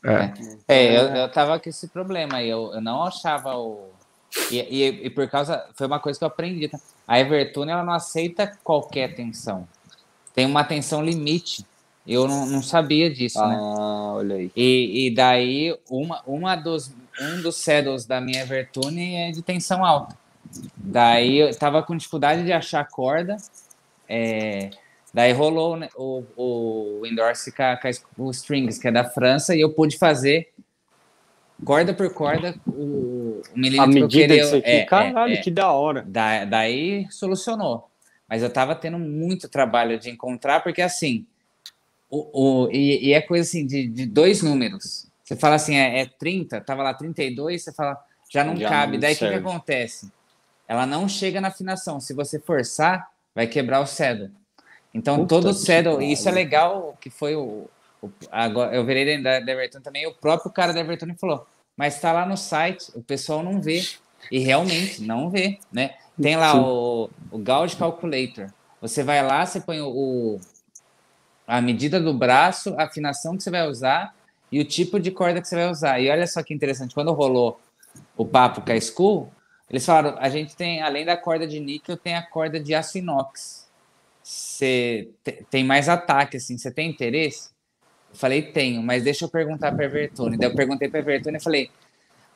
É, 0.04 0.32
é 0.68 0.98
eu, 0.98 1.02
eu 1.16 1.28
tava 1.30 1.58
com 1.58 1.68
esse 1.68 1.88
problema 1.88 2.36
aí, 2.38 2.48
eu, 2.48 2.72
eu 2.72 2.80
não 2.80 3.04
achava 3.04 3.56
o. 3.56 3.88
E, 4.50 4.58
e, 4.58 5.06
e, 5.06 5.10
por 5.10 5.28
causa. 5.28 5.66
Foi 5.74 5.86
uma 5.86 5.98
coisa 5.98 6.18
que 6.18 6.24
eu 6.24 6.28
aprendi. 6.28 6.68
Tá? 6.68 6.78
A 7.06 7.18
Evertune 7.18 7.70
ela 7.70 7.82
não 7.82 7.92
aceita 7.92 8.58
qualquer 8.62 9.14
tensão. 9.14 9.66
Tem 10.34 10.44
uma 10.44 10.64
tensão 10.64 11.02
limite. 11.02 11.64
Eu 12.08 12.26
não, 12.26 12.46
não 12.46 12.62
sabia 12.62 13.10
disso, 13.10 13.38
ah, 13.38 13.48
né? 13.48 13.56
Ah, 13.56 14.12
olha 14.14 14.36
aí. 14.36 14.50
E, 14.56 15.06
e 15.06 15.14
daí, 15.14 15.78
uma, 15.90 16.22
uma 16.26 16.56
dos, 16.56 16.90
um 17.20 17.42
dos 17.42 17.56
saddles 17.56 18.06
da 18.06 18.18
minha 18.18 18.40
Evertune 18.40 19.14
é 19.14 19.30
de 19.30 19.42
tensão 19.42 19.84
alta. 19.84 20.16
Daí 20.74 21.36
eu 21.36 21.54
tava 21.54 21.82
com 21.82 21.94
dificuldade 21.94 22.44
de 22.44 22.52
achar 22.52 22.88
corda. 22.88 23.36
É, 24.08 24.70
daí 25.12 25.32
rolou 25.32 25.76
né, 25.76 25.90
o, 25.94 26.24
o 26.34 27.06
endorse 27.06 27.52
com, 27.52 27.62
a, 27.62 27.78
com 28.16 28.24
o 28.24 28.30
Strings, 28.30 28.78
que 28.78 28.88
é 28.88 28.90
da 28.90 29.04
França, 29.04 29.54
e 29.54 29.60
eu 29.60 29.70
pude 29.70 29.98
fazer 29.98 30.48
corda 31.62 31.92
por 31.92 32.10
corda 32.14 32.54
o, 32.66 32.72
o 32.72 33.42
milímetro 33.54 33.82
a 33.82 33.86
medida 33.86 34.08
que 34.08 34.16
eu 34.16 34.28
queria. 34.28 34.42
Disso 34.44 34.56
aqui, 34.56 34.70
é, 34.70 34.84
caralho, 34.86 35.34
é, 35.34 35.36
que 35.36 35.50
da 35.50 35.70
hora. 35.72 36.02
Da, 36.06 36.46
daí 36.46 37.06
solucionou. 37.10 37.90
Mas 38.26 38.42
eu 38.42 38.50
tava 38.50 38.74
tendo 38.74 38.98
muito 38.98 39.46
trabalho 39.46 39.98
de 39.98 40.08
encontrar, 40.08 40.62
porque 40.62 40.80
assim, 40.80 41.26
o, 42.10 42.64
o, 42.66 42.70
e, 42.70 43.08
e, 43.08 43.12
é 43.12 43.20
coisa 43.20 43.46
assim 43.46 43.66
de, 43.66 43.86
de, 43.86 44.06
dois 44.06 44.42
números. 44.42 45.06
Você 45.22 45.36
fala 45.36 45.56
assim, 45.56 45.76
é, 45.76 46.00
é 46.00 46.06
30, 46.06 46.60
tava 46.62 46.82
lá 46.82 46.94
32, 46.94 47.62
você 47.62 47.72
fala, 47.72 47.98
já 48.30 48.42
não 48.42 48.56
já 48.56 48.68
cabe. 48.68 48.92
Não 48.92 49.00
Daí 49.00 49.14
o 49.14 49.18
que, 49.18 49.28
que, 49.28 49.34
acontece? 49.34 50.10
Ela 50.66 50.86
não 50.86 51.08
chega 51.08 51.40
na 51.40 51.48
afinação. 51.48 52.00
Se 52.00 52.14
você 52.14 52.38
forçar, 52.38 53.10
vai 53.34 53.46
quebrar 53.46 53.80
o 53.80 53.86
cedo. 53.86 54.30
Então, 54.92 55.18
Puta 55.18 55.28
todo 55.28 55.52
cedo, 55.52 56.00
e 56.00 56.12
isso 56.12 56.28
é 56.28 56.32
legal, 56.32 56.96
que 57.00 57.10
foi 57.10 57.36
o. 57.36 57.68
o 58.00 58.10
agora, 58.30 58.74
eu 58.74 58.84
virei 58.86 59.22
da, 59.22 59.40
da 59.40 59.52
Everton 59.52 59.80
também, 59.80 60.06
o 60.06 60.14
próprio 60.14 60.50
cara 60.50 60.72
da 60.72 60.80
Everton 60.80 61.14
falou, 61.20 61.46
mas 61.76 61.94
está 61.94 62.10
lá 62.10 62.24
no 62.24 62.36
site, 62.36 62.90
o 62.94 63.02
pessoal 63.02 63.42
não 63.42 63.60
vê. 63.60 63.82
E 64.32 64.38
realmente 64.38 65.02
não 65.02 65.30
vê, 65.30 65.58
né? 65.72 65.94
Tem 66.20 66.36
lá 66.36 66.60
o, 66.60 67.08
o 67.30 67.38
Gauge 67.38 67.76
Calculator. 67.76 68.48
Você 68.80 69.04
vai 69.04 69.22
lá, 69.22 69.46
você 69.46 69.60
põe 69.60 69.80
o, 69.80 70.40
a 71.48 71.62
medida 71.62 71.98
do 71.98 72.12
braço, 72.12 72.74
a 72.76 72.84
afinação 72.84 73.34
que 73.34 73.42
você 73.42 73.50
vai 73.50 73.66
usar 73.66 74.14
e 74.52 74.60
o 74.60 74.64
tipo 74.66 75.00
de 75.00 75.10
corda 75.10 75.40
que 75.40 75.48
você 75.48 75.56
vai 75.56 75.70
usar. 75.70 75.98
E 75.98 76.10
olha 76.10 76.26
só 76.26 76.42
que 76.42 76.52
interessante, 76.52 76.94
quando 76.94 77.10
rolou 77.12 77.58
o 78.14 78.26
papo 78.26 78.60
com 78.60 78.70
a 78.70 78.78
School, 78.78 79.32
eles 79.70 79.84
falaram, 79.84 80.18
a 80.18 80.28
gente 80.28 80.54
tem, 80.54 80.82
além 80.82 81.06
da 81.06 81.16
corda 81.16 81.46
de 81.46 81.58
níquel, 81.58 81.96
tem 81.96 82.14
a 82.14 82.22
corda 82.22 82.60
de 82.60 82.74
aço 82.74 82.98
inox. 82.98 83.66
Você 84.22 85.08
tem 85.48 85.64
mais 85.64 85.88
ataque, 85.88 86.36
assim, 86.36 86.58
você 86.58 86.70
tem 86.70 86.90
interesse? 86.90 87.48
Eu 88.10 88.16
falei, 88.16 88.42
tenho, 88.42 88.82
mas 88.82 89.02
deixa 89.02 89.24
eu 89.24 89.28
perguntar 89.30 89.72
para 89.72 89.84
a 89.84 89.86
Evertone. 89.86 90.36
Daí 90.36 90.50
eu 90.50 90.54
perguntei 90.54 90.90
para 90.90 91.00
a 91.00 91.02
Evertone 91.02 91.38
e 91.38 91.40
falei, 91.40 91.70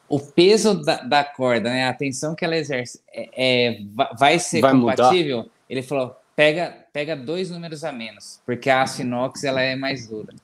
o 0.09 0.19
peso 0.19 0.83
da, 0.83 1.03
da, 1.03 1.23
corda, 1.23 1.69
né, 1.69 1.87
a 1.87 1.93
tensão 1.93 2.35
que 2.35 2.47
ela 2.47 2.57
exerce, 2.57 3.03
é, 3.13 3.29
é 3.37 3.79
vai 4.19 4.39
ser 4.39 4.63
vai 4.63 4.73
compatível? 4.73 5.39
Mudar. 5.39 5.51
Ele 5.69 5.83
falou, 5.83 6.17
pega, 6.37 6.87
pega 6.93 7.17
dois 7.17 7.51
números 7.51 7.85
a 7.85 7.93
menos, 7.93 8.41
porque 8.45 8.71
a 8.71 8.83
aço 8.83 9.03
inox 9.03 9.45
ela 9.45 9.61
é 9.61 9.77
mais 9.77 10.09
dura. 10.09 10.35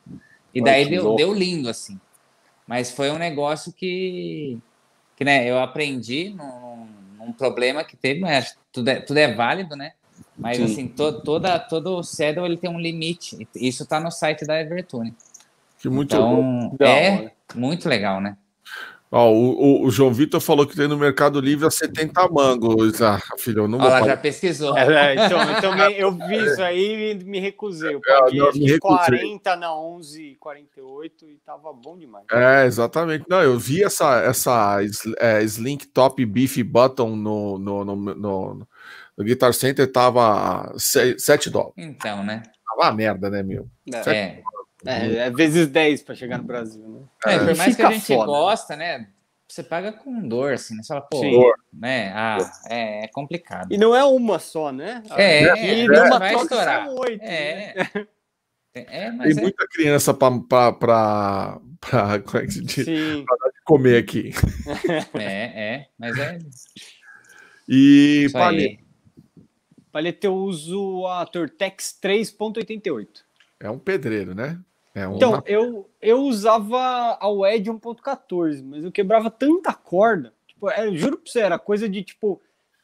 E 0.55 0.62
daí 0.62 0.89
deu, 0.89 1.15
deu 1.15 1.32
lindo, 1.32 1.69
assim. 1.69 2.01
Mas 2.66 2.90
foi 2.90 3.10
um 3.10 3.19
negócio 3.19 3.73
que, 3.73 4.59
que 5.16 5.24
né, 5.24 5.48
eu 5.48 5.59
aprendi 5.59 6.31
num, 6.31 6.86
num 7.19 7.32
problema 7.32 7.85
que 7.85 7.97
teve, 7.97 8.20
mas 8.20 8.56
tudo 8.73 8.89
é, 8.89 9.01
tudo 9.01 9.16
é 9.19 9.32
válido, 9.32 9.74
né? 9.77 9.93
Mas 10.36 10.56
Sim. 10.59 10.65
assim, 10.65 10.89
to, 10.89 11.20
toda, 11.23 11.59
todo 11.59 11.98
o 11.98 12.44
ele 12.44 12.56
tem 12.56 12.70
um 12.70 12.78
limite. 12.78 13.48
Isso 13.55 13.82
está 13.82 13.98
no 13.98 14.10
site 14.10 14.44
da 14.44 14.60
Evertune. 14.60 15.15
Que 15.78 15.89
muito 15.89 16.15
então, 16.15 16.70
bom. 16.78 16.85
é 16.85 17.32
muito 17.55 17.89
legal, 17.89 18.20
né? 18.20 18.36
Ó, 19.10 19.32
o, 19.32 19.86
o, 19.86 19.90
João 19.90 20.12
Vitor 20.12 20.39
falou 20.39 20.66
que 20.66 20.76
tem 20.76 20.86
no 20.86 20.98
Mercado 20.98 21.40
Livre 21.40 21.66
a 21.66 21.70
70 21.70 22.28
mangos. 22.28 23.01
Ah, 23.01 23.18
filho, 23.39 23.62
eu 23.62 23.68
não 23.68 23.80
Ela 23.80 24.05
já 24.05 24.16
pesquisou. 24.18 24.76
É, 24.76 25.14
então, 25.24 25.40
eu 25.51 25.60
também 25.62 25.97
eu 25.97 26.12
vi 26.12 26.36
isso 26.36 26.62
aí 26.62 27.12
e 27.12 27.24
me 27.24 27.40
recusei. 27.40 27.94
Eu 27.94 28.01
é, 28.06 28.20
paguei 28.20 28.40
é, 28.40 28.44
não, 28.44 28.52
me 28.52 28.78
40 28.78 29.56
na 29.56 29.68
11,48 29.68 31.10
e 31.22 31.39
tava 31.44 31.72
bom 31.72 31.97
demais. 31.97 32.26
É, 32.30 32.66
exatamente. 32.66 33.24
Não, 33.30 33.43
eu 33.43 33.59
vi 33.59 33.82
essa, 33.82 34.20
essa 34.20 34.78
é, 35.18 35.43
Slink 35.43 35.86
Top 35.86 36.24
Beef 36.26 36.59
Button 36.62 37.16
no, 37.16 37.59
no, 37.59 37.85
no, 37.86 37.97
no, 37.97 38.68
no 39.16 39.24
Guitar 39.24 39.55
Center, 39.55 39.90
tava 39.90 40.70
7 40.76 41.48
dólares. 41.48 41.74
Então, 41.78 42.22
né? 42.22 42.43
Tava 42.66 42.90
uma 42.90 42.93
merda, 42.93 43.30
né, 43.30 43.43
meu? 43.43 43.66
É. 44.06 44.43
É, 44.87 45.17
é 45.17 45.31
vezes 45.31 45.69
10 45.69 46.03
para 46.03 46.15
chegar 46.15 46.39
no 46.39 46.45
Brasil, 46.45 46.87
né? 46.89 47.01
É, 47.27 47.39
por 47.39 47.57
mais 47.57 47.75
que 47.75 47.83
a 47.83 47.91
gente 47.91 48.07
foda. 48.07 48.27
gosta, 48.27 48.77
né? 48.77 49.09
Você 49.49 49.63
paga 49.63 49.93
com 49.93 50.29
dor, 50.29 50.53
assim, 50.53 50.75
né? 50.77 50.83
Você 50.83 50.89
fala, 50.89 51.01
pô, 51.01 51.55
né? 51.73 52.13
Ah, 52.15 52.39
é, 52.69 53.05
é, 53.05 53.09
complicado. 53.09 53.73
E 53.73 53.79
não 53.79 53.97
é 53.97 54.05
uma 54.05 54.39
só, 54.39 54.71
né? 54.71 55.03
É, 55.11 55.43
e 55.43 55.81
é, 55.81 55.87
numa 55.87 56.19
vai 56.19 56.35
estourar. 56.35 56.89
Oito, 56.91 57.23
é. 57.23 57.75
Né? 57.75 58.07
É, 58.75 59.11
mas 59.11 59.35
Tem 59.35 59.39
é. 59.39 59.43
muita 59.43 59.67
criança 59.69 60.15
para 60.15 61.59
como 62.25 62.43
é 62.43 62.47
que 62.47 62.53
se 62.53 62.63
diz? 62.63 62.85
Pra 63.25 63.37
comer 63.65 63.97
aqui. 63.97 64.33
É, 65.15 65.75
é, 65.75 65.87
mas 65.99 66.19
é. 66.19 66.39
E 67.71 68.29
paleta. 68.33 68.83
Paleta 69.93 70.27
eu 70.27 70.35
uso 70.35 71.07
a 71.07 71.27
Tortex 71.27 71.99
3.88. 72.03 73.07
É 73.61 73.69
um 73.69 73.79
pedreiro, 73.79 74.35
né? 74.35 74.59
É 74.94 75.06
uma... 75.06 75.16
Então, 75.16 75.43
eu, 75.47 75.89
eu 76.01 76.20
usava 76.23 77.19
a 77.20 77.28
WED 77.28 77.70
1.14, 77.70 78.65
mas 78.65 78.85
eu 78.85 78.93
quebrava 78.93 79.31
tanta 79.31 79.73
corda. 79.73 80.32
Tipo, 80.47 80.70
é, 80.70 80.90
juro 80.94 81.19
pra 81.19 81.31
você, 81.31 81.40
era 81.40 81.59
coisa 81.59 81.89
de 81.89 82.02
tipo, 82.02 82.40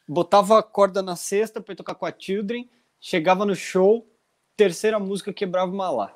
botava 0.07 0.59
a 0.59 0.63
corda 0.63 1.01
na 1.01 1.15
sexta 1.15 1.59
para 1.59 1.75
tocar 1.75 1.95
com 1.95 2.05
a 2.05 2.13
Children, 2.17 2.69
chegava 2.99 3.45
no 3.45 3.55
show, 3.55 4.07
terceira 4.55 4.99
música 4.99 5.33
quebrava 5.33 5.71
uma 5.71 5.89
lá. 5.89 6.15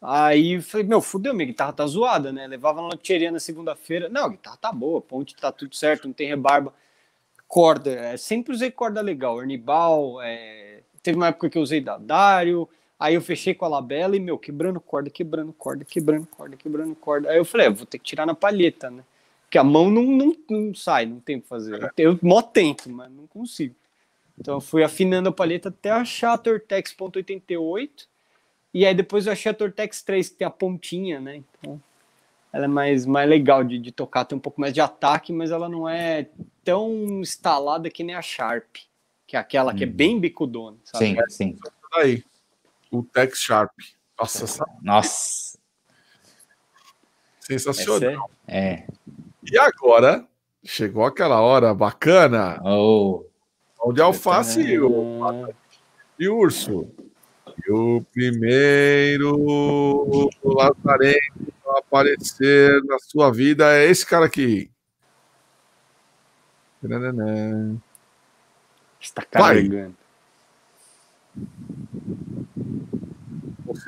Aí 0.00 0.60
falei, 0.60 0.84
meu, 0.84 1.00
fudeu, 1.00 1.32
minha 1.32 1.46
guitarra 1.46 1.72
tá 1.72 1.86
zoada, 1.86 2.32
né? 2.32 2.48
Levava 2.48 2.82
na 2.82 2.88
loteria 2.88 3.30
na 3.30 3.38
segunda-feira. 3.38 4.08
Não, 4.08 4.24
a 4.24 4.28
guitarra 4.30 4.56
tá 4.56 4.72
boa, 4.72 5.00
ponte 5.00 5.36
tá 5.36 5.52
tudo 5.52 5.76
certo, 5.76 6.08
não 6.08 6.12
tem 6.12 6.26
rebarba. 6.26 6.74
Corda, 7.46 7.92
é, 7.92 8.16
sempre 8.16 8.52
usei 8.52 8.70
corda 8.72 9.00
legal. 9.00 9.40
Ernibal, 9.40 10.20
é, 10.20 10.80
teve 11.02 11.16
uma 11.16 11.28
época 11.28 11.48
que 11.48 11.56
eu 11.56 11.62
usei 11.62 11.80
da 11.80 11.98
Dario, 11.98 12.68
Aí 13.02 13.14
eu 13.14 13.20
fechei 13.20 13.52
com 13.52 13.64
a 13.64 13.68
labela 13.68 14.14
e, 14.14 14.20
meu, 14.20 14.38
quebrando 14.38 14.80
corda, 14.80 15.10
quebrando 15.10 15.52
corda, 15.52 15.84
quebrando 15.84 16.24
corda, 16.24 16.56
quebrando 16.56 16.94
corda. 16.94 17.30
Aí 17.30 17.36
eu 17.36 17.44
falei, 17.44 17.66
é, 17.66 17.70
vou 17.70 17.84
ter 17.84 17.98
que 17.98 18.04
tirar 18.04 18.24
na 18.24 18.32
palheta, 18.32 18.92
né? 18.92 19.02
Porque 19.42 19.58
a 19.58 19.64
mão 19.64 19.90
não, 19.90 20.04
não, 20.04 20.36
não 20.48 20.72
sai, 20.72 21.04
não 21.04 21.18
tem 21.18 21.38
o 21.38 21.42
que 21.42 21.48
fazer. 21.48 21.92
Eu 21.98 22.16
mó 22.22 22.40
tento, 22.40 22.88
mas 22.88 23.10
não 23.10 23.26
consigo. 23.26 23.74
Então 24.38 24.54
eu 24.54 24.60
fui 24.60 24.84
afinando 24.84 25.28
a 25.28 25.32
palheta 25.32 25.68
até 25.68 25.90
achar 25.90 26.34
a 26.34 26.38
Tortex 26.38 26.94
.88 26.94 28.06
e 28.72 28.86
aí 28.86 28.94
depois 28.94 29.26
eu 29.26 29.32
achei 29.32 29.50
a 29.50 29.54
Tortex 29.54 30.00
3 30.02 30.28
que 30.28 30.36
tem 30.36 30.46
a 30.46 30.50
pontinha, 30.50 31.18
né? 31.18 31.42
Então 31.58 31.82
ela 32.52 32.66
é 32.66 32.68
mais, 32.68 33.04
mais 33.04 33.28
legal 33.28 33.64
de, 33.64 33.80
de 33.80 33.90
tocar, 33.90 34.24
tem 34.26 34.38
um 34.38 34.40
pouco 34.40 34.60
mais 34.60 34.72
de 34.72 34.80
ataque, 34.80 35.32
mas 35.32 35.50
ela 35.50 35.68
não 35.68 35.88
é 35.88 36.28
tão 36.62 36.92
instalada 37.20 37.90
que 37.90 38.04
nem 38.04 38.14
a 38.14 38.22
Sharp, 38.22 38.76
que 39.26 39.34
é 39.34 39.40
aquela 39.40 39.74
que 39.74 39.82
é 39.82 39.88
uhum. 39.88 39.92
bem 39.92 40.20
bicudona, 40.20 40.76
sabe? 40.84 41.06
Sim, 41.06 41.16
sim. 41.28 41.58
Aí 41.94 42.22
o 42.92 43.02
Tex 43.02 43.38
Sharp. 43.38 43.72
Nossa, 44.20 44.64
Nossa. 44.82 45.58
Sensacional. 47.40 48.30
É. 48.46 48.86
E 49.50 49.58
agora 49.58 50.24
chegou 50.64 51.04
aquela 51.04 51.40
hora 51.40 51.74
bacana. 51.74 52.60
Oh. 52.62 53.24
Onde 53.84 54.00
alface 54.00 54.60
e 54.60 54.78
o, 54.78 55.48
e 56.18 56.28
o 56.28 56.36
urso. 56.36 56.88
E 57.66 57.72
o 57.72 58.04
primeiro 58.12 60.30
lazarento 60.44 61.52
a 61.66 61.80
aparecer 61.80 62.80
na 62.84 62.98
sua 63.00 63.32
vida 63.32 63.76
é 63.76 63.86
esse 63.86 64.06
cara 64.06 64.26
aqui. 64.26 64.70
Está 69.00 69.24
carregando. 69.24 69.96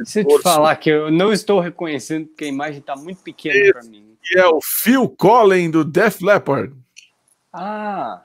Se 0.05 0.21
eu 0.21 0.27
te 0.27 0.43
falar 0.43 0.77
que 0.77 0.91
eu 0.91 1.11
não 1.11 1.33
estou 1.33 1.61
reconhecendo 1.61 2.27
porque 2.27 2.45
a 2.45 2.49
imagem 2.49 2.81
está 2.81 2.97
muito 2.97 3.23
pequena 3.23 3.73
para 3.73 3.83
mim. 3.85 4.17
E 4.33 4.39
é 4.39 4.47
o 4.47 4.59
Phil 4.63 5.09
Collen 5.09 5.71
do 5.71 5.85
Def 5.85 6.21
Leppard. 6.21 6.75
Ah, 7.53 8.25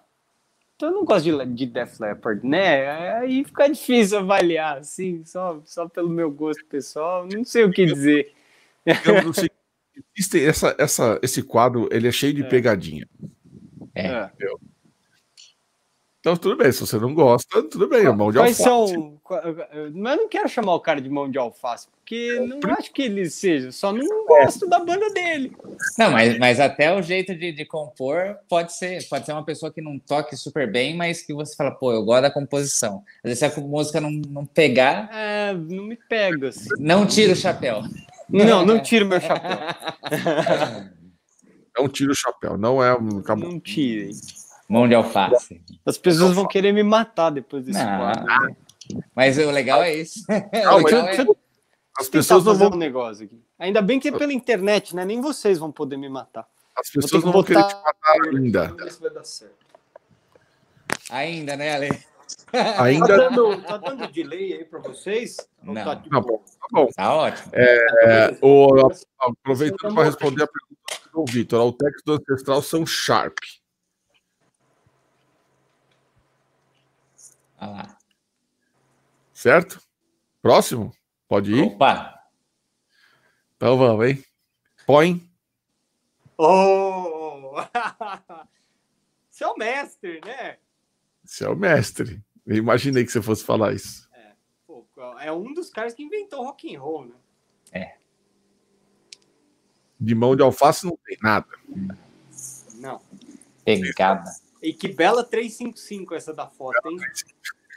então 0.80 0.90
eu 0.90 0.96
não 0.96 1.04
gosto 1.04 1.26
de, 1.26 1.46
de 1.54 1.66
Def 1.66 2.00
Leppard, 2.00 2.48
né? 2.48 3.18
Aí 3.18 3.44
fica 3.44 3.68
difícil 3.68 4.20
avaliar, 4.20 4.78
assim, 4.78 5.26
só, 5.26 5.62
só 5.66 5.90
pelo 5.90 6.10
meu 6.10 6.32
gosto 6.32 6.66
pessoal, 6.66 7.28
não 7.28 7.44
sei 7.44 7.66
o 7.66 7.72
que 7.72 7.86
dizer. 7.86 8.34
Eu, 8.86 9.34
sei, 10.24 10.48
essa, 10.48 10.74
essa, 10.80 11.20
esse 11.22 11.44
quadro, 11.44 11.90
ele 11.92 12.08
é 12.08 12.12
cheio 12.14 12.34
de 12.34 12.44
é. 12.44 12.48
pegadinha. 12.48 13.06
É. 13.94 14.08
é. 14.08 14.32
Então, 16.20 16.36
tudo 16.36 16.58
bem. 16.58 16.72
Se 16.72 16.82
você 16.82 16.98
não 16.98 17.14
gosta, 17.14 17.64
tudo 17.64 17.88
bem. 17.88 18.06
É 18.06 18.12
mão 18.12 18.32
de 18.32 18.38
alface. 18.38 18.62
São... 18.62 19.20
Mas 19.94 20.16
eu 20.16 20.24
não 20.24 20.28
quero 20.28 20.50
chamar 20.50 20.76
o 20.76 20.80
cara 20.80 21.00
de 21.00 21.10
mão 21.10 21.30
de 21.30 21.38
alface, 21.38 21.88
porque 21.88 22.40
não 22.40 22.74
acho 22.74 22.92
que 22.92 23.04
ele 23.04 23.30
seja. 23.30 23.72
Só 23.72 23.94
não 23.94 24.26
gosto 24.26 24.68
da 24.68 24.80
banda 24.80 25.10
dele. 25.12 25.56
Não, 25.98 26.12
mas, 26.12 26.38
mas 26.38 26.60
até 26.60 26.94
o 26.94 27.02
jeito 27.02 27.34
de, 27.36 27.52
de 27.54 27.64
compor 27.64 28.38
pode 28.50 28.74
ser, 28.76 29.08
pode 29.08 29.26
ser 29.26 29.32
uma 29.32 29.46
pessoa 29.46 29.72
que 29.72 29.82
não 29.82 29.98
toque 29.98 30.36
super 30.36 30.70
bem, 30.70 30.96
mas 30.96 31.22
que 31.22 31.34
você 31.34 31.56
fala, 31.56 31.72
pô, 31.72 31.94
eu 31.94 32.04
gosto 32.04 32.24
da 32.24 32.32
composição. 32.32 33.04
Às 33.24 33.30
vezes 33.30 33.40
se 33.40 33.46
a 33.46 33.62
música 33.62 34.02
não, 34.02 34.12
não 34.12 34.46
pegar. 34.46 35.10
É, 35.14 35.54
não 35.54 35.84
me 35.84 35.96
pega. 35.96 36.50
Assim. 36.50 36.68
Não 36.80 37.06
tira 37.06 37.34
o 37.34 37.36
chapéu. 37.36 37.82
Não, 38.28 38.66
não 38.66 38.82
tiro 38.82 39.06
meu 39.06 39.22
chapéu. 39.22 39.58
Não 41.78 41.88
tira 41.88 42.12
o 42.12 42.16
chapéu, 42.16 42.58
não 42.58 42.84
é. 42.84 43.00
Não 43.00 43.60
tire. 43.60 44.12
Mão 44.70 44.88
de 44.88 44.94
alface. 44.94 45.62
As 45.84 45.98
pessoas 45.98 46.36
vão 46.36 46.48
querer 46.48 46.72
me 46.72 46.84
matar 46.84 47.32
depois 47.32 47.66
desse 47.66 47.84
não, 47.84 47.98
quadro. 47.98 48.24
Né? 48.24 48.56
Mas 49.16 49.38
o 49.40 49.50
legal 49.50 49.82
é 49.82 49.96
isso. 49.96 50.24
Não, 50.30 50.78
legal 50.86 51.08
é... 51.08 51.26
As 51.98 52.08
pessoas 52.08 52.46
não 52.46 52.56
vão 52.56 52.72
um 52.72 52.78
negócio 52.78 53.26
aqui. 53.26 53.44
Ainda 53.58 53.82
bem 53.82 54.00
que 54.00 54.10
é 54.10 54.12
pela 54.12 54.32
internet, 54.32 54.96
né? 54.96 55.04
Nem 55.04 55.20
vocês 55.20 55.58
vão 55.58 55.72
poder 55.72 55.98
me 55.98 56.08
matar. 56.08 56.48
As 56.78 56.90
pessoas 56.90 57.24
não 57.24 57.32
vão 57.32 57.42
botar... 57.42 57.64
querer 57.64 57.68
te 57.68 57.76
matar 57.76 58.28
ainda. 58.30 58.76
Ainda, 61.10 61.58
né, 61.58 61.74
Ale? 61.74 61.90
Ainda. 62.80 63.08
Tá 63.08 63.30
dando, 63.30 63.62
tá 63.64 63.78
dando 63.78 64.08
delay 64.12 64.54
aí 64.54 64.66
para 64.66 64.80
vocês? 64.80 65.38
Não. 65.64 65.74
Tá, 65.74 65.96
tipo... 65.96 66.10
tá, 66.10 66.22
bom, 66.22 66.38
tá 66.38 66.68
bom. 66.72 66.88
Tá 66.96 67.16
ótimo. 67.16 67.52
É, 67.54 68.38
o, 68.42 68.92
aproveitando 69.20 69.96
para 69.96 70.04
responder 70.04 70.44
a 70.44 70.48
pergunta 70.48 71.10
do 71.14 71.26
Vitor, 71.26 71.68
o 71.68 71.74
texto 71.74 72.06
do 72.06 72.14
ancestral 72.14 72.62
são 72.62 72.86
Sharp. 72.86 73.38
Olha 77.60 77.72
lá. 77.72 77.98
Certo? 79.34 79.82
Próximo? 80.42 80.94
Pode 81.28 81.54
ir? 81.54 81.64
Opa! 81.64 82.20
Então 83.56 83.78
vamos, 83.78 84.08
hein? 84.08 84.24
Põe. 84.86 85.30
Oh! 86.38 87.54
Você 89.30 89.44
é 89.44 89.48
o 89.48 89.58
mestre, 89.58 90.22
né? 90.26 90.58
Você 91.24 91.46
é 91.46 91.50
o 91.50 91.56
mestre. 91.56 92.24
Eu 92.46 92.56
imaginei 92.58 93.06
que 93.06 93.12
você 93.12 93.22
fosse 93.22 93.44
falar 93.44 93.74
isso. 93.74 94.10
É, 94.14 94.34
pô, 94.66 94.86
é, 95.20 95.32
um 95.32 95.54
dos 95.54 95.70
caras 95.70 95.94
que 95.94 96.04
inventou 96.04 96.44
rock 96.44 96.76
and 96.76 96.80
roll, 96.80 97.06
né? 97.06 97.16
É. 97.72 97.96
De 100.00 100.16
mão 100.16 100.36
de 100.36 100.42
alface 100.42 100.86
não 100.86 100.98
tem 101.06 101.18
nada. 101.22 101.48
Não. 102.76 103.02
Pegada. 103.64 104.32
E 104.62 104.74
que 104.74 104.90
bela 104.90 105.24
355 105.24 106.16
essa 106.16 106.34
da 106.34 106.48
foto, 106.48 106.90
hein? 106.90 106.98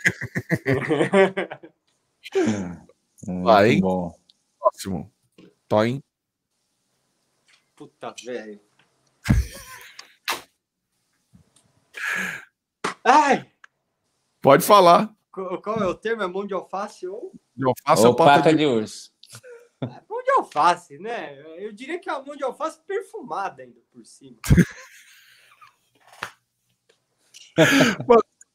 Vai, 3.43 3.71
hein? 3.71 3.81
Bom. 3.81 4.13
Próximo. 4.59 5.13
Toin. 5.69 6.03
Puta, 7.77 8.13
velho. 8.25 8.61
Ai! 13.05 13.49
Pode 14.41 14.65
falar. 14.65 15.15
Qual 15.31 15.81
é 15.81 15.87
o 15.87 15.95
termo? 15.95 16.23
É 16.23 16.27
mão 16.27 16.45
de 16.47 16.53
alface 16.53 17.07
ou? 17.07 17.33
De 17.57 17.65
alface 17.65 18.07
ou, 18.07 18.15
pata, 18.15 18.51
de... 18.51 18.59
de 18.59 18.67
urso? 18.67 19.11
É, 19.81 19.87
mão 20.09 20.23
de 20.23 20.31
alface, 20.33 20.99
né? 20.99 21.41
Eu 21.59 21.73
diria 21.73 21.99
que 21.99 22.11
é 22.11 22.13
uma 22.13 22.25
mão 22.25 22.37
de 22.37 22.45
alface 22.45 22.79
perfumada 22.87 23.63
ainda 23.63 23.81
por 23.91 24.05
cima. 24.05 24.37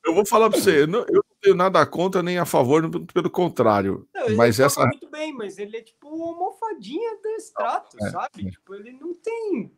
eu 0.06 0.14
vou 0.14 0.26
falar 0.26 0.50
para 0.50 0.60
você, 0.60 0.84
eu 0.84 0.88
não, 0.88 1.00
eu 1.02 1.16
não 1.16 1.38
tenho 1.42 1.56
nada 1.56 1.86
contra 1.86 2.24
nem 2.24 2.38
a 2.38 2.46
favor, 2.46 2.90
pelo 3.14 3.30
contrário. 3.30 4.08
Não, 4.14 4.36
mas 4.36 4.60
essa 4.60 4.86
muito 4.86 5.10
bem, 5.10 5.34
mas 5.34 5.58
ele 5.58 5.78
é 5.78 5.82
tipo 5.82 6.08
uma 6.08 6.28
almofadinha 6.28 7.18
do 7.22 7.30
extrato, 7.30 7.98
é, 8.02 8.10
sabe? 8.10 8.48
É. 8.48 8.52
Tipo, 8.52 8.76
ele 8.76 8.92
não 8.94 9.14
tem. 9.14 9.72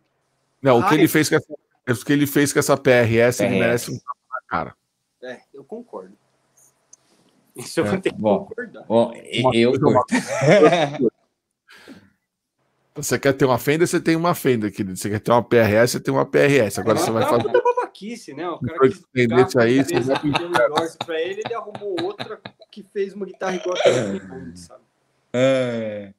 Não, 0.62 0.80
o 0.80 0.88
que 0.88 0.94
ele 0.96 1.08
fez 1.08 1.30
com 1.30 1.36
essa, 1.36 1.54
o 1.54 2.06
que 2.06 2.14
ele 2.14 2.28
fez 2.28 2.54
com 2.54 2.60
essa 2.60 2.78
PRS, 2.78 3.38
PRS. 3.38 3.42
ele 3.42 3.60
merece 3.60 3.92
um 3.92 3.98
tapa 3.98 4.20
na 4.32 4.42
cara. 4.48 4.76
É, 5.22 5.42
eu 5.54 5.64
concordo. 5.64 6.14
Isso 7.56 7.80
eu 7.80 7.86
é, 7.86 7.90
vou 7.90 8.00
ter 8.00 8.14
que 8.14 8.22
bom, 8.22 8.46
concordar. 8.46 8.86
Bom, 8.86 9.14
eu 9.54 9.74
Você 13.04 13.20
quer 13.20 13.34
ter 13.34 13.46
uma 13.46 13.58
fenda, 13.58 13.86
você 13.86 14.00
tem 14.00 14.16
uma 14.16 14.36
fenda, 14.36 14.70
querido. 14.70 14.98
Você 14.98 15.10
quer 15.10 15.20
ter 15.20 15.32
uma 15.32 15.44
PRS, 15.44 15.92
você 15.92 16.00
tem 16.00 16.14
uma 16.14 16.26
PRS. 16.26 16.80
Agora 16.80 16.98
é, 16.98 17.02
você 17.02 17.12
vai 17.12 17.24
fazer. 17.24 17.44
Puta 17.44 17.62
babaquice, 17.62 18.34
né? 18.34 18.48
O 18.50 18.60
cara 18.60 18.90
que 18.90 19.28
desse 19.28 19.60
aí, 19.60 19.84
você 19.84 20.00
vai 20.02 20.90
pra 21.06 21.22
ele, 21.22 21.42
ele 21.46 21.54
arrumou 21.54 21.96
outra 22.02 22.40
que 22.72 22.84
fez 22.84 23.14
uma 23.14 23.26
guitarra 23.26 23.56
igual 23.56 23.76
a 23.76 23.82
que 23.82 24.60
sabe? 24.60 24.84
É. 25.34 26.14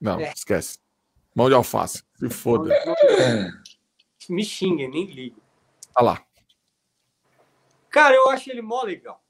Não, 0.00 0.20
é. 0.20 0.32
esquece. 0.32 0.78
Mão 1.34 1.48
de 1.48 1.54
alface. 1.54 2.02
Se 2.16 2.28
foda. 2.28 2.74
Me 4.28 4.44
xinga, 4.44 4.88
nem 4.88 5.06
ligo. 5.06 5.40
Olha 5.96 6.04
lá. 6.04 6.24
Cara, 7.90 8.14
eu 8.14 8.30
acho 8.30 8.50
ele 8.50 8.62
mó 8.62 8.82
legal. 8.82 9.22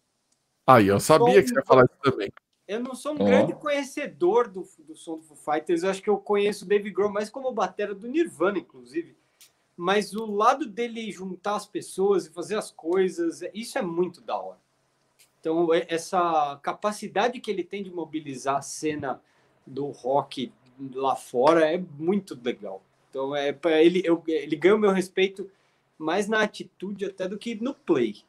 Aí, 0.67 0.87
eu 0.87 1.01
sabia 1.01 1.43
que 1.43 1.49
você 1.49 1.55
ia 1.55 1.65
falar 1.65 1.85
isso 1.85 1.99
também. 2.03 2.33
Eu 2.73 2.81
não 2.81 2.95
sou 2.95 3.13
um 3.13 3.19
grande 3.19 3.53
conhecedor 3.55 4.49
do, 4.49 4.67
do 4.79 4.97
som 4.97 5.17
do 5.17 5.23
Foo 5.23 5.37
Fighters. 5.37 5.83
Eu 5.83 5.91
acho 5.91 6.03
que 6.03 6.09
eu 6.09 6.17
conheço 6.17 6.65
o 6.65 6.69
Dave 6.69 6.91
Grohl 6.91 7.13
mais 7.13 7.29
como 7.29 7.53
batera 7.53 7.95
do 7.95 8.09
Nirvana, 8.09 8.59
inclusive. 8.59 9.15
Mas 9.77 10.15
o 10.15 10.25
lado 10.25 10.67
dele 10.67 11.13
juntar 11.13 11.57
as 11.57 11.67
pessoas 11.67 12.27
e 12.27 12.31
fazer 12.31 12.57
as 12.57 12.71
coisas, 12.71 13.43
isso 13.53 13.77
é 13.77 13.83
muito 13.83 14.23
da 14.23 14.39
hora. 14.39 14.59
Então, 15.39 15.75
é, 15.75 15.85
essa 15.89 16.59
capacidade 16.63 17.41
que 17.41 17.51
ele 17.51 17.63
tem 17.63 17.83
de 17.83 17.91
mobilizar 17.91 18.57
a 18.57 18.63
cena 18.63 19.21
do 19.67 19.89
rock 19.89 20.51
lá 20.95 21.15
fora 21.15 21.71
é 21.71 21.77
muito 21.99 22.39
legal. 22.43 22.83
Então, 23.11 23.37
é 23.37 23.55
ele, 23.85 24.01
eu, 24.03 24.23
ele 24.27 24.57
ganha 24.57 24.77
o 24.77 24.79
meu 24.79 24.93
respeito 24.93 25.51
mais 25.99 26.27
na 26.27 26.41
atitude 26.41 27.05
até 27.05 27.29
do 27.29 27.37
que 27.37 27.55
no 27.55 27.75
play. 27.75 28.23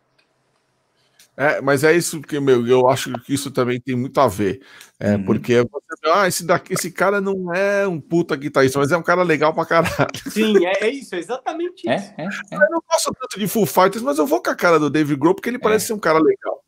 É, 1.35 1.59
mas 1.61 1.83
é 1.83 1.93
isso 1.93 2.21
que 2.21 2.39
meu, 2.39 2.67
eu 2.67 2.87
acho 2.87 3.11
que 3.23 3.33
isso 3.33 3.49
também 3.49 3.81
tem 3.81 3.95
muito 3.95 4.19
a 4.19 4.27
ver. 4.27 4.61
É, 4.99 5.15
uhum. 5.15 5.25
Porque 5.25 5.55
você 5.63 5.93
ah, 6.13 6.27
esse, 6.27 6.45
daqui, 6.45 6.73
esse 6.73 6.91
cara 6.91 7.19
não 7.19 7.53
é 7.53 7.87
um 7.87 7.99
puta 7.99 8.35
guitarrista, 8.35 8.77
mas 8.77 8.91
é 8.91 8.97
um 8.97 9.03
cara 9.03 9.23
legal 9.23 9.53
pra 9.53 9.65
caralho. 9.65 9.93
Sim, 10.29 10.65
é, 10.65 10.85
é 10.85 10.89
isso, 10.89 11.15
é 11.15 11.19
exatamente 11.19 11.89
é, 11.89 11.95
isso. 11.95 12.13
É, 12.17 12.23
é, 12.23 12.55
eu 12.55 12.69
não 12.69 12.81
gosto 12.89 13.13
tanto 13.19 13.39
de 13.39 13.47
Full 13.47 13.65
Fighters, 13.65 14.03
mas 14.03 14.19
eu 14.19 14.27
vou 14.27 14.41
com 14.41 14.49
a 14.49 14.55
cara 14.55 14.79
do 14.79 14.89
Dave 14.89 15.15
Grohl 15.15 15.33
porque 15.33 15.49
ele 15.49 15.59
parece 15.59 15.87
ser 15.87 15.93
um 15.93 15.99
cara 15.99 16.19
legal. 16.19 16.63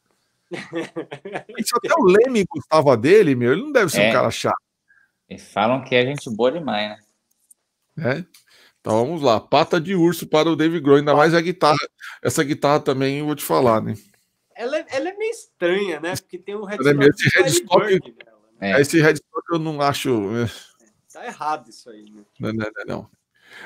Se 1.66 1.76
até 1.76 1.94
o 1.98 2.06
Leme 2.06 2.46
gostava 2.50 2.96
dele, 2.96 3.36
meu, 3.36 3.52
ele 3.52 3.62
não 3.62 3.72
deve 3.72 3.92
ser 3.92 4.10
um 4.10 4.14
cara 4.14 4.32
chato. 4.32 4.56
E 5.30 5.38
falam 5.38 5.84
que 5.84 5.96
é 5.96 6.06
gente 6.06 6.30
boa 6.30 6.52
demais, 6.52 6.90
né? 7.98 8.20
É. 8.20 8.26
Então 8.80 9.04
vamos 9.04 9.22
lá, 9.22 9.40
pata 9.40 9.82
de 9.82 9.96
urso 9.96 10.28
para 10.28 10.50
o 10.50 10.56
Dave 10.56 10.80
Grohl, 10.80 10.98
ainda 10.98 11.16
mais 11.16 11.34
a 11.34 11.42
guitarra. 11.42 11.78
Essa 12.22 12.44
guitarra 12.44 12.80
também, 12.80 13.20
eu 13.20 13.26
vou 13.26 13.36
te 13.36 13.44
falar, 13.44 13.82
né? 13.82 13.96
Ela, 14.56 14.78
é, 14.78 14.86
ela 14.90 15.10
é 15.10 15.18
meio 15.18 15.32
estranha, 15.32 16.00
né? 16.00 16.16
Porque 16.16 16.38
tem 16.38 16.56
um 16.56 16.64
headstock. 16.64 17.04
É 17.04 17.08
esse 17.08 17.38
headstock, 17.38 18.00
dela, 18.14 18.40
né? 18.60 18.72
é. 18.72 18.82
esse 18.82 19.02
headstock 19.02 19.44
eu 19.52 19.60
não 19.60 19.82
acho. 19.82 20.10
É. 20.38 20.50
Tá 21.12 21.26
errado 21.26 21.70
isso 21.70 21.90
aí, 21.90 22.04
né? 22.10 22.24
Não, 22.40 22.54
não, 22.54 22.66
não. 22.66 22.86
não. 22.88 23.10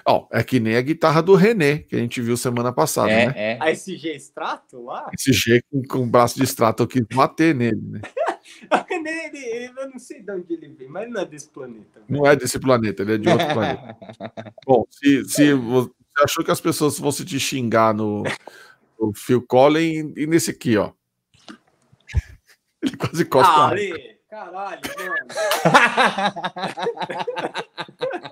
Ó, 0.05 0.27
é 0.31 0.43
que 0.43 0.59
nem 0.59 0.75
a 0.75 0.81
guitarra 0.81 1.21
do 1.21 1.35
René, 1.35 1.79
que 1.79 1.95
a 1.95 1.99
gente 1.99 2.21
viu 2.21 2.37
semana 2.37 2.71
passada, 2.71 3.11
é, 3.11 3.27
né? 3.27 3.33
É. 3.35 3.57
A 3.59 3.71
SG 3.71 4.15
Strato 4.15 4.83
lá? 4.83 5.09
SG 5.17 5.63
com, 5.71 5.81
com 5.83 6.09
braço 6.09 6.37
de 6.37 6.43
extrato, 6.43 6.83
eu 6.83 6.87
quis 6.87 7.01
bater 7.13 7.55
nele, 7.55 7.81
né? 7.81 8.01
o 8.71 8.75
René, 8.87 9.27
ele, 9.27 9.37
ele, 9.37 9.73
eu 9.75 9.89
não 9.89 9.99
sei 9.99 10.21
de 10.21 10.31
onde 10.31 10.53
ele 10.53 10.67
vem, 10.69 10.87
mas 10.87 11.09
não 11.09 11.21
é 11.21 11.25
desse 11.25 11.49
planeta. 11.49 12.01
Não 12.07 12.25
é 12.25 12.35
desse 12.35 12.59
planeta, 12.59 13.01
ele 13.01 13.15
é 13.15 13.17
de 13.17 13.29
outro 13.29 13.47
planeta. 13.47 13.97
Bom, 14.65 14.85
se, 14.91 15.25
se 15.25 15.53
você 15.53 15.91
achou 16.23 16.43
que 16.43 16.51
as 16.51 16.61
pessoas 16.61 16.97
fossem 16.97 17.25
te 17.25 17.39
xingar 17.39 17.93
no, 17.93 18.23
o 18.99 19.13
Phil 19.13 19.41
Collins 19.45 20.13
e 20.15 20.27
nesse 20.27 20.51
aqui, 20.51 20.77
ó. 20.77 20.91
Ele 22.81 22.95
quase 22.97 23.25
costa. 23.25 23.51
Ah, 23.51 23.69
ali, 23.69 24.19
caralho, 24.29 24.81
mano. 24.97 25.27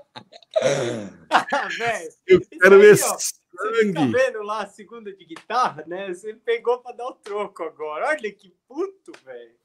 Eu 2.28 2.42
quero 2.42 2.80
ver 2.80 2.98
sangue. 2.98 3.24
Você 3.58 3.94
tá 3.94 4.06
vendo 4.06 4.42
lá 4.44 4.64
a 4.64 4.68
segunda 4.68 5.14
de 5.14 5.26
guitarra, 5.26 5.84
né? 5.88 6.14
Você 6.14 6.34
pegou 6.34 6.80
pra 6.80 6.92
dar 6.92 7.08
o 7.08 7.14
troco 7.14 7.64
agora. 7.64 8.08
Olha 8.10 8.32
que 8.32 8.56
puto, 8.68 9.12
velho. 9.24 9.56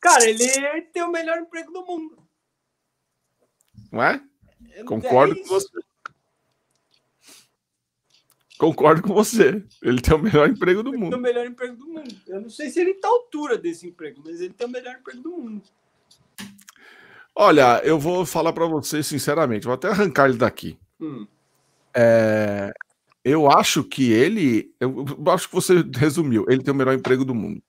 Cara, 0.00 0.28
ele 0.28 0.82
tem 0.92 1.02
o 1.02 1.10
melhor 1.10 1.38
emprego 1.38 1.72
do 1.72 1.84
mundo. 1.84 2.22
Não 3.90 4.02
é? 4.02 4.22
Concordo 4.86 5.34
é 5.34 5.42
com 5.42 5.48
você. 5.48 5.68
Concordo 8.60 9.00
com 9.00 9.14
você. 9.14 9.64
Ele 9.82 10.02
tem 10.02 10.14
o 10.14 10.18
melhor 10.18 10.46
emprego 10.46 10.82
do 10.82 10.90
ele 10.90 10.98
mundo. 10.98 11.12
Tem 11.12 11.18
o 11.18 11.22
melhor 11.22 11.46
emprego 11.46 11.76
do 11.76 11.86
mundo. 11.86 12.14
Eu 12.26 12.42
não 12.42 12.50
sei 12.50 12.68
se 12.68 12.78
ele 12.78 12.90
está 12.90 13.08
à 13.08 13.10
altura 13.10 13.56
desse 13.56 13.86
emprego, 13.86 14.20
mas 14.22 14.38
ele 14.38 14.52
tem 14.52 14.66
o 14.66 14.70
melhor 14.70 14.96
emprego 14.96 15.22
do 15.22 15.30
mundo. 15.30 15.62
Olha, 17.34 17.80
eu 17.82 17.98
vou 17.98 18.26
falar 18.26 18.52
para 18.52 18.66
você 18.66 19.02
sinceramente, 19.02 19.64
vou 19.64 19.72
até 19.72 19.88
arrancar 19.88 20.28
ele 20.28 20.36
daqui. 20.36 20.78
Hum. 21.00 21.26
É, 21.96 22.70
eu 23.24 23.50
acho 23.50 23.82
que 23.82 24.12
ele, 24.12 24.74
eu 24.78 25.06
acho 25.28 25.48
que 25.48 25.54
você 25.54 25.82
resumiu, 25.96 26.44
ele 26.46 26.62
tem 26.62 26.74
o 26.74 26.76
melhor 26.76 26.92
emprego 26.92 27.24
do 27.24 27.34
mundo. 27.34 27.62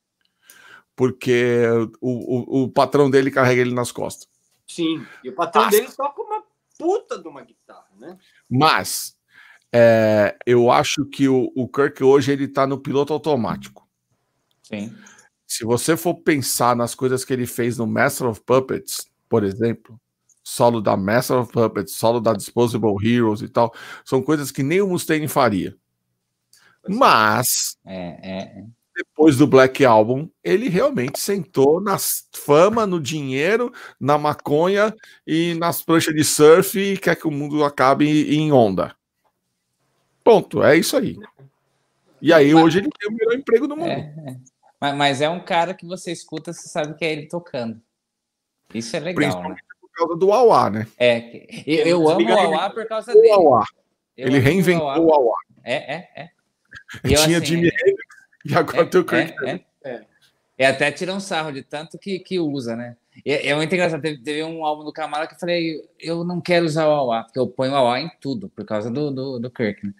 Porque 0.93 1.63
o, 2.01 2.59
o, 2.59 2.63
o 2.63 2.69
patrão 2.69 3.09
dele 3.09 3.31
carrega 3.31 3.61
ele 3.61 3.73
nas 3.73 3.93
costas. 3.93 4.27
Sim, 4.67 5.05
e 5.23 5.29
o 5.29 5.35
patrão 5.35 5.69
dele 5.69 5.87
toca 5.95 6.21
uma 6.21 6.43
puta 6.77 7.17
de 7.17 7.29
uma 7.29 7.43
guitarra, 7.43 7.87
né? 7.97 8.17
Mas 8.49 9.15
é, 9.73 10.37
eu 10.45 10.69
acho 10.71 11.05
que 11.05 11.27
o, 11.29 11.51
o 11.55 11.67
Kirk 11.67 12.03
hoje 12.03 12.31
ele 12.31 12.47
tá 12.47 12.67
no 12.67 12.79
piloto 12.79 13.13
automático. 13.13 13.87
Sim. 14.63 14.93
Se 15.47 15.65
você 15.65 15.97
for 15.97 16.15
pensar 16.15 16.75
nas 16.75 16.95
coisas 16.95 17.25
que 17.25 17.33
ele 17.33 17.45
fez 17.45 17.77
no 17.77 17.87
Master 17.87 18.27
of 18.27 18.41
Puppets, 18.41 19.09
por 19.29 19.43
exemplo, 19.43 19.99
solo 20.43 20.81
da 20.81 20.97
Master 20.97 21.37
of 21.37 21.51
Puppets, 21.51 21.93
solo 21.93 22.19
da 22.19 22.33
Disposable 22.33 22.95
Heroes 23.01 23.41
e 23.41 23.49
tal, 23.49 23.73
são 24.03 24.21
coisas 24.21 24.51
que 24.51 24.63
nem 24.63 24.81
o 24.81 24.87
Mustaine 24.87 25.27
faria. 25.27 25.75
É. 26.85 26.93
Mas 26.93 27.77
é, 27.85 28.07
é, 28.23 28.63
depois 28.95 29.37
do 29.37 29.47
Black 29.47 29.83
Album, 29.85 30.29
ele 30.43 30.67
realmente 30.69 31.19
sentou 31.19 31.81
na 31.81 31.97
fama, 32.33 32.85
no 32.85 32.99
dinheiro, 32.99 33.71
na 33.99 34.17
maconha 34.17 34.93
e 35.25 35.53
nas 35.55 35.81
pranchas 35.81 36.13
de 36.13 36.23
surf 36.23 36.77
e 36.79 36.97
quer 36.97 37.15
que 37.15 37.27
o 37.27 37.31
mundo 37.31 37.63
acabe 37.63 38.35
em 38.35 38.51
onda. 38.51 38.95
Ponto, 40.31 40.63
é 40.63 40.77
isso 40.77 40.95
aí. 40.95 41.17
E 42.21 42.31
aí 42.31 42.53
mas, 42.53 42.63
hoje 42.63 42.79
ele 42.79 42.89
tem 42.97 43.09
o 43.09 43.13
melhor 43.13 43.33
emprego 43.35 43.67
do 43.67 43.75
mundo. 43.75 43.89
É, 43.89 44.13
é. 44.27 44.35
Mas, 44.79 44.95
mas, 44.95 45.21
é 45.21 45.29
um 45.29 45.41
cara 45.41 45.73
que 45.73 45.85
você 45.85 46.09
escuta, 46.09 46.53
você 46.53 46.69
sabe 46.69 46.93
que 46.93 47.03
é 47.03 47.11
ele 47.11 47.27
tocando. 47.27 47.81
Isso 48.73 48.95
é 48.95 49.01
legal, 49.01 49.49
né? 49.49 49.57
por 49.81 49.89
causa 49.91 50.15
do 50.15 50.31
Auá, 50.31 50.69
né? 50.69 50.87
É, 50.97 51.45
eu, 51.67 51.85
eu 51.85 52.09
amo 52.09 52.25
o 52.25 52.39
Auá 52.39 52.69
por 52.69 52.87
causa 52.87 53.13
dele. 53.13 53.29
Auá. 53.31 53.65
ele 54.15 54.39
reinventou 54.39 54.87
o 54.87 55.13
Auá. 55.13 55.37
É, 55.65 55.95
é, 55.95 56.09
é. 56.15 56.29
E 57.03 57.09
Tinha 57.09 57.37
assim, 57.37 57.45
Jimmy 57.45 57.67
Hendrix 57.67 58.15
e 58.45 58.55
agora 58.55 58.83
é, 58.83 58.85
tem 58.85 59.01
o 59.01 59.05
Kurt. 59.05 59.33
É, 59.43 59.51
é, 59.51 59.63
é. 59.83 60.05
é, 60.57 60.65
até 60.67 60.91
tira 60.93 61.13
um 61.13 61.19
sarro 61.19 61.51
de 61.51 61.61
tanto 61.61 61.99
que, 61.99 62.19
que 62.19 62.39
usa, 62.39 62.73
né? 62.77 62.95
É, 63.25 63.49
é 63.49 63.55
muito 63.55 63.73
engraçado. 63.73 64.01
Teve, 64.01 64.21
teve, 64.21 64.43
um 64.43 64.65
álbum 64.65 64.83
do 64.83 64.93
Camara 64.93 65.27
que 65.27 65.35
eu 65.35 65.39
falei, 65.39 65.81
eu 65.99 66.23
não 66.23 66.39
quero 66.39 66.65
usar 66.65 66.87
o 66.87 66.91
Auá, 66.91 67.23
porque 67.23 67.39
eu 67.39 67.47
ponho 67.47 67.73
o 67.73 67.97
em 67.97 68.09
tudo, 68.19 68.49
por 68.49 68.65
causa 68.65 68.89
do, 68.89 69.11
do, 69.11 69.39
do 69.39 69.51
Kirk. 69.51 69.85
Né? 69.85 69.93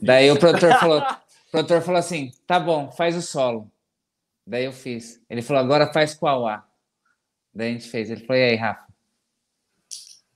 Daí 0.00 0.30
o 0.30 0.38
produtor 0.38 0.78
falou, 0.78 1.00
o 1.00 1.50
produtor 1.50 1.82
falou 1.82 1.98
assim: 1.98 2.30
tá 2.46 2.60
bom, 2.60 2.90
faz 2.90 3.16
o 3.16 3.22
solo. 3.22 3.70
Daí 4.46 4.64
eu 4.64 4.72
fiz. 4.72 5.20
Ele 5.30 5.42
falou, 5.42 5.62
agora 5.62 5.92
faz 5.92 6.14
com 6.14 6.26
o 6.26 6.28
Auá. 6.28 6.66
Daí 7.54 7.70
a 7.70 7.72
gente 7.72 7.88
fez. 7.88 8.10
Ele 8.10 8.20
falou, 8.20 8.42
e 8.42 8.44
aí, 8.44 8.56
Rafa? 8.56 8.92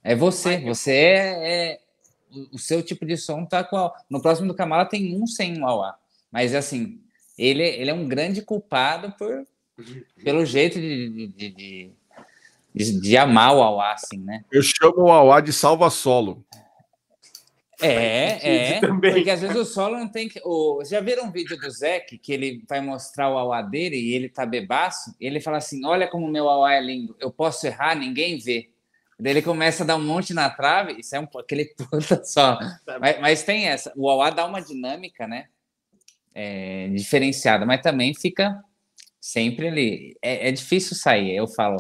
É 0.03 0.15
você. 0.15 0.61
Você 0.61 0.93
é, 0.93 1.73
é 1.73 1.81
o 2.53 2.59
seu 2.59 2.83
tipo 2.83 3.05
de 3.05 3.17
som 3.17 3.45
tá 3.45 3.65
com 3.65 3.77
a... 3.77 3.93
No 4.09 4.21
próximo 4.21 4.49
do 4.49 4.55
Kamala 4.55 4.85
tem 4.85 5.21
um 5.21 5.27
sem 5.27 5.61
o 5.61 5.67
Auá. 5.67 5.99
Mas 6.31 6.55
assim, 6.55 7.01
ele, 7.37 7.63
ele 7.63 7.91
é 7.91 7.95
um 7.95 8.07
grande 8.07 8.43
culpado 8.43 9.13
por, 9.19 9.47
pelo 10.23 10.45
jeito 10.45 10.81
de, 10.81 11.29
de, 11.29 11.51
de, 11.51 11.91
de, 12.77 13.01
de 13.01 13.17
amar 13.17 13.57
o 13.57 13.63
Auá, 13.63 13.95
assim, 13.95 14.19
né? 14.19 14.45
Eu 14.53 14.63
chamo 14.63 15.05
o 15.05 15.11
Auá 15.11 15.41
de 15.41 15.53
salva-solo. 15.53 16.45
É, 17.81 18.77
é. 18.77 18.81
Também. 18.81 19.13
Porque 19.13 19.31
às 19.31 19.41
vezes 19.41 19.57
o 19.57 19.65
solo 19.65 19.99
não 19.99 20.09
tem 20.09 20.29
que. 20.29 20.41
O, 20.45 20.83
já 20.85 21.01
viram 21.01 21.25
um 21.25 21.31
vídeo 21.31 21.59
do 21.59 21.71
Zeke 21.71 22.17
que 22.19 22.33
ele 22.33 22.65
vai 22.69 22.81
mostrar 22.81 23.31
o 23.31 23.37
auá 23.37 23.61
dele 23.61 23.97
e 23.97 24.15
ele 24.15 24.29
tá 24.29 24.47
bebaço? 24.47 25.15
E 25.21 25.27
ele 25.27 25.41
fala 25.41 25.59
assim: 25.59 25.85
Olha 25.85 26.09
como 26.09 26.27
o 26.27 26.31
meu 26.31 26.49
auá 26.49 26.73
é 26.73 26.81
lindo, 26.81 27.15
eu 27.21 27.31
posso 27.31 27.67
errar, 27.67 27.95
ninguém 27.95 28.39
vê. 28.39 28.71
Daí 29.19 29.33
ele 29.33 29.43
começa 29.43 29.83
a 29.83 29.87
dar 29.87 29.97
um 29.97 30.05
monte 30.05 30.33
na 30.33 30.49
trave, 30.49 30.99
isso 30.99 31.17
é 31.17 31.21
um, 31.21 31.29
aquele 31.39 31.67
puta 31.67 32.23
só. 32.25 32.59
Mas, 33.01 33.21
mas 33.21 33.43
tem 33.43 33.67
essa, 33.67 33.93
o 33.97 34.09
auá 34.09 34.31
dá 34.31 34.47
uma 34.47 34.61
dinâmica, 34.61 35.27
né? 35.27 35.47
É, 36.35 36.89
diferenciada, 36.89 37.65
mas 37.65 37.81
também 37.81 38.15
fica 38.15 38.63
sempre 39.21 39.69
ali. 39.69 40.17
É, 40.23 40.49
é 40.49 40.53
difícil 40.53 40.97
sair, 40.97 41.35
eu 41.35 41.47
falo. 41.47 41.79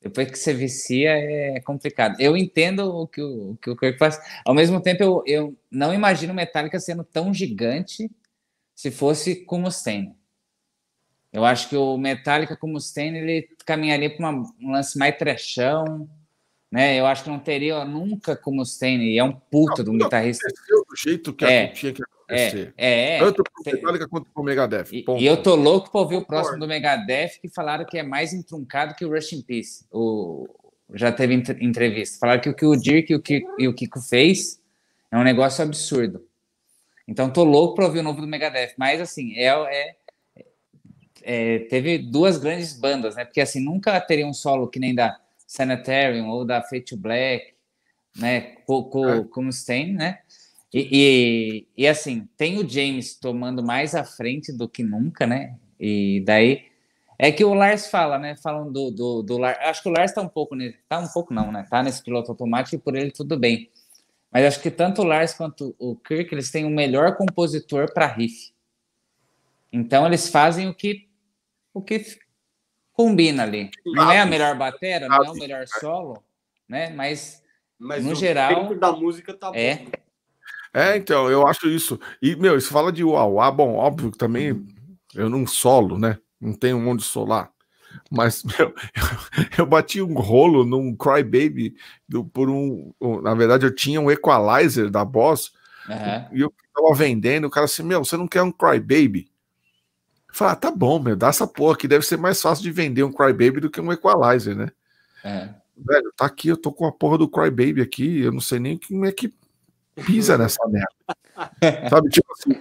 Depois 0.00 0.30
que 0.30 0.38
você 0.38 0.54
vicia, 0.54 1.10
é 1.10 1.60
complicado. 1.60 2.16
Eu 2.18 2.36
entendo 2.36 2.80
o 2.88 3.06
que 3.06 3.20
o, 3.20 3.50
o 3.50 3.56
que 3.56 3.70
o 3.70 3.76
Kirk 3.76 3.98
faz. 3.98 4.18
Ao 4.44 4.54
mesmo 4.54 4.80
tempo, 4.80 5.02
eu, 5.02 5.22
eu 5.26 5.56
não 5.70 5.92
imagino 5.92 6.32
Metallica 6.32 6.80
sendo 6.80 7.04
tão 7.04 7.34
gigante 7.34 8.10
se 8.74 8.90
fosse 8.90 9.44
com 9.44 9.58
Mustaine. 9.58 10.16
Eu 11.32 11.44
acho 11.44 11.68
que 11.68 11.76
o 11.76 11.98
Metallica 11.98 12.56
com 12.56 12.66
Mustaine, 12.66 13.18
ele 13.18 13.48
caminharia 13.64 14.14
para 14.16 14.30
um 14.30 14.72
lance 14.72 14.98
mais 14.98 15.16
trechão, 15.16 16.08
né? 16.70 16.98
Eu 16.98 17.06
acho 17.06 17.24
que 17.24 17.30
não 17.30 17.38
teria 17.38 17.84
nunca 17.84 18.36
com 18.36 18.52
Mustaine, 18.52 19.12
e 19.12 19.18
é 19.18 19.24
um 19.24 19.32
puta 19.32 19.82
de 19.82 19.90
um 19.90 19.98
guitarrista. 19.98 20.46
Do 20.68 20.96
jeito 20.96 21.32
que 21.32 21.44
é, 21.44 21.68
tinha 21.68 21.92
que 21.92 22.02
acontecer. 22.02 22.72
É, 22.76 23.16
é, 23.16 23.18
Tanto 23.18 23.42
pro 23.42 23.72
Metallica 23.72 24.08
quanto 24.08 24.30
pro 24.30 24.42
Megadeth. 24.44 24.86
E, 24.92 25.04
e, 25.18 25.26
eu 25.26 25.42
tô 25.42 25.56
louco 25.56 25.90
para 25.90 26.00
ouvir 26.00 26.16
o 26.16 26.24
próximo 26.24 26.60
do 26.60 26.68
Megadeth, 26.68 27.40
que 27.40 27.48
falaram 27.48 27.84
que 27.84 27.98
é 27.98 28.02
mais 28.02 28.32
entruncado 28.32 28.94
que 28.94 29.04
o 29.04 29.10
Rush 29.10 29.32
in 29.32 29.42
Peace. 29.42 29.84
O, 29.90 30.48
já 30.94 31.10
teve 31.10 31.34
entrevista. 31.34 32.18
Falaram 32.18 32.40
que 32.40 32.48
o 32.48 32.54
que 32.54 32.66
o 32.66 32.76
Dirk 32.76 33.12
e 33.12 33.16
o, 33.16 33.20
Kiko, 33.20 33.54
e 33.58 33.68
o 33.68 33.74
Kiko 33.74 34.00
fez 34.00 34.60
é 35.10 35.18
um 35.18 35.24
negócio 35.24 35.62
absurdo. 35.64 36.24
Então 37.06 37.28
tô 37.30 37.42
louco 37.42 37.74
para 37.74 37.86
ouvir 37.86 37.98
o 37.98 38.02
novo 38.04 38.20
do 38.20 38.26
Megadeth. 38.26 38.74
Mas 38.76 39.00
assim, 39.00 39.34
é, 39.34 39.48
é, 39.48 39.96
é, 41.22 41.58
teve 41.60 41.98
duas 41.98 42.38
grandes 42.38 42.78
bandas, 42.78 43.16
né? 43.16 43.24
Porque 43.24 43.40
assim, 43.40 43.60
nunca 43.60 44.00
teria 44.00 44.26
um 44.26 44.32
solo 44.32 44.68
que 44.68 44.78
nem 44.78 44.94
da 44.94 45.18
Sanitarium 45.50 46.28
ou 46.28 46.44
da 46.44 46.62
Fate 46.62 46.94
Black, 46.94 47.54
né? 48.16 48.54
Com, 48.64 48.84
com, 48.84 49.08
é. 49.08 49.24
como 49.24 49.50
Stain, 49.50 49.94
né? 49.94 50.20
E, 50.72 51.66
e, 51.76 51.82
e, 51.82 51.88
assim, 51.88 52.28
tem 52.36 52.56
o 52.56 52.68
James 52.68 53.18
tomando 53.18 53.60
mais 53.60 53.96
à 53.96 54.04
frente 54.04 54.52
do 54.52 54.68
que 54.68 54.84
nunca, 54.84 55.26
né? 55.26 55.58
E 55.80 56.22
daí 56.24 56.66
é 57.18 57.32
que 57.32 57.44
o 57.44 57.52
Lars 57.52 57.88
fala, 57.88 58.16
né? 58.16 58.36
Falam 58.36 58.70
do, 58.70 58.92
do, 58.92 59.22
do 59.24 59.38
Lars. 59.38 59.58
Acho 59.62 59.82
que 59.82 59.88
o 59.88 59.92
Lars 59.92 60.12
tá 60.12 60.22
um 60.22 60.28
pouco 60.28 60.54
nesse. 60.54 60.78
Tá 60.88 61.00
um 61.00 61.08
pouco, 61.08 61.34
não, 61.34 61.50
né? 61.50 61.66
Tá 61.68 61.82
nesse 61.82 62.00
piloto 62.00 62.30
automático 62.30 62.76
e 62.76 62.78
por 62.78 62.94
ele 62.94 63.10
tudo 63.10 63.36
bem. 63.36 63.68
Mas 64.30 64.44
acho 64.44 64.62
que 64.62 64.70
tanto 64.70 65.02
o 65.02 65.04
Lars 65.04 65.34
quanto 65.34 65.74
o 65.80 65.96
Kirk 65.96 66.32
eles 66.32 66.52
têm 66.52 66.64
o 66.64 66.70
melhor 66.70 67.16
compositor 67.16 67.92
para 67.92 68.06
riff. 68.06 68.52
Então 69.72 70.06
eles 70.06 70.28
fazem 70.28 70.68
o 70.68 70.74
que 70.74 71.08
o 71.74 71.82
que 71.82 72.04
combina 73.00 73.44
ali. 73.44 73.70
Não 73.86 74.12
é 74.12 74.20
a 74.20 74.26
melhor 74.26 74.56
bateria, 74.56 75.08
não 75.08 75.24
é 75.24 75.30
o 75.30 75.34
melhor 75.34 75.66
solo, 75.66 76.22
né? 76.68 76.90
Mas, 76.90 77.42
Mas 77.78 78.04
no 78.04 78.14
geral. 78.14 78.74
da 78.74 78.92
música 78.92 79.32
tá 79.32 79.50
é, 79.54 79.76
bom. 79.76 79.90
É, 80.74 80.96
então, 80.98 81.30
eu 81.30 81.46
acho 81.46 81.66
isso. 81.66 81.98
E, 82.20 82.36
meu, 82.36 82.60
se 82.60 82.68
fala 82.68 82.92
de 82.92 83.02
uauá, 83.02 83.50
bom, 83.50 83.74
óbvio 83.74 84.12
que 84.12 84.18
também 84.18 84.66
eu 85.14 85.30
não 85.30 85.46
solo, 85.46 85.98
né? 85.98 86.18
Não 86.38 86.52
tenho 86.52 86.76
um 86.76 86.82
monte 86.82 87.00
de 87.00 87.06
solar. 87.06 87.50
Mas, 88.10 88.44
meu, 88.44 88.68
eu, 88.68 89.54
eu 89.58 89.66
bati 89.66 90.02
um 90.02 90.14
rolo 90.14 90.64
num 90.64 90.94
Crybaby 90.94 91.74
do, 92.06 92.24
por 92.24 92.50
um, 92.50 92.92
um, 93.00 93.22
Na 93.22 93.34
verdade, 93.34 93.64
eu 93.64 93.74
tinha 93.74 94.00
um 94.00 94.10
equalizer 94.10 94.90
da 94.90 95.04
Boss 95.04 95.52
uhum. 95.88 96.36
e 96.36 96.40
eu 96.42 96.52
tava 96.74 96.94
vendendo. 96.94 97.46
O 97.46 97.50
cara 97.50 97.64
assim, 97.64 97.82
meu, 97.82 98.04
você 98.04 98.16
não 98.16 98.28
quer 98.28 98.42
um 98.42 98.52
Crybaby? 98.52 99.29
Falei, 100.32 100.52
ah, 100.52 100.56
tá 100.56 100.70
bom, 100.70 100.98
meu, 100.98 101.16
dá 101.16 101.28
essa 101.28 101.46
porra 101.46 101.76
que 101.76 101.88
deve 101.88 102.04
ser 102.04 102.16
mais 102.16 102.40
fácil 102.40 102.62
de 102.62 102.70
vender 102.70 103.02
um 103.02 103.12
Crybaby 103.12 103.60
do 103.60 103.70
que 103.70 103.80
um 103.80 103.92
equalizer, 103.92 104.56
né? 104.56 104.70
É. 105.24 105.48
Velho, 105.76 106.12
tá 106.16 106.26
aqui, 106.26 106.48
eu 106.48 106.56
tô 106.56 106.72
com 106.72 106.86
a 106.86 106.92
porra 106.92 107.18
do 107.18 107.28
Crybaby 107.28 107.80
aqui, 107.80 108.20
eu 108.20 108.32
não 108.32 108.40
sei 108.40 108.58
nem 108.58 108.78
como 108.78 109.06
é 109.06 109.12
que 109.12 109.32
pisa 110.06 110.36
nessa 110.38 110.62
merda. 110.68 110.88
Sabe, 111.90 112.08
tipo 112.10 112.32
assim. 112.32 112.60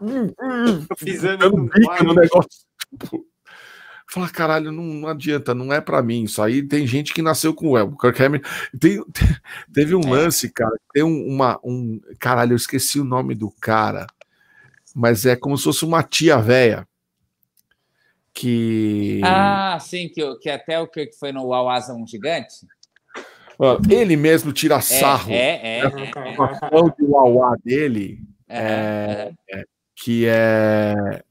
Hum, 0.00 0.32
hum, 0.40 0.86
Pisando 0.98 1.50
no 1.50 1.68
bico 1.68 2.04
no 2.04 2.14
negócio. 2.14 2.50
Tipo, 2.98 3.26
Fala, 4.08 4.28
caralho, 4.28 4.70
não, 4.70 4.84
não, 4.84 5.08
adianta, 5.08 5.52
não 5.52 5.72
é 5.72 5.80
para 5.80 6.00
mim. 6.02 6.22
Isso 6.22 6.40
aí 6.40 6.62
tem 6.62 6.86
gente 6.86 7.12
que 7.12 7.20
nasceu 7.20 7.52
com 7.52 7.70
o 7.70 7.78
Elbo. 7.78 7.98
Kirk 7.98 8.22
Hammett. 8.22 8.48
Tem, 8.78 9.04
teve 9.74 9.96
um 9.96 10.00
é. 10.00 10.10
lance, 10.10 10.48
cara. 10.48 10.76
Tem 10.92 11.02
um, 11.02 11.26
uma. 11.26 11.58
Um, 11.64 12.00
caralho, 12.18 12.52
eu 12.52 12.56
esqueci 12.56 13.00
o 13.00 13.04
nome 13.04 13.34
do 13.34 13.50
cara. 13.50 14.06
Mas 14.98 15.26
é 15.26 15.36
como 15.36 15.58
se 15.58 15.64
fosse 15.64 15.84
uma 15.84 16.02
tia 16.02 16.38
velha. 16.38 16.88
Que. 18.32 19.20
Ah, 19.22 19.76
sim, 19.78 20.08
que, 20.08 20.36
que 20.36 20.48
até 20.48 20.80
o 20.80 20.88
que 20.88 21.10
foi 21.12 21.32
no 21.32 21.48
Wawasa 21.48 21.92
um 21.92 22.06
gigante. 22.06 22.66
Ele 23.90 24.16
mesmo 24.16 24.54
tira 24.54 24.76
é, 24.76 24.80
sarro. 24.80 25.30
É, 25.30 25.34
é. 25.34 25.80
é, 25.80 25.84
é. 25.84 26.78
O 26.78 26.90
de 26.90 27.04
Wawa 27.04 27.58
dele 27.62 28.20
é, 28.48 29.32
é, 29.50 29.64
que 29.94 30.26
é 30.26 31.22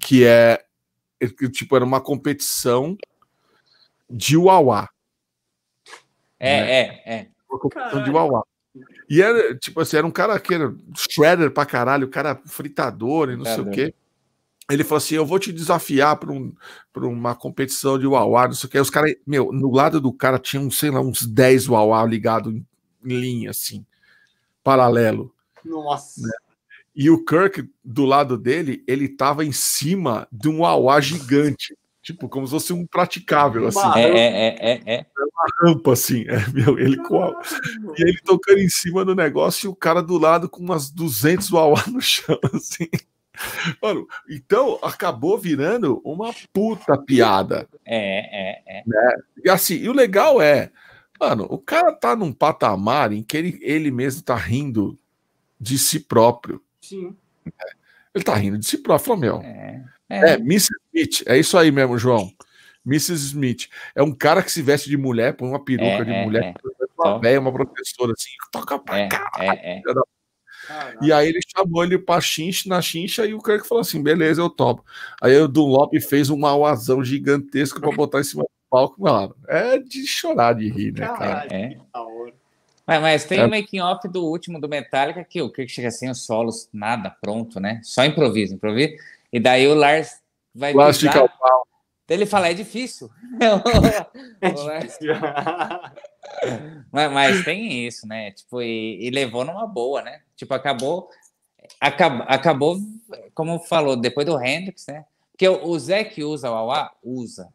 que 0.00 0.24
é 0.24 0.64
tipo 1.52 1.74
era 1.74 1.84
uma 1.84 2.00
competição 2.00 2.96
de 4.08 4.36
Wawa. 4.36 4.88
É, 6.38 6.60
né? 6.60 6.70
é, 6.70 7.14
é. 7.14 7.26
Uma 7.48 7.58
competição 7.58 7.90
caralho. 7.90 8.04
de 8.04 8.10
Wawa. 8.10 8.49
E 9.10 9.20
era 9.20 9.56
tipo 9.58 9.80
assim, 9.80 9.96
era 9.96 10.06
um 10.06 10.10
cara 10.10 10.38
que 10.38 10.54
era 10.54 10.72
shredder 10.96 11.50
pra 11.50 11.66
caralho, 11.66 12.08
cara 12.08 12.40
fritador 12.46 13.30
e 13.30 13.36
não 13.36 13.44
sei 13.44 13.60
o 13.60 13.68
quê. 13.68 13.92
Ele 14.70 14.84
falou 14.84 14.98
assim: 14.98 15.16
Eu 15.16 15.26
vou 15.26 15.40
te 15.40 15.52
desafiar 15.52 16.16
para 16.16 16.30
um, 16.30 16.54
uma 16.94 17.34
competição 17.34 17.98
de 17.98 18.06
Wawa, 18.06 18.46
não 18.46 18.54
sei 18.54 18.68
o 18.68 18.70
que. 18.70 18.78
Os 18.78 18.88
caras, 18.88 19.12
meu, 19.26 19.50
no 19.50 19.72
lado 19.72 20.00
do 20.00 20.12
cara 20.12 20.38
tinha, 20.38 20.70
sei 20.70 20.92
lá, 20.92 21.00
uns 21.00 21.26
10 21.26 21.66
Wawa 21.66 22.04
ligados 22.04 22.54
em, 22.54 22.64
em 23.04 23.20
linha, 23.20 23.50
assim, 23.50 23.84
paralelo. 24.62 25.34
Nossa. 25.64 26.22
Né? 26.22 26.30
E 26.94 27.10
o 27.10 27.24
Kirk, 27.24 27.68
do 27.84 28.04
lado 28.04 28.38
dele, 28.38 28.84
ele 28.86 29.08
tava 29.08 29.44
em 29.44 29.52
cima 29.52 30.28
de 30.30 30.48
um 30.48 30.60
Wawa 30.60 31.00
gigante. 31.00 31.76
Tipo, 32.12 32.28
como 32.28 32.46
se 32.46 32.52
fosse 32.52 32.72
um 32.72 32.84
praticável, 32.84 33.68
assim. 33.68 33.88
É, 33.94 34.02
é, 34.02 34.56
é, 34.58 34.82
é. 34.84 34.94
é 34.96 35.06
uma 35.16 35.68
rampa, 35.72 35.92
assim. 35.92 36.24
É, 36.28 36.44
meu, 36.52 36.78
ele 36.78 36.96
com 36.96 37.22
a... 37.22 37.40
E 37.96 38.02
ele 38.02 38.18
tocando 38.24 38.58
em 38.58 38.68
cima 38.68 39.04
do 39.04 39.14
negócio 39.14 39.66
e 39.66 39.68
o 39.68 39.74
cara 39.74 40.02
do 40.02 40.18
lado 40.18 40.48
com 40.48 40.60
umas 40.60 40.90
200 40.90 41.50
Wawa 41.50 41.84
no 41.86 42.00
chão, 42.00 42.38
assim. 42.52 42.88
Mano, 43.80 44.06
então 44.28 44.78
acabou 44.82 45.38
virando 45.38 46.00
uma 46.04 46.34
puta 46.52 46.98
piada. 46.98 47.68
É, 47.86 47.96
é, 47.96 48.62
é. 48.66 48.82
Né? 48.84 49.16
E 49.44 49.48
assim, 49.48 49.76
e 49.76 49.88
o 49.88 49.92
legal 49.92 50.42
é, 50.42 50.70
mano, 51.18 51.46
o 51.48 51.58
cara 51.58 51.92
tá 51.92 52.16
num 52.16 52.32
patamar 52.32 53.12
em 53.12 53.22
que 53.22 53.36
ele, 53.36 53.58
ele 53.62 53.90
mesmo 53.90 54.22
tá 54.22 54.34
rindo 54.34 54.98
de 55.58 55.78
si 55.78 56.00
próprio. 56.00 56.60
Sim. 56.80 57.16
Ele 58.14 58.24
tá 58.24 58.34
rindo 58.34 58.58
de 58.58 58.66
si 58.66 58.78
próprio, 58.78 59.06
falou, 59.06 59.20
meu. 59.20 59.36
É, 59.42 59.84
é. 60.10 60.32
é 60.32 60.34
Mrs. 60.34 60.68
Smith, 60.92 61.22
é 61.26 61.38
isso 61.38 61.56
aí 61.56 61.70
mesmo, 61.70 61.96
João. 61.96 62.30
Mrs. 62.86 63.26
Smith. 63.26 63.68
É 63.94 64.02
um 64.02 64.12
cara 64.12 64.42
que 64.42 64.50
se 64.50 64.62
veste 64.62 64.88
de 64.88 64.96
mulher, 64.96 65.34
põe 65.36 65.48
uma 65.48 65.62
peruca 65.62 65.84
é, 65.84 66.04
de 66.04 66.10
é, 66.10 66.24
mulher, 66.24 66.44
é. 66.44 66.54
uma 66.98 67.18
velha, 67.18 67.40
uma 67.40 67.52
professora 67.52 68.12
assim, 68.12 68.30
toca 68.50 68.78
pra 68.78 68.98
é, 68.98 69.08
caralho. 69.08 69.60
É, 69.62 69.76
é. 69.76 69.82
E 71.02 71.12
aí 71.12 71.28
ele 71.28 71.40
chamou 71.56 71.82
ele 71.82 71.98
pra 71.98 72.20
chincha, 72.20 72.68
na 72.68 72.80
chincha 72.80 73.26
e 73.26 73.34
o 73.34 73.42
Kirk 73.42 73.66
falou 73.66 73.82
assim: 73.82 74.02
beleza, 74.02 74.40
eu 74.40 74.48
topo. 74.48 74.84
Aí 75.20 75.36
o 75.36 75.48
Dunlop 75.48 75.92
fez 76.00 76.30
um 76.30 76.38
mauazão 76.38 77.02
gigantesco 77.02 77.80
pra 77.80 77.90
botar 77.90 78.20
em 78.20 78.24
cima 78.24 78.42
do 78.42 78.50
palco, 78.68 79.00
mano. 79.02 79.34
É 79.48 79.78
de 79.78 80.06
chorar 80.06 80.54
de 80.54 80.68
rir, 80.68 80.92
né, 80.92 81.06
cara? 81.06 81.46
É. 81.50 81.76
Mas, 82.86 83.00
mas 83.02 83.24
tem 83.24 83.40
o 83.40 83.42
é. 83.42 83.46
um 83.46 83.50
making 83.50 83.80
off 83.80 84.06
do 84.08 84.24
último 84.24 84.60
do 84.60 84.68
Metallica 84.68 85.24
que 85.24 85.40
o 85.42 85.50
Kirk 85.50 85.70
chega 85.70 85.90
sem 85.90 86.10
os 86.10 86.24
solos, 86.24 86.68
nada 86.72 87.10
pronto, 87.10 87.58
né? 87.58 87.80
Só 87.82 88.04
improviso, 88.04 88.54
improviso. 88.54 88.94
E 89.32 89.38
daí 89.40 89.66
o 89.66 89.74
Lars 89.74 90.20
vai. 90.54 90.72
Lars 90.72 90.98
fica 90.98 91.22
o 91.22 91.28
pau. 91.28 91.66
Ele 92.08 92.26
fala, 92.26 92.48
é 92.48 92.54
difícil. 92.54 93.08
é 94.40 94.50
difícil. 94.82 95.14
mas, 96.90 97.12
mas, 97.12 97.44
tem 97.44 97.86
isso, 97.86 98.06
né? 98.06 98.32
Tipo, 98.32 98.60
e, 98.60 98.98
e, 99.06 99.10
levou 99.10 99.44
numa 99.44 99.64
boa, 99.64 100.02
né? 100.02 100.20
Tipo, 100.34 100.54
acabou, 100.54 101.08
acabou, 101.80 102.26
acabou, 102.28 102.76
como 103.32 103.60
falou, 103.60 103.96
depois 103.96 104.26
do 104.26 104.42
Hendrix, 104.42 104.86
né? 104.88 105.04
Porque 105.30 105.48
o 105.48 105.78
Zé 105.78 106.02
que 106.02 106.24
usa 106.24 106.50
o 106.50 106.54
Auá, 106.54 106.92
usa. 107.02 107.48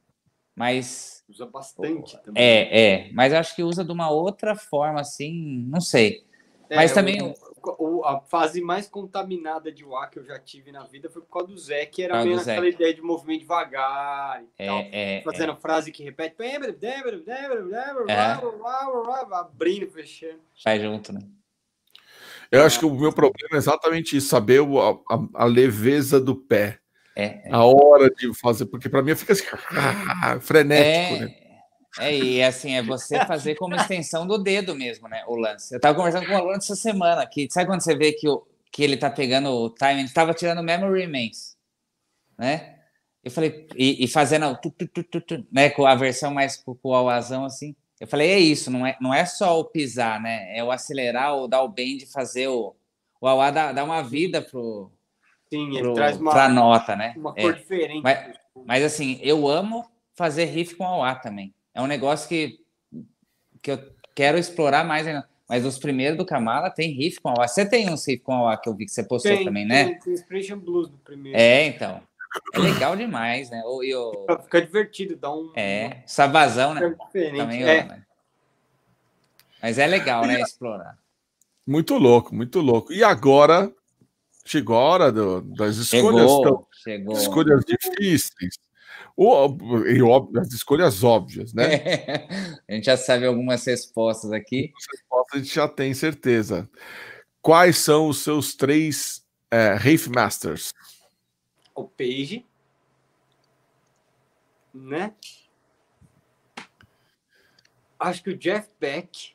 Mas. 0.55 1.23
Usa 1.27 1.45
bastante 1.45 2.17
também. 2.23 2.41
É, 2.41 2.79
é. 2.81 3.09
Mas 3.11 3.33
acho 3.33 3.55
que 3.55 3.63
usa 3.63 3.83
de 3.83 3.91
uma 3.91 4.09
outra 4.09 4.55
forma, 4.55 5.01
assim, 5.01 5.65
não 5.67 5.81
sei. 5.81 6.23
É, 6.69 6.77
mas 6.77 6.93
também. 6.93 7.21
O, 7.21 7.33
o, 7.79 8.03
a 8.05 8.19
fase 8.21 8.61
mais 8.61 8.87
contaminada 8.87 9.71
de 9.71 9.83
UA 9.83 10.07
que 10.07 10.19
eu 10.19 10.25
já 10.25 10.39
tive 10.39 10.71
na 10.71 10.83
vida 10.83 11.09
foi 11.09 11.21
por 11.21 11.31
causa 11.31 11.47
do 11.47 11.57
Zé, 11.57 11.85
que 11.85 12.03
era 12.03 12.23
meio 12.23 12.39
aquela 12.39 12.67
ideia 12.67 12.93
de 12.93 13.01
movimento 13.01 13.41
devagar 13.41 14.41
e 14.43 14.47
é, 14.57 14.67
tal. 14.67 14.79
É, 14.91 15.21
fazendo 15.23 15.53
é. 15.53 15.55
frase 15.55 15.91
que 15.91 16.03
repete. 16.03 16.35
Abrindo, 19.31 19.89
fechando. 19.89 20.39
Vai 20.63 20.79
junto, 20.79 21.13
né? 21.13 21.21
Eu 22.51 22.63
acho 22.63 22.79
que 22.79 22.85
o 22.85 22.93
meu 22.93 23.11
problema 23.11 23.53
é 23.53 23.57
exatamente 23.57 24.15
isso, 24.15 24.27
saber 24.27 24.61
a, 24.61 25.13
a, 25.13 25.43
a 25.43 25.45
leveza 25.45 26.19
do 26.19 26.35
pé. 26.35 26.79
É, 27.15 27.49
é. 27.49 27.49
A 27.49 27.63
hora 27.63 28.09
de 28.09 28.33
fazer, 28.33 28.65
porque 28.65 28.89
para 28.89 29.01
mim 29.01 29.15
fica 29.15 29.33
assim, 29.33 29.43
frenético, 30.41 31.15
é, 31.15 31.19
né? 31.19 31.44
É, 31.99 32.15
e 32.15 32.43
assim, 32.43 32.73
é 32.73 32.81
você 32.81 33.25
fazer 33.25 33.55
como 33.55 33.75
extensão 33.75 34.27
do 34.27 34.37
dedo 34.37 34.75
mesmo, 34.75 35.07
né? 35.07 35.23
O 35.27 35.35
lance. 35.35 35.73
Eu 35.73 35.79
tava 35.79 35.95
conversando 35.95 36.25
com 36.25 36.33
o 36.33 36.37
aluno 36.37 36.55
essa 36.55 36.75
semana, 36.75 37.25
que 37.25 37.47
sabe 37.49 37.67
quando 37.67 37.81
você 37.81 37.95
vê 37.95 38.11
que, 38.11 38.27
o, 38.27 38.45
que 38.71 38.83
ele 38.83 38.97
tá 38.97 39.09
pegando 39.09 39.49
o 39.49 39.69
timing, 39.69 40.01
ele 40.01 40.09
tava 40.09 40.33
tirando 40.33 40.61
memory 40.63 41.01
remains, 41.01 41.55
né? 42.37 42.75
Eu 43.23 43.31
falei, 43.31 43.67
e, 43.75 44.03
e 44.03 44.07
fazendo 44.07 44.55
tu, 44.57 44.71
tu, 44.71 45.03
tu, 45.03 45.47
né, 45.51 45.69
com 45.69 45.85
a 45.85 45.95
versão 45.95 46.31
mais 46.31 46.57
com 46.57 46.77
o 46.83 46.93
alazão 46.93 47.45
assim. 47.45 47.75
Eu 47.99 48.07
falei, 48.07 48.29
é 48.29 48.39
isso, 48.39 48.69
não 48.69 48.85
é, 48.85 48.97
não 49.01 49.13
é 49.13 49.25
só 49.25 49.59
o 49.59 49.65
pisar, 49.65 50.21
né? 50.21 50.55
É 50.55 50.63
o 50.63 50.71
acelerar, 50.71 51.33
ou 51.33 51.47
dar 51.47 51.63
o 51.63 51.69
bend, 51.69 52.05
fazer 52.05 52.47
o. 52.47 52.75
O 53.21 53.27
Auá 53.27 53.49
dá, 53.49 53.71
dá 53.71 53.83
uma 53.83 54.03
vida 54.03 54.41
pro, 54.41 54.91
Sim, 55.51 55.77
ele 55.77 55.93
traz 55.93 56.17
uma, 56.17 56.31
pra 56.31 56.49
nota, 56.49 56.95
né? 56.95 57.13
Uma 57.15 57.33
cor 57.33 57.51
é. 57.51 57.53
diferente. 57.53 58.01
Mas, 58.01 58.37
mas, 58.65 58.83
assim, 58.83 59.19
eu 59.21 59.47
amo 59.47 59.85
fazer 60.15 60.45
riff 60.45 60.75
com 60.75 61.03
a 61.03 61.15
também. 61.15 61.53
É 61.75 61.81
um 61.81 61.87
negócio 61.87 62.29
que, 62.29 62.57
que 63.61 63.71
eu 63.71 63.79
quero 64.15 64.37
explorar 64.37 64.85
mais 64.85 65.05
ainda. 65.05 65.27
Mas 65.47 65.63
os 65.63 65.77
primeiros 65.77 66.17
do 66.17 66.25
Kamala 66.25 66.71
tem 66.71 66.91
riff 66.91 67.19
com 67.19 67.29
a 67.29 67.47
Você 67.47 67.65
tem 67.65 67.87
um 67.89 67.95
riff 67.95 68.17
com 68.19 68.47
a 68.47 68.57
que 68.57 68.67
eu 68.67 68.73
vi 68.73 68.85
que 68.85 68.91
você 68.91 69.03
postou 69.03 69.31
tem, 69.31 69.45
também, 69.45 69.65
né? 69.65 69.85
Tem, 69.85 69.99
tem 69.99 70.13
Inspiration 70.13 70.57
Blues 70.57 70.89
do 70.89 70.97
primeiro. 70.97 71.37
É, 71.37 71.65
então. 71.65 72.01
É 72.53 72.59
legal 72.59 72.95
demais, 72.95 73.49
né? 73.49 73.61
O, 73.65 73.83
eu... 73.83 74.25
Fica 74.43 74.61
divertido, 74.61 75.15
dá 75.15 75.31
um. 75.31 75.51
É, 75.55 76.01
sabazão, 76.07 76.73
né? 76.73 76.95
Também 77.11 77.63
é. 77.63 77.83
né? 77.83 78.03
Mas 79.61 79.77
é 79.77 79.85
legal, 79.85 80.25
né? 80.25 80.41
Explorar. 80.41 80.97
Muito 81.65 81.97
louco, 81.97 82.33
muito 82.33 82.59
louco. 82.59 82.93
E 82.93 83.03
agora 83.03 83.71
chegou 84.45 84.77
a 84.77 84.79
hora 84.79 85.11
do, 85.11 85.41
das 85.41 85.75
escolhas, 85.77 86.21
chegou, 86.21 86.43
tão, 86.43 86.67
chegou. 86.83 87.17
escolhas 87.17 87.63
difíceis. 87.65 88.59
O, 89.17 89.47
e 89.85 90.01
óbvio, 90.01 90.41
as 90.41 90.51
escolhas 90.51 91.03
óbvias, 91.03 91.53
né? 91.53 91.75
É, 91.75 92.27
a 92.67 92.73
gente 92.73 92.85
já 92.85 92.97
sabe 92.97 93.25
algumas 93.25 93.63
respostas 93.65 94.31
aqui. 94.31 94.73
As 94.75 94.99
respostas 94.99 95.39
a 95.39 95.43
gente 95.43 95.55
já 95.55 95.67
tem 95.67 95.93
certeza. 95.93 96.69
Quais 97.41 97.77
são 97.77 98.09
os 98.09 98.23
seus 98.23 98.55
três 98.55 99.25
é, 99.49 99.75
Riff 99.75 100.09
Masters? 100.09 100.73
O 101.73 101.85
Page, 101.85 102.45
né? 104.73 105.13
Acho 107.97 108.23
que 108.23 108.31
o 108.31 108.37
Jeff 108.37 108.67
Beck. 108.79 109.33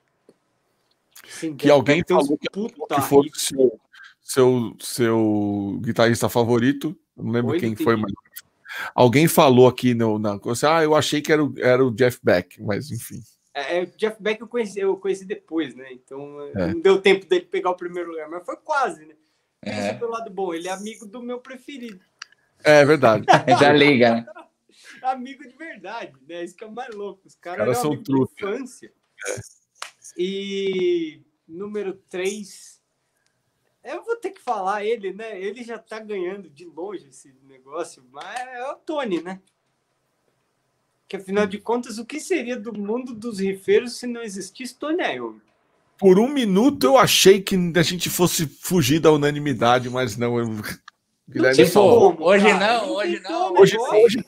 Sim, 1.26 1.56
que 1.56 1.64
Jeff 1.64 1.70
alguém 1.70 1.98
Beck 1.98 2.08
falou 2.08 2.36
que, 2.36 2.48
que 2.48 3.00
foi 3.02 3.28
o 3.28 3.38
seu, 3.38 3.80
seu, 4.20 4.76
seu 4.78 5.80
guitarrista 5.82 6.28
favorito. 6.28 6.94
Não 7.16 7.32
lembro 7.32 7.58
quem 7.58 7.74
foi, 7.74 7.96
mas 7.96 8.12
alguém 8.94 9.28
falou 9.28 9.68
aqui 9.68 9.94
no, 9.94 10.18
na 10.18 10.38
coisa. 10.38 10.76
Ah, 10.76 10.82
eu 10.82 10.94
achei 10.94 11.20
que 11.20 11.32
era 11.32 11.44
o, 11.44 11.54
era 11.58 11.84
o 11.84 11.90
Jeff 11.90 12.18
Beck, 12.22 12.62
mas 12.62 12.90
enfim. 12.90 13.20
É, 13.52 13.78
é, 13.78 13.86
Jeff 13.86 14.16
Beck 14.22 14.40
eu 14.40 14.48
conheci, 14.48 14.80
eu 14.80 14.96
conheci 14.96 15.24
depois, 15.24 15.74
né? 15.74 15.92
Então 15.92 16.40
é. 16.54 16.68
não 16.68 16.80
deu 16.80 17.00
tempo 17.00 17.26
dele 17.26 17.46
pegar 17.46 17.70
o 17.70 17.76
primeiro 17.76 18.10
lugar, 18.10 18.28
mas 18.28 18.44
foi 18.44 18.56
quase, 18.56 19.04
né? 19.04 19.14
Pensa 19.60 19.78
é. 19.78 19.94
pelo 19.94 20.12
lado 20.12 20.30
bom, 20.30 20.54
ele 20.54 20.68
é 20.68 20.72
amigo 20.72 21.06
do 21.06 21.22
meu 21.22 21.38
preferido. 21.38 22.00
É 22.64 22.84
verdade. 22.84 23.26
Já 23.60 23.72
liga, 23.72 24.14
né? 24.16 24.26
amigo 25.02 25.46
de 25.46 25.56
verdade, 25.56 26.12
né? 26.28 26.44
Isso 26.44 26.56
que 26.56 26.64
é 26.64 26.66
o 26.66 26.72
mais 26.72 26.94
louco. 26.94 27.22
Os 27.26 27.34
caras 27.34 27.58
cara 27.58 27.74
são 27.74 28.02
truque. 28.02 28.32
infância. 28.44 28.92
É. 29.28 29.40
E 30.16 31.22
número 31.46 31.94
3, 32.08 32.79
eu 33.82 34.04
vou 34.04 34.16
ter 34.16 34.30
que 34.30 34.40
falar 34.40 34.84
ele, 34.84 35.12
né? 35.12 35.40
Ele 35.40 35.64
já 35.64 35.78
tá 35.78 35.98
ganhando 35.98 36.50
de 36.50 36.64
longe 36.66 37.08
esse 37.08 37.34
negócio, 37.48 38.04
mas 38.10 38.38
é 38.38 38.70
o 38.70 38.76
Tony, 38.76 39.22
né? 39.22 39.40
Que 41.08 41.16
afinal 41.16 41.46
de 41.46 41.58
contas, 41.58 41.98
o 41.98 42.04
que 42.04 42.20
seria 42.20 42.56
do 42.56 42.72
mundo 42.72 43.14
dos 43.14 43.40
rifeiros 43.40 43.96
se 43.96 44.06
não 44.06 44.22
existisse 44.22 44.76
Tony 44.76 45.02
Iommi? 45.02 45.40
Por 45.98 46.18
um 46.18 46.28
minuto 46.28 46.84
eu 46.86 46.96
achei 46.96 47.42
que 47.42 47.56
a 47.76 47.82
gente 47.82 48.08
fosse 48.08 48.46
fugir 48.46 49.00
da 49.00 49.10
unanimidade, 49.12 49.90
mas 49.90 50.16
não. 50.16 50.38
Eu... 50.38 50.46
Guilherme 51.28 51.56
tipo, 51.56 51.70
falou. 51.70 52.16
Hoje 52.20 52.52
não, 52.52 52.58
não 52.58 52.90
hoje 52.94 53.20
não. 53.20 53.52
Hoje, 53.54 53.76
hoje 53.78 54.18
sim. 54.18 54.24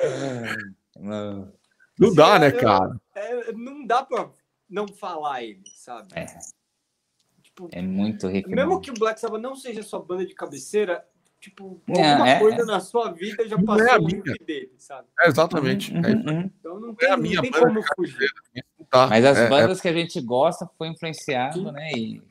É. 0.00 0.56
não. 0.98 1.52
não 1.98 2.14
dá, 2.14 2.38
né, 2.38 2.50
cara? 2.50 2.96
É, 3.14 3.52
não 3.52 3.86
dá 3.86 4.02
pra 4.02 4.30
não 4.68 4.88
falar 4.88 5.42
ele, 5.42 5.62
sabe? 5.76 6.08
É. 6.14 6.26
Tipo, 7.54 7.68
é 7.70 7.80
muito 7.80 8.26
rico. 8.26 8.50
Mesmo 8.50 8.80
que 8.80 8.90
o 8.90 8.94
Black 8.94 9.20
Sabbath 9.20 9.40
não 9.40 9.54
seja 9.54 9.80
sua 9.84 10.00
banda 10.00 10.26
de 10.26 10.34
cabeceira, 10.34 11.06
tipo, 11.40 11.80
alguma 11.88 12.28
é, 12.28 12.38
coisa 12.40 12.62
é. 12.62 12.64
na 12.64 12.80
sua 12.80 13.12
vida 13.12 13.48
já 13.48 13.56
passou 13.62 13.86
é 13.86 13.96
o 13.96 14.44
dele, 14.44 14.72
sabe? 14.76 15.06
É, 15.20 15.28
exatamente. 15.28 15.94
Uhum, 15.94 16.04
é 16.04 16.10
uhum. 16.10 16.50
Então 16.58 16.80
não 16.80 16.94
tem, 16.94 17.08
é 17.08 17.12
a 17.12 17.16
minha 17.16 17.36
não 17.36 17.42
tem 17.42 17.52
como 17.52 17.80
fugir. 17.94 18.28
Tá. 18.90 19.06
Mas 19.06 19.24
as 19.24 19.38
é, 19.38 19.48
bandas 19.48 19.80
que 19.80 19.86
a 19.86 19.92
gente 19.92 20.20
gosta 20.20 20.68
foi 20.76 20.88
influenciado, 20.88 21.60
Sim. 21.60 21.70
né? 21.70 21.92
E 21.92 22.22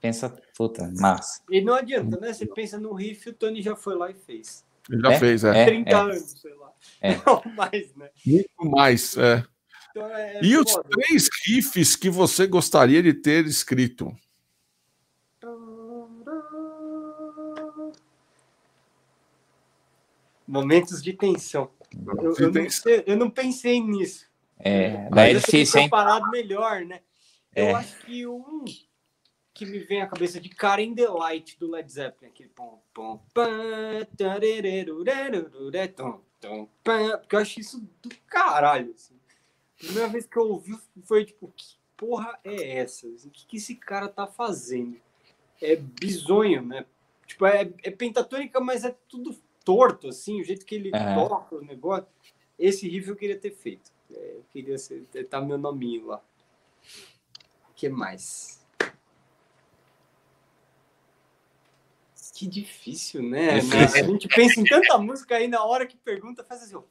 pensa, 0.00 0.36
puta, 0.56 0.90
massa. 0.98 1.40
E 1.48 1.60
não 1.60 1.74
adianta, 1.74 2.18
né? 2.18 2.32
Você 2.32 2.46
pensa 2.46 2.76
no 2.76 2.92
riff, 2.92 3.28
o 3.28 3.32
Tony 3.32 3.62
já 3.62 3.76
foi 3.76 3.94
lá 3.94 4.10
e 4.10 4.14
fez. 4.14 4.64
Ele 4.90 5.00
já 5.00 5.18
fez, 5.18 5.44
é. 5.44 5.64
30 5.64 5.96
anos, 5.96 6.30
sei 6.40 6.54
lá. 6.54 6.72
Não 7.24 7.54
mais, 7.54 7.94
né? 7.94 8.10
Muito 8.26 8.70
mais, 8.70 9.16
é. 9.16 9.44
Então, 9.94 10.08
é, 10.08 10.40
e 10.42 10.56
os 10.56 10.72
três 10.90 11.28
riffs 11.46 11.94
que 11.94 12.10
você 12.10 12.48
gostaria 12.48 13.00
de 13.00 13.14
ter 13.14 13.46
escrito? 13.46 14.12
Momentos 20.48 21.00
de 21.00 21.12
tensão. 21.12 21.70
Eu, 21.94 22.34
eu, 22.36 22.52
não, 22.52 22.66
eu 23.06 23.16
não, 23.16 23.30
pensei 23.30 23.80
nisso. 23.80 24.26
É, 24.58 25.08
daí 25.10 25.30
é 25.30 25.34
difícil, 25.38 25.80
hein? 25.80 25.88
Parado 25.88 26.28
melhor, 26.28 26.84
né? 26.84 27.00
É. 27.54 27.70
Eu 27.70 27.76
acho 27.76 27.96
que 27.98 28.26
um 28.26 28.64
que 29.54 29.64
me 29.64 29.78
vem 29.78 30.02
à 30.02 30.08
cabeça 30.08 30.40
de 30.40 30.48
cara 30.48 30.82
in 30.82 30.96
the 30.96 31.06
Light 31.06 31.56
do 31.60 31.70
Led 31.70 31.90
Zeppelin, 31.90 32.32
aquele 32.32 32.48
pom, 32.48 32.82
pom, 32.92 33.24
pam, 33.32 34.04
porque 37.20 37.36
eu 37.36 37.38
acho 37.38 37.60
isso 37.60 37.88
do 38.02 38.10
caralho. 38.26 38.92
Assim 38.92 39.14
primeira 39.78 40.08
vez 40.08 40.26
que 40.26 40.36
eu 40.36 40.48
ouvi 40.48 40.78
foi 41.04 41.24
tipo, 41.24 41.52
que 41.56 41.76
porra 41.96 42.38
é 42.44 42.78
essa? 42.78 43.06
O 43.06 43.30
que, 43.30 43.46
que 43.46 43.56
esse 43.56 43.74
cara 43.74 44.08
tá 44.08 44.26
fazendo? 44.26 45.00
É 45.60 45.76
bizonho, 45.76 46.62
né? 46.62 46.84
Tipo, 47.26 47.46
é, 47.46 47.72
é 47.82 47.90
pentatônica, 47.90 48.60
mas 48.60 48.84
é 48.84 48.94
tudo 49.08 49.36
torto, 49.64 50.08
assim, 50.08 50.40
o 50.40 50.44
jeito 50.44 50.66
que 50.66 50.74
ele 50.74 50.90
uhum. 50.90 51.28
toca 51.28 51.56
o 51.56 51.64
negócio. 51.64 52.06
Esse 52.58 52.88
riff 52.88 53.08
eu 53.08 53.16
queria 53.16 53.38
ter 53.38 53.50
feito. 53.50 53.90
É, 54.14 54.36
eu 54.36 54.44
queria 54.52 54.76
ser, 54.78 55.02
tá 55.28 55.40
meu 55.40 55.56
nominho 55.56 56.06
lá. 56.06 56.22
O 57.70 57.74
que 57.74 57.88
mais? 57.88 58.62
Que 62.34 62.48
difícil, 62.48 63.22
né? 63.22 63.50
A 63.52 64.02
gente 64.02 64.26
pensa 64.26 64.60
em 64.60 64.64
tanta 64.64 64.98
música 64.98 65.36
aí 65.36 65.46
na 65.46 65.64
hora 65.64 65.86
que 65.86 65.96
pergunta, 65.96 66.42
faz 66.42 66.64
assim, 66.64 66.74
ó. 66.74 66.82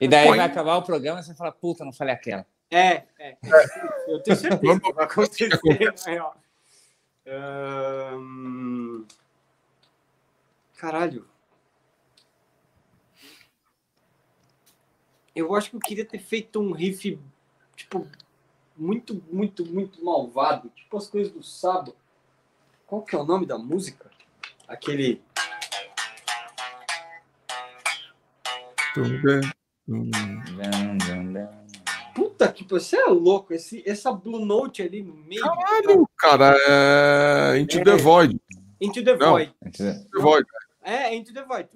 E 0.00 0.06
daí 0.06 0.28
vai 0.28 0.40
acabar 0.40 0.76
o 0.76 0.82
programa 0.82 1.20
e 1.20 1.24
você 1.24 1.34
fala, 1.34 1.52
puta, 1.52 1.84
não 1.84 1.92
falei 1.92 2.14
aquela. 2.14 2.46
É, 2.70 3.04
é. 3.18 3.36
Eu 4.08 4.22
tenho 4.22 4.36
certeza 4.36 4.80
que 4.80 4.92
vai 4.92 5.04
acontecer. 5.04 5.50
Aí, 6.06 6.18
ó. 6.18 6.32
Um... 8.16 9.06
Caralho. 10.76 11.26
Eu 15.34 15.54
acho 15.54 15.70
que 15.70 15.76
eu 15.76 15.80
queria 15.80 16.04
ter 16.04 16.18
feito 16.18 16.60
um 16.60 16.72
riff, 16.72 17.18
tipo, 17.74 18.06
muito, 18.76 19.22
muito, 19.30 19.64
muito 19.64 20.04
malvado. 20.04 20.70
Tipo 20.70 20.96
as 20.96 21.08
coisas 21.08 21.32
do 21.32 21.42
sábado. 21.42 21.94
Qual 22.86 23.02
que 23.02 23.14
é 23.14 23.18
o 23.18 23.24
nome 23.24 23.46
da 23.46 23.58
música? 23.58 24.10
Aquele. 24.68 25.22
Tudo 28.94 29.55
Puta 32.14 32.50
que 32.50 32.64
você 32.64 32.96
é 32.96 33.06
louco, 33.06 33.52
esse, 33.54 33.82
essa 33.86 34.12
Blue 34.12 34.44
Note 34.44 34.82
ali 34.82 35.02
no 35.02 35.14
meio. 35.14 35.42
Caralho, 35.42 36.08
cara, 36.16 36.56
é 37.54 37.58
Into 37.58 37.78
é. 37.78 37.84
the 37.84 37.96
Void. 37.96 38.40
Into 38.80 39.04
the 39.04 39.14
Void. 39.14 39.54
Into 39.64 39.78
the 39.78 40.20
Void. 40.20 40.46
É, 40.82 41.14
Into 41.14 41.32
the 41.32 41.44
Void. 41.44 41.68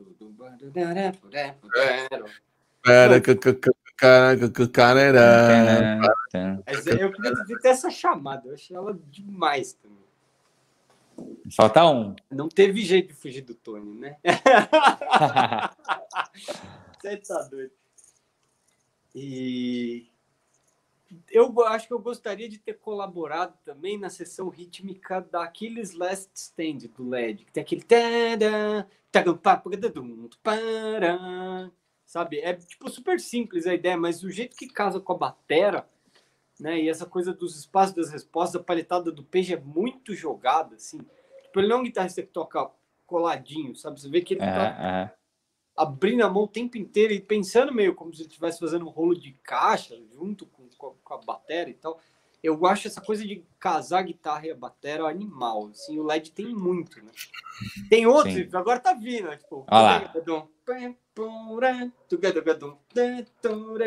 Eu 7.00 7.12
queria 7.12 7.58
ter 7.60 7.68
essa 7.68 7.90
chamada, 7.90 8.48
eu 8.48 8.54
achei 8.54 8.76
ela 8.76 8.98
demais 9.10 9.74
também. 9.74 10.00
Falta 11.54 11.84
um. 11.84 12.16
Não 12.30 12.48
teve 12.48 12.82
jeito 12.82 13.08
de 13.08 13.14
fugir 13.14 13.42
do 13.42 13.54
Tony, 13.54 13.94
né? 13.98 14.16
Você 17.00 17.16
tá 17.16 17.42
doido. 17.50 17.79
E 19.14 20.08
eu 21.30 21.60
acho 21.66 21.88
que 21.88 21.92
eu 21.92 21.98
gostaria 21.98 22.48
de 22.48 22.58
ter 22.58 22.74
colaborado 22.74 23.54
também 23.64 23.98
na 23.98 24.08
sessão 24.08 24.48
rítmica 24.48 25.20
daqueles 25.20 25.92
Last 25.92 26.30
Stand 26.34 26.88
do 26.96 27.08
LED, 27.08 27.44
que 27.44 27.52
tem 27.52 27.62
aquele 27.62 27.82
sabe? 32.06 32.38
É 32.40 32.54
tipo 32.54 32.88
super 32.88 33.18
simples 33.18 33.66
a 33.66 33.74
ideia, 33.74 33.96
mas 33.96 34.22
o 34.22 34.30
jeito 34.30 34.56
que 34.56 34.68
casa 34.68 35.00
com 35.00 35.12
a 35.12 35.18
batera, 35.18 35.88
né? 36.58 36.80
E 36.80 36.88
essa 36.88 37.06
coisa 37.06 37.32
dos 37.32 37.58
espaços 37.58 37.94
das 37.94 38.10
respostas, 38.10 38.60
a 38.60 38.64
paletada 38.64 39.10
do 39.10 39.24
Peixe 39.24 39.54
é 39.54 39.60
muito 39.60 40.14
jogada, 40.14 40.76
assim. 40.76 40.98
Tipo, 41.42 41.60
ele 41.60 41.68
não 41.68 41.76
é 41.76 41.80
um 41.80 41.84
guitarrista 41.84 42.22
que 42.22 42.28
toca 42.28 42.70
coladinho, 43.06 43.74
sabe? 43.74 44.00
Você 44.00 44.08
vê 44.08 44.20
que 44.20 44.34
ele 44.34 44.42
é, 44.42 44.52
tá 44.52 44.62
é. 44.62 45.19
Abrindo 45.82 46.22
a 46.22 46.28
mão 46.28 46.44
o 46.44 46.48
tempo 46.48 46.76
inteiro 46.76 47.12
e 47.12 47.20
pensando 47.20 47.72
meio 47.72 47.94
como 47.94 48.14
se 48.14 48.22
ele 48.22 48.28
estivesse 48.28 48.58
fazendo 48.60 48.86
um 48.86 48.90
rolo 48.90 49.14
de 49.14 49.32
caixa 49.42 49.96
junto 50.12 50.46
com 50.46 50.60
com, 50.80 50.94
com 51.04 51.14
a 51.14 51.18
bateria 51.18 51.70
e 51.70 51.76
tal. 51.76 52.00
Eu 52.42 52.64
acho 52.64 52.88
essa 52.88 53.02
coisa 53.02 53.22
de 53.22 53.44
casar 53.58 53.98
a 53.98 54.02
guitarra 54.02 54.46
e 54.46 54.50
a 54.50 54.56
bateria 54.56 55.04
animal. 55.04 55.68
Assim, 55.68 55.98
o 55.98 56.02
LED 56.02 56.32
tem 56.32 56.54
muito, 56.54 57.04
né? 57.04 57.12
Tem 57.90 58.06
outros, 58.06 58.34
Sim. 58.34 58.48
agora 58.54 58.80
tá 58.80 58.94
vindo, 58.94 59.28
né? 59.28 59.36
tipo. 59.36 59.66
Olha 59.70 60.10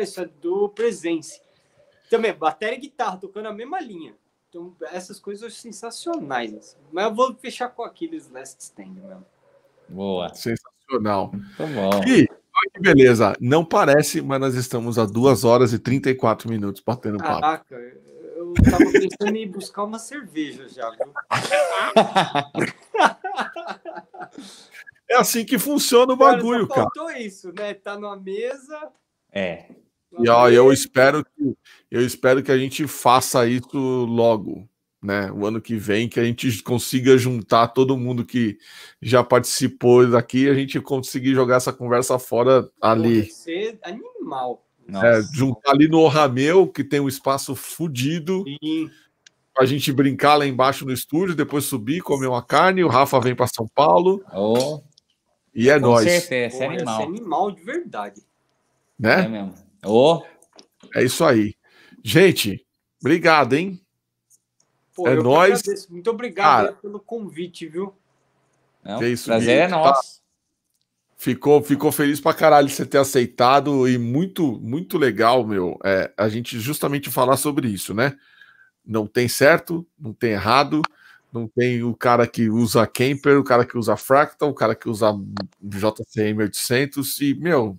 Isso 0.00 0.20
é 0.20 0.26
do 0.26 0.68
Presence. 0.68 1.42
Também, 2.08 2.32
bateria 2.32 2.76
e 2.76 2.80
guitarra 2.80 3.16
tocando 3.16 3.48
a 3.48 3.52
mesma 3.52 3.80
linha. 3.80 4.14
Então, 4.48 4.76
essas 4.82 5.18
coisas 5.18 5.54
sensacionais. 5.54 6.54
Assim. 6.54 6.76
Mas 6.92 7.06
eu 7.06 7.14
vou 7.14 7.34
fechar 7.34 7.70
com 7.70 7.82
aqueles 7.82 8.30
Last 8.30 8.62
Stand 8.62 8.92
mesmo. 8.92 9.26
Boa. 9.88 10.32
Sensacional. 10.32 10.73
Tá 11.56 11.66
bom. 11.66 12.00
E 12.06 12.28
Olha 12.54 12.70
que 12.72 12.80
beleza. 12.80 13.34
Não 13.40 13.64
parece, 13.64 14.22
mas 14.22 14.40
nós 14.40 14.54
estamos 14.54 14.98
a 14.98 15.04
2 15.04 15.44
horas 15.44 15.72
e 15.72 15.78
34 15.78 16.48
minutos 16.48 16.80
batendo 16.84 17.18
papo. 17.18 17.40
Caraca, 17.40 17.74
eu 17.74 18.54
tava 18.54 18.84
pensando 18.92 19.36
em 19.36 19.50
buscar 19.50 19.82
uma 19.84 19.98
cerveja 19.98 20.68
já, 20.68 20.88
viu? 20.90 21.12
É 25.08 25.16
assim 25.16 25.44
que 25.44 25.58
funciona 25.58 26.12
o 26.12 26.16
bagulho, 26.16 26.66
cara. 26.68 26.82
Faltou 26.82 27.10
isso, 27.10 27.52
né? 27.52 27.74
Tá 27.74 27.98
numa 27.98 28.16
mesa. 28.16 28.90
É. 29.32 29.66
E 30.18 30.28
ó, 30.28 30.48
eu 30.48 30.72
espero 30.72 31.24
que 31.24 31.56
eu 31.90 32.00
espero 32.00 32.42
que 32.42 32.52
a 32.52 32.56
gente 32.56 32.86
faça 32.86 33.46
isso 33.46 33.76
logo 34.06 34.68
né? 35.04 35.30
O 35.30 35.44
ano 35.44 35.60
que 35.60 35.76
vem, 35.76 36.08
que 36.08 36.18
a 36.18 36.24
gente 36.24 36.62
consiga 36.62 37.18
juntar 37.18 37.68
todo 37.68 37.96
mundo 37.96 38.24
que 38.24 38.56
já 39.02 39.22
participou 39.22 40.08
daqui, 40.08 40.48
a 40.48 40.54
gente 40.54 40.80
conseguir 40.80 41.34
jogar 41.34 41.56
essa 41.56 41.74
conversa 41.74 42.18
fora 42.18 42.66
ali. 42.80 43.26
ser 43.26 43.78
animal. 43.82 44.64
É, 44.88 45.20
juntar 45.34 45.72
ali 45.72 45.88
no 45.88 46.06
Rameu, 46.06 46.66
que 46.66 46.82
tem 46.82 47.00
um 47.00 47.08
espaço 47.08 47.54
fodido. 47.54 48.44
A 49.58 49.66
gente 49.66 49.92
brincar 49.92 50.36
lá 50.36 50.46
embaixo 50.46 50.86
no 50.86 50.92
estúdio, 50.92 51.34
depois 51.36 51.64
subir, 51.66 52.00
comer 52.00 52.26
uma 52.26 52.42
carne. 52.42 52.82
O 52.82 52.88
Rafa 52.88 53.20
vem 53.20 53.34
para 53.34 53.46
São 53.46 53.68
Paulo. 53.74 54.24
Oh. 54.32 54.80
E 55.54 55.68
é 55.68 55.78
nós. 55.78 56.04
Certeza, 56.04 56.64
é 56.64 56.66
animal. 56.66 57.00
É 57.00 57.04
animal 57.04 57.50
de 57.50 57.62
verdade. 57.62 58.22
Né? 58.98 59.24
É 59.26 59.28
mesmo. 59.28 59.54
Oh. 59.84 60.22
É 60.94 61.04
isso 61.04 61.22
aí. 61.24 61.54
Gente, 62.02 62.64
obrigado, 63.00 63.52
hein? 63.52 63.83
Pô, 64.94 65.08
é 65.08 65.16
nóis. 65.16 65.88
Muito 65.88 66.10
obrigado 66.10 66.66
Cara, 66.66 66.72
pelo 66.74 67.00
convite, 67.00 67.66
viu? 67.66 67.94
Não, 68.82 69.02
é 69.02 69.08
isso, 69.08 69.26
prazer 69.26 69.58
é 69.58 69.68
nosso. 69.68 70.22
Ficou, 71.16 71.62
ficou 71.62 71.90
feliz 71.90 72.20
pra 72.20 72.34
caralho 72.34 72.68
você 72.68 72.84
ter 72.84 72.98
aceitado 72.98 73.88
e 73.88 73.96
muito, 73.96 74.60
muito 74.60 74.98
legal, 74.98 75.46
meu. 75.46 75.78
É, 75.82 76.12
a 76.16 76.28
gente 76.28 76.60
justamente 76.60 77.10
falar 77.10 77.36
sobre 77.36 77.66
isso, 77.68 77.94
né? 77.94 78.16
Não 78.84 79.06
tem 79.06 79.26
certo, 79.26 79.86
não 79.98 80.12
tem 80.12 80.32
errado, 80.32 80.82
não 81.32 81.48
tem 81.48 81.82
o 81.82 81.94
cara 81.94 82.26
que 82.26 82.50
usa 82.50 82.86
Kemper, 82.86 83.38
o 83.38 83.44
cara 83.44 83.64
que 83.64 83.78
usa 83.78 83.96
Fractal, 83.96 84.50
o 84.50 84.54
cara 84.54 84.74
que 84.74 84.88
usa 84.88 85.18
JCM 85.62 86.42
800 86.42 87.20
e, 87.22 87.34
meu, 87.34 87.78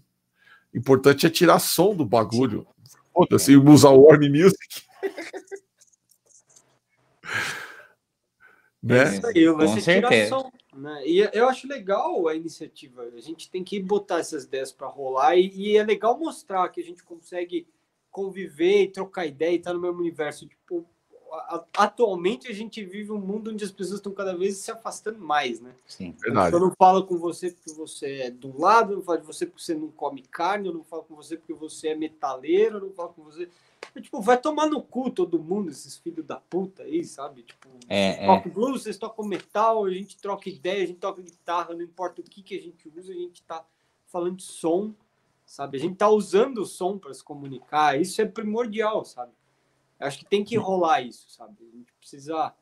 importante 0.74 1.27
é 1.27 1.30
tirar 1.30 1.60
som 1.60 1.95
do 1.95 2.03
bagulho. 2.03 2.66
Foda-se, 3.14 3.56
usar 3.56 3.90
o 3.90 4.02
Warm 4.02 4.27
Music. 4.27 4.84
né? 8.82 9.00
É 9.00 9.04
isso 9.04 9.28
aí, 9.28 9.50
vai 9.50 9.68
Com 9.68 9.80
ser 9.80 10.28
som, 10.28 10.52
né? 10.76 11.04
E 11.06 11.30
eu 11.34 11.50
acho 11.50 11.68
legal 11.68 12.28
a 12.28 12.36
iniciativa. 12.36 13.04
A 13.04 13.22
gente 13.22 13.50
tem 13.50 13.64
que 13.64 13.80
botar 13.80 14.20
essas 14.20 14.44
ideias 14.44 14.72
para 14.72 14.88
rolar 14.88 15.36
e, 15.36 15.50
e, 15.56 15.78
é 15.78 15.84
legal 15.84 16.18
mostrar 16.18 16.70
que 16.70 16.82
a 16.82 16.84
gente 16.84 17.04
consegue 17.04 17.68
conviver 18.12 18.84
e 18.84 18.92
trocar 18.92 19.26
ideia 19.26 19.52
e 19.52 19.56
estar 19.56 19.72
tá 19.72 19.74
no 19.74 19.82
mesmo 19.82 20.00
universo. 20.00 20.48
Tipo, 20.48 20.86
atualmente 21.77 22.47
a 22.47 22.53
gente 22.53 22.83
vive 22.83 23.11
um 23.11 23.19
mundo 23.19 23.51
onde 23.51 23.64
as 23.64 23.72
pessoas 23.72 23.99
estão 23.99 24.11
cada 24.11 24.35
vez 24.35 24.57
se 24.57 24.72
afastando 24.72 25.19
mais, 25.19 25.59
né? 25.59 25.72
Sim, 25.85 26.15
verdade. 26.19 26.55
Eu 26.55 26.59
não 26.59 26.72
falo 26.77 27.05
com 27.05 27.17
você 27.17 27.51
porque 27.51 27.73
você 27.73 28.22
é 28.22 28.31
do 28.31 28.59
lado, 28.59 28.93
eu 28.93 28.97
não 28.97 29.03
falo 29.03 29.19
com 29.19 29.25
você 29.25 29.45
porque 29.45 29.61
você 29.61 29.75
não 29.75 29.89
come 29.89 30.22
carne, 30.23 30.67
eu 30.67 30.73
não 30.73 30.83
falo 30.83 31.03
com 31.03 31.15
você 31.15 31.38
porque 31.38 31.53
você 31.53 31.89
é 31.89 31.95
metaleiro, 31.95 32.77
eu 32.77 32.81
não 32.81 32.91
falo 32.91 33.09
com 33.09 33.23
você. 33.23 33.49
Eu, 33.93 34.01
tipo, 34.01 34.22
vai 34.22 34.38
tomar 34.38 34.67
no 34.67 34.81
cu 34.81 35.09
todo 35.09 35.39
mundo, 35.39 35.72
esses 35.72 35.97
filhos 35.97 36.25
da 36.25 36.35
puta 36.38 36.83
aí, 36.83 37.03
sabe? 37.05 37.43
Tipo, 37.43 37.69
é, 37.88 38.25
toca 38.25 38.49
é. 38.49 38.51
blues, 38.51 38.83
vocês 38.83 38.97
tocam 38.97 39.25
metal, 39.25 39.85
a 39.85 39.91
gente 39.91 40.17
troca 40.17 40.49
ideia, 40.49 40.83
a 40.83 40.88
gente 40.88 40.99
toca 40.99 41.22
guitarra, 41.22 41.73
não 41.73 41.81
importa 41.81 42.22
o 42.22 42.23
que, 42.23 42.41
que 42.41 42.57
a 42.57 42.61
gente 42.61 42.89
usa, 42.89 43.11
a 43.11 43.15
gente 43.15 43.41
tá 43.43 43.65
falando 44.07 44.38
de 44.38 44.43
som, 44.43 44.93
sabe? 45.45 45.77
A 45.77 45.80
gente 45.80 45.95
tá 45.95 46.09
usando 46.09 46.59
o 46.59 46.65
som 46.65 46.97
para 46.97 47.14
se 47.14 47.23
comunicar, 47.23 47.99
isso 47.99 48.22
é 48.22 48.25
primordial, 48.25 49.05
sabe? 49.05 49.31
Acho 49.99 50.19
que 50.19 50.25
tem 50.25 50.43
que 50.43 50.57
rolar 50.57 51.01
isso, 51.01 51.30
sabe? 51.30 51.56
A 51.61 51.77
gente 51.77 51.93
precisa 51.99 52.53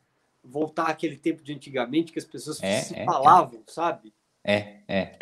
voltar 0.43 0.87
àquele 0.87 1.17
tempo 1.17 1.43
de 1.43 1.53
antigamente 1.53 2.11
que 2.11 2.19
as 2.19 2.25
pessoas 2.25 2.61
é, 2.61 2.81
se 2.81 2.95
é, 2.95 3.05
falavam, 3.05 3.59
é. 3.65 3.71
sabe? 3.71 4.13
É, 4.43 4.79
é. 4.87 5.19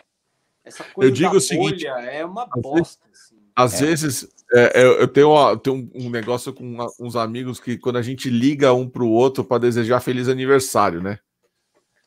Essa 0.64 0.83
coisa 0.83 1.09
eu 1.09 1.14
digo 1.14 1.35
o 1.35 1.41
seguinte, 1.41 1.88
é 1.88 2.25
uma 2.25 2.45
bosta. 2.45 3.03
Assim. 3.11 3.38
Às 3.56 3.81
é. 3.81 3.85
vezes 3.85 4.27
é, 4.53 4.83
eu, 4.83 4.93
eu, 4.99 5.07
tenho, 5.07 5.49
eu 5.49 5.57
tenho 5.57 5.91
um 5.95 6.09
negócio 6.09 6.53
com 6.53 6.77
uns 6.99 7.15
amigos 7.15 7.59
que 7.59 7.77
quando 7.77 7.98
a 7.98 8.01
gente 8.01 8.30
liga 8.30 8.73
um 8.73 8.90
para 8.90 9.03
o 9.03 9.09
outro 9.09 9.43
para 9.43 9.59
desejar 9.59 9.99
feliz 10.01 10.27
aniversário, 10.27 11.01
né? 11.01 11.19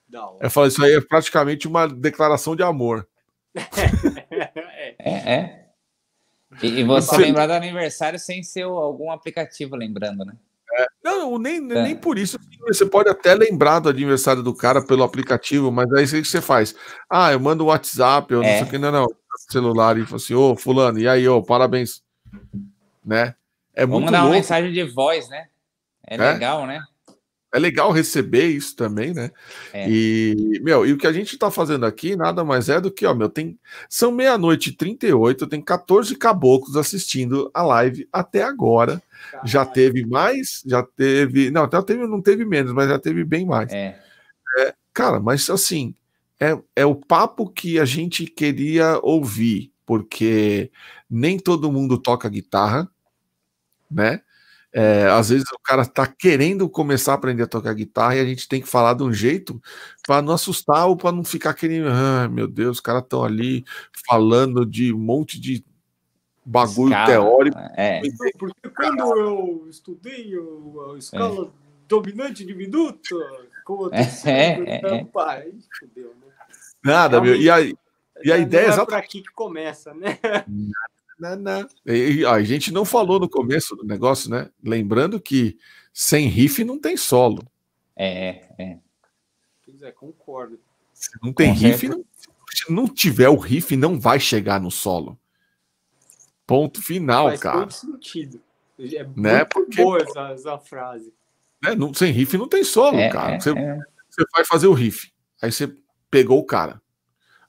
Não. 0.09 0.39
Eu 0.41 0.51
falo, 0.51 0.67
isso 0.67 0.83
aí 0.85 0.95
é 0.95 1.01
praticamente 1.01 1.67
uma 1.67 1.89
declaração 1.89 2.55
de 2.55 2.63
amor. 2.63 3.09
é, 4.99 5.35
é. 5.35 5.64
E, 6.63 6.81
e 6.81 6.85
você, 6.85 7.17
lembrar 7.17 7.47
do 7.47 7.53
aniversário 7.53 8.19
sem 8.19 8.43
ser 8.43 8.63
algum 8.63 9.11
aplicativo 9.11 9.77
lembrando, 9.77 10.25
né? 10.25 10.35
É, 10.77 10.87
não, 11.05 11.39
nem, 11.39 11.57
é. 11.57 11.83
nem 11.83 11.97
por 11.97 12.19
isso. 12.19 12.39
Você 12.67 12.85
pode 12.85 13.09
até 13.09 13.35
lembrar 13.35 13.79
do 13.79 13.89
aniversário 13.89 14.43
do 14.43 14.55
cara 14.55 14.85
pelo 14.85 15.05
aplicativo, 15.05 15.71
mas 15.71 15.93
aí 15.93 16.05
o 16.05 16.09
que 16.09 16.25
você 16.25 16.41
faz? 16.41 16.75
Ah, 17.09 17.33
eu 17.33 17.39
mando 17.39 17.65
o 17.65 17.69
WhatsApp, 17.69 18.33
eu 18.33 18.41
não 18.41 18.49
é. 18.49 18.59
sei 18.59 18.67
o 18.67 18.71
que, 18.71 18.79
não, 18.79 18.91
não. 18.91 19.07
Celular 19.51 19.99
e 19.99 20.05
falo 20.05 20.17
assim, 20.17 20.35
ô, 20.35 20.57
Fulano, 20.57 20.99
e 20.99 21.09
aí, 21.09 21.29
ô, 21.29 21.43
parabéns. 21.43 22.03
Né? 23.05 23.35
É 23.75 23.85
Vamos 23.85 24.03
muito 24.03 24.07
mandar 24.07 24.21
louco. 24.21 24.33
uma 24.33 24.37
mensagem 24.37 24.73
de 24.73 24.85
voz, 24.85 25.29
né? 25.29 25.49
É, 26.07 26.15
é, 26.15 26.33
legal, 26.33 26.67
né? 26.67 26.81
É 27.55 27.59
legal 27.61 27.93
receber 27.93 28.49
isso 28.49 28.75
também, 28.75 29.15
né? 29.15 29.31
É. 29.73 29.89
E, 29.89 30.61
meu, 30.61 30.85
e 30.85 30.93
o 30.93 30.99
que 30.99 31.07
a 31.07 31.13
gente 31.13 31.39
tá 31.39 31.53
fazendo 31.53 31.87
aqui 31.87 32.17
nada 32.17 32.43
mais 32.43 32.69
é 32.69 32.81
do 32.81 32.91
que, 32.91 33.07
ó, 33.07 33.15
meu, 33.15 33.29
tem. 33.29 33.57
São 33.89 34.11
meia-noite 34.11 34.71
e 34.71 34.77
38, 34.77 35.47
tem 35.47 35.63
14 35.63 36.17
caboclos 36.17 36.77
assistindo 36.77 37.49
a 37.55 37.63
live 37.63 38.09
até 38.13 38.43
agora. 38.43 39.01
Caralho. 39.31 39.49
Já 39.49 39.65
teve 39.65 40.05
mais, 40.05 40.65
já 40.67 40.83
teve. 40.83 41.53
Não, 41.53 41.63
até 41.63 41.81
teve, 41.81 42.09
não 42.09 42.21
teve 42.21 42.45
menos, 42.45 42.73
mas 42.73 42.89
já 42.89 42.99
teve 42.99 43.25
bem 43.25 43.47
mais. 43.47 43.73
É. 43.73 44.01
é 44.59 44.75
cara, 44.93 45.21
mas 45.21 45.49
assim, 45.49 45.95
é, 46.41 46.59
é 46.75 46.85
o 46.85 46.97
papo 46.97 47.49
que 47.49 47.79
a 47.79 47.85
gente 47.85 48.27
queria 48.27 48.99
ouvir, 49.01 49.73
porque 49.87 50.73
nem 51.09 51.39
todo 51.39 51.71
mundo 51.71 51.99
toca 51.99 52.29
guitarra, 52.29 52.91
né? 53.89 54.23
É, 54.77 55.07
às 55.07 55.29
vezes 55.29 55.45
o 55.53 55.59
cara 55.63 55.83
está 55.83 56.05
querendo 56.05 56.69
começar 56.69 57.13
a 57.13 57.15
aprender 57.15 57.45
a 57.45 57.47
tocar 57.47 57.73
guitarra 57.75 58.17
e 58.17 58.21
a 58.21 58.25
gente 58.25 58.49
tem 58.49 58.61
que 58.61 58.67
falar 58.67 58.95
de 58.95 59.05
um 59.05 59.13
jeito 59.13 59.63
para 60.05 60.21
não 60.21 60.35
assustar 60.35 60.89
ou 60.89 60.97
para 60.97 61.13
não 61.13 61.23
ficar 61.23 61.51
aquele, 61.51 61.81
ah, 61.87 62.29
meu 62.29 62.49
Deus, 62.49 62.79
os 62.79 62.81
caras 62.81 63.03
estão 63.03 63.23
ali 63.23 63.65
falando 64.09 64.67
de 64.67 64.93
um 64.93 64.99
monte 64.99 65.41
de 65.41 65.65
bagulho 66.45 66.89
escala, 66.89 67.07
teórico. 67.07 67.59
É. 67.77 68.03
Porque 68.37 68.69
quando 68.71 69.17
eu 69.17 69.67
estudei 69.71 70.33
a 70.93 70.99
escala 70.99 71.53
dominante 71.89 72.45
diminuto. 72.45 73.17
Com 73.65 73.89
é, 73.93 74.03
é, 74.25 74.97
é. 74.99 75.05
Pai, 75.05 75.53
fudeu, 75.79 76.15
né? 76.21 76.33
Nada, 76.85 77.21
meu. 77.21 77.35
E 77.35 77.49
a, 77.49 77.61
e 77.61 78.33
a 78.33 78.37
ideia 78.37 78.67
é 78.67 78.69
exatamente. 78.69 78.87
por 78.87 78.95
aqui 78.97 79.23
que 79.23 79.33
começa, 79.33 79.95
né? 79.95 80.19
Não, 81.25 81.37
não. 81.37 81.69
E, 81.87 82.27
a 82.27 82.43
gente 82.43 82.71
não 82.71 82.85
falou 82.85 83.19
no 83.19 83.29
começo 83.29 83.75
do 83.75 83.85
negócio, 83.85 84.29
né? 84.29 84.51
Lembrando 84.63 85.19
que 85.19 85.57
sem 85.91 86.29
riff 86.29 86.63
não 86.63 86.79
tem 86.79 86.99
solo. 86.99 87.43
É, 87.97 88.45
é. 88.59 88.79
Pois 89.65 89.81
é, 89.81 89.91
concordo. 89.91 90.61
Se 90.93 91.11
não 91.23 91.33
tem 91.33 91.51
riff, 91.51 91.89
não, 91.89 92.05
se 92.51 92.71
não 92.71 92.87
tiver 92.87 93.31
o 93.31 93.37
riff, 93.37 93.75
não 93.75 93.99
vai 93.99 94.21
chegar 94.21 94.61
no 94.61 94.71
solo. 94.71 95.19
Ponto 96.47 96.83
final, 96.83 97.29
Faz 97.29 97.41
cara. 97.41 97.61
Faz 97.61 97.77
sentido. 97.77 98.43
É 98.79 99.07
né? 99.17 99.45
Porque, 99.47 99.83
boa 99.83 100.03
essa, 100.03 100.31
essa 100.33 100.59
frase. 100.59 101.11
Né? 101.63 101.75
Não, 101.75 101.95
sem 101.95 102.13
riff 102.13 102.37
não 102.37 102.49
tem 102.49 102.63
solo, 102.65 102.99
é, 102.99 103.09
cara. 103.09 103.37
É, 103.37 103.41
você, 103.41 103.51
é. 103.51 103.79
você 104.11 104.25
vai 104.31 104.45
fazer 104.45 104.67
o 104.67 104.75
riff. 104.75 105.11
Aí 105.41 105.51
você 105.51 105.75
pegou 106.11 106.39
o 106.39 106.45
cara. 106.45 106.83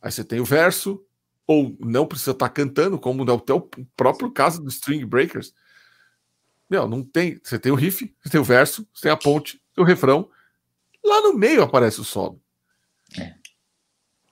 Aí 0.01 0.11
você 0.11 0.23
tem 0.23 0.39
o 0.39 0.45
verso, 0.45 1.04
ou 1.47 1.75
não 1.79 2.05
precisa 2.05 2.31
estar 2.31 2.47
tá 2.47 2.53
cantando, 2.53 2.99
como 2.99 3.23
é 3.29 3.33
o 3.53 3.69
próprio 3.95 4.31
caso 4.31 4.61
do 4.61 4.69
String 4.69 5.05
Breakers. 5.05 5.53
Meu, 6.69 6.87
não 6.87 7.03
tem. 7.03 7.39
Você 7.43 7.59
tem 7.59 7.71
o 7.71 7.75
riff, 7.75 8.13
você 8.21 8.29
tem 8.29 8.39
o 8.39 8.43
verso, 8.43 8.87
você 8.93 9.03
tem 9.03 9.11
a 9.11 9.17
ponte, 9.17 9.61
tem 9.73 9.83
o 9.83 9.87
refrão. 9.87 10.29
Lá 11.03 11.21
no 11.21 11.33
meio 11.33 11.61
aparece 11.61 12.01
o 12.01 12.03
solo. 12.03 12.41
É. 13.19 13.35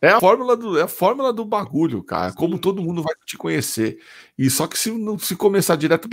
É 0.04 0.10
a 0.10 0.20
fórmula 0.20 0.58
do, 0.58 0.78
é 0.78 0.82
a 0.82 0.88
fórmula 0.88 1.32
do 1.32 1.46
bagulho, 1.46 2.04
cara. 2.04 2.34
Como 2.34 2.60
todo 2.60 2.82
mundo 2.82 3.02
vai 3.02 3.14
te 3.26 3.38
conhecer. 3.38 3.98
E 4.38 4.50
só 4.50 4.68
que 4.68 4.78
se 4.78 4.92
não 4.92 5.18
se 5.18 5.34
começar 5.34 5.78
direto. 5.78 6.10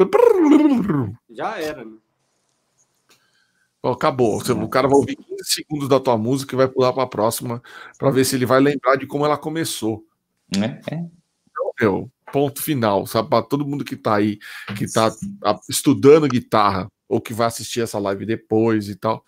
Já 1.28 1.58
era, 1.58 1.84
né? 1.84 1.96
Acabou. 3.82 4.38
O 4.38 4.68
cara 4.68 4.86
vai 4.86 4.96
ouvir 4.96 5.16
15 5.16 5.44
segundos 5.44 5.88
da 5.88 5.98
tua 5.98 6.16
música 6.16 6.54
e 6.54 6.56
vai 6.56 6.68
pular 6.68 6.92
para 6.92 7.02
a 7.02 7.08
próxima 7.08 7.60
para 7.98 8.10
ver 8.10 8.24
se 8.24 8.36
ele 8.36 8.46
vai 8.46 8.60
lembrar 8.60 8.94
de 8.94 9.08
como 9.08 9.24
ela 9.24 9.36
começou. 9.36 10.06
É. 10.56 10.94
é. 10.94 10.98
Então, 10.98 11.72
meu, 11.80 12.10
ponto 12.32 12.62
final. 12.62 13.06
Sabe, 13.06 13.28
para 13.28 13.44
todo 13.44 13.66
mundo 13.66 13.84
que 13.84 13.96
tá 13.96 14.16
aí, 14.16 14.38
que 14.76 14.90
tá 14.90 15.14
estudando 15.68 16.28
guitarra 16.28 16.88
ou 17.08 17.20
que 17.20 17.34
vai 17.34 17.48
assistir 17.48 17.80
essa 17.80 17.98
live 17.98 18.24
depois 18.24 18.88
e 18.88 18.96
tal. 18.96 19.24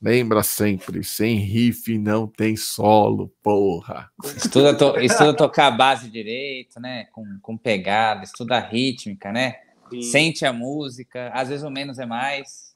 Lembra 0.00 0.42
sempre, 0.42 1.04
sem 1.04 1.36
riff 1.36 1.96
não 1.96 2.26
tem 2.26 2.56
solo, 2.56 3.32
porra. 3.40 4.10
Estuda, 4.36 4.76
to, 4.76 4.98
estuda 4.98 5.32
tocar 5.32 5.68
a 5.68 5.70
base 5.70 6.10
direito, 6.10 6.80
né? 6.80 7.04
Com, 7.12 7.38
com 7.40 7.56
pegada, 7.56 8.24
estuda 8.24 8.56
a 8.56 8.60
rítmica, 8.60 9.30
né? 9.30 9.60
Sim. 9.88 10.02
Sente 10.02 10.44
a 10.44 10.52
música, 10.52 11.30
às 11.32 11.50
vezes 11.50 11.64
o 11.64 11.70
menos 11.70 12.00
é 12.00 12.06
mais, 12.06 12.74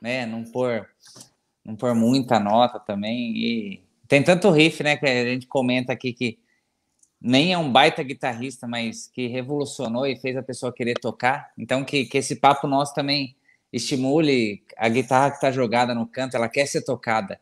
né? 0.00 0.24
Não 0.24 0.44
pôr, 0.44 0.86
não 1.64 1.74
pôr 1.74 1.92
muita 1.92 2.38
nota 2.38 2.78
também. 2.78 3.36
E 3.36 3.82
tem 4.06 4.22
tanto 4.22 4.48
riff, 4.50 4.80
né? 4.84 4.96
Que 4.96 5.06
a 5.06 5.24
gente 5.24 5.48
comenta 5.48 5.92
aqui 5.92 6.12
que 6.12 6.38
nem 7.20 7.52
é 7.52 7.58
um 7.58 7.70
baita 7.70 8.02
guitarrista, 8.02 8.66
mas 8.66 9.06
que 9.08 9.26
revolucionou 9.26 10.06
e 10.06 10.16
fez 10.16 10.36
a 10.36 10.42
pessoa 10.42 10.72
querer 10.72 10.94
tocar. 10.94 11.50
Então, 11.58 11.84
que, 11.84 12.06
que 12.06 12.18
esse 12.18 12.36
papo 12.36 12.66
nosso 12.66 12.94
também 12.94 13.36
estimule 13.72 14.64
a 14.76 14.88
guitarra 14.88 15.30
que 15.30 15.36
está 15.36 15.50
jogada 15.50 15.94
no 15.94 16.06
canto, 16.06 16.36
ela 16.36 16.48
quer 16.48 16.66
ser 16.66 16.82
tocada. 16.82 17.40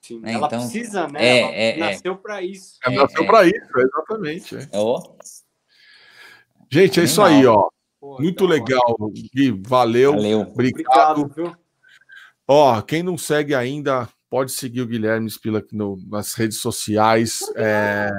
Sim, 0.00 0.20
né? 0.20 0.32
Ela 0.32 0.46
então, 0.46 0.60
precisa, 0.60 1.08
né? 1.08 1.24
É, 1.24 1.40
ela 1.40 1.52
é, 1.52 1.70
é. 1.70 1.78
nasceu 1.78 2.12
é. 2.12 2.16
para 2.16 2.42
isso. 2.42 2.78
Ela 2.84 3.02
nasceu 3.02 3.26
para 3.26 3.46
isso, 3.46 3.78
exatamente. 3.78 4.56
Oh. 4.72 5.16
Gente, 6.70 7.00
é 7.00 7.04
isso 7.04 7.22
aí, 7.22 7.46
ó. 7.46 7.68
Pô, 8.00 8.18
Muito 8.20 8.44
então, 8.44 8.46
legal, 8.46 8.96
Gui. 9.34 9.50
Valeu. 9.66 10.12
Valeu. 10.12 10.40
Obrigado. 10.40 11.22
Obrigado 11.22 11.58
ó, 12.48 12.80
quem 12.80 13.02
não 13.02 13.18
segue 13.18 13.54
ainda, 13.54 14.08
pode 14.30 14.52
seguir 14.52 14.80
o 14.80 14.86
Guilherme 14.86 15.30
Spila 15.30 15.62
no, 15.70 15.98
nas 16.08 16.32
redes 16.32 16.58
sociais. 16.58 17.40
É, 17.54 18.10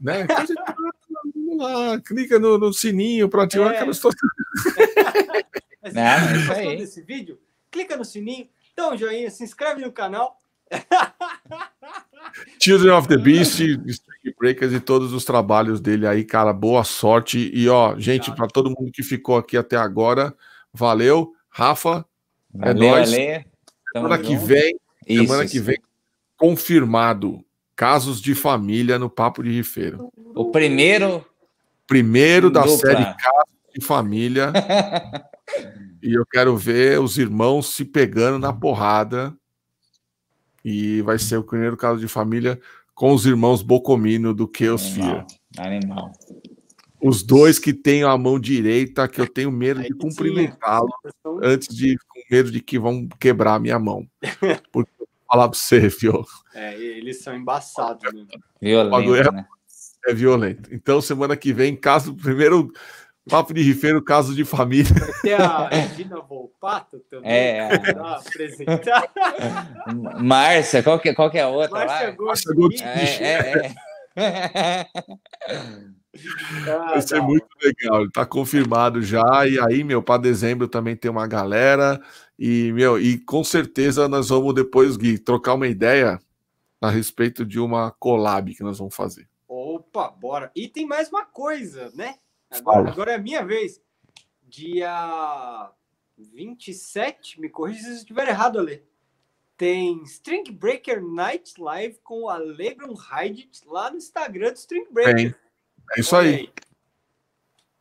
né? 0.00 0.26
Vamos 1.34 1.58
lá, 1.58 2.00
clica 2.00 2.38
no, 2.38 2.58
no 2.58 2.72
sininho 2.72 3.28
para 3.28 3.44
ativar 3.44 3.72
é. 3.72 3.76
aquelas. 3.76 4.00
Mas 5.82 5.92
se 5.92 5.98
é, 5.98 6.20
você 6.20 6.46
gostou 6.46 6.76
desse 6.76 7.02
vídeo, 7.02 7.40
clica 7.70 7.96
no 7.96 8.04
sininho, 8.04 8.48
dá 8.76 8.92
um 8.92 8.96
joinha, 8.96 9.30
se 9.30 9.44
inscreve 9.44 9.80
no 9.80 9.92
canal. 9.92 10.38
Children 12.62 12.92
of 12.92 13.08
the 13.08 13.16
Beast, 13.16 13.60
String 13.60 14.34
Breakers 14.38 14.72
e 14.72 14.80
todos 14.80 15.12
os 15.12 15.24
trabalhos 15.24 15.80
dele 15.80 16.06
aí, 16.06 16.24
cara. 16.24 16.52
Boa 16.52 16.84
sorte. 16.84 17.50
E 17.54 17.68
ó, 17.68 17.98
gente, 17.98 18.30
para 18.34 18.46
todo 18.46 18.70
mundo 18.70 18.92
que 18.92 19.02
ficou 19.02 19.38
aqui 19.38 19.56
até 19.56 19.76
agora, 19.76 20.34
valeu. 20.72 21.32
Rafa, 21.48 22.04
é 22.54 22.74
valeu, 22.74 22.88
é 22.88 22.90
nóis. 22.90 23.10
Semana 23.92 24.18
que 24.18 24.36
vem, 24.36 24.78
isso, 25.06 25.22
semana 25.22 25.44
isso. 25.44 25.52
que 25.52 25.60
vem, 25.60 25.78
confirmado. 26.36 27.42
Casos 27.78 28.20
de 28.20 28.34
família 28.34 28.98
no 28.98 29.08
Papo 29.08 29.40
de 29.40 29.52
Rifeiro. 29.52 30.12
O 30.34 30.50
primeiro. 30.50 31.24
Primeiro 31.86 32.50
da 32.50 32.62
dupla. 32.62 32.76
série 32.76 33.04
Casos 33.04 33.54
de 33.72 33.84
Família. 33.84 34.52
E 36.00 36.14
eu 36.14 36.24
quero 36.26 36.56
ver 36.56 37.00
os 37.00 37.18
irmãos 37.18 37.74
se 37.74 37.84
pegando 37.84 38.38
na 38.38 38.52
porrada. 38.52 39.34
E 40.64 41.02
vai 41.02 41.18
ser 41.18 41.38
o 41.38 41.42
primeiro 41.42 41.76
caso 41.76 41.98
de 41.98 42.06
família 42.06 42.60
com 42.94 43.12
os 43.12 43.26
irmãos 43.26 43.62
Bocomino 43.62 44.32
do 44.32 44.46
Keosfia. 44.46 45.26
Animal. 45.56 46.12
Os 47.02 47.24
dois 47.24 47.58
que 47.58 47.72
têm 47.72 48.04
a 48.04 48.16
mão 48.16 48.38
direita, 48.38 49.08
que 49.08 49.20
eu 49.20 49.26
tenho 49.26 49.50
medo 49.50 49.82
de 49.82 49.92
cumprimentá-lo 49.92 50.88
antes 51.42 51.74
de 51.74 51.96
com 51.96 52.20
medo 52.30 52.52
de 52.52 52.60
que 52.60 52.78
vão 52.78 53.08
quebrar 53.18 53.54
a 53.54 53.60
minha 53.60 53.78
mão. 53.78 54.06
Porque 54.70 54.92
eu 55.00 55.06
vou 55.06 55.08
falar 55.26 55.48
para 55.48 55.58
você, 55.58 55.90
Fio. 55.90 56.24
É, 56.58 56.74
eles 56.74 57.22
são 57.22 57.34
embaçados. 57.36 58.02
Né? 58.12 58.24
Violento, 58.60 59.14
é, 59.14 59.32
né? 59.32 59.46
é 60.06 60.14
violento. 60.14 60.74
Então, 60.74 61.00
semana 61.00 61.36
que 61.36 61.52
vem, 61.52 61.76
caso 61.76 62.14
primeiro 62.14 62.72
Papo 63.28 63.52
de 63.52 63.60
rifeiro, 63.60 64.02
caso 64.02 64.34
de 64.34 64.44
família. 64.44 64.90
Tem 65.22 65.34
a 65.34 65.68
Regina 65.70 66.20
Volpato 66.20 66.98
também. 67.10 67.30
É. 67.30 67.68
apresentar. 68.16 69.04
Márcia, 70.18 70.82
qual 70.82 70.98
que, 70.98 71.12
qual 71.12 71.30
que 71.30 71.38
é 71.38 71.42
a 71.42 71.48
outra 71.48 71.84
Márcia? 71.84 72.16
Márcia 72.18 72.52
É, 72.80 73.66
é, 73.66 73.74
é. 74.16 74.86
Vai 76.64 77.02
ser 77.02 77.20
muito 77.20 77.46
legal, 77.62 78.00
ele 78.00 78.10
tá 78.10 78.24
confirmado 78.24 79.02
já. 79.02 79.46
E 79.46 79.60
aí, 79.60 79.84
meu, 79.84 80.02
para 80.02 80.22
dezembro 80.22 80.66
também 80.66 80.96
tem 80.96 81.10
uma 81.10 81.26
galera. 81.26 82.00
E, 82.38 82.72
meu, 82.72 82.98
e 82.98 83.18
com 83.18 83.44
certeza 83.44 84.08
nós 84.08 84.30
vamos 84.30 84.54
depois, 84.54 84.96
Gui, 84.96 85.18
trocar 85.18 85.54
uma 85.54 85.68
ideia 85.68 86.18
a 86.80 86.90
respeito 86.90 87.44
de 87.44 87.58
uma 87.58 87.90
collab 87.90 88.54
que 88.54 88.62
nós 88.62 88.78
vamos 88.78 88.94
fazer. 88.94 89.28
Opa, 89.46 90.08
bora. 90.10 90.50
E 90.54 90.68
tem 90.68 90.86
mais 90.86 91.08
uma 91.08 91.24
coisa, 91.24 91.90
né? 91.94 92.16
Agora, 92.50 92.90
agora 92.90 93.12
é 93.12 93.14
a 93.16 93.20
minha 93.20 93.44
vez. 93.44 93.80
Dia 94.42 95.70
27, 96.16 97.40
me 97.40 97.48
corrija 97.48 97.82
se 97.82 97.88
eu 97.88 97.94
estiver 97.94 98.28
errado, 98.28 98.58
Ale. 98.58 98.82
Tem 99.56 100.02
String 100.04 100.52
Breaker 100.52 101.02
Night 101.02 101.60
Live 101.60 101.98
com 102.02 102.22
o 102.22 102.28
Alegron 102.28 102.94
Hyde 102.94 103.50
lá 103.66 103.90
no 103.90 103.96
Instagram 103.96 104.52
do 104.52 104.56
String 104.56 104.86
Breaker. 104.90 105.16
Tem. 105.16 105.34
É 105.96 106.00
isso 106.00 106.14
aí. 106.14 106.34
aí. 106.34 106.52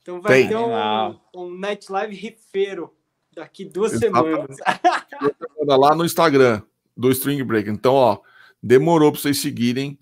Então 0.01 0.21
vai 0.21 0.39
Tem. 0.39 0.47
ter 0.49 0.55
um, 0.55 1.19
um 1.35 1.57
Night 1.57 1.91
Live 1.91 2.15
rifeiro 2.15 2.95
daqui 3.33 3.65
duas 3.65 3.93
Exatamente. 3.93 4.55
semanas. 4.55 4.57
lá 5.79 5.93
no 5.93 6.05
Instagram 6.05 6.61
do 6.95 7.11
String 7.11 7.43
Breaker. 7.43 7.71
Então, 7.71 7.93
ó, 7.93 8.19
demorou 8.61 9.11
para 9.11 9.21
vocês 9.21 9.37
seguirem. 9.37 9.99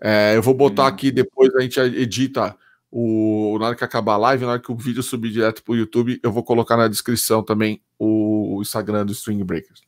É, 0.00 0.36
eu 0.36 0.42
vou 0.42 0.54
botar 0.54 0.82
uhum. 0.82 0.88
aqui 0.88 1.10
depois, 1.10 1.54
a 1.54 1.60
gente 1.60 1.78
edita 1.78 2.56
o, 2.90 3.56
na 3.60 3.66
hora 3.66 3.76
que 3.76 3.84
acabar 3.84 4.14
a 4.14 4.18
live, 4.18 4.44
na 4.44 4.52
hora 4.52 4.60
que 4.60 4.72
o 4.72 4.76
vídeo 4.76 5.02
subir 5.02 5.30
direto 5.30 5.62
para 5.62 5.72
o 5.72 5.76
YouTube, 5.76 6.18
eu 6.22 6.32
vou 6.32 6.42
colocar 6.42 6.76
na 6.76 6.88
descrição 6.88 7.42
também 7.42 7.82
o, 7.98 8.56
o 8.56 8.62
Instagram 8.62 9.06
do 9.06 9.12
String 9.12 9.44
Breakers. 9.44 9.82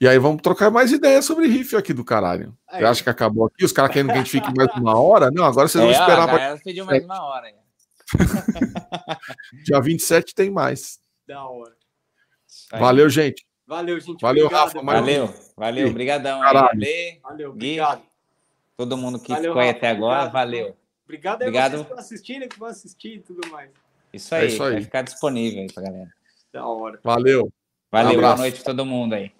E 0.00 0.08
aí 0.08 0.18
vamos 0.18 0.40
trocar 0.40 0.70
mais 0.70 0.92
ideias 0.92 1.26
sobre 1.26 1.46
riff 1.46 1.76
aqui 1.76 1.92
do 1.92 2.02
caralho. 2.02 2.56
Você 2.70 2.84
acha 2.84 3.02
que 3.02 3.10
acabou 3.10 3.46
aqui? 3.46 3.66
Os 3.66 3.72
caras 3.72 3.92
querem 3.92 4.06
que 4.06 4.14
a 4.14 4.16
gente 4.16 4.30
fique 4.30 4.50
mais 4.56 4.70
uma 4.74 4.98
hora? 4.98 5.30
Não, 5.30 5.44
agora 5.44 5.68
vocês 5.68 5.84
é, 5.84 5.86
vão 5.86 5.92
esperar. 5.92 6.26
Pra... 6.26 6.56
pediu 6.64 6.86
mais 6.86 7.04
uma 7.04 7.22
hora. 7.22 7.52
Dia 9.62 9.78
27 9.78 10.34
tem 10.34 10.50
mais. 10.50 10.98
Da 11.28 11.44
hora. 11.44 11.76
Valeu, 12.72 13.10
gente. 13.10 13.46
Valeu, 13.70 14.00
gente. 14.00 14.20
Valeu, 14.20 14.46
obrigado, 14.46 14.64
Rafa. 14.66 14.82
Valeu, 14.82 15.34
valeu. 15.56 15.88
Obrigadão. 15.90 16.40
Valeu, 16.40 17.50
obrigado. 17.50 18.02
Todo 18.76 18.96
mundo 18.96 19.20
que 19.20 19.28
valeu, 19.28 19.52
ficou 19.52 19.62
aí 19.62 19.68
até 19.68 19.90
agora, 19.90 20.22
obrigado. 20.22 20.32
valeu. 20.32 20.76
Obrigado, 21.04 21.42
Obrigado. 21.42 21.70
vocês 21.70 21.78
que 21.78 21.82
estão 21.86 21.98
assistindo, 21.98 22.48
que 22.48 22.58
vão 22.58 22.68
assistir 22.68 23.14
e 23.14 23.20
tudo 23.20 23.48
mais. 23.48 23.70
Isso 24.12 24.34
aí, 24.34 24.42
é 24.42 24.46
isso 24.48 24.62
aí. 24.64 24.72
vai 24.72 24.82
ficar 24.82 25.02
disponível 25.02 25.62
aí 25.62 25.72
pra 25.72 25.84
galera. 25.84 26.10
Da 26.52 26.66
hora. 26.66 26.98
Valeu. 27.04 27.52
Valeu, 27.92 28.18
um 28.18 28.20
boa 28.20 28.36
noite 28.36 28.60
a 28.60 28.64
todo 28.64 28.84
mundo 28.84 29.14
aí. 29.14 29.30